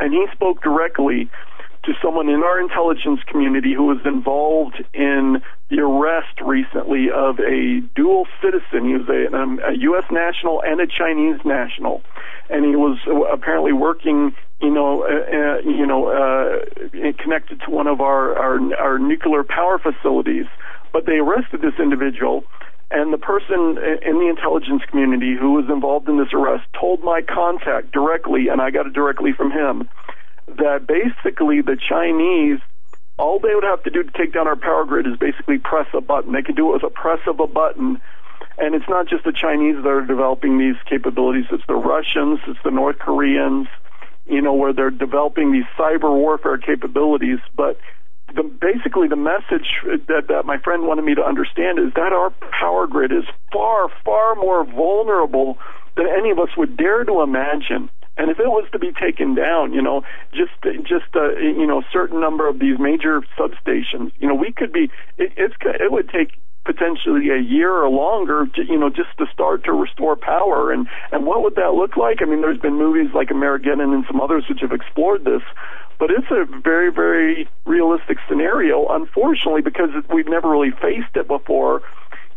and 0.00 0.12
he 0.12 0.24
spoke 0.32 0.62
directly 0.62 1.30
to 1.86 1.92
someone 2.02 2.28
in 2.28 2.42
our 2.42 2.60
intelligence 2.60 3.20
community 3.26 3.74
who 3.74 3.84
was 3.84 3.98
involved 4.04 4.82
in 4.94 5.42
the 5.70 5.80
arrest 5.80 6.40
recently 6.44 7.10
of 7.10 7.38
a 7.40 7.80
dual 7.94 8.26
citizen. 8.42 8.86
He 8.88 8.94
was 8.94 9.08
a, 9.08 9.34
um, 9.36 9.60
a 9.64 9.76
U.S. 9.78 10.04
national 10.10 10.62
and 10.62 10.80
a 10.80 10.86
Chinese 10.86 11.40
national, 11.44 12.02
and 12.48 12.64
he 12.64 12.76
was 12.76 12.98
apparently 13.32 13.72
working, 13.72 14.34
you 14.60 14.70
know, 14.70 15.02
uh, 15.02 15.06
uh, 15.06 15.58
you 15.68 15.86
know, 15.86 16.08
uh, 16.08 17.12
connected 17.22 17.60
to 17.66 17.70
one 17.70 17.86
of 17.86 18.00
our, 18.00 18.36
our 18.36 18.74
our 18.76 18.98
nuclear 18.98 19.44
power 19.44 19.78
facilities. 19.78 20.46
But 20.92 21.06
they 21.06 21.18
arrested 21.18 21.60
this 21.60 21.74
individual, 21.78 22.44
and 22.90 23.12
the 23.12 23.18
person 23.18 23.76
in 24.06 24.20
the 24.20 24.28
intelligence 24.30 24.82
community 24.88 25.34
who 25.34 25.52
was 25.52 25.64
involved 25.68 26.08
in 26.08 26.18
this 26.18 26.32
arrest 26.32 26.64
told 26.78 27.02
my 27.02 27.20
contact 27.20 27.92
directly, 27.92 28.48
and 28.48 28.60
I 28.60 28.70
got 28.70 28.86
it 28.86 28.92
directly 28.92 29.32
from 29.32 29.50
him 29.50 29.88
that 30.46 30.86
basically 30.86 31.60
the 31.62 31.76
Chinese, 31.76 32.60
all 33.18 33.38
they 33.38 33.54
would 33.54 33.64
have 33.64 33.82
to 33.84 33.90
do 33.90 34.02
to 34.02 34.10
take 34.12 34.32
down 34.32 34.46
our 34.46 34.56
power 34.56 34.84
grid 34.84 35.06
is 35.06 35.16
basically 35.18 35.58
press 35.58 35.86
a 35.94 36.00
button. 36.00 36.32
They 36.32 36.42
can 36.42 36.54
do 36.54 36.70
it 36.70 36.82
with 36.82 36.92
a 36.92 36.94
press 36.94 37.20
of 37.26 37.40
a 37.40 37.46
button. 37.46 38.00
And 38.58 38.74
it's 38.74 38.88
not 38.88 39.08
just 39.08 39.24
the 39.24 39.32
Chinese 39.32 39.76
that 39.82 39.88
are 39.88 40.06
developing 40.06 40.58
these 40.58 40.76
capabilities, 40.88 41.46
it's 41.50 41.66
the 41.66 41.74
Russians, 41.74 42.38
it's 42.46 42.58
the 42.64 42.70
North 42.70 42.98
Koreans, 42.98 43.66
you 44.26 44.40
know, 44.40 44.54
where 44.54 44.72
they're 44.72 44.90
developing 44.90 45.52
these 45.52 45.64
cyber 45.76 46.14
warfare 46.14 46.58
capabilities. 46.58 47.38
But 47.56 47.78
the, 48.34 48.42
basically, 48.42 49.08
the 49.08 49.16
message 49.16 49.66
that, 50.08 50.28
that 50.28 50.44
my 50.44 50.58
friend 50.58 50.86
wanted 50.86 51.04
me 51.04 51.14
to 51.14 51.22
understand 51.22 51.78
is 51.78 51.92
that 51.94 52.12
our 52.12 52.32
power 52.60 52.86
grid 52.86 53.12
is 53.12 53.24
far, 53.52 53.88
far 54.04 54.34
more 54.36 54.64
vulnerable 54.64 55.58
than 55.96 56.06
any 56.06 56.30
of 56.30 56.38
us 56.38 56.48
would 56.56 56.76
dare 56.76 57.04
to 57.04 57.22
imagine. 57.22 57.90
And 58.16 58.30
if 58.30 58.38
it 58.38 58.46
was 58.46 58.68
to 58.72 58.78
be 58.78 58.92
taken 58.92 59.34
down, 59.34 59.72
you 59.72 59.82
know, 59.82 60.02
just 60.32 60.52
just 60.86 61.10
uh, 61.16 61.34
you 61.36 61.66
know, 61.66 61.80
a 61.80 61.86
certain 61.92 62.20
number 62.20 62.48
of 62.48 62.58
these 62.58 62.78
major 62.78 63.22
substations, 63.38 64.12
you 64.18 64.28
know, 64.28 64.34
we 64.34 64.52
could 64.52 64.72
be. 64.72 64.90
It, 65.18 65.32
it's 65.36 65.54
it 65.60 65.90
would 65.90 66.08
take 66.08 66.38
potentially 66.64 67.28
a 67.28 67.38
year 67.38 67.70
or 67.70 67.88
longer, 67.90 68.46
to, 68.54 68.64
you 68.64 68.78
know, 68.78 68.88
just 68.88 69.10
to 69.18 69.26
start 69.32 69.64
to 69.64 69.72
restore 69.72 70.16
power. 70.16 70.72
And 70.72 70.86
and 71.12 71.26
what 71.26 71.42
would 71.42 71.56
that 71.56 71.74
look 71.74 71.96
like? 71.96 72.22
I 72.22 72.24
mean, 72.24 72.40
there's 72.40 72.60
been 72.60 72.76
movies 72.76 73.12
like 73.14 73.28
Amerigeddon 73.28 73.92
and 73.92 74.04
some 74.06 74.20
others 74.20 74.44
which 74.48 74.60
have 74.60 74.72
explored 74.72 75.24
this, 75.24 75.42
but 75.98 76.10
it's 76.10 76.30
a 76.30 76.44
very 76.60 76.92
very 76.92 77.48
realistic 77.66 78.18
scenario. 78.28 78.86
Unfortunately, 78.88 79.62
because 79.62 79.90
we've 80.12 80.28
never 80.28 80.48
really 80.48 80.70
faced 80.70 81.16
it 81.16 81.26
before 81.26 81.82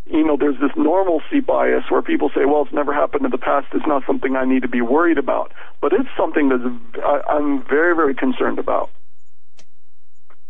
you 0.10 0.26
know, 0.26 0.38
there's 0.38 0.60
this 0.60 0.72
normalcy 0.76 1.40
bias 1.40 1.84
where 1.90 2.02
people 2.02 2.30
say, 2.30 2.46
well, 2.46 2.64
it's 2.64 2.74
never 2.74 2.94
happened 2.94 3.26
in 3.26 3.32
the 3.32 3.38
past. 3.38 3.68
It's 3.74 3.86
not 3.88 4.04
something 4.06 4.36
I 4.36 4.46
need 4.46 4.62
to 4.62 4.68
be 4.68 4.82
worried 4.82 5.18
about. 5.18 5.52
But 5.82 5.94
it's 5.94 6.10
something 6.18 6.50
that 6.50 7.24
I'm 7.30 7.64
very, 7.64 7.96
very 7.96 8.16
concerned 8.16 8.60
about. 8.60 8.90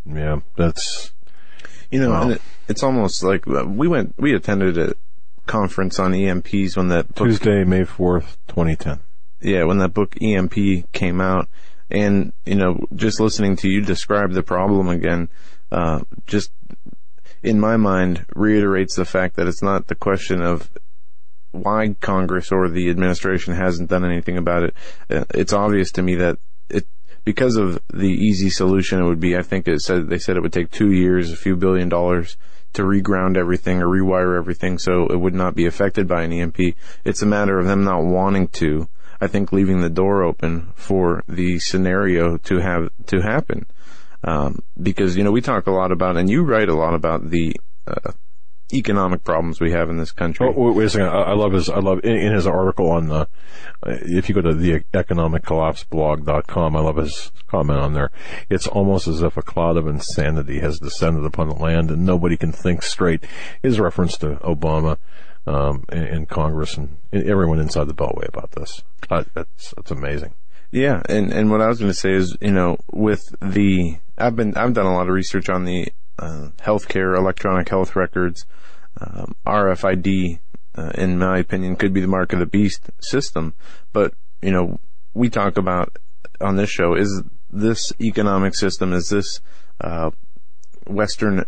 Yeah, 0.06 0.40
that's. 0.56 1.12
You 1.92 2.02
know, 2.02 2.14
and 2.14 2.32
it, 2.34 2.42
it's 2.68 2.84
almost 2.84 3.24
like 3.24 3.48
uh, 3.48 3.66
we 3.66 3.88
went, 3.88 4.14
we 4.18 4.36
attended 4.36 4.78
a 4.78 4.94
conference 5.46 6.00
on 6.00 6.12
EMPs 6.12 6.76
when 6.76 6.90
that 6.90 7.14
book, 7.16 7.28
Tuesday, 7.28 7.64
May 7.64 7.82
4th, 7.82 8.38
2010. 8.48 9.00
Yeah, 9.42 9.64
when 9.64 9.78
that 9.80 9.94
book 9.94 10.16
EMP 10.22 10.92
came 10.92 11.22
out. 11.22 11.48
And, 11.90 12.34
you 12.46 12.56
know, 12.56 12.86
just 12.96 13.22
listening 13.22 13.56
to 13.58 13.70
you 13.70 13.82
describe 13.82 14.34
the 14.34 14.44
problem 14.44 14.90
again, 14.90 15.30
uh, 15.72 16.02
just 16.26 16.52
in 17.48 17.60
my 17.60 17.78
mind, 17.78 18.26
reiterates 18.36 18.95
the 18.95 19.06
fact 19.06 19.38
that 19.38 19.48
it's 19.48 19.64
not 19.64 19.88
the 19.88 19.95
question 19.95 20.41
of 20.41 20.69
why 21.52 21.95
Congress 22.02 22.52
or 22.52 22.68
the 22.68 22.90
administration 22.90 23.53
hasn't 23.53 23.90
done 23.90 24.03
anything 24.03 24.38
about 24.38 24.64
it. 24.64 24.76
Uh, 25.10 25.24
it's 25.34 25.53
obvious 25.53 25.91
to 25.94 26.02
me 26.02 26.15
that 26.15 26.38
it, 26.69 26.86
because 27.24 27.56
of 27.56 27.80
the 27.91 28.10
easy 28.10 28.49
solution, 28.49 28.99
it 28.99 29.06
would 29.06 29.22
be, 29.22 29.38
I 29.38 29.44
think 29.44 29.68
it 29.68 29.82
said, 29.82 30.10
they 30.10 30.19
said 30.19 30.36
it 30.36 30.41
would 30.41 30.52
take 30.52 30.72
two 30.72 30.91
years, 30.91 31.32
a 31.32 31.38
few 31.38 31.56
billion 31.56 31.88
dollars 31.88 32.36
to 32.74 32.84
reground 32.84 33.38
everything 33.38 33.82
or 33.82 33.88
rewire 33.88 34.38
everything 34.38 34.78
so 34.78 35.07
it 35.07 35.19
would 35.19 35.34
not 35.34 35.56
be 35.56 35.65
affected 35.65 36.06
by 36.06 36.24
an 36.24 36.34
EMP. 36.34 36.76
It's 37.06 37.22
a 37.22 37.26
matter 37.26 37.57
of 37.57 37.65
them 37.65 37.86
not 37.86 38.03
wanting 38.03 38.49
to. 38.60 38.90
I 39.22 39.28
think 39.28 39.52
leaving 39.52 39.82
the 39.82 39.90
door 39.90 40.22
open 40.22 40.74
for 40.76 41.24
the 41.28 41.60
scenario 41.60 42.38
to 42.38 42.60
have, 42.60 42.90
to 43.07 43.22
happen. 43.22 43.65
Um, 44.23 44.64
because, 44.81 45.15
you 45.15 45.23
know, 45.23 45.31
we 45.31 45.41
talk 45.41 45.68
a 45.68 45.72
lot 45.72 45.91
about, 45.91 46.18
and 46.18 46.30
you 46.30 46.44
write 46.44 46.69
a 46.69 46.76
lot 46.76 46.94
about 46.94 47.30
the, 47.30 47.56
uh, 47.85 48.11
economic 48.73 49.23
problems 49.23 49.61
we 49.61 49.72
have 49.72 49.89
in 49.89 49.98
this 49.98 50.11
country. 50.11 50.45
Oh, 50.53 50.73
wait 50.73 50.85
a 50.85 50.89
second. 50.89 51.07
I, 51.07 51.22
I 51.22 51.34
love 51.34 51.53
his, 51.53 51.69
I 51.69 51.80
love, 51.80 51.99
in, 52.03 52.18
in, 52.18 52.34
his 52.34 52.45
article 52.45 52.89
on 52.91 53.07
the, 53.07 53.19
uh, 53.19 53.27
if 54.02 54.27
you 54.27 54.35
go 54.35 54.41
to 54.41 54.53
the 54.53 54.81
economiccollapseblog.com, 54.94 56.76
I 56.76 56.80
love 56.80 56.98
his 56.98 57.31
comment 57.48 57.80
on 57.80 57.94
there. 57.94 58.11
It's 58.49 58.68
almost 58.68 59.07
as 59.07 59.22
if 59.22 59.38
a 59.38 59.41
cloud 59.41 59.77
of 59.77 59.88
insanity 59.88 60.60
has 60.60 60.80
descended 60.80 61.23
upon 61.23 61.48
the 61.48 61.56
land 61.56 61.91
and 61.91 62.06
nobody 62.06 62.35
can 62.35 62.52
think 62.52 62.84
straight. 62.84 63.26
His 63.61 63.80
reference 63.80 64.18
to 64.18 64.35
Obama, 64.38 64.98
um, 65.45 65.85
and, 65.89 66.27
Congress 66.27 66.76
and, 66.76 66.98
and, 67.14 67.27
everyone 67.30 67.60
inside 67.60 67.88
the 67.88 67.94
Beltway 67.94 68.27
about 68.27 68.52
this. 68.52 68.84
Uh, 69.10 69.23
that's, 69.34 69.73
that's 69.76 69.91
amazing. 69.91 70.34
Yeah, 70.72 71.02
and 71.07 71.31
and 71.31 71.49
what 71.49 71.61
I 71.61 71.68
was 71.68 71.80
going 71.80 71.91
to 71.91 71.98
say 71.98 72.11
is, 72.11 72.35
you 72.41 72.52
know, 72.52 72.77
with 72.91 73.23
the 73.41 73.98
I've 74.18 74.35
been 74.35 74.56
I've 74.57 74.73
done 74.73 74.85
a 74.85 74.94
lot 74.94 75.07
of 75.07 75.14
research 75.14 75.49
on 75.49 75.64
the 75.64 75.91
uh, 76.19 76.49
healthcare 76.57 77.15
electronic 77.15 77.69
health 77.69 77.95
records, 77.95 78.45
um, 78.99 79.35
RFID. 79.45 80.39
Uh, 80.76 80.91
in 80.94 81.18
my 81.18 81.39
opinion, 81.39 81.76
could 81.76 81.91
be 81.91 82.02
the 82.02 82.07
mark 82.07 82.34
of 82.34 82.39
the 82.39 82.45
beast 82.45 82.91
system. 82.99 83.56
But 83.94 84.14
you 84.41 84.52
know, 84.52 84.80
we 85.14 85.30
talk 85.30 85.57
about 85.57 85.98
on 86.39 86.56
this 86.56 86.69
show 86.69 86.94
is 86.94 87.23
this 87.49 87.91
economic 87.99 88.53
system 88.53 88.94
is 88.94 89.10
this 89.10 89.41
uh, 89.81 90.11
Western 90.85 91.45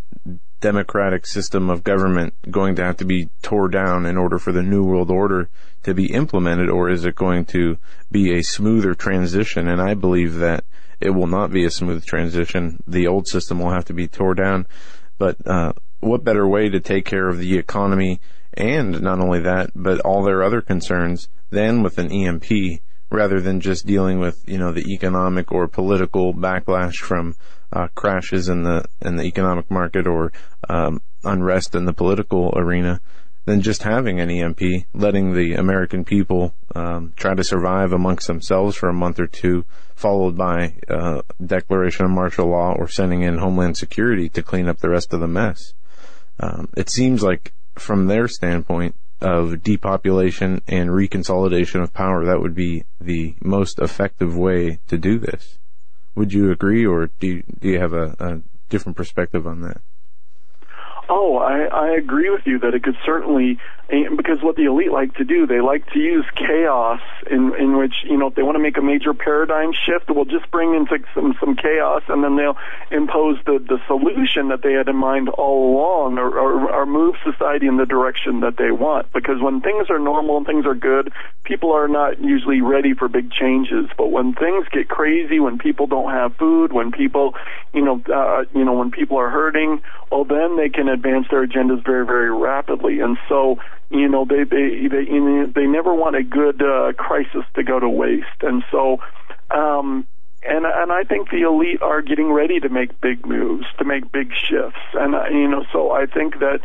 democratic 0.62 1.26
system 1.26 1.70
of 1.70 1.84
government 1.84 2.34
going 2.50 2.76
to 2.76 2.84
have 2.84 2.98
to 2.98 3.06
be 3.06 3.30
tore 3.42 3.70
down 3.70 4.06
in 4.06 4.18
order 4.18 4.38
for 4.38 4.52
the 4.52 4.64
new 4.64 4.84
world 4.84 5.10
order 5.10 5.50
to 5.84 5.94
be 5.94 6.12
implemented, 6.14 6.70
or 6.70 6.90
is 6.90 7.06
it 7.06 7.16
going 7.16 7.46
to 7.46 7.78
be 8.12 8.34
a 8.34 8.44
smoother 8.44 8.94
transition? 8.94 9.68
And 9.68 9.82
I 9.82 9.94
believe 9.94 10.36
that 10.36 10.66
it 11.00 11.12
will 11.12 11.28
not 11.28 11.52
be 11.52 11.66
a 11.66 11.72
smooth 11.72 12.06
transition. 12.06 12.84
The 12.86 13.08
old 13.08 13.28
system 13.28 13.60
will 13.60 13.72
have 13.72 13.86
to 13.86 13.94
be 13.94 14.08
tore 14.08 14.36
down. 14.36 14.68
But 15.18 15.38
uh, 15.48 15.74
what 16.02 16.24
better 16.24 16.48
way 16.48 16.70
to 16.70 16.80
take 16.80 17.06
care 17.06 17.30
of 17.30 17.40
the 17.40 17.58
economy 17.58 18.20
and 18.54 19.02
not 19.02 19.20
only 19.20 19.40
that, 19.42 19.72
but 19.76 20.00
all 20.02 20.24
their 20.24 20.44
other 20.44 20.62
concerns 20.62 21.30
than 21.50 21.84
with 21.84 21.98
an 21.98 22.12
EMP 22.12 22.82
rather 23.10 23.40
than 23.40 23.60
just 23.60 23.86
dealing 23.86 24.20
with 24.20 24.44
you 24.48 24.58
know 24.58 24.72
the 24.72 24.94
economic 24.94 25.52
or 25.52 25.68
political 25.68 26.34
backlash 26.34 26.98
from 26.98 27.36
uh, 27.74 27.88
crashes 27.96 28.50
in 28.50 28.64
the 28.64 28.84
in 29.02 29.16
the 29.16 29.24
economic 29.24 29.70
market 29.70 30.08
or 30.08 30.32
um, 30.70 31.02
unrest 31.24 31.76
in 31.76 31.86
the 31.86 31.94
political 31.94 32.54
arena 32.56 33.00
than 33.46 33.62
just 33.62 33.82
having 33.82 34.20
an 34.20 34.30
EMP, 34.30 34.62
letting 34.94 35.34
the 35.34 35.56
American 35.56 36.06
people 36.06 36.54
um, 36.76 37.12
try 37.16 37.34
to 37.34 37.44
survive 37.44 37.92
amongst 37.92 38.28
themselves 38.28 38.76
for 38.76 38.90
a 38.90 38.94
month 38.94 39.20
or 39.20 39.26
two, 39.26 39.66
followed 39.96 40.38
by 40.38 40.76
uh, 40.88 41.22
declaration 41.44 42.06
of 42.06 42.12
martial 42.12 42.48
law 42.48 42.74
or 42.78 42.88
sending 42.88 43.24
in 43.24 43.40
Homeland 43.40 43.76
Security 43.76 44.30
to 44.30 44.44
clean 44.44 44.70
up 44.70 44.78
the 44.80 44.90
rest 44.90 45.14
of 45.14 45.20
the 45.20 45.28
mess. 45.28 45.74
Um, 46.40 46.70
it 46.78 46.90
seems 46.90 47.24
like, 47.24 47.54
from 47.74 48.06
their 48.06 48.28
standpoint, 48.28 48.94
of 49.22 49.64
depopulation 49.64 50.62
and 50.68 50.90
reconsolidation 50.90 51.82
of 51.82 51.94
power. 51.94 52.26
That 52.26 52.42
would 52.42 52.56
be 52.56 52.86
the 53.00 53.36
most 53.42 53.80
effective 53.80 54.36
way 54.38 54.80
to 54.88 54.98
do 54.98 55.20
this. 55.20 55.58
Would 56.16 56.34
you 56.34 56.52
agree, 56.52 56.86
or 56.86 57.08
do 57.20 57.28
you, 57.28 57.44
do 57.60 57.70
you 57.70 57.80
have 57.80 57.94
a, 57.94 58.16
a 58.20 58.42
different 58.70 58.98
perspective 58.98 59.46
on 59.46 59.62
that? 59.62 59.82
Oh, 61.12 61.38
I, 61.38 61.64
I 61.66 61.90
agree 61.98 62.30
with 62.30 62.46
you 62.46 62.60
that 62.60 62.76
it 62.76 62.84
could 62.84 62.96
certainly, 63.04 63.58
because 63.90 64.44
what 64.44 64.56
the 64.56 64.66
elite 64.66 64.92
like 64.92 65.16
to 65.16 65.24
do, 65.24 65.48
they 65.48 65.60
like 65.60 65.92
to 65.94 66.00
use 66.00 66.24
chaos 66.36 67.02
in 67.32 67.56
in 67.58 67.78
which 67.78 67.96
you 68.04 68.16
know 68.16 68.28
if 68.28 68.36
they 68.36 68.44
want 68.44 68.56
to 68.58 68.62
make 68.62 68.78
a 68.78 68.82
major 68.84 69.16
paradigm 69.16 69.72
shift, 69.74 70.06
we'll 70.10 70.26
just 70.26 70.52
bring 70.52 70.76
in 70.76 70.86
some 71.16 71.36
some 71.40 71.56
chaos, 71.56 72.04
and 72.10 72.24
then 72.24 72.36
they'll 72.36 72.58
impose 72.92 73.40
the 73.48 73.58
the 73.58 73.80
solution 73.88 74.50
that 74.50 74.62
they 74.62 74.74
had 74.74 74.88
in 74.88 74.96
mind 74.96 75.30
all 75.30 75.74
along, 75.74 76.20
or, 76.20 76.30
or, 76.30 76.72
or 76.72 76.86
move 76.86 77.16
society 77.24 77.66
in 77.66 77.78
the 77.78 77.88
direction 77.88 78.42
that 78.42 78.58
they 78.58 78.70
want. 78.70 79.12
Because 79.12 79.42
when 79.42 79.62
things 79.62 79.90
are 79.90 79.98
normal 79.98 80.38
and 80.38 80.46
things 80.46 80.68
are 80.68 80.76
good, 80.76 81.12
people 81.44 81.72
are 81.72 81.88
not 81.88 82.22
usually 82.22 82.62
ready 82.62 82.94
for 82.94 83.08
big 83.08 83.32
changes. 83.32 83.90
But 83.98 84.12
when 84.12 84.36
things 84.36 84.68
get 84.72 84.90
crazy, 84.90 85.40
when 85.40 85.58
people 85.58 85.88
don't 85.88 86.12
have 86.12 86.36
food, 86.36 86.72
when 86.72 86.92
people, 86.92 87.34
you 87.74 87.84
know, 87.84 88.00
uh, 88.14 88.44
you 88.54 88.64
know, 88.64 88.74
when 88.74 88.92
people 88.92 89.18
are 89.18 89.32
hurting, 89.32 89.82
well, 90.12 90.24
then 90.24 90.56
they 90.56 90.70
can 90.70 90.88
advance 91.00 91.28
their 91.32 91.46
agendas 91.48 91.84
very, 91.86 92.06
very 92.06 92.32
rapidly. 92.32 93.00
And 93.00 93.18
so, 93.30 93.60
you 93.90 94.10
know, 94.14 94.26
they 94.26 94.44
they 94.44 94.88
they 94.94 95.06
you 95.14 95.22
know, 95.22 95.52
they 95.58 95.66
never 95.66 95.94
want 95.94 96.16
a 96.16 96.24
good 96.24 96.62
uh, 96.62 96.94
crisis 96.94 97.46
to 97.56 97.64
go 97.64 97.80
to 97.80 97.90
waste. 97.90 98.40
And 98.42 98.64
so, 98.72 99.00
um, 99.50 100.06
and 100.44 100.64
and 100.66 100.92
I 100.92 101.04
think 101.04 101.30
the 101.30 101.44
elite 101.52 101.82
are 101.82 102.02
getting 102.02 102.32
ready 102.32 102.60
to 102.60 102.70
make 102.70 103.02
big 103.02 103.26
moves, 103.26 103.66
to 103.80 103.86
make 103.86 104.12
big 104.12 104.30
shifts. 104.48 104.84
And 104.94 105.16
uh, 105.16 105.30
you 105.32 105.48
know, 105.48 105.64
so 105.74 105.92
I 105.92 106.06
think 106.06 106.40
that 106.40 106.60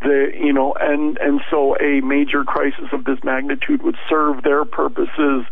the 0.00 0.32
you 0.34 0.52
know, 0.52 0.74
and 0.78 1.18
and 1.18 1.40
so 1.50 1.76
a 1.76 2.00
major 2.00 2.44
crisis 2.44 2.88
of 2.92 3.04
this 3.04 3.18
magnitude 3.22 3.82
would 3.82 3.98
serve 4.08 4.42
their 4.42 4.64
purposes 4.64 5.44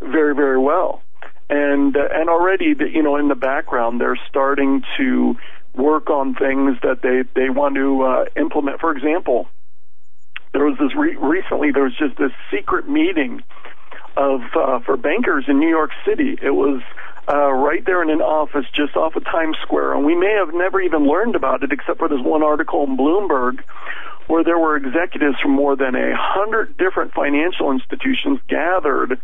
very, 0.00 0.34
very 0.34 0.58
well. 0.58 1.02
And 1.50 1.96
uh, 1.96 2.08
and 2.12 2.28
already, 2.28 2.74
the, 2.74 2.88
you 2.88 3.02
know, 3.02 3.16
in 3.16 3.28
the 3.28 3.34
background, 3.34 4.00
they're 4.00 4.20
starting 4.28 4.82
to 4.96 5.36
work 5.74 6.10
on 6.10 6.34
things 6.34 6.76
that 6.82 7.00
they 7.02 7.22
they 7.34 7.50
want 7.50 7.74
to 7.76 8.02
uh, 8.02 8.24
implement. 8.36 8.80
For 8.80 8.92
example, 8.92 9.48
there 10.52 10.64
was 10.64 10.78
this 10.78 10.94
re- 10.96 11.16
recently 11.16 11.72
there 11.72 11.84
was 11.84 11.96
just 11.96 12.16
this 12.18 12.32
secret 12.50 12.88
meeting 12.88 13.42
of 14.16 14.40
uh, 14.54 14.80
for 14.80 14.96
bankers 14.96 15.44
in 15.48 15.58
New 15.58 15.68
York 15.68 15.90
City. 16.06 16.36
It 16.42 16.50
was 16.50 16.82
uh, 17.28 17.52
right 17.52 17.84
there 17.86 18.02
in 18.02 18.10
an 18.10 18.20
office 18.20 18.66
just 18.74 18.96
off 18.96 19.16
of 19.16 19.24
Times 19.24 19.56
Square, 19.62 19.94
and 19.94 20.04
we 20.04 20.14
may 20.14 20.34
have 20.44 20.54
never 20.54 20.80
even 20.80 21.06
learned 21.06 21.36
about 21.36 21.62
it 21.62 21.72
except 21.72 21.98
for 21.98 22.08
this 22.08 22.20
one 22.20 22.42
article 22.42 22.84
in 22.84 22.96
Bloomberg. 22.96 23.62
Where 24.28 24.44
there 24.44 24.58
were 24.58 24.76
executives 24.76 25.34
from 25.42 25.50
more 25.50 25.74
than 25.76 25.96
a 25.96 26.14
hundred 26.16 26.78
different 26.78 27.12
financial 27.12 27.72
institutions 27.72 28.38
gathered 28.48 29.20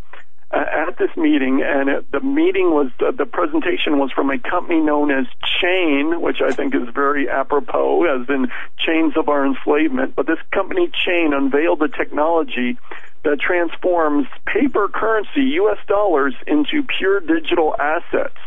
at 0.50 0.96
this 0.98 1.14
meeting, 1.16 1.62
and 1.62 1.88
it, 1.88 2.10
the 2.10 2.20
meeting 2.20 2.70
was 2.70 2.90
uh, 3.00 3.10
the 3.10 3.26
presentation 3.26 3.98
was 3.98 4.10
from 4.12 4.30
a 4.30 4.38
company 4.38 4.80
known 4.80 5.10
as 5.10 5.26
Chain, 5.60 6.20
which 6.20 6.40
I 6.40 6.52
think 6.52 6.74
is 6.74 6.88
very 6.94 7.28
apropos, 7.28 8.04
as 8.04 8.28
in 8.28 8.50
chains 8.78 9.16
of 9.16 9.28
our 9.28 9.44
enslavement. 9.44 10.14
But 10.16 10.26
this 10.26 10.38
company 10.52 10.90
Chain 11.04 11.34
unveiled 11.34 11.80
the 11.80 11.88
technology 11.88 12.78
that 13.24 13.40
transforms 13.40 14.26
paper 14.46 14.88
currency, 14.88 15.42
U.S. 15.60 15.78
dollars, 15.86 16.34
into 16.46 16.82
pure 16.98 17.20
digital 17.20 17.74
assets. 17.78 18.38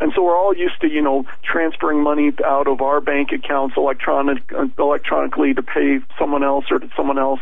And 0.00 0.12
so 0.14 0.22
we're 0.22 0.36
all 0.36 0.54
used 0.54 0.80
to, 0.80 0.88
you 0.88 1.02
know, 1.02 1.24
transferring 1.42 2.02
money 2.02 2.32
out 2.44 2.66
of 2.66 2.80
our 2.80 3.00
bank 3.00 3.30
accounts 3.32 3.76
electronic, 3.76 4.42
electronically 4.78 5.54
to 5.54 5.62
pay 5.62 6.00
someone 6.18 6.42
else 6.42 6.66
or 6.70 6.78
to 6.78 6.88
someone 6.96 7.18
else. 7.18 7.40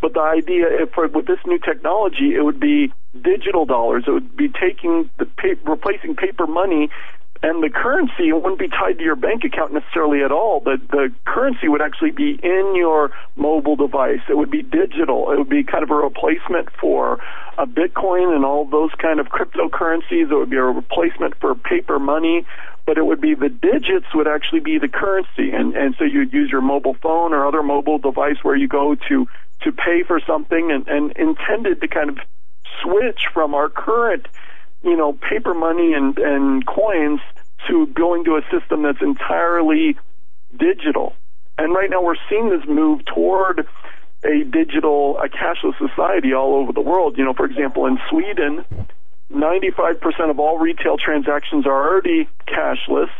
But 0.00 0.14
the 0.14 0.20
idea, 0.20 0.66
eh, 0.66 0.86
for, 0.94 1.08
with 1.08 1.26
this 1.26 1.38
new 1.46 1.58
technology, 1.58 2.34
it 2.34 2.42
would 2.44 2.60
be 2.60 2.92
digital 3.20 3.66
dollars. 3.66 4.04
It 4.06 4.10
would 4.10 4.36
be 4.36 4.48
taking 4.48 5.10
the 5.18 5.26
replacing 5.64 6.16
paper 6.16 6.46
money 6.46 6.90
and 7.42 7.62
the 7.62 7.70
currency 7.70 8.32
wouldn't 8.32 8.58
be 8.58 8.68
tied 8.68 8.98
to 8.98 9.04
your 9.04 9.14
bank 9.14 9.44
account 9.44 9.72
necessarily 9.72 10.22
at 10.24 10.32
all. 10.32 10.60
The 10.60 10.80
the 10.90 11.12
currency 11.24 11.68
would 11.68 11.80
actually 11.80 12.10
be 12.10 12.38
in 12.42 12.72
your 12.74 13.10
mobile 13.36 13.76
device. 13.76 14.20
It 14.28 14.36
would 14.36 14.50
be 14.50 14.62
digital. 14.62 15.30
It 15.30 15.38
would 15.38 15.48
be 15.48 15.62
kind 15.62 15.84
of 15.84 15.90
a 15.90 15.94
replacement 15.94 16.68
for 16.80 17.20
a 17.56 17.66
Bitcoin 17.66 18.34
and 18.34 18.44
all 18.44 18.64
those 18.64 18.90
kind 18.98 19.20
of 19.20 19.28
cryptocurrencies. 19.28 20.30
It 20.30 20.34
would 20.34 20.50
be 20.50 20.56
a 20.56 20.62
replacement 20.62 21.38
for 21.40 21.54
paper 21.54 21.98
money. 21.98 22.44
But 22.86 22.96
it 22.96 23.04
would 23.04 23.20
be 23.20 23.34
the 23.34 23.50
digits 23.50 24.06
would 24.14 24.26
actually 24.26 24.60
be 24.60 24.78
the 24.78 24.88
currency, 24.88 25.50
and 25.52 25.76
and 25.76 25.94
so 25.98 26.04
you'd 26.04 26.32
use 26.32 26.50
your 26.50 26.62
mobile 26.62 26.96
phone 27.02 27.34
or 27.34 27.46
other 27.46 27.62
mobile 27.62 27.98
device 27.98 28.38
where 28.42 28.56
you 28.56 28.66
go 28.66 28.96
to 29.08 29.28
to 29.62 29.72
pay 29.72 30.02
for 30.06 30.20
something, 30.26 30.70
and, 30.70 30.86
and 30.88 31.12
intended 31.16 31.80
to 31.80 31.88
kind 31.88 32.10
of 32.10 32.18
switch 32.82 33.22
from 33.32 33.54
our 33.54 33.68
current 33.68 34.26
you 34.82 34.96
know, 34.96 35.12
paper 35.12 35.54
money 35.54 35.92
and, 35.94 36.18
and 36.18 36.66
coins 36.66 37.20
to 37.66 37.86
going 37.88 38.24
to 38.24 38.36
a 38.36 38.42
system 38.50 38.82
that's 38.82 39.02
entirely 39.02 39.96
digital. 40.56 41.14
And 41.56 41.74
right 41.74 41.90
now 41.90 42.02
we're 42.02 42.16
seeing 42.28 42.50
this 42.50 42.66
move 42.68 43.04
toward 43.04 43.66
a 44.24 44.44
digital, 44.44 45.18
a 45.18 45.28
cashless 45.28 45.76
society 45.78 46.32
all 46.32 46.54
over 46.54 46.72
the 46.72 46.80
world. 46.80 47.18
You 47.18 47.24
know, 47.24 47.34
for 47.34 47.46
example, 47.46 47.86
in 47.86 47.98
Sweden, 48.08 48.64
95% 49.32 50.30
of 50.30 50.38
all 50.38 50.58
retail 50.58 50.96
transactions 50.96 51.66
are 51.66 51.88
already 51.88 52.28
cashless. 52.46 53.10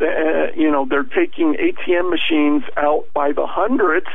Uh, 0.00 0.52
you 0.56 0.70
know, 0.70 0.86
they're 0.88 1.02
taking 1.02 1.54
ATM 1.54 2.08
machines 2.08 2.62
out 2.76 3.06
by 3.12 3.32
the 3.32 3.46
hundreds, 3.46 4.06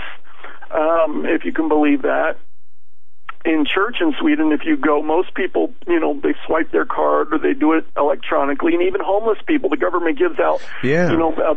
um, 0.72 1.26
if 1.26 1.46
you 1.46 1.54
can 1.54 1.68
believe 1.68 2.04
that 2.04 2.38
in 3.46 3.66
church 3.66 3.98
in 4.02 4.14
Sweden, 4.20 4.52
if 4.52 4.62
you 4.66 4.76
go, 4.76 5.02
most 5.02 5.34
people, 5.36 5.72
you 5.88 6.00
know, 6.00 6.20
they 6.22 6.34
swipe 6.46 6.72
their 6.72 6.86
card 6.86 7.32
or 7.32 7.38
they 7.38 7.54
do 7.54 7.74
it 7.74 7.86
electronically, 7.96 8.74
and 8.74 8.82
even 8.82 9.02
homeless 9.02 9.38
people, 9.46 9.70
the 9.70 9.78
government 9.78 10.18
gives 10.18 10.40
out, 10.40 10.62
yeah. 10.84 11.12
you 11.12 11.18
know, 11.18 11.32
uh, 11.34 11.54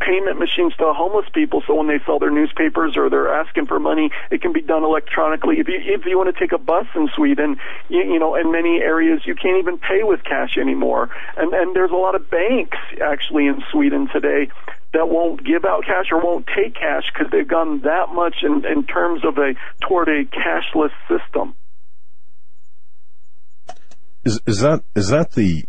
payment 0.00 0.38
machines 0.38 0.72
to 0.78 0.92
homeless 0.92 1.26
people. 1.32 1.62
So 1.66 1.74
when 1.74 1.86
they 1.86 2.00
sell 2.04 2.18
their 2.18 2.30
newspapers 2.30 2.96
or 2.96 3.08
they're 3.10 3.32
asking 3.32 3.66
for 3.66 3.78
money, 3.78 4.10
it 4.30 4.42
can 4.42 4.52
be 4.52 4.62
done 4.62 4.82
electronically. 4.82 5.60
If 5.60 5.68
you 5.68 5.78
if 5.78 6.04
you 6.06 6.16
want 6.16 6.34
to 6.34 6.38
take 6.38 6.52
a 6.52 6.58
bus 6.58 6.86
in 6.94 7.08
Sweden, 7.14 7.58
you, 7.88 8.00
you 8.00 8.18
know, 8.18 8.34
in 8.34 8.50
many 8.50 8.80
areas 8.80 9.20
you 9.24 9.34
can't 9.34 9.58
even 9.58 9.78
pay 9.78 10.02
with 10.02 10.24
cash 10.24 10.56
anymore. 10.58 11.10
And 11.36 11.52
and 11.52 11.76
there's 11.76 11.90
a 11.90 11.96
lot 11.96 12.14
of 12.14 12.30
banks 12.30 12.78
actually 13.00 13.46
in 13.46 13.62
Sweden 13.70 14.08
today 14.12 14.48
that 14.92 15.08
won't 15.08 15.44
give 15.44 15.64
out 15.64 15.84
cash 15.84 16.06
or 16.10 16.20
won't 16.22 16.46
take 16.46 16.74
cash 16.74 17.04
because 17.12 17.30
they've 17.30 17.46
gone 17.46 17.82
that 17.82 18.12
much 18.12 18.36
in, 18.42 18.64
in 18.66 18.84
terms 18.86 19.22
of 19.24 19.38
a 19.38 19.54
toward 19.86 20.08
a 20.08 20.24
cashless 20.24 20.92
system. 21.08 21.54
Is 24.24 24.40
is 24.46 24.60
that 24.60 24.82
is 24.94 25.08
that 25.08 25.32
the 25.32 25.64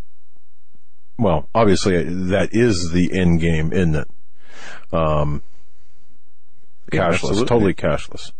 well, 1.18 1.48
obviously 1.53 2.03
that 2.03 2.49
is 2.52 2.91
the 2.91 3.18
end 3.18 3.39
game, 3.39 3.72
isn't 3.72 3.95
it? 3.95 4.07
Um, 4.91 5.43
cashless, 6.91 7.39
yeah, 7.39 7.45
totally 7.45 7.73
cashless. 7.73 8.31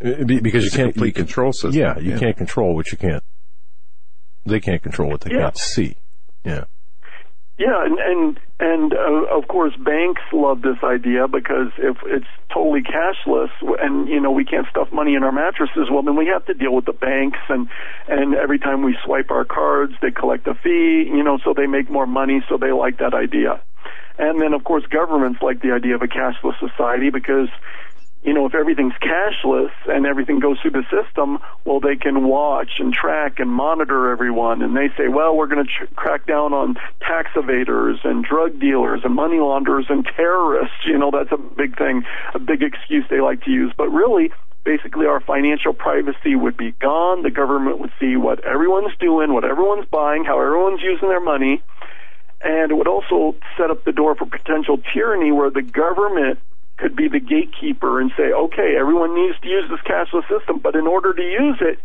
Because 0.00 0.64
it's 0.64 0.74
you 0.74 0.78
can't 0.84 0.94
complete 0.94 1.14
control 1.14 1.52
system. 1.52 1.74
Yeah, 1.74 1.98
you 1.98 2.12
yeah. 2.12 2.18
can't 2.18 2.36
control 2.36 2.74
what 2.74 2.90
you 2.90 2.98
can't. 2.98 3.22
They 4.44 4.58
can't 4.58 4.82
control 4.82 5.10
what 5.10 5.20
they 5.20 5.32
yeah. 5.32 5.42
can't 5.42 5.58
see. 5.58 5.96
Yeah. 6.44 6.64
Yeah, 7.62 7.84
and 7.86 7.96
and 8.00 8.40
and 8.58 8.92
uh, 8.92 9.38
of 9.38 9.46
course 9.46 9.72
banks 9.78 10.22
love 10.32 10.62
this 10.62 10.82
idea 10.82 11.28
because 11.28 11.70
if 11.78 11.96
it's 12.06 12.26
totally 12.52 12.82
cashless 12.82 13.50
and 13.80 14.08
you 14.08 14.20
know 14.20 14.32
we 14.32 14.44
can't 14.44 14.66
stuff 14.68 14.88
money 14.92 15.14
in 15.14 15.22
our 15.22 15.30
mattresses, 15.30 15.86
well 15.88 16.02
then 16.02 16.16
we 16.16 16.26
have 16.26 16.44
to 16.46 16.54
deal 16.54 16.74
with 16.74 16.86
the 16.86 16.92
banks 16.92 17.38
and 17.48 17.68
and 18.08 18.34
every 18.34 18.58
time 18.58 18.82
we 18.82 18.96
swipe 19.04 19.30
our 19.30 19.44
cards, 19.44 19.92
they 20.02 20.10
collect 20.10 20.48
a 20.48 20.54
fee, 20.54 21.06
you 21.06 21.22
know, 21.22 21.38
so 21.44 21.54
they 21.56 21.68
make 21.68 21.88
more 21.88 22.06
money, 22.06 22.42
so 22.48 22.58
they 22.58 22.72
like 22.72 22.98
that 22.98 23.14
idea. 23.14 23.62
And 24.18 24.42
then 24.42 24.54
of 24.54 24.64
course 24.64 24.82
governments 24.90 25.38
like 25.40 25.62
the 25.62 25.70
idea 25.70 25.94
of 25.94 26.02
a 26.02 26.08
cashless 26.08 26.58
society 26.58 27.10
because 27.10 27.48
you 28.22 28.32
know, 28.32 28.46
if 28.46 28.54
everything's 28.54 28.94
cashless 29.02 29.72
and 29.86 30.06
everything 30.06 30.38
goes 30.38 30.56
through 30.60 30.70
the 30.70 30.84
system, 30.90 31.38
well, 31.64 31.80
they 31.80 31.96
can 31.96 32.26
watch 32.28 32.78
and 32.78 32.92
track 32.92 33.40
and 33.40 33.50
monitor 33.50 34.12
everyone. 34.12 34.62
And 34.62 34.76
they 34.76 34.88
say, 34.96 35.08
well, 35.08 35.36
we're 35.36 35.48
going 35.48 35.66
to 35.66 35.70
tr- 35.70 35.92
crack 35.94 36.26
down 36.26 36.52
on 36.52 36.76
tax 37.00 37.30
evaders 37.34 38.04
and 38.04 38.24
drug 38.24 38.60
dealers 38.60 39.00
and 39.04 39.14
money 39.14 39.38
launderers 39.38 39.86
and 39.88 40.06
terrorists. 40.16 40.86
You 40.86 40.98
know, 40.98 41.10
that's 41.10 41.32
a 41.32 41.36
big 41.36 41.76
thing, 41.76 42.04
a 42.34 42.38
big 42.38 42.62
excuse 42.62 43.04
they 43.10 43.20
like 43.20 43.42
to 43.44 43.50
use. 43.50 43.72
But 43.76 43.88
really, 43.88 44.30
basically 44.64 45.06
our 45.06 45.20
financial 45.20 45.72
privacy 45.72 46.36
would 46.36 46.56
be 46.56 46.70
gone. 46.72 47.24
The 47.24 47.30
government 47.30 47.80
would 47.80 47.92
see 47.98 48.16
what 48.16 48.44
everyone's 48.44 48.96
doing, 49.00 49.32
what 49.32 49.44
everyone's 49.44 49.86
buying, 49.90 50.24
how 50.24 50.40
everyone's 50.40 50.80
using 50.80 51.08
their 51.08 51.20
money. 51.20 51.60
And 52.40 52.70
it 52.70 52.74
would 52.74 52.88
also 52.88 53.36
set 53.56 53.70
up 53.70 53.84
the 53.84 53.92
door 53.92 54.14
for 54.14 54.26
potential 54.26 54.78
tyranny 54.92 55.32
where 55.32 55.50
the 55.50 55.62
government 55.62 56.38
could 56.78 56.96
be 56.96 57.08
the 57.08 57.20
gatekeeper 57.20 58.00
and 58.00 58.10
say, 58.16 58.32
okay, 58.32 58.76
everyone 58.78 59.14
needs 59.14 59.38
to 59.40 59.48
use 59.48 59.64
this 59.70 59.80
cashless 59.86 60.26
system, 60.28 60.58
but 60.58 60.74
in 60.74 60.86
order 60.86 61.12
to 61.12 61.22
use 61.22 61.58
it, 61.60 61.78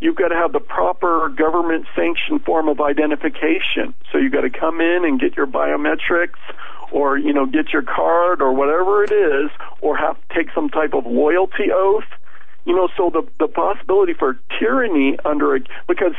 you've 0.00 0.16
got 0.16 0.28
to 0.28 0.34
have 0.34 0.52
the 0.52 0.60
proper 0.60 1.28
government 1.28 1.86
sanctioned 1.94 2.44
form 2.44 2.68
of 2.68 2.80
identification. 2.80 3.94
So 4.10 4.18
you've 4.18 4.32
got 4.32 4.42
to 4.42 4.50
come 4.50 4.80
in 4.80 5.04
and 5.04 5.20
get 5.20 5.36
your 5.36 5.46
biometrics 5.46 6.42
or, 6.90 7.16
you 7.16 7.32
know, 7.32 7.46
get 7.46 7.72
your 7.72 7.82
card 7.82 8.42
or 8.42 8.52
whatever 8.52 9.02
it 9.04 9.12
is, 9.12 9.50
or 9.80 9.96
have 9.96 10.16
to 10.16 10.34
take 10.34 10.48
some 10.54 10.68
type 10.68 10.92
of 10.92 11.06
loyalty 11.06 11.72
oath. 11.72 12.04
You 12.64 12.76
know, 12.76 12.88
so 12.96 13.10
the 13.10 13.26
the 13.40 13.48
possibility 13.48 14.12
for 14.12 14.38
tyranny 14.60 15.16
under 15.24 15.56
a 15.56 15.60
because 15.88 16.12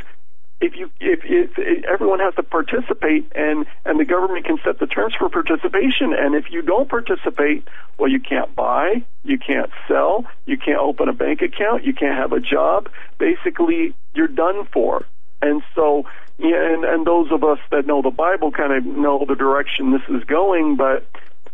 if 0.63 0.77
you 0.77 0.89
if, 1.01 1.19
if, 1.25 1.51
if 1.57 1.83
everyone 1.83 2.19
has 2.19 2.33
to 2.35 2.43
participate 2.43 3.29
and 3.35 3.65
and 3.85 3.99
the 3.99 4.05
government 4.05 4.45
can 4.45 4.57
set 4.63 4.79
the 4.79 4.87
terms 4.87 5.13
for 5.19 5.27
participation 5.27 6.13
and 6.17 6.35
if 6.35 6.45
you 6.51 6.61
don't 6.61 6.89
participate 6.89 7.67
well 7.99 8.09
you 8.09 8.19
can't 8.19 8.55
buy 8.55 9.03
you 9.23 9.37
can't 9.37 9.69
sell 9.87 10.25
you 10.45 10.57
can't 10.57 10.79
open 10.79 11.09
a 11.09 11.13
bank 11.13 11.41
account 11.41 11.83
you 11.83 11.93
can't 11.93 12.17
have 12.17 12.31
a 12.31 12.39
job. 12.39 12.89
Basically 13.19 13.93
you're 14.15 14.27
done 14.27 14.65
for. 14.71 15.05
And 15.41 15.61
so 15.75 16.05
yeah 16.37 16.73
and 16.73 16.85
and 16.85 17.05
those 17.05 17.29
of 17.31 17.43
us 17.43 17.59
that 17.71 17.85
know 17.85 18.01
the 18.01 18.09
bible 18.09 18.51
kind 18.51 18.71
of 18.71 18.85
know 18.85 19.25
the 19.27 19.35
direction 19.35 19.91
this 19.91 20.01
is 20.09 20.23
going 20.23 20.77
but 20.77 21.05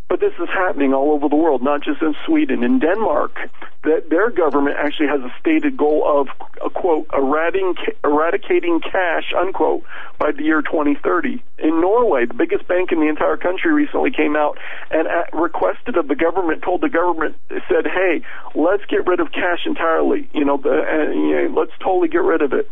but 0.09 0.19
this 0.19 0.33
is 0.41 0.49
happening 0.49 0.91
all 0.91 1.11
over 1.11 1.29
the 1.29 1.35
world, 1.35 1.61
not 1.61 1.83
just 1.83 2.01
in 2.01 2.15
Sweden. 2.25 2.63
In 2.63 2.79
Denmark, 2.79 3.37
that 3.83 4.09
their 4.09 4.31
government 4.31 4.75
actually 4.77 5.07
has 5.07 5.21
a 5.21 5.31
stated 5.39 5.77
goal 5.77 6.03
of, 6.03 6.27
a 6.65 6.69
quote, 6.71 7.07
eradicating 7.13 8.81
cash, 8.81 9.31
unquote, 9.37 9.83
by 10.17 10.31
the 10.31 10.43
year 10.43 10.63
2030. 10.63 11.43
In 11.59 11.79
Norway, 11.79 12.25
the 12.25 12.33
biggest 12.33 12.67
bank 12.67 12.91
in 12.91 12.99
the 12.99 13.07
entire 13.07 13.37
country 13.37 13.71
recently 13.71 14.09
came 14.09 14.35
out 14.35 14.57
and 14.89 15.07
requested 15.31 15.95
of 15.95 16.07
the 16.07 16.15
government, 16.15 16.63
told 16.63 16.81
the 16.81 16.89
government, 16.89 17.35
said, 17.49 17.85
hey, 17.85 18.23
let's 18.55 18.83
get 18.85 19.05
rid 19.05 19.19
of 19.19 19.31
cash 19.31 19.67
entirely. 19.67 20.27
You 20.33 20.43
know, 20.43 20.57
the, 20.57 20.71
uh, 20.71 21.11
you 21.11 21.49
know 21.49 21.53
let's 21.55 21.73
totally 21.79 22.07
get 22.07 22.23
rid 22.23 22.41
of 22.41 22.51
it. 22.53 22.69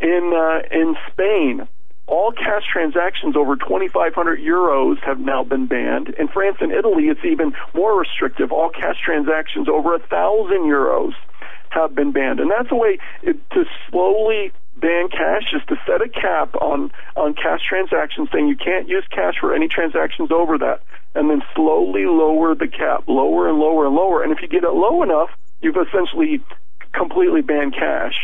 In, 0.00 0.32
uh, 0.34 0.62
in 0.74 0.96
Spain, 1.12 1.68
all 2.08 2.32
cash 2.32 2.64
transactions 2.72 3.36
over 3.36 3.54
2,500 3.56 4.40
euros 4.40 4.96
have 5.04 5.20
now 5.20 5.44
been 5.44 5.66
banned. 5.66 6.08
In 6.18 6.28
France 6.28 6.56
and 6.60 6.72
Italy, 6.72 7.04
it's 7.04 7.24
even 7.24 7.52
more 7.74 7.98
restrictive. 8.00 8.50
All 8.50 8.70
cash 8.70 8.96
transactions 9.04 9.68
over 9.68 9.94
a 9.94 9.98
thousand 9.98 10.64
euros 10.64 11.12
have 11.70 11.94
been 11.94 12.12
banned, 12.12 12.40
and 12.40 12.50
that's 12.50 12.72
a 12.72 12.74
way 12.74 12.98
to 13.24 13.64
slowly 13.90 14.52
ban 14.80 15.08
cash 15.08 15.52
is 15.54 15.62
to 15.68 15.76
set 15.86 16.00
a 16.00 16.08
cap 16.08 16.54
on 16.56 16.90
on 17.16 17.34
cash 17.34 17.60
transactions, 17.68 18.28
saying 18.32 18.48
you 18.48 18.56
can't 18.56 18.88
use 18.88 19.04
cash 19.10 19.34
for 19.38 19.54
any 19.54 19.68
transactions 19.68 20.30
over 20.32 20.56
that, 20.56 20.80
and 21.14 21.28
then 21.28 21.42
slowly 21.54 22.06
lower 22.06 22.54
the 22.54 22.68
cap, 22.68 23.04
lower 23.06 23.48
and 23.48 23.58
lower 23.58 23.86
and 23.86 23.94
lower. 23.94 24.22
And 24.22 24.32
if 24.32 24.40
you 24.40 24.48
get 24.48 24.64
it 24.64 24.72
low 24.72 25.02
enough, 25.02 25.28
you've 25.60 25.76
essentially 25.76 26.42
completely 26.94 27.42
banned 27.42 27.74
cash. 27.74 28.14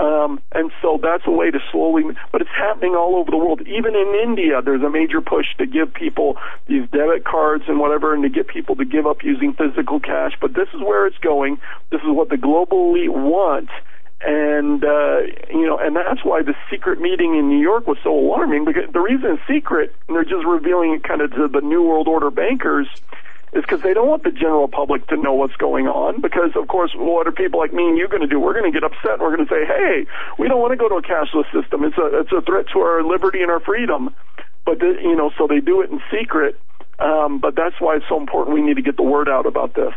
Um, 0.00 0.40
and 0.52 0.72
so 0.80 0.98
that's 1.02 1.24
a 1.26 1.30
way 1.30 1.50
to 1.50 1.58
slowly, 1.70 2.04
but 2.32 2.40
it's 2.40 2.56
happening 2.56 2.94
all 2.94 3.16
over 3.16 3.30
the 3.30 3.36
world. 3.36 3.60
Even 3.68 3.94
in 3.94 4.18
India, 4.22 4.62
there's 4.64 4.82
a 4.82 4.88
major 4.88 5.20
push 5.20 5.44
to 5.58 5.66
give 5.66 5.92
people 5.92 6.38
these 6.68 6.88
debit 6.88 7.24
cards 7.24 7.64
and 7.68 7.78
whatever, 7.78 8.14
and 8.14 8.22
to 8.22 8.30
get 8.30 8.48
people 8.48 8.76
to 8.76 8.86
give 8.86 9.06
up 9.06 9.22
using 9.22 9.52
physical 9.52 10.00
cash. 10.00 10.32
But 10.40 10.54
this 10.54 10.68
is 10.72 10.80
where 10.80 11.06
it's 11.06 11.18
going. 11.18 11.60
This 11.90 12.00
is 12.00 12.08
what 12.08 12.30
the 12.30 12.38
global 12.38 12.96
elite 12.96 13.12
want. 13.12 13.68
And, 14.22 14.82
uh, 14.84 15.20
you 15.50 15.66
know, 15.66 15.78
and 15.78 15.94
that's 15.96 16.24
why 16.24 16.42
the 16.42 16.54
secret 16.70 16.98
meeting 17.00 17.36
in 17.36 17.48
New 17.48 17.60
York 17.60 17.86
was 17.86 17.98
so 18.02 18.18
alarming 18.18 18.64
because 18.64 18.90
the 18.92 19.00
reason 19.00 19.32
it's 19.32 19.42
secret, 19.46 19.94
and 20.08 20.16
they're 20.16 20.24
just 20.24 20.46
revealing 20.46 20.94
it 20.94 21.04
kind 21.04 21.20
of 21.20 21.30
to 21.32 21.48
the 21.48 21.60
New 21.60 21.82
World 21.82 22.08
Order 22.08 22.30
bankers, 22.30 22.86
is 23.52 23.62
because 23.62 23.82
they 23.82 23.94
don't 23.94 24.08
want 24.08 24.22
the 24.22 24.30
general 24.30 24.68
public 24.68 25.06
to 25.08 25.16
know 25.16 25.34
what's 25.34 25.56
going 25.56 25.86
on. 25.86 26.20
Because 26.20 26.50
of 26.54 26.68
course, 26.68 26.92
what 26.94 27.26
are 27.26 27.32
people 27.32 27.58
like 27.58 27.72
me 27.72 27.86
and 27.88 27.98
you 27.98 28.08
going 28.08 28.22
to 28.22 28.28
do? 28.28 28.38
We're 28.38 28.58
going 28.58 28.70
to 28.70 28.74
get 28.78 28.84
upset. 28.84 29.18
and 29.18 29.22
We're 29.22 29.34
going 29.34 29.46
to 29.46 29.52
say, 29.52 29.66
"Hey, 29.66 30.06
we 30.38 30.48
don't 30.48 30.60
want 30.60 30.72
to 30.72 30.76
go 30.76 30.88
to 30.88 30.96
a 30.96 31.02
cashless 31.02 31.50
system. 31.52 31.84
It's 31.84 31.98
a 31.98 32.20
it's 32.20 32.32
a 32.32 32.40
threat 32.42 32.66
to 32.72 32.78
our 32.80 33.02
liberty 33.02 33.42
and 33.42 33.50
our 33.50 33.60
freedom." 33.60 34.14
But 34.64 34.78
the, 34.78 34.94
you 35.02 35.16
know, 35.16 35.30
so 35.36 35.46
they 35.46 35.60
do 35.60 35.80
it 35.82 35.90
in 35.90 36.00
secret. 36.10 36.60
Um, 36.98 37.40
but 37.40 37.56
that's 37.56 37.76
why 37.80 37.96
it's 37.96 38.04
so 38.08 38.20
important. 38.20 38.54
We 38.54 38.62
need 38.62 38.76
to 38.76 38.82
get 38.82 38.96
the 38.96 39.02
word 39.02 39.28
out 39.28 39.46
about 39.46 39.74
this. 39.74 39.94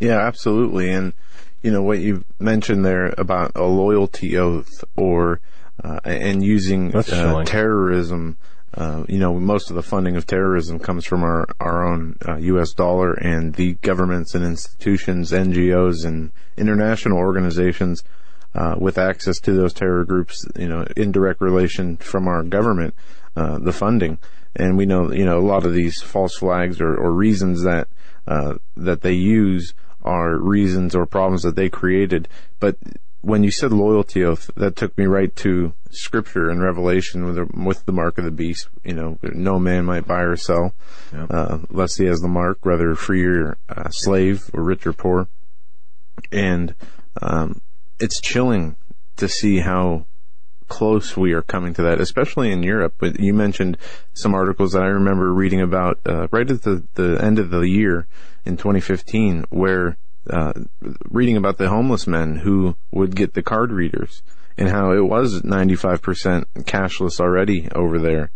Yeah, 0.00 0.18
absolutely. 0.18 0.90
And 0.90 1.12
you 1.62 1.70
know 1.70 1.82
what 1.82 1.98
you 1.98 2.24
mentioned 2.38 2.84
there 2.84 3.14
about 3.16 3.52
a 3.54 3.64
loyalty 3.64 4.36
oath 4.36 4.84
or 4.96 5.40
uh, 5.82 6.00
and 6.04 6.42
using 6.42 6.94
uh, 6.94 7.44
terrorism 7.44 8.36
uh, 8.76 9.04
you 9.08 9.18
know, 9.18 9.38
most 9.38 9.70
of 9.70 9.76
the 9.76 9.82
funding 9.82 10.16
of 10.16 10.26
terrorism 10.26 10.80
comes 10.80 11.04
from 11.06 11.22
our, 11.22 11.46
our 11.60 11.86
own 11.86 12.16
uh, 12.26 12.36
U.S. 12.36 12.72
dollar 12.72 13.12
and 13.12 13.54
the 13.54 13.74
governments 13.74 14.34
and 14.34 14.44
institutions, 14.44 15.30
NGOs 15.30 16.04
and 16.04 16.32
international 16.56 17.18
organizations 17.18 18.02
uh, 18.54 18.74
with 18.78 18.98
access 18.98 19.38
to 19.40 19.52
those 19.52 19.72
terror 19.72 20.04
groups, 20.04 20.44
you 20.56 20.68
know, 20.68 20.84
in 20.96 21.12
direct 21.12 21.40
relation 21.40 21.96
from 21.98 22.26
our 22.26 22.42
government, 22.42 22.94
uh, 23.36 23.58
the 23.58 23.72
funding. 23.72 24.18
And 24.56 24.76
we 24.76 24.86
know, 24.86 25.12
you 25.12 25.24
know, 25.24 25.38
a 25.38 25.46
lot 25.46 25.64
of 25.64 25.72
these 25.72 26.00
false 26.00 26.36
flags 26.36 26.80
or, 26.80 26.94
or 26.94 27.12
reasons 27.12 27.62
that, 27.62 27.88
uh, 28.26 28.54
that 28.76 29.02
they 29.02 29.12
use 29.12 29.74
are 30.02 30.36
reasons 30.36 30.94
or 30.94 31.06
problems 31.06 31.42
that 31.42 31.56
they 31.56 31.68
created. 31.68 32.28
But 32.58 32.76
when 33.24 33.42
you 33.42 33.50
said 33.50 33.72
loyalty 33.72 34.24
oath, 34.24 34.50
that 34.56 34.76
took 34.76 34.96
me 34.98 35.06
right 35.06 35.34
to 35.36 35.72
scripture 35.90 36.50
and 36.50 36.62
revelation 36.62 37.24
with 37.24 37.36
the, 37.36 37.46
with 37.64 37.86
the 37.86 37.92
mark 37.92 38.18
of 38.18 38.24
the 38.24 38.30
beast. 38.30 38.68
You 38.84 38.94
know, 38.94 39.18
no 39.22 39.58
man 39.58 39.84
might 39.84 40.06
buy 40.06 40.20
or 40.20 40.36
sell, 40.36 40.74
yep. 41.12 41.30
uh, 41.30 41.58
lest 41.70 41.98
he 41.98 42.04
has 42.04 42.20
the 42.20 42.28
mark, 42.28 42.58
whether 42.62 42.94
free 42.94 43.24
or 43.24 43.56
uh, 43.68 43.88
slave 43.90 44.50
or 44.52 44.62
rich 44.62 44.86
or 44.86 44.92
poor. 44.92 45.28
And, 46.30 46.74
um, 47.22 47.60
it's 47.98 48.20
chilling 48.20 48.76
to 49.16 49.28
see 49.28 49.60
how 49.60 50.06
close 50.68 51.16
we 51.16 51.32
are 51.32 51.42
coming 51.42 51.74
to 51.74 51.82
that, 51.82 52.00
especially 52.00 52.50
in 52.50 52.62
Europe. 52.62 52.94
But 52.98 53.20
you 53.20 53.32
mentioned 53.32 53.78
some 54.12 54.34
articles 54.34 54.72
that 54.72 54.82
I 54.82 54.86
remember 54.86 55.32
reading 55.32 55.60
about, 55.60 56.00
uh, 56.06 56.28
right 56.30 56.50
at 56.50 56.62
the, 56.62 56.84
the 56.94 57.18
end 57.22 57.38
of 57.38 57.50
the 57.50 57.62
year 57.62 58.06
in 58.44 58.56
2015 58.56 59.44
where 59.50 59.96
uh, 60.30 60.52
reading 61.08 61.36
about 61.36 61.58
the 61.58 61.68
homeless 61.68 62.06
men 62.06 62.36
who 62.36 62.76
would 62.90 63.14
get 63.14 63.34
the 63.34 63.42
card 63.42 63.70
readers 63.70 64.22
and 64.56 64.68
how 64.68 64.92
it 64.92 65.04
was 65.04 65.42
95% 65.42 66.44
cashless 66.60 67.20
already 67.20 67.68
over 67.72 67.98
there. 67.98 68.30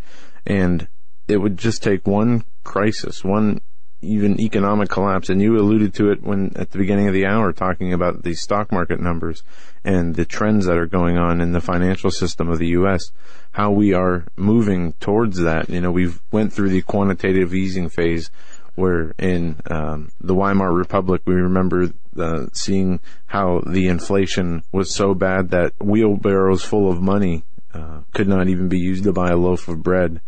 And 0.46 0.88
it 1.28 1.38
would 1.38 1.56
just 1.56 1.82
take 1.82 2.06
one 2.06 2.44
crisis, 2.64 3.22
one 3.22 3.60
even 4.00 4.40
economic 4.40 4.88
collapse. 4.88 5.28
And 5.28 5.42
you 5.42 5.56
alluded 5.56 5.94
to 5.94 6.10
it 6.10 6.22
when 6.22 6.52
at 6.56 6.70
the 6.70 6.78
beginning 6.78 7.08
of 7.08 7.14
the 7.14 7.26
hour 7.26 7.52
talking 7.52 7.92
about 7.92 8.22
the 8.22 8.34
stock 8.34 8.72
market 8.72 9.00
numbers 9.00 9.42
and 9.84 10.14
the 10.14 10.24
trends 10.24 10.66
that 10.66 10.76
are 10.76 10.86
going 10.86 11.18
on 11.18 11.40
in 11.40 11.52
the 11.52 11.60
financial 11.60 12.10
system 12.10 12.48
of 12.48 12.58
the 12.58 12.68
U.S. 12.68 13.10
How 13.52 13.70
we 13.70 13.92
are 13.92 14.24
moving 14.36 14.92
towards 14.94 15.38
that. 15.38 15.68
You 15.68 15.80
know, 15.80 15.90
we've 15.90 16.20
went 16.30 16.52
through 16.52 16.70
the 16.70 16.82
quantitative 16.82 17.54
easing 17.54 17.88
phase 17.88 18.30
where 18.78 19.12
in 19.18 19.56
um, 19.70 20.12
the 20.20 20.34
Weimar 20.34 20.72
Republic 20.72 21.22
we 21.26 21.34
remember 21.34 21.90
uh, 22.16 22.46
seeing 22.52 23.00
how 23.26 23.60
the 23.66 23.88
inflation 23.88 24.62
was 24.70 24.94
so 24.94 25.14
bad 25.14 25.50
that 25.50 25.72
wheelbarrows 25.80 26.62
full 26.62 26.88
of 26.90 27.02
money 27.02 27.42
uh, 27.74 28.00
could 28.14 28.28
not 28.28 28.48
even 28.48 28.68
be 28.68 28.78
used 28.78 29.02
to 29.02 29.12
buy 29.12 29.30
a 29.30 29.36
loaf 29.36 29.66
of 29.66 29.82
bread, 29.82 30.20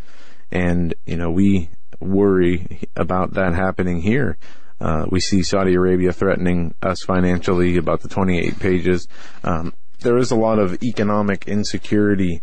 and 0.51 0.95
you 1.07 1.17
know 1.17 1.31
we 1.31 1.71
worry 2.01 2.81
about 2.97 3.35
that 3.35 3.55
happening 3.55 4.03
here. 4.03 4.37
Uh, 4.81 5.07
we 5.11 5.21
see 5.21 5.43
Saudi 5.43 5.75
Arabia 5.75 6.13
threatening 6.13 6.75
us 6.83 7.03
financially 7.03 7.77
about 7.77 8.01
the 8.01 8.09
28 8.09 8.59
pages. 8.59 9.07
Um, 9.45 9.75
there 10.01 10.17
is 10.17 10.31
a 10.31 10.37
lot 10.37 10.59
of 10.59 10.83
economic 10.83 11.47
insecurity 11.47 12.43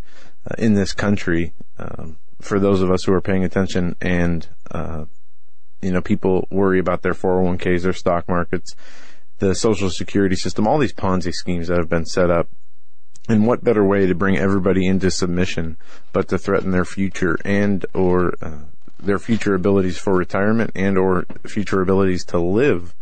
uh, 0.49 0.55
in 0.57 0.75
this 0.75 0.93
country 0.93 1.53
um, 1.79 2.17
for 2.39 2.59
those 2.59 2.81
of 2.81 2.91
us 2.91 3.03
who 3.03 3.13
are 3.13 3.21
paying 3.21 3.43
attention 3.43 3.95
and 3.99 4.47
uh, 4.71 5.05
you 5.81 5.91
know, 5.91 6.01
people 6.01 6.47
worry 6.49 6.79
about 6.79 7.01
their 7.01 7.13
401ks, 7.13 7.83
their 7.83 7.93
stock 7.93 8.27
markets, 8.27 8.75
the 9.39 9.53
social 9.53 9.89
security 9.89 10.35
system, 10.35 10.67
all 10.67 10.77
these 10.77 10.93
Ponzi 10.93 11.33
schemes 11.33 11.67
that 11.67 11.77
have 11.77 11.89
been 11.89 12.05
set 12.05 12.29
up. 12.29 12.47
And 13.29 13.45
what 13.45 13.63
better 13.63 13.83
way 13.83 14.05
to 14.05 14.15
bring 14.15 14.37
everybody 14.37 14.87
into 14.87 15.11
submission 15.11 15.77
but 16.13 16.29
to 16.29 16.37
threaten 16.37 16.71
their 16.71 16.85
future 16.85 17.37
and 17.43 17.85
or 17.93 18.33
uh, 18.41 18.59
their 18.99 19.19
future 19.19 19.53
abilities 19.53 19.97
for 19.97 20.15
retirement 20.15 20.71
and 20.75 20.97
or 20.97 21.25
future 21.45 21.81
abilities 21.81 22.23
to 22.25 22.39
live 22.39 22.95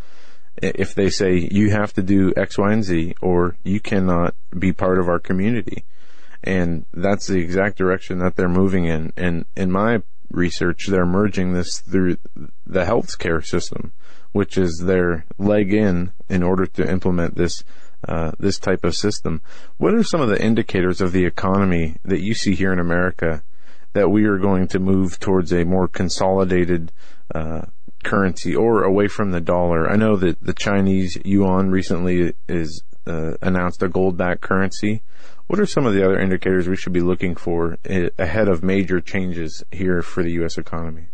if 0.61 0.95
they 0.95 1.09
say 1.09 1.47
you 1.51 1.69
have 1.71 1.93
to 1.93 2.01
do 2.01 2.33
X, 2.35 2.57
Y, 2.57 2.71
and 2.71 2.83
Z 2.83 3.15
or 3.21 3.55
you 3.63 3.79
cannot 3.79 4.33
be 4.57 4.71
part 4.71 4.99
of 4.99 5.07
our 5.07 5.19
community. 5.19 5.85
And 6.43 6.85
that's 6.93 7.27
the 7.27 7.39
exact 7.39 7.77
direction 7.77 8.19
that 8.19 8.35
they're 8.35 8.47
moving 8.47 8.85
in. 8.85 9.11
And 9.17 9.45
in 9.55 9.71
my 9.71 10.01
research, 10.31 10.87
they're 10.87 11.05
merging 11.05 11.53
this 11.53 11.79
through 11.79 12.17
the 12.65 12.83
healthcare 12.83 13.45
system, 13.45 13.93
which 14.31 14.57
is 14.57 14.83
their 14.85 15.25
leg 15.37 15.73
in 15.73 16.11
in 16.29 16.43
order 16.43 16.65
to 16.65 16.89
implement 16.89 17.35
this 17.35 17.63
uh, 18.07 18.31
this 18.39 18.59
type 18.59 18.83
of 18.83 18.95
system. 18.95 19.41
What 19.77 19.93
are 19.93 20.03
some 20.03 20.21
of 20.21 20.29
the 20.29 20.41
indicators 20.41 21.01
of 21.01 21.11
the 21.11 21.25
economy 21.25 21.95
that 22.03 22.21
you 22.21 22.33
see 22.33 22.53
here 22.53 22.71
in 22.71 22.79
America 22.79 23.43
that 23.93 24.09
we 24.09 24.25
are 24.25 24.37
going 24.37 24.67
to 24.67 24.79
move 24.79 25.19
towards 25.19 25.51
a 25.51 25.63
more 25.63 25.87
consolidated 25.87 26.91
uh, 27.33 27.61
currency 28.03 28.55
or 28.55 28.83
away 28.83 29.07
from 29.07 29.31
the 29.31 29.41
dollar? 29.41 29.89
I 29.89 29.95
know 29.95 30.15
that 30.17 30.39
the 30.41 30.53
Chinese 30.53 31.17
yuan 31.25 31.71
recently 31.71 32.33
is 32.47 32.83
uh, 33.07 33.33
announced 33.41 33.81
a 33.83 33.87
gold-backed 33.87 34.41
currency. 34.41 35.01
What 35.47 35.59
are 35.59 35.65
some 35.65 35.85
of 35.85 35.93
the 35.93 36.03
other 36.03 36.19
indicators 36.19 36.67
we 36.67 36.75
should 36.75 36.93
be 36.93 37.01
looking 37.01 37.35
for 37.35 37.77
eh, 37.85 38.09
ahead 38.17 38.47
of 38.47 38.63
major 38.63 38.99
changes 38.99 39.63
here 39.71 40.01
for 40.01 40.23
the 40.23 40.31
U.S. 40.33 40.57
economy? 40.57 41.07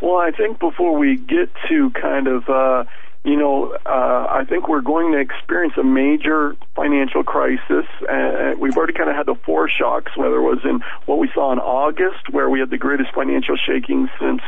Well, 0.00 0.16
I 0.16 0.32
think 0.32 0.58
before 0.58 0.98
we 0.98 1.16
get 1.16 1.48
to 1.68 1.90
kind 1.90 2.26
of, 2.26 2.48
uh, 2.48 2.84
you 3.24 3.36
know, 3.36 3.76
uh, 3.86 4.26
I 4.28 4.44
think 4.48 4.68
we're 4.68 4.80
going 4.80 5.12
to 5.12 5.20
experience 5.20 5.74
a 5.78 5.84
major 5.84 6.56
financial 6.74 7.22
crisis. 7.22 7.86
And 8.08 8.58
we've 8.58 8.76
already 8.76 8.94
kind 8.94 9.08
of 9.08 9.14
had 9.14 9.26
the 9.26 9.36
four 9.46 9.70
shocks, 9.70 10.10
whether 10.16 10.36
it 10.36 10.42
was 10.42 10.58
in 10.64 10.80
what 11.06 11.18
we 11.18 11.30
saw 11.32 11.52
in 11.52 11.60
August, 11.60 12.30
where 12.32 12.50
we 12.50 12.58
had 12.58 12.70
the 12.70 12.78
greatest 12.78 13.14
financial 13.14 13.54
shaking 13.56 14.08
since 14.18 14.42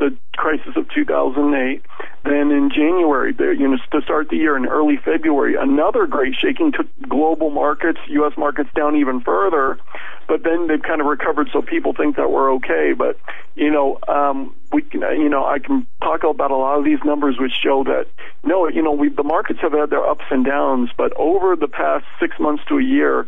the 0.00 0.16
crisis 0.36 0.72
of 0.76 0.88
2008. 0.92 1.84
Then 2.24 2.50
in 2.50 2.70
January, 2.74 3.34
you 3.38 3.68
know, 3.68 3.76
to 3.92 4.02
start 4.02 4.28
the 4.28 4.36
year 4.36 4.56
in 4.56 4.66
early 4.66 4.96
February, 4.96 5.54
another 5.58 6.06
great 6.06 6.34
shaking 6.34 6.72
took 6.72 6.86
global 7.08 7.50
markets, 7.50 7.98
U.S. 8.08 8.32
markets 8.36 8.70
down 8.74 8.96
even 8.96 9.20
further. 9.20 9.78
But 10.26 10.42
then 10.42 10.66
they've 10.68 10.82
kind 10.82 11.00
of 11.00 11.06
recovered, 11.06 11.48
so 11.52 11.60
people 11.62 11.92
think 11.92 12.16
that 12.16 12.30
we're 12.30 12.52
okay. 12.54 12.92
But 12.96 13.18
you 13.54 13.70
know, 13.70 13.98
um, 14.08 14.54
we 14.72 14.82
can, 14.82 15.00
you 15.00 15.28
know, 15.28 15.44
I 15.44 15.58
can 15.58 15.86
talk 16.02 16.24
about 16.24 16.50
a 16.50 16.56
lot 16.56 16.78
of 16.78 16.84
these 16.84 17.00
numbers 17.04 17.36
which 17.38 17.52
show 17.62 17.84
that 17.84 18.06
no, 18.44 18.68
you 18.68 18.82
know, 18.82 18.92
we 18.92 19.08
the 19.08 19.24
markets 19.24 19.60
have 19.62 19.72
had 19.72 19.90
their 19.90 20.06
ups 20.06 20.24
and 20.30 20.44
downs, 20.44 20.90
but 20.96 21.12
over 21.16 21.56
the 21.56 21.68
past 21.68 22.04
six 22.20 22.36
months 22.38 22.62
to 22.68 22.78
a 22.78 22.82
year, 22.82 23.26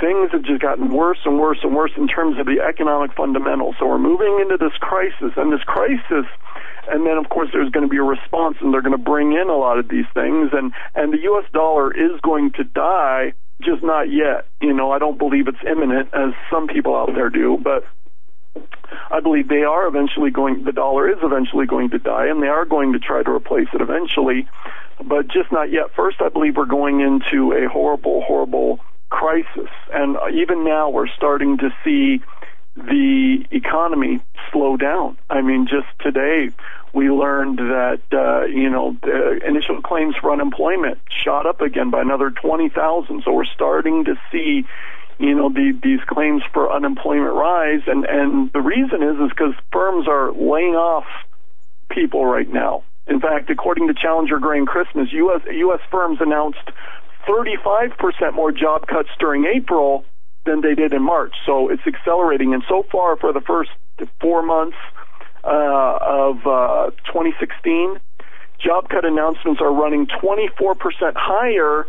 things 0.00 0.30
have 0.32 0.42
just 0.42 0.62
gotten 0.62 0.92
worse 0.92 1.18
and 1.24 1.38
worse 1.38 1.58
and 1.62 1.74
worse 1.74 1.90
in 1.96 2.06
terms 2.06 2.38
of 2.38 2.46
the 2.46 2.62
economic 2.62 3.14
fundamentals. 3.14 3.74
So 3.78 3.86
we're 3.86 3.98
moving 3.98 4.38
into 4.40 4.56
this 4.56 4.76
crisis, 4.80 5.32
and 5.36 5.52
this 5.52 5.62
crisis, 5.66 6.26
and 6.88 7.06
then 7.06 7.18
of 7.18 7.28
course 7.28 7.50
there's 7.52 7.70
going 7.70 7.86
to 7.86 7.90
be 7.90 7.98
a 7.98 8.02
response, 8.02 8.56
and 8.60 8.72
they're 8.72 8.82
going 8.82 8.96
to 8.96 9.02
bring 9.02 9.32
in 9.32 9.48
a 9.48 9.56
lot 9.56 9.78
of 9.78 9.88
these 9.88 10.06
things, 10.14 10.50
and 10.52 10.72
and 10.94 11.12
the 11.12 11.22
U.S. 11.34 11.50
dollar 11.52 11.92
is 11.92 12.20
going 12.22 12.52
to 12.52 12.64
die, 12.64 13.34
just 13.60 13.82
not 13.82 14.10
yet. 14.10 14.46
You 14.60 14.72
know, 14.72 14.92
I 14.92 14.98
don't 14.98 15.18
believe 15.18 15.48
it's 15.48 15.62
imminent 15.66 16.14
as 16.14 16.32
some 16.50 16.68
people 16.68 16.96
out 16.96 17.10
there 17.14 17.30
do, 17.30 17.58
but. 17.62 17.84
I 19.10 19.20
believe 19.20 19.48
they 19.48 19.62
are 19.62 19.86
eventually 19.86 20.30
going, 20.30 20.64
the 20.64 20.72
dollar 20.72 21.08
is 21.08 21.18
eventually 21.22 21.66
going 21.66 21.90
to 21.90 21.98
die, 21.98 22.26
and 22.26 22.42
they 22.42 22.48
are 22.48 22.64
going 22.64 22.94
to 22.94 22.98
try 22.98 23.22
to 23.22 23.30
replace 23.30 23.68
it 23.72 23.80
eventually, 23.80 24.48
but 25.04 25.28
just 25.28 25.52
not 25.52 25.70
yet. 25.70 25.94
First, 25.94 26.20
I 26.20 26.28
believe 26.28 26.56
we're 26.56 26.64
going 26.64 27.00
into 27.00 27.52
a 27.52 27.68
horrible, 27.68 28.22
horrible 28.22 28.80
crisis. 29.10 29.70
And 29.92 30.16
even 30.34 30.64
now, 30.64 30.90
we're 30.90 31.08
starting 31.08 31.58
to 31.58 31.70
see 31.84 32.22
the 32.76 33.44
economy 33.50 34.20
slow 34.52 34.76
down. 34.76 35.18
I 35.28 35.42
mean, 35.42 35.66
just 35.66 35.88
today, 36.00 36.50
we 36.92 37.10
learned 37.10 37.58
that, 37.58 38.00
uh, 38.12 38.46
you 38.46 38.70
know, 38.70 38.96
the 39.02 39.40
initial 39.46 39.82
claims 39.82 40.14
for 40.20 40.32
unemployment 40.32 40.98
shot 41.24 41.46
up 41.46 41.60
again 41.60 41.90
by 41.90 42.00
another 42.00 42.30
20,000. 42.30 43.22
So 43.24 43.32
we're 43.32 43.44
starting 43.46 44.04
to 44.04 44.14
see, 44.30 44.64
you 45.18 45.34
know, 45.34 45.48
the, 45.48 45.78
these 45.82 46.00
claims 46.06 46.42
for 46.52 46.72
unemployment 46.72 47.34
rise. 47.34 47.82
And, 47.86 48.04
and 48.04 48.52
the 48.52 48.60
reason 48.60 49.02
is, 49.02 49.16
is 49.16 49.30
because 49.30 49.54
firms 49.72 50.06
are 50.08 50.32
laying 50.32 50.74
off 50.74 51.06
people 51.90 52.24
right 52.24 52.48
now. 52.48 52.84
In 53.06 53.20
fact, 53.20 53.48
according 53.50 53.88
to 53.88 53.94
Challenger, 53.94 54.38
Gray 54.38 54.62
& 54.64 54.66
Christmas, 54.66 55.08
U.S. 55.12 55.40
U.S. 55.50 55.80
firms 55.90 56.18
announced 56.20 56.70
35% 57.28 58.34
more 58.34 58.50
job 58.50 58.86
cuts 58.86 59.10
during 59.18 59.44
April 59.44 60.04
than 60.46 60.62
they 60.62 60.74
did 60.74 60.92
in 60.92 61.02
March. 61.02 61.34
So 61.44 61.68
it's 61.70 61.86
accelerating. 61.86 62.54
And 62.54 62.62
so 62.68 62.84
far, 62.90 63.16
for 63.16 63.32
the 63.32 63.40
first 63.40 63.70
four 64.20 64.42
months 64.42 64.76
uh, 65.44 65.98
of 66.00 66.36
uh, 66.46 66.90
2016, 67.06 67.98
job 68.58 68.88
cut 68.88 69.04
announcements 69.04 69.60
are 69.60 69.72
running 69.72 70.06
24% 70.06 71.12
higher 71.14 71.84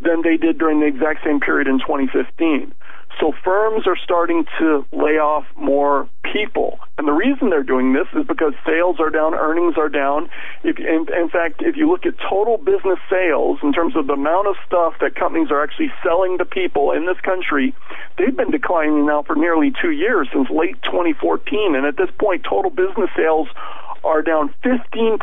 than 0.00 0.22
they 0.22 0.36
did 0.36 0.58
during 0.58 0.80
the 0.80 0.86
exact 0.86 1.24
same 1.24 1.40
period 1.40 1.66
in 1.66 1.78
2015. 1.78 2.72
So 3.20 3.32
firms 3.44 3.86
are 3.86 3.96
starting 3.96 4.44
to 4.58 4.84
lay 4.92 5.18
off 5.18 5.44
more 5.56 6.08
people. 6.32 6.78
And 6.98 7.06
the 7.06 7.12
reason 7.12 7.50
they're 7.50 7.62
doing 7.62 7.92
this 7.92 8.06
is 8.14 8.26
because 8.26 8.54
sales 8.66 8.96
are 8.98 9.10
down, 9.10 9.34
earnings 9.34 9.74
are 9.76 9.88
down. 9.88 10.30
If, 10.62 10.78
in, 10.78 11.06
in 11.14 11.28
fact, 11.28 11.62
if 11.62 11.76
you 11.76 11.88
look 11.88 12.06
at 12.06 12.14
total 12.18 12.58
business 12.58 12.98
sales 13.08 13.58
in 13.62 13.72
terms 13.72 13.94
of 13.96 14.06
the 14.06 14.14
amount 14.14 14.48
of 14.48 14.56
stuff 14.66 14.94
that 15.00 15.14
companies 15.14 15.50
are 15.50 15.62
actually 15.62 15.92
selling 16.02 16.38
to 16.38 16.44
people 16.44 16.92
in 16.92 17.06
this 17.06 17.20
country, 17.20 17.74
they've 18.18 18.36
been 18.36 18.50
declining 18.50 19.06
now 19.06 19.22
for 19.22 19.36
nearly 19.36 19.72
two 19.80 19.90
years 19.90 20.28
since 20.32 20.48
late 20.50 20.80
2014. 20.82 21.76
And 21.76 21.86
at 21.86 21.96
this 21.96 22.10
point, 22.18 22.44
total 22.44 22.70
business 22.70 23.10
sales 23.16 23.48
are 24.02 24.22
down 24.22 24.52
15% 24.64 25.18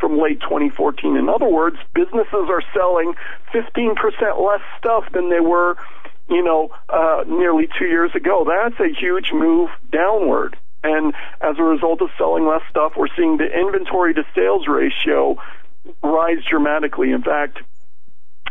from 0.00 0.18
late 0.18 0.40
2014. 0.40 1.16
In 1.16 1.28
other 1.28 1.48
words, 1.48 1.76
businesses 1.94 2.50
are 2.50 2.62
selling 2.74 3.14
15% 3.54 3.94
less 4.40 4.60
stuff 4.78 5.04
than 5.12 5.30
they 5.30 5.40
were 5.40 5.76
you 6.34 6.42
know, 6.42 6.70
uh, 6.88 7.24
nearly 7.26 7.68
two 7.78 7.86
years 7.86 8.10
ago. 8.14 8.46
That's 8.46 8.78
a 8.80 8.92
huge 8.92 9.30
move 9.32 9.70
downward. 9.90 10.56
And 10.84 11.14
as 11.40 11.56
a 11.58 11.62
result 11.62 12.02
of 12.02 12.10
selling 12.18 12.46
less 12.46 12.62
stuff, 12.68 12.92
we're 12.96 13.12
seeing 13.16 13.36
the 13.36 13.46
inventory 13.46 14.14
to 14.14 14.24
sales 14.34 14.66
ratio 14.66 15.36
rise 16.02 16.42
dramatically. 16.48 17.12
In 17.12 17.22
fact, 17.22 17.58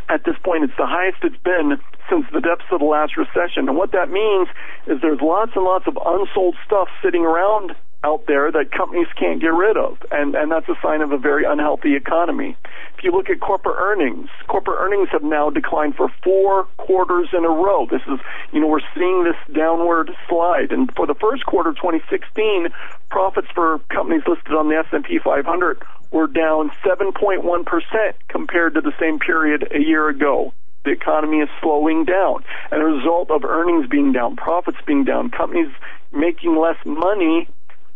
at 0.08 0.24
this 0.24 0.36
point, 0.42 0.64
it's 0.64 0.76
the 0.76 0.86
highest 0.86 1.18
it's 1.22 1.36
been 1.42 1.78
since 2.10 2.24
the 2.32 2.40
depths 2.40 2.64
of 2.72 2.80
the 2.80 2.86
last 2.86 3.16
recession. 3.16 3.68
And 3.68 3.76
what 3.76 3.92
that 3.92 4.10
means 4.10 4.48
is 4.86 5.00
there's 5.00 5.20
lots 5.20 5.52
and 5.54 5.64
lots 5.64 5.86
of 5.86 5.96
unsold 5.96 6.56
stuff 6.66 6.88
sitting 7.02 7.24
around 7.24 7.74
out 8.04 8.26
there 8.26 8.50
that 8.50 8.72
companies 8.72 9.06
can't 9.18 9.40
get 9.40 9.52
rid 9.52 9.76
of, 9.76 9.98
and 10.10 10.34
and 10.34 10.50
that's 10.50 10.68
a 10.68 10.74
sign 10.82 11.02
of 11.02 11.12
a 11.12 11.18
very 11.18 11.44
unhealthy 11.44 11.94
economy. 11.94 12.56
If 12.98 13.04
you 13.04 13.12
look 13.12 13.30
at 13.30 13.40
corporate 13.40 13.76
earnings, 13.78 14.28
corporate 14.48 14.78
earnings 14.80 15.08
have 15.12 15.22
now 15.22 15.50
declined 15.50 15.94
for 15.94 16.08
four 16.22 16.64
quarters 16.76 17.28
in 17.32 17.44
a 17.44 17.48
row. 17.48 17.86
This 17.90 18.02
is, 18.06 18.18
you 18.52 18.60
know, 18.60 18.66
we're 18.66 18.80
seeing 18.94 19.24
this 19.24 19.36
downward 19.54 20.10
slide, 20.28 20.72
and 20.72 20.92
for 20.94 21.06
the 21.06 21.14
first 21.14 21.46
quarter 21.46 21.70
of 21.70 21.76
2016, 21.76 22.68
profits 23.10 23.48
for 23.54 23.78
companies 23.88 24.22
listed 24.26 24.52
on 24.52 24.68
the 24.68 24.76
S&P 24.76 25.18
500 25.18 25.82
were 26.10 26.26
down 26.26 26.70
7.1 26.84 27.66
percent 27.66 28.16
compared 28.28 28.74
to 28.74 28.80
the 28.80 28.92
same 29.00 29.18
period 29.18 29.68
a 29.72 29.80
year 29.80 30.08
ago 30.08 30.52
the 30.84 30.90
economy 30.90 31.38
is 31.38 31.48
slowing 31.60 32.04
down. 32.04 32.42
And 32.72 32.82
a 32.82 32.84
result 32.84 33.30
of 33.30 33.44
earnings 33.44 33.88
being 33.88 34.12
down, 34.12 34.34
profits 34.34 34.78
being 34.84 35.04
down, 35.04 35.30
companies 35.30 35.70
making 36.12 36.56
less 36.56 36.76
money 36.84 37.48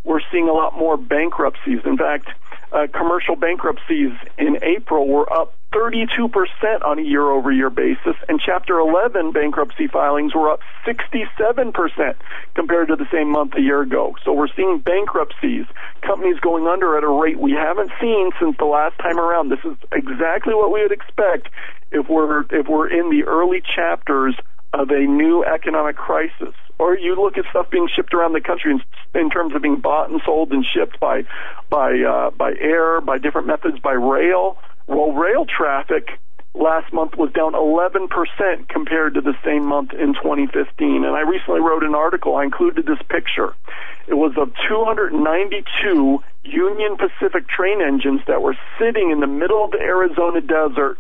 we're 0.07 0.21
seeing 0.31 0.49
a 0.49 0.53
lot 0.53 0.79
more 0.79 0.97
bankruptcies. 0.97 1.81
In 1.85 1.99
fact, 1.99 2.29
uh, 2.73 2.87
commercial 2.93 3.35
bankruptcies 3.37 4.13
in 4.39 4.59
April 4.63 5.09
were 5.09 5.31
up 5.33 5.55
32% 5.75 6.31
on 6.85 6.99
a 6.99 7.03
year 7.03 7.29
over 7.29 7.53
year 7.53 7.71
basis, 7.71 8.15
and 8.29 8.41
Chapter 8.41 8.79
11 8.79 9.33
bankruptcy 9.33 9.89
filings 9.89 10.35
were 10.35 10.49
up 10.49 10.61
67% 10.87 12.15
compared 12.55 12.89
to 12.89 12.97
the 12.97 13.07
same 13.13 13.31
month 13.31 13.55
a 13.57 13.61
year 13.61 13.83
ago. 13.83 14.15
So 14.25 14.33
we're 14.33 14.49
seeing 14.55 14.79
bankruptcies, 14.79 15.67
companies 16.03 16.39
going 16.41 16.67
under 16.67 16.97
at 16.97 17.03
a 17.03 17.09
rate 17.09 17.39
we 17.39 17.53
haven't 17.53 17.91
seen 18.01 18.31
since 18.41 18.57
the 18.59 18.65
last 18.65 18.97
time 18.99 19.19
around. 19.19 19.51
This 19.51 19.65
is 19.65 19.77
exactly 19.93 20.55
what 20.55 20.73
we 20.73 20.83
would 20.83 20.93
expect 20.93 21.49
if 21.91 22.09
we're 22.09 22.43
if 22.51 22.69
we're 22.69 22.89
in 22.89 23.11
the 23.11 23.25
early 23.25 23.61
chapters 23.61 24.37
of 24.73 24.91
a 24.91 25.01
new 25.01 25.45
economic 25.45 25.97
crisis 25.97 26.55
or 26.79 26.97
you 26.97 27.15
look 27.15 27.39
at 27.39 27.45
stuff 27.51 27.71
being 27.71 27.89
shipped 27.95 28.13
around 28.13 28.33
the 28.33 28.41
country 28.41 28.73
in, 28.73 29.21
in 29.21 29.31
terms 29.31 29.55
of 29.55 29.63
being 29.63 29.81
bought 29.81 30.11
and 30.11 30.21
sold 30.25 30.53
and 30.53 30.65
shipped 30.65 31.01
by 31.01 31.23
by 31.71 31.99
uh, 31.99 32.31
by 32.31 32.53
air, 32.61 33.01
by 33.01 33.19
different 33.19 33.47
methods, 33.47 33.79
by 33.81 33.93
rail. 33.93 34.59
Well, 34.87 35.13
rail 35.13 35.47
traffic 35.47 36.11
last 36.57 36.93
month 36.93 37.17
was 37.17 37.31
down 37.33 37.53
11% 37.53 38.69
compared 38.69 39.15
to 39.15 39.21
the 39.21 39.35
same 39.45 39.65
month 39.67 39.93
in 39.93 40.15
2015. 40.15 41.05
And 41.05 41.15
I 41.15 41.21
recently 41.21 41.61
wrote 41.61 41.83
an 41.83 41.95
article. 41.95 42.37
I 42.37 42.45
included 42.45 42.87
this 42.87 43.01
picture. 43.09 43.55
It 44.09 44.15
was 44.15 44.33
of 44.37 44.53
292 44.69 46.23
Union 46.45 46.97
Pacific 46.97 47.49
train 47.49 47.83
engines 47.83 48.21
that 48.27 48.41
were 48.41 48.57
sitting 48.79 49.11
in 49.11 49.21
the 49.21 49.27
middle 49.27 49.65
of 49.65 49.73
the 49.73 49.81
Arizona 49.81 50.41
desert, 50.41 50.99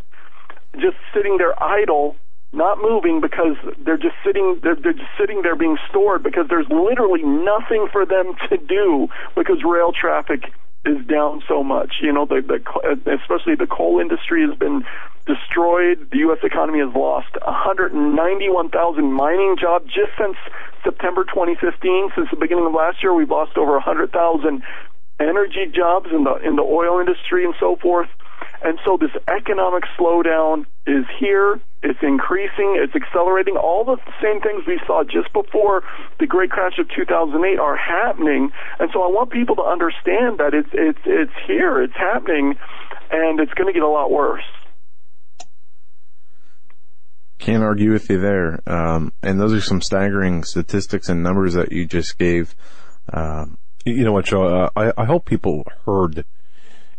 just 0.74 0.96
sitting 1.14 1.38
there 1.38 1.60
idle 1.62 2.16
not 2.52 2.78
moving 2.80 3.20
because 3.20 3.56
they're 3.84 3.98
just 3.98 4.14
sitting 4.24 4.60
they're, 4.62 4.76
they're 4.76 4.92
just 4.92 5.10
sitting 5.18 5.42
there 5.42 5.56
being 5.56 5.76
stored 5.90 6.22
because 6.22 6.46
there's 6.48 6.68
literally 6.70 7.22
nothing 7.22 7.88
for 7.92 8.06
them 8.06 8.34
to 8.48 8.56
do 8.56 9.08
because 9.34 9.62
rail 9.64 9.92
traffic 9.92 10.44
is 10.86 11.04
down 11.06 11.42
so 11.48 11.62
much. 11.64 11.98
You 12.00 12.12
know, 12.12 12.26
the, 12.26 12.40
the 12.40 12.62
especially 13.10 13.56
the 13.58 13.66
coal 13.66 13.98
industry 14.00 14.46
has 14.46 14.56
been 14.56 14.84
destroyed. 15.26 16.08
The 16.12 16.18
U.S. 16.30 16.38
economy 16.42 16.78
has 16.78 16.94
lost 16.94 17.34
191,000 17.42 19.12
mining 19.12 19.56
jobs 19.60 19.86
just 19.86 20.14
since 20.16 20.36
September 20.84 21.24
2015. 21.24 22.14
Since 22.14 22.30
the 22.30 22.38
beginning 22.38 22.66
of 22.66 22.72
last 22.72 23.02
year, 23.02 23.12
we've 23.12 23.30
lost 23.30 23.58
over 23.58 23.72
100,000 23.72 24.62
energy 25.18 25.66
jobs 25.74 26.06
in 26.12 26.24
the 26.24 26.36
in 26.46 26.56
the 26.56 26.62
oil 26.62 27.00
industry 27.00 27.44
and 27.44 27.54
so 27.58 27.76
forth. 27.76 28.08
And 28.62 28.78
so 28.84 28.96
this 28.96 29.10
economic 29.28 29.84
slowdown 29.98 30.66
is 30.86 31.04
here. 31.18 31.60
It's 31.86 32.02
increasing. 32.02 32.74
It's 32.82 32.94
accelerating. 32.94 33.56
All 33.56 33.84
the 33.84 33.96
same 34.20 34.40
things 34.40 34.66
we 34.66 34.80
saw 34.86 35.04
just 35.04 35.32
before 35.32 35.82
the 36.18 36.26
great 36.26 36.50
crash 36.50 36.78
of 36.78 36.88
2008 36.90 37.58
are 37.58 37.76
happening. 37.76 38.50
And 38.80 38.90
so 38.92 39.02
I 39.02 39.08
want 39.08 39.30
people 39.30 39.54
to 39.56 39.62
understand 39.62 40.38
that 40.38 40.52
it's, 40.52 40.68
it's, 40.72 40.98
it's 41.06 41.32
here. 41.46 41.80
It's 41.82 41.96
happening 41.96 42.54
and 43.10 43.38
it's 43.38 43.52
going 43.54 43.68
to 43.68 43.72
get 43.72 43.82
a 43.82 43.88
lot 43.88 44.10
worse. 44.10 44.42
Can't 47.38 47.62
argue 47.62 47.92
with 47.92 48.10
you 48.10 48.18
there. 48.18 48.60
Um, 48.66 49.12
and 49.22 49.40
those 49.40 49.52
are 49.52 49.60
some 49.60 49.80
staggering 49.80 50.42
statistics 50.42 51.08
and 51.08 51.22
numbers 51.22 51.54
that 51.54 51.70
you 51.70 51.86
just 51.86 52.18
gave. 52.18 52.56
Um, 53.12 53.58
you 53.84 54.04
know 54.04 54.12
what, 54.12 54.24
Joe? 54.24 54.42
Uh, 54.44 54.70
I, 54.74 55.02
I 55.02 55.04
hope 55.04 55.26
people 55.26 55.64
heard 55.84 56.24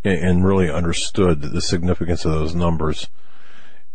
and, 0.05 0.19
and 0.19 0.45
really 0.45 0.71
understood 0.71 1.41
the 1.41 1.61
significance 1.61 2.23
of 2.23 2.31
those 2.31 2.55
numbers, 2.55 3.07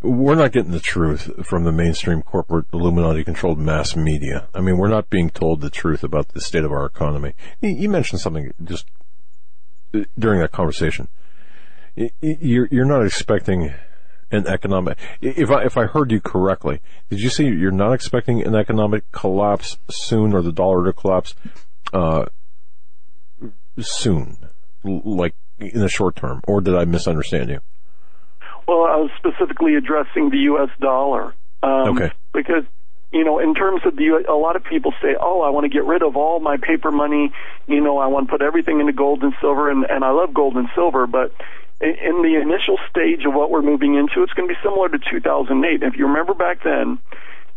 we're 0.03 0.35
not 0.35 0.53
getting 0.53 0.73
the 0.73 0.81
truth 0.81 1.31
from 1.47 1.65
the 1.65 1.73
mainstream 1.73 2.23
corporate 2.23 2.67
Illuminati 2.73 3.25
controlled 3.25 3.59
mass 3.59 3.95
media. 3.95 4.49
I 4.55 4.61
mean, 4.61 4.77
we're 4.77 4.89
not 4.89 5.11
being 5.11 5.31
told 5.31 5.61
the 5.61 5.71
truth 5.71 6.03
about 6.03 6.29
the 6.29 6.41
state 6.41 6.65
of 6.65 6.73
our 6.73 6.85
economy. 6.85 7.35
You 7.61 7.89
mentioned 7.89 8.21
something 8.21 8.53
just 8.65 8.87
uh, 9.95 10.01
during 10.19 10.41
that 10.41 10.53
conversation. 10.53 11.09
You're, 12.21 12.69
you're 12.71 12.85
not 12.85 13.05
expecting 13.05 13.75
an 14.31 14.47
economic, 14.47 14.97
if 15.21 15.51
I, 15.51 15.65
if 15.65 15.77
I 15.77 15.85
heard 15.85 16.11
you 16.11 16.21
correctly, 16.21 16.81
did 17.11 17.21
you 17.21 17.29
say 17.29 17.45
you're 17.45 17.71
not 17.71 17.93
expecting 17.93 18.43
an 18.43 18.55
economic 18.55 19.11
collapse 19.13 19.77
soon 19.91 20.33
or 20.33 20.41
the 20.41 20.53
dollar 20.53 20.87
to 20.87 20.93
collapse, 20.93 21.35
uh, 21.93 22.25
soon? 23.79 24.39
Like 24.85 25.35
in 25.59 25.81
the 25.81 25.89
short 25.89 26.17
term, 26.17 26.41
or 26.49 26.61
did 26.61 26.75
I 26.75 26.87
misunderstand 26.87 27.51
you? 27.51 27.61
Well, 28.67 28.85
I 28.85 28.97
was 28.97 29.11
specifically 29.17 29.75
addressing 29.75 30.31
the 30.31 30.39
U.S. 30.53 30.71
dollar. 30.81 31.35
Um, 31.63 31.97
okay. 31.97 32.13
Because, 32.33 32.65
you 33.13 33.25
know, 33.25 33.39
in 33.39 33.55
terms 33.55 33.83
of 33.85 33.97
the, 33.97 34.25
a 34.29 34.35
lot 34.35 34.57
of 34.57 34.65
people 34.65 34.93
say, 35.03 35.17
oh, 35.21 35.43
I 35.43 35.51
want 35.51 35.65
to 35.65 35.69
get 35.69 35.85
rid 35.85 36.03
of 36.03 36.17
all 36.17 36.41
my 36.41 36.57
paper 36.57 36.91
money. 36.91 37.33
You 37.67 37.81
know, 37.81 37.99
I 37.99 38.07
want 38.07 38.29
to 38.29 38.31
put 38.31 38.43
everything 38.43 38.81
into 38.81 38.93
gold 38.93 39.23
and 39.23 39.35
silver, 39.41 39.71
and, 39.71 39.85
and 39.85 40.05
I 40.05 40.11
love 40.11 40.33
gold 40.35 40.57
and 40.57 40.69
silver, 40.75 41.07
but 41.07 41.33
in, 41.81 41.91
in 41.91 42.23
the 42.23 42.41
initial 42.41 42.79
stage 42.89 43.27
of 43.27 43.35
what 43.35 43.51
we're 43.51 43.63
moving 43.63 43.95
into, 43.97 44.23
it's 44.23 44.33
going 44.33 44.49
to 44.49 44.55
be 44.55 44.61
similar 44.63 44.89
to 44.89 44.99
2008. 44.99 45.83
If 45.83 45.97
you 45.97 46.07
remember 46.07 46.35
back 46.35 46.63
then, 46.63 46.99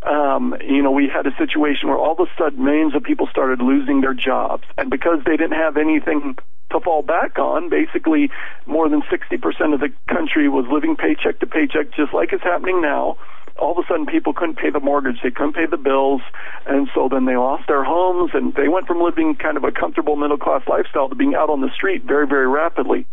um, 0.06 0.56
you 0.62 0.82
know, 0.82 0.92
we 0.92 1.08
had 1.08 1.26
a 1.26 1.36
situation 1.38 1.90
where 1.90 1.98
all 1.98 2.14
of 2.14 2.20
a 2.20 2.32
sudden 2.38 2.64
millions 2.64 2.96
of 2.96 3.04
people 3.04 3.28
started 3.28 3.60
losing 3.60 4.02
their 4.02 4.14
jobs. 4.14 4.64
And 4.78 4.90
because 4.90 5.20
they 5.26 5.38
didn't 5.38 5.58
have 5.58 5.78
anything 5.78 6.38
to 6.72 6.80
fall 6.80 7.02
back 7.02 7.38
on, 7.40 7.70
basically 7.70 8.30
more 8.66 8.90
than 8.90 9.02
60% 9.02 9.74
of 9.74 9.80
the 9.80 9.92
country 10.08 10.50
was 10.50 10.66
living 10.72 10.96
paycheck 10.96 11.40
to 11.40 11.48
paycheck, 11.48 11.92
just 11.96 12.14
like 12.14 12.34
it's 12.34 12.44
happening 12.44 12.82
now. 12.82 13.18
All 13.58 13.72
of 13.72 13.78
a 13.78 13.88
sudden 13.88 14.06
people 14.06 14.34
couldn't 14.34 14.58
pay 14.58 14.70
the 14.70 14.82
mortgage, 14.82 15.16
they 15.24 15.32
couldn't 15.32 15.54
pay 15.54 15.66
the 15.66 15.78
bills, 15.78 16.22
and 16.66 16.90
so 16.94 17.08
then 17.10 17.24
they 17.24 17.38
lost 17.38 17.68
their 17.68 17.86
homes 17.86 18.32
and 18.34 18.54
they 18.54 18.68
went 18.68 18.86
from 18.86 19.02
living 19.02 19.36
kind 19.36 19.56
of 19.56 19.64
a 19.64 19.72
comfortable 19.72 20.18
middle 20.18 20.38
class 20.38 20.62
lifestyle 20.68 21.08
to 21.08 21.16
being 21.16 21.36
out 21.36 21.50
on 21.50 21.62
the 21.62 21.70
street 21.74 22.04
very, 22.04 22.28
very 22.28 22.48
rapidly. 22.48 23.08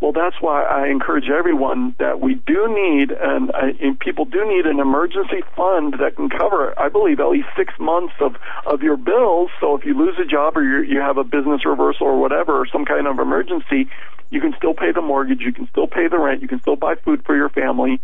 Well, 0.00 0.12
that's 0.12 0.36
why 0.40 0.62
I 0.62 0.88
encourage 0.88 1.30
everyone 1.30 1.94
that 1.98 2.20
we 2.20 2.34
do 2.34 2.68
need, 2.68 3.10
and, 3.10 3.50
and 3.54 3.98
people 3.98 4.26
do 4.26 4.46
need 4.46 4.66
an 4.66 4.78
emergency 4.78 5.40
fund 5.56 5.94
that 6.00 6.16
can 6.16 6.28
cover, 6.28 6.78
I 6.78 6.90
believe, 6.90 7.18
at 7.18 7.28
least 7.28 7.48
six 7.56 7.72
months 7.80 8.12
of, 8.20 8.36
of 8.66 8.82
your 8.82 8.98
bills. 8.98 9.50
So 9.58 9.74
if 9.76 9.86
you 9.86 9.96
lose 9.96 10.16
a 10.18 10.26
job 10.26 10.56
or 10.56 10.62
you 10.62 10.82
you 10.82 11.00
have 11.00 11.16
a 11.16 11.24
business 11.24 11.64
reversal 11.64 12.08
or 12.08 12.20
whatever, 12.20 12.60
or 12.60 12.66
some 12.66 12.84
kind 12.84 13.06
of 13.06 13.18
emergency, 13.18 13.88
you 14.30 14.40
can 14.40 14.54
still 14.58 14.74
pay 14.74 14.92
the 14.92 15.00
mortgage, 15.00 15.40
you 15.40 15.52
can 15.52 15.66
still 15.68 15.86
pay 15.86 16.08
the 16.08 16.18
rent, 16.18 16.42
you 16.42 16.48
can 16.48 16.60
still 16.60 16.76
buy 16.76 16.94
food 16.96 17.24
for 17.24 17.34
your 17.34 17.48
family. 17.48 17.98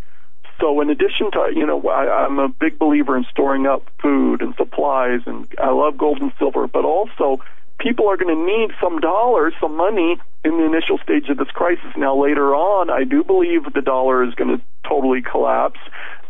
So 0.59 0.81
in 0.81 0.89
addition 0.89 1.29
to, 1.31 1.51
you 1.53 1.65
know, 1.65 1.81
I, 1.89 2.25
I'm 2.25 2.39
a 2.39 2.47
big 2.47 2.79
believer 2.79 3.15
in 3.17 3.25
storing 3.29 3.67
up 3.67 3.83
food 4.01 4.41
and 4.41 4.55
supplies, 4.55 5.21
and 5.27 5.47
I 5.61 5.69
love 5.71 5.97
gold 5.97 6.21
and 6.21 6.31
silver, 6.39 6.67
but 6.67 6.85
also 6.85 7.39
people 7.83 8.09
are 8.09 8.15
going 8.15 8.33
to 8.33 8.41
need 8.41 8.71
some 8.81 8.99
dollars, 8.99 9.53
some 9.59 9.75
money 9.75 10.15
in 10.45 10.57
the 10.57 10.65
initial 10.65 10.97
stage 11.03 11.27
of 11.29 11.37
this 11.37 11.51
crisis. 11.53 11.91
Now, 11.97 12.15
later 12.15 12.55
on, 12.55 12.89
I 12.89 13.03
do 13.03 13.23
believe 13.23 13.65
the 13.75 13.81
dollar 13.81 14.23
is 14.23 14.33
going 14.35 14.57
to 14.57 14.63
totally 14.87 15.21
collapse. 15.21 15.79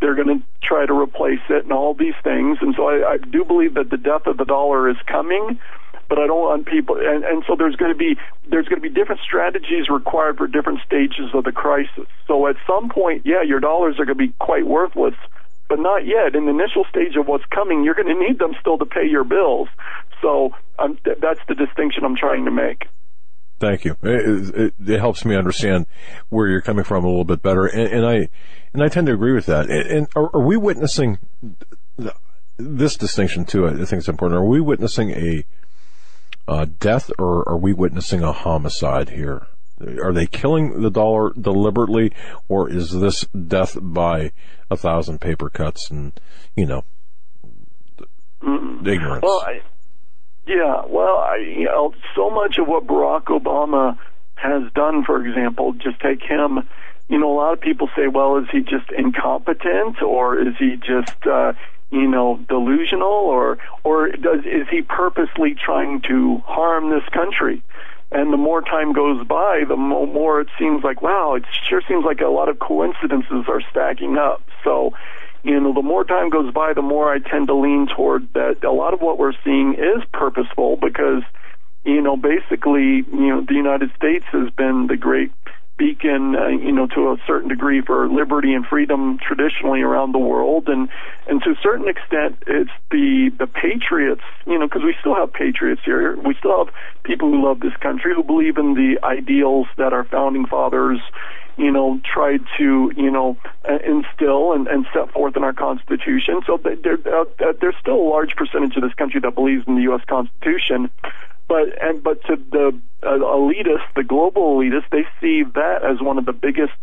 They're 0.01 0.15
going 0.15 0.39
to 0.39 0.43
try 0.63 0.85
to 0.85 0.93
replace 0.93 1.45
it 1.49 1.63
and 1.63 1.71
all 1.71 1.93
these 1.93 2.17
things. 2.23 2.57
And 2.59 2.73
so 2.75 2.89
I, 2.89 3.13
I 3.13 3.17
do 3.17 3.45
believe 3.45 3.75
that 3.75 3.91
the 3.91 3.97
death 3.97 4.25
of 4.25 4.37
the 4.37 4.45
dollar 4.45 4.89
is 4.89 4.97
coming. 5.07 5.59
But 6.09 6.19
I 6.19 6.27
don't 6.27 6.41
want 6.41 6.67
people, 6.67 6.97
and, 6.99 7.23
and 7.23 7.43
so 7.47 7.55
there's 7.57 7.77
going 7.77 7.91
to 7.91 7.97
be 7.97 8.17
there's 8.51 8.67
going 8.67 8.79
to 8.79 8.87
be 8.87 8.93
different 8.93 9.21
strategies 9.25 9.89
required 9.89 10.37
for 10.37 10.45
different 10.47 10.81
stages 10.85 11.31
of 11.33 11.45
the 11.45 11.51
crisis. 11.51 12.05
So 12.27 12.45
at 12.45 12.55
some 12.67 12.89
point, 12.89 13.23
yeah, 13.25 13.41
your 13.41 13.59
dollars 13.59 13.95
are 13.97 14.05
going 14.05 14.17
to 14.17 14.27
be 14.27 14.33
quite 14.37 14.67
worthless 14.67 15.15
but 15.73 15.81
not 15.81 16.05
yet. 16.05 16.35
In 16.35 16.45
the 16.45 16.51
initial 16.51 16.85
stage 16.87 17.15
of 17.19 17.25
what's 17.25 17.45
coming, 17.45 17.83
you're 17.83 17.95
going 17.95 18.07
to 18.07 18.19
need 18.19 18.37
them 18.37 18.53
still 18.59 18.77
to 18.77 18.85
pay 18.85 19.07
your 19.09 19.23
bills. 19.23 19.67
So 20.21 20.51
um, 20.77 20.99
th- 21.03 21.17
that's 21.19 21.39
the 21.47 21.55
distinction 21.55 22.05
I'm 22.05 22.15
trying 22.15 22.45
to 22.45 22.51
make. 22.51 22.85
Thank 23.59 23.83
you. 23.83 23.97
It, 24.03 24.55
it, 24.55 24.73
it, 24.87 24.99
helps 24.99 25.25
me 25.25 25.35
understand 25.35 25.87
where 26.29 26.47
you're 26.47 26.61
coming 26.61 26.83
from 26.83 27.05
a 27.05 27.07
little 27.07 27.23
bit 27.23 27.41
better, 27.41 27.65
and, 27.65 27.87
and 27.91 28.05
I 28.05 28.29
and 28.73 28.83
I 28.83 28.87
tend 28.87 29.07
to 29.07 29.13
agree 29.13 29.33
with 29.33 29.47
that. 29.47 29.67
And, 29.69 29.89
and 29.89 30.07
are, 30.15 30.29
are, 30.35 30.45
we 30.45 30.57
witnessing 30.57 31.17
this 32.57 32.95
distinction 32.95 33.45
too? 33.45 33.65
I 33.65 33.71
think 33.73 33.93
it's 33.93 34.09
important. 34.09 34.39
Are 34.39 34.45
we 34.45 34.61
witnessing 34.61 35.11
a 35.11 35.45
uh, 36.47 36.65
death, 36.79 37.09
or 37.17 37.47
are 37.49 37.57
we 37.57 37.73
witnessing 37.73 38.21
a 38.21 38.31
homicide 38.31 39.09
here? 39.09 39.47
Are 39.81 40.13
they 40.13 40.27
killing 40.27 40.81
the 40.81 40.91
dollar 40.91 41.33
deliberately, 41.33 42.13
or 42.47 42.69
is 42.69 42.91
this 42.91 43.25
death 43.25 43.77
by 43.81 44.31
a 44.69 44.77
thousand 44.77 45.19
paper 45.19 45.49
cuts 45.49 45.89
and 45.89 46.19
you 46.55 46.65
know 46.65 46.83
mm. 48.41 48.87
ignorance? 48.87 49.23
Well, 49.23 49.43
I, 49.45 49.61
yeah, 50.45 50.83
well, 50.87 51.17
I, 51.17 51.37
you 51.37 51.65
know, 51.65 51.93
so 52.15 52.29
much 52.29 52.57
of 52.59 52.67
what 52.67 52.85
Barack 52.85 53.25
Obama 53.25 53.97
has 54.35 54.71
done, 54.73 55.03
for 55.05 55.25
example, 55.25 55.73
just 55.73 55.99
take 55.99 56.21
him. 56.21 56.67
You 57.09 57.19
know, 57.19 57.33
a 57.33 57.35
lot 57.35 57.53
of 57.53 57.61
people 57.61 57.89
say, 57.95 58.07
well, 58.07 58.37
is 58.37 58.45
he 58.51 58.61
just 58.61 58.91
incompetent, 58.91 60.01
or 60.01 60.39
is 60.39 60.55
he 60.59 60.75
just 60.75 61.25
uh, 61.25 61.53
you 61.91 62.07
know 62.07 62.39
delusional, 62.47 63.07
or 63.07 63.57
or 63.83 64.09
does 64.11 64.39
is 64.39 64.67
he 64.69 64.81
purposely 64.81 65.55
trying 65.55 66.01
to 66.09 66.37
harm 66.45 66.89
this 66.89 67.07
country? 67.13 67.63
And 68.13 68.31
the 68.31 68.37
more 68.37 68.61
time 68.61 68.93
goes 68.93 69.25
by, 69.25 69.63
the 69.67 69.75
more 69.75 70.41
it 70.41 70.47
seems 70.59 70.83
like, 70.83 71.01
wow, 71.01 71.33
it 71.33 71.45
sure 71.67 71.81
seems 71.87 72.05
like 72.05 72.21
a 72.21 72.27
lot 72.27 72.47
of 72.47 72.59
coincidences 72.59 73.45
are 73.47 73.61
stacking 73.71 74.17
up. 74.17 74.43
So, 74.63 74.93
you 75.41 75.59
know, 75.59 75.73
the 75.73 75.81
more 75.81 76.03
time 76.03 76.29
goes 76.29 76.53
by, 76.53 76.73
the 76.73 76.83
more 76.83 77.11
I 77.11 77.17
tend 77.17 77.47
to 77.47 77.55
lean 77.55 77.87
toward 77.87 78.31
that 78.33 78.63
a 78.63 78.71
lot 78.71 78.93
of 78.93 79.01
what 79.01 79.17
we're 79.17 79.33
seeing 79.43 79.73
is 79.73 80.03
purposeful 80.13 80.77
because, 80.77 81.23
you 81.85 82.01
know, 82.01 82.15
basically, 82.15 82.97
you 82.97 83.29
know, 83.29 83.43
the 83.47 83.55
United 83.55 83.91
States 83.95 84.25
has 84.31 84.51
been 84.51 84.85
the 84.85 84.95
great 84.95 85.31
beacon, 85.77 86.35
uh, 86.35 86.47
you 86.47 86.71
know, 86.71 86.87
to 86.87 87.11
a 87.11 87.17
certain 87.25 87.49
degree 87.49 87.81
for 87.81 88.07
liberty 88.07 88.53
and 88.53 88.65
freedom 88.65 89.17
traditionally 89.17 89.81
around 89.81 90.13
the 90.13 90.19
world, 90.19 90.67
and 90.67 90.89
and 91.27 91.41
to 91.43 91.51
a 91.51 91.55
certain 91.61 91.87
extent, 91.87 92.37
it's 92.47 92.71
the 92.91 93.31
the 93.39 93.47
patriots, 93.47 94.21
you 94.45 94.59
know, 94.59 94.67
because 94.67 94.83
we 94.83 94.95
still 94.99 95.15
have 95.15 95.33
patriots 95.33 95.81
here. 95.83 96.15
We 96.17 96.35
still 96.37 96.65
have 96.65 96.73
people 97.03 97.29
who 97.29 97.43
love 97.43 97.59
this 97.59 97.75
country, 97.81 98.13
who 98.15 98.23
believe 98.23 98.57
in 98.57 98.75
the 98.75 98.99
ideals 99.03 99.67
that 99.77 99.93
our 99.93 100.03
founding 100.03 100.45
fathers, 100.45 100.99
you 101.57 101.71
know, 101.71 101.99
tried 102.05 102.41
to, 102.57 102.91
you 102.95 103.11
know, 103.11 103.37
uh, 103.67 103.79
instill 103.85 104.53
and, 104.53 104.67
and 104.67 104.85
set 104.93 105.11
forth 105.11 105.35
in 105.35 105.43
our 105.43 105.53
Constitution. 105.53 106.41
So 106.45 106.57
there, 106.57 106.97
uh, 107.07 107.53
there's 107.59 107.75
still 107.81 107.95
a 107.95 108.09
large 108.09 108.35
percentage 108.35 108.75
of 108.75 108.83
this 108.83 108.93
country 108.93 109.19
that 109.21 109.35
believes 109.35 109.63
in 109.67 109.75
the 109.75 109.83
U.S. 109.83 110.01
Constitution 110.07 110.89
but 111.47 111.69
and 111.81 112.03
but 112.03 112.21
to 112.25 112.35
the 112.51 112.79
uh, 113.03 113.07
elitists, 113.07 113.87
the 113.95 114.03
global 114.03 114.57
elitists, 114.57 114.89
they 114.91 115.05
see 115.21 115.43
that 115.55 115.79
as 115.83 116.01
one 116.01 116.17
of 116.17 116.25
the 116.25 116.33
biggest 116.33 116.73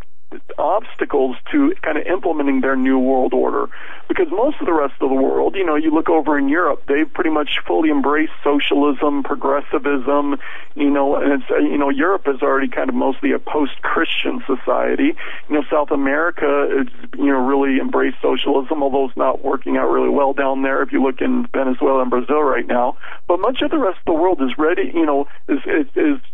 obstacles 0.58 1.36
to 1.50 1.74
kind 1.82 1.98
of 1.98 2.06
implementing 2.06 2.60
their 2.60 2.76
new 2.76 2.98
world 2.98 3.34
order. 3.34 3.68
Because 4.08 4.28
most 4.30 4.56
of 4.60 4.66
the 4.66 4.72
rest 4.72 4.94
of 5.00 5.08
the 5.08 5.14
world 5.14 5.54
you 5.56 5.64
know 5.64 5.76
you 5.76 5.90
look 5.92 6.08
over 6.08 6.38
in 6.38 6.48
Europe 6.48 6.82
they've 6.86 7.12
pretty 7.12 7.30
much 7.30 7.58
fully 7.66 7.90
embraced 7.90 8.32
socialism 8.44 9.22
progressivism 9.22 10.38
you 10.74 10.90
know 10.90 11.16
and 11.16 11.32
it's 11.42 11.50
you 11.50 11.78
know 11.78 11.90
Europe 11.90 12.26
is 12.26 12.42
already 12.42 12.68
kind 12.68 12.88
of 12.88 12.94
mostly 12.94 13.32
a 13.32 13.38
post-Christian 13.38 14.42
society. 14.46 15.16
You 15.48 15.54
know 15.54 15.62
South 15.70 15.90
America 15.90 16.68
is 16.80 16.88
you 17.16 17.26
know 17.26 17.44
really 17.44 17.80
embraced 17.80 18.18
socialism 18.22 18.82
although 18.82 19.08
it's 19.08 19.16
not 19.16 19.44
working 19.44 19.76
out 19.76 19.90
really 19.90 20.10
well 20.10 20.32
down 20.32 20.62
there 20.62 20.82
if 20.82 20.92
you 20.92 21.02
look 21.02 21.20
in 21.20 21.46
Venezuela 21.52 22.02
and 22.02 22.10
Brazil 22.10 22.42
right 22.42 22.66
now. 22.66 22.96
But 23.26 23.40
much 23.40 23.62
of 23.62 23.70
the 23.70 23.78
rest 23.78 23.98
of 23.98 24.06
the 24.06 24.20
world 24.20 24.40
is 24.42 24.56
ready 24.58 24.90
you 24.94 25.06
know 25.06 25.26
is 25.48 25.60
is, 25.66 25.86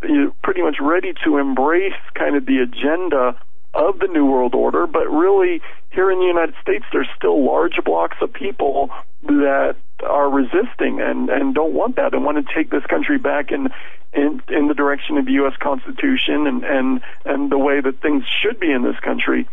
is 0.03 0.33
pretty 0.43 0.63
much 0.63 0.77
ready 0.81 1.13
to 1.25 1.39
embrace 1.39 2.01
kind 2.15 2.37
of 2.37 2.47
the 2.47 2.59
agenda 2.59 3.37
of 3.77 3.99
the 3.99 4.07
New 4.07 4.25
World 4.25 4.55
Order, 4.55 4.87
but 4.87 5.07
really 5.09 5.61
here 5.91 6.11
in 6.11 6.19
the 6.19 6.25
United 6.27 6.55
States, 6.63 6.85
there's 6.93 7.09
still 7.17 7.45
large 7.45 7.79
blocks 7.85 8.17
of 8.21 8.33
people 8.33 8.91
that 9.23 9.77
are 10.05 10.31
resisting 10.31 11.01
and, 11.01 11.29
and 11.29 11.55
don't 11.55 11.73
want 11.73 11.97
that 11.97 12.15
and 12.15 12.25
want 12.25 12.45
to 12.45 12.55
take 12.55 12.71
this 12.71 12.85
country 12.87 13.19
back 13.19 13.51
in, 13.53 13.69
in, 14.13 14.41
in 14.49 14.69
the 14.69 14.75
direction 14.75 15.19
of 15.19 15.27
the 15.27 15.33
U.S. 15.33 15.55
Constitution 15.61 16.47
and, 16.47 16.65
and, 16.65 17.01
and 17.25 17.51
the 17.51 17.59
way 17.59 17.81
that 17.81 18.01
things 18.01 18.25
should 18.43 18.59
be 18.59 18.71
in 18.71 18.83
this 18.83 18.99
country. 19.01 19.47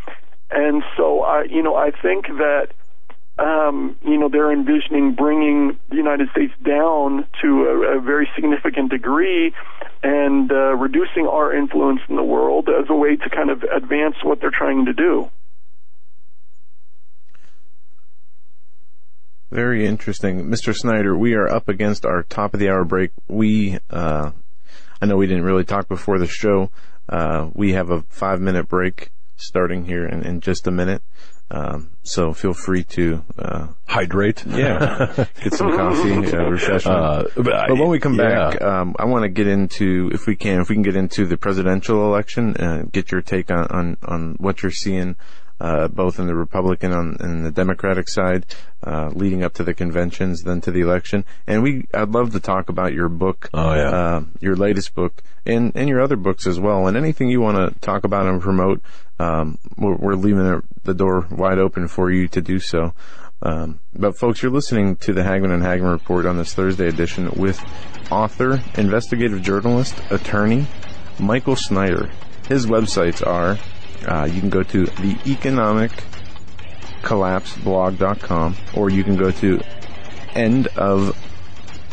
And 0.51 0.83
so 0.95 1.21
I, 1.21 1.43
you 1.43 1.63
know, 1.63 1.75
I 1.75 1.91
think 1.91 2.27
that 2.27 2.69
um, 3.39 3.97
you 4.03 4.17
know, 4.17 4.29
they're 4.29 4.51
envisioning 4.51 5.15
bringing 5.15 5.79
the 5.89 5.95
United 5.95 6.29
States 6.31 6.53
down 6.63 7.25
to 7.41 7.47
a, 7.65 7.97
a 7.97 8.01
very 8.01 8.29
significant 8.35 8.91
degree 8.91 9.53
and 10.03 10.51
uh, 10.51 10.75
reducing 10.75 11.27
our 11.27 11.55
influence 11.55 12.01
in 12.09 12.15
the 12.15 12.23
world 12.23 12.69
as 12.69 12.85
a 12.89 12.95
way 12.95 13.15
to 13.15 13.29
kind 13.29 13.49
of 13.49 13.63
advance 13.63 14.15
what 14.23 14.39
they're 14.39 14.51
trying 14.51 14.85
to 14.85 14.93
do. 14.93 15.29
Very 19.49 19.85
interesting. 19.85 20.45
Mr. 20.45 20.73
Snyder, 20.75 21.15
we 21.15 21.35
are 21.35 21.47
up 21.47 21.69
against 21.69 22.05
our 22.05 22.23
top 22.23 22.53
of 22.53 22.59
the 22.59 22.69
hour 22.69 22.83
break. 22.83 23.11
We, 23.27 23.77
uh, 23.89 24.31
I 25.01 25.05
know 25.05 25.15
we 25.15 25.27
didn't 25.27 25.43
really 25.43 25.63
talk 25.63 25.87
before 25.87 26.17
the 26.17 26.27
show. 26.27 26.71
Uh, 27.07 27.49
we 27.53 27.73
have 27.73 27.89
a 27.89 28.01
five 28.09 28.41
minute 28.41 28.67
break 28.67 29.11
starting 29.35 29.85
here 29.85 30.05
in, 30.07 30.23
in 30.23 30.41
just 30.41 30.65
a 30.67 30.71
minute. 30.71 31.03
Um, 31.53 31.91
so 32.01 32.33
feel 32.33 32.55
free 32.55 32.83
to 32.83 33.23
uh, 33.37 33.67
Hydrate. 33.85 34.43
yeah 34.47 35.13
get 35.43 35.53
some 35.53 35.77
coffee, 35.77 36.11
uh, 36.35 36.49
refreshment. 36.49 36.97
Uh, 36.97 37.23
but, 37.35 37.67
But 37.67 37.77
when 37.77 37.89
we 37.89 37.99
come 37.99 38.15
yeah. 38.15 38.49
back, 38.49 38.61
um, 38.63 38.95
I 38.97 39.05
want 39.05 39.21
to 39.21 39.29
get 39.29 39.45
into, 39.45 40.09
if 40.11 40.25
we 40.25 40.35
can, 40.35 40.61
if 40.61 40.69
we 40.69 40.75
can 40.75 40.81
get 40.81 40.95
into 40.95 41.27
the 41.27 41.37
presidential 41.37 42.03
election, 42.07 42.57
uh, 42.57 42.85
get 42.91 43.11
your 43.11 43.21
take 43.21 43.51
on, 43.51 43.67
on, 43.67 43.97
on 44.03 44.35
what 44.39 44.63
you're 44.63 44.71
seeing, 44.71 45.15
uh, 45.63 45.87
both 45.87 46.19
in 46.19 46.27
the 46.27 46.35
Republican 46.35 46.91
on, 46.91 47.17
and 47.21 47.43
the 47.45 47.49
Democratic 47.51 48.07
side, 48.09 48.45
uh, 48.85 49.09
leading 49.15 49.43
up 49.43 49.53
to 49.53 49.63
the 49.63 49.73
conventions, 49.73 50.43
then 50.43 50.59
to 50.61 50.71
the 50.71 50.81
election. 50.81 51.23
And 51.47 51.63
we, 51.63 51.87
I'd 51.93 52.09
love 52.09 52.33
to 52.33 52.39
talk 52.39 52.69
about 52.69 52.93
your 52.93 53.07
book, 53.09 53.49
Oh, 53.53 53.73
yeah. 53.73 53.89
uh, 53.89 54.23
your 54.41 54.55
latest 54.57 54.93
book, 54.93 55.23
and, 55.45 55.71
and 55.73 55.87
your 55.89 56.01
other 56.01 56.17
books 56.17 56.45
as 56.45 56.59
well, 56.59 56.85
and 56.87 56.95
anything 56.97 57.29
you 57.29 57.41
want 57.41 57.57
to 57.73 57.79
talk 57.79 58.03
about 58.03 58.25
and 58.27 58.41
promote. 58.41 58.81
Um, 59.19 59.57
we're, 59.77 59.95
we're 59.95 60.15
leaving 60.15 60.43
the- 60.43 60.63
the 60.83 60.93
door 60.93 61.25
wide 61.31 61.59
open 61.59 61.87
for 61.87 62.11
you 62.11 62.27
to 62.27 62.41
do 62.41 62.59
so. 62.59 62.93
Um, 63.41 63.79
but 63.95 64.17
folks, 64.17 64.41
you're 64.43 64.51
listening 64.51 64.97
to 64.97 65.13
the 65.13 65.23
Hagmann 65.23 65.51
and 65.51 65.63
Hagmann 65.63 65.91
Report 65.91 66.25
on 66.25 66.37
this 66.37 66.53
Thursday 66.53 66.87
edition 66.89 67.29
with 67.37 67.57
author, 68.11 68.61
investigative 68.75 69.41
journalist, 69.41 69.95
attorney, 70.09 70.67
Michael 71.19 71.55
Snyder. 71.55 72.09
His 72.49 72.65
websites 72.65 73.25
are, 73.25 73.57
uh, 74.07 74.25
you 74.25 74.39
can 74.39 74.49
go 74.49 74.63
to 74.63 74.85
the 74.85 75.17
economic 75.25 75.91
or 78.75 78.89
you 78.89 79.03
can 79.03 79.15
go 79.15 79.29
to 79.31 79.61
end 80.35 80.67
of 80.77 81.15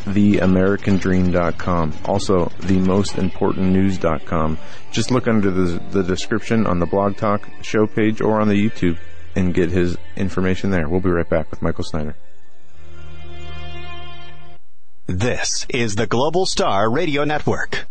theamericandream.com. 0.05 1.93
Also, 2.05 2.47
themostimportantnews.com. 2.61 4.59
Just 4.91 5.11
look 5.11 5.29
under 5.29 5.51
the, 5.51 5.83
the 5.91 6.03
description 6.03 6.67
on 6.67 6.79
the 6.79 6.87
Blog 6.87 7.17
Talk 7.17 7.49
show 7.63 7.87
page 7.87 8.21
or 8.21 8.41
on 8.41 8.49
the 8.49 8.55
YouTube 8.55 8.99
and 9.37 9.55
get 9.55 9.71
his 9.71 9.97
information 10.17 10.71
there. 10.71 10.89
We'll 10.89 11.01
be 11.01 11.11
right 11.11 11.29
back 11.29 11.51
with 11.51 11.61
Michael 11.63 11.85
Snyder. 11.85 12.17
This 15.07 15.67
is 15.69 15.97
the 15.97 16.07
Global 16.07 16.47
Star 16.47 16.91
Radio 16.91 17.25
Network. 17.25 17.87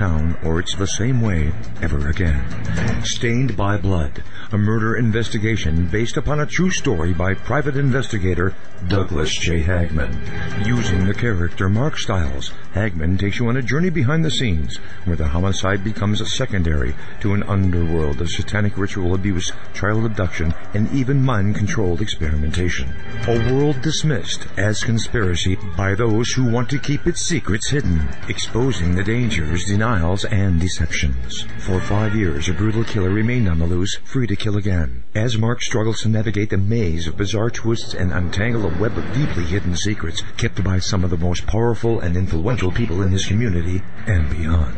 Town 0.00 0.38
or 0.42 0.58
it's 0.58 0.74
the 0.76 0.86
same 0.86 1.20
way 1.20 1.52
ever 1.82 2.08
again. 2.08 3.04
Stained 3.04 3.54
by 3.54 3.76
Blood, 3.76 4.22
a 4.50 4.56
murder 4.56 4.96
investigation 4.96 5.88
based 5.88 6.16
upon 6.16 6.40
a 6.40 6.46
true 6.46 6.70
story 6.70 7.12
by 7.12 7.34
private 7.34 7.76
investigator 7.76 8.54
Douglas 8.88 9.34
J. 9.34 9.60
Hagmann. 9.60 10.16
Using 10.64 11.04
the 11.04 11.12
character 11.12 11.68
Mark 11.68 11.98
Stiles, 11.98 12.50
Hagmann 12.72 13.18
takes 13.18 13.38
you 13.38 13.48
on 13.48 13.58
a 13.58 13.62
journey 13.62 13.90
behind 13.90 14.24
the 14.24 14.30
scenes 14.30 14.78
where 15.04 15.16
the 15.16 15.28
homicide 15.28 15.84
becomes 15.84 16.22
a 16.22 16.26
secondary 16.26 16.94
to 17.20 17.34
an 17.34 17.42
underworld 17.42 18.22
of 18.22 18.30
satanic 18.30 18.78
ritual 18.78 19.14
abuse, 19.14 19.52
child 19.74 20.06
abduction, 20.06 20.54
and 20.72 20.90
even 20.92 21.22
mind-controlled 21.22 22.00
experimentation. 22.00 22.88
A 23.28 23.52
world 23.52 23.82
dismissed 23.82 24.46
as 24.56 24.82
conspiracy 24.82 25.58
by 25.76 25.94
those 25.94 26.30
who 26.30 26.50
want 26.50 26.70
to 26.70 26.78
keep 26.78 27.06
its 27.06 27.20
secrets 27.20 27.68
hidden, 27.68 28.08
exposing 28.28 28.94
the 28.94 29.04
dangers, 29.04 29.70
denials, 29.80 30.26
and 30.26 30.60
deceptions. 30.60 31.46
For 31.60 31.80
five 31.80 32.14
years, 32.14 32.50
a 32.50 32.52
brutal 32.52 32.84
killer 32.84 33.08
remained 33.08 33.48
on 33.48 33.58
the 33.58 33.64
loose, 33.64 33.96
free 34.04 34.26
to 34.26 34.36
kill 34.36 34.58
again. 34.58 35.04
As 35.14 35.38
Mark 35.38 35.62
struggles 35.62 36.02
to 36.02 36.10
navigate 36.10 36.50
the 36.50 36.58
maze 36.58 37.06
of 37.06 37.16
bizarre 37.16 37.48
twists 37.48 37.94
and 37.94 38.12
untangle 38.12 38.66
a 38.66 38.78
web 38.78 38.98
of 38.98 39.14
deeply 39.14 39.44
hidden 39.44 39.74
secrets 39.74 40.22
kept 40.36 40.62
by 40.62 40.80
some 40.80 41.02
of 41.02 41.08
the 41.08 41.16
most 41.16 41.46
powerful 41.46 41.98
and 41.98 42.14
influential 42.14 42.70
people 42.70 43.00
in 43.00 43.10
his 43.10 43.24
community 43.24 43.80
and 44.06 44.28
beyond. 44.28 44.76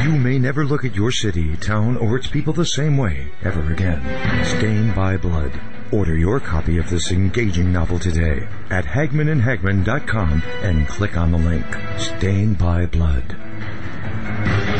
You 0.00 0.12
may 0.12 0.38
never 0.38 0.64
look 0.64 0.84
at 0.84 0.94
your 0.94 1.10
city, 1.10 1.56
town, 1.56 1.96
or 1.96 2.16
its 2.16 2.28
people 2.28 2.52
the 2.52 2.64
same 2.64 2.96
way 2.96 3.32
ever 3.42 3.72
again. 3.72 4.02
Stained 4.44 4.94
by 4.94 5.16
Blood. 5.16 5.50
Order 5.90 6.16
your 6.16 6.38
copy 6.38 6.78
of 6.78 6.90
this 6.90 7.10
engaging 7.10 7.72
novel 7.72 7.98
today 7.98 8.46
at 8.70 8.84
hagmannandhagmann.com 8.84 10.44
and 10.62 10.86
click 10.86 11.16
on 11.16 11.32
the 11.32 11.38
link. 11.38 11.66
Stained 11.98 12.56
by 12.56 12.86
Blood. 12.86 13.43
And 14.26 14.73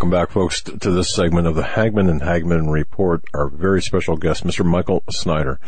welcome 0.00 0.18
back, 0.18 0.30
folks, 0.30 0.62
to 0.62 0.90
this 0.90 1.12
segment 1.12 1.46
of 1.46 1.54
the 1.54 1.62
Hagmann 1.62 2.08
and 2.08 2.22
Hagmann 2.22 2.70
Report. 2.70 3.22
Our 3.34 3.50
very 3.50 3.82
special 3.82 4.16
guest, 4.16 4.44
Mr. 4.44 4.64
Michael 4.64 5.04
Snyder. 5.10 5.60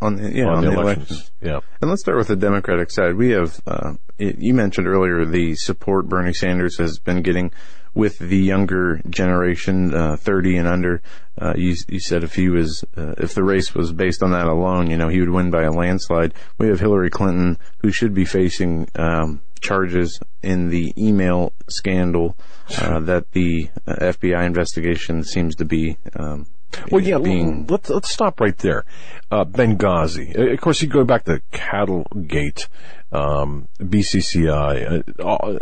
On 0.00 0.16
the, 0.16 0.32
yeah, 0.32 0.46
on, 0.46 0.56
on 0.56 0.64
the, 0.64 0.70
the 0.70 0.80
elections. 0.80 1.10
elections. 1.10 1.32
yeah. 1.42 1.60
And 1.80 1.90
let's 1.90 2.02
start 2.02 2.16
with 2.16 2.28
the 2.28 2.36
Democratic 2.36 2.90
side. 2.90 3.16
We 3.16 3.30
have, 3.30 3.60
uh, 3.66 3.94
it, 4.18 4.38
you 4.38 4.54
mentioned 4.54 4.86
earlier 4.86 5.24
the 5.26 5.54
support 5.54 6.08
Bernie 6.08 6.32
Sanders 6.32 6.78
has 6.78 6.98
been 6.98 7.20
getting 7.20 7.52
with 7.94 8.18
the 8.18 8.36
younger 8.38 9.00
generation, 9.08 9.94
uh, 9.94 10.16
30 10.16 10.56
and 10.56 10.68
under. 10.68 11.02
Uh, 11.40 11.54
you, 11.56 11.74
you 11.88 12.00
said 12.00 12.22
if 12.22 12.34
he 12.34 12.48
was, 12.48 12.84
uh, 12.96 13.14
if 13.18 13.34
the 13.34 13.42
race 13.42 13.74
was 13.74 13.92
based 13.92 14.22
on 14.22 14.30
that 14.32 14.46
alone, 14.46 14.90
you 14.90 14.96
know, 14.96 15.08
he 15.08 15.20
would 15.20 15.30
win 15.30 15.50
by 15.50 15.62
a 15.62 15.70
landslide. 15.70 16.34
We 16.58 16.68
have 16.68 16.80
Hillary 16.80 17.10
Clinton, 17.10 17.58
who 17.78 17.90
should 17.90 18.14
be 18.14 18.24
facing, 18.24 18.88
um, 18.96 19.40
charges 19.60 20.20
in 20.42 20.68
the 20.68 20.92
email 20.98 21.52
scandal, 21.68 22.36
uh, 22.80 23.00
that 23.00 23.32
the 23.32 23.68
uh, 23.86 23.94
FBI 23.96 24.44
investigation 24.44 25.24
seems 25.24 25.54
to 25.56 25.64
be, 25.64 25.96
um, 26.16 26.46
Well, 26.90 27.00
yeah. 27.02 27.18
being 27.18 27.66
Let's 27.66 27.88
let's 27.88 28.10
stop 28.10 28.40
right 28.40 28.56
there. 28.58 28.84
Uh, 29.30 29.44
Benghazi. 29.44 30.36
Uh, 30.38 30.52
Of 30.52 30.60
course, 30.60 30.82
you 30.82 30.88
go 30.88 31.04
back 31.04 31.24
to 31.24 31.40
Cattlegate, 31.52 32.68
um, 33.12 33.68
BCCI. 33.80 35.02
Uh, 35.18 35.22
uh, 35.22 35.58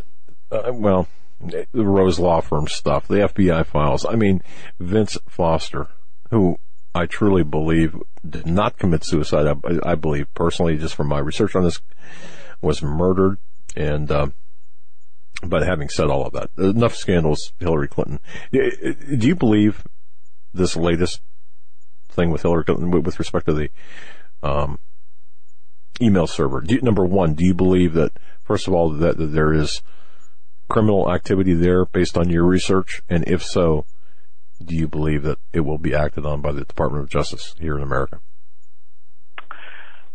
uh, 0.51 0.73
well, 0.73 1.07
the 1.43 1.85
Rose 1.85 2.19
Law 2.19 2.41
Firm 2.41 2.69
stuff, 2.69 3.09
the 3.09 3.17
FBI 3.17 3.67
files. 3.67 4.07
I 4.09 4.15
mean, 4.15 4.43
Vince 4.79 5.19
Foster, 5.29 5.89
who 6.31 6.59
I 6.95 7.07
truly 7.07 7.43
believe 7.43 7.97
did 8.29 8.47
not 8.47 8.79
commit 8.79 9.05
suicide. 9.05 9.47
I, 9.47 9.93
I 9.93 9.95
believe 9.95 10.33
personally, 10.35 10.77
just 10.77 10.95
from 10.95 11.09
my 11.09 11.19
research 11.19 11.57
on 11.57 11.65
this 11.65 11.81
was 12.61 12.83
murdered. 12.83 13.39
And, 13.75 14.11
uh, 14.11 14.29
but 15.43 15.63
having 15.63 15.89
said 15.89 16.09
all 16.09 16.27
of 16.27 16.33
that, 16.35 16.51
enough 16.57 16.95
scandals, 16.95 17.53
Hillary 17.59 17.89
Clinton. 17.89 18.21
Do 18.53 19.27
you 19.27 19.35
believe 19.35 19.85
this 20.55 20.77
latest 20.77 21.21
thing 22.11 22.31
with 22.31 22.43
Hillary 22.43 22.65
Clinton 22.65 22.91
with 22.91 23.19
respect 23.19 23.47
to 23.47 23.55
the, 23.55 23.71
um, 24.43 24.79
email 26.01 26.27
server? 26.27 26.61
Do, 26.61 26.81
number 26.83 27.05
one, 27.05 27.35
do 27.35 27.45
you 27.45 27.55
believe 27.55 27.95
that, 27.95 28.13
first 28.45 28.69
of 28.69 28.75
all, 28.75 28.91
that, 28.91 29.17
that 29.17 29.27
there 29.27 29.53
is 29.53 29.83
criminal 30.73 31.13
activity 31.13 31.53
there 31.53 31.85
based 31.85 32.17
on 32.17 32.31
your 32.31 32.45
research? 32.45 33.03
And 33.11 33.25
if 33.29 33.43
so, 33.43 33.85
do 34.65 34.75
you 34.75 34.89
believe 34.89 35.23
that 35.23 35.39
it 35.53 35.61
will 35.61 35.77
be 35.77 35.95
acted 35.95 36.25
on 36.25 36.41
by 36.41 36.53
the 36.53 36.65
Department 36.65 37.05
of 37.05 37.11
Justice 37.11 37.55
here 37.61 37.77
in 37.77 37.83
America? 37.83 38.21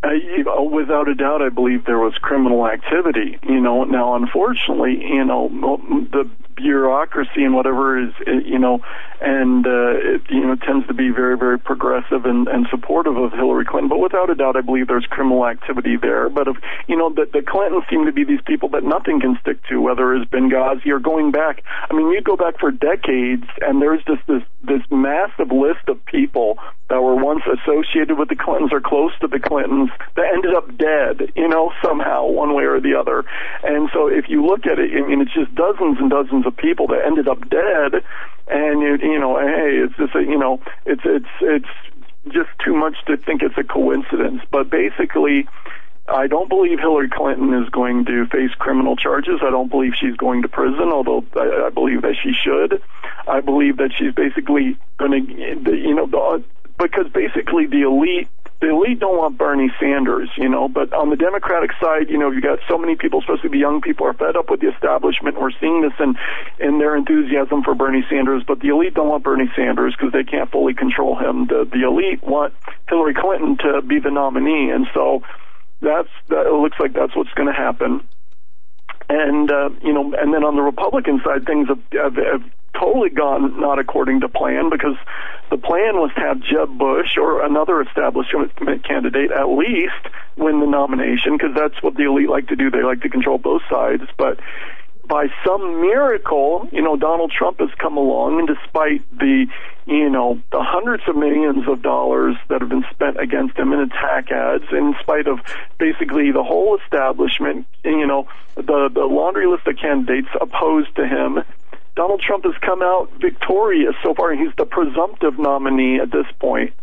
Uh, 0.04 0.14
you 0.14 0.44
know, 0.44 0.64
without 0.64 1.08
a 1.08 1.14
doubt, 1.14 1.44
I 1.44 1.50
believe 1.50 1.86
there 1.86 2.00
was 2.00 2.14
criminal 2.22 2.68
activity. 2.68 3.38
You 3.44 3.60
know, 3.60 3.84
now 3.84 4.16
unfortunately, 4.16 4.98
you 5.00 5.26
know, 5.26 5.50
the 6.12 6.30
bureaucracy 6.58 7.44
and 7.46 7.54
whatever 7.54 7.98
is, 7.98 8.14
you 8.26 8.60
know, 8.60 8.82
and 9.22 9.66
uh, 9.66 9.94
it, 9.96 10.22
you 10.30 10.46
know 10.46 10.56
tends 10.56 10.86
to 10.88 10.94
be 10.94 11.10
very, 11.10 11.38
very 11.38 11.58
progressive 11.58 12.26
and, 12.26 12.48
and 12.48 12.68
supportive 12.70 13.16
of 13.16 13.32
Hillary 13.32 13.66
Clinton. 13.66 13.90
But 13.90 14.00
without 14.00 14.30
a 14.30 14.36
doubt, 14.36 14.58
I 14.58 14.62
believe 14.62 14.88
there's 14.88 15.06
criminal 15.06 15.46
activity 15.46 15.96
there. 15.96 16.30
But 16.30 16.48
if 16.48 16.58
you 16.88 16.98
know, 16.98 17.10
the, 17.10 17.26
the 17.32 17.42
Clintons 17.42 17.84
seem 17.90 18.06
to 18.06 18.12
be 18.12 18.26
these 18.26 18.42
people 18.46 18.70
that 18.70 18.84
nothing 18.84 19.22
can 19.22 19.38
stick 19.42 19.64
to, 19.70 19.82
whether 19.82 20.14
it's 20.14 20.30
Benghazi 20.30 20.88
or 20.88 21.00
going 21.00 21.32
back. 21.32 21.64
I 21.90 21.94
mean, 21.94 22.12
you 22.12 22.22
go 22.22 22.36
back 22.36 22.60
for 22.60 22.72
decades, 22.72 23.46
and 23.62 23.82
there's 23.82 24.04
just 24.06 24.26
this 24.28 24.44
this 24.64 24.82
massive 24.92 25.52
list 25.52 25.88
of 25.88 26.04
people 26.06 26.58
that 26.90 27.02
were 27.02 27.16
once 27.16 27.44
associated 27.46 28.18
with 28.18 28.30
the 28.30 28.36
Clintons 28.36 28.72
or 28.72 28.80
close 28.80 29.12
to 29.20 29.28
the 29.28 29.40
Clintons 29.40 29.90
that 30.16 30.26
ended 30.34 30.56
up 30.56 30.68
dead, 30.78 31.32
you 31.36 31.48
know, 31.48 31.72
somehow, 31.84 32.26
one 32.26 32.54
way 32.56 32.64
or 32.64 32.80
the 32.80 32.96
other. 32.96 33.26
And 33.64 33.90
so 33.94 34.08
if 34.08 34.30
you 34.30 34.46
look 34.46 34.66
at 34.66 34.80
it, 34.80 34.92
I 34.96 35.06
mean, 35.08 35.22
it's 35.22 35.34
just 35.34 35.54
dozens 35.54 36.00
and 36.00 36.10
dozens 36.10 36.46
of 36.48 36.58
people 36.58 36.88
that 36.88 37.06
ended 37.06 37.28
up 37.28 37.48
dead, 37.50 38.04
and 38.48 38.82
you, 38.82 38.98
you 39.02 39.20
know, 39.20 39.38
hey, 39.40 39.78
it's 39.84 39.96
just 39.98 40.16
a, 40.16 40.22
you 40.22 40.38
know, 40.38 40.62
it's 40.86 41.02
it's 41.06 41.28
it's 41.42 41.70
just 42.34 42.50
too 42.64 42.76
much 42.76 42.96
to 43.08 43.18
think 43.18 43.42
it's 43.42 43.58
a 43.58 43.64
coincidence. 43.64 44.42
But 44.52 44.70
basically, 44.70 45.48
I 46.08 46.28
don't 46.28 46.50
believe 46.50 46.80
Hillary 46.80 47.10
Clinton 47.10 47.54
is 47.54 47.70
going 47.70 48.06
to 48.06 48.28
face 48.28 48.52
criminal 48.58 48.96
charges. 48.96 49.40
I 49.42 49.50
don't 49.50 49.70
believe 49.70 49.94
she's 50.00 50.16
going 50.16 50.42
to 50.44 50.48
prison, 50.48 50.90
although 50.92 51.26
I, 51.36 51.68
I 51.68 51.70
believe 51.70 52.02
that 52.04 52.16
she 52.22 52.32
should. 52.34 52.82
I 53.28 53.42
believe 53.42 53.78
that 53.78 53.92
she's 53.98 54.14
basically 54.14 54.78
going 54.98 55.28
to, 55.66 55.76
you 55.76 55.96
know, 55.96 56.08
the, 56.08 56.44
because 56.80 57.08
basically 57.12 57.66
the 57.66 57.82
elite 57.82 58.30
the 58.60 58.70
elite 58.70 59.00
don't 59.00 59.18
want 59.18 59.38
Bernie 59.38 59.72
Sanders, 59.80 60.30
you 60.36 60.50
know, 60.50 60.68
but 60.68 60.92
on 60.92 61.12
the 61.12 61.16
Democratic 61.16 61.72
side, 61.80 62.10
you 62.10 62.18
know, 62.18 62.32
you've 62.32 62.44
got 62.44 62.58
so 62.68 62.78
many 62.78 62.96
people, 62.96 63.20
especially 63.20 63.50
the 63.50 63.60
young 63.60 63.82
people, 63.82 64.08
are 64.08 64.14
fed 64.14 64.36
up 64.36 64.50
with 64.50 64.62
the 64.62 64.70
establishment. 64.74 65.40
We're 65.40 65.52
seeing 65.62 65.82
this 65.82 65.94
in, 66.00 66.18
in 66.60 66.80
their 66.80 66.96
enthusiasm 66.96 67.62
for 67.62 67.76
Bernie 67.76 68.04
Sanders, 68.10 68.44
but 68.48 68.60
the 68.60 68.70
elite 68.70 68.96
don't 68.96 69.10
want 69.10 69.24
Bernie 69.24 69.52
Sanders 69.56 69.96
because 69.96 70.12
they 70.12 70.24
can't 70.24 70.50
fully 70.50 70.74
control 70.74 71.16
him. 71.16 71.46
The, 71.46 71.70
the 71.70 71.86
elite 71.86 72.24
want 72.24 72.56
Hillary 72.90 73.14
Clinton 73.14 73.58
to 73.58 73.82
be 73.84 74.00
the 74.00 74.10
nominee, 74.10 74.72
and 74.72 74.88
so 74.92 75.22
that's, 75.80 76.10
that, 76.30 76.48
it 76.48 76.54
looks 76.54 76.80
like 76.80 76.94
that's 76.94 77.16
what's 77.16 77.34
going 77.34 77.48
to 77.48 77.54
happen. 77.54 78.02
And, 79.08 79.52
uh, 79.52 79.70
you 79.84 79.94
know, 79.94 80.14
and 80.18 80.34
then 80.34 80.44
on 80.44 80.56
the 80.56 80.64
Republican 80.64 81.22
side, 81.24 81.46
things 81.46 81.68
have, 81.70 81.80
have, 81.94 82.16
have 82.16 82.44
totally 82.80 83.10
gone 83.10 83.60
not 83.60 83.80
according 83.80 84.22
to 84.22 84.30
plan 84.30 84.70
because 84.70 84.96
the 85.50 85.58
plan 85.58 85.96
was 85.96 86.12
to 86.16 86.22
have 86.22 86.40
Jeb 86.42 86.78
Bush 86.78 87.18
or 87.18 87.46
another 87.46 87.82
establishment 87.82 88.52
candidate 88.84 89.32
at 89.32 89.46
least 89.46 90.14
win 90.36 90.60
the 90.60 90.68
nomination 90.68 91.38
because 91.38 91.56
that's 91.56 91.82
what 91.82 91.96
the 91.96 92.04
elite 92.04 92.30
like 92.30 92.48
to 92.48 92.56
do. 92.56 92.70
They 92.70 92.84
like 92.84 93.02
to 93.02 93.10
control 93.10 93.38
both 93.38 93.62
sides. 93.70 94.04
But 94.18 94.40
by 95.08 95.28
some 95.46 95.82
miracle, 95.82 96.68
you 96.72 96.82
know, 96.82 96.98
Donald 96.98 97.32
Trump 97.32 97.60
has 97.60 97.70
come 97.78 97.98
along, 97.98 98.40
and 98.40 98.48
despite 98.48 99.08
the, 99.18 99.48
you 99.86 100.10
know, 100.10 100.42
the 100.52 100.62
hundreds 100.62 101.04
of 101.08 101.16
millions 101.16 101.68
of 101.68 101.82
dollars 101.82 102.36
that 102.50 102.62
have 102.62 102.70
been 102.70 102.86
spent 102.92 103.20
against 103.20 103.58
him 103.58 103.72
in 103.72 103.80
attack 103.80 104.32
ads, 104.32 104.66
in 104.72 104.96
spite 105.02 105.28
of 105.28 105.40
basically 105.80 106.32
the 106.32 106.44
whole 106.44 106.78
establishment, 106.84 107.66
you 107.86 108.06
know, 108.06 108.28
the 108.56 108.90
the 108.94 109.06
laundry 109.06 109.48
list 109.48 109.66
of 109.68 109.78
candidates 109.78 110.28
opposed 110.42 110.94
to 110.96 111.08
him, 111.08 111.44
Donald 111.98 112.22
Trump 112.22 112.46
has 112.46 112.54
come 112.62 112.84
out 112.84 113.10
victorious 113.20 113.96
so 114.04 114.14
far. 114.14 114.32
He's 114.34 114.54
the 114.56 114.66
presumptive 114.66 115.40
nominee 115.40 116.00
at 116.00 116.12
this 116.12 116.28
point. 116.40 116.74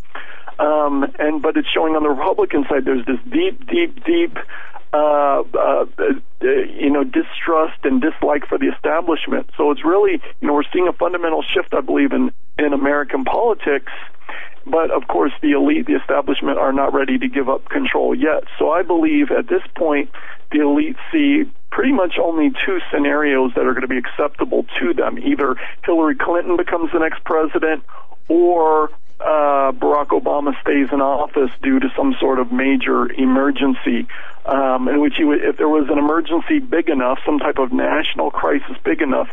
Um, 0.59 1.07
and 1.21 1.41
but 1.41 1.57
it's 1.57 1.69
showing 1.69 1.95
on 1.95 2.03
the 2.03 2.11
Republican 2.11 2.65
side 2.69 2.85
there's 2.85 3.07
this 3.07 3.19
deep, 3.31 3.65
deep, 3.71 4.05
deep, 4.05 4.37
uh, 4.93 5.43
uh, 5.55 5.87
uh, 5.99 6.15
you 6.43 6.91
know, 6.91 7.05
distrust 7.05 7.79
and 7.85 8.03
dislike 8.03 8.47
for 8.49 8.59
the 8.59 8.67
establishment. 8.75 9.51
So 9.57 9.71
it's 9.71 9.85
really, 9.85 10.21
you 10.41 10.49
know, 10.49 10.55
we're 10.55 10.71
seeing 10.73 10.89
a 10.89 10.93
fundamental 10.93 11.43
shift, 11.43 11.75
I 11.75 11.81
believe, 11.81 12.13
in 12.13 12.33
in 12.59 12.73
American 12.73 13.25
politics. 13.25 13.93
But 14.67 14.91
of 14.91 15.07
course, 15.09 15.33
the 15.43 15.53
elite, 15.53 15.87
the 15.87 15.95
establishment, 15.95 16.59
are 16.59 16.73
not 16.73 16.95
ready 16.95 17.19
to 17.19 17.29
give 17.29 17.49
up 17.49 17.69
control 17.69 18.15
yet. 18.15 18.45
So 18.59 18.71
I 18.71 18.83
believe 18.83 19.31
at 19.31 19.47
this 19.47 19.63
point, 19.77 20.11
the 20.51 20.61
elite 20.61 20.97
see 21.13 21.45
pretty 21.71 21.93
much 21.93 22.15
only 22.23 22.51
two 22.65 22.79
scenarios 22.93 23.53
that 23.57 23.67
are 23.67 23.73
going 23.73 23.83
to 23.83 23.89
be 23.89 23.99
acceptable 23.99 24.65
to 24.81 24.95
them. 24.95 25.19
Either 25.19 25.57
Hillary 25.85 26.15
Clinton 26.17 26.57
becomes 26.57 26.93
the 26.93 27.01
next 27.01 27.25
president 27.25 27.83
or 28.29 28.91
uh, 29.21 29.73
Barack 29.73 30.09
Obama 30.09 30.59
stays 30.61 30.89
in 30.93 31.01
office 31.01 31.51
due 31.63 31.81
to 31.81 31.89
some 31.97 32.15
sort 32.21 32.39
of 32.39 32.53
major 32.53 33.11
emergency, 33.13 34.07
um, 34.47 34.89
in 34.89 35.01
which 35.01 35.15
would, 35.19 35.43
if 35.43 35.57
there 35.57 35.69
was 35.69 35.89
an 35.91 35.99
emergency 35.99 36.59
big 36.59 36.89
enough, 36.89 37.19
some 37.25 37.39
type 37.39 37.59
of 37.59 37.73
national 37.73 38.31
crisis 38.31 38.77
big 38.85 39.03
enough, 39.03 39.29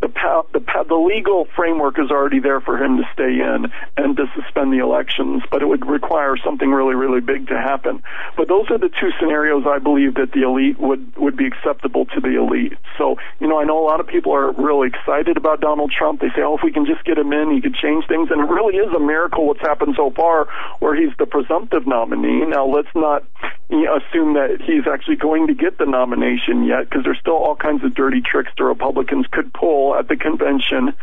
the 0.00 0.08
the 0.52 0.60
the 0.88 0.94
legal 0.94 1.46
framework 1.56 1.98
is 1.98 2.10
already 2.10 2.38
there 2.38 2.60
for 2.60 2.76
him 2.76 2.98
to 2.98 3.04
stay 3.12 3.40
in 3.40 3.72
and 3.96 4.16
to 4.16 4.26
suspend 4.36 4.72
the 4.72 4.78
elections, 4.78 5.42
but 5.50 5.62
it 5.62 5.66
would 5.66 5.86
require 5.86 6.36
something 6.36 6.70
really 6.70 6.94
really 6.94 7.20
big 7.20 7.48
to 7.48 7.54
happen. 7.54 8.02
But 8.36 8.48
those 8.48 8.70
are 8.70 8.78
the 8.78 8.88
two 8.88 9.10
scenarios 9.18 9.64
I 9.66 9.78
believe 9.78 10.14
that 10.14 10.32
the 10.32 10.42
elite 10.42 10.78
would 10.78 11.16
would 11.16 11.36
be 11.36 11.46
acceptable 11.46 12.04
to 12.06 12.20
the 12.20 12.36
elite. 12.36 12.74
So 12.98 13.16
you 13.40 13.48
know 13.48 13.58
I 13.58 13.64
know 13.64 13.78
a 13.82 13.86
lot 13.86 14.00
of 14.00 14.06
people 14.06 14.32
are 14.32 14.52
really 14.52 14.88
excited 14.88 15.36
about 15.36 15.60
Donald 15.60 15.92
Trump. 15.96 16.20
They 16.20 16.28
say, 16.28 16.42
oh, 16.42 16.56
if 16.56 16.62
we 16.62 16.72
can 16.72 16.84
just 16.84 17.04
get 17.04 17.16
him 17.16 17.32
in, 17.32 17.50
he 17.50 17.60
could 17.60 17.74
change 17.74 18.06
things, 18.06 18.28
and 18.30 18.40
it 18.40 18.50
really 18.52 18.76
is 18.76 18.92
a 18.94 19.00
miracle 19.00 19.46
what's 19.46 19.60
happened 19.60 19.94
so 19.96 20.10
far, 20.10 20.46
where 20.80 20.94
he's 20.94 21.16
the 21.18 21.26
presumptive 21.26 21.86
nominee. 21.86 22.44
Now 22.44 22.66
let's 22.66 22.92
not 22.94 23.24
assume 23.70 24.34
that 24.34 24.58
he's 24.64 24.86
actually 24.86 25.16
going 25.16 25.48
to 25.48 25.54
get 25.54 25.78
the 25.78 25.86
nomination 25.86 26.64
yet, 26.64 26.88
because 26.88 27.04
there's 27.04 27.18
still 27.18 27.36
all 27.36 27.56
kinds 27.56 27.84
of 27.84 27.94
dirty 27.94 28.20
tricks 28.20 28.50
the 28.56 28.64
Republicans 28.64 29.26
could 29.30 29.52
pull 29.52 29.94
at 29.94 30.08
the 30.08 30.16
convention. 30.16 30.94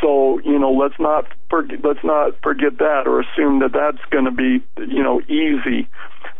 So 0.00 0.38
you 0.40 0.58
know, 0.58 0.72
let's 0.72 0.98
not 1.00 1.26
forget, 1.50 1.84
let's 1.84 2.04
not 2.04 2.40
forget 2.42 2.78
that 2.78 3.06
or 3.06 3.20
assume 3.20 3.60
that 3.60 3.72
that's 3.72 4.04
going 4.10 4.26
to 4.26 4.30
be 4.30 4.62
you 4.76 5.02
know 5.02 5.20
easy, 5.22 5.88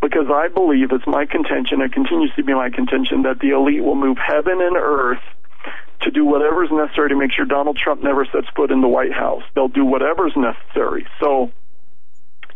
because 0.00 0.26
I 0.30 0.48
believe 0.48 0.92
it's 0.92 1.06
my 1.06 1.26
contention. 1.26 1.80
It 1.80 1.92
continues 1.92 2.32
to 2.36 2.44
be 2.44 2.54
my 2.54 2.70
contention 2.70 3.22
that 3.22 3.40
the 3.40 3.50
elite 3.50 3.82
will 3.82 3.96
move 3.96 4.18
heaven 4.18 4.60
and 4.60 4.76
earth 4.76 5.22
to 6.02 6.10
do 6.10 6.24
whatever 6.24 6.62
is 6.62 6.70
necessary 6.70 7.08
to 7.08 7.16
make 7.16 7.32
sure 7.32 7.46
Donald 7.46 7.78
Trump 7.82 8.02
never 8.02 8.26
sets 8.26 8.46
foot 8.54 8.70
in 8.70 8.82
the 8.82 8.88
White 8.88 9.12
House. 9.14 9.42
They'll 9.54 9.68
do 9.68 9.84
whatever 9.84 10.28
is 10.28 10.34
necessary. 10.36 11.06
So 11.18 11.50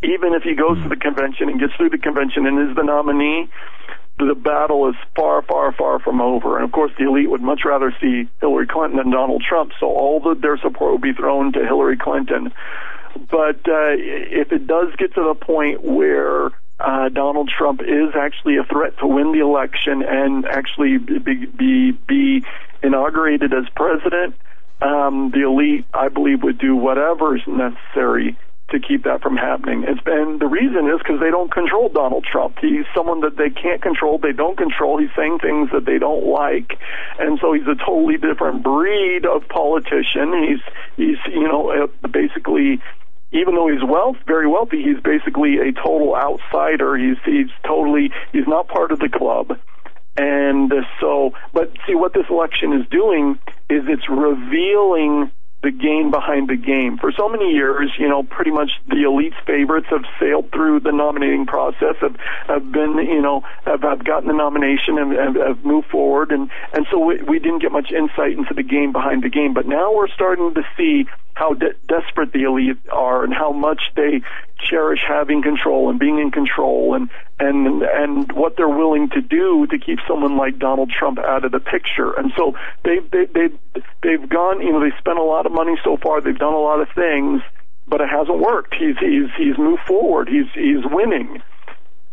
even 0.03 0.33
if 0.33 0.43
he 0.43 0.55
goes 0.55 0.81
to 0.81 0.89
the 0.89 0.95
convention 0.95 1.49
and 1.49 1.59
gets 1.59 1.73
through 1.75 1.89
the 1.89 1.97
convention 1.97 2.47
and 2.47 2.69
is 2.69 2.75
the 2.75 2.83
nominee, 2.83 3.49
the 4.17 4.35
battle 4.35 4.89
is 4.89 4.95
far, 5.15 5.41
far, 5.43 5.71
far 5.71 5.99
from 5.99 6.21
over. 6.21 6.57
And 6.57 6.65
of 6.65 6.71
course, 6.71 6.91
the 6.97 7.07
elite 7.07 7.29
would 7.29 7.41
much 7.41 7.61
rather 7.65 7.93
see 8.01 8.29
Hillary 8.39 8.67
Clinton 8.67 8.97
than 8.97 9.11
Donald 9.11 9.43
Trump, 9.47 9.71
so 9.79 9.87
all 9.87 10.19
the, 10.19 10.35
their 10.35 10.57
support 10.57 10.93
would 10.93 11.01
be 11.01 11.13
thrown 11.13 11.53
to 11.53 11.59
Hillary 11.59 11.97
Clinton. 11.97 12.51
But 13.29 13.67
uh, 13.67 13.93
if 13.97 14.51
it 14.51 14.67
does 14.67 14.89
get 14.97 15.13
to 15.15 15.23
the 15.23 15.35
point 15.35 15.83
where 15.83 16.47
uh, 16.79 17.09
Donald 17.09 17.49
Trump 17.55 17.81
is 17.81 18.15
actually 18.15 18.57
a 18.57 18.63
threat 18.63 18.97
to 18.99 19.07
win 19.07 19.33
the 19.33 19.39
election 19.39 20.01
and 20.01 20.45
actually 20.45 20.97
be 20.97 21.45
be, 21.45 21.91
be 21.91 22.45
inaugurated 22.81 23.53
as 23.53 23.65
president, 23.75 24.35
um, 24.81 25.31
the 25.31 25.43
elite, 25.43 25.85
I 25.93 26.07
believe, 26.07 26.41
would 26.43 26.57
do 26.57 26.75
whatever 26.75 27.35
is 27.35 27.43
necessary 27.45 28.37
to 28.71 28.79
keep 28.79 29.03
that 29.03 29.21
from 29.21 29.37
happening. 29.37 29.83
It's 29.87 30.01
been 30.01 30.37
the 30.39 30.47
reason 30.47 30.87
is 30.89 30.99
because 30.99 31.19
they 31.19 31.29
don't 31.29 31.51
control 31.51 31.89
Donald 31.89 32.25
Trump. 32.25 32.57
He's 32.59 32.85
someone 32.95 33.21
that 33.21 33.37
they 33.37 33.49
can't 33.49 33.81
control. 33.81 34.17
They 34.17 34.33
don't 34.33 34.57
control. 34.57 34.97
He's 34.97 35.13
saying 35.15 35.39
things 35.39 35.69
that 35.71 35.85
they 35.85 35.99
don't 35.99 36.25
like, 36.25 36.79
and 37.19 37.39
so 37.39 37.53
he's 37.53 37.67
a 37.67 37.75
totally 37.75 38.17
different 38.17 38.63
breed 38.63 39.25
of 39.25 39.47
politician. 39.47 40.33
He's 40.43 40.63
he's 40.97 41.17
you 41.31 41.47
know 41.47 41.71
uh, 41.71 42.07
basically. 42.07 42.81
Even 43.33 43.55
though 43.55 43.69
he's 43.69 43.81
wealth, 43.81 44.17
very 44.27 44.45
wealthy, 44.45 44.83
he's 44.83 44.99
basically 45.01 45.55
a 45.59 45.71
total 45.71 46.17
outsider. 46.17 46.97
He's 46.97 47.15
he's 47.23 47.47
totally 47.65 48.11
he's 48.33 48.45
not 48.45 48.67
part 48.67 48.91
of 48.91 48.99
the 48.99 49.07
club. 49.07 49.57
And 50.17 50.73
so, 50.99 51.31
but 51.53 51.71
see 51.87 51.95
what 51.95 52.13
this 52.13 52.25
election 52.29 52.73
is 52.73 52.85
doing 52.89 53.39
is 53.69 53.83
it's 53.87 54.09
revealing 54.09 55.31
the 55.63 55.71
game 55.71 56.09
behind 56.09 56.49
the 56.49 56.55
game. 56.55 56.97
For 56.97 57.11
so 57.11 57.29
many 57.29 57.51
years, 57.51 57.91
you 57.99 58.09
know, 58.09 58.23
pretty 58.23 58.51
much 58.51 58.71
the 58.87 59.03
elite's 59.03 59.35
favorites 59.45 59.87
have 59.89 60.05
sailed 60.19 60.51
through 60.51 60.79
the 60.79 60.91
nominating 60.91 61.45
process, 61.45 61.95
have, 62.01 62.15
have 62.47 62.71
been, 62.71 62.97
you 62.97 63.21
know, 63.21 63.41
have, 63.65 63.81
have 63.81 64.03
gotten 64.03 64.27
the 64.27 64.33
nomination 64.33 64.97
and 64.97 65.13
have, 65.13 65.35
have 65.35 65.65
moved 65.65 65.87
forward. 65.87 66.31
And, 66.31 66.49
and 66.73 66.87
so 66.89 66.99
we, 66.99 67.21
we 67.21 67.37
didn't 67.37 67.61
get 67.61 67.71
much 67.71 67.91
insight 67.91 68.37
into 68.37 68.53
the 68.55 68.63
game 68.63 68.91
behind 68.91 69.23
the 69.23 69.29
game. 69.29 69.53
But 69.53 69.67
now 69.67 69.93
we're 69.93 70.09
starting 70.09 70.53
to 70.55 70.63
see 70.75 71.05
how 71.33 71.53
de- 71.53 71.73
desperate 71.87 72.31
the 72.33 72.43
elite 72.43 72.77
are 72.91 73.23
and 73.23 73.33
how 73.33 73.51
much 73.51 73.81
they 73.95 74.21
cherish 74.59 74.99
having 75.07 75.41
control 75.41 75.89
and 75.89 75.99
being 75.99 76.19
in 76.19 76.31
control 76.31 76.93
and 76.93 77.09
and 77.39 77.83
and 77.83 78.31
what 78.31 78.55
they're 78.57 78.69
willing 78.69 79.09
to 79.09 79.21
do 79.21 79.65
to 79.67 79.77
keep 79.77 79.99
someone 80.07 80.37
like 80.37 80.59
Donald 80.59 80.91
Trump 80.91 81.19
out 81.19 81.45
of 81.45 81.51
the 81.51 81.59
picture. 81.59 82.13
And 82.13 82.31
so 82.37 82.55
they've 82.83 83.09
they, 83.11 83.25
they 83.25 83.47
they've 84.03 84.29
gone, 84.29 84.61
you 84.61 84.71
know, 84.71 84.79
they 84.79 84.95
spent 84.99 85.17
a 85.17 85.23
lot 85.23 85.45
of 85.45 85.51
money 85.51 85.75
so 85.83 85.97
far. 85.97 86.21
They've 86.21 86.37
done 86.37 86.53
a 86.53 86.59
lot 86.59 86.81
of 86.81 86.89
things, 86.93 87.41
but 87.87 88.01
it 88.01 88.09
hasn't 88.09 88.39
worked. 88.39 88.75
He's 88.75 88.97
he's 88.99 89.29
he's 89.37 89.57
moved 89.57 89.83
forward. 89.87 90.29
He's 90.29 90.51
he's 90.53 90.85
winning 90.85 91.41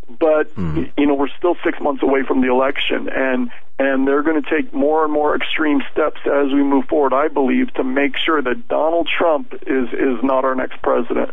but 0.08 0.54
mm. 0.54 0.90
you 0.96 1.06
know 1.06 1.14
we're 1.14 1.28
still 1.36 1.56
six 1.64 1.78
months 1.80 2.02
away 2.02 2.22
from 2.26 2.40
the 2.40 2.48
election, 2.48 3.08
and 3.08 3.50
and 3.78 4.06
they're 4.06 4.22
going 4.22 4.42
to 4.42 4.50
take 4.50 4.72
more 4.72 5.04
and 5.04 5.12
more 5.12 5.36
extreme 5.36 5.80
steps 5.92 6.20
as 6.24 6.52
we 6.52 6.62
move 6.62 6.86
forward. 6.86 7.12
I 7.12 7.28
believe 7.28 7.72
to 7.74 7.84
make 7.84 8.14
sure 8.24 8.40
that 8.42 8.68
Donald 8.68 9.08
Trump 9.18 9.52
is 9.54 9.88
is 9.92 10.22
not 10.22 10.44
our 10.44 10.54
next 10.54 10.80
president. 10.82 11.30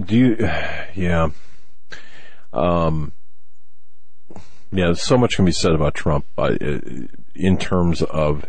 Do 0.00 0.16
you? 0.16 0.50
Yeah. 0.94 1.30
Um. 2.52 3.12
Yeah, 4.70 4.92
so 4.94 5.16
much 5.16 5.36
can 5.36 5.44
be 5.44 5.52
said 5.52 5.72
about 5.72 5.94
Trump 5.94 6.26
uh, 6.36 6.54
in 7.34 7.56
terms 7.56 8.02
of 8.02 8.44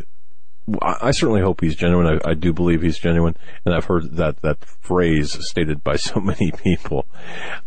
I 0.81 1.11
certainly 1.11 1.41
hope 1.41 1.61
he's 1.61 1.75
genuine. 1.75 2.19
I, 2.25 2.31
I, 2.31 2.33
do 2.33 2.53
believe 2.53 2.81
he's 2.81 2.97
genuine, 2.97 3.35
and 3.65 3.73
I've 3.73 3.85
heard 3.85 4.15
that 4.17 4.41
that 4.41 4.63
phrase 4.65 5.37
stated 5.47 5.83
by 5.83 5.95
so 5.97 6.19
many 6.19 6.51
people. 6.51 7.05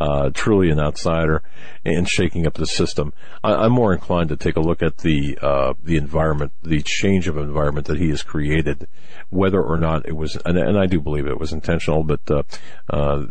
Uh, 0.01 0.31
truly 0.31 0.71
an 0.71 0.79
outsider 0.79 1.43
and 1.85 2.09
shaking 2.09 2.47
up 2.47 2.55
the 2.55 2.67
system. 2.67 3.13
I, 3.43 3.67
am 3.67 3.73
more 3.73 3.93
inclined 3.93 4.29
to 4.29 4.37
take 4.37 4.57
a 4.57 4.61
look 4.61 4.83
at 4.83 4.99
the 4.99 5.39
uh, 5.41 5.75
the 5.83 5.97
environment, 5.97 6.53
the 6.63 6.83
change 6.83 7.29
of 7.29 7.37
environment 7.37 7.87
that 7.87 7.99
he 7.99 8.11
has 8.11 8.23
created, 8.23 8.89
whether 9.31 9.63
or 9.63 9.79
not 9.79 10.07
it 10.07 10.17
was, 10.17 10.37
and, 10.45 10.59
and 10.59 10.79
I 10.79 10.87
do 10.87 11.01
believe 11.01 11.27
it 11.27 11.41
was 11.41 11.53
intentional, 11.53 12.05
but 12.05 12.21
uh, 12.31 12.43
uh 12.91 13.25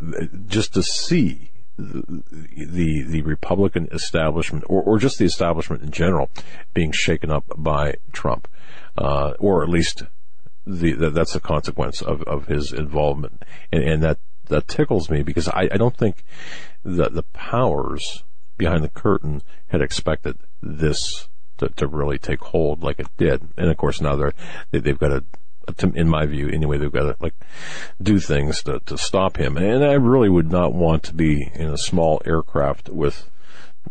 just 0.48 0.74
to 0.74 0.84
see 0.84 1.51
the 1.82 3.04
the 3.08 3.22
Republican 3.22 3.88
establishment, 3.92 4.64
or, 4.68 4.82
or 4.84 5.00
just 5.00 5.18
the 5.18 5.26
establishment 5.26 5.82
in 5.84 5.92
general, 5.92 6.30
being 6.74 6.92
shaken 6.92 7.32
up 7.32 7.46
by 7.58 7.96
Trump. 8.12 8.48
Uh, 8.98 9.34
or 9.40 9.64
at 9.64 9.70
least 9.70 10.04
the, 10.68 10.92
the, 10.94 11.10
that's 11.10 11.34
a 11.34 11.40
consequence 11.40 12.02
of, 12.02 12.22
of 12.24 12.48
his 12.48 12.74
involvement, 12.74 13.44
and, 13.72 13.84
and 13.84 14.04
that 14.04 14.18
that 14.48 14.68
tickles 14.68 15.10
me 15.10 15.24
because 15.24 15.48
I, 15.48 15.70
I 15.72 15.78
don't 15.78 15.96
think 15.96 16.24
that 16.84 17.14
the 17.14 17.24
powers 17.24 18.24
behind 18.58 18.84
the 18.84 18.90
curtain 18.90 19.42
had 19.70 19.82
expected 19.82 20.38
this 20.62 21.30
to, 21.58 21.70
to 21.70 21.88
really 21.88 22.18
take 22.20 22.42
hold 22.42 22.84
like 22.84 23.00
it 23.00 23.08
did, 23.18 23.48
and 23.58 23.70
of 23.70 23.78
course 23.78 24.02
now 24.02 24.16
they're 24.16 24.34
they, 24.72 24.80
they've 24.80 25.00
got 25.00 25.10
to 25.10 25.24
in 25.96 26.10
my 26.10 26.26
view, 26.26 26.50
anyway, 26.50 26.78
they've 26.78 26.92
got 26.92 27.04
to 27.04 27.16
like 27.20 27.36
do 28.02 28.20
things 28.20 28.64
to, 28.64 28.80
to 28.86 28.98
stop 28.98 29.38
him. 29.38 29.58
And 29.58 29.84
I 29.84 29.94
really 29.94 30.30
would 30.30 30.52
not 30.52 30.74
want 30.74 31.04
to 31.04 31.14
be 31.14 31.52
in 31.54 31.68
a 31.68 31.78
small 31.78 32.22
aircraft 32.26 32.90
with 32.90 33.30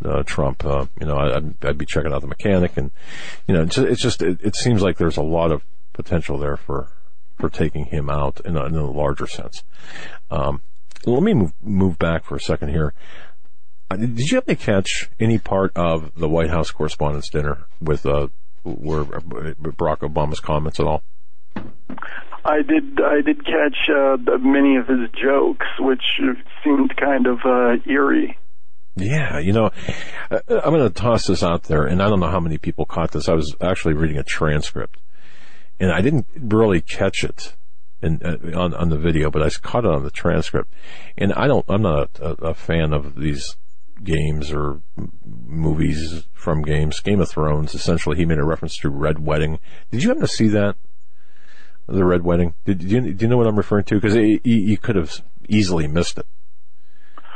uh, 0.03 0.23
Trump. 0.23 0.65
Uh, 0.65 0.85
you 0.99 1.05
know, 1.05 1.17
I'd, 1.17 1.65
I'd, 1.65 1.77
be 1.77 1.85
checking 1.85 2.13
out 2.13 2.21
the 2.21 2.27
mechanic, 2.27 2.77
and 2.77 2.91
you 3.47 3.53
know, 3.53 3.63
it's 3.63 3.77
it's 3.77 4.01
just 4.01 4.21
it, 4.21 4.39
it, 4.41 4.55
seems 4.55 4.81
like 4.81 4.97
there's 4.97 5.17
a 5.17 5.23
lot 5.23 5.51
of 5.51 5.63
potential 5.93 6.37
there 6.37 6.57
for 6.57 6.87
for 7.37 7.49
taking 7.49 7.85
him 7.85 8.09
out 8.09 8.39
in 8.45 8.55
a, 8.55 8.65
in 8.65 8.75
a 8.75 8.89
larger 8.89 9.27
sense. 9.27 9.63
Um, 10.29 10.61
let 11.05 11.23
me 11.23 11.33
move 11.33 11.53
move 11.61 11.99
back 11.99 12.23
for 12.23 12.35
a 12.35 12.39
second 12.39 12.69
here. 12.69 12.93
Uh, 13.89 13.97
did 13.97 14.31
you 14.31 14.39
to 14.41 14.55
catch 14.55 15.09
any 15.19 15.37
part 15.37 15.71
of 15.75 16.15
the 16.15 16.29
White 16.29 16.49
House 16.49 16.71
Correspondents' 16.71 17.29
Dinner 17.29 17.65
with 17.81 18.05
uh, 18.05 18.27
where 18.63 19.03
Barack 19.03 19.99
Obama's 19.99 20.39
comments 20.39 20.79
at 20.79 20.85
all? 20.85 21.03
I 22.43 22.61
did. 22.63 22.99
I 22.99 23.21
did 23.21 23.45
catch 23.45 23.77
uh, 23.89 24.17
many 24.39 24.77
of 24.77 24.87
his 24.87 25.09
jokes, 25.11 25.67
which 25.79 26.01
seemed 26.63 26.95
kind 26.97 27.27
of 27.27 27.39
uh, 27.45 27.75
eerie. 27.85 28.37
Yeah, 28.95 29.39
you 29.39 29.53
know, 29.53 29.69
I'm 30.29 30.41
going 30.47 30.83
to 30.83 30.89
toss 30.89 31.27
this 31.27 31.43
out 31.43 31.63
there, 31.63 31.85
and 31.85 32.01
I 32.01 32.09
don't 32.09 32.19
know 32.19 32.29
how 32.29 32.39
many 32.39 32.57
people 32.57 32.85
caught 32.85 33.11
this. 33.11 33.29
I 33.29 33.33
was 33.33 33.55
actually 33.61 33.93
reading 33.93 34.17
a 34.17 34.23
transcript, 34.23 34.99
and 35.79 35.91
I 35.91 36.01
didn't 36.01 36.27
really 36.35 36.81
catch 36.81 37.23
it 37.23 37.55
in, 38.01 38.21
uh, 38.23 38.59
on 38.59 38.73
on 38.73 38.89
the 38.89 38.97
video, 38.97 39.29
but 39.29 39.43
I 39.43 39.49
caught 39.49 39.85
it 39.85 39.91
on 39.91 40.03
the 40.03 40.11
transcript. 40.11 40.73
And 41.17 41.33
I 41.33 41.47
don't. 41.47 41.65
I'm 41.69 41.83
not 41.83 42.19
a, 42.19 42.47
a 42.47 42.53
fan 42.53 42.91
of 42.91 43.15
these 43.15 43.55
games 44.03 44.51
or 44.51 44.81
movies 45.25 46.25
from 46.33 46.63
games. 46.63 46.99
Game 46.99 47.21
of 47.21 47.29
Thrones. 47.29 47.75
Essentially, 47.75 48.17
he 48.17 48.25
made 48.25 48.39
a 48.39 48.45
reference 48.45 48.77
to 48.79 48.89
Red 48.89 49.19
Wedding. 49.19 49.59
Did 49.91 50.03
you 50.03 50.09
happen 50.09 50.21
to 50.21 50.27
see 50.27 50.47
that? 50.49 50.75
The 51.91 52.05
Red 52.05 52.23
Wedding. 52.23 52.53
Did, 52.65 52.79
did 52.79 52.91
you, 52.91 53.13
do 53.13 53.25
you 53.25 53.29
know 53.29 53.37
what 53.37 53.47
I'm 53.47 53.57
referring 53.57 53.85
to? 53.85 53.99
Because 53.99 54.15
you 54.15 54.77
could 54.77 54.95
have 54.95 55.21
easily 55.47 55.87
missed 55.87 56.17
it. 56.17 56.25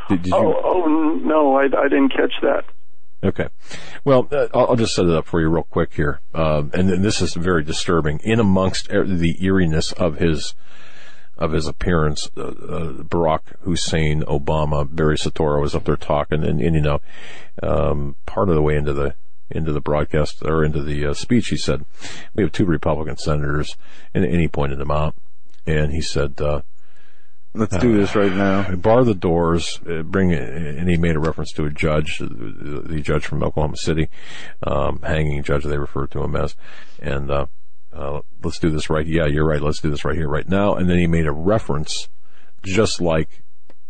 Did, 0.10 0.24
did 0.24 0.34
oh, 0.34 0.54
oh 0.64 1.20
no, 1.24 1.58
I, 1.58 1.64
I 1.64 1.88
didn't 1.88 2.10
catch 2.10 2.34
that. 2.42 2.66
Okay. 3.24 3.48
Well, 4.04 4.28
uh, 4.32 4.48
I'll 4.54 4.76
just 4.76 4.94
set 4.94 5.06
it 5.06 5.12
up 5.12 5.26
for 5.26 5.42
you 5.42 5.50
real 5.50 5.64
quick 5.64 5.94
here. 5.94 6.20
Uh, 6.34 6.64
and, 6.74 6.90
and, 6.92 7.04
this 7.04 7.22
is 7.22 7.34
very 7.34 7.64
disturbing. 7.64 8.20
In 8.24 8.40
amongst 8.40 8.90
the 8.90 9.36
eeriness 9.42 9.92
of 9.94 10.18
his 10.18 10.54
of 11.38 11.52
his 11.52 11.68
appearance, 11.68 12.30
uh, 12.38 12.44
uh, 12.44 12.94
Barack 13.04 13.42
Hussein 13.62 14.22
Obama, 14.24 14.88
Barry 14.90 15.18
Soetoro 15.18 15.60
was 15.60 15.76
up 15.76 15.84
there 15.84 15.98
talking, 15.98 16.46
and, 16.46 16.62
and 16.62 16.76
you 16.76 16.82
know, 16.82 17.02
um, 17.62 18.16
part 18.26 18.48
of 18.50 18.56
the 18.56 18.62
way 18.62 18.76
into 18.76 18.94
the 18.94 19.16
into 19.50 19.72
the 19.72 19.82
broadcast 19.82 20.42
or 20.44 20.64
into 20.64 20.82
the 20.82 21.06
uh, 21.06 21.14
speech, 21.14 21.50
he 21.50 21.58
said, 21.58 21.86
"We 22.34 22.44
have 22.44 22.52
two 22.52 22.66
Republican 22.66 23.18
senators," 23.18 23.76
and, 24.14 24.24
and 24.24 24.40
he 24.40 24.48
pointed 24.48 24.80
them 24.80 24.92
out, 24.92 25.16
and 25.66 25.92
he 25.92 26.02
said 26.02 26.42
uh, 26.42 26.62
Let's 27.56 27.78
do 27.78 27.98
this 27.98 28.16
right 28.16 28.34
now. 28.34 28.62
Uh, 28.62 28.76
bar 28.76 29.04
the 29.06 29.14
doors. 29.14 29.80
Uh, 29.90 30.02
bring, 30.02 30.34
and 30.34 30.90
he 30.90 30.98
made 30.98 31.16
a 31.16 31.20
reference 31.20 31.54
to 31.54 31.66
a 31.66 31.70
judge, 31.70 32.20
the, 32.20 32.84
the 32.86 33.02
judge 33.02 33.26
from 33.26 33.44
Oklahoma 33.44 33.78
City, 33.78 34.10
um, 34.64 35.00
hanging 35.02 35.42
judge 35.42 35.64
they 35.64 35.78
refer 35.78 36.06
to 36.08 36.22
him 36.22 36.36
as, 36.36 36.56
and 37.02 37.32
uh, 37.32 37.46
uh, 37.94 38.22
let's 38.44 38.60
do 38.60 38.70
this 38.70 38.90
right. 38.90 39.08
Yeah, 39.08 39.26
you're 39.26 39.48
right. 39.48 39.62
Let's 39.62 39.80
do 39.80 39.90
this 39.90 40.04
right 40.04 40.18
here, 40.18 40.28
right 40.28 40.48
now. 40.48 40.76
And 40.76 40.90
then 40.90 40.98
he 40.98 41.08
made 41.08 41.28
a 41.28 41.32
reference, 41.32 42.10
just 42.62 43.00
like 43.00 43.44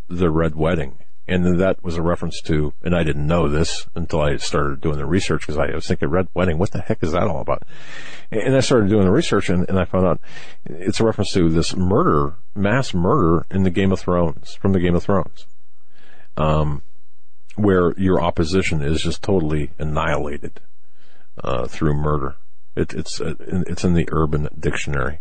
the 0.08 0.30
red 0.30 0.54
wedding, 0.54 0.98
and 1.28 1.58
that 1.60 1.82
was 1.82 1.96
a 1.96 2.02
reference 2.02 2.40
to, 2.42 2.72
and 2.82 2.94
I 2.94 3.02
didn't 3.02 3.26
know 3.26 3.48
this 3.48 3.88
until 3.94 4.20
I 4.20 4.36
started 4.36 4.80
doing 4.80 4.98
the 4.98 5.06
research 5.06 5.40
because 5.40 5.58
I 5.58 5.74
was 5.74 5.86
thinking 5.86 6.08
red 6.08 6.28
wedding. 6.34 6.58
What 6.58 6.70
the 6.70 6.80
heck 6.80 7.02
is 7.02 7.12
that 7.12 7.24
all 7.24 7.40
about? 7.40 7.64
And 8.30 8.54
I 8.54 8.60
started 8.60 8.90
doing 8.90 9.04
the 9.04 9.12
research 9.12 9.48
and, 9.48 9.68
and 9.68 9.78
I 9.78 9.84
found 9.84 10.06
out 10.06 10.20
it's 10.64 11.00
a 11.00 11.04
reference 11.04 11.32
to 11.32 11.48
this 11.48 11.74
murder, 11.74 12.34
mass 12.54 12.94
murder 12.94 13.44
in 13.50 13.64
the 13.64 13.70
Game 13.70 13.90
of 13.90 14.00
Thrones, 14.00 14.54
from 14.54 14.72
the 14.72 14.80
Game 14.80 14.94
of 14.94 15.02
Thrones. 15.02 15.46
Um, 16.36 16.82
where 17.56 17.94
your 17.98 18.20
opposition 18.20 18.82
is 18.82 19.00
just 19.00 19.22
totally 19.22 19.70
annihilated, 19.78 20.60
uh, 21.42 21.66
through 21.66 21.94
murder. 21.94 22.36
It, 22.76 22.92
it's, 22.92 23.20
uh, 23.20 23.34
it's 23.40 23.84
in 23.84 23.94
the 23.94 24.08
urban 24.12 24.48
dictionary. 24.58 25.20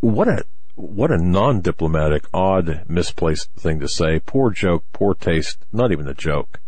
What 0.00 0.28
a, 0.28 0.44
what 0.80 1.10
a 1.10 1.18
non-diplomatic, 1.18 2.24
odd, 2.32 2.84
misplaced 2.88 3.50
thing 3.52 3.80
to 3.80 3.88
say. 3.88 4.20
Poor 4.20 4.50
joke, 4.50 4.84
poor 4.92 5.14
taste. 5.14 5.58
Not 5.72 5.92
even 5.92 6.08
a 6.08 6.14
joke 6.14 6.60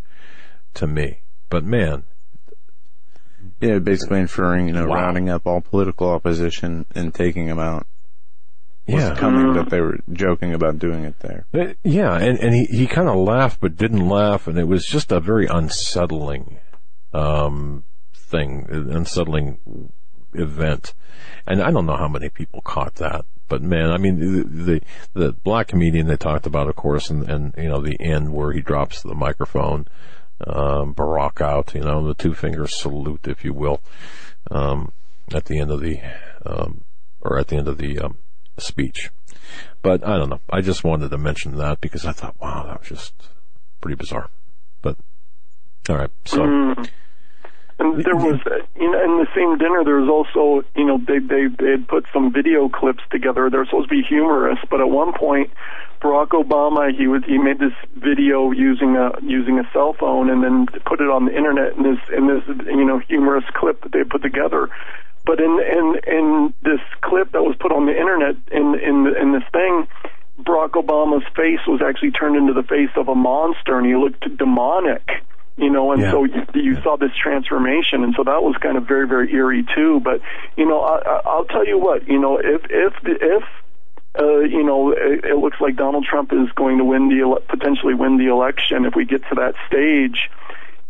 to 0.75 0.87
me. 0.87 1.21
But 1.49 1.65
man. 1.65 2.05
Yeah, 3.61 3.79
basically 3.79 4.21
inferring, 4.21 4.69
you 4.69 4.75
know, 4.75 4.87
wow. 4.87 4.97
rounding 4.97 5.29
up 5.29 5.47
all 5.47 5.61
political 5.61 6.11
opposition 6.11 6.87
and 6.95 7.15
taking 7.15 7.47
them 7.47 7.59
out. 7.59 7.87
Was 8.87 9.05
yeah. 9.05 9.15
coming 9.15 9.53
that 9.55 9.71
they 9.71 9.81
were 9.81 9.99
joking 10.13 10.53
about 10.55 10.81
doing 10.81 11.05
it 11.05 11.21
there. 11.21 11.47
Uh, 11.55 11.75
yeah, 11.85 12.17
and, 12.17 12.39
and 12.41 12.53
he, 12.53 12.65
he 12.65 12.87
kind 12.89 13.09
of 13.09 13.17
laughed 13.17 13.61
but 13.61 13.77
didn't 13.77 14.09
laugh, 14.09 14.49
and 14.49 14.59
it 14.59 14.67
was 14.67 14.85
just 14.85 15.13
a 15.13 15.21
very 15.21 15.47
unsettling 15.47 16.59
um, 17.15 17.85
thing, 18.13 18.67
unsettling 18.69 19.93
event. 20.35 20.95
And 21.47 21.63
I 21.63 21.71
don't 21.71 21.87
know 21.87 21.97
how 21.97 22.09
many 22.09 22.29
people 22.29 22.61
caught 22.61 22.97
that. 22.97 23.25
But 23.53 23.61
man, 23.61 23.91
I 23.91 23.99
mean, 23.99 24.19
the, 24.19 24.45
the, 24.45 24.81
the 25.13 25.33
black 25.33 25.69
comedian 25.69 26.07
they 26.07 26.17
talked 26.17 26.47
about, 26.47 26.69
of 26.69 26.75
course, 26.75 27.11
and, 27.11 27.29
and, 27.29 27.55
you 27.59 27.69
know, 27.69 27.83
the 27.83 28.01
end 28.01 28.33
where 28.33 28.51
he 28.53 28.63
drops 28.63 29.03
the 29.03 29.15
microphone, 29.15 29.87
um, 30.47 30.95
Barack 30.95 31.43
out, 31.43 31.75
you 31.75 31.83
know, 31.83 32.03
the 32.09 32.15
two 32.15 32.33
finger 32.33 32.67
salute, 32.67 33.29
if 33.29 33.45
you 33.45 33.53
will, 33.53 33.83
um, 34.51 34.93
at 35.35 35.45
the 35.45 35.59
end 35.59 35.71
of 35.71 35.83
the, 35.83 36.01
um, 36.47 36.81
or 37.21 37.39
at 37.39 37.49
the 37.49 37.57
end 37.57 37.69
of 37.69 37.77
the, 37.77 37.99
um, 37.99 38.17
speech. 38.57 39.11
But 39.83 40.03
I 40.03 40.17
don't 40.17 40.31
know. 40.31 40.41
I 40.49 40.63
just 40.63 40.83
wanted 40.83 41.11
to 41.11 41.19
mention 41.19 41.59
that 41.59 41.83
because 41.83 42.07
I 42.07 42.13
thought, 42.13 42.37
wow, 42.41 42.65
that 42.67 42.81
was 42.81 42.89
just 42.89 43.13
pretty 43.83 43.97
bizarre. 43.97 44.31
But, 44.81 44.97
alright, 45.91 46.09
so. 46.25 46.39
Mm. 46.39 46.89
And 47.79 48.05
there 48.05 48.17
was, 48.17 48.39
you 48.77 48.91
know, 48.91 49.03
in 49.03 49.19
the 49.19 49.27
same 49.35 49.59
dinner, 49.59 49.83
there 49.85 50.01
was 50.01 50.09
also, 50.09 50.67
you 50.77 50.85
know, 50.85 50.99
they 50.99 51.19
they 51.19 51.47
they 51.49 51.71
had 51.73 51.89
put 51.89 52.05
some 52.13 52.33
video 52.33 52.69
clips 52.69 53.03
together. 53.11 53.51
They're 53.51 53.65
supposed 53.65 53.89
to 53.89 53.95
be 53.95 54.03
humorous, 54.03 54.59
but 54.71 54.81
at 54.81 54.89
one 54.89 55.13
point, 55.13 55.51
Barack 56.03 56.29
Obama 56.29 56.95
he 56.97 57.07
was 57.07 57.23
he 57.27 57.39
made 57.39 57.59
this 57.59 57.73
video 57.97 58.51
using 58.51 58.97
a 58.97 59.13
using 59.23 59.59
a 59.59 59.69
cell 59.73 59.95
phone 59.95 60.31
and 60.31 60.43
then 60.43 60.67
put 60.85 61.01
it 61.01 61.09
on 61.09 61.27
the 61.27 61.37
internet 61.37 61.77
in 61.77 61.83
this 61.85 62.01
in 62.11 62.27
this 62.27 62.43
you 62.67 62.85
know 62.85 62.99
humorous 62.99 63.45
clip 63.55 63.81
that 63.83 63.93
they 63.93 64.05
put 64.05 64.23
together. 64.23 64.69
But 65.25 65.41
in 65.41 65.61
in 65.61 66.01
in 66.07 66.55
this 66.63 66.81
clip 67.03 67.33
that 67.33 67.43
was 67.43 67.57
put 67.61 67.71
on 67.71 67.87
the 67.87 67.97
internet 67.97 68.35
in 68.51 68.75
in 68.75 69.15
in 69.15 69.33
this 69.33 69.47
thing, 69.53 69.87
Barack 70.41 70.71
Obama's 70.71 71.25
face 71.37 71.63
was 71.69 71.81
actually 71.81 72.11
turned 72.11 72.37
into 72.37 72.53
the 72.53 72.65
face 72.65 72.91
of 72.97 73.09
a 73.09 73.15
monster, 73.15 73.79
and 73.79 73.87
he 73.87 73.95
looked 73.95 74.25
demonic. 74.37 75.23
You 75.57 75.69
know, 75.71 75.93
and 75.93 76.01
Yeah. 76.03 76.11
so 76.13 76.25
you, 76.25 76.47
you 76.55 76.83
saw 76.83 76.97
this 76.97 77.11
transformation, 77.15 78.03
and 78.05 78.15
so 78.17 78.25
that 78.25 78.43
was 78.43 78.57
kind 78.61 78.77
of 78.79 78.89
very, 78.89 79.07
very 79.07 79.33
eerie 79.35 79.65
too. 79.75 80.01
But 80.03 80.21
you 80.57 80.67
know, 80.67 80.81
I, 80.81 80.99
I- 81.05 81.21
I'll 81.27 81.45
tell 81.45 81.67
you 81.67 81.79
what, 81.79 82.09
you 82.09 82.19
know, 82.19 82.39
if 82.39 82.63
if 82.71 82.95
if 83.05 83.43
uh, 84.19 84.41
you 84.41 84.63
know, 84.65 84.93
it, 84.93 85.25
it 85.25 85.37
looks 85.39 85.59
like 85.61 85.77
Donald 85.77 86.05
Trump 86.05 86.33
is 86.33 86.51
going 86.55 86.79
to 86.79 86.85
win 86.85 87.09
the 87.09 87.21
ele- 87.21 87.41
potentially 87.49 87.95
win 87.95 88.17
the 88.19 88.27
election 88.31 88.85
if 88.85 88.95
we 88.95 89.05
get 89.05 89.23
to 89.29 89.35
that 89.37 89.55
stage. 89.67 90.31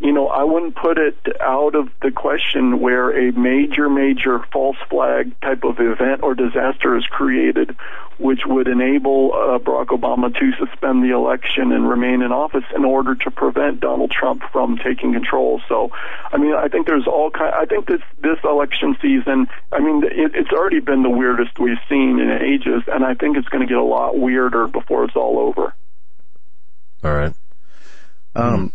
You 0.02 0.10
know, 0.10 0.26
I 0.26 0.42
wouldn't 0.42 0.74
put 0.74 0.98
it 0.98 1.16
out 1.40 1.76
of 1.76 1.88
the 2.02 2.10
question 2.10 2.80
where 2.80 3.28
a 3.28 3.30
major, 3.30 3.88
major 3.88 4.40
false 4.52 4.76
flag 4.90 5.40
type 5.40 5.62
of 5.62 5.78
event 5.78 6.24
or 6.24 6.34
disaster 6.34 6.96
is 6.96 7.06
created, 7.06 7.76
which 8.18 8.40
would 8.44 8.66
enable 8.66 9.30
uh, 9.32 9.60
Barack 9.60 9.96
Obama 9.96 10.34
to 10.34 10.52
suspend 10.58 11.04
the 11.04 11.14
election 11.14 11.70
and 11.70 11.88
remain 11.88 12.20
in 12.22 12.32
office 12.32 12.64
in 12.74 12.84
order 12.84 13.14
to 13.14 13.30
prevent 13.30 13.78
Donald 13.78 14.10
Trump 14.10 14.42
from 14.50 14.76
taking 14.76 15.12
control. 15.12 15.62
So, 15.68 15.92
I 16.32 16.36
mean, 16.36 16.52
I 16.52 16.66
think 16.66 16.88
there's 16.88 17.06
all 17.06 17.30
kind. 17.30 17.54
I 17.54 17.66
think 17.66 17.86
this 17.86 18.02
this 18.20 18.38
election 18.42 18.96
season. 19.00 19.46
I 19.70 19.78
mean, 19.78 20.02
it, 20.02 20.32
it's 20.34 20.50
already 20.50 20.80
been 20.80 21.04
the 21.04 21.10
weirdest 21.10 21.60
we've 21.60 21.78
seen 21.88 22.18
in 22.18 22.28
ages, 22.28 22.82
and 22.88 23.04
I 23.04 23.14
think 23.14 23.36
it's 23.36 23.48
going 23.48 23.62
to 23.62 23.72
get 23.72 23.78
a 23.78 23.84
lot 23.84 24.18
weirder 24.18 24.66
before 24.66 25.04
it's 25.04 25.14
all 25.14 25.38
over. 25.38 25.72
All 27.04 27.14
right. 27.14 27.34
Um, 28.34 28.72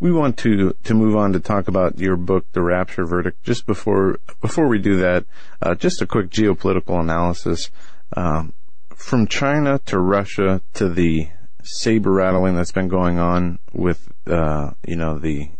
we 0.00 0.10
want 0.10 0.38
to 0.38 0.74
to 0.84 0.94
move 0.94 1.14
on 1.14 1.32
to 1.34 1.40
talk 1.40 1.68
about 1.68 1.98
your 1.98 2.16
book, 2.16 2.46
The 2.52 2.62
Rapture 2.62 3.04
Verdict. 3.04 3.42
Just 3.44 3.66
before 3.66 4.18
before 4.40 4.66
we 4.66 4.78
do 4.78 4.96
that, 4.96 5.26
uh, 5.62 5.74
just 5.74 6.02
a 6.02 6.06
quick 6.06 6.30
geopolitical 6.30 6.98
analysis. 6.98 7.70
Um, 8.16 8.54
from 8.96 9.26
China 9.26 9.78
to 9.86 9.98
Russia 9.98 10.60
to 10.74 10.88
the 10.88 11.28
saber 11.62 12.12
rattling 12.12 12.56
that's 12.56 12.72
been 12.72 12.88
going 12.88 13.18
on 13.18 13.58
with, 13.72 14.10
uh, 14.26 14.70
you 14.86 14.96
know, 14.96 15.18
the 15.18 15.50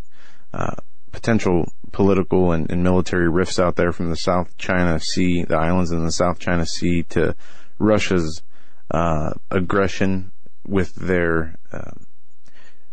uh, 0.53 0.75
potential 1.13 1.73
political 1.93 2.53
and, 2.53 2.71
and 2.71 2.83
military 2.83 3.29
rifts 3.29 3.59
out 3.59 3.77
there 3.77 3.93
from 3.93 4.11
the 4.11 4.17
South 4.17 4.57
China 4.59 4.99
Sea, 5.01 5.45
the 5.45 5.57
islands 5.57 5.91
in 5.91 6.05
the 6.05 6.13
South 6.13 6.39
China 6.39 6.67
Sea, 6.67 7.03
to 7.05 7.35
Russia's 7.79 8.43
uh, 8.91 9.33
aggression 9.51 10.33
with 10.67 10.95
their 10.97 11.57
uh, 11.73 11.93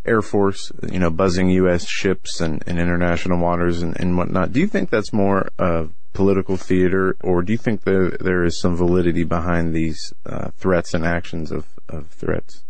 Air 0.08 0.22
Force, 0.22 0.72
you 0.90 1.00
know, 1.00 1.10
buzzing 1.10 1.50
U.S. 1.50 1.88
ships 1.88 2.40
and, 2.42 2.64
and 2.66 2.80
international 2.80 3.40
waters 3.40 3.82
and, 3.82 4.00
and 4.00 4.18
whatnot. 4.18 4.54
Do 4.54 4.60
you 4.60 4.68
think 4.68 4.90
that's 4.90 5.12
more 5.12 5.50
uh, 5.60 5.88
political 6.14 6.58
theater, 6.58 7.16
or 7.22 7.42
do 7.42 7.52
you 7.52 7.58
think 7.58 7.84
there 7.84 8.10
there 8.10 8.44
is 8.44 8.60
some 8.60 8.76
validity 8.76 9.24
behind 9.24 9.74
these 9.74 10.14
uh, 10.26 10.50
threats 10.58 10.94
and 10.94 11.06
actions 11.06 11.52
of, 11.52 11.68
of 11.90 12.08
threats? 12.08 12.64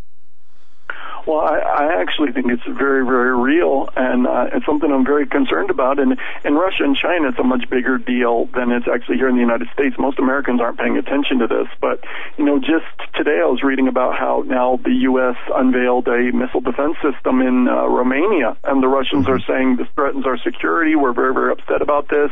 Well, 1.28 1.40
I, 1.40 1.58
I 1.58 2.00
actually 2.00 2.32
think 2.32 2.46
it's 2.50 2.64
very, 2.64 3.04
very 3.04 3.36
real, 3.36 3.90
and 3.94 4.26
uh, 4.26 4.48
it's 4.50 4.64
something 4.64 4.90
I'm 4.90 5.04
very 5.04 5.26
concerned 5.26 5.68
about. 5.68 5.98
And 5.98 6.18
in 6.42 6.54
Russia 6.54 6.84
and 6.84 6.96
China, 6.96 7.28
it's 7.28 7.38
a 7.38 7.44
much 7.44 7.68
bigger 7.68 7.98
deal 7.98 8.46
than 8.56 8.72
it's 8.72 8.88
actually 8.88 9.18
here 9.18 9.28
in 9.28 9.34
the 9.34 9.42
United 9.42 9.68
States. 9.74 9.94
Most 9.98 10.18
Americans 10.18 10.62
aren't 10.62 10.78
paying 10.78 10.96
attention 10.96 11.40
to 11.40 11.46
this, 11.46 11.68
but 11.82 12.02
you 12.38 12.46
know, 12.46 12.58
just 12.58 12.88
today 13.14 13.40
I 13.44 13.44
was 13.44 13.62
reading 13.62 13.88
about 13.88 14.16
how 14.18 14.42
now 14.46 14.80
the 14.82 15.04
U.S. 15.12 15.36
unveiled 15.54 16.08
a 16.08 16.32
missile 16.32 16.62
defense 16.62 16.96
system 17.04 17.42
in 17.42 17.68
uh, 17.68 17.84
Romania, 17.84 18.56
and 18.64 18.82
the 18.82 18.88
Russians 18.88 19.28
are 19.28 19.40
saying 19.40 19.76
this 19.76 19.88
threatens 19.94 20.24
our 20.24 20.38
security. 20.38 20.96
We're 20.96 21.12
very, 21.12 21.34
very 21.34 21.52
upset 21.52 21.82
about 21.82 22.08
this. 22.08 22.30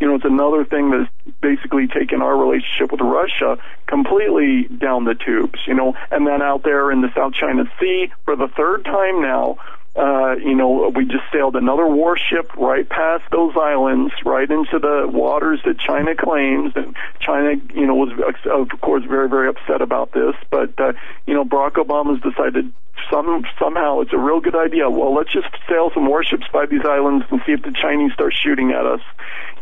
You 0.00 0.08
know, 0.08 0.16
it's 0.16 0.26
another 0.26 0.66
thing 0.66 0.90
that's 0.90 1.10
basically 1.40 1.86
taken 1.86 2.20
our 2.20 2.36
relationship 2.36 2.92
with 2.92 3.00
Russia 3.00 3.56
completely 3.86 4.64
down 4.64 5.04
the 5.04 5.14
tubes. 5.14 5.60
You 5.66 5.72
know, 5.72 5.94
and 6.10 6.26
then 6.26 6.42
out 6.42 6.62
there 6.62 6.92
in 6.92 7.00
the 7.00 7.08
South 7.16 7.32
China 7.32 7.64
Sea 7.80 8.12
for 8.26 8.33
the 8.36 8.48
third 8.56 8.84
time 8.84 9.22
now. 9.22 9.56
Uh, 9.96 10.34
you 10.44 10.56
know, 10.56 10.90
we 10.92 11.04
just 11.04 11.22
sailed 11.32 11.54
another 11.54 11.86
warship 11.86 12.52
right 12.56 12.88
past 12.88 13.22
those 13.30 13.54
islands, 13.56 14.12
right 14.24 14.50
into 14.50 14.80
the 14.80 15.08
waters 15.08 15.60
that 15.64 15.78
China 15.78 16.16
claims, 16.16 16.72
and 16.74 16.96
China, 17.20 17.54
you 17.72 17.86
know, 17.86 17.94
was 17.94 18.10
of 18.50 18.80
course 18.80 19.04
very, 19.04 19.28
very 19.28 19.48
upset 19.48 19.80
about 19.80 20.10
this. 20.10 20.34
But 20.50 20.78
uh, 20.80 20.94
you 21.26 21.34
know, 21.34 21.44
Barack 21.44 21.74
Obama's 21.74 22.20
decided 22.20 22.72
some 23.10 23.44
somehow 23.58 24.00
it's 24.00 24.12
a 24.12 24.18
real 24.18 24.40
good 24.40 24.56
idea. 24.56 24.90
Well, 24.90 25.14
let's 25.14 25.32
just 25.32 25.48
sail 25.68 25.90
some 25.94 26.06
warships 26.06 26.44
by 26.52 26.66
these 26.66 26.84
islands 26.84 27.24
and 27.30 27.40
see 27.46 27.52
if 27.52 27.62
the 27.62 27.72
Chinese 27.72 28.12
start 28.12 28.34
shooting 28.34 28.70
at 28.70 28.86
us. 28.86 29.00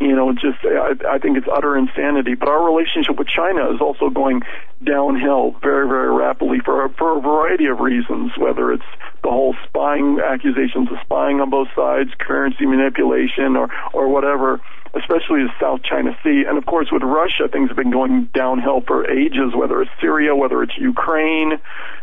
You 0.01 0.17
know, 0.17 0.33
just 0.33 0.59
I, 0.65 0.95
I 1.09 1.19
think 1.19 1.39
it's 1.39 1.47
utter 1.53 1.77
insanity. 1.77 2.35
But 2.35 2.49
our 2.49 2.65
relationship 2.65 3.19
with 3.19 3.29
China 3.29 3.73
is 3.75 3.81
also 3.81 4.11
going 4.11 4.43
downhill 4.83 5.55
very, 5.63 5.87
very 5.87 6.11
rapidly 6.11 6.59
for 6.65 6.89
for 6.99 7.19
a 7.19 7.21
variety 7.21 7.67
of 7.67 7.81
reasons. 7.81 8.33
Whether 8.37 8.73
it's 8.73 8.91
the 9.23 9.31
whole 9.31 9.55
spying 9.69 10.21
accusations 10.21 10.91
of 10.91 10.99
spying 11.05 11.41
on 11.41 11.51
both 11.51 11.69
sides, 11.75 12.11
currency 12.19 12.67
manipulation, 12.67 13.57
or 13.57 13.69
or 13.93 14.09
whatever 14.09 14.61
especially 14.95 15.43
the 15.45 15.53
South 15.61 15.83
China 15.83 16.17
Sea. 16.23 16.45
And 16.47 16.59
of 16.59 16.67
course, 16.67 16.89
with 16.93 17.03
Russia, 17.03 17.49
things 17.51 17.69
have 17.69 17.77
been 17.77 17.91
going 17.91 18.29
downhill 18.35 18.83
for 18.83 19.11
ages, 19.11 19.55
whether 19.55 19.81
it's 19.83 19.91
Syria, 20.01 20.37
whether 20.37 20.63
it's 20.63 20.77
Ukraine. 20.77 21.59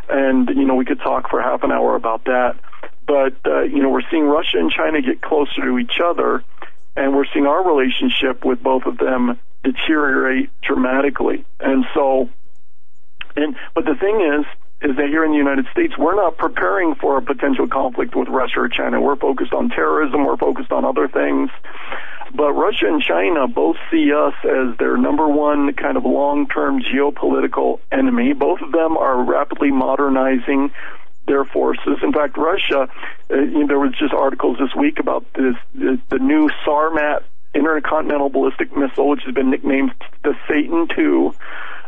And, 0.10 0.50
you 0.50 0.66
know, 0.66 0.76
we 0.76 0.86
could 0.86 1.00
talk 1.00 1.30
for 1.30 1.42
half 1.42 1.64
an 1.64 1.72
hour 1.72 1.96
about 1.96 2.26
that. 2.26 2.56
But, 3.06 3.36
uh, 3.46 3.62
you 3.62 3.82
know, 3.82 3.90
we're 3.90 4.08
seeing 4.10 4.26
Russia 4.26 4.58
and 4.58 4.72
China 4.72 5.02
get 5.02 5.22
closer 5.22 5.62
to 5.62 5.78
each 5.80 6.00
other, 6.04 6.44
and 6.96 7.16
we're 7.16 7.26
seeing 7.34 7.46
our 7.46 7.68
relationship 7.68 8.46
with 8.46 8.62
both 8.62 8.86
of 8.86 8.98
them 8.98 9.40
deteriorate 9.64 10.50
dramatically. 10.62 11.46
And 11.60 11.86
so, 11.94 12.30
and, 13.36 13.56
but 13.74 13.86
the 13.86 13.96
thing 13.96 14.22
is, 14.22 14.46
is 14.82 14.96
that 14.96 15.08
here 15.08 15.26
in 15.26 15.32
the 15.32 15.38
United 15.38 15.66
States, 15.72 15.94
we're 15.98 16.16
not 16.16 16.38
preparing 16.38 16.96
for 16.96 17.18
a 17.18 17.22
potential 17.22 17.68
conflict 17.68 18.16
with 18.16 18.30
Russia 18.30 18.62
or 18.62 18.70
China. 18.70 19.02
We're 19.02 19.18
focused 19.18 19.54
on 19.54 19.70
terrorism, 19.70 20.26
we're 20.26 20.38
focused 20.38 20.72
on 20.72 20.86
other 20.86 21.08
things. 21.08 21.50
But 22.34 22.54
Russia 22.54 22.86
and 22.88 23.02
China 23.02 23.48
both 23.48 23.78
see 23.92 24.14
us 24.14 24.34
as 24.44 24.78
their 24.78 24.98
number 24.98 25.28
one 25.28 25.74
kind 25.74 25.98
of 25.98 26.06
long-term 26.06 26.82
geopolitical 26.82 27.80
enemy. 27.92 28.34
Both 28.34 28.62
of 28.62 28.72
them 28.72 28.98
are 28.98 29.24
rapidly 29.24 29.72
modernizing 29.72 30.72
their 31.28 31.46
forces. 31.46 31.98
In 32.04 32.12
fact, 32.12 32.38
Russia, 32.38 32.90
uh, 33.30 33.36
you 33.36 33.60
know, 33.60 33.68
there 33.68 33.80
was 33.80 33.94
just 33.98 34.14
articles 34.14 34.58
this 34.60 34.76
week 34.76 35.00
about 35.00 35.26
this 35.34 35.56
the, 35.74 36.00
the 36.10 36.18
new 36.18 36.50
Sarmat 36.66 37.24
intercontinental 37.54 38.30
ballistic 38.30 38.76
missile, 38.76 39.10
which 39.10 39.24
has 39.26 39.34
been 39.34 39.50
nicknamed 39.50 39.94
the 40.24 40.36
Satan 40.48 40.88
II. 40.98 41.32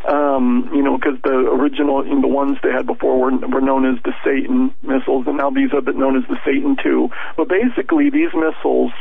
Um, 0.07 0.71
you 0.73 0.81
know, 0.81 0.97
because 0.97 1.21
the 1.21 1.29
original, 1.29 2.01
the 2.03 2.27
ones 2.27 2.57
they 2.63 2.71
had 2.71 2.87
before 2.87 3.19
were, 3.19 3.37
were 3.37 3.61
known 3.61 3.85
as 3.85 4.01
the 4.01 4.13
Satan 4.25 4.73
missiles, 4.81 5.27
and 5.27 5.37
now 5.37 5.51
these 5.51 5.71
are 5.73 5.81
known 5.93 6.17
as 6.17 6.23
the 6.27 6.37
Satan 6.43 6.75
II. 6.83 7.11
But 7.37 7.49
basically, 7.49 8.09
these 8.09 8.33
missiles 8.33 8.91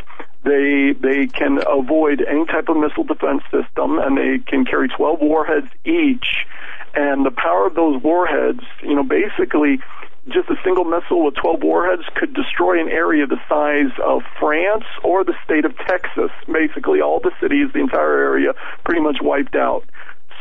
they 0.43 0.95
they 0.99 1.27
can 1.27 1.61
avoid 1.67 2.25
any 2.27 2.47
type 2.47 2.69
of 2.69 2.77
missile 2.77 3.05
defense 3.05 3.43
system, 3.51 3.99
and 3.99 4.17
they 4.17 4.39
can 4.39 4.65
carry 4.65 4.89
12 4.89 5.21
warheads 5.21 5.69
each. 5.85 6.47
And 6.95 7.25
the 7.25 7.31
power 7.31 7.67
of 7.67 7.75
those 7.75 8.03
warheads, 8.03 8.62
you 8.83 8.95
know, 8.95 9.05
basically, 9.05 9.81
just 10.29 10.49
a 10.49 10.57
single 10.65 10.85
missile 10.85 11.25
with 11.25 11.35
12 11.37 11.62
warheads 11.62 12.03
could 12.15 12.35
destroy 12.35 12.81
an 12.81 12.89
area 12.89 13.27
the 13.27 13.41
size 13.49 13.93
of 14.05 14.23
France 14.39 14.85
or 15.05 15.25
the 15.25 15.35
state 15.45 15.65
of 15.65 15.77
Texas. 15.87 16.31
Basically, 16.51 17.01
all 17.01 17.21
the 17.21 17.33
cities, 17.41 17.69
the 17.73 17.81
entire 17.81 18.19
area, 18.19 18.55
pretty 18.85 19.01
much 19.01 19.19
wiped 19.21 19.55
out. 19.55 19.85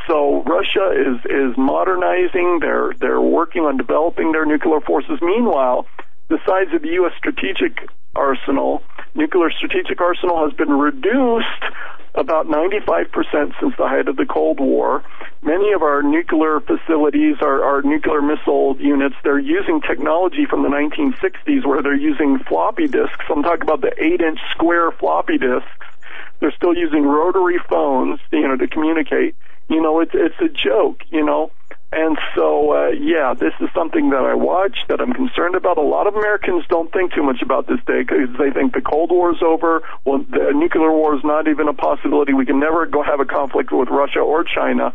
So 0.07 0.43
Russia 0.43 0.91
is 0.91 1.25
is 1.25 1.57
modernizing. 1.57 2.59
They're 2.61 2.93
they're 2.99 3.21
working 3.21 3.63
on 3.63 3.77
developing 3.77 4.31
their 4.31 4.45
nuclear 4.45 4.81
forces. 4.81 5.19
Meanwhile, 5.21 5.85
the 6.29 6.39
size 6.45 6.73
of 6.73 6.81
the 6.81 6.89
U.S. 7.01 7.13
strategic 7.17 7.89
arsenal, 8.15 8.83
nuclear 9.15 9.51
strategic 9.51 9.99
arsenal, 9.99 10.47
has 10.47 10.53
been 10.53 10.71
reduced 10.71 11.63
about 12.15 12.47
95% 12.47 13.05
since 13.59 13.73
the 13.77 13.87
height 13.87 14.07
of 14.07 14.15
the 14.15 14.25
Cold 14.25 14.59
War. 14.59 15.03
Many 15.41 15.73
of 15.73 15.81
our 15.81 16.01
nuclear 16.01 16.59
facilities, 16.59 17.37
our, 17.41 17.63
our 17.63 17.81
nuclear 17.81 18.21
missile 18.21 18.75
units, 18.79 19.15
they're 19.23 19.39
using 19.39 19.81
technology 19.81 20.45
from 20.49 20.63
the 20.63 20.69
1960s 20.69 21.65
where 21.65 21.81
they're 21.81 21.95
using 21.95 22.39
floppy 22.47 22.87
disks. 22.87 23.25
I'm 23.29 23.43
talking 23.43 23.63
about 23.63 23.81
the 23.81 23.93
8 23.97 24.21
inch 24.21 24.39
square 24.51 24.91
floppy 24.91 25.37
disks. 25.37 25.69
They're 26.39 26.53
still 26.55 26.75
using 26.75 27.03
rotary 27.03 27.59
phones, 27.69 28.19
you 28.31 28.47
know, 28.47 28.57
to 28.57 28.67
communicate. 28.67 29.35
You 29.69 29.81
know, 29.81 29.99
it's, 29.99 30.11
it's 30.13 30.39
a 30.41 30.49
joke, 30.49 31.01
you 31.09 31.23
know. 31.23 31.51
And 31.91 32.17
so, 32.35 32.71
uh, 32.71 32.89
yeah, 32.89 33.33
this 33.33 33.53
is 33.59 33.69
something 33.73 34.11
that 34.11 34.21
I 34.21 34.35
watch, 34.35 34.77
that 34.89 35.01
I'm 35.01 35.11
concerned 35.11 35.55
about. 35.55 35.79
A 35.79 35.81
lot 35.81 36.05
of 36.05 36.15
Americans 36.15 36.63
don't 36.69 36.91
think 36.93 37.13
too 37.13 37.23
much 37.23 37.41
about 37.41 37.65
this 37.65 37.79
day 37.87 38.01
because 38.01 38.29
they 38.37 38.51
think 38.51 38.73
the 38.73 38.81
Cold 38.81 39.09
War 39.09 39.31
is 39.31 39.41
over. 39.41 39.81
Well, 40.05 40.19
the 40.19 40.53
nuclear 40.53 40.91
war 40.91 41.15
is 41.15 41.23
not 41.23 41.47
even 41.47 41.67
a 41.67 41.73
possibility. 41.73 42.33
We 42.33 42.45
can 42.45 42.59
never 42.59 42.85
go 42.85 43.01
have 43.01 43.19
a 43.19 43.25
conflict 43.25 43.71
with 43.71 43.89
Russia 43.89 44.19
or 44.19 44.43
China. 44.43 44.93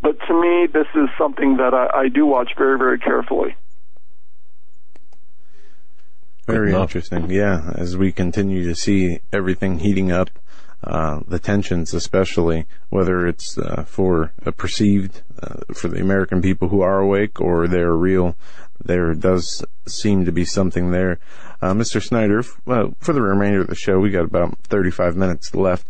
But 0.00 0.18
to 0.26 0.40
me, 0.40 0.66
this 0.72 0.86
is 0.94 1.10
something 1.18 1.58
that 1.58 1.74
I, 1.74 2.04
I 2.04 2.08
do 2.08 2.24
watch 2.24 2.52
very, 2.56 2.78
very 2.78 2.98
carefully. 2.98 3.54
Very 6.46 6.72
interesting. 6.72 7.28
Yeah, 7.28 7.72
as 7.74 7.96
we 7.96 8.12
continue 8.12 8.64
to 8.64 8.74
see 8.74 9.20
everything 9.32 9.80
heating 9.80 10.12
up, 10.12 10.30
uh, 10.84 11.20
the 11.26 11.38
tensions, 11.38 11.94
especially 11.94 12.66
whether 12.90 13.26
it's 13.26 13.56
uh, 13.58 13.84
for 13.84 14.32
a 14.44 14.52
perceived 14.52 15.22
uh, 15.42 15.60
for 15.74 15.88
the 15.88 16.00
American 16.00 16.42
people 16.42 16.68
who 16.68 16.80
are 16.80 17.00
awake 17.00 17.40
or 17.40 17.66
they're 17.66 17.94
real, 17.94 18.36
there 18.84 19.14
does 19.14 19.64
seem 19.86 20.24
to 20.24 20.32
be 20.32 20.44
something 20.44 20.90
there. 20.90 21.18
Uh, 21.60 21.72
Mr. 21.72 22.02
Snyder, 22.02 22.40
f- 22.40 22.60
well, 22.66 22.94
for 23.00 23.12
the 23.12 23.22
remainder 23.22 23.62
of 23.62 23.68
the 23.68 23.74
show, 23.74 23.98
we 23.98 24.10
got 24.10 24.24
about 24.24 24.58
35 24.64 25.16
minutes 25.16 25.54
left. 25.54 25.86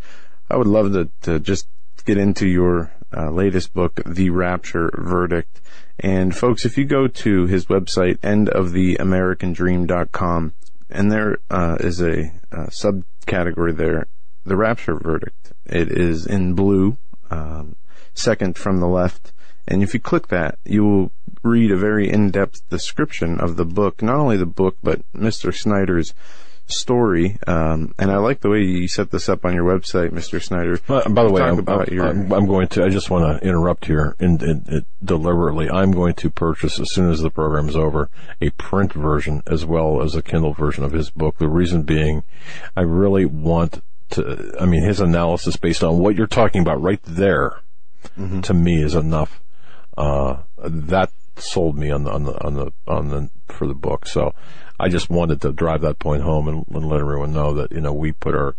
I 0.48 0.56
would 0.56 0.68
love 0.68 0.92
to, 0.92 1.10
to 1.22 1.40
just 1.40 1.66
get 2.04 2.18
into 2.18 2.48
your 2.48 2.92
uh, 3.14 3.30
latest 3.30 3.74
book, 3.74 4.00
The 4.06 4.30
Rapture 4.30 4.90
Verdict. 4.96 5.60
And 5.98 6.36
folks, 6.36 6.64
if 6.64 6.78
you 6.78 6.84
go 6.84 7.08
to 7.08 7.46
his 7.46 7.66
website, 7.66 8.18
endoftheamericandream.com, 8.18 10.52
and 10.88 11.10
there 11.10 11.38
uh, 11.50 11.78
is 11.80 12.00
a 12.00 12.30
uh, 12.52 12.66
subcategory 12.66 13.76
there, 13.76 14.06
The 14.46 14.56
Rapture 14.56 14.94
Verdict. 14.94 15.52
It 15.66 15.90
is 15.90 16.24
in 16.26 16.54
blue, 16.54 16.96
um, 17.30 17.76
second 18.14 18.56
from 18.56 18.78
the 18.80 18.86
left. 18.88 19.32
And 19.68 19.82
if 19.82 19.92
you 19.94 20.00
click 20.00 20.28
that, 20.28 20.58
you 20.64 20.84
will 20.84 21.12
read 21.42 21.72
a 21.72 21.76
very 21.76 22.08
in-depth 22.08 22.68
description 22.70 23.40
of 23.40 23.56
the 23.56 23.64
book, 23.64 24.00
not 24.02 24.16
only 24.16 24.36
the 24.36 24.46
book, 24.46 24.76
but 24.82 25.00
Mr. 25.12 25.52
Snyder's 25.52 26.14
story. 26.68 27.38
Um, 27.46 27.94
and 27.98 28.10
I 28.10 28.16
like 28.18 28.40
the 28.40 28.48
way 28.50 28.60
you 28.62 28.88
set 28.88 29.10
this 29.10 29.28
up 29.28 29.44
on 29.44 29.54
your 29.54 29.64
website, 29.64 30.10
Mr. 30.10 30.42
Snyder. 30.42 30.80
Uh, 30.88 31.08
by 31.08 31.24
the 31.24 31.32
way, 31.32 31.42
I'm, 31.42 31.56
I'm- 31.68 31.94
your- 31.94 32.06
I'm- 32.06 32.32
I'm 32.32 32.46
going 32.46 32.68
to. 32.68 32.84
I 32.84 32.88
just 32.88 33.10
want 33.10 33.40
to 33.40 33.46
interrupt 33.46 33.86
here 33.86 34.16
and, 34.18 34.42
and, 34.42 34.68
and 34.68 34.86
deliberately. 35.04 35.68
I'm 35.70 35.92
going 35.92 36.14
to 36.14 36.30
purchase 36.30 36.78
as 36.80 36.92
soon 36.92 37.10
as 37.10 37.20
the 37.20 37.30
program 37.30 37.68
is 37.68 37.76
over 37.76 38.08
a 38.40 38.50
print 38.50 38.92
version 38.92 39.42
as 39.46 39.64
well 39.64 40.02
as 40.02 40.14
a 40.14 40.22
Kindle 40.22 40.54
version 40.54 40.82
of 40.84 40.92
his 40.92 41.10
book. 41.10 41.38
The 41.38 41.48
reason 41.48 41.82
being, 41.82 42.24
I 42.76 42.82
really 42.82 43.24
want 43.26 43.80
to. 44.10 44.54
I 44.60 44.66
mean, 44.66 44.82
his 44.82 45.00
analysis 45.00 45.56
based 45.56 45.84
on 45.84 45.98
what 45.98 46.16
you're 46.16 46.26
talking 46.26 46.62
about 46.62 46.82
right 46.82 47.02
there, 47.04 47.60
to 48.42 48.54
me 48.54 48.82
is 48.82 48.94
enough. 48.94 49.40
Uh, 49.96 50.38
that 50.58 51.10
sold 51.38 51.76
me 51.76 51.90
on 51.90 52.04
the 52.04 52.12
on 52.12 52.24
the 52.24 52.44
on 52.44 52.54
the 52.54 52.72
on 52.86 53.08
the 53.08 53.30
for 53.48 53.66
the 53.66 53.74
book. 53.74 54.06
So 54.06 54.34
I 54.78 54.88
just 54.88 55.10
wanted 55.10 55.40
to 55.42 55.52
drive 55.52 55.82
that 55.82 55.98
point 55.98 56.22
home 56.22 56.48
and, 56.48 56.64
and 56.68 56.88
let 56.88 57.00
everyone 57.00 57.32
know 57.32 57.54
that 57.54 57.72
you 57.72 57.80
know 57.80 57.92
we 57.92 58.12
put 58.12 58.34
our 58.34 58.56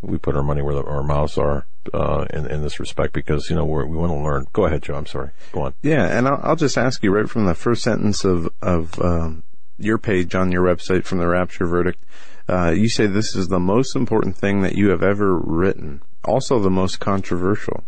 we 0.00 0.18
put 0.18 0.36
our 0.36 0.42
money 0.42 0.62
where 0.62 0.74
the, 0.74 0.84
our 0.84 1.02
mouths 1.02 1.38
are 1.38 1.66
uh, 1.92 2.26
in 2.30 2.46
in 2.46 2.62
this 2.62 2.78
respect 2.80 3.12
because 3.12 3.50
you 3.50 3.56
know 3.56 3.64
we're, 3.64 3.86
we 3.86 3.96
want 3.96 4.12
to 4.12 4.18
learn. 4.18 4.46
Go 4.52 4.66
ahead, 4.66 4.82
Joe. 4.82 4.94
I'm 4.94 5.06
sorry. 5.06 5.30
Go 5.52 5.62
on. 5.62 5.74
Yeah, 5.82 6.06
and 6.06 6.28
I'll, 6.28 6.40
I'll 6.42 6.56
just 6.56 6.78
ask 6.78 7.02
you 7.02 7.12
right 7.12 7.28
from 7.28 7.46
the 7.46 7.54
first 7.54 7.82
sentence 7.82 8.24
of 8.24 8.48
of 8.62 9.00
um, 9.00 9.42
your 9.78 9.98
page 9.98 10.34
on 10.34 10.52
your 10.52 10.64
website 10.64 11.04
from 11.04 11.18
the 11.18 11.28
Rapture 11.28 11.66
Verdict. 11.66 12.02
Uh, 12.48 12.70
you 12.70 12.88
say 12.88 13.06
this 13.06 13.34
is 13.34 13.48
the 13.48 13.58
most 13.58 13.96
important 13.96 14.36
thing 14.36 14.62
that 14.62 14.76
you 14.76 14.90
have 14.90 15.02
ever 15.02 15.36
written, 15.36 16.00
also 16.24 16.60
the 16.60 16.70
most 16.70 17.00
controversial. 17.00 17.84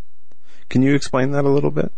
Can 0.68 0.82
you 0.82 0.94
explain 0.94 1.30
that 1.30 1.44
a 1.44 1.48
little 1.48 1.70
bit? 1.70 1.93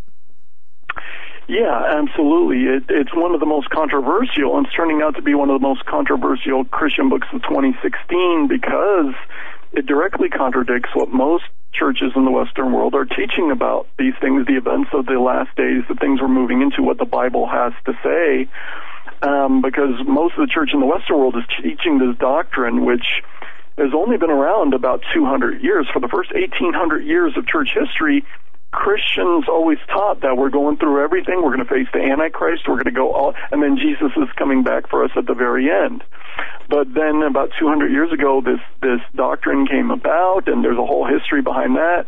Yeah, 1.49 1.99
absolutely. 1.99 2.63
It, 2.71 2.85
it's 2.89 3.11
one 3.13 3.35
of 3.35 3.41
the 3.41 3.47
most 3.47 3.71
controversial, 3.71 4.57
and 4.57 4.67
it's 4.67 4.77
turning 4.77 5.03
out 5.03 5.17
to 5.17 5.23
be 5.23 5.35
one 5.35 5.51
of 5.51 5.61
the 5.61 5.67
most 5.67 5.85
controversial 5.85 6.65
Christian 6.65 7.09
books 7.09 7.27
of 7.33 7.43
2016 7.43 8.47
because 8.47 9.15
it 9.73 9.87
directly 9.87 10.29
contradicts 10.29 10.91
what 10.95 11.09
most 11.09 11.45
churches 11.73 12.13
in 12.15 12.25
the 12.25 12.31
Western 12.31 12.73
world 12.73 12.95
are 12.95 13.05
teaching 13.05 13.51
about 13.51 13.89
these 13.99 14.15
things, 14.21 14.47
the 14.47 14.57
events 14.57 14.91
of 14.93 15.07
the 15.07 15.19
last 15.19 15.51
days, 15.57 15.83
the 15.89 15.95
things 15.95 16.21
we're 16.21 16.29
moving 16.29 16.63
into, 16.63 16.83
what 16.83 16.99
the 16.99 17.05
Bible 17.05 17.49
has 17.49 17.73
to 17.87 17.93
say. 18.03 18.47
Um, 19.23 19.61
because 19.61 20.01
most 20.07 20.35
of 20.39 20.49
the 20.49 20.53
church 20.53 20.71
in 20.73 20.81
the 20.81 20.87
Western 20.87 21.19
world 21.19 21.37
is 21.37 21.45
teaching 21.63 21.99
this 21.99 22.17
doctrine, 22.19 22.87
which 22.87 23.05
has 23.77 23.93
only 23.95 24.17
been 24.17 24.31
around 24.31 24.73
about 24.73 25.03
200 25.13 25.63
years. 25.63 25.87
For 25.93 26.01
the 26.01 26.09
first 26.09 26.33
1800 26.33 27.05
years 27.05 27.37
of 27.37 27.47
church 27.47 27.71
history, 27.75 28.25
Christians 28.73 29.47
always 29.49 29.79
taught 29.89 30.21
that 30.21 30.37
we're 30.37 30.51
going 30.51 30.77
through 30.77 31.03
everything. 31.03 31.43
We're 31.43 31.57
going 31.57 31.67
to 31.67 31.73
face 31.73 31.89
the 31.93 32.01
Antichrist. 32.01 32.69
We're 32.69 32.75
going 32.75 32.85
to 32.85 32.93
go 32.93 33.13
all, 33.13 33.35
and 33.51 33.63
then 33.63 33.77
Jesus 33.77 34.13
is 34.17 34.29
coming 34.37 34.63
back 34.63 34.89
for 34.89 35.05
us 35.05 35.11
at 35.17 35.27
the 35.27 35.35
very 35.35 35.69
end. 35.71 36.05
But 36.69 36.95
then 36.95 37.23
about 37.23 37.51
200 37.59 37.91
years 37.91 38.13
ago, 38.13 38.41
this 38.41 38.61
this 38.81 39.01
doctrine 39.15 39.67
came 39.67 39.91
about, 39.91 40.47
and 40.47 40.63
there's 40.63 40.79
a 40.79 40.87
whole 40.87 41.05
history 41.05 41.43
behind 41.43 41.77
that. 41.77 42.07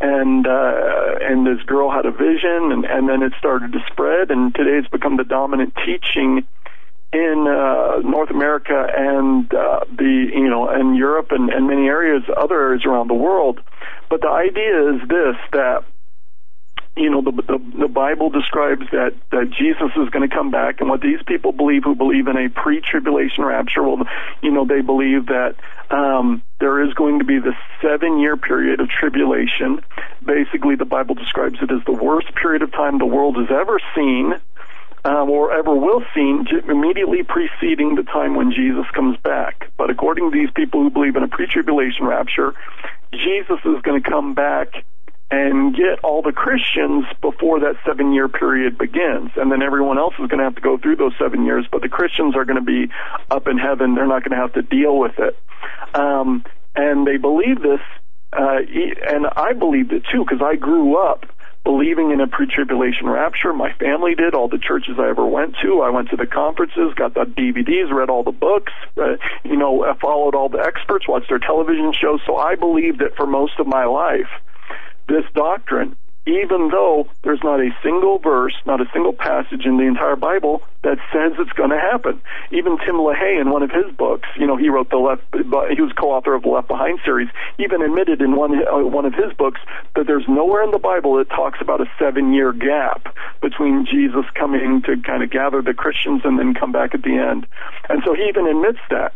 And 0.00 0.46
uh, 0.46 1.16
and 1.22 1.46
this 1.46 1.64
girl 1.64 1.90
had 1.90 2.04
a 2.04 2.12
vision, 2.12 2.72
and 2.72 2.84
and 2.84 3.08
then 3.08 3.22
it 3.22 3.32
started 3.38 3.72
to 3.72 3.78
spread, 3.90 4.30
and 4.30 4.54
today 4.54 4.76
it's 4.78 4.88
become 4.88 5.16
the 5.16 5.24
dominant 5.24 5.72
teaching 5.86 6.46
in 7.12 7.46
uh, 7.46 8.00
North 8.06 8.30
America 8.30 8.86
and 8.96 9.52
uh, 9.54 9.80
the 9.96 10.30
you 10.34 10.48
know 10.48 10.68
and 10.68 10.96
Europe 10.96 11.28
and, 11.30 11.48
and 11.48 11.66
many 11.66 11.86
areas, 11.86 12.22
other 12.36 12.60
areas 12.60 12.84
around 12.84 13.08
the 13.08 13.14
world. 13.14 13.60
But 14.10 14.20
the 14.20 14.28
idea 14.28 14.92
is 14.92 15.08
this 15.08 15.36
that 15.52 15.84
you 16.96 17.08
know 17.08 17.22
the, 17.22 17.32
the 17.32 17.58
the 17.80 17.88
Bible 17.88 18.28
describes 18.28 18.82
that 18.92 19.14
that 19.30 19.50
Jesus 19.50 19.90
is 19.96 20.10
going 20.10 20.28
to 20.28 20.34
come 20.34 20.50
back, 20.50 20.80
and 20.80 20.90
what 20.90 21.00
these 21.00 21.20
people 21.26 21.52
believe 21.52 21.84
who 21.84 21.94
believe 21.94 22.28
in 22.28 22.36
a 22.36 22.50
pre-tribulation 22.50 23.44
rapture, 23.44 23.82
well, 23.82 24.06
you 24.42 24.50
know 24.50 24.66
they 24.66 24.82
believe 24.82 25.26
that 25.26 25.54
um, 25.90 26.42
there 26.60 26.82
is 26.86 26.92
going 26.94 27.18
to 27.18 27.24
be 27.24 27.38
this 27.38 27.56
seven-year 27.80 28.36
period 28.36 28.80
of 28.80 28.88
tribulation. 28.88 29.80
Basically, 30.24 30.76
the 30.76 30.84
Bible 30.84 31.14
describes 31.14 31.56
it 31.62 31.70
as 31.70 31.84
the 31.86 31.92
worst 31.92 32.34
period 32.34 32.62
of 32.62 32.70
time 32.72 32.98
the 32.98 33.06
world 33.06 33.36
has 33.36 33.48
ever 33.50 33.80
seen. 33.94 34.34
Um, 35.04 35.30
or 35.30 35.52
ever 35.52 35.74
will 35.74 36.04
see 36.14 36.44
j- 36.44 36.62
immediately 36.70 37.24
preceding 37.24 37.96
the 37.96 38.04
time 38.04 38.36
when 38.36 38.52
Jesus 38.52 38.86
comes 38.94 39.18
back. 39.24 39.68
But 39.76 39.90
according 39.90 40.30
to 40.30 40.38
these 40.38 40.50
people 40.54 40.80
who 40.80 40.90
believe 40.90 41.16
in 41.16 41.24
a 41.24 41.26
pre-tribulation 41.26 42.06
rapture, 42.06 42.54
Jesus 43.12 43.58
is 43.64 43.82
going 43.82 44.00
to 44.00 44.08
come 44.08 44.34
back 44.34 44.68
and 45.32 45.74
get 45.74 45.98
all 46.04 46.20
the 46.20 46.30
Christians 46.30 47.06
before 47.22 47.60
that 47.60 47.76
seven 47.86 48.12
year 48.12 48.28
period 48.28 48.76
begins. 48.76 49.30
And 49.36 49.50
then 49.50 49.62
everyone 49.62 49.96
else 49.96 50.12
is 50.20 50.28
going 50.28 50.38
to 50.38 50.44
have 50.44 50.56
to 50.56 50.60
go 50.60 50.76
through 50.76 50.96
those 50.96 51.14
seven 51.18 51.46
years, 51.46 51.66
but 51.72 51.80
the 51.80 51.88
Christians 51.88 52.36
are 52.36 52.44
going 52.44 52.62
to 52.62 52.64
be 52.64 52.92
up 53.30 53.48
in 53.48 53.56
heaven. 53.56 53.94
They're 53.94 54.06
not 54.06 54.22
going 54.22 54.36
to 54.36 54.42
have 54.42 54.52
to 54.52 54.62
deal 54.62 54.98
with 54.98 55.18
it. 55.18 55.34
Um, 55.94 56.44
and 56.76 57.06
they 57.06 57.16
believe 57.16 57.62
this, 57.62 57.80
uh, 58.30 58.58
and 59.08 59.26
I 59.34 59.54
believed 59.54 59.92
it 59.92 60.04
too, 60.12 60.22
because 60.22 60.42
I 60.44 60.56
grew 60.56 60.98
up 60.98 61.24
believing 61.64 62.10
in 62.10 62.20
a 62.20 62.26
pre-tribulation 62.26 63.08
rapture. 63.08 63.54
My 63.54 63.72
family 63.72 64.14
did. 64.14 64.34
All 64.34 64.48
the 64.48 64.58
churches 64.58 64.96
I 64.98 65.08
ever 65.08 65.24
went 65.24 65.56
to. 65.62 65.80
I 65.80 65.88
went 65.88 66.10
to 66.10 66.16
the 66.16 66.26
conferences, 66.26 66.92
got 66.94 67.14
the 67.14 67.24
DVDs, 67.24 67.90
read 67.90 68.10
all 68.10 68.22
the 68.22 68.32
books. 68.32 68.72
Uh, 68.98 69.16
you 69.44 69.56
know, 69.56 69.96
followed 69.98 70.34
all 70.34 70.50
the 70.50 70.58
experts, 70.58 71.08
watched 71.08 71.30
their 71.30 71.38
television 71.38 71.94
shows. 71.98 72.20
So 72.26 72.36
I 72.36 72.56
believed 72.56 73.00
it 73.00 73.16
for 73.16 73.26
most 73.26 73.58
of 73.58 73.66
my 73.66 73.86
life. 73.86 74.28
This 75.12 75.26
doctrine, 75.34 75.94
even 76.26 76.70
though 76.70 77.06
there's 77.22 77.42
not 77.44 77.60
a 77.60 77.68
single 77.82 78.18
verse, 78.18 78.54
not 78.64 78.80
a 78.80 78.86
single 78.94 79.12
passage 79.12 79.66
in 79.66 79.76
the 79.76 79.82
entire 79.82 80.16
Bible 80.16 80.62
that 80.84 80.96
says 81.12 81.32
it's 81.38 81.52
going 81.52 81.68
to 81.68 81.78
happen. 81.78 82.22
Even 82.50 82.78
Tim 82.78 82.94
LaHaye, 82.94 83.38
in 83.38 83.50
one 83.50 83.62
of 83.62 83.70
his 83.70 83.94
books, 83.94 84.26
you 84.38 84.46
know, 84.46 84.56
he 84.56 84.70
wrote 84.70 84.88
the 84.88 84.96
Left, 84.96 85.22
he 85.34 85.82
was 85.82 85.92
co-author 86.00 86.32
of 86.32 86.44
the 86.44 86.48
Left 86.48 86.66
Behind 86.66 86.98
series. 87.04 87.28
Even 87.58 87.82
admitted 87.82 88.22
in 88.22 88.36
one 88.36 88.54
uh, 88.54 88.78
one 88.88 89.04
of 89.04 89.12
his 89.12 89.34
books 89.36 89.60
that 89.96 90.06
there's 90.06 90.24
nowhere 90.26 90.64
in 90.64 90.70
the 90.70 90.78
Bible 90.78 91.18
that 91.18 91.28
talks 91.28 91.58
about 91.60 91.82
a 91.82 91.86
seven-year 91.98 92.54
gap 92.54 93.14
between 93.42 93.84
Jesus 93.84 94.24
coming 94.32 94.80
to 94.86 94.96
kind 95.02 95.22
of 95.22 95.28
gather 95.28 95.60
the 95.60 95.74
Christians 95.74 96.22
and 96.24 96.38
then 96.38 96.54
come 96.54 96.72
back 96.72 96.94
at 96.94 97.02
the 97.02 97.18
end. 97.18 97.46
And 97.90 98.00
so 98.02 98.14
he 98.14 98.22
even 98.30 98.46
admits 98.46 98.80
that. 98.88 99.12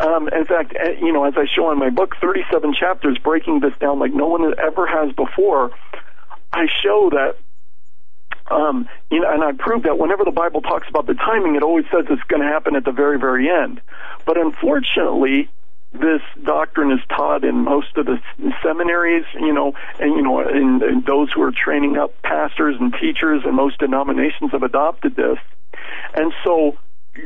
Um, 0.00 0.28
in 0.28 0.44
fact, 0.44 0.74
eh, 0.78 0.96
you 1.00 1.12
know, 1.12 1.24
as 1.24 1.34
I 1.36 1.46
show 1.54 1.70
in 1.72 1.78
my 1.78 1.90
book, 1.90 2.14
37 2.20 2.74
chapters 2.78 3.18
breaking 3.18 3.60
this 3.60 3.72
down 3.80 3.98
like 3.98 4.14
no 4.14 4.28
one 4.28 4.54
ever 4.58 4.86
has 4.86 5.12
before. 5.14 5.70
I 6.52 6.66
show 6.82 7.10
that 7.10 7.36
um, 8.50 8.88
you 9.10 9.20
know, 9.20 9.30
and 9.30 9.44
I 9.44 9.52
prove 9.52 9.82
that 9.82 9.98
whenever 9.98 10.24
the 10.24 10.30
Bible 10.30 10.62
talks 10.62 10.88
about 10.88 11.06
the 11.06 11.14
timing, 11.14 11.56
it 11.56 11.62
always 11.62 11.84
says 11.92 12.06
it's 12.08 12.22
going 12.28 12.42
to 12.42 12.48
happen 12.48 12.76
at 12.76 12.84
the 12.84 12.92
very, 12.92 13.18
very 13.18 13.50
end. 13.50 13.80
But 14.24 14.38
unfortunately, 14.38 15.50
this 15.92 16.22
doctrine 16.42 16.92
is 16.92 17.00
taught 17.08 17.44
in 17.44 17.56
most 17.56 17.96
of 17.96 18.06
the 18.06 18.20
seminaries, 18.62 19.24
you 19.34 19.52
know, 19.52 19.74
and 19.98 20.14
you 20.14 20.22
know, 20.22 20.40
and, 20.40 20.82
and 20.82 21.04
those 21.04 21.30
who 21.32 21.42
are 21.42 21.52
training 21.52 21.96
up 21.96 22.20
pastors 22.22 22.76
and 22.78 22.94
teachers, 23.00 23.42
and 23.44 23.54
most 23.54 23.78
denominations 23.78 24.52
have 24.52 24.62
adopted 24.62 25.16
this. 25.16 25.38
And 26.14 26.32
so, 26.44 26.76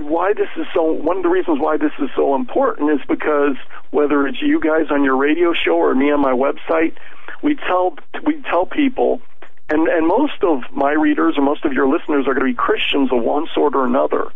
why 0.00 0.32
this 0.32 0.48
is 0.56 0.66
so 0.74 0.82
one 0.82 1.18
of 1.18 1.22
the 1.22 1.28
reasons 1.28 1.58
why 1.60 1.76
this 1.76 1.92
is 1.98 2.08
so 2.16 2.34
important 2.34 2.90
is 2.90 3.00
because 3.08 3.56
whether 3.90 4.26
it's 4.26 4.40
you 4.40 4.60
guys 4.60 4.90
on 4.90 5.04
your 5.04 5.16
radio 5.16 5.52
show 5.52 5.76
or 5.76 5.94
me 5.94 6.10
on 6.10 6.20
my 6.20 6.32
website, 6.32 6.96
we 7.42 7.56
tell 7.56 7.96
we 8.24 8.42
tell 8.50 8.66
people 8.66 9.20
and 9.70 9.88
and 9.88 10.06
most 10.06 10.42
of 10.42 10.60
my 10.72 10.92
readers 10.92 11.34
or 11.36 11.42
most 11.42 11.64
of 11.64 11.72
your 11.72 11.88
listeners 11.88 12.26
are 12.26 12.34
going 12.34 12.46
to 12.46 12.52
be 12.52 12.54
Christians 12.54 13.10
of 13.12 13.22
one 13.22 13.46
sort 13.54 13.74
or 13.74 13.86
another 13.86 14.26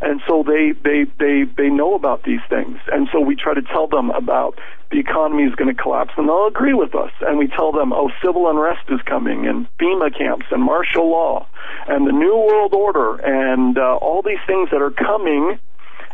and 0.00 0.20
so 0.26 0.42
they 0.46 0.72
they 0.72 1.04
they 1.18 1.44
they 1.56 1.68
know 1.70 1.94
about 1.94 2.24
these 2.24 2.40
things. 2.48 2.78
And 2.92 3.08
so 3.12 3.20
we 3.20 3.36
try 3.36 3.54
to 3.54 3.62
tell 3.62 3.86
them 3.86 4.10
about 4.10 4.58
the 4.90 4.98
economy 4.98 5.44
is 5.44 5.54
going 5.54 5.74
to 5.74 5.82
collapse 5.82 6.12
and 6.16 6.28
they'll 6.28 6.46
agree 6.46 6.74
with 6.74 6.94
us. 6.94 7.10
And 7.20 7.38
we 7.38 7.48
tell 7.48 7.72
them 7.72 7.92
oh 7.92 8.10
civil 8.22 8.48
unrest 8.50 8.88
is 8.88 9.00
coming 9.02 9.46
and 9.46 9.66
FEMA 9.78 10.16
camps 10.16 10.46
and 10.50 10.62
martial 10.62 11.10
law 11.10 11.46
and 11.88 12.06
the 12.06 12.12
new 12.12 12.36
world 12.36 12.74
order 12.74 13.16
and 13.16 13.78
uh, 13.78 13.96
all 13.96 14.22
these 14.22 14.42
things 14.46 14.70
that 14.70 14.82
are 14.82 14.90
coming 14.90 15.58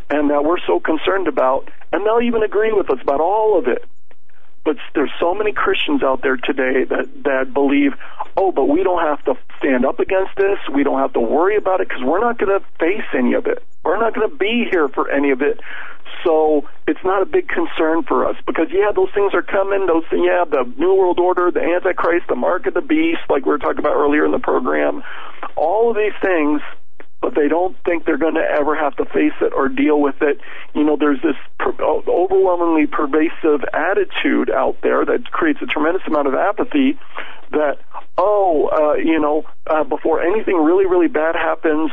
and 0.09 0.29
that 0.29 0.43
we're 0.43 0.59
so 0.65 0.79
concerned 0.79 1.27
about. 1.27 1.69
And 1.91 2.05
they'll 2.05 2.21
even 2.21 2.43
agree 2.43 2.71
with 2.71 2.89
us 2.89 2.99
about 3.01 3.21
all 3.21 3.57
of 3.59 3.67
it 3.67 3.85
but 4.65 4.77
there's 4.95 5.11
so 5.19 5.33
many 5.33 5.51
Christians 5.51 6.03
out 6.03 6.21
there 6.21 6.37
today 6.37 6.85
that 6.85 7.23
that 7.23 7.53
believe, 7.53 7.93
oh, 8.37 8.51
but 8.51 8.65
we 8.65 8.83
don't 8.83 9.01
have 9.01 9.23
to 9.25 9.35
stand 9.57 9.85
up 9.85 9.99
against 9.99 10.35
this. 10.37 10.57
We 10.73 10.83
don't 10.83 10.99
have 10.99 11.13
to 11.13 11.19
worry 11.19 11.57
about 11.57 11.81
it 11.81 11.89
because 11.89 12.03
we're 12.03 12.21
not 12.21 12.37
going 12.37 12.59
to 12.59 12.65
face 12.79 13.05
any 13.13 13.33
of 13.33 13.45
it. 13.47 13.63
We're 13.83 13.99
not 13.99 14.13
going 14.13 14.29
to 14.29 14.35
be 14.35 14.65
here 14.69 14.87
for 14.87 15.09
any 15.09 15.31
of 15.31 15.41
it. 15.41 15.59
So 16.23 16.69
it's 16.87 17.03
not 17.03 17.21
a 17.21 17.25
big 17.25 17.49
concern 17.49 18.03
for 18.03 18.25
us 18.25 18.37
because 18.45 18.67
yeah, 18.71 18.91
those 18.95 19.09
things 19.13 19.33
are 19.33 19.41
coming. 19.41 19.85
Those 19.87 20.05
yeah, 20.11 20.45
the 20.49 20.71
New 20.77 20.95
World 20.95 21.19
Order, 21.19 21.51
the 21.51 21.61
Antichrist, 21.61 22.27
the 22.29 22.35
Mark 22.35 22.65
of 22.65 22.73
the 22.73 22.81
Beast, 22.81 23.19
like 23.29 23.45
we 23.45 23.51
were 23.51 23.57
talking 23.57 23.79
about 23.79 23.95
earlier 23.95 24.25
in 24.25 24.31
the 24.31 24.39
program. 24.39 25.03
All 25.57 25.91
of 25.91 25.97
these 25.97 26.13
things 26.21 26.61
they 27.35 27.47
don't 27.47 27.75
think 27.83 28.05
they're 28.05 28.17
going 28.17 28.35
to 28.35 28.41
ever 28.41 28.75
have 28.75 28.95
to 28.97 29.05
face 29.05 29.33
it 29.41 29.53
or 29.53 29.67
deal 29.69 29.99
with 30.01 30.21
it. 30.21 30.39
You 30.73 30.83
know, 30.83 30.97
there's 30.97 31.21
this 31.21 31.35
per- 31.59 31.75
overwhelmingly 31.83 32.87
pervasive 32.87 33.63
attitude 33.73 34.49
out 34.49 34.77
there 34.81 35.05
that 35.05 35.31
creates 35.31 35.59
a 35.61 35.65
tremendous 35.65 36.03
amount 36.07 36.27
of 36.27 36.35
apathy 36.35 36.97
that, 37.51 37.79
oh, 38.17 38.69
uh, 38.69 38.93
you 38.95 39.19
know, 39.19 39.45
uh, 39.67 39.83
before 39.83 40.21
anything 40.21 40.55
really, 40.55 40.85
really 40.85 41.07
bad 41.07 41.35
happens, 41.35 41.91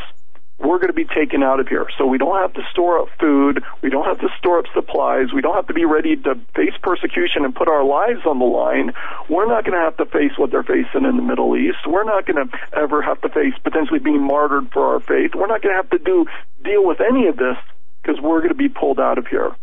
we're 0.61 0.77
going 0.77 0.89
to 0.89 0.93
be 0.93 1.07
taken 1.07 1.43
out 1.43 1.59
of 1.59 1.69
here. 1.69 1.87
So 1.97 2.07
we 2.07 2.19
don't 2.19 2.39
have 2.41 2.53
to 2.55 2.63
store 2.71 3.01
up 3.01 3.09
food. 3.19 3.63
We 3.83 3.91
don't 3.91 4.05
have 4.05 4.21
to 4.21 4.29
store 4.39 4.59
up 4.59 4.67
supplies. 4.75 5.33
We 5.35 5.41
don't 5.41 5.55
have 5.55 5.67
to 5.69 5.75
be 5.75 5.85
ready 5.85 6.17
to 6.17 6.35
face 6.55 6.75
persecution 6.83 7.45
and 7.45 7.55
put 7.55 7.69
our 7.69 7.85
lives 7.85 8.21
on 8.27 8.39
the 8.39 8.45
line. 8.45 8.93
We're 9.29 9.47
not 9.47 9.65
going 9.65 9.77
to 9.79 9.85
have 9.85 9.97
to 9.97 10.07
face 10.07 10.33
what 10.37 10.51
they're 10.51 10.63
facing 10.63 11.05
in 11.05 11.17
the 11.17 11.23
Middle 11.23 11.57
East. 11.57 11.79
We're 11.87 12.05
not 12.05 12.27
going 12.27 12.47
to 12.49 12.59
ever 12.77 13.01
have 13.03 13.21
to 13.23 13.29
face 13.31 13.55
potentially 13.63 14.01
being 14.01 14.23
martyred 14.23 14.71
for 14.73 14.95
our 14.95 15.01
faith. 15.01 15.35
We're 15.35 15.47
not 15.47 15.63
going 15.63 15.75
to 15.75 15.83
have 15.83 15.91
to 15.91 15.99
do 15.99 16.27
deal 16.63 16.85
with 16.85 17.01
any 17.01 17.27
of 17.27 17.37
this 17.37 17.57
because 18.03 18.21
we're 18.21 18.39
going 18.39 18.51
to 18.51 18.55
be 18.55 18.69
pulled 18.69 19.01
out 19.01 19.19
of 19.19 19.27
here. 19.27 19.55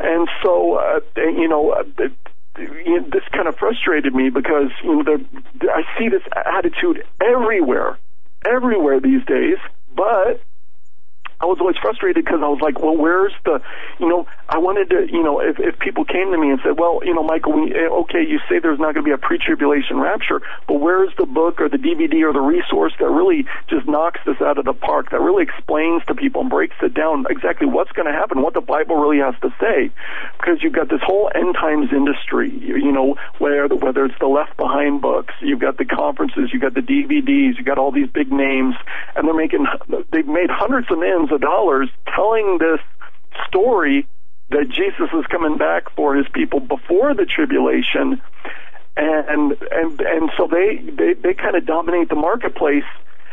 And 0.00 0.28
so, 0.42 0.74
uh, 0.74 1.00
you 1.16 1.48
know, 1.48 1.70
uh, 1.70 1.84
this 2.56 3.22
kind 3.32 3.48
of 3.48 3.56
frustrated 3.56 4.14
me 4.14 4.30
because 4.30 4.70
you 4.82 5.02
know, 5.02 5.18
I 5.62 5.82
see 5.98 6.08
this 6.08 6.22
attitude 6.34 7.04
everywhere, 7.20 7.98
everywhere 8.44 9.00
these 9.00 9.24
days. 9.24 9.58
But 9.94 10.40
I 11.44 11.46
was 11.46 11.60
always 11.60 11.76
frustrated 11.76 12.24
because 12.24 12.40
I 12.40 12.48
was 12.48 12.64
like, 12.64 12.80
well, 12.80 12.96
where's 12.96 13.34
the, 13.44 13.60
you 14.00 14.08
know, 14.08 14.26
I 14.48 14.56
wanted 14.56 14.88
to, 14.96 15.12
you 15.12 15.22
know, 15.22 15.40
if, 15.40 15.60
if 15.60 15.78
people 15.78 16.06
came 16.06 16.32
to 16.32 16.38
me 16.40 16.48
and 16.48 16.58
said, 16.64 16.78
well, 16.80 17.04
you 17.04 17.12
know, 17.12 17.22
Michael, 17.22 17.52
we, 17.52 17.68
eh, 17.68 17.84
okay, 18.08 18.24
you 18.24 18.40
say 18.48 18.60
there's 18.64 18.80
not 18.80 18.96
going 18.96 19.04
to 19.04 19.08
be 19.08 19.12
a 19.12 19.20
pre-tribulation 19.20 20.00
rapture, 20.00 20.40
but 20.66 20.80
where's 20.80 21.12
the 21.18 21.26
book 21.26 21.60
or 21.60 21.68
the 21.68 21.76
DVD 21.76 22.24
or 22.24 22.32
the 22.32 22.40
resource 22.40 22.94
that 22.98 23.10
really 23.12 23.44
just 23.68 23.86
knocks 23.86 24.20
this 24.24 24.40
out 24.40 24.56
of 24.56 24.64
the 24.64 24.72
park, 24.72 25.10
that 25.10 25.20
really 25.20 25.44
explains 25.44 26.00
to 26.06 26.14
people 26.14 26.40
and 26.40 26.48
breaks 26.48 26.76
it 26.80 26.94
down 26.94 27.26
exactly 27.28 27.66
what's 27.66 27.92
going 27.92 28.08
to 28.08 28.12
happen, 28.12 28.40
what 28.40 28.54
the 28.54 28.64
Bible 28.64 28.96
really 28.96 29.20
has 29.20 29.34
to 29.44 29.52
say? 29.60 29.92
Because 30.40 30.62
you've 30.62 30.72
got 30.72 30.88
this 30.88 31.04
whole 31.04 31.30
end 31.34 31.56
times 31.60 31.92
industry, 31.92 32.48
you, 32.48 32.76
you 32.76 32.92
know, 32.92 33.16
where 33.36 33.68
the, 33.68 33.76
whether 33.76 34.06
it's 34.06 34.18
the 34.18 34.32
Left 34.32 34.56
Behind 34.56 35.02
books, 35.02 35.34
you've 35.42 35.60
got 35.60 35.76
the 35.76 35.84
conferences, 35.84 36.56
you've 36.56 36.62
got 36.62 36.72
the 36.72 36.80
DVDs, 36.80 37.60
you've 37.60 37.66
got 37.66 37.76
all 37.76 37.92
these 37.92 38.08
big 38.08 38.32
names, 38.32 38.74
and 39.14 39.28
they're 39.28 39.36
making, 39.36 39.66
they've 40.10 40.26
made 40.26 40.48
hundreds 40.48 40.90
of 40.90 40.98
millions 40.98 41.30
of 41.34 41.40
dollars 41.40 41.90
telling 42.14 42.58
this 42.58 42.80
story 43.48 44.06
that 44.50 44.68
Jesus 44.68 45.08
is 45.12 45.26
coming 45.30 45.58
back 45.58 45.90
for 45.96 46.14
his 46.14 46.26
people 46.32 46.60
before 46.60 47.14
the 47.14 47.26
tribulation. 47.26 48.20
And 48.96 49.56
and 49.72 50.00
and 50.00 50.30
so 50.36 50.46
they 50.46 50.76
they, 50.76 51.14
they 51.14 51.34
kind 51.34 51.56
of 51.56 51.66
dominate 51.66 52.08
the 52.08 52.14
marketplace 52.14 52.84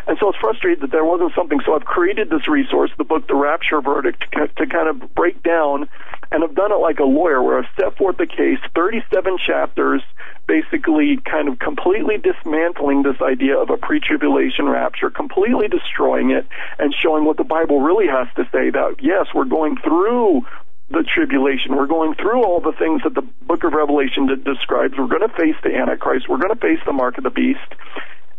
and 0.08 0.18
so 0.20 0.28
I 0.28 0.30
was 0.30 0.36
frustrated 0.40 0.82
that 0.82 0.92
there 0.92 1.06
wasn't 1.06 1.34
something. 1.36 1.60
So 1.66 1.76
I've 1.76 1.86
created 1.86 2.30
this 2.30 2.48
resource, 2.48 2.92
the 2.98 3.04
book, 3.04 3.28
The 3.28 3.36
Rapture 3.36 3.82
Verdict, 3.82 4.24
to, 4.34 4.66
kind 4.68 4.90
of 4.90 5.14
break 5.14 5.44
down, 5.44 5.90
and 6.32 6.44
I've 6.44 6.56
done 6.56 6.72
it 6.72 6.82
like 6.82 7.00
a 7.00 7.06
lawyer, 7.06 7.42
where 7.42 7.60
I've 7.60 7.70
set 7.80 7.98
forth 7.98 8.18
the 8.18 8.28
case, 8.28 8.60
37 8.76 9.38
chapters, 9.46 10.02
basically 10.48 11.20
kind 11.24 11.48
of 11.48 11.60
completely 11.60 12.18
dismantling 12.18 13.04
this 13.04 13.22
idea 13.22 13.58
of 13.58 13.70
a 13.70 13.78
pre-tribulation 13.78 14.68
rapture, 14.68 15.10
completely 15.10 15.68
destroying 15.68 16.32
it, 16.32 16.48
and 16.80 16.94
showing 17.02 17.26
what 17.26 17.38
the 17.38 17.44
Bible 17.44 17.82
really 17.82 18.08
has 18.08 18.28
to 18.36 18.44
say. 18.52 18.70
That 18.70 18.96
yes, 19.00 19.28
we're 19.34 19.46
going 19.46 19.78
through 19.78 20.46
the 20.90 21.04
tribulation. 21.04 21.76
We're 21.76 21.88
going 21.88 22.16
through 22.16 22.44
all 22.44 22.60
the 22.60 22.74
things 22.78 23.02
that 23.04 23.16
the 23.16 23.22
book 23.22 23.64
of 23.64 23.74
Revelation 23.74 24.28
describes. 24.44 24.94
We're 24.98 25.08
going 25.08 25.28
to 25.28 25.34
face 25.36 25.56
the 25.64 25.74
Antichrist. 25.74 26.28
We're 26.28 26.42
going 26.42 26.54
to 26.54 26.60
face 26.60 26.80
the 26.86 26.94
mark 26.94 27.18
of 27.18 27.24
the 27.24 27.30
beast. 27.30 27.60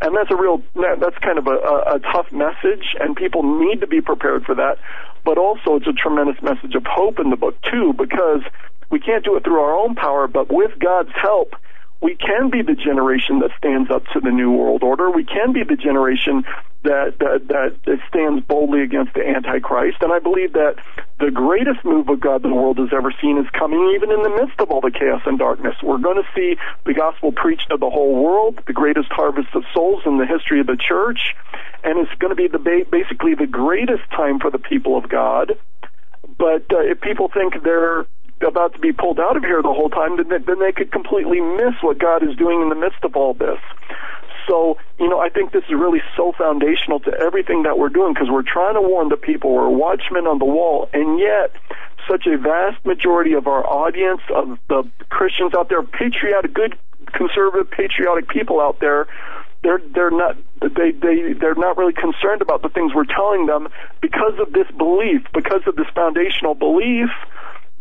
And 0.02 0.16
that's 0.16 0.30
a 0.32 0.36
real, 0.36 0.60
that's 0.74 1.16
kind 1.18 1.38
of 1.38 1.46
a, 1.46 1.50
a, 1.50 1.94
a 1.94 1.98
tough 2.12 2.26
message, 2.32 2.96
and 2.98 3.14
people 3.14 3.42
need 3.60 3.80
to 3.80 3.86
be 3.86 4.00
prepared 4.00 4.44
for 4.44 4.54
that. 4.56 4.78
But 5.24 5.38
also, 5.38 5.76
it's 5.76 5.86
a 5.86 5.92
tremendous 5.92 6.42
message 6.42 6.74
of 6.74 6.84
hope 6.84 7.20
in 7.20 7.30
the 7.30 7.36
book, 7.36 7.54
too, 7.70 7.94
because 7.96 8.42
we 8.90 8.98
can't 8.98 9.24
do 9.24 9.36
it 9.36 9.44
through 9.44 9.60
our 9.60 9.74
own 9.74 9.94
power, 9.94 10.26
but 10.26 10.52
with 10.52 10.72
God's 10.80 11.12
help, 11.14 11.54
we 12.02 12.16
can 12.16 12.50
be 12.50 12.62
the 12.62 12.74
generation 12.74 13.38
that 13.38 13.50
stands 13.56 13.90
up 13.90 14.04
to 14.12 14.20
the 14.20 14.30
New 14.30 14.50
World 14.50 14.82
Order. 14.82 15.10
We 15.10 15.24
can 15.24 15.52
be 15.52 15.62
the 15.62 15.76
generation 15.76 16.44
that, 16.82 17.14
that, 17.20 17.46
that 17.46 17.98
stands 18.08 18.44
boldly 18.44 18.82
against 18.82 19.14
the 19.14 19.22
Antichrist. 19.24 19.98
And 20.00 20.12
I 20.12 20.18
believe 20.18 20.54
that 20.54 20.82
the 21.20 21.30
greatest 21.30 21.84
move 21.84 22.08
of 22.08 22.18
God 22.18 22.42
the 22.42 22.52
world 22.52 22.78
has 22.78 22.88
ever 22.92 23.14
seen 23.22 23.38
is 23.38 23.46
coming 23.56 23.92
even 23.94 24.10
in 24.10 24.22
the 24.24 24.30
midst 24.30 24.58
of 24.58 24.72
all 24.72 24.80
the 24.80 24.90
chaos 24.90 25.22
and 25.26 25.38
darkness. 25.38 25.76
We're 25.80 26.02
going 26.02 26.20
to 26.20 26.28
see 26.34 26.56
the 26.84 26.92
gospel 26.92 27.30
preached 27.30 27.70
to 27.70 27.76
the 27.76 27.88
whole 27.88 28.20
world, 28.20 28.58
the 28.66 28.72
greatest 28.72 29.08
harvest 29.12 29.54
of 29.54 29.62
souls 29.72 30.02
in 30.04 30.18
the 30.18 30.26
history 30.26 30.58
of 30.58 30.66
the 30.66 30.76
church. 30.76 31.20
And 31.84 31.98
it's 32.00 32.12
going 32.18 32.34
to 32.34 32.36
be 32.36 32.48
the 32.48 32.58
basically 32.90 33.36
the 33.36 33.46
greatest 33.46 34.02
time 34.10 34.40
for 34.40 34.50
the 34.50 34.58
people 34.58 34.98
of 34.98 35.08
God. 35.08 35.52
But 36.36 36.66
uh, 36.72 36.82
if 36.82 37.00
people 37.00 37.28
think 37.28 37.62
they're 37.62 38.06
about 38.42 38.74
to 38.74 38.78
be 38.78 38.92
pulled 38.92 39.20
out 39.20 39.36
of 39.36 39.42
here 39.42 39.62
the 39.62 39.72
whole 39.72 39.90
time, 39.90 40.16
then 40.16 40.28
they, 40.28 40.38
then 40.38 40.58
they 40.58 40.72
could 40.72 40.92
completely 40.92 41.40
miss 41.40 41.74
what 41.80 41.98
God 41.98 42.22
is 42.22 42.36
doing 42.36 42.62
in 42.62 42.68
the 42.68 42.74
midst 42.74 43.04
of 43.04 43.16
all 43.16 43.34
this. 43.34 43.58
So, 44.48 44.76
you 44.98 45.08
know, 45.08 45.20
I 45.20 45.28
think 45.28 45.52
this 45.52 45.62
is 45.64 45.74
really 45.74 46.02
so 46.16 46.32
foundational 46.36 47.00
to 47.00 47.12
everything 47.20 47.62
that 47.62 47.78
we're 47.78 47.90
doing 47.90 48.12
because 48.12 48.28
we're 48.30 48.42
trying 48.42 48.74
to 48.74 48.82
warn 48.82 49.08
the 49.08 49.16
people. 49.16 49.54
We're 49.54 49.68
watchmen 49.68 50.26
on 50.26 50.38
the 50.38 50.44
wall, 50.44 50.88
and 50.92 51.18
yet 51.18 51.54
such 52.10 52.26
a 52.26 52.36
vast 52.36 52.84
majority 52.84 53.34
of 53.34 53.46
our 53.46 53.64
audience, 53.64 54.20
of 54.34 54.58
the 54.68 54.88
Christians 55.10 55.54
out 55.54 55.68
there, 55.68 55.82
patriotic, 55.82 56.52
good, 56.52 56.76
conservative, 57.12 57.70
patriotic 57.70 58.28
people 58.28 58.60
out 58.60 58.80
there, 58.80 59.06
they're 59.62 59.80
they're 59.94 60.10
not 60.10 60.36
they 60.60 60.90
they 60.90 61.34
they're 61.34 61.54
not 61.54 61.76
really 61.76 61.92
concerned 61.92 62.42
about 62.42 62.62
the 62.62 62.68
things 62.68 62.92
we're 62.94 63.04
telling 63.04 63.46
them 63.46 63.68
because 64.00 64.34
of 64.40 64.52
this 64.52 64.66
belief, 64.76 65.22
because 65.32 65.62
of 65.66 65.76
this 65.76 65.86
foundational 65.94 66.54
belief 66.54 67.10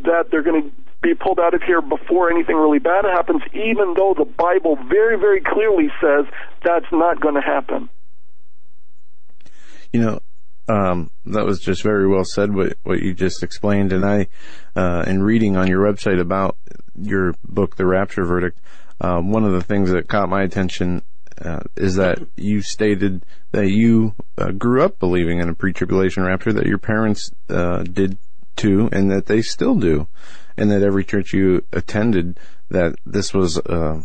that 0.04 0.26
they're 0.32 0.44
going 0.44 0.64
to 0.64 0.72
be 1.02 1.16
pulled 1.16 1.40
out 1.40 1.54
of 1.54 1.64
here 1.64 1.82
before 1.82 2.30
anything 2.32 2.56
really 2.56 2.80
bad 2.80 3.06
happens, 3.06 3.42
even 3.54 3.94
though 3.96 4.14
the 4.16 4.26
Bible 4.26 4.78
very, 4.88 5.18
very 5.18 5.42
clearly 5.42 5.90
says 6.00 6.26
that's 6.64 6.86
not 6.92 7.20
going 7.20 7.36
to 7.36 7.42
happen. 7.42 7.90
You 9.92 10.02
know, 10.02 10.20
um, 10.68 11.12
that 11.26 11.46
was 11.46 11.60
just 11.60 11.82
very 11.84 12.08
well 12.08 12.24
said 12.24 12.54
what 12.54 12.78
what 12.84 13.02
you 13.02 13.14
just 13.14 13.44
explained, 13.44 13.92
and 13.92 14.06
I, 14.06 14.28
uh, 14.76 15.04
in 15.08 15.24
reading 15.24 15.58
on 15.58 15.68
your 15.68 15.82
website 15.82 16.20
about 16.20 16.56
your 16.96 17.36
book, 17.44 17.76
The 17.76 17.86
Rapture 17.86 18.24
Verdict, 18.24 18.60
um, 19.02 19.32
one 19.32 19.44
of 19.44 19.52
the 19.52 19.62
things 19.62 19.92
that 19.92 20.08
caught 20.08 20.30
my 20.30 20.44
attention 20.44 21.02
uh, 21.44 21.62
is 21.76 21.96
that 21.96 22.20
you 22.36 22.62
stated 22.62 23.26
that 23.52 23.70
you 23.70 24.14
uh, 24.38 24.52
grew 24.52 24.84
up 24.84 25.00
believing 25.00 25.40
in 25.40 25.50
a 25.50 25.54
pre-tribulation 25.54 26.24
rapture, 26.24 26.54
that 26.54 26.68
your 26.68 26.78
parents 26.78 27.32
uh, 27.50 27.84
did 27.84 28.18
to 28.58 28.90
and 28.92 29.12
that 29.12 29.26
they 29.26 29.42
still 29.42 29.76
do, 29.76 30.08
and 30.58 30.72
that 30.72 30.84
every 30.84 31.04
church 31.04 31.34
you 31.34 31.64
attended 31.72 32.40
that 32.70 32.96
this 33.06 33.34
was 33.34 33.58
uh, 33.58 34.02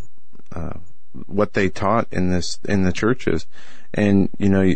uh, 0.53 0.79
what 1.27 1.55
they 1.55 1.69
taught 1.69 2.09
in 2.13 2.31
this 2.31 2.59
in 2.69 2.83
the 2.85 2.93
churches, 2.93 3.47
and 3.95 4.29
you 4.39 4.49
know. 4.49 4.75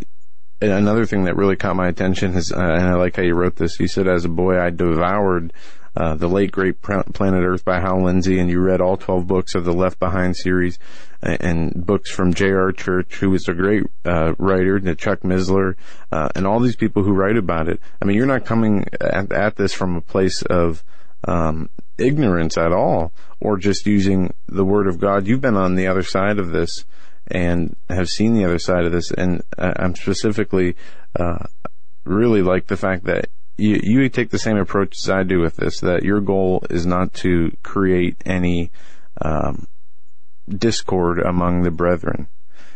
Another 0.63 1.07
thing 1.07 1.25
that 1.25 1.37
really 1.37 1.57
caught 1.57 1.75
my 1.75 1.89
attention 1.89 2.35
is, 2.35 2.53
uh, 2.53 2.59
and 2.59 2.85
I 2.85 2.93
like 2.93 3.17
how 3.17 3.23
you 3.23 3.35
wrote 3.35 3.57
this. 3.57 3.81
You 3.81 3.89
said, 3.89 4.07
"As 4.07 4.27
a 4.27 4.29
boy, 4.29 4.61
I 4.61 4.69
devoured 4.69 5.55
uh, 5.97 6.15
the 6.15 6.29
late 6.29 6.53
great 6.53 6.81
Planet 6.83 7.45
Earth 7.45 7.65
by 7.65 7.81
Hal 7.81 8.05
Lindsey, 8.05 8.39
and 8.39 8.51
you 8.51 8.61
read 8.61 8.81
all 8.81 8.97
12 8.97 9.27
books 9.27 9.55
of 9.55 9.65
the 9.65 9.73
Left 9.73 9.99
Behind 9.99 10.37
series 10.37 10.79
and, 11.23 11.43
and 11.43 11.87
books 11.87 12.11
from 12.11 12.35
J.R. 12.35 12.73
Church, 12.73 13.17
who 13.17 13.31
was 13.31 13.49
a 13.49 13.55
great 13.55 13.85
uh, 14.05 14.35
writer, 14.39 14.79
to 14.79 14.95
Chuck 14.95 15.21
Missler, 15.21 15.75
uh, 16.13 16.29
and 16.35 16.47
all 16.47 16.61
these 16.61 16.77
people 16.77 17.03
who 17.03 17.13
write 17.13 17.37
about 17.37 17.69
it. 17.69 17.81
I 18.01 18.05
mean, 18.05 18.17
you're 18.17 18.27
not 18.27 18.45
coming 18.45 18.85
at, 19.01 19.33
at 19.33 19.57
this 19.57 19.73
from 19.73 19.97
a 19.97 20.01
place 20.01 20.43
of 20.43 20.85
um, 21.25 21.69
ignorance 21.99 22.57
at 22.57 22.73
all, 22.73 23.13
or 23.41 23.57
just 23.57 23.87
using 23.87 24.33
the 24.47 24.65
Word 24.65 24.87
of 24.87 25.01
God. 25.01 25.27
You've 25.27 25.41
been 25.41 25.57
on 25.57 25.75
the 25.75 25.87
other 25.87 26.03
side 26.03 26.39
of 26.39 26.51
this 26.51 26.85
and 27.27 27.77
have 27.89 28.09
seen 28.09 28.35
the 28.35 28.45
other 28.45 28.59
side 28.59 28.85
of 28.85 28.93
this. 28.93 29.11
And 29.11 29.43
uh, 29.57 29.73
I'm 29.77 29.95
specifically 29.95 30.77
uh, 31.19 31.47
really 32.05 32.43
like 32.43 32.67
the 32.67 32.77
fact 32.77 33.05
that 33.05 33.29
you, 33.57 33.81
you 33.83 34.09
take 34.09 34.31
the 34.31 34.39
same 34.39 34.57
approach 34.57 34.97
as 35.03 35.11
I 35.11 35.23
do 35.23 35.41
with 35.41 35.57
this. 35.57 35.81
That 35.81 36.03
your 36.03 36.21
goal 36.21 36.65
is 36.71 36.87
not 36.87 37.13
to 37.15 37.57
create 37.63 38.17
any 38.25 38.71
um, 39.21 39.67
discord 40.49 41.21
among 41.21 41.63
the 41.63 41.71
brethren. 41.71 42.29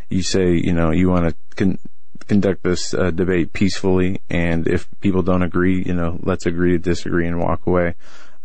You 0.08 0.22
say, 0.22 0.52
you 0.52 0.72
know, 0.72 0.90
you 0.90 1.08
want 1.08 1.28
to 1.28 1.56
con- 1.56 1.78
conduct 2.26 2.62
this 2.62 2.94
uh, 2.94 3.10
debate 3.10 3.52
peacefully, 3.52 4.20
and 4.30 4.68
if 4.68 4.88
people 5.00 5.22
don't 5.22 5.42
agree, 5.42 5.82
you 5.84 5.94
know, 5.94 6.18
let's 6.22 6.46
agree 6.46 6.72
to 6.72 6.78
disagree 6.78 7.26
and 7.26 7.40
walk 7.40 7.66
away. 7.66 7.94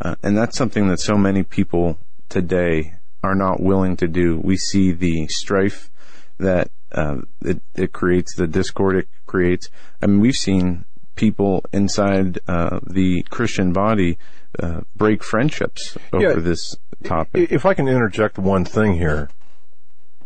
Uh, 0.00 0.14
and 0.22 0.36
that's 0.36 0.56
something 0.56 0.88
that 0.88 1.00
so 1.00 1.14
many 1.14 1.42
people 1.42 1.98
today 2.28 2.94
are 3.22 3.34
not 3.34 3.60
willing 3.60 3.96
to 3.96 4.08
do. 4.08 4.40
We 4.42 4.56
see 4.56 4.92
the 4.92 5.26
strife 5.28 5.90
that 6.38 6.70
uh, 6.92 7.18
it, 7.42 7.60
it 7.74 7.92
creates, 7.92 8.34
the 8.34 8.46
discord 8.46 8.96
it 8.96 9.08
creates. 9.26 9.68
I 10.00 10.06
mean, 10.06 10.20
we've 10.20 10.34
seen 10.34 10.86
people 11.20 11.62
inside 11.72 12.38
uh, 12.48 12.80
the 12.86 13.22
Christian 13.30 13.72
body 13.72 14.18
uh, 14.58 14.80
break 14.96 15.22
friendships 15.22 15.96
over 16.12 16.30
Yeah. 16.30 16.34
this 16.40 16.76
topic. 17.04 17.52
If 17.52 17.66
I 17.66 17.74
can 17.74 17.86
interject 17.88 18.38
one 18.38 18.64
thing 18.64 18.94
here, 18.94 19.28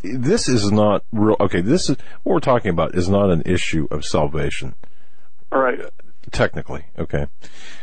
this 0.02 0.48
is 0.48 0.70
not 0.70 1.02
real. 1.12 1.36
Okay, 1.40 1.60
this 1.60 1.90
is 1.90 1.96
what 2.22 2.34
we're 2.34 2.40
talking 2.40 2.70
about 2.70 2.94
is 2.94 3.08
not 3.08 3.30
an 3.30 3.42
issue 3.44 3.86
of 3.90 4.04
salvation. 4.04 4.74
All 5.52 5.60
right. 5.60 5.80
technically, 6.32 6.84
okay. 6.98 7.26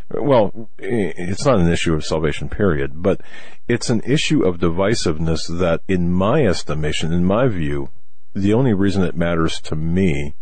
Well, 0.09 0.69
it's 0.77 1.45
not 1.45 1.59
an 1.59 1.72
issue 1.72 1.93
of 1.93 2.03
salvation, 2.03 2.49
period, 2.49 3.01
but 3.01 3.22
it's 3.67 3.90
an 3.90 4.01
issue 4.06 4.43
of 4.43 4.57
divisiveness 4.57 5.48
that, 5.59 5.81
in 5.88 6.11
my 6.11 6.43
estimation, 6.45 7.14
in 7.14 7.23
my 7.23 7.48
view, 7.48 7.90
the 8.33 8.53
only 8.53 8.73
reason 8.73 9.03
it 9.03 9.15
matters 9.15 9.61
to 9.61 9.75
me, 9.75 10.33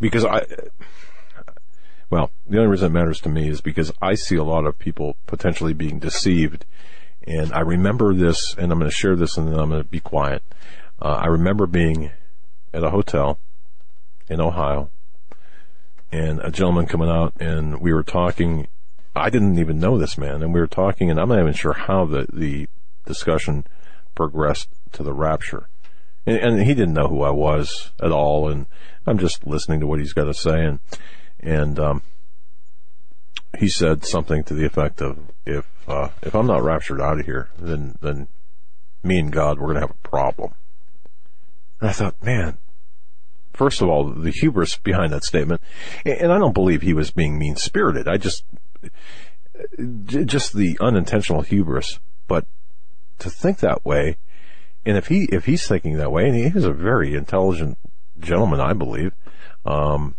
because 0.00 0.24
I, 0.24 0.44
well, 2.08 2.30
the 2.46 2.58
only 2.58 2.70
reason 2.70 2.86
it 2.86 2.98
matters 2.98 3.20
to 3.22 3.28
me 3.28 3.48
is 3.48 3.60
because 3.60 3.92
I 4.00 4.14
see 4.14 4.36
a 4.36 4.44
lot 4.44 4.64
of 4.64 4.78
people 4.78 5.16
potentially 5.26 5.72
being 5.72 5.98
deceived. 5.98 6.64
And 7.26 7.52
I 7.52 7.60
remember 7.60 8.14
this, 8.14 8.54
and 8.56 8.70
I'm 8.70 8.78
going 8.78 8.90
to 8.90 8.96
share 8.96 9.16
this 9.16 9.36
and 9.36 9.48
then 9.48 9.58
I'm 9.58 9.70
going 9.70 9.82
to 9.82 9.88
be 9.88 10.00
quiet. 10.00 10.42
Uh, 11.02 11.20
I 11.22 11.26
remember 11.26 11.66
being 11.66 12.12
at 12.72 12.84
a 12.84 12.90
hotel 12.90 13.38
in 14.28 14.40
Ohio 14.40 14.90
and 16.12 16.40
a 16.40 16.50
gentleman 16.50 16.86
coming 16.86 17.08
out 17.08 17.32
and 17.40 17.80
we 17.80 17.92
were 17.92 18.04
talking. 18.04 18.68
I 19.14 19.30
didn't 19.30 19.58
even 19.58 19.80
know 19.80 19.98
this 19.98 20.16
man 20.16 20.42
and 20.42 20.54
we 20.54 20.60
were 20.60 20.66
talking 20.66 21.10
and 21.10 21.18
I'm 21.18 21.28
not 21.28 21.40
even 21.40 21.54
sure 21.54 21.72
how 21.72 22.04
the, 22.04 22.26
the 22.32 22.68
discussion 23.04 23.66
progressed 24.14 24.68
to 24.92 25.02
the 25.02 25.12
rapture. 25.12 25.68
And, 26.24 26.36
and 26.36 26.62
he 26.62 26.74
didn't 26.74 26.94
know 26.94 27.08
who 27.08 27.22
I 27.22 27.30
was 27.30 27.90
at 28.00 28.12
all 28.12 28.48
and 28.48 28.66
I'm 29.06 29.18
just 29.18 29.46
listening 29.46 29.80
to 29.80 29.86
what 29.86 29.98
he's 29.98 30.12
got 30.12 30.24
to 30.24 30.34
say 30.34 30.64
and, 30.64 30.78
and, 31.40 31.78
um, 31.78 32.02
he 33.58 33.68
said 33.68 34.04
something 34.04 34.44
to 34.44 34.54
the 34.54 34.66
effect 34.66 35.00
of, 35.00 35.18
if, 35.46 35.66
uh, 35.88 36.08
if 36.22 36.34
I'm 36.34 36.46
not 36.46 36.62
raptured 36.62 37.00
out 37.00 37.20
of 37.20 37.26
here, 37.26 37.48
then, 37.58 37.96
then 38.02 38.28
me 39.02 39.18
and 39.18 39.32
God, 39.32 39.58
we're 39.58 39.72
going 39.72 39.76
to 39.76 39.80
have 39.82 39.90
a 39.90 40.08
problem. 40.08 40.52
And 41.80 41.90
I 41.90 41.92
thought, 41.92 42.22
man, 42.22 42.58
first 43.56 43.80
of 43.80 43.88
all, 43.88 44.04
the 44.04 44.30
hubris 44.30 44.76
behind 44.76 45.12
that 45.12 45.24
statement, 45.24 45.60
and 46.04 46.18
and 46.20 46.32
I 46.32 46.38
don't 46.38 46.54
believe 46.54 46.82
he 46.82 46.94
was 46.94 47.10
being 47.10 47.38
mean 47.38 47.56
spirited. 47.56 48.08
I 48.08 48.16
just, 48.16 48.44
just 50.04 50.52
the 50.52 50.76
unintentional 50.80 51.42
hubris. 51.42 51.98
But 52.28 52.46
to 53.20 53.30
think 53.30 53.58
that 53.58 53.84
way, 53.84 54.16
and 54.84 54.96
if 54.96 55.08
he 55.08 55.28
if 55.32 55.46
he's 55.46 55.66
thinking 55.66 55.96
that 55.96 56.12
way, 56.12 56.26
and 56.26 56.36
he 56.36 56.48
was 56.48 56.64
a 56.64 56.72
very 56.72 57.14
intelligent 57.14 57.78
gentleman, 58.18 58.60
I 58.60 58.72
believe, 58.72 59.12
um, 59.64 60.14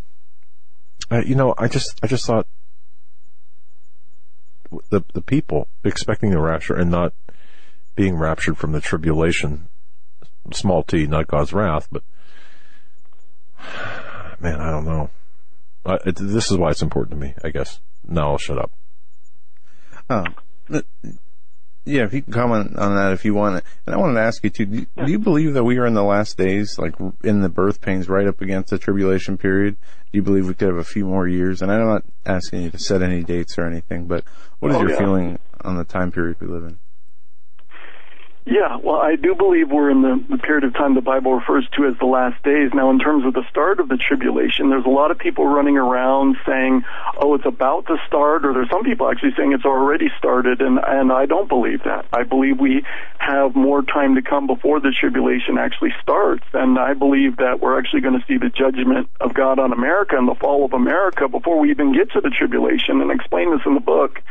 uh, 1.11 1.22
you 1.26 1.36
know, 1.36 1.53
I 1.58 1.68
just 1.68 2.00
I 2.03 2.08
just 2.08 2.26
thought 2.26 2.48
the 4.90 5.03
the 5.14 5.22
people 5.22 5.68
expecting 5.84 6.32
the 6.32 6.42
rapture 6.42 6.76
and 6.76 6.92
not 6.92 7.14
being 7.95 8.16
raptured 8.16 8.58
from 8.58 8.74
the 8.74 8.82
tribulation, 8.82 9.68
small 10.52 10.84
t, 10.84 11.08
not 11.08 11.27
God's 11.27 11.53
wrath, 11.53 11.88
but 11.92 12.03
man, 14.40 14.60
I 14.60 14.72
don't 14.72 14.86
know. 14.86 15.10
I, 15.86 15.95
it, 16.06 16.16
this 16.16 16.52
is 16.52 16.58
why 16.58 16.72
it's 16.72 16.82
important 16.82 17.19
to 17.19 17.26
me, 17.26 17.34
I 17.44 17.50
guess. 17.50 17.80
Now 18.06 18.32
I'll 18.32 18.38
shut 18.38 18.58
up. 18.58 18.72
Th- 20.69 20.86
yeah, 21.88 22.03
if 22.03 22.14
you 22.14 22.22
can 22.22 22.33
comment 22.33 22.75
on 22.77 22.95
that 22.95 23.14
if 23.14 23.24
you 23.25 23.33
want. 23.33 23.64
To 23.64 23.69
and 23.85 23.95
I 23.95 23.98
wanted 23.98 24.16
to 24.16 24.22
ask 24.22 24.43
you 24.43 24.49
too, 24.49 24.66
do 24.66 24.77
you, 24.80 24.88
do 25.06 25.11
you 25.11 25.19
believe 25.19 25.53
that 25.53 25.64
we 25.64 25.77
are 25.77 25.85
in 25.85 25.93
the 25.93 26.03
last 26.03 26.38
days, 26.38 26.77
like 26.77 26.93
in 27.24 27.41
the 27.41 27.49
birth 27.49 27.82
pains 27.82 28.09
right 28.09 28.27
up 28.27 28.41
against 28.41 28.69
the 28.69 28.77
tribulation 28.77 29.38
period? 29.38 29.77
Do 30.11 30.17
you 30.17 30.22
believe 30.24 30.48
we 30.48 30.53
could 30.53 30.67
have 30.67 30.77
a 30.77 30.83
few 30.83 31.06
more 31.06 31.27
years? 31.27 31.61
And 31.61 31.72
I'm 31.72 31.85
not 31.85 32.03
asking 32.25 32.64
you 32.64 32.69
to 32.72 32.80
set 32.80 33.01
any 33.01 33.24
dates 33.24 33.57
or 33.57 33.66
anything, 33.66 34.06
but 34.06 34.24
what 34.59 34.72
is 34.72 34.77
Oh, 34.77 34.82
your 34.82 34.91
yeah. 34.91 34.98
feeling 34.98 35.40
on 35.61 35.77
the 35.77 35.83
time 35.83 36.11
period 36.11 36.38
we 36.40 36.48
live 36.48 36.64
in? 36.64 36.77
Yeah, 38.50 38.77
well, 38.82 38.95
I 38.95 39.17
do 39.17 39.35
believe 39.35 39.72
we're 39.72 39.90
in 39.90 40.03
the, 40.03 40.24
the 40.30 40.38
period 40.38 40.64
of 40.64 40.74
time 40.74 40.95
the 40.95 41.01
Bible 41.01 41.34
refers 41.34 41.67
to 41.76 41.85
as 41.85 42.00
the 42.00 42.06
last 42.06 42.42
days. 42.43 42.72
Now, 42.74 42.90
in 42.92 42.98
terms 42.98 43.26
of 43.26 43.34
the 43.34 43.43
start 43.50 43.82
of 43.82 43.90
the 43.90 43.98
tribulation, 43.98 44.69
there's 44.69 44.85
a 44.85 44.90
lot 44.90 45.11
of 45.11 45.19
people 45.19 45.45
running 45.45 45.77
around 45.77 46.38
saying, 46.48 46.85
"Oh, 47.19 47.35
it's 47.35 47.45
about 47.45 47.88
to 47.88 47.98
start," 48.08 48.45
or 48.45 48.53
there's 48.53 48.69
some 48.69 48.85
people 48.85 49.11
actually 49.11 49.34
saying 49.35 49.51
it's 49.51 49.66
already 49.66 50.08
started, 50.17 50.61
and 50.61 50.80
and 50.80 51.11
I 51.11 51.26
don't 51.26 51.50
believe 51.50 51.84
that. 51.84 52.06
I 52.14 52.24
believe 52.24 52.58
we 52.58 52.85
have 53.17 53.53
more 53.53 53.82
time 53.82 54.16
to 54.16 54.22
come 54.22 54.48
before 54.48 54.80
the 54.80 54.95
tribulation 54.98 55.58
actually 55.58 55.93
starts, 56.01 56.45
and 56.53 56.80
I 56.80 56.93
believe 56.93 57.38
that 57.38 57.59
we're 57.59 57.77
actually 57.77 58.00
going 58.00 58.17
to 58.17 58.26
see 58.27 58.38
the 58.38 58.50
judgment 58.50 59.09
of 59.19 59.34
God 59.34 59.59
on 59.59 59.74
America 59.74 60.16
and 60.17 60.26
the 60.26 60.35
fall 60.35 60.64
of 60.64 60.72
America 60.72 61.27
before 61.27 61.59
we 61.59 61.69
even 61.69 61.92
get 61.92 62.11
to 62.14 62.22
the 62.22 62.30
tribulation, 62.30 63.01
and 63.01 63.11
explain 63.11 63.51
this 63.51 63.66
in 63.66 63.74
the 63.74 63.82
book. 63.82 64.22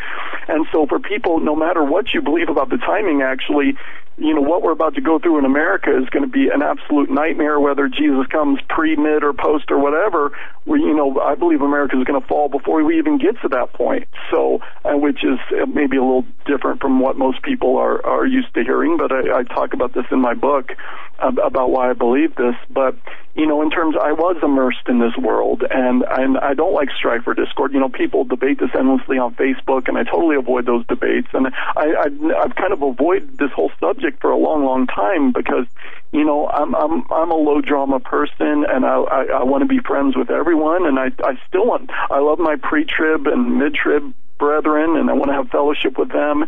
And 0.49 0.65
so, 0.73 0.86
for 0.86 1.01
people, 1.01 1.39
no 1.39 1.55
matter 1.55 1.85
what 1.85 2.15
you 2.15 2.23
believe 2.23 2.49
about 2.49 2.70
the 2.70 2.78
timing, 2.78 3.20
actually 3.20 3.77
you 4.19 4.35
know, 4.35 4.41
what 4.41 4.62
we're 4.62 4.73
about 4.73 4.95
to 4.95 5.01
go 5.01 5.19
through 5.19 5.39
in 5.39 5.45
America 5.45 5.91
is 5.97 6.09
going 6.09 6.25
to 6.25 6.31
be 6.31 6.49
an 6.49 6.62
absolute 6.62 7.11
nightmare, 7.11 7.61
whether 7.61 7.89
Jesus 7.89 8.27
comes 8.28 8.59
pre, 8.69 8.97
mid, 8.97 9.23
or 9.23 9.33
post, 9.33 9.70
or 9.70 9.78
whatever. 9.78 10.36
We, 10.65 10.81
you 10.81 10.95
know, 10.95 11.20
I 11.20 11.35
believe 11.35 11.61
America 11.61 11.99
is 11.99 12.05
going 12.05 12.20
to 12.20 12.27
fall 12.27 12.49
before 12.49 12.83
we 12.83 12.99
even 12.99 13.19
get 13.19 13.41
to 13.43 13.49
that 13.49 13.73
point. 13.75 14.09
So, 14.31 14.61
uh, 14.85 14.97
which 14.97 15.23
is 15.23 15.39
uh, 15.53 15.67
maybe 15.67 15.97
a 15.99 16.03
little 16.03 16.25
different 16.47 16.81
from 16.81 16.99
what 17.01 17.17
most 17.17 17.43
people 17.43 17.77
are, 17.77 18.05
are 18.05 18.27
used 18.27 18.53
to 18.55 18.62
hearing, 18.62 18.97
but 18.97 19.12
I, 19.12 19.41
I 19.41 19.43
talk 19.43 19.75
about 19.75 19.93
this 19.93 20.07
in 20.11 20.20
my 20.20 20.35
book 20.35 20.73
ab- 21.19 21.39
about 21.39 21.70
why 21.70 21.91
I 21.91 21.93
believe 21.93 22.35
this. 22.36 22.55
But, 22.70 22.97
you 23.35 23.47
know, 23.47 23.62
in 23.62 23.70
terms, 23.70 23.97
I 24.01 24.12
was 24.12 24.36
immersed 24.43 24.89
in 24.89 24.99
this 24.99 25.17
world, 25.17 25.62
and, 25.69 26.05
and 26.09 26.39
I 26.39 26.55
don't 26.55 26.73
like 26.73 26.89
strife 26.97 27.27
or 27.27 27.35
discord. 27.35 27.73
You 27.73 27.81
know, 27.81 27.89
people 27.89 28.25
debate 28.25 28.59
this 28.61 28.70
endlessly 28.77 29.19
on 29.19 29.35
Facebook, 29.35 29.89
and 29.89 29.99
I 29.99 30.05
totally 30.05 30.36
avoid 30.36 30.67
those 30.67 30.86
debates. 30.86 31.28
And 31.33 31.49
I, 31.49 31.53
I, 31.77 32.43
I've 32.43 32.55
kind 32.57 32.73
of 32.73 32.83
avoided 32.83 33.39
this 33.39 33.51
whole 33.53 33.70
subject 33.78 34.06
for 34.20 34.31
a 34.31 34.36
long, 34.36 34.65
long 34.65 34.86
time 34.86 35.33
because, 35.33 35.67
you 36.12 36.25
know, 36.25 36.49
I'm 36.49 36.75
I'm 36.75 37.05
I'm 37.10 37.31
a 37.31 37.36
low 37.36 37.60
drama 37.60 38.01
person, 38.01 38.65
and 38.68 38.85
I 38.85 38.97
I, 38.97 39.25
I 39.41 39.44
want 39.44 39.62
to 39.62 39.68
be 39.68 39.81
friends 39.81 40.17
with 40.17 40.31
everyone, 40.31 40.86
and 40.86 40.99
I 40.99 41.07
I 41.25 41.39
still 41.49 41.67
want 41.67 41.91
I 42.10 42.18
love 42.20 42.39
my 42.39 42.57
pre-trib 42.57 43.26
and 43.26 43.59
mid-trib 43.59 44.12
brethren, 44.39 44.97
and 44.97 45.10
I 45.10 45.15
want 45.15 45.31
to 45.31 45.35
have 45.35 45.49
fellowship 45.51 45.99
with 45.99 46.12
them. 46.12 46.47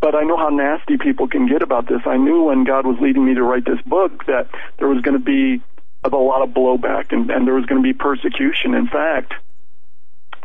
But 0.00 0.14
I 0.14 0.22
know 0.22 0.38
how 0.38 0.48
nasty 0.48 0.96
people 0.96 1.28
can 1.28 1.46
get 1.46 1.60
about 1.62 1.86
this. 1.86 2.00
I 2.06 2.16
knew 2.16 2.44
when 2.44 2.64
God 2.64 2.86
was 2.86 2.96
leading 3.00 3.24
me 3.26 3.34
to 3.34 3.42
write 3.42 3.66
this 3.66 3.80
book 3.84 4.24
that 4.26 4.48
there 4.78 4.88
was 4.88 5.02
going 5.02 5.18
to 5.18 5.22
be 5.22 5.62
a 6.02 6.08
lot 6.08 6.42
of 6.42 6.50
blowback 6.50 7.12
and, 7.12 7.30
and 7.30 7.46
there 7.46 7.54
was 7.54 7.66
going 7.66 7.82
to 7.82 7.86
be 7.86 7.92
persecution. 7.92 8.74
In 8.74 8.86
fact, 8.86 9.34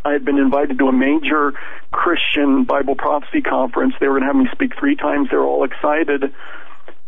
I 0.06 0.12
had 0.12 0.24
been 0.24 0.38
invited 0.38 0.78
to 0.78 0.88
a 0.88 0.94
major 0.94 1.54
Christian 1.92 2.64
Bible 2.64 2.96
prophecy 2.96 3.42
conference. 3.42 3.96
They 4.00 4.08
were 4.08 4.20
going 4.20 4.22
to 4.22 4.28
have 4.28 4.36
me 4.36 4.48
speak 4.52 4.78
three 4.80 4.96
times. 4.96 5.30
They 5.32 5.38
were 5.38 5.46
all 5.46 5.64
excited 5.64 6.32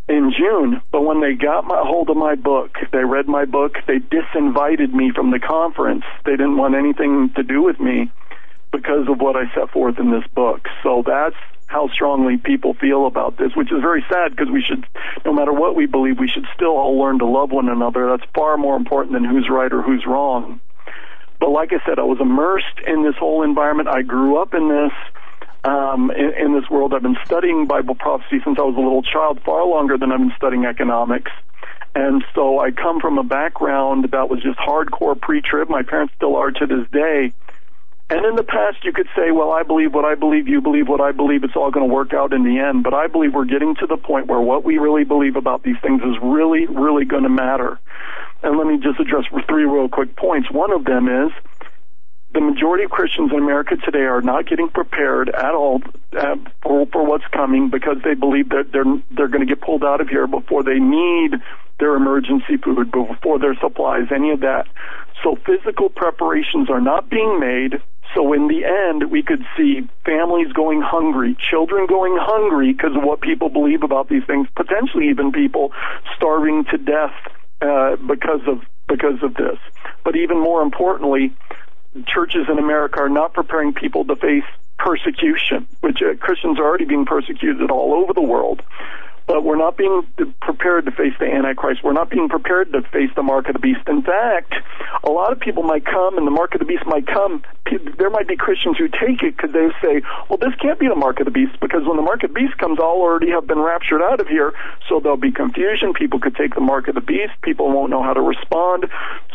in 0.10 0.34
June. 0.36 0.82
But 0.92 1.04
when 1.04 1.22
they 1.22 1.34
got 1.34 1.66
my 1.66 1.80
hold 1.86 2.10
of 2.10 2.18
my 2.18 2.34
book, 2.34 2.76
they 2.92 3.04
read 3.04 3.28
my 3.28 3.46
book, 3.46 3.76
they 3.86 4.00
disinvited 4.00 4.94
me 4.94 5.12
from 5.14 5.30
the 5.30 5.40
conference. 5.40 6.06
They 6.26 6.32
didn't 6.32 6.58
want 6.58 6.74
anything 6.74 7.32
to 7.36 7.44
do 7.44 7.62
with 7.62 7.80
me 7.80 8.12
because 8.72 9.08
of 9.08 9.20
what 9.22 9.36
I 9.36 9.54
set 9.54 9.70
forth 9.70 10.00
in 10.00 10.10
this 10.10 10.26
book. 10.34 10.68
So 10.82 11.04
that's 11.06 11.36
how 11.68 11.90
strongly 11.90 12.38
people 12.38 12.74
feel 12.74 13.06
about 13.06 13.38
this, 13.38 13.52
which 13.56 13.72
is 13.72 13.82
very 13.82 14.04
sad 14.10 14.32
because 14.32 14.50
we 14.50 14.64
should, 14.68 14.88
no 15.24 15.34
matter 15.34 15.54
what 15.54 15.76
we 15.76 15.86
believe, 15.86 16.18
we 16.18 16.30
should 16.30 16.48
still 16.56 16.78
all 16.78 16.98
learn 16.98 17.20
to 17.20 17.28
love 17.28 17.52
one 17.52 17.70
another. 17.70 18.10
That's 18.10 18.30
far 18.34 18.58
more 18.58 18.76
important 18.76 19.14
than 19.14 19.26
who's 19.26 19.48
right 19.50 19.72
or 19.72 19.84
who's 19.84 20.06
wrong. 20.08 20.62
But 21.40 21.50
like 21.52 21.72
I 21.72 21.86
said, 21.86 22.00
I 22.00 22.04
was 22.04 22.20
immersed 22.20 22.80
in 22.86 23.04
this 23.04 23.16
whole 23.20 23.44
environment. 23.44 23.90
I 23.90 24.02
grew 24.02 24.42
up 24.42 24.54
in 24.54 24.70
this. 24.70 24.92
Um, 25.64 26.12
in, 26.12 26.32
in 26.46 26.54
this 26.54 26.70
world, 26.70 26.94
I've 26.94 27.02
been 27.02 27.18
studying 27.26 27.68
Bible 27.68 27.96
prophecy 27.96 28.40
since 28.44 28.58
I 28.58 28.62
was 28.62 28.76
a 28.78 28.80
little 28.80 29.04
child, 29.04 29.40
far 29.44 29.66
longer 29.66 29.98
than 29.98 30.12
I've 30.12 30.20
been 30.20 30.34
studying 30.38 30.66
economics. 30.66 31.32
And 31.94 32.24
so 32.36 32.60
I 32.60 32.72
come 32.72 33.02
from 33.02 33.18
a 33.18 33.24
background 33.24 34.10
that 34.12 34.30
was 34.30 34.42
just 34.42 34.60
hardcore 34.60 35.20
pre-trib. 35.20 35.68
My 35.68 35.82
parents 35.82 36.14
still 36.16 36.36
are 36.36 36.52
to 36.52 36.66
this 36.68 36.88
day. 36.92 37.34
And 38.10 38.26
in 38.26 38.36
the 38.36 38.44
past, 38.44 38.86
you 38.86 38.94
could 38.94 39.08
say, 39.16 39.32
well, 39.32 39.52
I 39.52 39.64
believe 39.64 39.94
what 39.94 40.06
I 40.06 40.16
believe, 40.16 40.48
you 40.48 40.62
believe 40.62 40.88
what 40.88 41.02
I 41.02 41.12
believe, 41.12 41.44
it's 41.44 41.58
all 41.58 41.72
going 41.72 41.88
to 41.88 41.94
work 41.94 42.14
out 42.14 42.32
in 42.32 42.44
the 42.44 42.58
end. 42.58 42.84
But 42.84 42.94
I 42.94 43.08
believe 43.08 43.34
we're 43.34 43.46
getting 43.46 43.76
to 43.76 43.86
the 43.86 43.98
point 43.98 44.28
where 44.28 44.40
what 44.40 44.64
we 44.64 44.78
really 44.78 45.04
believe 45.04 45.36
about 45.36 45.64
these 45.64 45.76
things 45.82 46.02
is 46.02 46.16
really, 46.22 46.68
really 46.68 47.04
going 47.04 47.24
to 47.24 47.30
matter. 47.30 47.80
And 48.44 48.58
let 48.58 48.66
me 48.66 48.78
just 48.78 49.00
address 49.00 49.26
three 49.50 49.66
real 49.66 49.90
quick 49.90 50.16
points. 50.16 50.50
One 50.50 50.72
of 50.72 50.86
them 50.86 51.10
is 51.10 51.34
the 52.34 52.42
majority 52.42 52.84
of 52.84 52.92
Christians 52.92 53.32
in 53.32 53.40
America 53.40 53.76
today 53.78 54.04
are 54.04 54.22
not 54.22 54.48
getting 54.48 54.70
prepared 54.70 55.30
at 55.30 55.56
all 55.56 55.82
uh, 56.18 56.36
for, 56.62 56.86
for 56.88 57.06
what's 57.06 57.26
coming 57.32 57.70
because 57.70 57.98
they 58.04 58.14
believe 58.14 58.50
that 58.50 58.72
they're 58.72 58.86
they're 59.12 59.28
going 59.28 59.46
to 59.46 59.54
get 59.54 59.62
pulled 59.62 59.84
out 59.84 60.02
of 60.02 60.10
here 60.10 60.28
before 60.28 60.62
they 60.64 60.78
need 60.78 61.36
their 61.80 61.96
emergency 61.96 62.58
food, 62.58 62.92
before 62.92 63.40
their 63.40 63.56
supplies, 63.56 64.08
any 64.14 64.32
of 64.32 64.42
that. 64.42 64.68
So 65.24 65.38
physical 65.46 65.90
preparations 65.90 66.70
are 66.70 66.82
not 66.82 67.10
being 67.10 67.40
made. 67.40 67.82
So 68.16 68.34
in 68.34 68.48
the 68.48 68.66
end, 68.66 69.12
we 69.12 69.22
could 69.22 69.44
see 69.56 69.88
families 70.06 70.52
going 70.54 70.82
hungry, 70.82 71.36
children 71.50 71.86
going 71.88 72.18
hungry 72.20 72.72
because 72.74 72.96
of 72.96 73.04
what 73.04 73.22
people 73.22 73.50
believe 73.50 73.84
about 73.84 74.10
these 74.10 74.24
things, 74.26 74.48
potentially 74.56 75.10
even 75.10 75.32
people 75.32 75.72
starving 76.16 76.66
to 76.72 76.78
death 76.78 77.14
uh, 77.62 77.96
because 77.98 78.42
of 78.48 78.62
because 78.88 79.22
of 79.22 79.34
this. 79.34 79.58
But 80.04 80.16
even 80.16 80.40
more 80.40 80.62
importantly, 80.62 81.34
churches 82.08 82.48
in 82.50 82.58
America 82.58 83.02
are 83.02 83.10
not 83.10 83.34
preparing 83.34 83.74
people 83.74 84.06
to 84.06 84.16
face 84.16 84.46
persecution, 84.80 85.68
which 85.82 86.02
uh, 86.02 86.16
Christians 86.18 86.60
are 86.60 86.66
already 86.66 86.86
being 86.86 87.06
persecuted 87.06 87.70
all 87.72 87.94
over 87.94 88.14
the 88.14 88.22
world 88.22 88.62
but 89.28 89.44
we're 89.44 89.58
not 89.58 89.78
being 89.78 90.08
prepared 90.42 90.86
to 90.86 90.92
face 90.92 91.14
the 91.20 91.26
Antichrist. 91.26 91.84
We're 91.84 91.94
not 91.94 92.10
being 92.10 92.30
prepared 92.30 92.72
to 92.72 92.82
face 92.82 93.10
the 93.16 93.24
mark 93.24 93.48
of 93.48 93.54
the 93.54 93.60
beast. 93.60 93.82
In 93.88 94.02
fact, 94.02 94.54
a 95.04 95.10
lot 95.10 95.34
of 95.34 95.40
people 95.40 95.64
might 95.64 95.86
come 95.86 96.18
and 96.18 96.26
the 96.26 96.32
mark 96.32 96.56
of 96.56 96.60
the 96.60 96.66
beast 96.66 96.86
might 96.86 97.06
come. 97.06 97.44
There 97.98 98.10
might 98.10 98.28
be 98.28 98.38
Christians 98.38 98.78
who 98.78 98.88
take 98.88 99.22
it 99.22 99.36
because 99.36 99.52
they 99.52 99.68
say, 99.84 100.02
well, 100.30 100.38
this 100.38 100.56
can't 100.62 100.80
be 100.80 100.88
the 100.88 100.96
mark 100.96 101.20
of 101.20 101.26
the 101.26 101.32
beast 101.32 101.60
because 101.60 101.84
when 101.86 101.98
the 101.98 102.02
mark 102.02 102.24
of 102.24 102.34
the 102.34 102.40
beast 102.40 102.58
comes, 102.58 102.80
I'll 102.80 103.04
already 103.04 103.30
have 103.32 103.46
been 103.46 103.60
raptured 103.60 104.02
out 104.02 104.22
of 104.22 104.28
here. 104.28 104.54
So 104.88 105.02
there'll 105.02 105.18
be 105.18 105.34
confusion. 105.34 105.94
People 105.94 106.20
could 106.20 106.36
take 106.36 106.56
the 106.56 106.62
mark 106.62 106.88
of 106.88 106.96
the 106.96 107.02
beast. 107.02 107.34
People 107.42 107.70
won't 107.70 107.92
know 107.92 108.02
how 108.02 108.14
to 108.14 108.22
respond. 108.22 108.86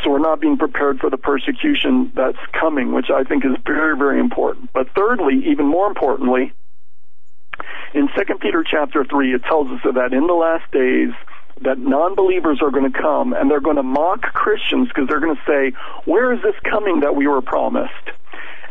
So 0.03 0.11
we're 0.11 0.19
not 0.19 0.41
being 0.41 0.57
prepared 0.57 1.01
for 1.01 1.11
the 1.11 1.19
persecution 1.19 2.13
that's 2.15 2.41
coming, 2.59 2.93
which 2.93 3.11
I 3.11 3.25
think 3.25 3.45
is 3.45 3.53
very, 3.67 3.97
very 3.97 4.19
important. 4.19 4.73
But 4.73 4.89
thirdly, 4.95 5.45
even 5.47 5.67
more 5.67 5.87
importantly, 5.87 6.53
in 7.95 8.09
Second 8.17 8.41
Peter 8.41 8.65
chapter 8.69 9.05
3, 9.05 9.35
it 9.35 9.43
tells 9.45 9.69
us 9.69 9.81
that 9.85 10.13
in 10.13 10.27
the 10.27 10.35
last 10.35 10.71
days, 10.73 11.13
that 11.61 11.79
non-believers 11.79 12.61
are 12.63 12.71
going 12.71 12.91
to 12.91 12.99
come 12.99 13.33
and 13.33 13.51
they're 13.51 13.61
going 13.61 13.77
to 13.77 13.83
mock 13.83 14.23
Christians 14.33 14.89
because 14.89 15.09
they're 15.09 15.21
going 15.21 15.37
to 15.37 15.43
say, 15.47 15.77
where 16.05 16.33
is 16.33 16.43
this 16.43 16.55
coming 16.69 17.01
that 17.01 17.15
we 17.15 17.27
were 17.27 17.43
promised? 17.43 17.93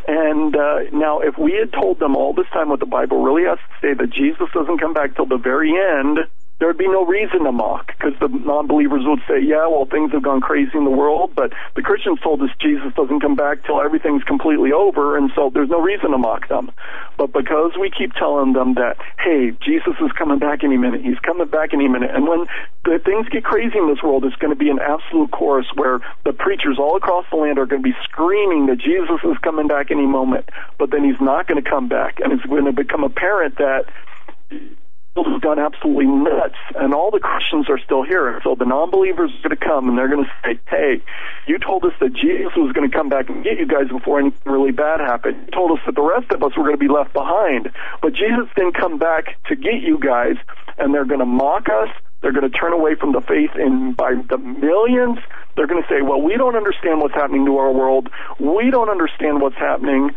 And 0.07 0.55
uh, 0.55 0.79
now, 0.91 1.19
if 1.19 1.37
we 1.37 1.53
had 1.53 1.71
told 1.71 1.99
them 1.99 2.15
all 2.15 2.33
this 2.33 2.47
time 2.51 2.69
what 2.69 2.79
the 2.79 2.87
Bible 2.87 3.23
really 3.23 3.43
has 3.43 3.59
to 3.59 3.87
say, 3.87 3.93
that 3.93 4.11
Jesus 4.11 4.47
doesn't 4.53 4.79
come 4.79 4.93
back 4.93 5.15
till 5.15 5.27
the 5.27 5.37
very 5.37 5.71
end, 5.71 6.19
there 6.61 6.67
would 6.67 6.77
be 6.77 6.87
no 6.87 7.03
reason 7.03 7.43
to 7.43 7.51
mock 7.51 7.87
because 7.87 8.13
the 8.21 8.27
non-believers 8.27 9.01
would 9.05 9.19
say, 9.27 9.41
yeah, 9.41 9.65
well, 9.65 9.85
things 9.89 10.11
have 10.11 10.21
gone 10.21 10.41
crazy 10.41 10.69
in 10.77 10.83
the 10.83 10.91
world, 10.91 11.33
but 11.35 11.51
the 11.75 11.81
Christians 11.81 12.19
told 12.21 12.39
us 12.43 12.51
Jesus 12.61 12.93
doesn't 12.93 13.19
come 13.19 13.33
back 13.33 13.65
till 13.65 13.81
everything's 13.81 14.21
completely 14.25 14.71
over, 14.71 15.17
and 15.17 15.31
so 15.33 15.49
there's 15.51 15.71
no 15.71 15.81
reason 15.81 16.11
to 16.11 16.19
mock 16.19 16.47
them. 16.49 16.69
But 17.17 17.33
because 17.33 17.71
we 17.81 17.89
keep 17.89 18.13
telling 18.13 18.53
them 18.53 18.75
that, 18.75 18.97
hey, 19.17 19.57
Jesus 19.65 19.95
is 20.05 20.11
coming 20.11 20.37
back 20.37 20.63
any 20.63 20.77
minute, 20.77 21.01
he's 21.01 21.17
coming 21.25 21.47
back 21.47 21.73
any 21.73 21.87
minute, 21.87 22.11
and 22.13 22.27
when 22.27 22.45
the 22.85 23.01
things 23.03 23.27
get 23.29 23.43
crazy 23.43 23.79
in 23.79 23.89
this 23.89 24.03
world, 24.03 24.23
it's 24.23 24.35
going 24.35 24.53
to 24.53 24.59
be 24.59 24.69
an 24.69 24.77
absolute 24.77 25.31
chorus 25.31 25.65
where 25.73 25.99
the 26.25 26.33
preachers 26.33 26.77
all 26.77 26.95
across 26.95 27.25
the 27.31 27.37
land 27.37 27.57
are 27.57 27.65
going 27.65 27.81
to 27.81 27.89
be 27.89 27.97
screaming 28.03 28.67
that 28.67 28.77
Jesus 28.77 29.17
is 29.23 29.37
coming 29.41 29.65
back 29.65 29.89
any 29.89 30.05
moment, 30.05 30.47
but 30.77 30.91
then 30.91 31.03
he's 31.03 31.19
not 31.19 31.47
going 31.47 31.61
to 31.61 31.67
come 31.67 31.89
back, 31.89 32.19
and 32.19 32.31
it's 32.31 32.45
going 32.45 32.65
to 32.65 32.71
become 32.71 33.03
apparent 33.03 33.57
that 33.57 33.85
have 35.15 35.41
gone 35.41 35.59
absolutely 35.59 36.05
nuts, 36.05 36.55
and 36.75 36.93
all 36.93 37.11
the 37.11 37.19
Christians 37.19 37.69
are 37.69 37.79
still 37.79 38.03
here. 38.03 38.39
So 38.43 38.55
the 38.55 38.65
non-believers 38.65 39.31
are 39.31 39.49
going 39.49 39.57
to 39.57 39.65
come, 39.65 39.89
and 39.89 39.97
they're 39.97 40.07
going 40.07 40.23
to 40.23 40.31
say, 40.43 40.59
"Hey, 40.67 41.01
you 41.47 41.59
told 41.59 41.83
us 41.83 41.93
that 41.99 42.13
Jesus 42.13 42.55
was 42.55 42.71
going 42.71 42.89
to 42.89 42.95
come 42.95 43.09
back 43.09 43.29
and 43.29 43.43
get 43.43 43.59
you 43.59 43.65
guys 43.65 43.89
before 43.89 44.19
anything 44.19 44.51
really 44.51 44.71
bad 44.71 44.99
happened. 45.01 45.37
You 45.45 45.51
told 45.51 45.77
us 45.77 45.83
that 45.85 45.95
the 45.95 46.01
rest 46.01 46.31
of 46.31 46.41
us 46.43 46.55
were 46.55 46.63
going 46.63 46.77
to 46.77 46.85
be 46.85 46.87
left 46.87 47.13
behind, 47.13 47.71
but 48.01 48.13
Jesus 48.13 48.47
didn't 48.55 48.73
come 48.73 48.97
back 48.97 49.35
to 49.47 49.55
get 49.55 49.81
you 49.81 49.99
guys." 49.99 50.37
And 50.77 50.93
they're 50.93 51.05
going 51.05 51.19
to 51.19 51.25
mock 51.25 51.67
us. 51.67 51.89
They're 52.21 52.31
going 52.31 52.49
to 52.49 52.57
turn 52.57 52.71
away 52.71 52.95
from 52.95 53.11
the 53.11 53.21
faith 53.21 53.51
in 53.55 53.93
by 53.93 54.13
the 54.13 54.37
millions. 54.37 55.19
They're 55.55 55.67
going 55.67 55.83
to 55.83 55.89
say, 55.89 56.01
"Well, 56.01 56.21
we 56.21 56.37
don't 56.37 56.55
understand 56.55 57.01
what's 57.01 57.13
happening 57.13 57.45
to 57.45 57.57
our 57.57 57.71
world. 57.71 58.09
We 58.39 58.71
don't 58.71 58.89
understand 58.89 59.41
what's 59.41 59.57
happening." 59.57 60.11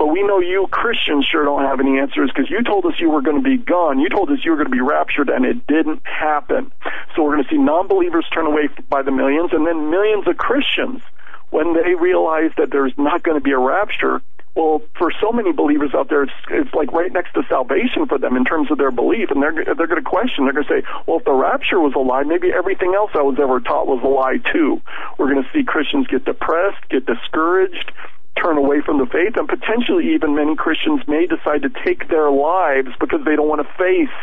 But 0.00 0.06
we 0.06 0.22
know 0.22 0.40
you 0.40 0.66
Christians 0.70 1.28
sure 1.30 1.44
don't 1.44 1.60
have 1.60 1.78
any 1.78 1.98
answers 1.98 2.30
because 2.34 2.48
you 2.48 2.62
told 2.64 2.86
us 2.86 2.94
you 2.98 3.10
were 3.10 3.20
going 3.20 3.36
to 3.36 3.44
be 3.44 3.58
gone. 3.58 4.00
You 4.00 4.08
told 4.08 4.30
us 4.30 4.38
you 4.42 4.50
were 4.52 4.56
going 4.56 4.70
to 4.70 4.74
be 4.74 4.80
raptured, 4.80 5.28
and 5.28 5.44
it 5.44 5.66
didn't 5.66 6.00
happen. 6.06 6.72
So 7.14 7.22
we're 7.22 7.34
going 7.36 7.44
to 7.44 7.50
see 7.50 7.58
non-believers 7.58 8.24
turn 8.32 8.46
away 8.46 8.70
by 8.88 9.02
the 9.02 9.10
millions, 9.10 9.52
and 9.52 9.66
then 9.66 9.90
millions 9.90 10.26
of 10.26 10.38
Christians 10.38 11.02
when 11.50 11.74
they 11.74 11.96
realize 11.96 12.50
that 12.56 12.70
there's 12.70 12.94
not 12.96 13.22
going 13.22 13.36
to 13.36 13.44
be 13.44 13.50
a 13.50 13.58
rapture. 13.58 14.22
Well, 14.54 14.80
for 14.96 15.12
so 15.20 15.32
many 15.32 15.52
believers 15.52 15.90
out 15.94 16.08
there, 16.08 16.22
it's, 16.22 16.32
it's 16.48 16.72
like 16.72 16.90
right 16.92 17.12
next 17.12 17.34
to 17.34 17.42
salvation 17.46 18.06
for 18.08 18.16
them 18.16 18.38
in 18.38 18.46
terms 18.46 18.70
of 18.70 18.78
their 18.78 18.90
belief, 18.90 19.30
and 19.30 19.42
they're 19.42 19.52
they're 19.52 19.86
going 19.86 20.02
to 20.02 20.08
question. 20.08 20.44
They're 20.46 20.54
going 20.54 20.64
to 20.64 20.80
say, 20.80 20.82
"Well, 21.06 21.18
if 21.18 21.26
the 21.26 21.36
rapture 21.36 21.78
was 21.78 21.92
a 21.94 22.00
lie, 22.00 22.22
maybe 22.22 22.48
everything 22.56 22.94
else 22.96 23.10
I 23.14 23.20
was 23.20 23.36
ever 23.38 23.60
taught 23.60 23.86
was 23.86 24.00
a 24.02 24.08
lie 24.08 24.40
too." 24.50 24.80
We're 25.18 25.30
going 25.30 25.44
to 25.44 25.48
see 25.52 25.62
Christians 25.62 26.06
get 26.08 26.24
depressed, 26.24 26.88
get 26.88 27.04
discouraged, 27.04 27.92
turn 28.36 28.56
away 28.56 28.80
from 28.80 28.98
the 28.98 29.06
faith, 29.06 29.36
and 29.36 29.48
potentially 29.48 30.14
even 30.14 30.34
many 30.34 30.56
Christians 30.56 31.00
may 31.06 31.26
decide 31.26 31.62
to 31.62 31.70
take 31.84 32.08
their 32.08 32.30
lives 32.30 32.90
because 32.98 33.24
they 33.24 33.36
don't 33.36 33.48
want 33.48 33.66
to 33.66 33.72
face 33.74 34.14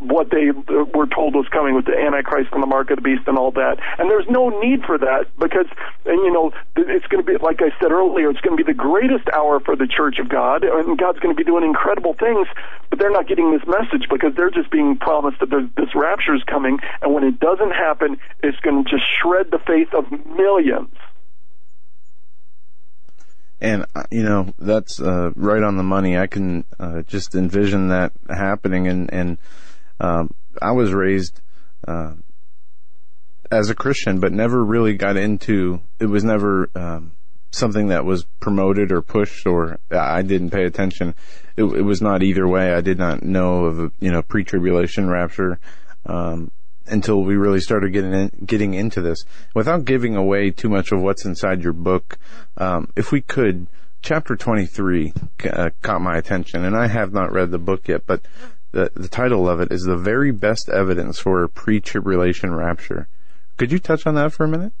what 0.00 0.30
they 0.30 0.50
uh, 0.50 0.84
were 0.94 1.06
told 1.06 1.34
was 1.34 1.46
coming 1.50 1.74
with 1.74 1.84
the 1.84 1.96
Antichrist 1.96 2.50
and 2.52 2.62
the 2.62 2.66
mark 2.66 2.90
of 2.90 2.96
the 2.96 3.02
beast 3.02 3.26
and 3.26 3.36
all 3.36 3.50
that. 3.52 3.78
And 3.98 4.10
there's 4.10 4.28
no 4.28 4.48
need 4.60 4.84
for 4.84 4.96
that 4.98 5.26
because, 5.38 5.66
and 6.06 6.18
you 6.22 6.32
know, 6.32 6.52
it's 6.76 7.06
going 7.06 7.24
to 7.24 7.26
be, 7.26 7.36
like 7.42 7.60
I 7.60 7.70
said 7.80 7.90
earlier, 7.90 8.30
it's 8.30 8.40
going 8.40 8.56
to 8.56 8.62
be 8.62 8.66
the 8.66 8.76
greatest 8.76 9.28
hour 9.34 9.60
for 9.60 9.74
the 9.74 9.86
Church 9.86 10.18
of 10.18 10.28
God, 10.28 10.64
and 10.64 10.96
God's 10.96 11.18
going 11.18 11.34
to 11.34 11.38
be 11.38 11.44
doing 11.44 11.64
incredible 11.64 12.14
things, 12.14 12.46
but 12.88 12.98
they're 12.98 13.10
not 13.10 13.26
getting 13.26 13.50
this 13.50 13.66
message 13.66 14.08
because 14.08 14.34
they're 14.36 14.50
just 14.50 14.70
being 14.70 14.96
promised 14.96 15.40
that 15.40 15.50
this 15.50 15.94
rapture 15.94 16.34
is 16.34 16.42
coming, 16.44 16.78
and 17.02 17.12
when 17.12 17.24
it 17.24 17.40
doesn't 17.40 17.72
happen, 17.72 18.18
it's 18.42 18.58
going 18.60 18.84
to 18.84 18.88
just 18.88 19.04
shred 19.20 19.50
the 19.50 19.58
faith 19.58 19.92
of 19.92 20.10
millions. 20.36 20.94
And 23.60 23.84
uh, 23.94 24.04
you 24.10 24.22
know 24.22 24.54
that's 24.58 25.00
uh, 25.00 25.32
right 25.36 25.62
on 25.62 25.76
the 25.76 25.82
money. 25.82 26.16
I 26.16 26.26
can 26.26 26.64
uh, 26.78 27.02
just 27.02 27.34
envision 27.34 27.88
that 27.88 28.12
happening. 28.28 28.88
And 28.88 29.12
and 29.12 29.38
um, 30.00 30.34
I 30.60 30.72
was 30.72 30.92
raised 30.92 31.40
uh, 31.86 32.14
as 33.50 33.68
a 33.70 33.74
Christian, 33.74 34.20
but 34.20 34.32
never 34.32 34.64
really 34.64 34.94
got 34.94 35.16
into. 35.16 35.80
It 35.98 36.06
was 36.06 36.24
never 36.24 36.70
um, 36.74 37.12
something 37.50 37.88
that 37.88 38.04
was 38.04 38.24
promoted 38.40 38.92
or 38.92 39.02
pushed, 39.02 39.46
or 39.46 39.78
I 39.90 40.22
didn't 40.22 40.50
pay 40.50 40.64
attention. 40.64 41.14
It, 41.56 41.64
it 41.64 41.82
was 41.82 42.00
not 42.00 42.22
either 42.22 42.46
way. 42.48 42.72
I 42.72 42.80
did 42.80 42.98
not 42.98 43.22
know 43.22 43.66
of 43.66 43.78
a 43.78 43.92
you 44.00 44.10
know 44.10 44.22
pre-tribulation 44.22 45.08
rapture. 45.08 45.58
Um, 46.06 46.50
until 46.90 47.22
we 47.22 47.36
really 47.36 47.60
started 47.60 47.92
getting 47.92 48.12
in, 48.12 48.30
getting 48.44 48.74
into 48.74 49.00
this. 49.00 49.24
Without 49.54 49.84
giving 49.84 50.16
away 50.16 50.50
too 50.50 50.68
much 50.68 50.92
of 50.92 51.00
what's 51.00 51.24
inside 51.24 51.62
your 51.62 51.72
book, 51.72 52.18
um, 52.56 52.92
if 52.96 53.12
we 53.12 53.20
could, 53.20 53.66
chapter 54.02 54.36
23 54.36 55.12
uh, 55.50 55.70
caught 55.82 56.00
my 56.00 56.16
attention, 56.16 56.64
and 56.64 56.76
I 56.76 56.86
have 56.86 57.12
not 57.12 57.32
read 57.32 57.50
the 57.50 57.58
book 57.58 57.88
yet, 57.88 58.06
but 58.06 58.22
the, 58.72 58.90
the 58.94 59.08
title 59.08 59.48
of 59.48 59.60
it 59.60 59.72
is 59.72 59.82
The 59.82 59.96
Very 59.96 60.30
Best 60.30 60.68
Evidence 60.68 61.18
for 61.18 61.42
a 61.42 61.48
Pre-Tribulation 61.48 62.54
Rapture. 62.54 63.08
Could 63.56 63.72
you 63.72 63.78
touch 63.78 64.06
on 64.06 64.14
that 64.14 64.32
for 64.32 64.44
a 64.44 64.48
minute? 64.48 64.72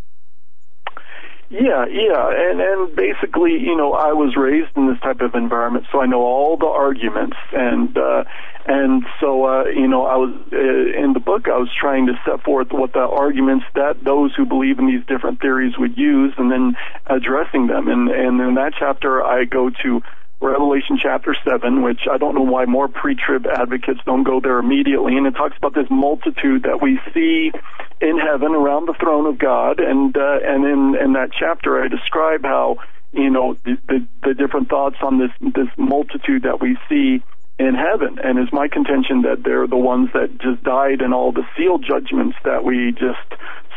Yeah, 1.50 1.84
yeah, 1.90 2.30
and 2.30 2.60
and 2.60 2.94
basically, 2.94 3.58
you 3.58 3.76
know, 3.76 3.92
I 3.92 4.12
was 4.12 4.36
raised 4.36 4.70
in 4.76 4.86
this 4.86 5.00
type 5.00 5.20
of 5.20 5.34
environment, 5.34 5.84
so 5.90 6.00
I 6.00 6.06
know 6.06 6.20
all 6.22 6.56
the 6.56 6.66
arguments, 6.66 7.36
and 7.52 7.90
uh, 7.98 8.22
and 8.66 9.02
so 9.20 9.46
uh, 9.46 9.64
you 9.64 9.88
know, 9.88 10.06
I 10.06 10.14
was 10.14 10.30
uh, 10.52 10.56
in 10.56 11.12
the 11.12 11.18
book. 11.18 11.48
I 11.48 11.58
was 11.58 11.68
trying 11.74 12.06
to 12.06 12.12
set 12.24 12.44
forth 12.44 12.68
what 12.70 12.92
the 12.92 13.00
arguments 13.00 13.64
that 13.74 14.04
those 14.04 14.32
who 14.36 14.46
believe 14.46 14.78
in 14.78 14.86
these 14.86 15.04
different 15.06 15.40
theories 15.40 15.74
would 15.76 15.98
use, 15.98 16.32
and 16.38 16.52
then 16.52 16.76
addressing 17.06 17.66
them. 17.66 17.88
And 17.88 18.08
and 18.08 18.40
in 18.40 18.54
that 18.54 18.74
chapter, 18.78 19.20
I 19.20 19.44
go 19.44 19.70
to 19.82 20.02
Revelation 20.40 20.98
chapter 21.00 21.36
7, 21.44 21.82
which 21.82 22.00
I 22.10 22.16
don't 22.16 22.34
know 22.34 22.42
why 22.42 22.64
more 22.64 22.88
pre-trib 22.88 23.46
advocates 23.46 24.00
don't 24.06 24.24
go 24.24 24.40
there 24.40 24.58
immediately. 24.58 25.16
And 25.16 25.26
it 25.26 25.32
talks 25.32 25.56
about 25.58 25.74
this 25.74 25.88
multitude 25.90 26.62
that 26.62 26.80
we 26.80 26.98
see 27.12 27.52
in 28.00 28.18
heaven 28.18 28.52
around 28.52 28.86
the 28.86 28.94
throne 28.94 29.26
of 29.26 29.38
God. 29.38 29.80
And, 29.80 30.16
uh, 30.16 30.38
and 30.42 30.64
in, 30.64 30.96
in 30.96 31.12
that 31.12 31.30
chapter, 31.38 31.82
I 31.82 31.88
describe 31.88 32.42
how, 32.42 32.78
you 33.12 33.28
know, 33.28 33.54
the, 33.64 33.76
the, 33.86 34.06
the 34.22 34.34
different 34.34 34.70
thoughts 34.70 34.96
on 35.02 35.18
this, 35.18 35.30
this 35.40 35.68
multitude 35.76 36.44
that 36.44 36.60
we 36.60 36.78
see 36.88 37.22
in 37.58 37.74
heaven. 37.74 38.18
And 38.18 38.38
it's 38.38 38.52
my 38.52 38.68
contention 38.68 39.22
that 39.22 39.42
they're 39.44 39.66
the 39.66 39.76
ones 39.76 40.08
that 40.14 40.38
just 40.40 40.62
died 40.64 41.02
in 41.02 41.12
all 41.12 41.32
the 41.32 41.46
seal 41.56 41.76
judgments 41.76 42.38
that 42.44 42.64
we 42.64 42.92
just 42.92 43.28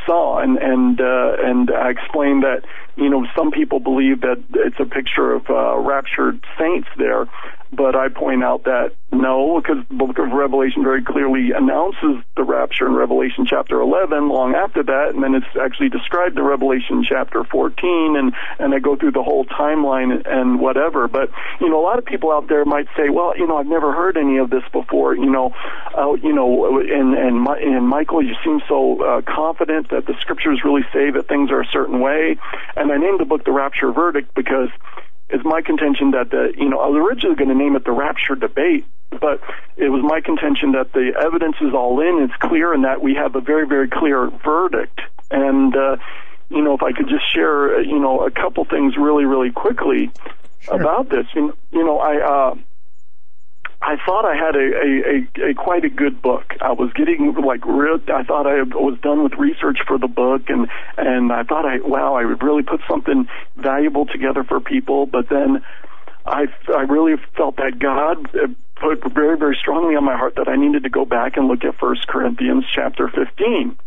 saw, 0.06 0.40
and 0.40 0.58
and 0.58 1.00
uh, 1.00 1.36
and 1.40 1.72
I 1.72 1.90
explained 1.90 2.44
that 2.44 2.64
you 2.96 3.10
know 3.10 3.26
some 3.36 3.52
people 3.52 3.80
believe 3.80 4.22
that 4.22 4.44
it's 4.56 4.80
a 4.80 4.86
picture 4.86 5.34
of 5.34 5.50
uh, 5.50 5.78
raptured 5.78 6.44
saints 6.58 6.88
there, 6.98 7.28
but 7.76 7.96
I 7.96 8.10
point 8.10 8.44
out 8.44 8.66
that 8.66 8.94
no, 9.14 9.62
because 9.62 9.86
the 9.88 9.94
book 9.94 10.18
of 10.18 10.32
Revelation 10.32 10.84
very 10.84 11.04
clearly 11.04 11.52
announces 11.52 12.24
the 12.36 12.44
rapture 12.44 12.88
in 12.88 12.94
Revelation 12.94 13.46
chapter 13.46 13.80
11 13.80 14.28
long 14.28 14.56
after 14.56 14.82
that, 14.82 15.12
and 15.14 15.22
then 15.22 15.36
it's 15.36 15.46
actually 15.62 15.90
described 15.90 16.36
in 16.36 16.44
Revelation 16.44 17.06
chapter 17.08 17.44
14, 17.44 18.16
and, 18.18 18.34
and 18.58 18.74
I 18.74 18.80
go 18.80 18.96
through 18.96 19.12
the 19.12 19.22
whole 19.22 19.46
timeline 19.46 20.26
and 20.26 20.60
whatever. 20.60 21.08
But, 21.08 21.30
you 21.62 21.70
know, 21.70 21.80
a 21.80 21.86
lot 21.86 22.00
of 22.00 22.06
people 22.06 22.32
out 22.32 22.48
there 22.48 22.66
might 22.66 22.88
say, 22.98 23.10
well, 23.10 23.38
you 23.38 23.46
know, 23.46 23.58
I've 23.58 23.68
never 23.68 23.94
heard 23.94 24.18
any 24.18 24.38
of 24.38 24.50
this 24.50 24.64
before, 24.72 25.16
you 25.16 25.30
know, 25.30 25.54
uh, 25.96 26.14
you 26.14 26.34
know, 26.34 26.80
and, 26.80 27.14
and, 27.14 27.48
and 27.48 27.88
Michael, 27.88 28.24
you 28.24 28.34
seem 28.44 28.62
so 28.68 29.04
uh, 29.04 29.22
confident 29.22 29.92
that 29.92 30.08
the 30.08 30.16
scriptures 30.22 30.62
really 30.66 30.84
say 30.92 31.12
that 31.12 31.28
things 31.28 31.52
are 31.52 31.62
a 31.62 31.68
certain 31.72 32.00
way. 32.00 32.38
And 32.76 32.92
I 32.92 32.98
named 32.98 33.20
the 33.20 33.26
book 33.26 33.46
The 33.46 33.52
Rapture 33.52 33.92
Verdict 33.92 34.34
because 34.34 34.70
it's 35.34 35.44
my 35.44 35.62
contention 35.62 36.12
that 36.12 36.30
the 36.30 36.54
you 36.56 36.70
know 36.70 36.80
I 36.80 36.88
was 36.88 37.02
originally 37.04 37.36
going 37.36 37.50
to 37.50 37.56
name 37.56 37.76
it 37.76 37.84
the 37.84 37.92
rapture 37.92 38.36
debate, 38.36 38.86
but 39.10 39.42
it 39.76 39.90
was 39.90 40.04
my 40.04 40.22
contention 40.22 40.74
that 40.74 40.94
the 40.94 41.12
evidence 41.20 41.56
is 41.60 41.74
all 41.74 42.00
in, 42.00 42.22
it's 42.24 42.36
clear, 42.40 42.72
and 42.72 42.84
that 42.86 43.02
we 43.02 43.16
have 43.16 43.36
a 43.36 43.42
very 43.42 43.68
very 43.68 43.90
clear 43.90 44.30
verdict. 44.46 45.02
And 45.32 45.76
uh, 45.76 45.98
you 46.50 46.62
know, 46.62 46.76
if 46.76 46.84
I 46.84 46.92
could 46.92 47.10
just 47.10 47.26
share 47.34 47.82
you 47.82 48.00
know 48.00 48.26
a 48.26 48.32
couple 48.32 48.64
things 48.66 48.96
really 48.96 49.26
really 49.26 49.52
quickly 49.52 50.12
sure. 50.60 50.80
about 50.80 51.10
this, 51.10 51.26
you, 51.34 51.58
you 51.72 51.84
know, 51.84 52.00
I. 52.00 52.22
Uh, 52.22 52.56
I 53.86 53.98
thought 54.06 54.24
I 54.24 54.36
had 54.36 54.56
a, 54.56 54.60
a, 54.60 55.48
a, 55.48 55.50
a 55.50 55.54
quite 55.56 55.84
a 55.84 55.90
good 55.90 56.22
book. 56.22 56.54
I 56.62 56.72
was 56.72 56.94
getting 56.94 57.36
like 57.36 57.66
real. 57.66 58.00
I 58.08 58.24
thought 58.24 58.48
I 58.48 58.64
was 58.64 58.98
done 59.02 59.24
with 59.24 59.34
research 59.34 59.80
for 59.86 59.98
the 59.98 60.08
book, 60.08 60.44
and 60.48 60.70
and 60.98 61.34
I 61.34 61.44
thought 61.44 61.66
I 61.66 61.80
wow 61.80 62.16
I 62.16 62.24
would 62.24 62.42
really 62.42 62.64
put 62.64 62.80
something 62.88 63.28
valuable 63.58 64.06
together 64.06 64.46
for 64.46 64.62
people. 64.62 65.06
But 65.06 65.28
then 65.28 65.66
I 66.26 66.46
I 66.74 66.84
really 66.84 67.22
felt 67.36 67.58
that 67.58 67.78
God 67.78 68.32
put 68.78 69.14
very 69.14 69.38
very 69.38 69.58
strongly 69.60 69.98
on 69.98 70.06
my 70.06 70.16
heart 70.16 70.36
that 70.36 70.48
I 70.48 70.56
needed 70.56 70.84
to 70.84 70.90
go 70.90 71.04
back 71.04 71.36
and 71.36 71.50
look 71.50 71.66
at 71.66 71.78
First 71.78 72.08
Corinthians 72.08 72.64
chapter 72.74 73.10
fifteen. 73.10 73.78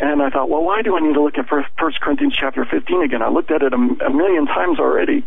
And 0.00 0.22
I 0.22 0.30
thought, 0.30 0.48
well, 0.48 0.64
why 0.64 0.80
do 0.80 0.96
I 0.96 1.00
need 1.00 1.12
to 1.12 1.22
look 1.22 1.36
at 1.36 1.46
First 1.46 2.00
Corinthians 2.00 2.34
chapter 2.34 2.64
15 2.64 3.02
again? 3.02 3.20
I 3.20 3.28
looked 3.28 3.50
at 3.50 3.60
it 3.60 3.74
a, 3.74 3.76
a 3.76 4.10
million 4.10 4.46
times 4.46 4.78
already 4.78 5.26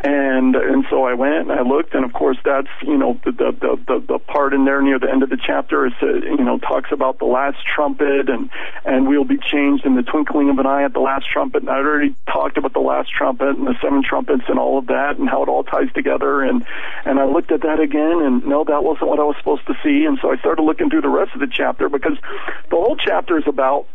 and 0.00 0.54
and 0.54 0.84
so 0.90 1.04
I 1.04 1.14
went 1.14 1.50
and 1.50 1.52
I 1.52 1.62
looked, 1.62 1.94
and 1.94 2.04
of 2.04 2.12
course 2.12 2.36
that's 2.44 2.68
you 2.82 2.96
know 2.96 3.18
the 3.24 3.32
the 3.32 3.78
the, 3.86 4.04
the 4.06 4.18
part 4.18 4.54
in 4.54 4.64
there 4.64 4.80
near 4.80 4.98
the 4.98 5.10
end 5.10 5.22
of 5.22 5.30
the 5.30 5.36
chapter 5.36 5.86
is 5.86 5.92
uh, 6.00 6.06
you 6.06 6.44
know 6.44 6.58
talks 6.58 6.92
about 6.92 7.18
the 7.18 7.24
last 7.24 7.58
trumpet 7.74 8.28
and 8.28 8.48
and 8.84 9.08
we'll 9.08 9.24
be 9.24 9.38
changed 9.38 9.84
in 9.84 9.96
the 9.96 10.02
twinkling 10.02 10.50
of 10.50 10.58
an 10.58 10.66
eye 10.66 10.84
at 10.84 10.92
the 10.92 11.00
last 11.00 11.26
trumpet. 11.32 11.62
And 11.62 11.70
I'd 11.70 11.84
already 11.84 12.14
talked 12.32 12.56
about 12.58 12.74
the 12.74 12.80
last 12.80 13.10
trumpet 13.10 13.56
and 13.56 13.66
the 13.66 13.74
seven 13.82 14.02
trumpets 14.02 14.44
and 14.48 14.58
all 14.58 14.78
of 14.78 14.86
that 14.86 15.18
and 15.18 15.28
how 15.28 15.42
it 15.42 15.48
all 15.48 15.64
ties 15.64 15.92
together. 15.94 16.42
And 16.42 16.64
and 17.04 17.18
I 17.18 17.24
looked 17.24 17.50
at 17.50 17.62
that 17.62 17.80
again, 17.80 18.22
and 18.22 18.46
no, 18.46 18.64
that 18.64 18.84
wasn't 18.84 19.08
what 19.08 19.18
I 19.18 19.24
was 19.24 19.36
supposed 19.38 19.66
to 19.66 19.74
see. 19.82 20.04
And 20.04 20.18
so 20.22 20.30
I 20.30 20.36
started 20.38 20.62
looking 20.62 20.90
through 20.90 21.02
the 21.02 21.08
rest 21.08 21.32
of 21.34 21.40
the 21.40 21.48
chapter 21.50 21.88
because 21.88 22.16
the 22.70 22.76
whole 22.76 22.96
chapter 22.96 23.36
is 23.36 23.44
about 23.46 23.86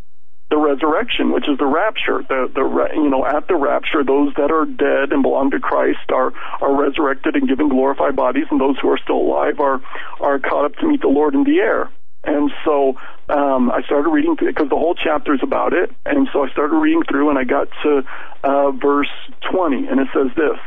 the 0.54 0.60
resurrection, 0.60 1.34
which 1.34 1.50
is 1.50 1.58
the 1.58 1.66
rapture. 1.66 2.22
The 2.30 2.46
the 2.54 2.62
you 2.94 3.10
know 3.10 3.26
at 3.26 3.48
the 3.48 3.56
rapture, 3.56 4.04
those 4.04 4.32
that 4.38 4.52
are 4.52 4.66
dead 4.66 5.12
and 5.12 5.24
belong 5.24 5.50
to 5.50 5.60
Christ 5.60 6.06
are 6.14 6.32
are 6.62 6.80
resurrected 6.80 7.36
and 7.36 7.50
given 7.50 7.70
glorified 7.70 8.16
bodies, 8.16 8.46
and 8.52 8.62
those 8.62 8.78
who 8.80 8.90
are 8.90 9.00
still 9.00 9.18
alive 9.18 9.60
are 9.60 9.82
are 10.22 10.38
caught 10.38 10.66
up 10.66 10.76
to 10.76 10.88
meet 10.88 11.02
the 11.02 11.08
Lord 11.08 11.34
in 11.34 11.44
the 11.44 11.58
air. 11.58 11.90
And 12.24 12.52
so 12.64 12.96
um, 13.30 13.72
I 13.72 13.82
started 13.82 14.10
reading 14.10 14.36
because 14.40 14.70
the 14.70 14.78
whole 14.78 14.96
chapter 14.96 15.34
is 15.34 15.42
about 15.42 15.74
it. 15.74 15.90
And 16.06 16.30
so 16.32 16.46
I 16.46 16.52
started 16.52 16.78
reading 16.78 17.02
through, 17.10 17.32
and 17.32 17.40
I 17.40 17.44
got 17.44 17.68
to 17.82 18.04
uh, 18.44 18.72
verse 18.72 19.12
20, 19.52 19.88
and 19.88 20.00
it 20.00 20.08
says 20.14 20.32
this. 20.38 20.60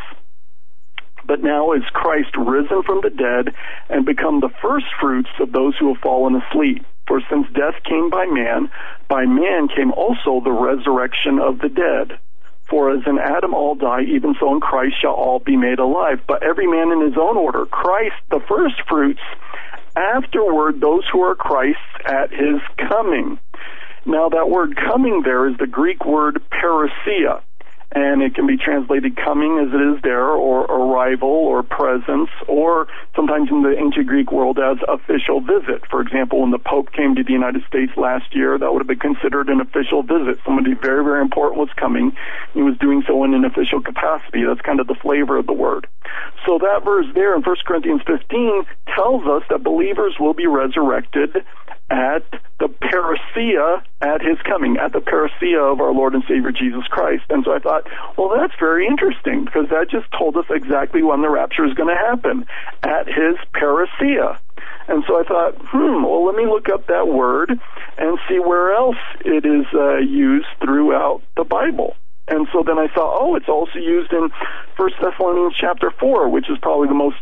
But 1.25 1.43
now 1.43 1.73
is 1.73 1.83
Christ 1.93 2.37
risen 2.37 2.83
from 2.83 3.01
the 3.03 3.11
dead 3.11 3.55
and 3.89 4.05
become 4.05 4.41
the 4.41 4.51
first 4.61 4.87
fruits 5.01 5.31
of 5.41 5.53
those 5.53 5.75
who 5.79 5.95
have 5.95 6.03
fallen 6.03 6.35
asleep. 6.37 6.85
For 7.07 7.21
since 7.31 7.47
death 7.53 7.83
came 7.85 8.11
by 8.11 8.27
man, 8.27 8.71
by 9.09 9.27
man 9.27 9.69
came 9.69 9.93
also 9.93 10.41
the 10.43 10.53
resurrection 10.53 11.39
of 11.39 11.59
the 11.61 11.69
dead. 11.69 12.19
For 12.69 12.91
as 12.91 13.07
in 13.07 13.19
Adam 13.19 13.55
all 13.55 13.77
die, 13.77 14.03
even 14.03 14.35
so 14.41 14.53
in 14.53 14.61
Christ 14.61 14.97
shall 15.01 15.15
all 15.15 15.39
be 15.39 15.57
made 15.57 15.79
alive. 15.79 16.21
But 16.27 16.43
every 16.43 16.67
man 16.67 16.91
in 16.91 17.01
his 17.01 17.17
own 17.17 17.37
order. 17.37 17.65
Christ 17.67 18.17
the 18.31 18.41
first 18.49 18.75
fruits, 18.89 19.23
afterward 19.95 20.81
those 20.81 21.05
who 21.13 21.23
are 21.23 21.37
Christ's 21.37 21.81
at 22.05 22.33
his 22.33 22.61
coming. 22.77 23.39
Now 24.05 24.29
that 24.29 24.51
word 24.51 24.77
coming 24.77 25.23
there 25.23 25.49
is 25.49 25.57
the 25.59 25.67
Greek 25.67 26.05
word 26.05 26.43
parousia 26.51 27.43
and 27.97 28.21
it 28.21 28.35
can 28.35 28.47
be 28.47 28.59
translated 28.59 29.17
coming 29.17 29.59
as 29.59 29.73
it 29.73 29.81
is 29.81 30.03
there, 30.03 30.29
or 30.29 30.65
arrival, 30.67 31.31
or 31.31 31.63
presence, 31.63 32.29
or 32.47 32.89
sometimes 33.15 33.49
in 33.51 33.63
the 33.63 33.75
ancient 33.75 34.07
Greek 34.07 34.31
world 34.31 34.59
as 34.59 34.77
official 34.87 35.41
visit. 35.41 35.81
For 35.89 36.03
example, 36.03 36.43
when 36.43 36.51
the 36.51 36.59
Pope 36.59 36.93
came 36.93 37.15
to 37.15 37.25
the 37.25 37.33
United 37.33 37.65
States 37.67 37.93
last 37.97 38.37
year, 38.37 38.59
that 38.59 38.71
would 38.71 38.81
have 38.81 38.87
been 38.87 38.99
considered 38.99 39.49
an 39.49 39.63
official 39.63 40.03
visit. 40.03 40.39
Somebody 40.45 40.75
very, 40.75 41.03
very 41.03 41.23
important 41.23 41.59
was 41.59 41.71
coming. 41.75 42.13
He 42.53 42.61
was 42.61 42.77
doing 42.77 43.03
so 43.07 43.25
in 43.25 43.33
an 43.33 43.47
official 43.47 43.81
capacity. 43.81 44.45
That's 44.45 44.61
kind 44.61 44.79
of 44.79 44.89
the 44.89 44.97
flavor 45.01 45.39
of 45.39 45.47
the 45.47 45.55
word. 45.55 45.87
So 46.45 46.59
that 46.59 46.85
verse 46.85 47.07
there 47.15 47.35
in 47.35 47.43
1 47.43 47.57
Corinthians 47.67 48.03
15 48.07 48.65
tells 48.95 49.27
us 49.27 49.43
that 49.51 49.63
believers 49.63 50.15
will 50.19 50.35
be 50.35 50.47
resurrected 50.47 51.45
at 51.91 52.25
the 52.59 52.69
parousia 52.69 53.83
at 54.01 54.21
his 54.23 54.39
coming, 54.43 54.77
at 54.77 54.93
the 54.93 55.01
parousia 55.01 55.73
of 55.73 55.81
our 55.81 55.93
Lord 55.93 56.15
and 56.15 56.25
Savior 56.29 56.53
Jesus 56.53 56.85
Christ. 56.89 57.25
And 57.31 57.45
so 57.45 57.53
I 57.53 57.59
thought, 57.59 57.87
well, 58.17 58.33
that's 58.37 58.59
very 58.59 58.87
interesting 58.87 59.45
because 59.45 59.69
that 59.71 59.91
just 59.91 60.07
told 60.17 60.37
us 60.37 60.47
exactly 60.51 61.03
when 61.03 61.23
the 61.23 61.29
rapture 61.29 61.65
is 61.65 61.75
going 61.75 61.95
to 61.95 62.01
happen 62.01 62.47
at 62.83 63.07
his 63.07 63.37
parousia. 63.55 64.39
And 64.89 65.05
so 65.07 65.21
I 65.21 65.25
thought, 65.25 65.55
hmm, 65.59 66.05
well, 66.05 66.25
let 66.25 66.37
me 66.37 66.47
look 66.47 66.69
up 66.69 66.87
that 66.87 67.09
word 67.09 67.51
and 67.99 68.19
see 68.29 68.39
where 68.39 68.73
else 68.73 68.97
it 69.25 69.45
is 69.45 69.67
uh, 69.75 69.97
used 69.99 70.47
throughout 70.61 71.23
the 71.37 71.45
Bible. 71.45 71.97
And 72.29 72.49
so 72.53 72.63
then 72.67 72.79
I 72.79 72.89
saw, 72.95 73.19
oh, 73.21 73.37
it's 73.37 73.49
also 73.49 73.79
used 73.79 74.13
in 74.13 74.31
First 74.77 74.97
Thessalonians 75.03 75.55
chapter 75.59 75.93
four, 76.01 76.29
which 76.29 76.51
is 76.51 76.59
probably 76.61 76.89
the 76.89 76.95
most 76.95 77.19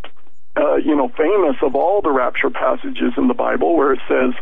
uh, 0.57 0.77
you 0.77 0.95
know, 0.95 1.09
famous 1.17 1.57
of 1.63 1.75
all 1.75 2.01
the 2.01 2.11
rapture 2.11 2.51
passages 2.51 3.13
in 3.17 3.29
the 3.29 3.35
Bible 3.35 3.77
where 3.77 3.93
it 3.93 4.01
says, 4.09 4.35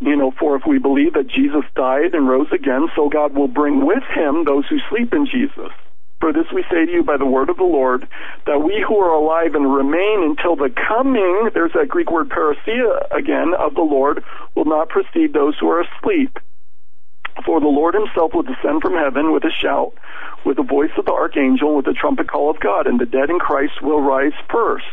you 0.00 0.16
know, 0.16 0.32
for 0.38 0.56
if 0.56 0.62
we 0.66 0.78
believe 0.78 1.14
that 1.14 1.28
Jesus 1.28 1.64
died 1.76 2.14
and 2.14 2.28
rose 2.28 2.48
again, 2.52 2.88
so 2.96 3.08
God 3.08 3.34
will 3.34 3.48
bring 3.48 3.84
with 3.84 4.02
him 4.14 4.44
those 4.44 4.64
who 4.68 4.78
sleep 4.90 5.12
in 5.12 5.26
Jesus. 5.26 5.70
For 6.20 6.32
this 6.32 6.46
we 6.54 6.64
say 6.70 6.86
to 6.86 6.92
you 6.92 7.02
by 7.02 7.18
the 7.18 7.26
word 7.26 7.50
of 7.50 7.58
the 7.58 7.64
Lord, 7.64 8.08
that 8.46 8.60
we 8.60 8.82
who 8.86 8.96
are 8.98 9.12
alive 9.12 9.54
and 9.54 9.74
remain 9.74 10.22
until 10.22 10.56
the 10.56 10.70
coming, 10.70 11.50
there's 11.52 11.72
that 11.74 11.88
Greek 11.88 12.10
word 12.10 12.30
parousia 12.30 13.06
again, 13.10 13.52
of 13.58 13.74
the 13.74 13.82
Lord, 13.82 14.24
will 14.54 14.64
not 14.64 14.88
precede 14.88 15.34
those 15.34 15.54
who 15.60 15.68
are 15.68 15.82
asleep. 15.82 16.38
For 17.44 17.60
the 17.60 17.66
Lord 17.66 17.94
himself 17.94 18.32
will 18.32 18.42
descend 18.42 18.82
from 18.82 18.94
heaven 18.94 19.32
with 19.32 19.44
a 19.44 19.50
shout, 19.50 19.92
with 20.44 20.56
the 20.56 20.62
voice 20.62 20.92
of 20.96 21.04
the 21.04 21.12
archangel, 21.12 21.76
with 21.76 21.84
the 21.84 21.92
trumpet 21.92 22.28
call 22.28 22.50
of 22.50 22.60
God, 22.60 22.86
and 22.86 23.00
the 23.00 23.06
dead 23.06 23.30
in 23.30 23.38
Christ 23.38 23.82
will 23.82 24.00
rise 24.00 24.32
first. 24.50 24.86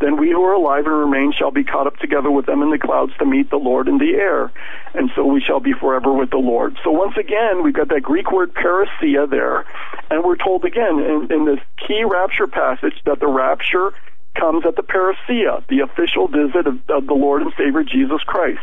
Then 0.00 0.16
we 0.16 0.30
who 0.30 0.42
are 0.44 0.54
alive 0.54 0.86
and 0.86 0.94
remain 0.94 1.32
shall 1.36 1.50
be 1.50 1.64
caught 1.64 1.88
up 1.88 1.96
together 1.96 2.30
with 2.30 2.46
them 2.46 2.62
in 2.62 2.70
the 2.70 2.78
clouds 2.78 3.12
to 3.18 3.26
meet 3.26 3.50
the 3.50 3.56
Lord 3.56 3.88
in 3.88 3.98
the 3.98 4.14
air. 4.14 4.52
And 4.94 5.10
so 5.16 5.26
we 5.26 5.40
shall 5.40 5.58
be 5.58 5.72
forever 5.72 6.12
with 6.12 6.30
the 6.30 6.38
Lord. 6.38 6.76
So 6.84 6.90
once 6.92 7.16
again, 7.16 7.64
we've 7.64 7.74
got 7.74 7.88
that 7.88 8.02
Greek 8.02 8.30
word 8.30 8.54
parousia 8.54 9.28
there. 9.28 9.64
And 10.10 10.22
we're 10.22 10.36
told 10.36 10.64
again 10.64 11.00
in, 11.00 11.32
in 11.32 11.44
this 11.46 11.58
key 11.86 12.04
rapture 12.04 12.46
passage 12.46 12.94
that 13.06 13.18
the 13.18 13.26
rapture 13.26 13.92
comes 14.36 14.64
at 14.64 14.76
the 14.76 14.82
parousia, 14.82 15.66
the 15.66 15.80
official 15.80 16.28
visit 16.28 16.68
of, 16.68 16.78
of 16.88 17.06
the 17.06 17.14
Lord 17.14 17.42
and 17.42 17.52
Savior 17.58 17.82
Jesus 17.82 18.22
Christ. 18.24 18.60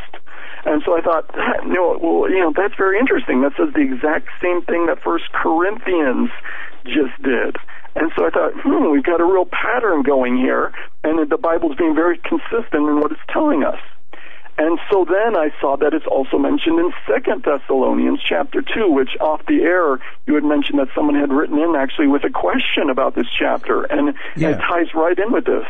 And 0.65 0.81
so 0.85 0.97
I 0.97 1.01
thought, 1.01 1.29
you 1.63 1.73
know, 1.73 1.97
well, 2.01 2.29
you 2.29 2.39
know, 2.39 2.51
that's 2.55 2.75
very 2.75 2.99
interesting. 2.99 3.41
That 3.41 3.53
says 3.57 3.73
the 3.73 3.81
exact 3.81 4.27
same 4.41 4.63
thing 4.63 4.87
that 4.87 5.01
First 5.03 5.31
Corinthians 5.31 6.29
just 6.85 7.13
did. 7.21 7.57
And 7.95 8.11
so 8.17 8.25
I 8.25 8.29
thought, 8.29 8.53
hmm, 8.59 8.91
we've 8.91 9.03
got 9.03 9.21
a 9.21 9.25
real 9.25 9.45
pattern 9.45 10.03
going 10.03 10.37
here, 10.37 10.73
and 11.03 11.29
the 11.29 11.37
Bible's 11.37 11.77
being 11.77 11.95
very 11.95 12.17
consistent 12.17 12.83
in 12.89 12.99
what 12.99 13.11
it's 13.11 13.21
telling 13.29 13.63
us. 13.63 13.79
And 14.57 14.79
so 14.89 15.05
then 15.05 15.35
I 15.35 15.51
saw 15.59 15.75
that 15.77 15.93
it's 15.93 16.05
also 16.07 16.37
mentioned 16.37 16.79
in 16.79 16.93
Second 17.07 17.43
Thessalonians 17.43 18.21
chapter 18.23 18.61
two, 18.61 18.89
which 18.89 19.09
off 19.19 19.45
the 19.47 19.61
air 19.61 19.99
you 20.27 20.35
had 20.35 20.45
mentioned 20.45 20.79
that 20.79 20.87
someone 20.95 21.15
had 21.15 21.31
written 21.31 21.59
in 21.59 21.75
actually 21.75 22.07
with 22.07 22.23
a 22.23 22.29
question 22.29 22.89
about 22.89 23.15
this 23.15 23.27
chapter, 23.37 23.83
and 23.83 24.15
yeah. 24.37 24.49
it 24.49 24.57
ties 24.59 24.93
right 24.93 25.17
in 25.17 25.31
with 25.31 25.45
this. 25.45 25.65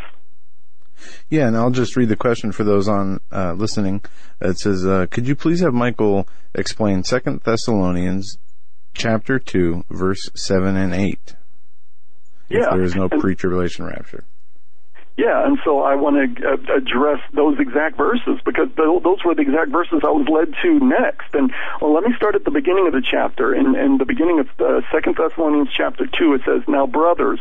Yeah, 1.29 1.47
and 1.47 1.57
I'll 1.57 1.71
just 1.71 1.95
read 1.95 2.09
the 2.09 2.15
question 2.15 2.51
for 2.51 2.63
those 2.63 2.87
on 2.87 3.19
uh, 3.31 3.53
listening. 3.53 4.01
It 4.41 4.57
says, 4.57 4.85
uh, 4.85 5.07
"Could 5.09 5.27
you 5.27 5.35
please 5.35 5.61
have 5.61 5.73
Michael 5.73 6.27
explain 6.53 7.03
Second 7.03 7.41
Thessalonians 7.43 8.37
chapter 8.93 9.39
two, 9.39 9.83
verse 9.89 10.29
seven 10.35 10.75
and 10.75 10.93
eight? 10.93 11.35
Yeah, 12.49 12.65
if 12.65 12.69
there 12.71 12.83
is 12.83 12.95
no 12.95 13.09
pre-tribulation 13.09 13.85
rapture." 13.85 14.23
Yeah, 15.17 15.47
and 15.47 15.57
so 15.63 15.79
I 15.79 15.95
want 15.95 16.19
to 16.19 16.27
uh, 16.43 16.75
address 16.75 17.23
those 17.31 17.55
exact 17.57 17.95
verses 17.95 18.35
because 18.43 18.67
th- 18.75 18.99
those 18.99 19.23
were 19.23 19.31
the 19.33 19.47
exact 19.47 19.71
verses 19.71 20.03
I 20.03 20.11
was 20.11 20.27
led 20.27 20.51
to 20.59 20.69
next. 20.83 21.31
And 21.31 21.55
well, 21.79 21.95
let 21.95 22.03
me 22.03 22.11
start 22.17 22.35
at 22.35 22.43
the 22.43 22.51
beginning 22.51 22.83
of 22.83 22.91
the 22.91 22.99
chapter. 22.99 23.55
In, 23.55 23.79
in 23.79 23.95
the 23.95 24.03
beginning 24.03 24.43
of 24.43 24.51
uh, 24.59 24.83
Second 24.91 25.15
Thessalonians 25.15 25.71
chapter 25.71 26.03
two, 26.03 26.35
it 26.35 26.41
says, 26.43 26.67
"Now, 26.67 26.85
brothers, 26.85 27.39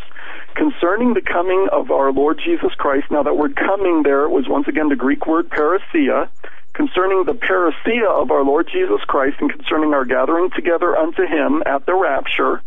concerning 0.54 1.14
the 1.14 1.20
coming 1.20 1.68
of 1.72 1.90
our 1.90 2.12
Lord 2.12 2.40
Jesus 2.44 2.72
Christ." 2.74 3.10
Now, 3.10 3.22
that 3.22 3.36
word 3.36 3.56
"coming" 3.56 4.02
there 4.02 4.28
was 4.28 4.48
once 4.48 4.68
again 4.68 4.88
the 4.88 4.96
Greek 4.96 5.26
word 5.26 5.48
"parousia." 5.50 6.28
Concerning 6.74 7.22
the 7.22 7.34
parousia 7.34 8.08
of 8.08 8.32
our 8.32 8.42
Lord 8.42 8.68
Jesus 8.72 9.00
Christ 9.06 9.36
and 9.40 9.48
concerning 9.52 9.94
our 9.94 10.04
gathering 10.04 10.50
together 10.50 10.96
unto 10.96 11.22
Him 11.22 11.62
at 11.66 11.86
the 11.86 11.94
rapture, 11.94 12.62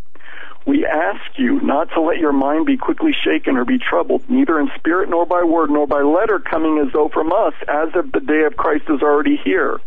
we 0.66 0.84
ask 0.86 1.20
you 1.36 1.60
not 1.60 1.90
to 1.92 2.00
let 2.00 2.18
your 2.18 2.32
mind 2.32 2.66
be 2.66 2.76
quickly 2.76 3.12
shaken 3.24 3.56
or 3.56 3.64
be 3.64 3.78
troubled, 3.78 4.22
neither 4.28 4.58
in 4.60 4.70
spirit 4.76 5.08
nor 5.08 5.24
by 5.24 5.42
word 5.42 5.70
nor 5.70 5.86
by 5.86 6.00
letter 6.00 6.38
coming 6.38 6.78
as 6.78 6.92
though 6.92 7.08
from 7.08 7.32
us, 7.32 7.54
as 7.68 7.88
if 7.94 8.12
the 8.12 8.20
day 8.20 8.44
of 8.44 8.56
Christ 8.56 8.84
is 8.88 9.02
already 9.02 9.36
here. 9.44 9.78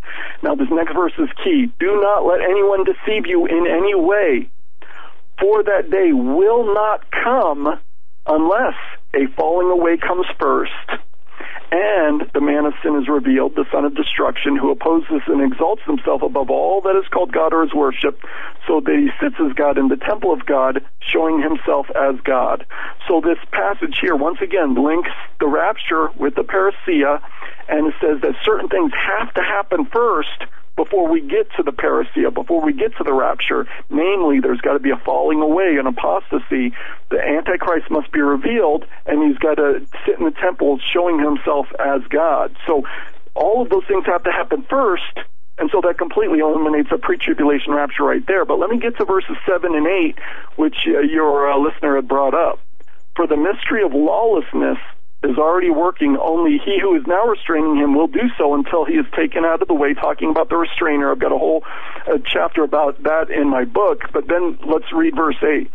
Now 0.42 0.56
this 0.56 0.70
next 0.72 0.94
verse 0.94 1.14
is 1.18 1.30
key. 1.44 1.72
Do 1.80 2.00
not 2.02 2.26
let 2.26 2.42
anyone 2.42 2.84
deceive 2.84 3.28
you 3.28 3.46
in 3.46 3.68
any 3.68 3.96
way, 3.96 4.50
for 5.40 5.64
that 5.64 5.90
day 5.92 6.14
will 6.14 6.74
not 6.74 7.06
come 7.12 7.80
unless 8.28 8.76
a 9.14 9.28
falling 9.36 9.70
away 9.70 9.98
comes 9.98 10.26
first 10.40 11.02
and 11.72 12.30
the 12.34 12.42
man 12.42 12.66
of 12.66 12.74
sin 12.84 13.00
is 13.02 13.08
revealed, 13.08 13.56
the 13.56 13.66
son 13.72 13.86
of 13.86 13.96
destruction, 13.96 14.58
who 14.58 14.72
opposes 14.72 15.24
and 15.28 15.42
exalts 15.42 15.82
himself 15.86 16.22
above 16.22 16.50
all 16.50 16.82
that 16.82 17.00
is 17.00 17.08
called 17.08 17.32
God 17.32 17.54
or 17.54 17.64
is 17.64 17.74
worshipped, 17.74 18.26
so 18.68 18.82
that 18.82 18.96
he 19.00 19.08
sits 19.24 19.36
as 19.40 19.54
God 19.54 19.78
in 19.78 19.88
the 19.88 19.96
temple 19.96 20.34
of 20.34 20.46
God, 20.46 20.84
showing 21.00 21.42
himself 21.42 21.88
as 21.96 22.20
God. 22.26 22.66
So 23.08 23.22
this 23.22 23.40
passage 23.52 24.00
here, 24.02 24.18
once 24.18 24.40
again, 24.42 24.76
links 24.76 25.12
the 25.40 25.48
rapture 25.48 26.10
with 26.20 26.36
the 26.36 26.44
parousia, 26.44 27.22
and 27.70 27.88
it 27.88 27.96
says 28.02 28.20
that 28.22 28.36
certain 28.44 28.68
things 28.68 28.92
have 28.92 29.34
to 29.36 29.42
happen 29.42 29.86
first 29.86 30.44
before 30.84 31.08
we 31.08 31.22
get 31.22 31.48
to 31.56 31.62
the 31.62 31.72
parousia, 31.72 32.34
before 32.34 32.66
we 32.66 32.74
get 32.74 32.96
to 32.98 33.04
the 33.04 33.14
rapture. 33.14 33.68
Namely, 33.92 34.40
there's 34.40 34.62
got 34.62 34.74
to 34.74 34.80
be 34.80 34.90
a 34.90 34.98
falling 34.98 35.40
away, 35.40 35.78
an 35.78 35.86
apostasy. 35.86 36.74
The 37.12 37.22
Antichrist 37.22 37.92
must 37.92 38.12
be 38.12 38.20
revealed, 38.20 38.86
and 39.06 39.22
he's 39.22 39.38
got 39.38 39.56
to 39.56 39.86
sit 40.06 40.18
in 40.18 40.26
the 40.26 40.32
temple 40.32 40.80
showing 40.92 41.20
himself 41.20 41.68
as 41.78 42.02
God. 42.10 42.56
So 42.66 42.84
all 43.36 43.62
of 43.62 43.70
those 43.70 43.86
things 43.88 44.06
have 44.08 44.24
to 44.24 44.32
happen 44.32 44.66
first, 44.68 45.20
and 45.60 45.70
so 45.72 45.82
that 45.82 46.00
completely 46.00 46.40
eliminates 46.40 46.90
a 46.92 46.98
pre-tribulation 46.98 47.74
rapture 47.74 48.04
right 48.04 48.26
there. 48.26 48.44
But 48.44 48.58
let 48.58 48.72
me 48.72 48.80
get 48.80 48.98
to 48.98 49.06
verses 49.06 49.38
7 49.48 49.76
and 49.76 49.86
8, 49.86 50.18
which 50.56 50.78
uh, 50.88 51.02
your 51.02 51.52
uh, 51.52 51.60
listener 51.60 51.96
had 51.98 52.08
brought 52.08 52.34
up. 52.34 52.60
For 53.16 53.28
the 53.28 53.38
mystery 53.38 53.84
of 53.84 53.94
lawlessness 53.94 54.80
is 55.24 55.38
already 55.38 55.70
working, 55.70 56.18
only 56.18 56.58
he 56.64 56.80
who 56.82 56.96
is 56.96 57.04
now 57.06 57.26
restraining 57.26 57.78
him 57.78 57.96
will 57.96 58.08
do 58.08 58.30
so 58.38 58.56
until 58.56 58.86
he 58.86 58.94
is 58.94 59.06
taken 59.16 59.46
out 59.46 59.62
of 59.62 59.68
the 59.68 59.74
way, 59.74 59.94
talking 59.94 60.32
about 60.32 60.50
the 60.50 60.58
restrainer. 60.58 61.12
I've 61.12 61.20
got 61.20 61.32
a 61.32 61.38
whole 61.38 61.64
uh, 62.08 62.18
chapter 62.26 62.64
about 62.64 63.02
that 63.04 63.30
in 63.30 63.50
my 63.50 63.66
book, 63.66 64.02
but 64.14 64.28
then 64.28 64.58
let's 64.66 64.92
read 64.92 65.16
verse 65.16 65.38
8. 65.42 65.72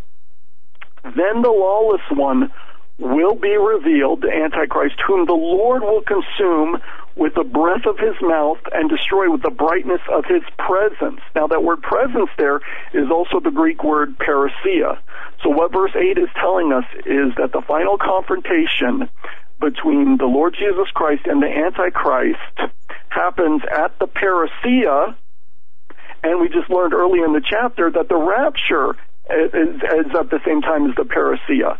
Then 1.04 1.42
the 1.42 1.50
lawless 1.50 2.02
one 2.10 2.52
will 2.98 3.34
be 3.34 3.56
revealed, 3.56 4.22
the 4.22 4.32
Antichrist, 4.32 4.96
whom 5.06 5.26
the 5.26 5.32
Lord 5.32 5.82
will 5.82 6.02
consume 6.02 6.80
with 7.14 7.34
the 7.34 7.44
breath 7.44 7.86
of 7.86 7.98
his 7.98 8.14
mouth 8.20 8.58
and 8.72 8.90
destroy 8.90 9.30
with 9.30 9.42
the 9.42 9.50
brightness 9.50 10.00
of 10.12 10.24
his 10.26 10.42
presence. 10.58 11.20
Now 11.34 11.46
that 11.46 11.62
word 11.62 11.82
presence 11.82 12.30
there 12.38 12.60
is 12.92 13.10
also 13.10 13.40
the 13.40 13.50
Greek 13.50 13.82
word 13.82 14.18
parousia. 14.18 14.98
So 15.42 15.50
what 15.50 15.72
verse 15.72 15.92
8 15.96 16.18
is 16.18 16.28
telling 16.40 16.72
us 16.72 16.84
is 17.06 17.32
that 17.36 17.52
the 17.52 17.62
final 17.66 17.96
confrontation 17.98 19.08
between 19.60 20.18
the 20.18 20.26
Lord 20.26 20.54
Jesus 20.58 20.88
Christ 20.92 21.22
and 21.24 21.42
the 21.42 21.48
Antichrist 21.48 22.72
happens 23.08 23.62
at 23.64 23.98
the 23.98 24.06
parousia, 24.06 25.16
and 26.22 26.40
we 26.40 26.48
just 26.48 26.68
learned 26.68 26.92
earlier 26.92 27.24
in 27.24 27.32
the 27.32 27.44
chapter 27.48 27.90
that 27.90 28.08
the 28.08 28.16
rapture 28.16 28.96
is, 29.30 30.14
at 30.14 30.30
the 30.30 30.40
same 30.44 30.62
time 30.62 30.88
as 30.88 30.96
the 30.96 31.02
parousia. 31.02 31.78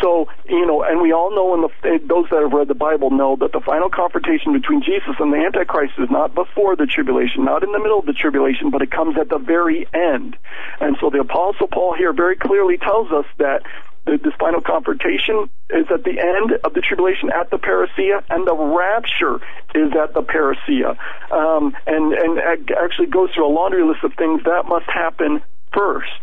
So, 0.00 0.28
you 0.48 0.66
know, 0.66 0.82
and 0.82 1.00
we 1.00 1.12
all 1.12 1.34
know, 1.34 1.54
and 1.54 2.08
those 2.08 2.26
that 2.30 2.42
have 2.42 2.52
read 2.52 2.68
the 2.68 2.74
Bible 2.74 3.10
know 3.10 3.36
that 3.40 3.52
the 3.52 3.60
final 3.60 3.90
confrontation 3.90 4.52
between 4.52 4.82
Jesus 4.82 5.14
and 5.18 5.32
the 5.32 5.38
Antichrist 5.38 5.94
is 5.98 6.10
not 6.10 6.34
before 6.34 6.76
the 6.76 6.86
tribulation, 6.86 7.44
not 7.44 7.64
in 7.64 7.72
the 7.72 7.80
middle 7.80 7.98
of 7.98 8.06
the 8.06 8.12
tribulation, 8.12 8.70
but 8.70 8.82
it 8.82 8.90
comes 8.90 9.16
at 9.18 9.28
the 9.28 9.38
very 9.38 9.86
end. 9.92 10.36
And 10.80 10.96
so 11.00 11.10
the 11.10 11.18
Apostle 11.20 11.66
Paul 11.66 11.94
here 11.96 12.12
very 12.12 12.36
clearly 12.36 12.78
tells 12.78 13.10
us 13.10 13.26
that 13.38 13.62
this 14.06 14.32
final 14.38 14.60
confrontation 14.62 15.50
is 15.68 15.86
at 15.92 16.04
the 16.04 16.16
end 16.16 16.52
of 16.64 16.72
the 16.72 16.80
tribulation 16.80 17.30
at 17.30 17.50
the 17.50 17.58
parousia, 17.58 18.22
and 18.30 18.46
the 18.46 18.54
rapture 18.54 19.36
is 19.74 19.92
at 19.92 20.14
the 20.14 20.22
parousia. 20.22 20.96
Um, 21.30 21.76
and, 21.86 22.14
and 22.14 22.70
actually 22.70 23.08
goes 23.08 23.30
through 23.34 23.46
a 23.46 23.52
laundry 23.52 23.84
list 23.84 24.04
of 24.04 24.14
things 24.14 24.42
that 24.44 24.64
must 24.66 24.86
happen 24.86 25.42
first. 25.74 26.22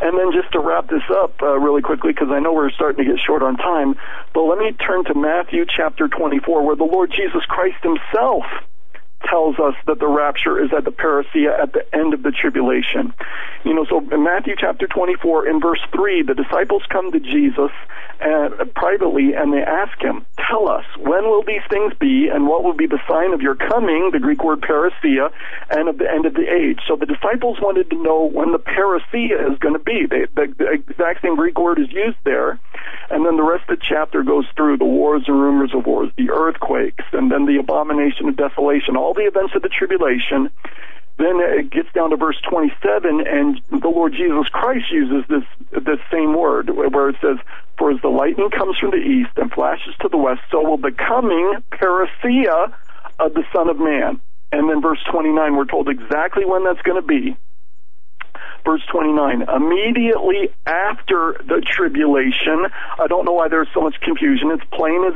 And 0.00 0.16
then 0.16 0.30
just 0.32 0.52
to 0.52 0.60
wrap 0.60 0.88
this 0.88 1.02
up 1.10 1.42
uh, 1.42 1.58
really 1.58 1.82
quickly, 1.82 2.12
because 2.12 2.28
I 2.30 2.38
know 2.38 2.52
we're 2.52 2.70
starting 2.70 3.04
to 3.04 3.10
get 3.10 3.20
short 3.20 3.42
on 3.42 3.56
time, 3.56 3.96
but 4.32 4.44
let 4.44 4.58
me 4.58 4.72
turn 4.72 5.04
to 5.04 5.14
Matthew 5.14 5.66
chapter 5.66 6.08
24, 6.08 6.64
where 6.64 6.76
the 6.76 6.84
Lord 6.84 7.10
Jesus 7.10 7.42
Christ 7.48 7.82
himself 7.82 8.44
tells 9.26 9.58
us 9.58 9.74
that 9.86 9.98
the 9.98 10.06
rapture 10.06 10.62
is 10.62 10.70
at 10.76 10.84
the 10.84 10.90
parousia 10.90 11.58
at 11.60 11.72
the 11.72 11.84
end 11.94 12.14
of 12.14 12.22
the 12.22 12.30
tribulation. 12.30 13.12
You 13.64 13.74
know, 13.74 13.84
so 13.88 13.98
in 13.98 14.22
Matthew 14.22 14.54
chapter 14.58 14.86
24 14.86 15.48
in 15.48 15.60
verse 15.60 15.80
3, 15.92 16.22
the 16.22 16.34
disciples 16.34 16.82
come 16.88 17.10
to 17.12 17.20
Jesus 17.20 17.72
uh, 18.20 18.64
privately 18.74 19.34
and 19.34 19.52
they 19.52 19.62
ask 19.62 20.00
him, 20.00 20.24
tell 20.48 20.68
us, 20.68 20.84
when 20.98 21.24
will 21.24 21.42
these 21.42 21.62
things 21.68 21.92
be 21.98 22.28
and 22.32 22.46
what 22.46 22.64
will 22.64 22.74
be 22.74 22.86
the 22.86 23.00
sign 23.08 23.32
of 23.32 23.42
your 23.42 23.54
coming, 23.54 24.10
the 24.12 24.20
Greek 24.20 24.42
word 24.42 24.60
parousia, 24.60 25.30
and 25.70 25.88
of 25.88 25.98
the 25.98 26.10
end 26.10 26.26
of 26.26 26.34
the 26.34 26.46
age? 26.46 26.80
So 26.86 26.96
the 26.96 27.06
disciples 27.06 27.58
wanted 27.60 27.90
to 27.90 28.02
know 28.02 28.28
when 28.28 28.52
the 28.52 28.58
parousia 28.58 29.52
is 29.52 29.58
going 29.58 29.74
to 29.74 29.82
be. 29.82 30.06
They, 30.08 30.26
the, 30.34 30.54
the 30.56 30.70
exact 30.70 31.22
same 31.22 31.36
Greek 31.36 31.58
word 31.58 31.78
is 31.78 31.90
used 31.92 32.18
there. 32.24 32.58
And 33.10 33.24
then 33.24 33.36
the 33.36 33.42
rest 33.42 33.68
of 33.68 33.78
the 33.78 33.84
chapter 33.86 34.22
goes 34.22 34.46
through 34.56 34.78
the 34.78 34.84
wars 34.84 35.24
and 35.26 35.40
rumors 35.40 35.72
of 35.74 35.86
wars, 35.86 36.10
the 36.16 36.30
earthquakes, 36.30 37.04
and 37.12 37.30
then 37.30 37.46
the 37.46 37.56
abomination 37.56 38.28
of 38.28 38.36
desolation, 38.36 38.96
all 38.96 39.14
the 39.14 39.26
events 39.26 39.54
of 39.54 39.62
the 39.62 39.68
tribulation. 39.68 40.50
Then 41.16 41.40
it 41.40 41.70
gets 41.70 41.92
down 41.92 42.10
to 42.10 42.16
verse 42.16 42.40
27, 42.48 43.26
and 43.26 43.60
the 43.70 43.88
Lord 43.88 44.12
Jesus 44.12 44.48
Christ 44.50 44.90
uses 44.92 45.24
this 45.28 45.44
this 45.72 45.98
same 46.12 46.32
word, 46.32 46.70
where 46.70 47.08
it 47.08 47.16
says, 47.20 47.38
"For 47.76 47.90
as 47.90 48.00
the 48.00 48.08
lightning 48.08 48.50
comes 48.50 48.78
from 48.78 48.90
the 48.90 48.98
east 48.98 49.30
and 49.36 49.52
flashes 49.52 49.96
to 50.00 50.08
the 50.08 50.16
west, 50.16 50.42
so 50.50 50.62
will 50.62 50.76
the 50.76 50.92
coming 50.92 51.56
parousia 51.72 52.72
of 53.18 53.34
the 53.34 53.44
Son 53.52 53.68
of 53.68 53.80
Man." 53.80 54.20
And 54.52 54.70
then 54.70 54.80
verse 54.80 55.02
29, 55.10 55.56
we're 55.56 55.64
told 55.64 55.88
exactly 55.88 56.44
when 56.44 56.64
that's 56.64 56.80
going 56.82 57.00
to 57.00 57.06
be 57.06 57.36
verse 58.64 58.82
29. 58.90 59.42
Immediately 59.42 60.50
after 60.66 61.40
the 61.46 61.62
tribulation, 61.64 62.66
I 62.98 63.06
don't 63.06 63.24
know 63.24 63.32
why 63.32 63.48
there's 63.48 63.68
so 63.74 63.80
much 63.80 63.96
confusion. 64.00 64.50
It's 64.52 64.64
plain 64.72 65.04
as 65.04 65.14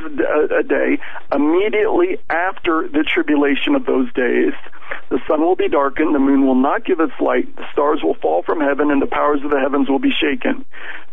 a, 0.59 0.63
day. 0.63 0.99
Immediately 1.31 2.19
after 2.29 2.87
the 2.87 3.03
tribulation 3.03 3.75
of 3.75 3.85
those 3.85 4.11
days, 4.13 4.53
the 5.09 5.19
sun 5.27 5.41
will 5.41 5.55
be 5.55 5.69
darkened, 5.69 6.13
the 6.13 6.19
moon 6.19 6.45
will 6.45 6.55
not 6.55 6.85
give 6.85 6.99
its 6.99 7.13
light, 7.19 7.55
the 7.55 7.65
stars 7.71 8.01
will 8.03 8.15
fall 8.15 8.43
from 8.43 8.59
heaven, 8.59 8.91
and 8.91 9.01
the 9.01 9.07
powers 9.07 9.43
of 9.43 9.51
the 9.51 9.59
heavens 9.59 9.89
will 9.89 9.99
be 9.99 10.11
shaken. 10.11 10.65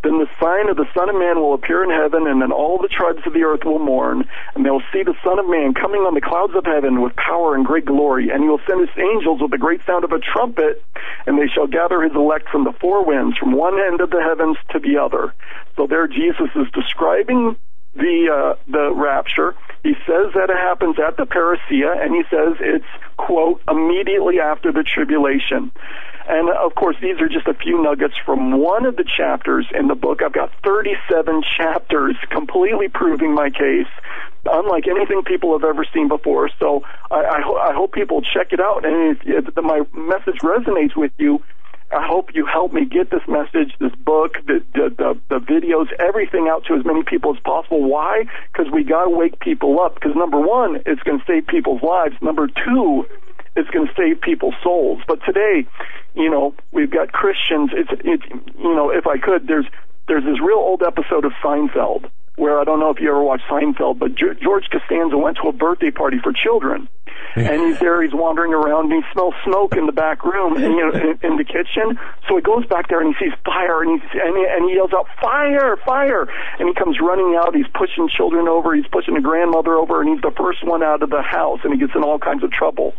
Then 0.03 0.17
the 0.17 0.29
sign 0.41 0.69
of 0.69 0.77
the 0.77 0.89
Son 0.97 1.09
of 1.09 1.15
Man 1.15 1.37
will 1.39 1.53
appear 1.53 1.83
in 1.83 1.91
heaven, 1.91 2.25
and 2.25 2.41
then 2.41 2.51
all 2.51 2.79
the 2.81 2.89
tribes 2.89 3.21
of 3.25 3.33
the 3.33 3.43
earth 3.43 3.63
will 3.63 3.79
mourn, 3.79 4.27
and 4.55 4.65
they 4.65 4.69
will 4.69 4.83
see 4.91 5.03
the 5.03 5.13
Son 5.23 5.37
of 5.37 5.47
Man 5.47 5.73
coming 5.73 6.01
on 6.01 6.15
the 6.15 6.21
clouds 6.21 6.55
of 6.55 6.65
heaven 6.65 7.01
with 7.01 7.15
power 7.15 7.53
and 7.53 7.65
great 7.65 7.85
glory, 7.85 8.29
and 8.29 8.41
he 8.41 8.49
will 8.49 8.61
send 8.67 8.81
his 8.81 8.97
angels 8.97 9.41
with 9.41 9.51
the 9.51 9.61
great 9.61 9.85
sound 9.85 10.03
of 10.03 10.11
a 10.11 10.19
trumpet, 10.19 10.83
and 11.27 11.37
they 11.37 11.47
shall 11.47 11.67
gather 11.67 12.01
his 12.01 12.13
elect 12.21 12.49
from 12.49 12.63
the 12.63 12.73
four 12.79 13.05
winds, 13.05 13.37
from 13.37 13.53
one 13.53 13.79
end 13.79 14.01
of 14.01 14.09
the 14.09 14.21
heavens 14.21 14.57
to 14.71 14.79
the 14.79 14.97
other. 14.97 15.33
So 15.75 15.87
there 15.87 16.07
Jesus 16.07 16.49
is 16.55 16.67
describing 16.73 17.55
the 17.95 18.29
uh, 18.31 18.55
the 18.71 18.93
rapture. 18.93 19.55
He 19.83 19.93
says 20.05 20.31
that 20.35 20.49
it 20.49 20.57
happens 20.57 20.97
at 20.99 21.17
the 21.17 21.25
parousia, 21.25 21.97
and 21.99 22.13
he 22.13 22.23
says 22.29 22.55
it's 22.59 22.85
quote 23.17 23.61
immediately 23.67 24.39
after 24.39 24.71
the 24.71 24.83
tribulation. 24.83 25.71
And 26.27 26.49
of 26.49 26.75
course, 26.75 26.95
these 27.01 27.19
are 27.19 27.27
just 27.27 27.47
a 27.47 27.53
few 27.53 27.81
nuggets 27.81 28.13
from 28.25 28.57
one 28.57 28.85
of 28.85 28.95
the 28.95 29.03
chapters 29.03 29.67
in 29.77 29.87
the 29.87 29.95
book. 29.95 30.21
I've 30.23 30.33
got 30.33 30.51
37 30.63 31.41
chapters 31.57 32.15
completely 32.29 32.87
proving 32.87 33.33
my 33.33 33.49
case, 33.49 33.89
unlike 34.45 34.87
anything 34.87 35.23
people 35.25 35.51
have 35.57 35.67
ever 35.67 35.85
seen 35.93 36.07
before. 36.07 36.49
So 36.59 36.83
I, 37.09 37.25
I, 37.25 37.41
ho- 37.43 37.57
I 37.57 37.73
hope 37.73 37.93
people 37.93 38.21
check 38.21 38.53
it 38.53 38.59
out. 38.59 38.85
And 38.85 39.17
if, 39.17 39.47
if 39.49 39.55
my 39.63 39.81
message 39.93 40.39
resonates 40.41 40.95
with 40.95 41.11
you, 41.17 41.43
I 41.93 42.05
hope 42.07 42.33
you 42.33 42.45
help 42.45 42.71
me 42.71 42.85
get 42.85 43.11
this 43.11 43.21
message, 43.27 43.75
this 43.79 43.93
book, 43.95 44.33
the, 44.47 44.63
the, 44.73 44.89
the, 44.97 45.19
the 45.29 45.39
videos, 45.39 45.91
everything 45.99 46.47
out 46.49 46.65
to 46.65 46.75
as 46.75 46.85
many 46.85 47.03
people 47.03 47.35
as 47.35 47.41
possible. 47.43 47.83
Why? 47.83 48.25
Because 48.51 48.71
we 48.71 48.83
got 48.83 49.05
to 49.05 49.09
wake 49.09 49.39
people 49.39 49.79
up. 49.79 49.95
Because 49.95 50.15
number 50.15 50.39
one, 50.39 50.81
it's 50.85 51.01
going 51.03 51.19
to 51.19 51.25
save 51.25 51.47
people's 51.47 51.83
lives. 51.83 52.15
Number 52.21 52.47
two, 52.47 53.05
it's 53.55 53.69
going 53.71 53.87
to 53.87 53.93
save 53.97 54.21
people's 54.21 54.55
souls. 54.63 55.01
But 55.07 55.19
today, 55.25 55.67
you 56.15 56.29
know, 56.29 56.55
we've 56.71 56.91
got 56.91 57.11
Christians. 57.11 57.71
It's, 57.73 57.91
it's, 58.05 58.23
you 58.57 58.75
know, 58.75 58.89
if 58.89 59.05
I 59.07 59.17
could, 59.17 59.47
there's 59.47 59.67
there's 60.11 60.25
this 60.25 60.41
real 60.43 60.59
old 60.59 60.83
episode 60.83 61.23
of 61.23 61.31
Seinfeld 61.41 62.11
where 62.35 62.59
I 62.59 62.65
don't 62.65 62.81
know 62.81 62.89
if 62.89 62.99
you 62.99 63.07
ever 63.07 63.23
watched 63.23 63.43
Seinfeld, 63.49 63.97
but 63.97 64.15
G- 64.15 64.35
George 64.43 64.65
Costanza 64.69 65.17
went 65.17 65.37
to 65.41 65.47
a 65.47 65.53
birthday 65.53 65.91
party 65.91 66.17
for 66.21 66.33
children. 66.33 66.89
And 67.35 67.61
he's 67.63 67.79
there, 67.79 68.01
he's 68.03 68.13
wandering 68.13 68.53
around, 68.53 68.91
and 68.91 69.03
he 69.03 69.09
smells 69.13 69.35
smoke 69.45 69.77
in 69.77 69.85
the 69.85 69.93
back 69.93 70.25
room, 70.25 70.57
and 70.57 70.73
you 70.73 70.83
know, 70.83 70.91
in, 70.91 71.19
in 71.23 71.37
the 71.37 71.45
kitchen. 71.45 71.97
So 72.27 72.35
he 72.35 72.41
goes 72.41 72.65
back 72.65 72.89
there 72.89 72.99
and 72.99 73.15
he 73.15 73.25
sees 73.25 73.33
fire, 73.45 73.83
and 73.83 74.01
he 74.01 74.19
and 74.19 74.35
he, 74.35 74.43
and 74.43 74.69
he 74.69 74.75
yells 74.75 74.91
out, 74.91 75.07
"Fire! 75.21 75.77
Fire!" 75.85 76.27
And 76.59 76.67
he 76.67 76.73
comes 76.73 76.99
running 76.99 77.39
out. 77.39 77.55
He's 77.55 77.71
pushing 77.73 78.09
children 78.09 78.49
over, 78.49 78.75
he's 78.75 78.87
pushing 78.91 79.15
a 79.15 79.21
grandmother 79.21 79.75
over, 79.75 80.01
and 80.01 80.09
he's 80.09 80.21
the 80.21 80.35
first 80.35 80.65
one 80.65 80.83
out 80.83 81.03
of 81.03 81.09
the 81.09 81.21
house, 81.21 81.59
and 81.63 81.71
he 81.71 81.79
gets 81.79 81.95
in 81.95 82.03
all 82.03 82.19
kinds 82.19 82.43
of 82.43 82.51
trouble. 82.51 82.95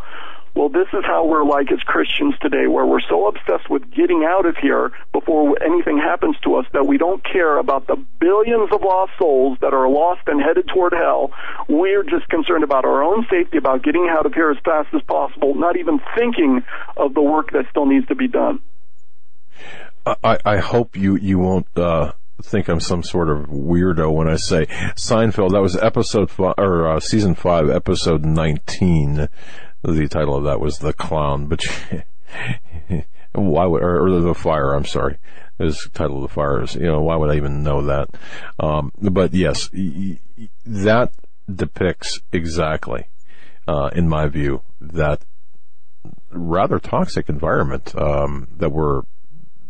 Well, 0.54 0.68
this 0.68 0.88
is 0.92 1.02
how 1.04 1.26
we're 1.26 1.44
like 1.44 1.72
as 1.72 1.80
Christians 1.80 2.34
today, 2.42 2.66
where 2.66 2.84
we're 2.84 3.00
so 3.08 3.26
obsessed 3.26 3.70
with 3.70 3.90
getting 3.90 4.24
out 4.28 4.44
of 4.44 4.56
here 4.58 4.92
before 5.12 5.56
anything 5.62 5.96
happens 5.96 6.36
to 6.44 6.56
us 6.56 6.66
that 6.74 6.86
we 6.86 6.98
don't 6.98 7.24
care 7.24 7.58
about 7.58 7.86
the 7.86 7.96
billions 8.20 8.68
of 8.70 8.82
lost 8.82 9.12
souls 9.18 9.56
that 9.62 9.72
are 9.72 9.88
lost 9.88 10.20
and 10.26 10.42
headed 10.42 10.68
toward 10.68 10.92
hell. 10.92 11.30
We're 11.68 12.02
just 12.02 12.28
concerned 12.28 12.64
about 12.64 12.84
our 12.84 13.02
own 13.02 13.26
safety, 13.30 13.56
about 13.56 13.82
getting 13.82 14.08
out 14.10 14.26
of 14.26 14.34
here 14.34 14.50
as 14.50 14.58
fast 14.62 14.88
as 14.94 15.00
possible, 15.02 15.54
not 15.54 15.78
even 15.78 16.00
thinking 16.18 16.62
of 16.98 17.14
the 17.14 17.22
work 17.22 17.52
that 17.52 17.64
still 17.70 17.86
needs 17.86 18.06
to 18.08 18.14
be 18.14 18.28
done. 18.28 18.60
I, 20.04 20.38
I 20.44 20.56
hope 20.58 20.96
you, 20.96 21.16
you 21.16 21.38
won't, 21.38 21.68
uh, 21.76 22.12
think 22.42 22.68
I'm 22.68 22.80
some 22.80 23.02
sort 23.02 23.30
of 23.30 23.46
weirdo 23.46 24.12
when 24.12 24.28
I 24.28 24.36
say 24.36 24.66
Seinfeld. 24.96 25.52
That 25.52 25.62
was 25.62 25.76
episode 25.76 26.28
five, 26.30 26.54
or 26.58 26.88
uh, 26.88 27.00
season 27.00 27.34
five, 27.36 27.70
episode 27.70 28.24
19. 28.24 29.28
The 29.82 30.08
title 30.08 30.36
of 30.36 30.44
that 30.44 30.60
was 30.60 30.78
The 30.78 30.92
Clown, 30.92 31.46
but 31.46 31.64
why 33.32 33.66
would, 33.66 33.82
or, 33.82 34.06
or, 34.06 34.20
The 34.20 34.34
Fire, 34.34 34.74
I'm 34.74 34.84
sorry. 34.84 35.18
Is 35.58 35.88
title 35.92 36.22
of 36.22 36.30
The 36.30 36.34
Fire 36.34 36.62
is, 36.62 36.74
you 36.74 36.86
know, 36.86 37.02
why 37.02 37.16
would 37.16 37.30
I 37.30 37.36
even 37.36 37.62
know 37.62 37.82
that? 37.82 38.08
Um, 38.60 38.92
but 39.00 39.34
yes, 39.34 39.70
that 40.64 41.12
depicts 41.52 42.20
exactly, 42.32 43.06
uh, 43.66 43.90
in 43.94 44.08
my 44.08 44.28
view, 44.28 44.62
that 44.80 45.24
rather 46.30 46.78
toxic 46.78 47.28
environment, 47.28 47.94
um, 47.96 48.48
that 48.56 48.70
we're, 48.70 49.02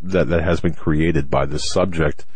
that, 0.03 0.29
that 0.29 0.45
has 0.45 0.61
been 0.61 0.75
created 0.75 1.31
by 1.31 1.47
this 1.47 1.71
subject, 1.71 2.27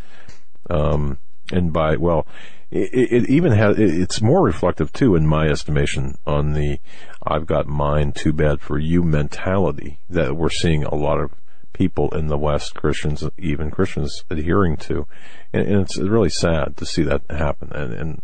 um, 0.71 1.19
and 1.53 1.73
by, 1.73 1.97
well, 1.97 2.27
it, 2.71 3.13
it, 3.13 3.31
even 3.31 3.53
has, 3.53 3.79
it's 3.79 4.21
more 4.21 4.43
reflective 4.43 4.93
too, 4.93 5.15
in 5.15 5.27
my 5.27 5.47
estimation, 5.47 6.17
on 6.27 6.53
the 6.53 6.79
I've 7.23 7.47
got 7.47 7.67
mine, 7.67 8.13
too 8.13 8.33
bad 8.33 8.61
for 8.61 8.79
you 8.79 9.03
mentality 9.03 9.99
that 10.11 10.37
we're 10.37 10.51
seeing 10.51 10.85
a 10.85 10.95
lot 10.95 11.21
of 11.21 11.33
people 11.73 12.11
in 12.15 12.27
the 12.29 12.39
West, 12.39 12.75
Christians, 12.75 13.23
even 13.39 13.71
Christians 13.71 14.25
adhering 14.31 14.77
to. 14.79 15.07
And, 15.53 15.67
and 15.69 15.81
it's 15.83 15.99
really 15.99 16.31
sad 16.31 16.77
to 16.79 16.87
see 16.87 17.03
that 17.03 17.23
happen. 17.31 17.71
And, 17.73 17.93
and 17.93 18.23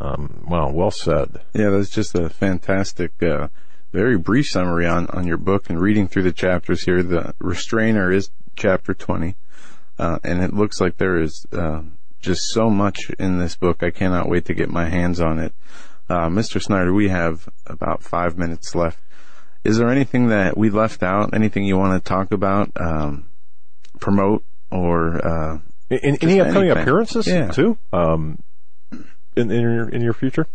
um, 0.00 0.44
well, 0.48 0.72
well 0.72 0.90
said. 0.90 1.40
Yeah, 1.52 1.70
that's 1.70 1.90
just 1.90 2.14
a 2.14 2.28
fantastic, 2.28 3.22
uh, 3.22 3.48
very 3.92 4.16
brief 4.16 4.46
summary 4.46 4.86
on, 4.86 5.06
on 5.08 5.26
your 5.26 5.36
book 5.36 5.68
and 5.68 5.80
reading 5.80 6.08
through 6.08 6.24
the 6.24 6.32
chapters 6.32 6.84
here. 6.84 7.02
The 7.02 7.34
restrainer 7.38 8.10
is 8.10 8.30
chapter 8.56 8.94
20. 8.94 9.36
Uh, 9.98 10.18
and 10.24 10.42
it 10.42 10.52
looks 10.52 10.80
like 10.80 10.96
there 10.96 11.20
is, 11.20 11.46
uh, 11.52 11.82
just 12.24 12.48
so 12.48 12.68
much 12.70 13.10
in 13.18 13.38
this 13.38 13.54
book. 13.56 13.82
I 13.82 13.90
cannot 13.90 14.28
wait 14.28 14.46
to 14.46 14.54
get 14.54 14.70
my 14.70 14.88
hands 14.88 15.20
on 15.20 15.38
it. 15.38 15.52
Uh, 16.08 16.28
Mr. 16.28 16.60
Snyder, 16.60 16.92
we 16.92 17.08
have 17.08 17.48
about 17.66 18.02
five 18.02 18.36
minutes 18.36 18.74
left. 18.74 18.98
Is 19.62 19.78
there 19.78 19.88
anything 19.88 20.28
that 20.28 20.56
we 20.58 20.68
left 20.70 21.02
out? 21.02 21.32
Anything 21.34 21.64
you 21.64 21.78
want 21.78 22.02
to 22.02 22.06
talk 22.08 22.32
about, 22.32 22.70
um, 22.76 23.26
promote, 24.00 24.44
or 24.70 25.24
uh, 25.26 25.58
in, 25.88 26.16
any 26.20 26.40
upcoming 26.40 26.64
anything? 26.70 26.82
appearances 26.82 27.26
Yeah. 27.26 27.50
too? 27.50 27.78
Um, 27.92 28.42
in, 29.36 29.50
in 29.50 29.60
your 29.62 29.88
in 29.88 30.02
your 30.02 30.12
future? 30.12 30.46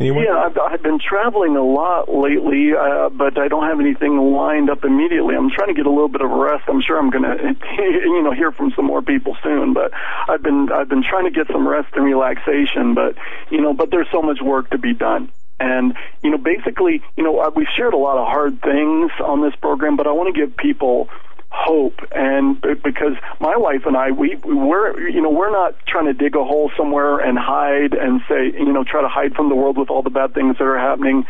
Anyone? 0.00 0.24
Yeah, 0.24 0.38
I've, 0.38 0.56
I've 0.58 0.82
been 0.82 0.98
traveling 0.98 1.56
a 1.56 1.62
lot 1.62 2.08
lately, 2.08 2.72
uh, 2.72 3.10
but 3.10 3.36
I 3.36 3.48
don't 3.48 3.64
have 3.64 3.80
anything 3.80 4.16
lined 4.16 4.70
up 4.70 4.82
immediately. 4.82 5.36
I'm 5.36 5.50
trying 5.50 5.68
to 5.68 5.74
get 5.74 5.84
a 5.84 5.90
little 5.90 6.08
bit 6.08 6.22
of 6.22 6.30
rest. 6.30 6.64
I'm 6.68 6.80
sure 6.80 6.98
I'm 6.98 7.10
going 7.10 7.22
to, 7.24 7.54
you 7.76 8.22
know, 8.22 8.32
hear 8.32 8.50
from 8.50 8.72
some 8.74 8.86
more 8.86 9.02
people 9.02 9.36
soon. 9.42 9.74
But 9.74 9.92
I've 10.26 10.42
been 10.42 10.72
I've 10.72 10.88
been 10.88 11.02
trying 11.02 11.24
to 11.24 11.30
get 11.30 11.48
some 11.48 11.68
rest 11.68 11.88
and 11.94 12.04
relaxation. 12.04 12.94
But 12.94 13.16
you 13.50 13.60
know, 13.60 13.74
but 13.74 13.90
there's 13.90 14.08
so 14.10 14.22
much 14.22 14.40
work 14.40 14.70
to 14.70 14.78
be 14.78 14.94
done. 14.94 15.30
And 15.60 15.94
you 16.22 16.30
know, 16.30 16.38
basically, 16.38 17.02
you 17.18 17.22
know, 17.22 17.52
we've 17.54 17.68
shared 17.76 17.92
a 17.92 17.98
lot 17.98 18.16
of 18.16 18.26
hard 18.26 18.62
things 18.62 19.12
on 19.22 19.42
this 19.42 19.54
program, 19.56 19.96
but 19.96 20.06
I 20.06 20.12
want 20.12 20.34
to 20.34 20.40
give 20.40 20.56
people 20.56 21.10
hope. 21.50 21.98
And 22.12 22.60
because 22.60 23.14
my 23.40 23.56
wife 23.56 23.82
and 23.84 23.96
I 23.96 24.12
we 24.12 24.36
we're 24.36 25.08
you 25.08 25.20
know 25.20 25.30
we're 25.30 25.50
not 25.50 25.74
trying 25.86 26.06
to 26.06 26.12
dig 26.12 26.36
a 26.36 26.44
hole 26.44 26.70
somewhere 26.76 27.18
and 27.18 27.38
hide 27.38 27.92
and 27.92 28.20
say 28.28 28.52
you 28.52 28.72
know 28.72 28.84
try 28.84 29.02
to 29.02 29.08
hide 29.08 29.34
from 29.34 29.48
the 29.48 29.54
world 29.54 29.76
with 29.76 29.90
all 29.90 30.02
the 30.02 30.10
bad 30.10 30.32
things 30.32 30.56
that 30.58 30.64
are 30.64 30.78
happening. 30.78 31.26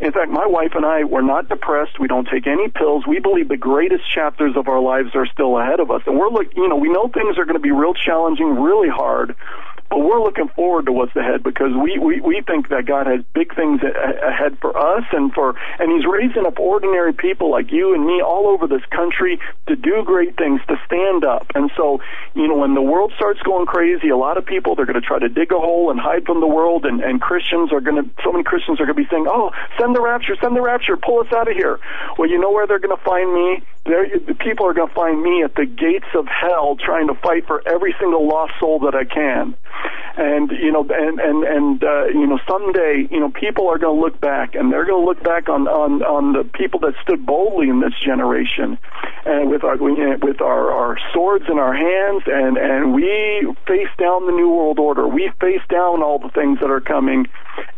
In 0.00 0.12
fact 0.12 0.30
my 0.30 0.46
wife 0.46 0.72
and 0.74 0.84
I 0.84 1.04
we're 1.04 1.22
not 1.22 1.48
depressed. 1.48 1.98
We 1.98 2.06
don't 2.06 2.28
take 2.28 2.46
any 2.46 2.68
pills. 2.68 3.06
We 3.06 3.18
believe 3.18 3.48
the 3.48 3.56
greatest 3.56 4.10
chapters 4.10 4.56
of 4.56 4.68
our 4.68 4.80
lives 4.80 5.10
are 5.14 5.26
still 5.26 5.58
ahead 5.58 5.80
of 5.80 5.90
us. 5.90 6.02
And 6.06 6.18
we're 6.18 6.30
look 6.30 6.54
you 6.54 6.68
know 6.68 6.76
we 6.76 6.88
know 6.88 7.08
things 7.08 7.38
are 7.38 7.44
going 7.44 7.56
to 7.56 7.62
be 7.62 7.72
real 7.72 7.94
challenging 7.94 8.60
really 8.60 8.88
hard 8.88 9.34
but 9.92 9.98
we're 9.98 10.22
looking 10.22 10.48
forward 10.48 10.86
to 10.86 10.92
what's 10.92 11.14
ahead 11.14 11.42
because 11.42 11.76
we, 11.76 11.98
we, 11.98 12.18
we 12.22 12.40
think 12.46 12.70
that 12.70 12.86
God 12.86 13.06
has 13.06 13.20
big 13.34 13.54
things 13.54 13.82
ahead 13.84 14.56
for 14.58 14.72
us 14.72 15.04
and 15.12 15.30
for 15.34 15.54
and 15.78 15.92
He's 15.92 16.08
raising 16.08 16.46
up 16.46 16.58
ordinary 16.58 17.12
people 17.12 17.50
like 17.50 17.70
you 17.70 17.92
and 17.92 18.06
me 18.06 18.22
all 18.22 18.48
over 18.48 18.66
this 18.66 18.80
country 18.88 19.38
to 19.68 19.76
do 19.76 20.02
great 20.02 20.34
things, 20.38 20.62
to 20.68 20.80
stand 20.86 21.26
up. 21.26 21.44
And 21.54 21.70
so, 21.76 22.00
you 22.32 22.48
know, 22.48 22.56
when 22.56 22.72
the 22.72 22.80
world 22.80 23.12
starts 23.16 23.42
going 23.42 23.66
crazy, 23.66 24.08
a 24.08 24.16
lot 24.16 24.38
of 24.38 24.46
people 24.46 24.74
they're 24.74 24.86
going 24.86 24.98
to 24.98 25.06
try 25.06 25.18
to 25.18 25.28
dig 25.28 25.52
a 25.52 25.58
hole 25.58 25.90
and 25.90 26.00
hide 26.00 26.24
from 26.24 26.40
the 26.40 26.48
world, 26.48 26.86
and 26.86 27.02
and 27.02 27.20
Christians 27.20 27.70
are 27.70 27.82
going 27.82 28.02
to 28.02 28.08
so 28.24 28.32
many 28.32 28.44
Christians 28.44 28.80
are 28.80 28.86
going 28.86 28.96
to 28.96 29.02
be 29.02 29.08
saying, 29.10 29.26
"Oh, 29.28 29.52
send 29.78 29.94
the 29.94 30.00
rapture, 30.00 30.36
send 30.40 30.56
the 30.56 30.62
rapture, 30.62 30.96
pull 30.96 31.20
us 31.20 31.30
out 31.36 31.48
of 31.48 31.54
here." 31.54 31.78
Well, 32.16 32.30
you 32.30 32.38
know 32.38 32.50
where 32.50 32.66
they're 32.66 32.80
going 32.80 32.96
to 32.96 33.04
find 33.04 33.28
me? 33.28 33.60
There, 33.84 34.06
the 34.08 34.34
people 34.34 34.66
are 34.66 34.74
going 34.74 34.88
to 34.88 34.94
find 34.94 35.20
me 35.20 35.42
at 35.42 35.56
the 35.56 35.66
gates 35.66 36.06
of 36.14 36.26
hell, 36.28 36.76
trying 36.76 37.08
to 37.08 37.14
fight 37.14 37.46
for 37.46 37.66
every 37.66 37.94
single 37.98 38.28
lost 38.28 38.52
soul 38.60 38.78
that 38.80 38.94
I 38.94 39.04
can. 39.04 39.56
And 40.14 40.50
you 40.52 40.70
know, 40.70 40.86
and 40.88 41.18
and 41.18 41.42
and 41.42 41.82
uh, 41.82 42.04
you 42.06 42.26
know, 42.26 42.38
someday, 42.46 43.08
you 43.10 43.18
know, 43.18 43.30
people 43.30 43.68
are 43.68 43.78
going 43.78 43.96
to 43.96 44.00
look 44.00 44.20
back, 44.20 44.54
and 44.54 44.70
they're 44.70 44.84
going 44.84 45.02
to 45.02 45.06
look 45.06 45.22
back 45.24 45.48
on 45.48 45.66
on 45.66 46.02
on 46.02 46.32
the 46.34 46.44
people 46.44 46.80
that 46.80 46.94
stood 47.02 47.24
boldly 47.24 47.70
in 47.70 47.80
this 47.80 47.94
generation, 48.04 48.78
and 49.24 49.50
with 49.50 49.64
our 49.64 49.76
with 49.78 50.40
our 50.42 50.70
our 50.70 50.98
swords 51.12 51.46
in 51.48 51.58
our 51.58 51.72
hands, 51.74 52.22
and 52.26 52.58
and 52.58 52.94
we 52.94 53.54
faced 53.66 53.96
down 53.96 54.26
the 54.26 54.32
new 54.32 54.50
world 54.50 54.78
order. 54.78 55.08
We 55.08 55.32
faced 55.40 55.68
down 55.68 56.02
all 56.02 56.18
the 56.18 56.30
things 56.30 56.60
that 56.60 56.70
are 56.70 56.82
coming, 56.82 57.26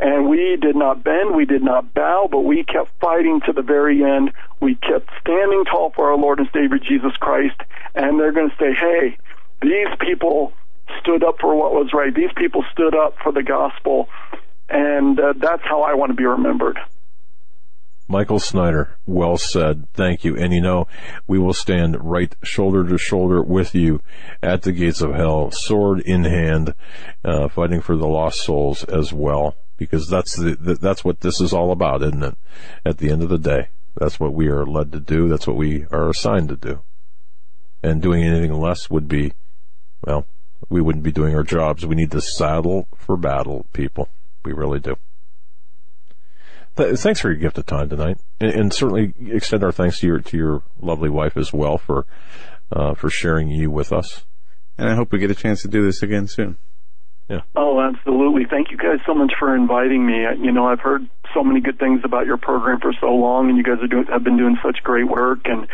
and 0.01 0.29
we 0.29 0.59
did 0.61 0.75
not 0.75 1.05
bend, 1.05 1.37
we 1.37 1.45
did 1.45 1.63
not 1.63 1.95
bow, 1.95 2.29
but 2.31 2.41
we 2.41 2.65
kept 2.65 2.91
fighting 3.01 3.41
to 3.47 3.53
the 3.53 3.63
very 3.63 4.03
end. 4.03 4.33
We 4.61 4.75
kept 4.75 5.09
standing 5.21 5.65
tall 5.71 5.94
for 5.95 6.11
our 6.11 6.19
Lord 6.19 6.39
and 6.39 6.49
Savior 6.53 6.79
Jesus 6.79 7.13
Christ, 7.21 7.61
and 7.95 8.19
they're 8.19 8.33
going 8.33 8.51
to 8.51 8.57
say, 8.57 8.73
"Hey, 8.73 9.19
these 9.63 9.89
people." 10.01 10.53
stood 11.01 11.25
up 11.25 11.37
for 11.41 11.55
what 11.55 11.73
was 11.73 11.91
right. 11.93 12.15
These 12.15 12.33
people 12.37 12.63
stood 12.73 12.95
up 12.95 13.15
for 13.23 13.33
the 13.33 13.43
gospel, 13.43 14.09
and 14.69 15.19
uh, 15.19 15.35
that's 15.39 15.63
how 15.65 15.83
I 15.83 15.95
want 15.95 16.11
to 16.11 16.17
be 16.17 16.27
remembered. 16.27 16.79
Michael 18.07 18.39
Snyder, 18.39 18.99
well 19.07 19.39
said. 19.39 19.89
Thank 19.95 20.25
you. 20.25 20.37
And 20.37 20.53
you 20.53 20.61
know, 20.61 20.87
we 21.27 21.39
will 21.39 21.55
stand 21.55 21.97
right 22.05 22.35
shoulder 22.43 22.87
to 22.87 22.99
shoulder 22.99 23.43
with 23.43 23.75
you 23.75 24.03
at 24.43 24.63
the 24.63 24.73
gates 24.73 25.01
of 25.01 25.15
hell, 25.15 25.51
sword 25.51 26.01
in 26.01 26.25
hand, 26.25 26.75
uh, 27.25 27.49
fighting 27.49 27.81
for 27.81 27.97
the 27.97 28.07
lost 28.07 28.43
souls 28.43 28.85
as 28.85 29.13
well, 29.13 29.57
because 29.79 30.07
that's 30.07 30.37
the, 30.37 30.77
that's 30.81 31.03
what 31.03 31.21
this 31.21 31.41
is 31.41 31.55
all 31.55 31.73
about, 31.73 32.03
isn't 32.03 32.23
it? 32.23 32.37
At 32.85 32.99
the 32.99 33.11
end 33.11 33.23
of 33.23 33.31
the 33.31 33.39
day, 33.39 33.69
that's 33.97 34.19
what 34.19 34.35
we 34.35 34.49
are 34.49 34.67
led 34.67 34.93
to 34.93 35.01
do. 35.01 35.29
That's 35.29 35.47
what 35.47 35.57
we 35.57 35.87
are 35.91 36.11
assigned 36.11 36.49
to 36.49 36.57
do. 36.57 36.83
And 37.83 38.01
doing 38.01 38.25
anything 38.25 38.53
less 38.53 38.91
would 38.91 39.09
be, 39.09 39.33
well, 40.05 40.27
we 40.69 40.81
wouldn't 40.81 41.05
be 41.05 41.13
doing 41.13 41.35
our 41.35 41.43
jobs. 41.43 41.85
We 41.87 41.95
need 41.95 42.11
to 42.13 42.21
saddle 42.21 42.89
for 42.97 43.17
battle, 43.17 43.67
people. 43.73 44.09
We 44.45 44.53
really 44.53 44.81
do. 44.81 44.97
Th- 46.77 46.99
thanks 46.99 47.21
for 47.21 47.29
your 47.29 47.39
gift 47.39 47.59
of 47.59 47.67
time 47.67 47.89
tonight, 47.89 48.19
and, 48.41 48.51
and, 48.51 48.73
certainly 48.73 49.15
extend 49.31 49.63
our 49.63 49.71
thanks 49.71 50.01
to 50.01 50.07
your 50.09 50.19
to 50.19 50.37
your 50.37 50.63
lovely 50.81 51.09
wife 51.09 51.37
as 51.37 51.53
well 51.53 51.79
for 51.79 52.05
uh, 52.73 52.95
for 52.95 53.09
sharing 53.09 53.49
you 53.49 53.71
with 53.71 53.93
us. 53.93 54.25
And 54.77 54.89
I 54.89 54.97
hope 54.97 55.13
we 55.13 55.21
get 55.21 55.31
a 55.31 55.37
chance 55.37 55.63
to 55.63 55.69
do 55.69 55.85
this 55.85 56.03
again 56.03 56.27
soon. 56.27 56.57
Yeah. 57.29 57.43
Oh, 57.55 57.81
absolutely. 57.81 58.45
Thank 58.51 58.71
you 58.71 58.77
guys 58.77 58.99
so 59.07 59.15
much 59.15 59.33
for 59.39 59.55
inviting 59.55 60.05
me. 60.05 60.25
You 60.43 60.53
know, 60.53 60.67
I've 60.67 60.81
heard 60.81 61.09
so 61.33 61.43
many 61.43 61.61
good 61.61 61.79
things 61.79 62.01
about 62.05 62.27
your 62.27 62.37
program 62.37 62.81
for 62.81 62.93
so 63.01 63.15
long, 63.15 63.49
and 63.49 63.57
you 63.57 63.65
guys 63.65 63.79
are 63.83 63.87
doing, 63.87 64.07
have 64.07 64.25
been 64.25 64.37
doing 64.37 64.59
such 64.63 64.83
great 64.83 65.09
work. 65.09 65.41
And 65.47 65.67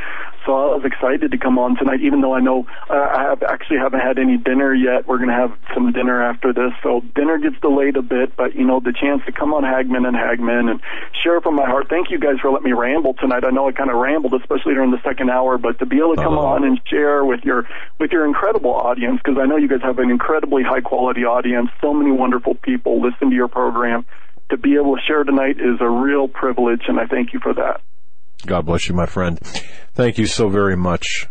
so 0.47 0.53
I 0.57 0.75
was 0.77 0.85
excited 0.85 1.31
to 1.33 1.39
come 1.39 1.59
on 1.59 1.77
tonight, 1.77 2.01
even 2.01 2.21
though 2.23 2.35
I 2.35 2.41
know 2.41 2.67
uh, 2.89 2.95
I 2.95 3.23
have 3.29 3.43
actually 3.43 3.79
haven't 3.79 4.01
had 4.01 4.19
any 4.19 4.39
dinner 4.39 4.73
yet. 4.75 5.07
We're 5.07 5.19
going 5.19 5.29
to 5.29 5.35
have 5.35 5.53
some 5.75 5.93
dinner 5.93 6.23
after 6.23 6.53
this, 6.53 6.73
so 6.83 7.03
dinner 7.15 7.37
gets 7.39 7.61
delayed 7.61 7.97
a 7.97 8.03
bit. 8.03 8.37
But 8.37 8.55
you 8.55 8.65
know, 8.65 8.81
the 8.81 8.93
chance 8.93 9.23
to 9.27 9.33
come 9.33 9.53
on 9.53 9.65
Hagmann 9.65 10.07
and 10.07 10.17
Hagmann 10.17 10.69
and 10.71 10.81
share 11.23 11.41
from 11.41 11.57
my 11.57 11.67
heart. 11.67 11.89
Thank 11.91 12.11
you 12.11 12.19
guys 12.19 12.41
for 12.41 12.51
letting 12.51 12.65
me 12.65 12.73
ramble 12.73 13.15
tonight. 13.15 13.45
I 13.45 13.51
know 13.51 13.69
I 13.69 13.73
kind 13.73 13.91
of 13.91 13.97
rambled, 13.97 14.33
especially 14.35 14.75
during 14.75 14.91
the 14.93 15.03
second 15.05 15.31
hour, 15.31 15.59
but 15.59 15.79
to 15.81 15.87
be 15.87 15.99
able 15.99 16.17
to 16.17 16.23
come 16.23 16.39
Uh-huh. 16.39 16.55
on 16.57 16.65
and 16.65 16.81
share 16.87 17.25
with 17.25 17.45
your 17.45 17.69
with 17.99 18.11
your 18.13 18.25
incredible 18.25 18.73
audience, 18.73 19.21
because 19.23 19.39
I 19.39 19.47
know 19.47 19.57
you 19.57 19.69
guys 19.69 19.83
have 19.83 19.99
an 19.99 20.11
incredibly 20.11 20.63
high 20.63 20.81
quality 20.81 21.25
audience. 21.25 21.69
So 21.83 21.93
many 21.93 22.11
wonderful 22.13 22.55
people 22.55 23.01
listen 23.03 23.29
to 23.31 23.37
your 23.37 23.49
program. 23.49 24.07
To 24.51 24.57
be 24.57 24.75
able 24.75 24.97
to 24.97 25.03
share 25.07 25.23
tonight 25.25 25.57
is 25.59 25.81
a 25.81 25.89
real 25.89 26.27
privilege, 26.29 26.83
and 26.89 26.99
I 26.99 27.07
thank 27.07 27.33
you 27.33 27.41
for 27.41 27.55
that. 27.55 27.81
God 28.47 28.67
bless 28.67 28.89
you, 28.89 28.95
my 28.95 29.07
friend. 29.07 29.39
Thank 29.95 30.19
you 30.19 30.27
so 30.27 30.49
very 30.49 30.77
much, 30.77 31.29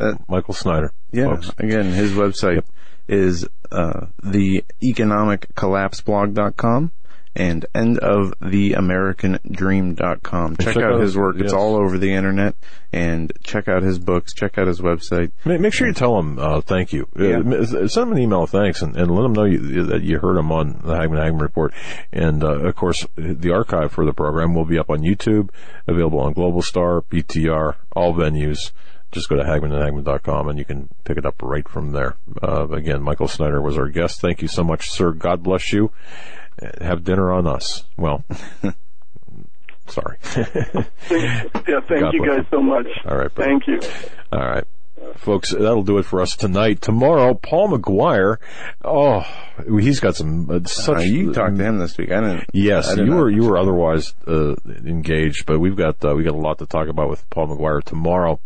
Uh, 0.00 0.14
Michael 0.28 0.54
Snyder. 0.54 0.92
Yeah. 1.10 1.34
folks. 1.34 1.50
Again, 1.58 1.92
his 1.92 2.12
website 2.12 2.62
is 3.08 3.46
uh, 3.72 4.06
the 4.22 4.62
economiccollapseblog.com 4.82 6.92
and 7.38 7.64
endoftheamericandream.com. 7.74 10.56
Check, 10.56 10.74
check 10.74 10.84
out 10.84 10.94
out 10.94 11.00
his 11.00 11.16
work. 11.16 11.36
It's 11.38 11.52
all 11.52 11.76
over 11.76 11.96
the 11.98 12.12
internet. 12.12 12.54
And 12.92 13.32
check 13.44 13.68
out 13.68 13.82
his 13.82 13.98
books. 13.98 14.32
Check 14.34 14.56
out 14.58 14.66
his 14.66 14.80
website. 14.80 15.30
Make, 15.44 15.72
sure 15.74 15.86
you 15.86 15.92
tell 15.92 16.18
him 16.18 16.38
uh, 16.38 16.60
thank 16.62 16.92
you. 16.92 17.06
Uh, 17.18 17.22
Yeah. 17.24 17.36
m- 17.36 17.88
send 17.88 18.06
him 18.08 18.12
an 18.12 18.18
email 18.18 18.42
of 18.44 18.50
thanks 18.50 18.80
and, 18.82 18.96
and 18.96 19.14
let 19.14 19.24
him 19.26 19.32
know 19.34 19.44
you, 19.44 19.84
that 19.84 20.02
you 20.02 20.18
heard 20.18 20.38
him 20.38 20.50
on 20.50 20.80
the 20.82 20.94
Hagmann 20.94 21.18
Hagmann 21.18 21.42
Report. 21.42 21.72
And 22.12 22.42
uh, 22.42 22.60
of 22.66 22.74
course, 22.76 23.06
the 23.16 23.52
archive 23.52 23.92
for 23.92 24.06
the 24.06 24.12
program 24.14 24.54
will 24.54 24.64
be 24.64 24.78
up 24.78 24.88
on 24.90 25.00
YouTube, 25.00 25.50
available 25.86 26.20
on 26.20 26.32
Global 26.32 26.62
Star, 26.62 27.02
BTR, 27.02 27.76
all 27.94 28.14
venues. 28.14 28.72
Just 29.12 29.28
go 29.28 29.36
to 29.36 29.42
hagmannandhagmann.com 29.42 30.48
and 30.48 30.58
you 30.58 30.64
can 30.64 30.88
pick 31.04 31.16
it 31.18 31.26
up 31.26 31.42
right 31.42 31.68
from 31.68 31.92
there. 31.92 32.16
Uh, 32.42 32.68
again, 32.68 33.02
Michael 33.02 33.28
Snyder 33.28 33.60
was 33.60 33.76
our 33.78 33.88
guest. 33.88 34.20
Thank 34.20 34.40
you 34.42 34.48
so 34.48 34.62
much, 34.64 34.90
sir. 34.90 35.12
God 35.12 35.42
bless 35.42 35.72
you. 35.72 35.90
Have 36.80 37.04
dinner 37.04 37.32
on 37.32 37.46
us. 37.46 37.84
Well, 37.96 38.24
sorry. 39.86 40.18
Yeah, 41.68 41.80
thank 41.80 42.00
God 42.00 42.14
you 42.14 42.26
guys 42.26 42.46
so 42.50 42.62
much. 42.62 42.86
All 43.04 43.16
right, 43.16 43.34
brother. 43.34 43.50
Thank 43.50 43.66
you. 43.66 43.80
All 44.32 44.40
right. 44.40 44.64
Folks, 45.16 45.50
that'll 45.50 45.82
do 45.82 45.98
it 45.98 46.04
for 46.04 46.20
us 46.20 46.36
tonight. 46.36 46.80
Tomorrow, 46.80 47.34
Paul 47.34 47.76
McGuire. 47.76 48.36
Oh, 48.84 49.26
he's 49.68 49.98
got 50.00 50.16
some 50.16 50.50
uh, 50.50 50.64
such. 50.64 50.98
Uh, 50.98 51.00
you 51.00 51.32
talked 51.32 51.56
to 51.58 51.64
him 51.64 51.78
this 51.78 51.96
week. 51.98 52.10
I 52.10 52.20
didn't. 52.20 52.44
Yes, 52.52 52.88
I 52.88 52.96
did 52.96 53.06
you 53.06 53.14
were 53.14 53.30
you 53.30 53.44
were 53.44 53.58
otherwise 53.58 54.14
uh, 54.26 54.54
engaged, 54.66 55.46
but 55.46 55.58
we've 55.58 55.76
got 55.76 56.04
uh, 56.04 56.14
we 56.14 56.24
got 56.24 56.34
a 56.34 56.38
lot 56.38 56.58
to 56.58 56.66
talk 56.66 56.88
about 56.88 57.08
with 57.10 57.28
Paul 57.30 57.48
McGuire 57.48 57.82
tomorrow, 57.82 58.40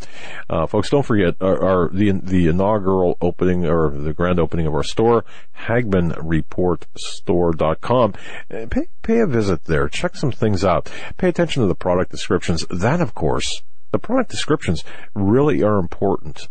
uh, 0.48 0.66
folks. 0.66 0.88
Don't 0.90 1.04
forget 1.04 1.34
our, 1.40 1.62
our 1.62 1.88
the 1.90 2.12
the 2.12 2.48
inaugural 2.48 3.16
opening 3.20 3.66
or 3.66 3.90
the 3.90 4.12
grand 4.12 4.38
opening 4.40 4.66
of 4.66 4.74
our 4.74 4.82
store, 4.82 5.24
HagmannReportStore.com. 5.66 8.14
Uh, 8.50 8.66
Pay 8.70 8.86
pay 9.02 9.20
a 9.20 9.26
visit 9.26 9.64
there. 9.64 9.88
Check 9.88 10.16
some 10.16 10.32
things 10.32 10.64
out. 10.64 10.90
Pay 11.18 11.28
attention 11.28 11.62
to 11.62 11.68
the 11.68 11.74
product 11.74 12.10
descriptions. 12.10 12.64
That, 12.70 13.00
of 13.00 13.14
course, 13.14 13.62
the 13.92 13.98
product 13.98 14.30
descriptions 14.30 14.82
really 15.14 15.62
are 15.62 15.78
important 15.78 16.48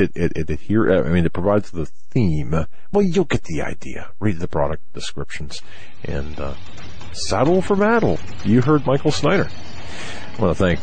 it, 0.00 0.12
it, 0.14 0.32
it 0.34 0.50
adhere, 0.50 1.06
I 1.06 1.10
mean, 1.10 1.26
it 1.26 1.32
provides 1.32 1.70
the 1.70 1.86
theme. 1.86 2.66
Well, 2.92 3.04
you'll 3.04 3.24
get 3.24 3.44
the 3.44 3.62
idea. 3.62 4.10
Read 4.18 4.38
the 4.38 4.48
product 4.48 4.92
descriptions 4.92 5.60
and, 6.04 6.38
uh, 6.40 6.54
saddle 7.12 7.60
for 7.60 7.76
battle. 7.76 8.18
You 8.44 8.62
heard 8.62 8.86
Michael 8.86 9.12
Snyder. 9.12 9.48
I 9.48 10.42
want 10.42 10.56
to 10.56 10.64
thank 10.64 10.80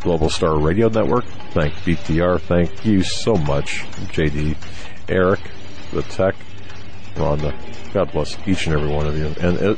Global 0.00 0.30
Star 0.30 0.58
Radio 0.58 0.88
Network. 0.88 1.24
Thank 1.50 1.74
BTR. 1.74 2.40
Thank 2.40 2.84
you 2.84 3.02
so 3.02 3.34
much, 3.34 3.82
JD, 4.12 4.56
Eric, 5.08 5.40
the 5.92 6.02
tech, 6.02 6.34
Rhonda. 7.14 7.52
God 7.92 8.12
bless 8.12 8.36
each 8.46 8.66
and 8.66 8.76
every 8.76 8.90
one 8.90 9.06
of 9.06 9.18
you 9.18 9.34
and 9.40 9.58
uh, 9.58 9.74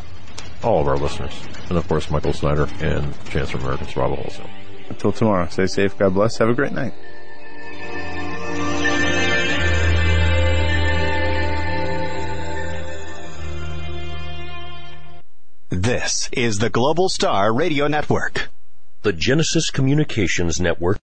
all 0.63 0.81
of 0.81 0.89
our 0.89 0.97
listeners. 0.97 1.33
And 1.69 1.79
of 1.79 1.89
course, 1.89 2.11
Michael 2.11 2.33
Snyder 2.33 2.69
and 2.81 3.13
Chancellor 3.27 3.61
Americans, 3.61 3.97
Rob 3.97 4.17
Wholesale. 4.17 4.64
Until 4.89 5.13
tomorrow. 5.13 5.49
Stay 5.49 5.67
safe. 5.67 5.97
God 5.99 6.15
bless. 6.15 6.39
Have 6.39 6.49
a 6.49 6.55
great 6.55 6.73
night. 6.73 6.95
This 15.71 16.29
is 16.33 16.59
the 16.59 16.71
Global 16.71 17.09
Star 17.09 17.53
Radio 17.53 17.89
Network. 17.89 18.49
The 19.03 19.13
Genesis 19.13 19.71
Communications 19.71 20.61
Network 20.61 21.03